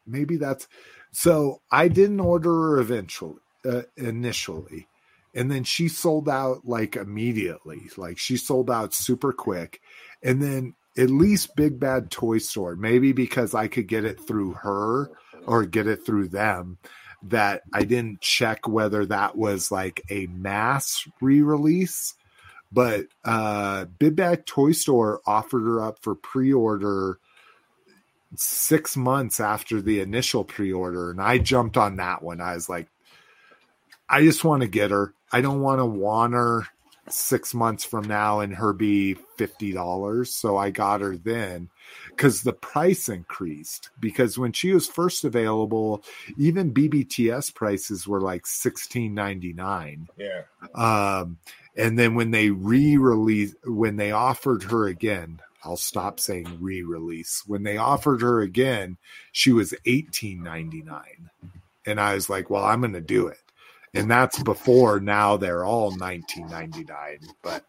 Maybe 0.07 0.37
that's 0.37 0.67
so 1.15 1.61
I 1.71 1.87
didn't 1.87 2.19
order 2.19 2.51
her 2.51 2.79
eventually 2.79 3.39
uh, 3.63 3.83
initially. 3.95 4.89
And 5.33 5.49
then 5.49 5.63
she 5.63 5.87
sold 5.87 6.27
out 6.27 6.65
like 6.65 6.97
immediately. 6.97 7.83
Like 7.95 8.17
she 8.17 8.35
sold 8.35 8.69
out 8.69 8.93
super 8.93 9.31
quick. 9.31 9.79
And 10.21 10.41
then 10.41 10.75
at 10.97 11.09
least 11.09 11.55
Big 11.55 11.79
Bad 11.79 12.11
Toy 12.11 12.39
Store, 12.39 12.75
maybe 12.75 13.13
because 13.13 13.55
I 13.55 13.69
could 13.69 13.87
get 13.87 14.03
it 14.03 14.19
through 14.19 14.55
her 14.55 15.09
or 15.47 15.65
get 15.65 15.87
it 15.87 16.05
through 16.05 16.27
them 16.27 16.79
that 17.23 17.61
I 17.73 17.85
didn't 17.85 18.19
check 18.19 18.67
whether 18.67 19.05
that 19.05 19.37
was 19.37 19.71
like 19.71 20.01
a 20.09 20.27
mass 20.27 21.07
re-release, 21.21 22.13
but 22.73 23.05
uh 23.23 23.85
Big 23.85 24.17
Bad 24.17 24.45
Toy 24.45 24.73
Store 24.73 25.21
offered 25.25 25.63
her 25.63 25.81
up 25.81 25.99
for 26.01 26.13
pre-order 26.13 27.19
six 28.39 28.95
months 28.97 29.39
after 29.39 29.81
the 29.81 29.99
initial 29.99 30.43
pre-order, 30.43 31.11
and 31.11 31.21
I 31.21 31.37
jumped 31.37 31.77
on 31.77 31.97
that 31.97 32.23
one. 32.23 32.41
I 32.41 32.55
was 32.55 32.69
like, 32.69 32.87
I 34.09 34.21
just 34.21 34.43
want 34.43 34.61
to 34.61 34.67
get 34.67 34.91
her. 34.91 35.13
I 35.31 35.41
don't 35.41 35.61
want 35.61 35.79
to 35.79 35.85
want 35.85 36.33
her 36.33 36.67
six 37.09 37.53
months 37.53 37.83
from 37.85 38.07
now 38.07 38.39
and 38.39 38.55
her 38.55 38.73
be 38.73 39.15
fifty 39.37 39.71
dollars. 39.71 40.33
So 40.33 40.57
I 40.57 40.69
got 40.69 41.01
her 41.01 41.17
then 41.17 41.69
because 42.09 42.43
the 42.43 42.53
price 42.53 43.09
increased. 43.09 43.89
Because 43.99 44.37
when 44.37 44.51
she 44.51 44.73
was 44.73 44.87
first 44.87 45.23
available, 45.23 46.03
even 46.37 46.73
BBTS 46.73 47.53
prices 47.53 48.07
were 48.07 48.21
like 48.21 48.45
sixteen 48.45 49.13
ninety 49.13 49.53
nine. 49.53 50.07
Yeah, 50.17 50.43
Um, 50.73 51.37
and 51.75 51.97
then 51.99 52.15
when 52.15 52.31
they 52.31 52.49
re-release, 52.49 53.55
when 53.65 53.97
they 53.97 54.11
offered 54.11 54.63
her 54.63 54.87
again, 54.87 55.41
I'll 55.65 55.77
stop 55.77 56.19
saying 56.19 56.59
re-release. 56.61 57.43
When 57.47 57.63
they 57.63 57.77
offered 57.77 58.21
her 58.21 58.41
again, 58.41 58.97
she 59.31 59.51
was 59.51 59.73
eighteen 59.85 60.43
ninety 60.43 60.83
nine, 60.83 61.29
and 61.85 61.99
I 61.99 62.13
was 62.13 62.29
like, 62.29 62.49
"Well, 62.49 62.63
I'm 62.63 62.81
going 62.81 62.93
to 62.93 63.01
do 63.01 63.27
it." 63.27 63.39
And 63.95 64.11
that's 64.11 64.41
before 64.43 64.99
now 64.99 65.37
they're 65.37 65.65
all 65.65 65.95
nineteen 65.95 66.47
ninety 66.47 66.83
nine. 66.83 67.19
But 67.41 67.65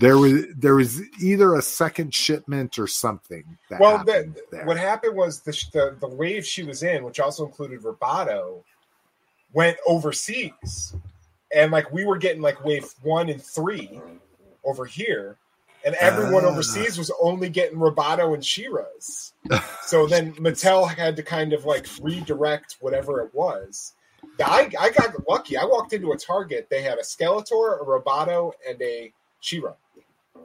there 0.00 0.18
was 0.18 0.46
there 0.56 0.74
was 0.74 1.00
either 1.20 1.54
a 1.54 1.62
second 1.62 2.12
shipment 2.12 2.78
or 2.78 2.86
something. 2.86 3.44
That 3.70 3.80
well, 3.80 3.98
happened 3.98 4.38
the, 4.50 4.58
what 4.64 4.76
happened 4.76 5.16
was 5.16 5.40
the, 5.40 5.52
the 5.72 5.96
the 6.00 6.08
wave 6.08 6.44
she 6.44 6.64
was 6.64 6.82
in, 6.82 7.04
which 7.04 7.20
also 7.20 7.46
included 7.46 7.82
Roboto, 7.82 8.62
went 9.52 9.76
overseas, 9.86 10.96
and 11.54 11.70
like 11.70 11.92
we 11.92 12.04
were 12.04 12.18
getting 12.18 12.42
like 12.42 12.64
wave 12.64 12.92
one 13.02 13.28
and 13.28 13.42
three 13.42 14.00
over 14.64 14.84
here, 14.84 15.36
and 15.86 15.94
everyone 15.94 16.44
Ah. 16.44 16.48
overseas 16.48 16.98
was 16.98 17.10
only 17.22 17.48
getting 17.48 17.78
Roboto 17.78 18.34
and 18.34 18.44
She-Ras. 18.44 19.32
so 19.86 20.06
then 20.06 20.34
Mattel 20.34 20.86
had 20.94 21.16
to 21.16 21.22
kind 21.22 21.54
of 21.54 21.64
like 21.64 21.86
redirect 22.02 22.76
whatever 22.80 23.22
it 23.22 23.34
was. 23.34 23.94
I, 24.44 24.70
I 24.78 24.90
got 24.90 25.14
lucky. 25.26 25.56
I 25.56 25.64
walked 25.64 25.94
into 25.94 26.12
a 26.12 26.18
Target. 26.18 26.66
They 26.68 26.82
had 26.82 26.98
a 26.98 27.02
Skeletor, 27.02 27.80
a 27.80 27.84
Roboto, 27.84 28.52
and 28.68 28.80
a 28.82 29.10
She-Ra. 29.40 29.72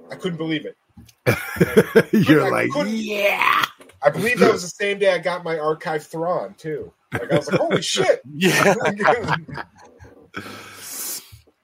I 0.10 0.16
couldn't 0.16 0.38
believe 0.38 0.66
it. 0.66 0.78
You're 2.14 2.46
I 2.46 2.66
like, 2.66 2.70
yeah. 2.88 3.64
I 4.04 4.10
believe 4.10 4.40
that 4.40 4.52
was 4.52 4.62
the 4.62 4.70
same 4.70 5.00
day 5.00 5.14
I 5.14 5.18
got 5.18 5.44
my 5.44 5.58
archive 5.60 6.06
Thrawn 6.06 6.54
too. 6.58 6.94
Like 7.12 7.32
I 7.32 7.36
was 7.38 7.52
like, 7.52 7.60
holy 7.60 7.82
shit! 7.82 8.22
Yeah. 8.34 8.74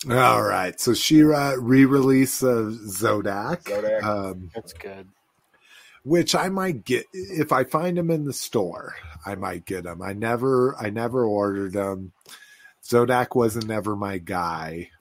All 0.09 0.41
right. 0.41 0.79
So 0.79 0.93
She-Ra 0.93 1.55
re-release 1.59 2.41
of 2.41 2.73
Zodac. 2.73 3.63
Zodac. 3.63 4.03
Um, 4.03 4.51
That's 4.55 4.73
good. 4.73 5.07
which 6.03 6.35
I 6.35 6.49
might 6.49 6.85
get 6.85 7.05
if 7.13 7.51
I 7.51 7.63
find 7.65 7.97
them 7.97 8.09
in 8.09 8.25
the 8.25 8.33
store. 8.33 8.95
I 9.25 9.35
might 9.35 9.65
get 9.65 9.83
them. 9.83 10.01
I 10.01 10.13
never, 10.13 10.75
I 10.79 10.89
never 10.89 11.25
ordered 11.25 11.73
them. 11.73 12.13
Zodac 12.83 13.35
wasn't 13.35 13.69
ever 13.69 13.95
my 13.95 14.17
guy. 14.17 14.91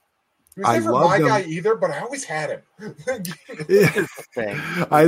He 0.57 0.61
was 0.61 0.69
I 0.69 0.73
never 0.79 0.91
loved 0.91 1.09
my 1.09 1.17
him. 1.17 1.27
guy 1.27 1.41
either, 1.43 1.75
but 1.75 1.91
I 1.91 1.99
always 1.99 2.23
had 2.23 2.49
him. 2.49 2.61
I 4.91 5.05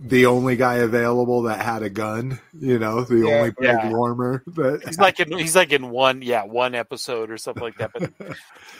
the 0.00 0.24
only 0.26 0.56
guy 0.56 0.76
available 0.76 1.42
that 1.42 1.60
had 1.60 1.82
a 1.82 1.90
gun. 1.90 2.40
You 2.58 2.78
know, 2.78 3.04
the 3.04 3.16
Yeah. 3.18 3.34
only 3.36 3.50
pig 3.52 3.64
Yeah. 3.64 3.90
warmer. 3.90 4.42
That, 4.46 4.82
He's 4.86 4.98
like 4.98 5.20
in 5.20 5.36
he's 5.36 5.54
like 5.54 5.72
in 5.72 5.90
one 5.90 6.22
yeah 6.22 6.44
one 6.44 6.74
episode 6.74 7.30
or 7.30 7.36
something 7.36 7.62
like 7.62 7.76
that. 7.78 7.90
But 7.92 8.12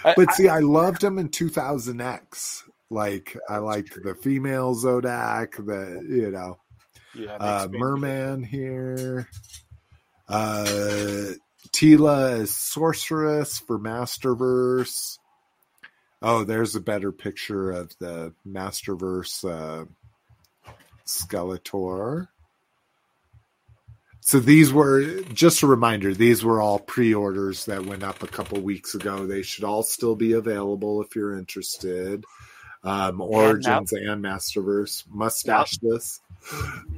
I, 0.04 0.14
but 0.16 0.32
see, 0.32 0.48
I 0.48 0.60
loved 0.60 1.04
him 1.04 1.18
in 1.18 1.28
2000X. 1.28 2.62
Like 2.88 3.36
I 3.48 3.58
liked 3.58 4.02
the 4.02 4.14
female 4.14 4.74
Zodac. 4.74 5.56
The 5.56 6.02
you 6.08 6.30
know. 6.30 6.58
yeah, 7.14 7.34
uh, 7.34 7.60
makes 7.66 7.72
me- 7.72 7.78
Merman 7.80 8.42
here. 8.44 9.28
Uh, 10.26 11.32
Teela 11.72 12.40
is 12.40 12.56
sorceress 12.56 13.58
for 13.58 13.78
Masterverse. 13.78 15.17
Oh, 16.20 16.44
there's 16.44 16.74
a 16.74 16.80
better 16.80 17.12
picture 17.12 17.70
of 17.70 17.96
the 17.98 18.32
Masterverse 18.46 19.44
uh, 19.48 19.84
Skeletor. 21.06 22.28
So 24.20 24.40
these 24.40 24.72
were 24.72 25.22
just 25.32 25.62
a 25.62 25.66
reminder. 25.66 26.12
These 26.12 26.44
were 26.44 26.60
all 26.60 26.80
pre-orders 26.80 27.64
that 27.64 27.86
went 27.86 28.02
up 28.02 28.22
a 28.22 28.26
couple 28.26 28.60
weeks 28.60 28.94
ago. 28.94 29.26
They 29.26 29.42
should 29.42 29.64
all 29.64 29.82
still 29.82 30.16
be 30.16 30.32
available 30.32 31.00
if 31.02 31.16
you're 31.16 31.38
interested. 31.38 32.24
Um, 32.84 33.20
Origins 33.20 33.92
and 33.92 34.22
Masterverse. 34.22 35.04
Mustache 35.08 35.78
this. 35.78 36.20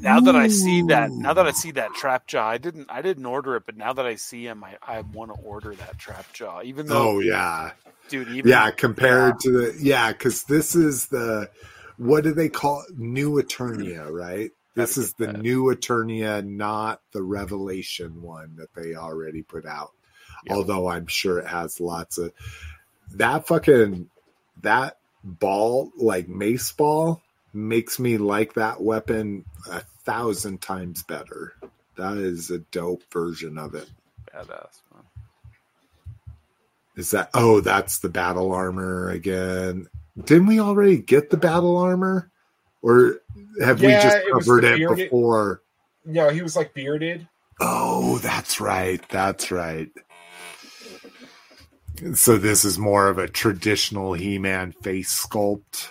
Now 0.00 0.20
that 0.20 0.34
I 0.36 0.48
see 0.48 0.82
that, 0.88 1.10
now 1.10 1.32
that 1.32 1.46
I 1.46 1.52
see 1.52 1.70
that 1.72 1.94
trap 1.94 2.26
jaw, 2.26 2.46
I 2.46 2.58
didn't, 2.58 2.90
I 2.90 3.00
didn't 3.00 3.26
order 3.26 3.56
it, 3.56 3.64
but 3.64 3.76
now 3.76 3.92
that 3.92 4.06
I 4.06 4.16
see 4.16 4.46
him, 4.46 4.64
I, 4.64 4.76
I 4.82 5.00
want 5.02 5.32
to 5.34 5.40
order 5.40 5.74
that 5.74 5.98
trap 5.98 6.32
jaw. 6.32 6.62
Even 6.62 6.86
though, 6.86 7.12
Oh 7.12 7.20
yeah, 7.20 7.70
dude, 8.10 8.28
even 8.28 8.50
yeah. 8.50 8.70
Compared 8.70 9.40
to 9.40 9.50
the 9.50 9.78
yeah, 9.80 10.12
because 10.12 10.44
this 10.44 10.74
is 10.74 11.06
the 11.06 11.48
what 11.96 12.24
do 12.24 12.34
they 12.34 12.48
call 12.48 12.84
it? 12.88 12.98
new 12.98 13.32
Eternia, 13.42 14.10
right? 14.10 14.50
This 14.74 14.96
is 14.96 15.14
the 15.14 15.26
that. 15.26 15.40
new 15.40 15.64
Eternia, 15.64 16.46
not 16.46 17.00
the 17.12 17.22
Revelation 17.22 18.22
one 18.22 18.56
that 18.56 18.74
they 18.74 18.94
already 18.94 19.42
put 19.42 19.66
out. 19.66 19.92
Yep. 20.46 20.56
Although 20.56 20.88
I'm 20.88 21.06
sure 21.06 21.38
it 21.38 21.46
has 21.46 21.80
lots 21.80 22.18
of 22.18 22.32
that 23.14 23.46
fucking 23.46 24.08
that 24.62 24.96
ball, 25.24 25.92
like 25.96 26.28
mace 26.28 26.72
ball, 26.72 27.20
makes 27.52 27.98
me 27.98 28.16
like 28.16 28.54
that 28.54 28.80
weapon 28.80 29.44
a 29.70 29.80
thousand 30.04 30.60
times 30.60 31.02
better. 31.02 31.54
That 31.96 32.16
is 32.16 32.50
a 32.50 32.58
dope 32.58 33.02
version 33.12 33.58
of 33.58 33.74
it. 33.74 33.90
badass. 34.34 34.80
Is 37.00 37.10
that 37.10 37.30
oh 37.34 37.60
that's 37.60 37.98
the 37.98 38.08
battle 38.08 38.52
armor 38.52 39.10
again. 39.10 39.88
Didn't 40.24 40.46
we 40.46 40.60
already 40.60 40.98
get 40.98 41.30
the 41.30 41.36
battle 41.36 41.76
armor? 41.76 42.30
or 42.82 43.20
have 43.62 43.80
we 43.80 43.88
just 43.88 44.18
covered 44.32 44.64
the 44.64 44.74
it 44.74 44.96
before? 44.96 45.62
No, 46.04 46.30
he 46.30 46.42
was 46.42 46.56
like 46.56 46.74
bearded. 46.74 47.28
Oh, 47.60 48.18
that's 48.18 48.60
right. 48.60 49.06
That's 49.10 49.50
right. 49.50 49.90
So 52.14 52.38
this 52.38 52.64
is 52.64 52.78
more 52.78 53.08
of 53.08 53.18
a 53.18 53.28
traditional 53.28 54.14
He-Man 54.14 54.72
face 54.72 55.26
sculpt. 55.26 55.88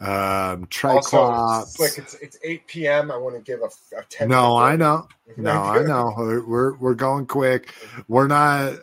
Um, 0.00 0.66
Triclops. 0.66 1.62
it's 1.62 1.80
like 1.80 1.98
it's 1.98 2.14
it's 2.14 2.38
eight 2.42 2.66
p.m. 2.66 3.10
I 3.10 3.16
want 3.16 3.36
to 3.36 3.42
give 3.42 3.60
a, 3.60 3.98
a 3.98 4.04
ten. 4.08 4.28
no, 4.28 4.56
I 4.56 4.76
know. 4.76 5.08
No, 5.36 5.62
I 5.62 5.82
know. 5.82 6.12
We're, 6.16 6.74
we're 6.76 6.94
going 6.94 7.26
quick. 7.26 7.72
We're 8.08 8.26
not. 8.26 8.74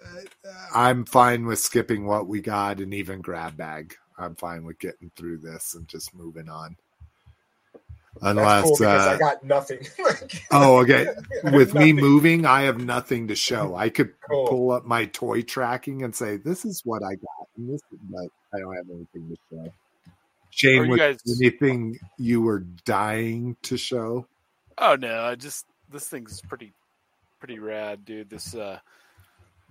I'm 0.74 1.06
fine 1.06 1.46
with 1.46 1.60
skipping 1.60 2.06
what 2.06 2.28
we 2.28 2.42
got 2.42 2.80
and 2.80 2.94
even 2.94 3.22
grab 3.22 3.58
bag. 3.58 3.96
I'm 4.18 4.36
fine 4.36 4.64
with 4.64 4.80
getting 4.80 5.12
through 5.16 5.40
this 5.40 5.76
and 5.76 5.88
just 5.88 6.14
moving 6.16 6.50
on. 6.50 6.78
Unless, 8.22 8.64
cool 8.78 8.88
uh, 8.88 9.16
I 9.16 9.18
got 9.18 9.44
nothing. 9.44 9.80
Oh, 10.52 10.82
okay. 10.82 11.08
With 11.46 11.74
me 11.74 11.94
moving, 11.94 12.46
I 12.46 12.64
have 12.64 12.80
nothing 12.80 13.28
to 13.30 13.36
show. 13.36 13.76
I 13.76 13.90
could 13.90 14.14
Cool. 14.30 14.48
pull 14.48 14.72
up 14.72 14.86
my 14.86 15.06
toy 15.06 15.42
tracking 15.42 16.04
and 16.04 16.14
say, 16.14 16.36
"This 16.38 16.66
is 16.66 16.82
what 16.84 17.04
I 17.04 17.16
got," 17.16 17.48
and 17.58 17.74
this, 17.74 17.82
but 18.10 18.28
I 18.54 18.60
don't 18.60 18.76
have 18.76 18.86
anything 18.90 19.30
to 19.30 19.38
show. 19.50 19.74
Shane, 20.52 20.84
you 20.86 20.90
was 20.92 21.00
guys- 21.00 21.40
anything 21.42 21.98
you 22.18 22.42
were 22.42 22.60
dying 22.86 23.58
to 23.64 23.78
show? 23.78 24.28
Oh 24.78 24.96
no, 24.96 25.24
I 25.24 25.36
just 25.36 25.66
this 25.90 26.08
thing's 26.08 26.42
pretty 26.42 26.72
pretty 27.40 27.60
rad, 27.60 28.06
dude. 28.06 28.30
This 28.30 28.54
uh 28.56 28.80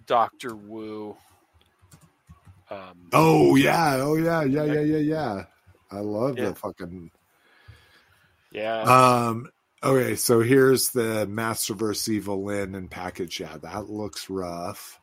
Doctor 0.07 0.55
Wu. 0.57 1.17
Um 2.71 3.09
Oh 3.13 3.55
yeah, 3.57 3.97
oh 3.97 4.17
yeah, 4.17 4.43
yeah, 4.43 4.65
yeah, 4.65 4.81
yeah, 4.81 4.97
yeah. 4.99 5.45
I 5.91 6.01
love 6.01 6.39
Yeah. 6.39 6.51
the 6.51 6.55
fucking. 6.55 7.11
yeah. 8.53 8.83
Um. 8.83 9.51
Okay, 9.83 10.15
so 10.15 10.41
here's 10.41 10.91
the 10.91 11.27
Masterverse 11.27 12.07
Evil-Lyn 12.09 12.75
and 12.75 12.91
package. 12.91 13.41
Yeah, 13.41 13.57
that 13.63 13.89
looks 13.89 14.29
rough. 14.29 15.00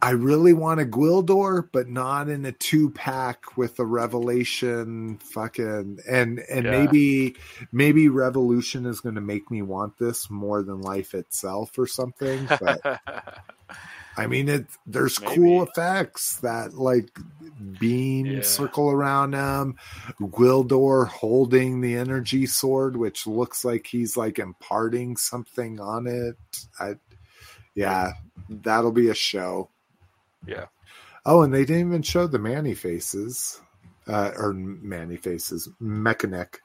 I 0.00 0.10
really 0.10 0.52
want 0.52 0.80
a 0.80 0.84
Gwildor, 0.84 1.68
but 1.72 1.88
not 1.88 2.28
in 2.28 2.44
a 2.44 2.50
two 2.52 2.90
pack 2.90 3.56
with 3.56 3.78
a 3.78 3.84
Revelation 3.84 5.18
fucking 5.18 6.00
and 6.08 6.38
and 6.40 6.64
Yeah. 6.64 6.70
maybe 6.70 7.36
maybe 7.70 8.08
Revolution 8.08 8.84
is 8.86 9.00
going 9.00 9.14
to 9.14 9.20
make 9.20 9.48
me 9.50 9.62
want 9.62 9.98
this 9.98 10.28
more 10.28 10.62
than 10.64 10.80
life 10.80 11.14
itself 11.14 11.78
or 11.78 11.86
something. 11.86 12.48
But 12.60 12.80
I 14.16 14.26
mean, 14.26 14.48
it 14.48 14.66
there's 14.86 15.18
cool 15.18 15.62
effects 15.62 16.38
that 16.38 16.74
like 16.74 17.16
beam 17.78 18.36
Yeah. 18.36 18.42
circle 18.42 18.90
around 18.90 19.34
him. 19.34 19.76
Gwildor 20.20 21.06
holding 21.06 21.80
the 21.80 21.94
energy 21.96 22.46
sword, 22.46 22.96
which 22.96 23.26
looks 23.26 23.64
like 23.64 23.86
he's 23.86 24.16
like 24.16 24.38
imparting 24.40 25.16
something 25.16 25.78
on 25.80 26.06
it. 26.08 26.36
I, 26.80 26.96
yeah, 27.74 28.12
that'll 28.48 28.92
be 28.92 29.08
a 29.08 29.14
show. 29.14 29.70
Yeah. 30.46 30.66
Oh, 31.24 31.42
and 31.42 31.54
they 31.54 31.64
didn't 31.64 31.88
even 31.88 32.02
show 32.02 32.26
the 32.26 32.38
Man-E-Faces, 32.38 33.60
uh, 34.08 34.32
or 34.36 34.52
Man-E-Faces, 34.52 35.68
Mechanic. 35.78 36.60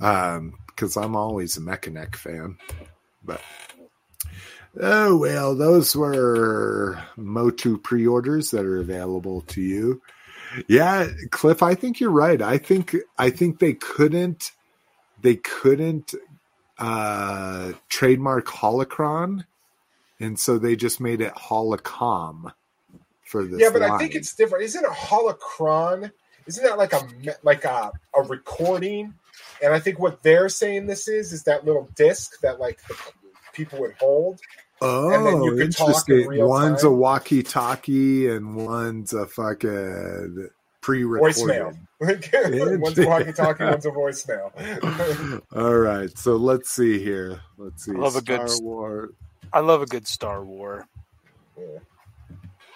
Um, 0.00 0.54
because 0.66 0.96
I'm 0.96 1.14
always 1.14 1.56
a 1.56 1.60
Mechanic 1.60 2.16
fan, 2.16 2.58
but 3.22 3.40
oh 4.80 5.16
well, 5.16 5.54
those 5.54 5.94
were 5.94 7.00
MOTU 7.16 7.80
pre-orders 7.82 8.50
that 8.50 8.64
are 8.64 8.78
available 8.78 9.42
to 9.42 9.60
you. 9.60 10.02
Yeah, 10.68 11.08
Cliff, 11.30 11.62
I 11.62 11.74
think 11.74 12.00
you're 12.00 12.10
right. 12.10 12.42
I 12.42 12.58
think 12.58 12.96
I 13.18 13.30
think 13.30 13.58
they 13.60 13.74
couldn't 13.74 14.50
they 15.22 15.36
couldn't 15.36 16.14
uh 16.78 17.72
trademark 17.88 18.46
holocron 18.46 19.44
and 20.18 20.38
so 20.38 20.58
they 20.58 20.74
just 20.74 21.00
made 21.00 21.20
it 21.20 21.32
holocom 21.34 22.52
for 23.24 23.44
this 23.44 23.60
yeah, 23.60 23.70
but 23.72 23.82
I 23.82 23.98
think 23.98 24.14
it's 24.14 24.34
different. 24.34 24.64
Isn't 24.64 24.84
a 24.84 24.88
holocron? 24.88 26.10
Isn't 26.46 26.64
that 26.64 26.78
like 26.78 26.92
a 26.92 27.02
like 27.42 27.64
a, 27.64 27.92
a 28.14 28.22
recording? 28.22 29.14
And 29.62 29.72
I 29.72 29.80
think 29.80 29.98
what 29.98 30.22
they're 30.22 30.48
saying 30.48 30.86
this 30.86 31.08
is 31.08 31.32
is 31.32 31.44
that 31.44 31.64
little 31.64 31.88
disc 31.94 32.40
that 32.40 32.60
like 32.60 32.80
the 32.86 32.96
people 33.52 33.80
would 33.80 33.94
hold. 33.98 34.40
oh 34.80 35.12
and 35.12 35.26
then 35.26 35.42
you 35.42 35.54
oh, 35.54 35.56
could 35.56 35.72
talk 35.72 36.08
in 36.08 36.14
interesting 36.16 36.46
one's 36.46 36.82
time. 36.82 36.90
a 36.90 36.94
walkie-talkie 36.94 38.28
and 38.28 38.56
one's 38.56 39.12
a 39.12 39.26
fucking 39.26 40.48
pre-recorded 40.80 41.36
Voicemail. 41.36 42.80
one's 42.80 42.98
a 42.98 43.06
walkie-talkie, 43.06 43.64
one's 43.64 43.86
a 43.86 43.90
voicemail. 43.90 45.42
all 45.56 45.74
right 45.76 46.18
so 46.18 46.36
let's 46.36 46.70
see 46.70 46.98
here 46.98 47.40
let's 47.56 47.84
see 47.84 47.92
I 47.92 47.94
Love 47.94 48.16
a 48.16 48.20
good 48.20 48.50
star 48.50 48.58
good- 48.58 48.64
wars 48.64 49.10
I 49.54 49.60
love 49.60 49.82
a 49.82 49.86
good 49.86 50.08
Star 50.08 50.44
War. 50.44 50.88
Yeah. 51.56 51.78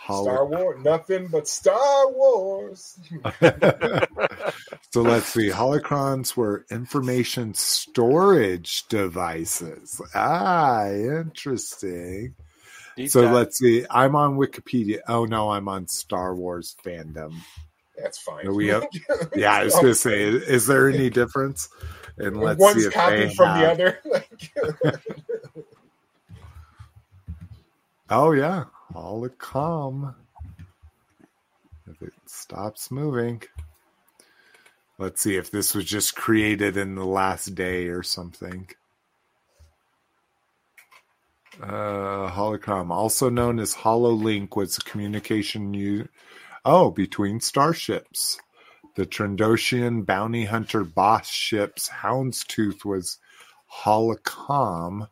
Holo- 0.08 0.24
Star 0.24 0.46
Wars, 0.46 0.82
nothing 0.84 1.26
but 1.28 1.46
Star 1.46 2.10
Wars. 2.10 2.98
so 4.90 5.02
let's 5.02 5.26
see. 5.26 5.50
Holocrons 5.50 6.34
were 6.36 6.64
information 6.70 7.52
storage 7.54 8.88
devices. 8.88 10.00
Ah, 10.14 10.88
interesting. 10.88 12.34
Deep 12.96 13.10
So 13.10 13.22
dive. 13.22 13.34
let's 13.34 13.58
see. 13.58 13.84
I'm 13.90 14.16
on 14.16 14.36
Wikipedia. 14.38 15.00
Oh 15.06 15.24
no, 15.26 15.50
I'm 15.50 15.68
on 15.68 15.86
Star 15.88 16.34
Wars 16.34 16.74
fandom. 16.84 17.34
That's 17.96 18.18
fine. 18.18 18.46
Are 18.46 18.54
we 18.54 18.70
up? 18.70 18.84
Yeah, 19.36 19.52
I 19.54 19.64
was 19.64 19.74
gonna 19.74 19.94
say, 19.94 20.22
is, 20.22 20.42
is 20.44 20.66
there 20.66 20.88
any 20.88 21.10
difference? 21.10 21.68
And 22.16 22.40
let's 22.40 22.58
see 22.58 22.64
One's 22.64 22.84
if 22.86 22.92
copied 22.94 23.28
they 23.30 23.34
from 23.34 23.48
have- 23.48 23.76
the 23.76 23.84
other. 23.84 23.98
Like, 24.84 25.00
Oh 28.10 28.32
yeah, 28.32 28.64
holocom. 28.94 30.14
If 31.86 32.02
it 32.02 32.12
stops 32.26 32.90
moving. 32.90 33.42
Let's 34.98 35.22
see 35.22 35.36
if 35.36 35.50
this 35.50 35.74
was 35.74 35.84
just 35.84 36.16
created 36.16 36.76
in 36.76 36.96
the 36.96 37.04
last 37.04 37.54
day 37.54 37.86
or 37.86 38.02
something. 38.02 38.68
Uh, 41.62 42.30
holocron, 42.30 42.90
also 42.90 43.28
known 43.28 43.58
as 43.58 43.74
HoloLink, 43.74 44.56
was 44.56 44.78
a 44.78 44.80
communication 44.82 45.74
u- 45.74 46.08
oh 46.64 46.90
between 46.90 47.40
starships. 47.40 48.38
The 48.96 49.06
Trandoshan 49.06 50.04
bounty 50.04 50.44
hunter 50.44 50.84
Bossk's 50.84 51.30
ship 51.30 51.76
Houndstooth 51.76 52.84
was 52.84 53.18
holocom 53.82 55.08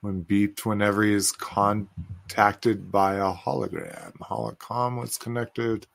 when 0.00 0.24
beeped 0.24 0.64
whenever 0.64 1.02
he 1.02 1.12
is 1.12 1.32
contacted 1.32 2.90
by 2.90 3.14
a 3.16 3.32
hologram. 3.32 4.12
Holocom 4.18 5.00
was 5.00 5.18
connected. 5.18 5.86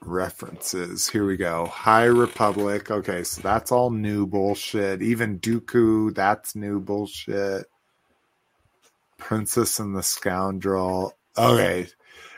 References. 0.00 1.08
Here 1.08 1.26
we 1.26 1.36
go. 1.36 1.66
High 1.66 2.04
Republic. 2.04 2.90
Okay, 2.90 3.24
so 3.24 3.42
that's 3.42 3.72
all 3.72 3.90
new 3.90 4.26
bullshit. 4.26 5.02
Even 5.02 5.40
Dooku, 5.40 6.14
that's 6.14 6.54
new 6.54 6.80
bullshit. 6.80 7.66
Princess 9.18 9.80
and 9.80 9.96
the 9.96 10.02
Scoundrel. 10.02 11.16
Okay, 11.36 11.88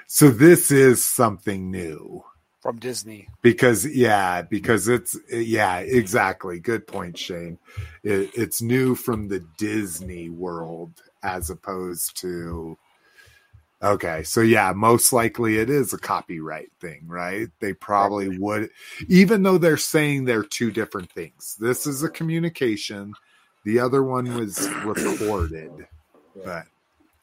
so 0.06 0.30
this 0.30 0.70
is 0.70 1.04
something 1.04 1.70
new 1.70 2.24
from 2.60 2.78
Disney. 2.78 3.26
because 3.42 3.86
yeah 3.86 4.42
because 4.42 4.86
it's 4.88 5.16
yeah 5.30 5.78
exactly. 5.78 6.58
Good 6.60 6.86
point 6.86 7.16
shane. 7.16 7.58
It, 8.02 8.30
it's 8.34 8.60
new 8.60 8.94
from 8.94 9.28
the 9.28 9.40
disney 9.58 10.28
world 10.28 10.92
as 11.22 11.50
opposed 11.50 12.16
to 12.20 12.76
okay 13.82 14.22
so 14.22 14.40
yeah 14.42 14.72
most 14.74 15.12
likely 15.12 15.56
it 15.58 15.70
is 15.70 15.92
a 15.94 15.98
copyright 15.98 16.70
thing 16.80 17.02
right? 17.06 17.48
They 17.60 17.72
probably 17.72 18.38
would 18.38 18.68
even 19.08 19.42
though 19.42 19.58
they're 19.58 19.76
saying 19.76 20.24
they're 20.24 20.42
two 20.42 20.70
different 20.70 21.10
things. 21.10 21.56
This 21.58 21.86
is 21.86 22.02
a 22.02 22.08
communication. 22.10 23.14
The 23.64 23.78
other 23.78 24.02
one 24.02 24.34
was 24.34 24.68
recorded 24.84 25.72
but 26.44 26.66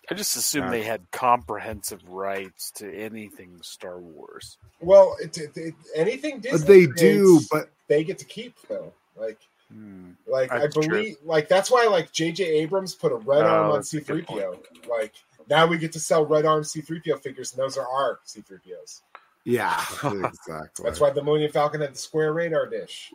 I 0.09 0.13
just 0.13 0.35
assumed 0.37 0.71
they 0.71 0.83
had 0.83 1.09
comprehensive 1.11 2.01
rights 2.07 2.71
to 2.71 2.89
anything 2.93 3.59
Star 3.61 3.99
Wars. 3.99 4.57
well, 4.79 5.15
it, 5.21 5.37
it, 5.37 5.51
it- 5.57 5.73
anything 5.95 6.39
Disney 6.39 6.85
they 6.85 6.91
do 6.93 7.41
but 7.51 7.69
they 7.87 8.03
get 8.03 8.17
to 8.19 8.25
keep 8.25 8.55
though. 8.67 8.93
Like, 9.17 9.39
Hmm. 9.69 10.11
like 10.25 10.49
That's 10.49 10.77
I 10.77 10.81
true. 10.81 10.89
believe, 10.89 11.17
like 11.25 11.49
that's 11.49 11.69
why 11.69 11.87
like 11.87 12.13
J.J. 12.13 12.45
Abrams 12.45 12.95
put 12.95 13.11
a 13.11 13.15
red 13.17 13.43
Oh, 13.43 13.47
arm 13.47 13.65
on 13.71 13.73
that's 13.75 13.93
a 13.93 13.99
good 13.99 14.25
C-3PO. 14.25 14.59
Like 14.89 15.13
now 15.49 15.67
we 15.67 15.77
get 15.77 15.91
to 15.91 15.99
sell 15.99 16.25
red 16.25 16.45
arm 16.45 16.63
C-3PO 16.63 17.21
figures, 17.21 17.51
and 17.53 17.61
those 17.61 17.77
are 17.77 17.85
our 17.85 18.19
C-3POs. 18.23 19.01
yeah 19.43 19.83
exactly 20.05 20.83
That's 20.85 21.01
why 21.01 21.09
the 21.09 21.21
Millennium 21.21 21.51
Falcon 21.51 21.81
had 21.81 21.93
the 21.95 21.97
square 21.97 22.31
radar 22.31 22.65
dish. 22.67 23.11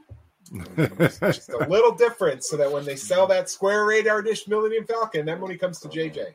Just 0.76 1.48
a 1.48 1.66
little 1.68 1.92
different, 1.92 2.44
so 2.44 2.58
that 2.58 2.70
when 2.70 2.84
they 2.84 2.96
sell 2.96 3.26
that 3.28 3.48
square 3.48 3.86
radar 3.86 4.20
dish 4.20 4.46
Millennium 4.46 4.84
Falcon, 4.84 5.24
that 5.26 5.40
money 5.40 5.56
comes 5.56 5.78
to 5.80 5.88
JJ. 5.88 6.34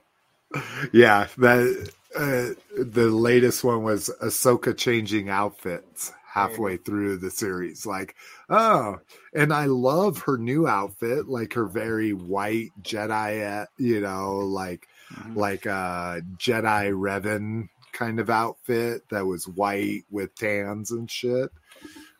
Yeah 0.93 1.27
that 1.37 1.91
uh, 2.15 2.49
the 2.77 3.07
latest 3.09 3.63
one 3.63 3.83
was 3.83 4.09
Ahsoka 4.23 4.75
changing 4.75 5.29
outfits 5.29 6.11
halfway 6.25 6.77
through 6.77 7.17
the 7.17 7.31
series. 7.31 7.85
Like, 7.85 8.15
oh, 8.49 8.97
and 9.33 9.51
I 9.51 9.65
love 9.65 10.19
her 10.19 10.37
new 10.37 10.67
outfit, 10.67 11.27
like 11.27 11.53
her 11.53 11.65
very 11.65 12.13
white 12.13 12.69
Jedi, 12.81 13.63
uh, 13.63 13.65
you 13.77 14.01
know, 14.01 14.37
like 14.37 14.87
Mhm. 15.13 15.35
like 15.35 15.65
a 15.65 16.21
Jedi 16.37 16.91
Revan 16.91 17.69
kind 17.93 18.19
of 18.19 18.29
outfit 18.29 19.07
that 19.09 19.25
was 19.25 19.47
white 19.47 20.03
with 20.11 20.35
tans 20.35 20.91
and 20.91 21.09
shit. 21.09 21.49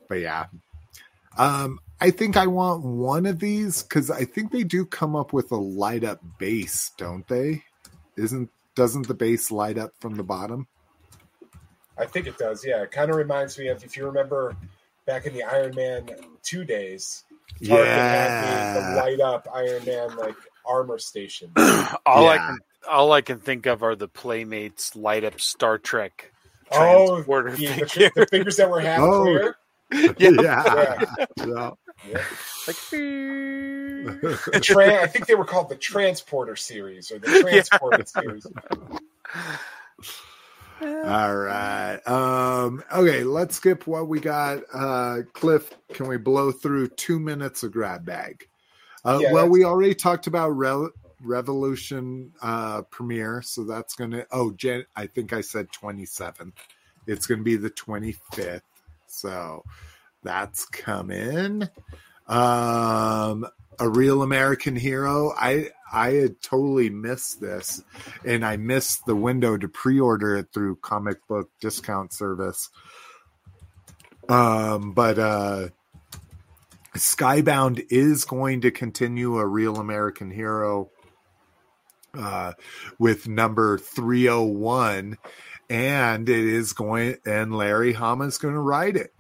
But 0.08 0.22
yeah. 0.22 0.46
Um, 1.38 1.80
I 2.00 2.12
think 2.12 2.38
I 2.38 2.48
want 2.48 2.84
one 2.84 3.26
of 3.26 3.40
these 3.40 3.84
because 3.84 4.10
I 4.10 4.24
think 4.24 4.52
they 4.52 4.64
do 4.64 4.86
come 4.86 5.16
up 5.16 5.34
with 5.34 5.52
a 5.52 5.58
light 5.58 6.04
up 6.04 6.22
base, 6.40 6.92
don't 6.98 7.28
they? 7.28 7.64
Isn't 8.18 8.50
doesn't 8.76 9.08
the 9.08 9.14
base 9.14 9.52
light 9.52 9.78
up 9.78 9.92
from 10.00 10.16
the 10.16 10.24
bottom? 10.24 10.68
I 11.98 12.06
think 12.06 12.28
it 12.28 12.38
does. 12.38 12.66
Yeah, 12.66 12.84
it 12.84 12.92
kind 12.92 13.10
of 13.10 13.16
reminds 13.18 13.58
me 13.58 13.68
of 13.70 13.84
if 13.84 13.98
you 13.98 14.06
remember 14.06 14.56
back 15.06 15.26
in 15.26 15.34
the 15.34 15.44
Iron 15.44 15.74
Man 15.76 16.10
two 16.44 16.64
days. 16.64 17.24
Tarkin 17.64 17.86
had 17.86 18.76
the, 18.76 18.90
the 18.92 18.96
light 18.98 19.20
up 19.20 19.48
Iron 19.54 19.84
Man 19.86 20.16
like 20.18 20.36
armor 20.66 21.00
station. 21.00 21.52
all 22.06 22.28
I 22.28 22.38
can 22.38 22.58
all 22.90 23.12
I 23.14 23.22
can 23.22 23.40
think 23.40 23.66
of 23.66 23.84
are 23.84 23.96
the 23.96 24.08
Playmates 24.08 24.96
light 24.96 25.24
up 25.24 25.40
Star 25.40 25.78
Trek. 25.78 26.32
Oh, 26.72 27.16
transporter 27.16 27.52
the, 27.56 27.68
the, 27.68 27.86
figure. 27.88 28.12
the 28.16 28.26
figures 28.28 28.58
that 28.58 28.70
were 28.70 28.80
half 28.82 29.00
Oh. 29.02 29.22
clear. 29.24 29.58
yeah. 30.20 30.42
Yeah. 30.42 31.26
Yeah. 31.46 31.72
Like 32.06 32.76
The 32.92 34.60
tra- 34.62 35.02
I 35.02 35.08
think 35.08 35.26
they 35.28 35.36
were 35.36 35.46
called 35.46 35.70
the 35.70 35.76
Transporter 35.76 36.56
series 36.56 37.12
or 37.12 37.20
the 37.20 37.28
Transporter 37.42 38.06
series. 38.06 38.46
All 40.82 41.36
right. 41.36 42.00
Um, 42.08 42.84
okay, 42.94 43.24
let's 43.24 43.56
skip 43.56 43.88
what 43.88 44.08
we 44.08 44.20
got. 44.20 44.60
Uh, 44.74 45.20
Cliff, 45.34 45.72
can 45.94 46.08
we 46.08 46.18
blow 46.18 46.52
through 46.52 46.90
two 46.90 47.20
minutes 47.20 47.64
of 47.64 47.72
grab 47.72 48.06
bag? 48.06 48.48
Uh, 49.04 49.18
Yeah, 49.22 49.28
well, 49.34 49.44
that's- 49.44 49.52
we 49.52 49.64
already 49.64 49.96
talked 49.96 50.28
about 50.28 50.50
Re- 50.50 50.90
Revolution 51.22 52.32
uh, 52.44 52.84
premiere, 52.84 53.42
so 53.42 53.64
that's 53.64 53.96
going 53.96 54.12
to. 54.12 54.28
Oh, 54.32 54.52
Jan- 54.52 54.86
I 54.96 55.08
think 55.08 55.34
I 55.34 55.42
said 55.42 55.68
27th. 55.72 56.54
It's 57.08 57.26
going 57.26 57.40
to 57.40 57.44
be 57.44 57.56
the 57.56 57.72
25th. 57.72 58.62
So 59.08 59.64
that's 60.24 60.66
coming. 60.66 61.64
Um, 62.28 63.48
a 63.80 63.90
real 63.90 64.22
American 64.22 64.76
hero. 64.76 65.34
I 65.36 65.70
I 65.92 66.12
had 66.14 66.42
totally 66.42 66.90
missed 66.90 67.40
this, 67.40 67.84
and 68.26 68.46
I 68.46 68.58
missed 68.58 69.06
the 69.06 69.16
window 69.16 69.58
to 69.58 69.68
pre-order 69.68 70.38
it 70.38 70.48
through 70.54 70.78
comic 70.78 71.26
book 71.28 71.50
discount 71.62 72.12
service. 72.12 72.70
Um, 74.28 74.92
but 74.92 75.18
uh, 75.18 75.70
Skybound 76.96 77.86
is 77.90 78.26
going 78.26 78.62
to 78.62 78.72
continue 78.72 79.38
a 79.38 79.46
real 79.46 79.78
American 79.78 80.32
hero 80.32 80.90
uh, 82.14 82.54
with 83.00 83.28
number 83.28 83.78
301 83.78 85.18
and 85.70 86.30
it 86.30 86.46
is 86.46 86.74
going 86.74 87.18
and 87.26 87.56
Larry 87.56 87.94
Hama's 87.94 88.38
going 88.38 88.54
to 88.54 88.60
write 88.60 88.96
it. 88.96 89.14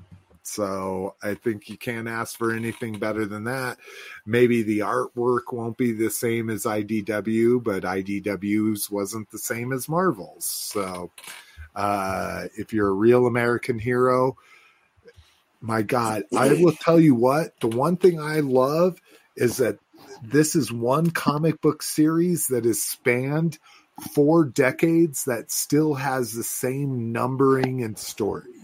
So 0.47 1.15
I 1.21 1.33
think 1.33 1.67
you 1.67 1.77
can't 1.77 2.07
ask 2.07 2.37
for 2.37 2.53
anything 2.53 2.99
better 2.99 3.25
than 3.25 3.43
that. 3.43 3.77
Maybe 4.25 4.63
the 4.63 4.79
artwork 4.79 5.51
won't 5.51 5.77
be 5.77 5.91
the 5.91 6.09
same 6.09 6.49
as 6.49 6.63
IDW, 6.63 7.61
but 7.61 7.83
IDW's 7.83 8.89
wasn't 8.89 9.29
the 9.29 9.39
same 9.39 9.73
as 9.73 9.89
Marvel's. 9.89 10.45
So 10.45 11.11
uh, 11.75 12.45
if 12.57 12.71
you're 12.71 12.87
a 12.87 12.93
real 12.93 13.27
American 13.27 13.77
hero, 13.77 14.37
my 15.59 15.81
God, 15.81 16.23
I 16.35 16.53
will 16.53 16.71
tell 16.81 16.99
you 16.99 17.13
what, 17.13 17.59
the 17.59 17.67
one 17.67 17.97
thing 17.97 18.21
I 18.21 18.39
love 18.39 19.01
is 19.35 19.57
that 19.57 19.77
this 20.23 20.55
is 20.55 20.71
one 20.71 21.11
comic 21.11 21.59
book 21.59 21.83
series 21.83 22.47
that 22.47 22.63
has 22.63 22.81
spanned 22.81 23.59
four 24.13 24.45
decades 24.45 25.25
that 25.25 25.51
still 25.51 25.95
has 25.95 26.31
the 26.31 26.43
same 26.43 27.11
numbering 27.11 27.83
and 27.83 27.97
stories 27.97 28.56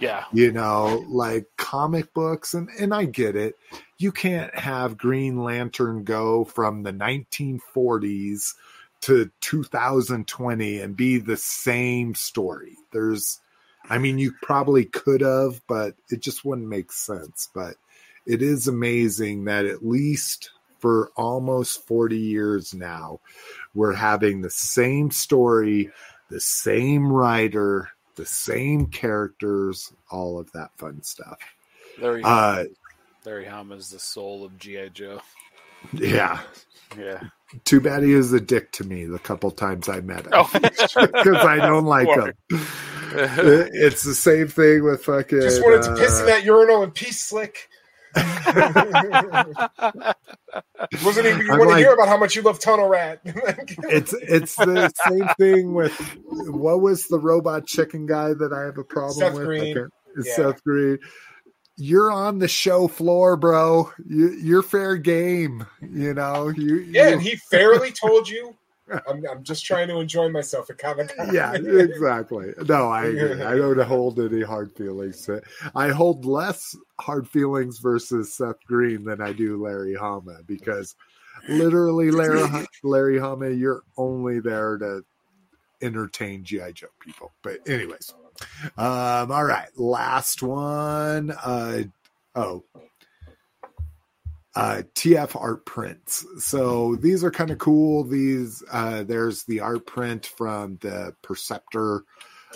yeah. 0.00 0.24
you 0.32 0.52
know 0.52 1.04
like 1.08 1.46
comic 1.56 2.12
books 2.14 2.54
and 2.54 2.68
and 2.78 2.94
i 2.94 3.04
get 3.04 3.36
it. 3.36 3.56
You 3.98 4.12
can't 4.12 4.54
have 4.54 4.96
green 4.96 5.42
lantern 5.42 6.04
go 6.04 6.44
from 6.44 6.82
the 6.82 6.92
1940s 6.92 8.54
to 9.02 9.30
2020 9.40 10.80
and 10.80 10.96
be 10.96 11.18
the 11.18 11.36
same 11.36 12.14
story. 12.14 12.76
There's 12.92 13.40
i 13.88 13.98
mean 13.98 14.18
you 14.18 14.32
probably 14.42 14.84
could 14.84 15.20
have 15.20 15.60
but 15.66 15.94
it 16.10 16.20
just 16.20 16.44
wouldn't 16.44 16.68
make 16.68 16.92
sense. 16.92 17.48
But 17.54 17.76
it 18.26 18.42
is 18.42 18.68
amazing 18.68 19.44
that 19.44 19.66
at 19.66 19.84
least 19.84 20.50
for 20.78 21.10
almost 21.14 21.86
40 21.86 22.16
years 22.16 22.72
now 22.74 23.20
we're 23.74 23.92
having 23.92 24.40
the 24.40 24.50
same 24.50 25.10
story 25.10 25.90
the 26.30 26.40
same 26.40 27.12
writer 27.12 27.90
the 28.16 28.26
same 28.26 28.86
characters 28.86 29.92
all 30.10 30.38
of 30.38 30.50
that 30.52 30.70
fun 30.76 31.02
stuff 31.02 31.38
Larry 32.00 32.22
uh 32.24 32.64
Larry 33.24 33.44
Hama 33.46 33.74
is 33.76 33.90
the 33.90 33.98
soul 33.98 34.44
of 34.44 34.58
GI 34.58 34.90
Joe. 34.94 35.20
yeah 35.92 36.40
Yeah. 36.98 37.20
too 37.64 37.80
bad 37.80 38.02
he 38.02 38.14
was 38.14 38.32
a 38.32 38.40
dick 38.40 38.72
to 38.72 38.84
me 38.84 39.04
the 39.06 39.18
couple 39.18 39.50
times 39.50 39.88
i 39.88 40.00
met 40.00 40.26
him 40.26 40.32
Oh. 40.34 40.50
because 40.58 40.96
i 41.44 41.56
don't 41.56 41.86
like 41.86 42.08
him 42.08 42.32
it's 43.12 44.02
the 44.02 44.14
same 44.14 44.46
thing 44.48 44.84
with 44.84 45.04
fucking 45.04 45.40
Just 45.40 45.62
wanted 45.62 45.82
to 45.82 45.94
piss 45.96 46.18
in 46.20 46.24
uh, 46.24 46.26
that 46.26 46.44
urinal 46.44 46.82
and 46.84 46.94
pee 46.94 47.10
slick. 47.10 47.68
Wasn't 51.04 51.26
even 51.26 51.46
you 51.46 51.52
I'm 51.52 51.58
want 51.58 51.70
to 51.70 51.76
hear 51.76 51.92
about 51.92 52.08
how 52.08 52.16
much 52.16 52.34
you 52.36 52.42
love 52.42 52.58
Tunnel 52.58 52.88
Rat. 52.88 53.20
it's 53.24 54.12
it's 54.14 54.56
the 54.56 54.90
same 55.08 55.28
thing 55.38 55.74
with 55.74 55.92
what 56.48 56.80
was 56.80 57.06
the 57.06 57.18
robot 57.18 57.66
chicken 57.66 58.06
guy 58.06 58.34
that 58.34 58.52
I 58.52 58.62
have 58.62 58.78
a 58.78 58.84
problem 58.84 59.18
Seth 59.18 59.34
with? 59.34 59.44
Green. 59.44 59.74
can't- 59.74 59.92
Yeah. 60.24 60.34
Seth 60.34 60.64
Green. 60.64 60.98
You're 61.76 62.10
on 62.10 62.38
the 62.40 62.48
show 62.48 62.88
floor, 62.88 63.36
bro. 63.36 63.90
You, 64.06 64.30
you're 64.30 64.62
fair 64.62 64.96
game. 64.96 65.66
You 65.80 66.12
know. 66.14 66.48
You, 66.48 66.76
yeah, 66.78 67.06
you- 67.08 67.12
and 67.14 67.22
he 67.22 67.36
fairly 67.50 67.90
told 67.92 68.28
you, 68.28 68.56
I'm, 69.08 69.24
I'm 69.30 69.42
just 69.42 69.64
trying 69.64 69.88
to 69.88 69.98
enjoy 69.98 70.28
myself 70.28 70.70
at 70.70 70.78
Comic 70.78 71.16
Con. 71.16 71.28
yeah, 71.34 71.54
exactly. 71.54 72.52
No, 72.68 72.88
I 72.90 73.06
agree. 73.06 73.42
I 73.42 73.56
don't 73.56 73.80
hold 73.80 74.18
any 74.18 74.42
hard 74.42 74.74
feelings. 74.76 75.28
I 75.74 75.88
hold 75.88 76.24
less 76.24 76.76
hard 77.00 77.28
feelings 77.28 77.78
versus 77.78 78.34
Seth 78.34 78.64
Green 78.66 79.04
than 79.04 79.20
I 79.20 79.32
do 79.32 79.62
Larry 79.62 79.94
Hama 79.94 80.40
because 80.46 80.94
literally, 81.48 82.10
Larry 82.10 82.66
Larry 82.82 83.18
Hama, 83.18 83.50
you're 83.50 83.82
only 83.96 84.40
there 84.40 84.78
to 84.78 85.04
entertain 85.82 86.44
GI 86.44 86.72
Joe 86.74 86.88
people. 87.00 87.32
But 87.42 87.68
anyways, 87.68 88.14
um, 88.76 89.30
all 89.30 89.44
right, 89.44 89.68
last 89.76 90.42
one. 90.42 91.30
Uh, 91.30 91.84
oh, 92.34 92.64
uh, 94.54 94.82
TF 94.94 95.40
art 95.40 95.64
prints. 95.64 96.24
So 96.38 96.96
these 96.96 97.22
are 97.22 97.30
kind 97.30 97.50
of 97.50 97.58
cool. 97.58 98.04
These 98.04 98.62
uh, 98.70 99.04
there's 99.04 99.44
the 99.44 99.60
art 99.60 99.86
print 99.86 100.26
from 100.26 100.78
the 100.80 101.14
Perceptor 101.22 102.04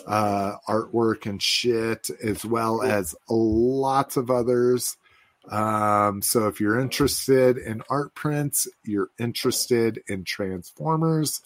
uh, 0.07 0.57
artwork 0.69 1.27
and 1.27 1.41
shit, 1.41 2.11
as 2.23 2.45
well 2.45 2.83
as 2.83 3.15
lots 3.29 4.17
of 4.17 4.31
others. 4.31 4.97
Um, 5.49 6.23
so 6.23 6.49
if 6.49 6.61
you're 6.61 6.81
interested 6.81 7.59
in 7.59 7.83
art 7.91 8.15
prints, 8.15 8.67
you're 8.83 9.11
interested 9.19 10.03
in 10.09 10.25
Transformers, 10.25 11.43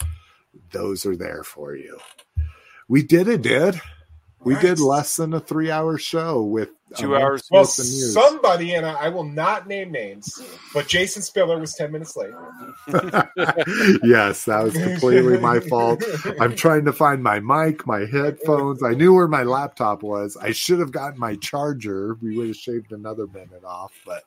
those 0.71 1.05
are 1.05 1.17
there 1.17 1.43
for 1.43 1.75
you. 1.75 1.99
We 2.87 3.03
did 3.03 3.27
it, 3.27 3.41
dude. 3.41 3.79
We 4.43 4.55
did 4.55 4.79
less 4.79 5.17
than 5.17 5.33
a 5.33 5.39
three 5.39 5.69
hour 5.69 5.97
show 5.97 6.41
with 6.43 6.69
Two 6.95 7.15
uh, 7.15 7.19
hours. 7.19 7.47
Well, 7.51 7.61
with 7.61 7.69
somebody, 7.69 8.73
and 8.73 8.85
I, 8.85 8.93
I 8.93 9.09
will 9.09 9.23
not 9.23 9.67
name 9.67 9.91
names, 9.91 10.41
but 10.73 10.87
Jason 10.87 11.21
Spiller 11.21 11.59
was 11.59 11.75
10 11.75 11.91
minutes 11.91 12.15
late. 12.17 12.31
yes, 14.03 14.45
that 14.45 14.61
was 14.63 14.73
completely 14.73 15.37
my 15.37 15.59
fault. 15.69 16.03
I'm 16.39 16.55
trying 16.55 16.85
to 16.85 16.93
find 16.93 17.21
my 17.21 17.39
mic, 17.39 17.85
my 17.85 18.05
headphones. 18.05 18.81
I 18.81 18.93
knew 18.93 19.13
where 19.13 19.27
my 19.27 19.43
laptop 19.43 20.01
was. 20.01 20.35
I 20.37 20.51
should 20.51 20.79
have 20.79 20.91
gotten 20.91 21.19
my 21.19 21.35
charger. 21.35 22.17
We 22.21 22.35
would 22.37 22.47
have 22.47 22.55
shaved 22.55 22.91
another 22.91 23.27
minute 23.27 23.63
off, 23.63 23.93
but 24.05 24.23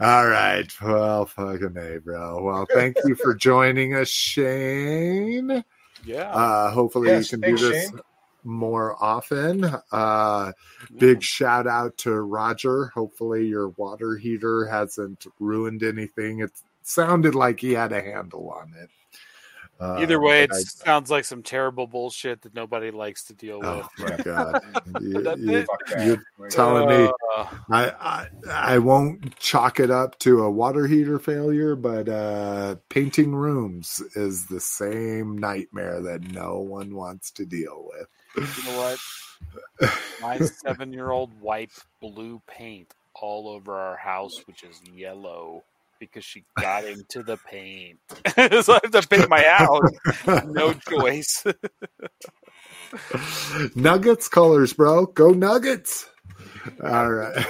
all 0.00 0.26
right. 0.26 0.70
Well, 0.82 1.26
fucking 1.26 1.76
A, 1.76 2.00
bro. 2.00 2.42
Well, 2.42 2.66
thank 2.72 2.96
you 3.04 3.14
for 3.14 3.34
joining 3.34 3.94
us, 3.94 4.08
Shane. 4.08 5.64
Yeah. 6.04 6.30
Uh, 6.30 6.70
hopefully, 6.70 7.08
Yes, 7.08 7.30
you 7.30 7.38
can 7.38 7.42
thanks, 7.42 7.60
do 7.60 7.68
this 7.70 7.90
Shane. 7.90 8.00
More 8.44 9.02
often. 9.02 9.64
Uh, 9.90 10.52
big 10.98 11.22
shout 11.22 11.66
out 11.66 11.96
to 11.98 12.12
Roger. 12.20 12.86
Hopefully, 12.94 13.46
your 13.46 13.68
water 13.70 14.16
heater 14.16 14.66
hasn't 14.66 15.26
ruined 15.40 15.82
anything. 15.82 16.40
It 16.40 16.52
sounded 16.82 17.34
like 17.34 17.60
he 17.60 17.72
had 17.72 17.92
a 17.92 18.00
handle 18.02 18.50
on 18.50 18.72
it. 18.80 18.90
Uh, 19.80 19.96
Either 20.00 20.20
way, 20.20 20.44
it 20.44 20.52
I- 20.52 20.60
sounds 20.60 21.10
like 21.10 21.24
some 21.24 21.42
terrible 21.42 21.88
bullshit 21.88 22.42
that 22.42 22.54
nobody 22.54 22.92
likes 22.92 23.24
to 23.24 23.34
deal 23.34 23.58
oh 23.64 23.88
with. 23.98 24.08
my 24.08 24.16
god, 24.24 24.62
you, 25.00 25.20
That's 25.20 25.40
you- 25.40 25.50
it. 25.58 25.66
Fuck 25.66 25.86
that. 25.88 26.06
You're 26.06 26.48
telling 26.48 26.88
me 26.88 27.10
Uh, 27.36 27.46
I, 27.72 27.90
I 28.00 28.28
I 28.48 28.78
won't 28.78 29.36
chalk 29.36 29.80
it 29.80 29.90
up 29.90 30.16
to 30.20 30.44
a 30.44 30.50
water 30.50 30.86
heater 30.86 31.18
failure, 31.18 31.74
but 31.74 32.08
uh, 32.08 32.76
painting 32.88 33.34
rooms 33.34 34.00
is 34.14 34.46
the 34.46 34.60
same 34.60 35.36
nightmare 35.38 36.00
that 36.02 36.22
no 36.22 36.58
one 36.60 36.94
wants 36.94 37.32
to 37.32 37.44
deal 37.44 37.90
with. 37.92 38.06
You 38.36 38.64
know 38.64 38.78
what? 38.78 39.90
My 40.20 40.38
seven-year-old 40.64 41.40
wiped 41.40 41.84
blue 42.00 42.40
paint 42.46 42.92
all 43.14 43.48
over 43.48 43.74
our 43.74 43.96
house, 43.96 44.32
which 44.46 44.62
is 44.64 44.80
yellow, 44.94 45.62
because 46.00 46.24
she 46.24 46.44
got 46.60 46.84
into 46.84 47.22
the 47.22 47.36
paint. 47.50 47.98
so 48.64 48.74
I 48.74 48.80
have 48.82 48.90
to 48.92 49.06
paint 49.08 49.28
my 49.28 49.42
house. 49.42 49.90
No 50.46 50.72
choice. 50.74 51.44
Nuggets 53.74 54.28
colors, 54.28 54.72
bro. 54.72 55.06
Go 55.06 55.30
Nuggets. 55.30 56.08
All 56.82 57.10
right. 57.10 57.46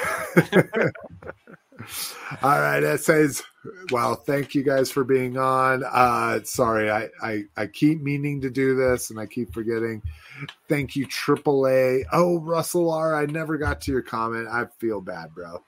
All 2.42 2.60
right, 2.60 2.80
that 2.80 3.00
says 3.02 3.42
well, 3.90 4.14
thank 4.14 4.54
you 4.54 4.62
guys 4.62 4.90
for 4.90 5.04
being 5.04 5.36
on. 5.36 5.84
Uh 5.84 6.40
sorry, 6.44 6.90
I, 6.90 7.08
I 7.22 7.44
I 7.56 7.66
keep 7.66 8.02
meaning 8.02 8.40
to 8.42 8.50
do 8.50 8.74
this 8.74 9.10
and 9.10 9.18
I 9.18 9.26
keep 9.26 9.52
forgetting. 9.52 10.02
Thank 10.68 10.96
you, 10.96 11.06
AAA. 11.06 12.04
Oh, 12.12 12.40
Russell 12.40 12.90
R, 12.90 13.14
I 13.14 13.26
never 13.26 13.58
got 13.58 13.80
to 13.82 13.92
your 13.92 14.02
comment. 14.02 14.48
I 14.48 14.66
feel 14.78 15.00
bad, 15.00 15.34
bro. 15.34 15.62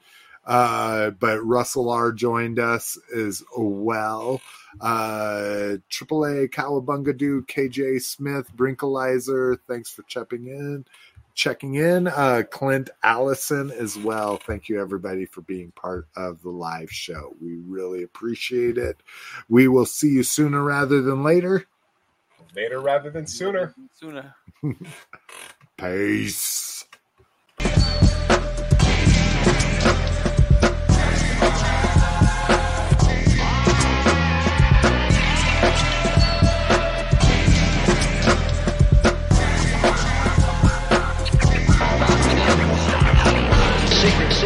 Uh, 0.47 1.11
but 1.11 1.45
Russell 1.45 1.91
R 1.91 2.13
joined 2.13 2.61
us 2.61 2.97
as 3.15 3.43
well. 3.57 4.41
Uh, 4.81 5.77
AAA, 5.91 6.51
Cowabunga 6.51 7.17
Dude, 7.17 7.49
KJ 7.49 8.01
Smith, 8.03 8.49
Brinkalizer, 8.57 9.59
thanks 9.67 9.91
for 9.91 10.03
checking 10.03 10.47
in. 10.47 10.85
Checking 11.37 11.75
in, 11.75 12.09
uh, 12.09 12.45
Clint 12.51 12.89
Allison 13.03 13.71
as 13.71 13.95
well. 13.99 14.39
Thank 14.39 14.71
you, 14.71 14.81
everybody, 14.81 15.27
for 15.27 15.43
being 15.43 15.71
part 15.71 16.09
of 16.17 16.41
the 16.41 16.49
live 16.49 16.91
show. 16.91 17.37
We 17.43 17.59
really 17.59 18.03
appreciate 18.03 18.79
it. 18.79 18.97
We 19.47 19.69
will 19.69 19.85
see 19.85 20.09
you 20.09 20.23
sooner 20.23 20.63
rather 20.63 21.03
than 21.03 21.23
later. 21.23 21.67
Later 22.55 22.81
rather 22.81 23.11
than 23.11 23.27
sooner. 23.27 23.75
Sooner. 24.01 24.35
Peace. 25.77 26.87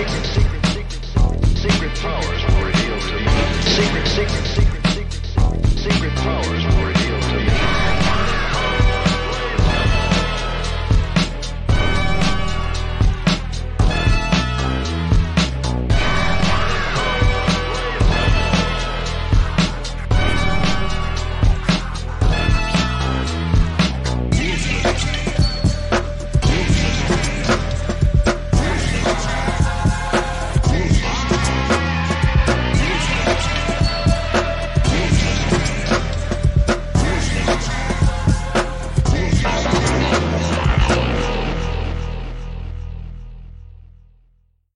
secret, 0.08 0.24
secret, 0.24 0.64
secret, 0.64 1.58
secret 1.58 1.94
powers 1.96 2.42
will 2.46 2.64
reveal 2.64 3.00
to 3.00 3.20
you. 3.20 3.28
Secret, 3.76 4.06
secret, 4.08 4.46
secret, 4.46 4.86
secret, 4.86 5.66
secret 5.78 6.14
powers 6.16 6.64
will 6.64 6.89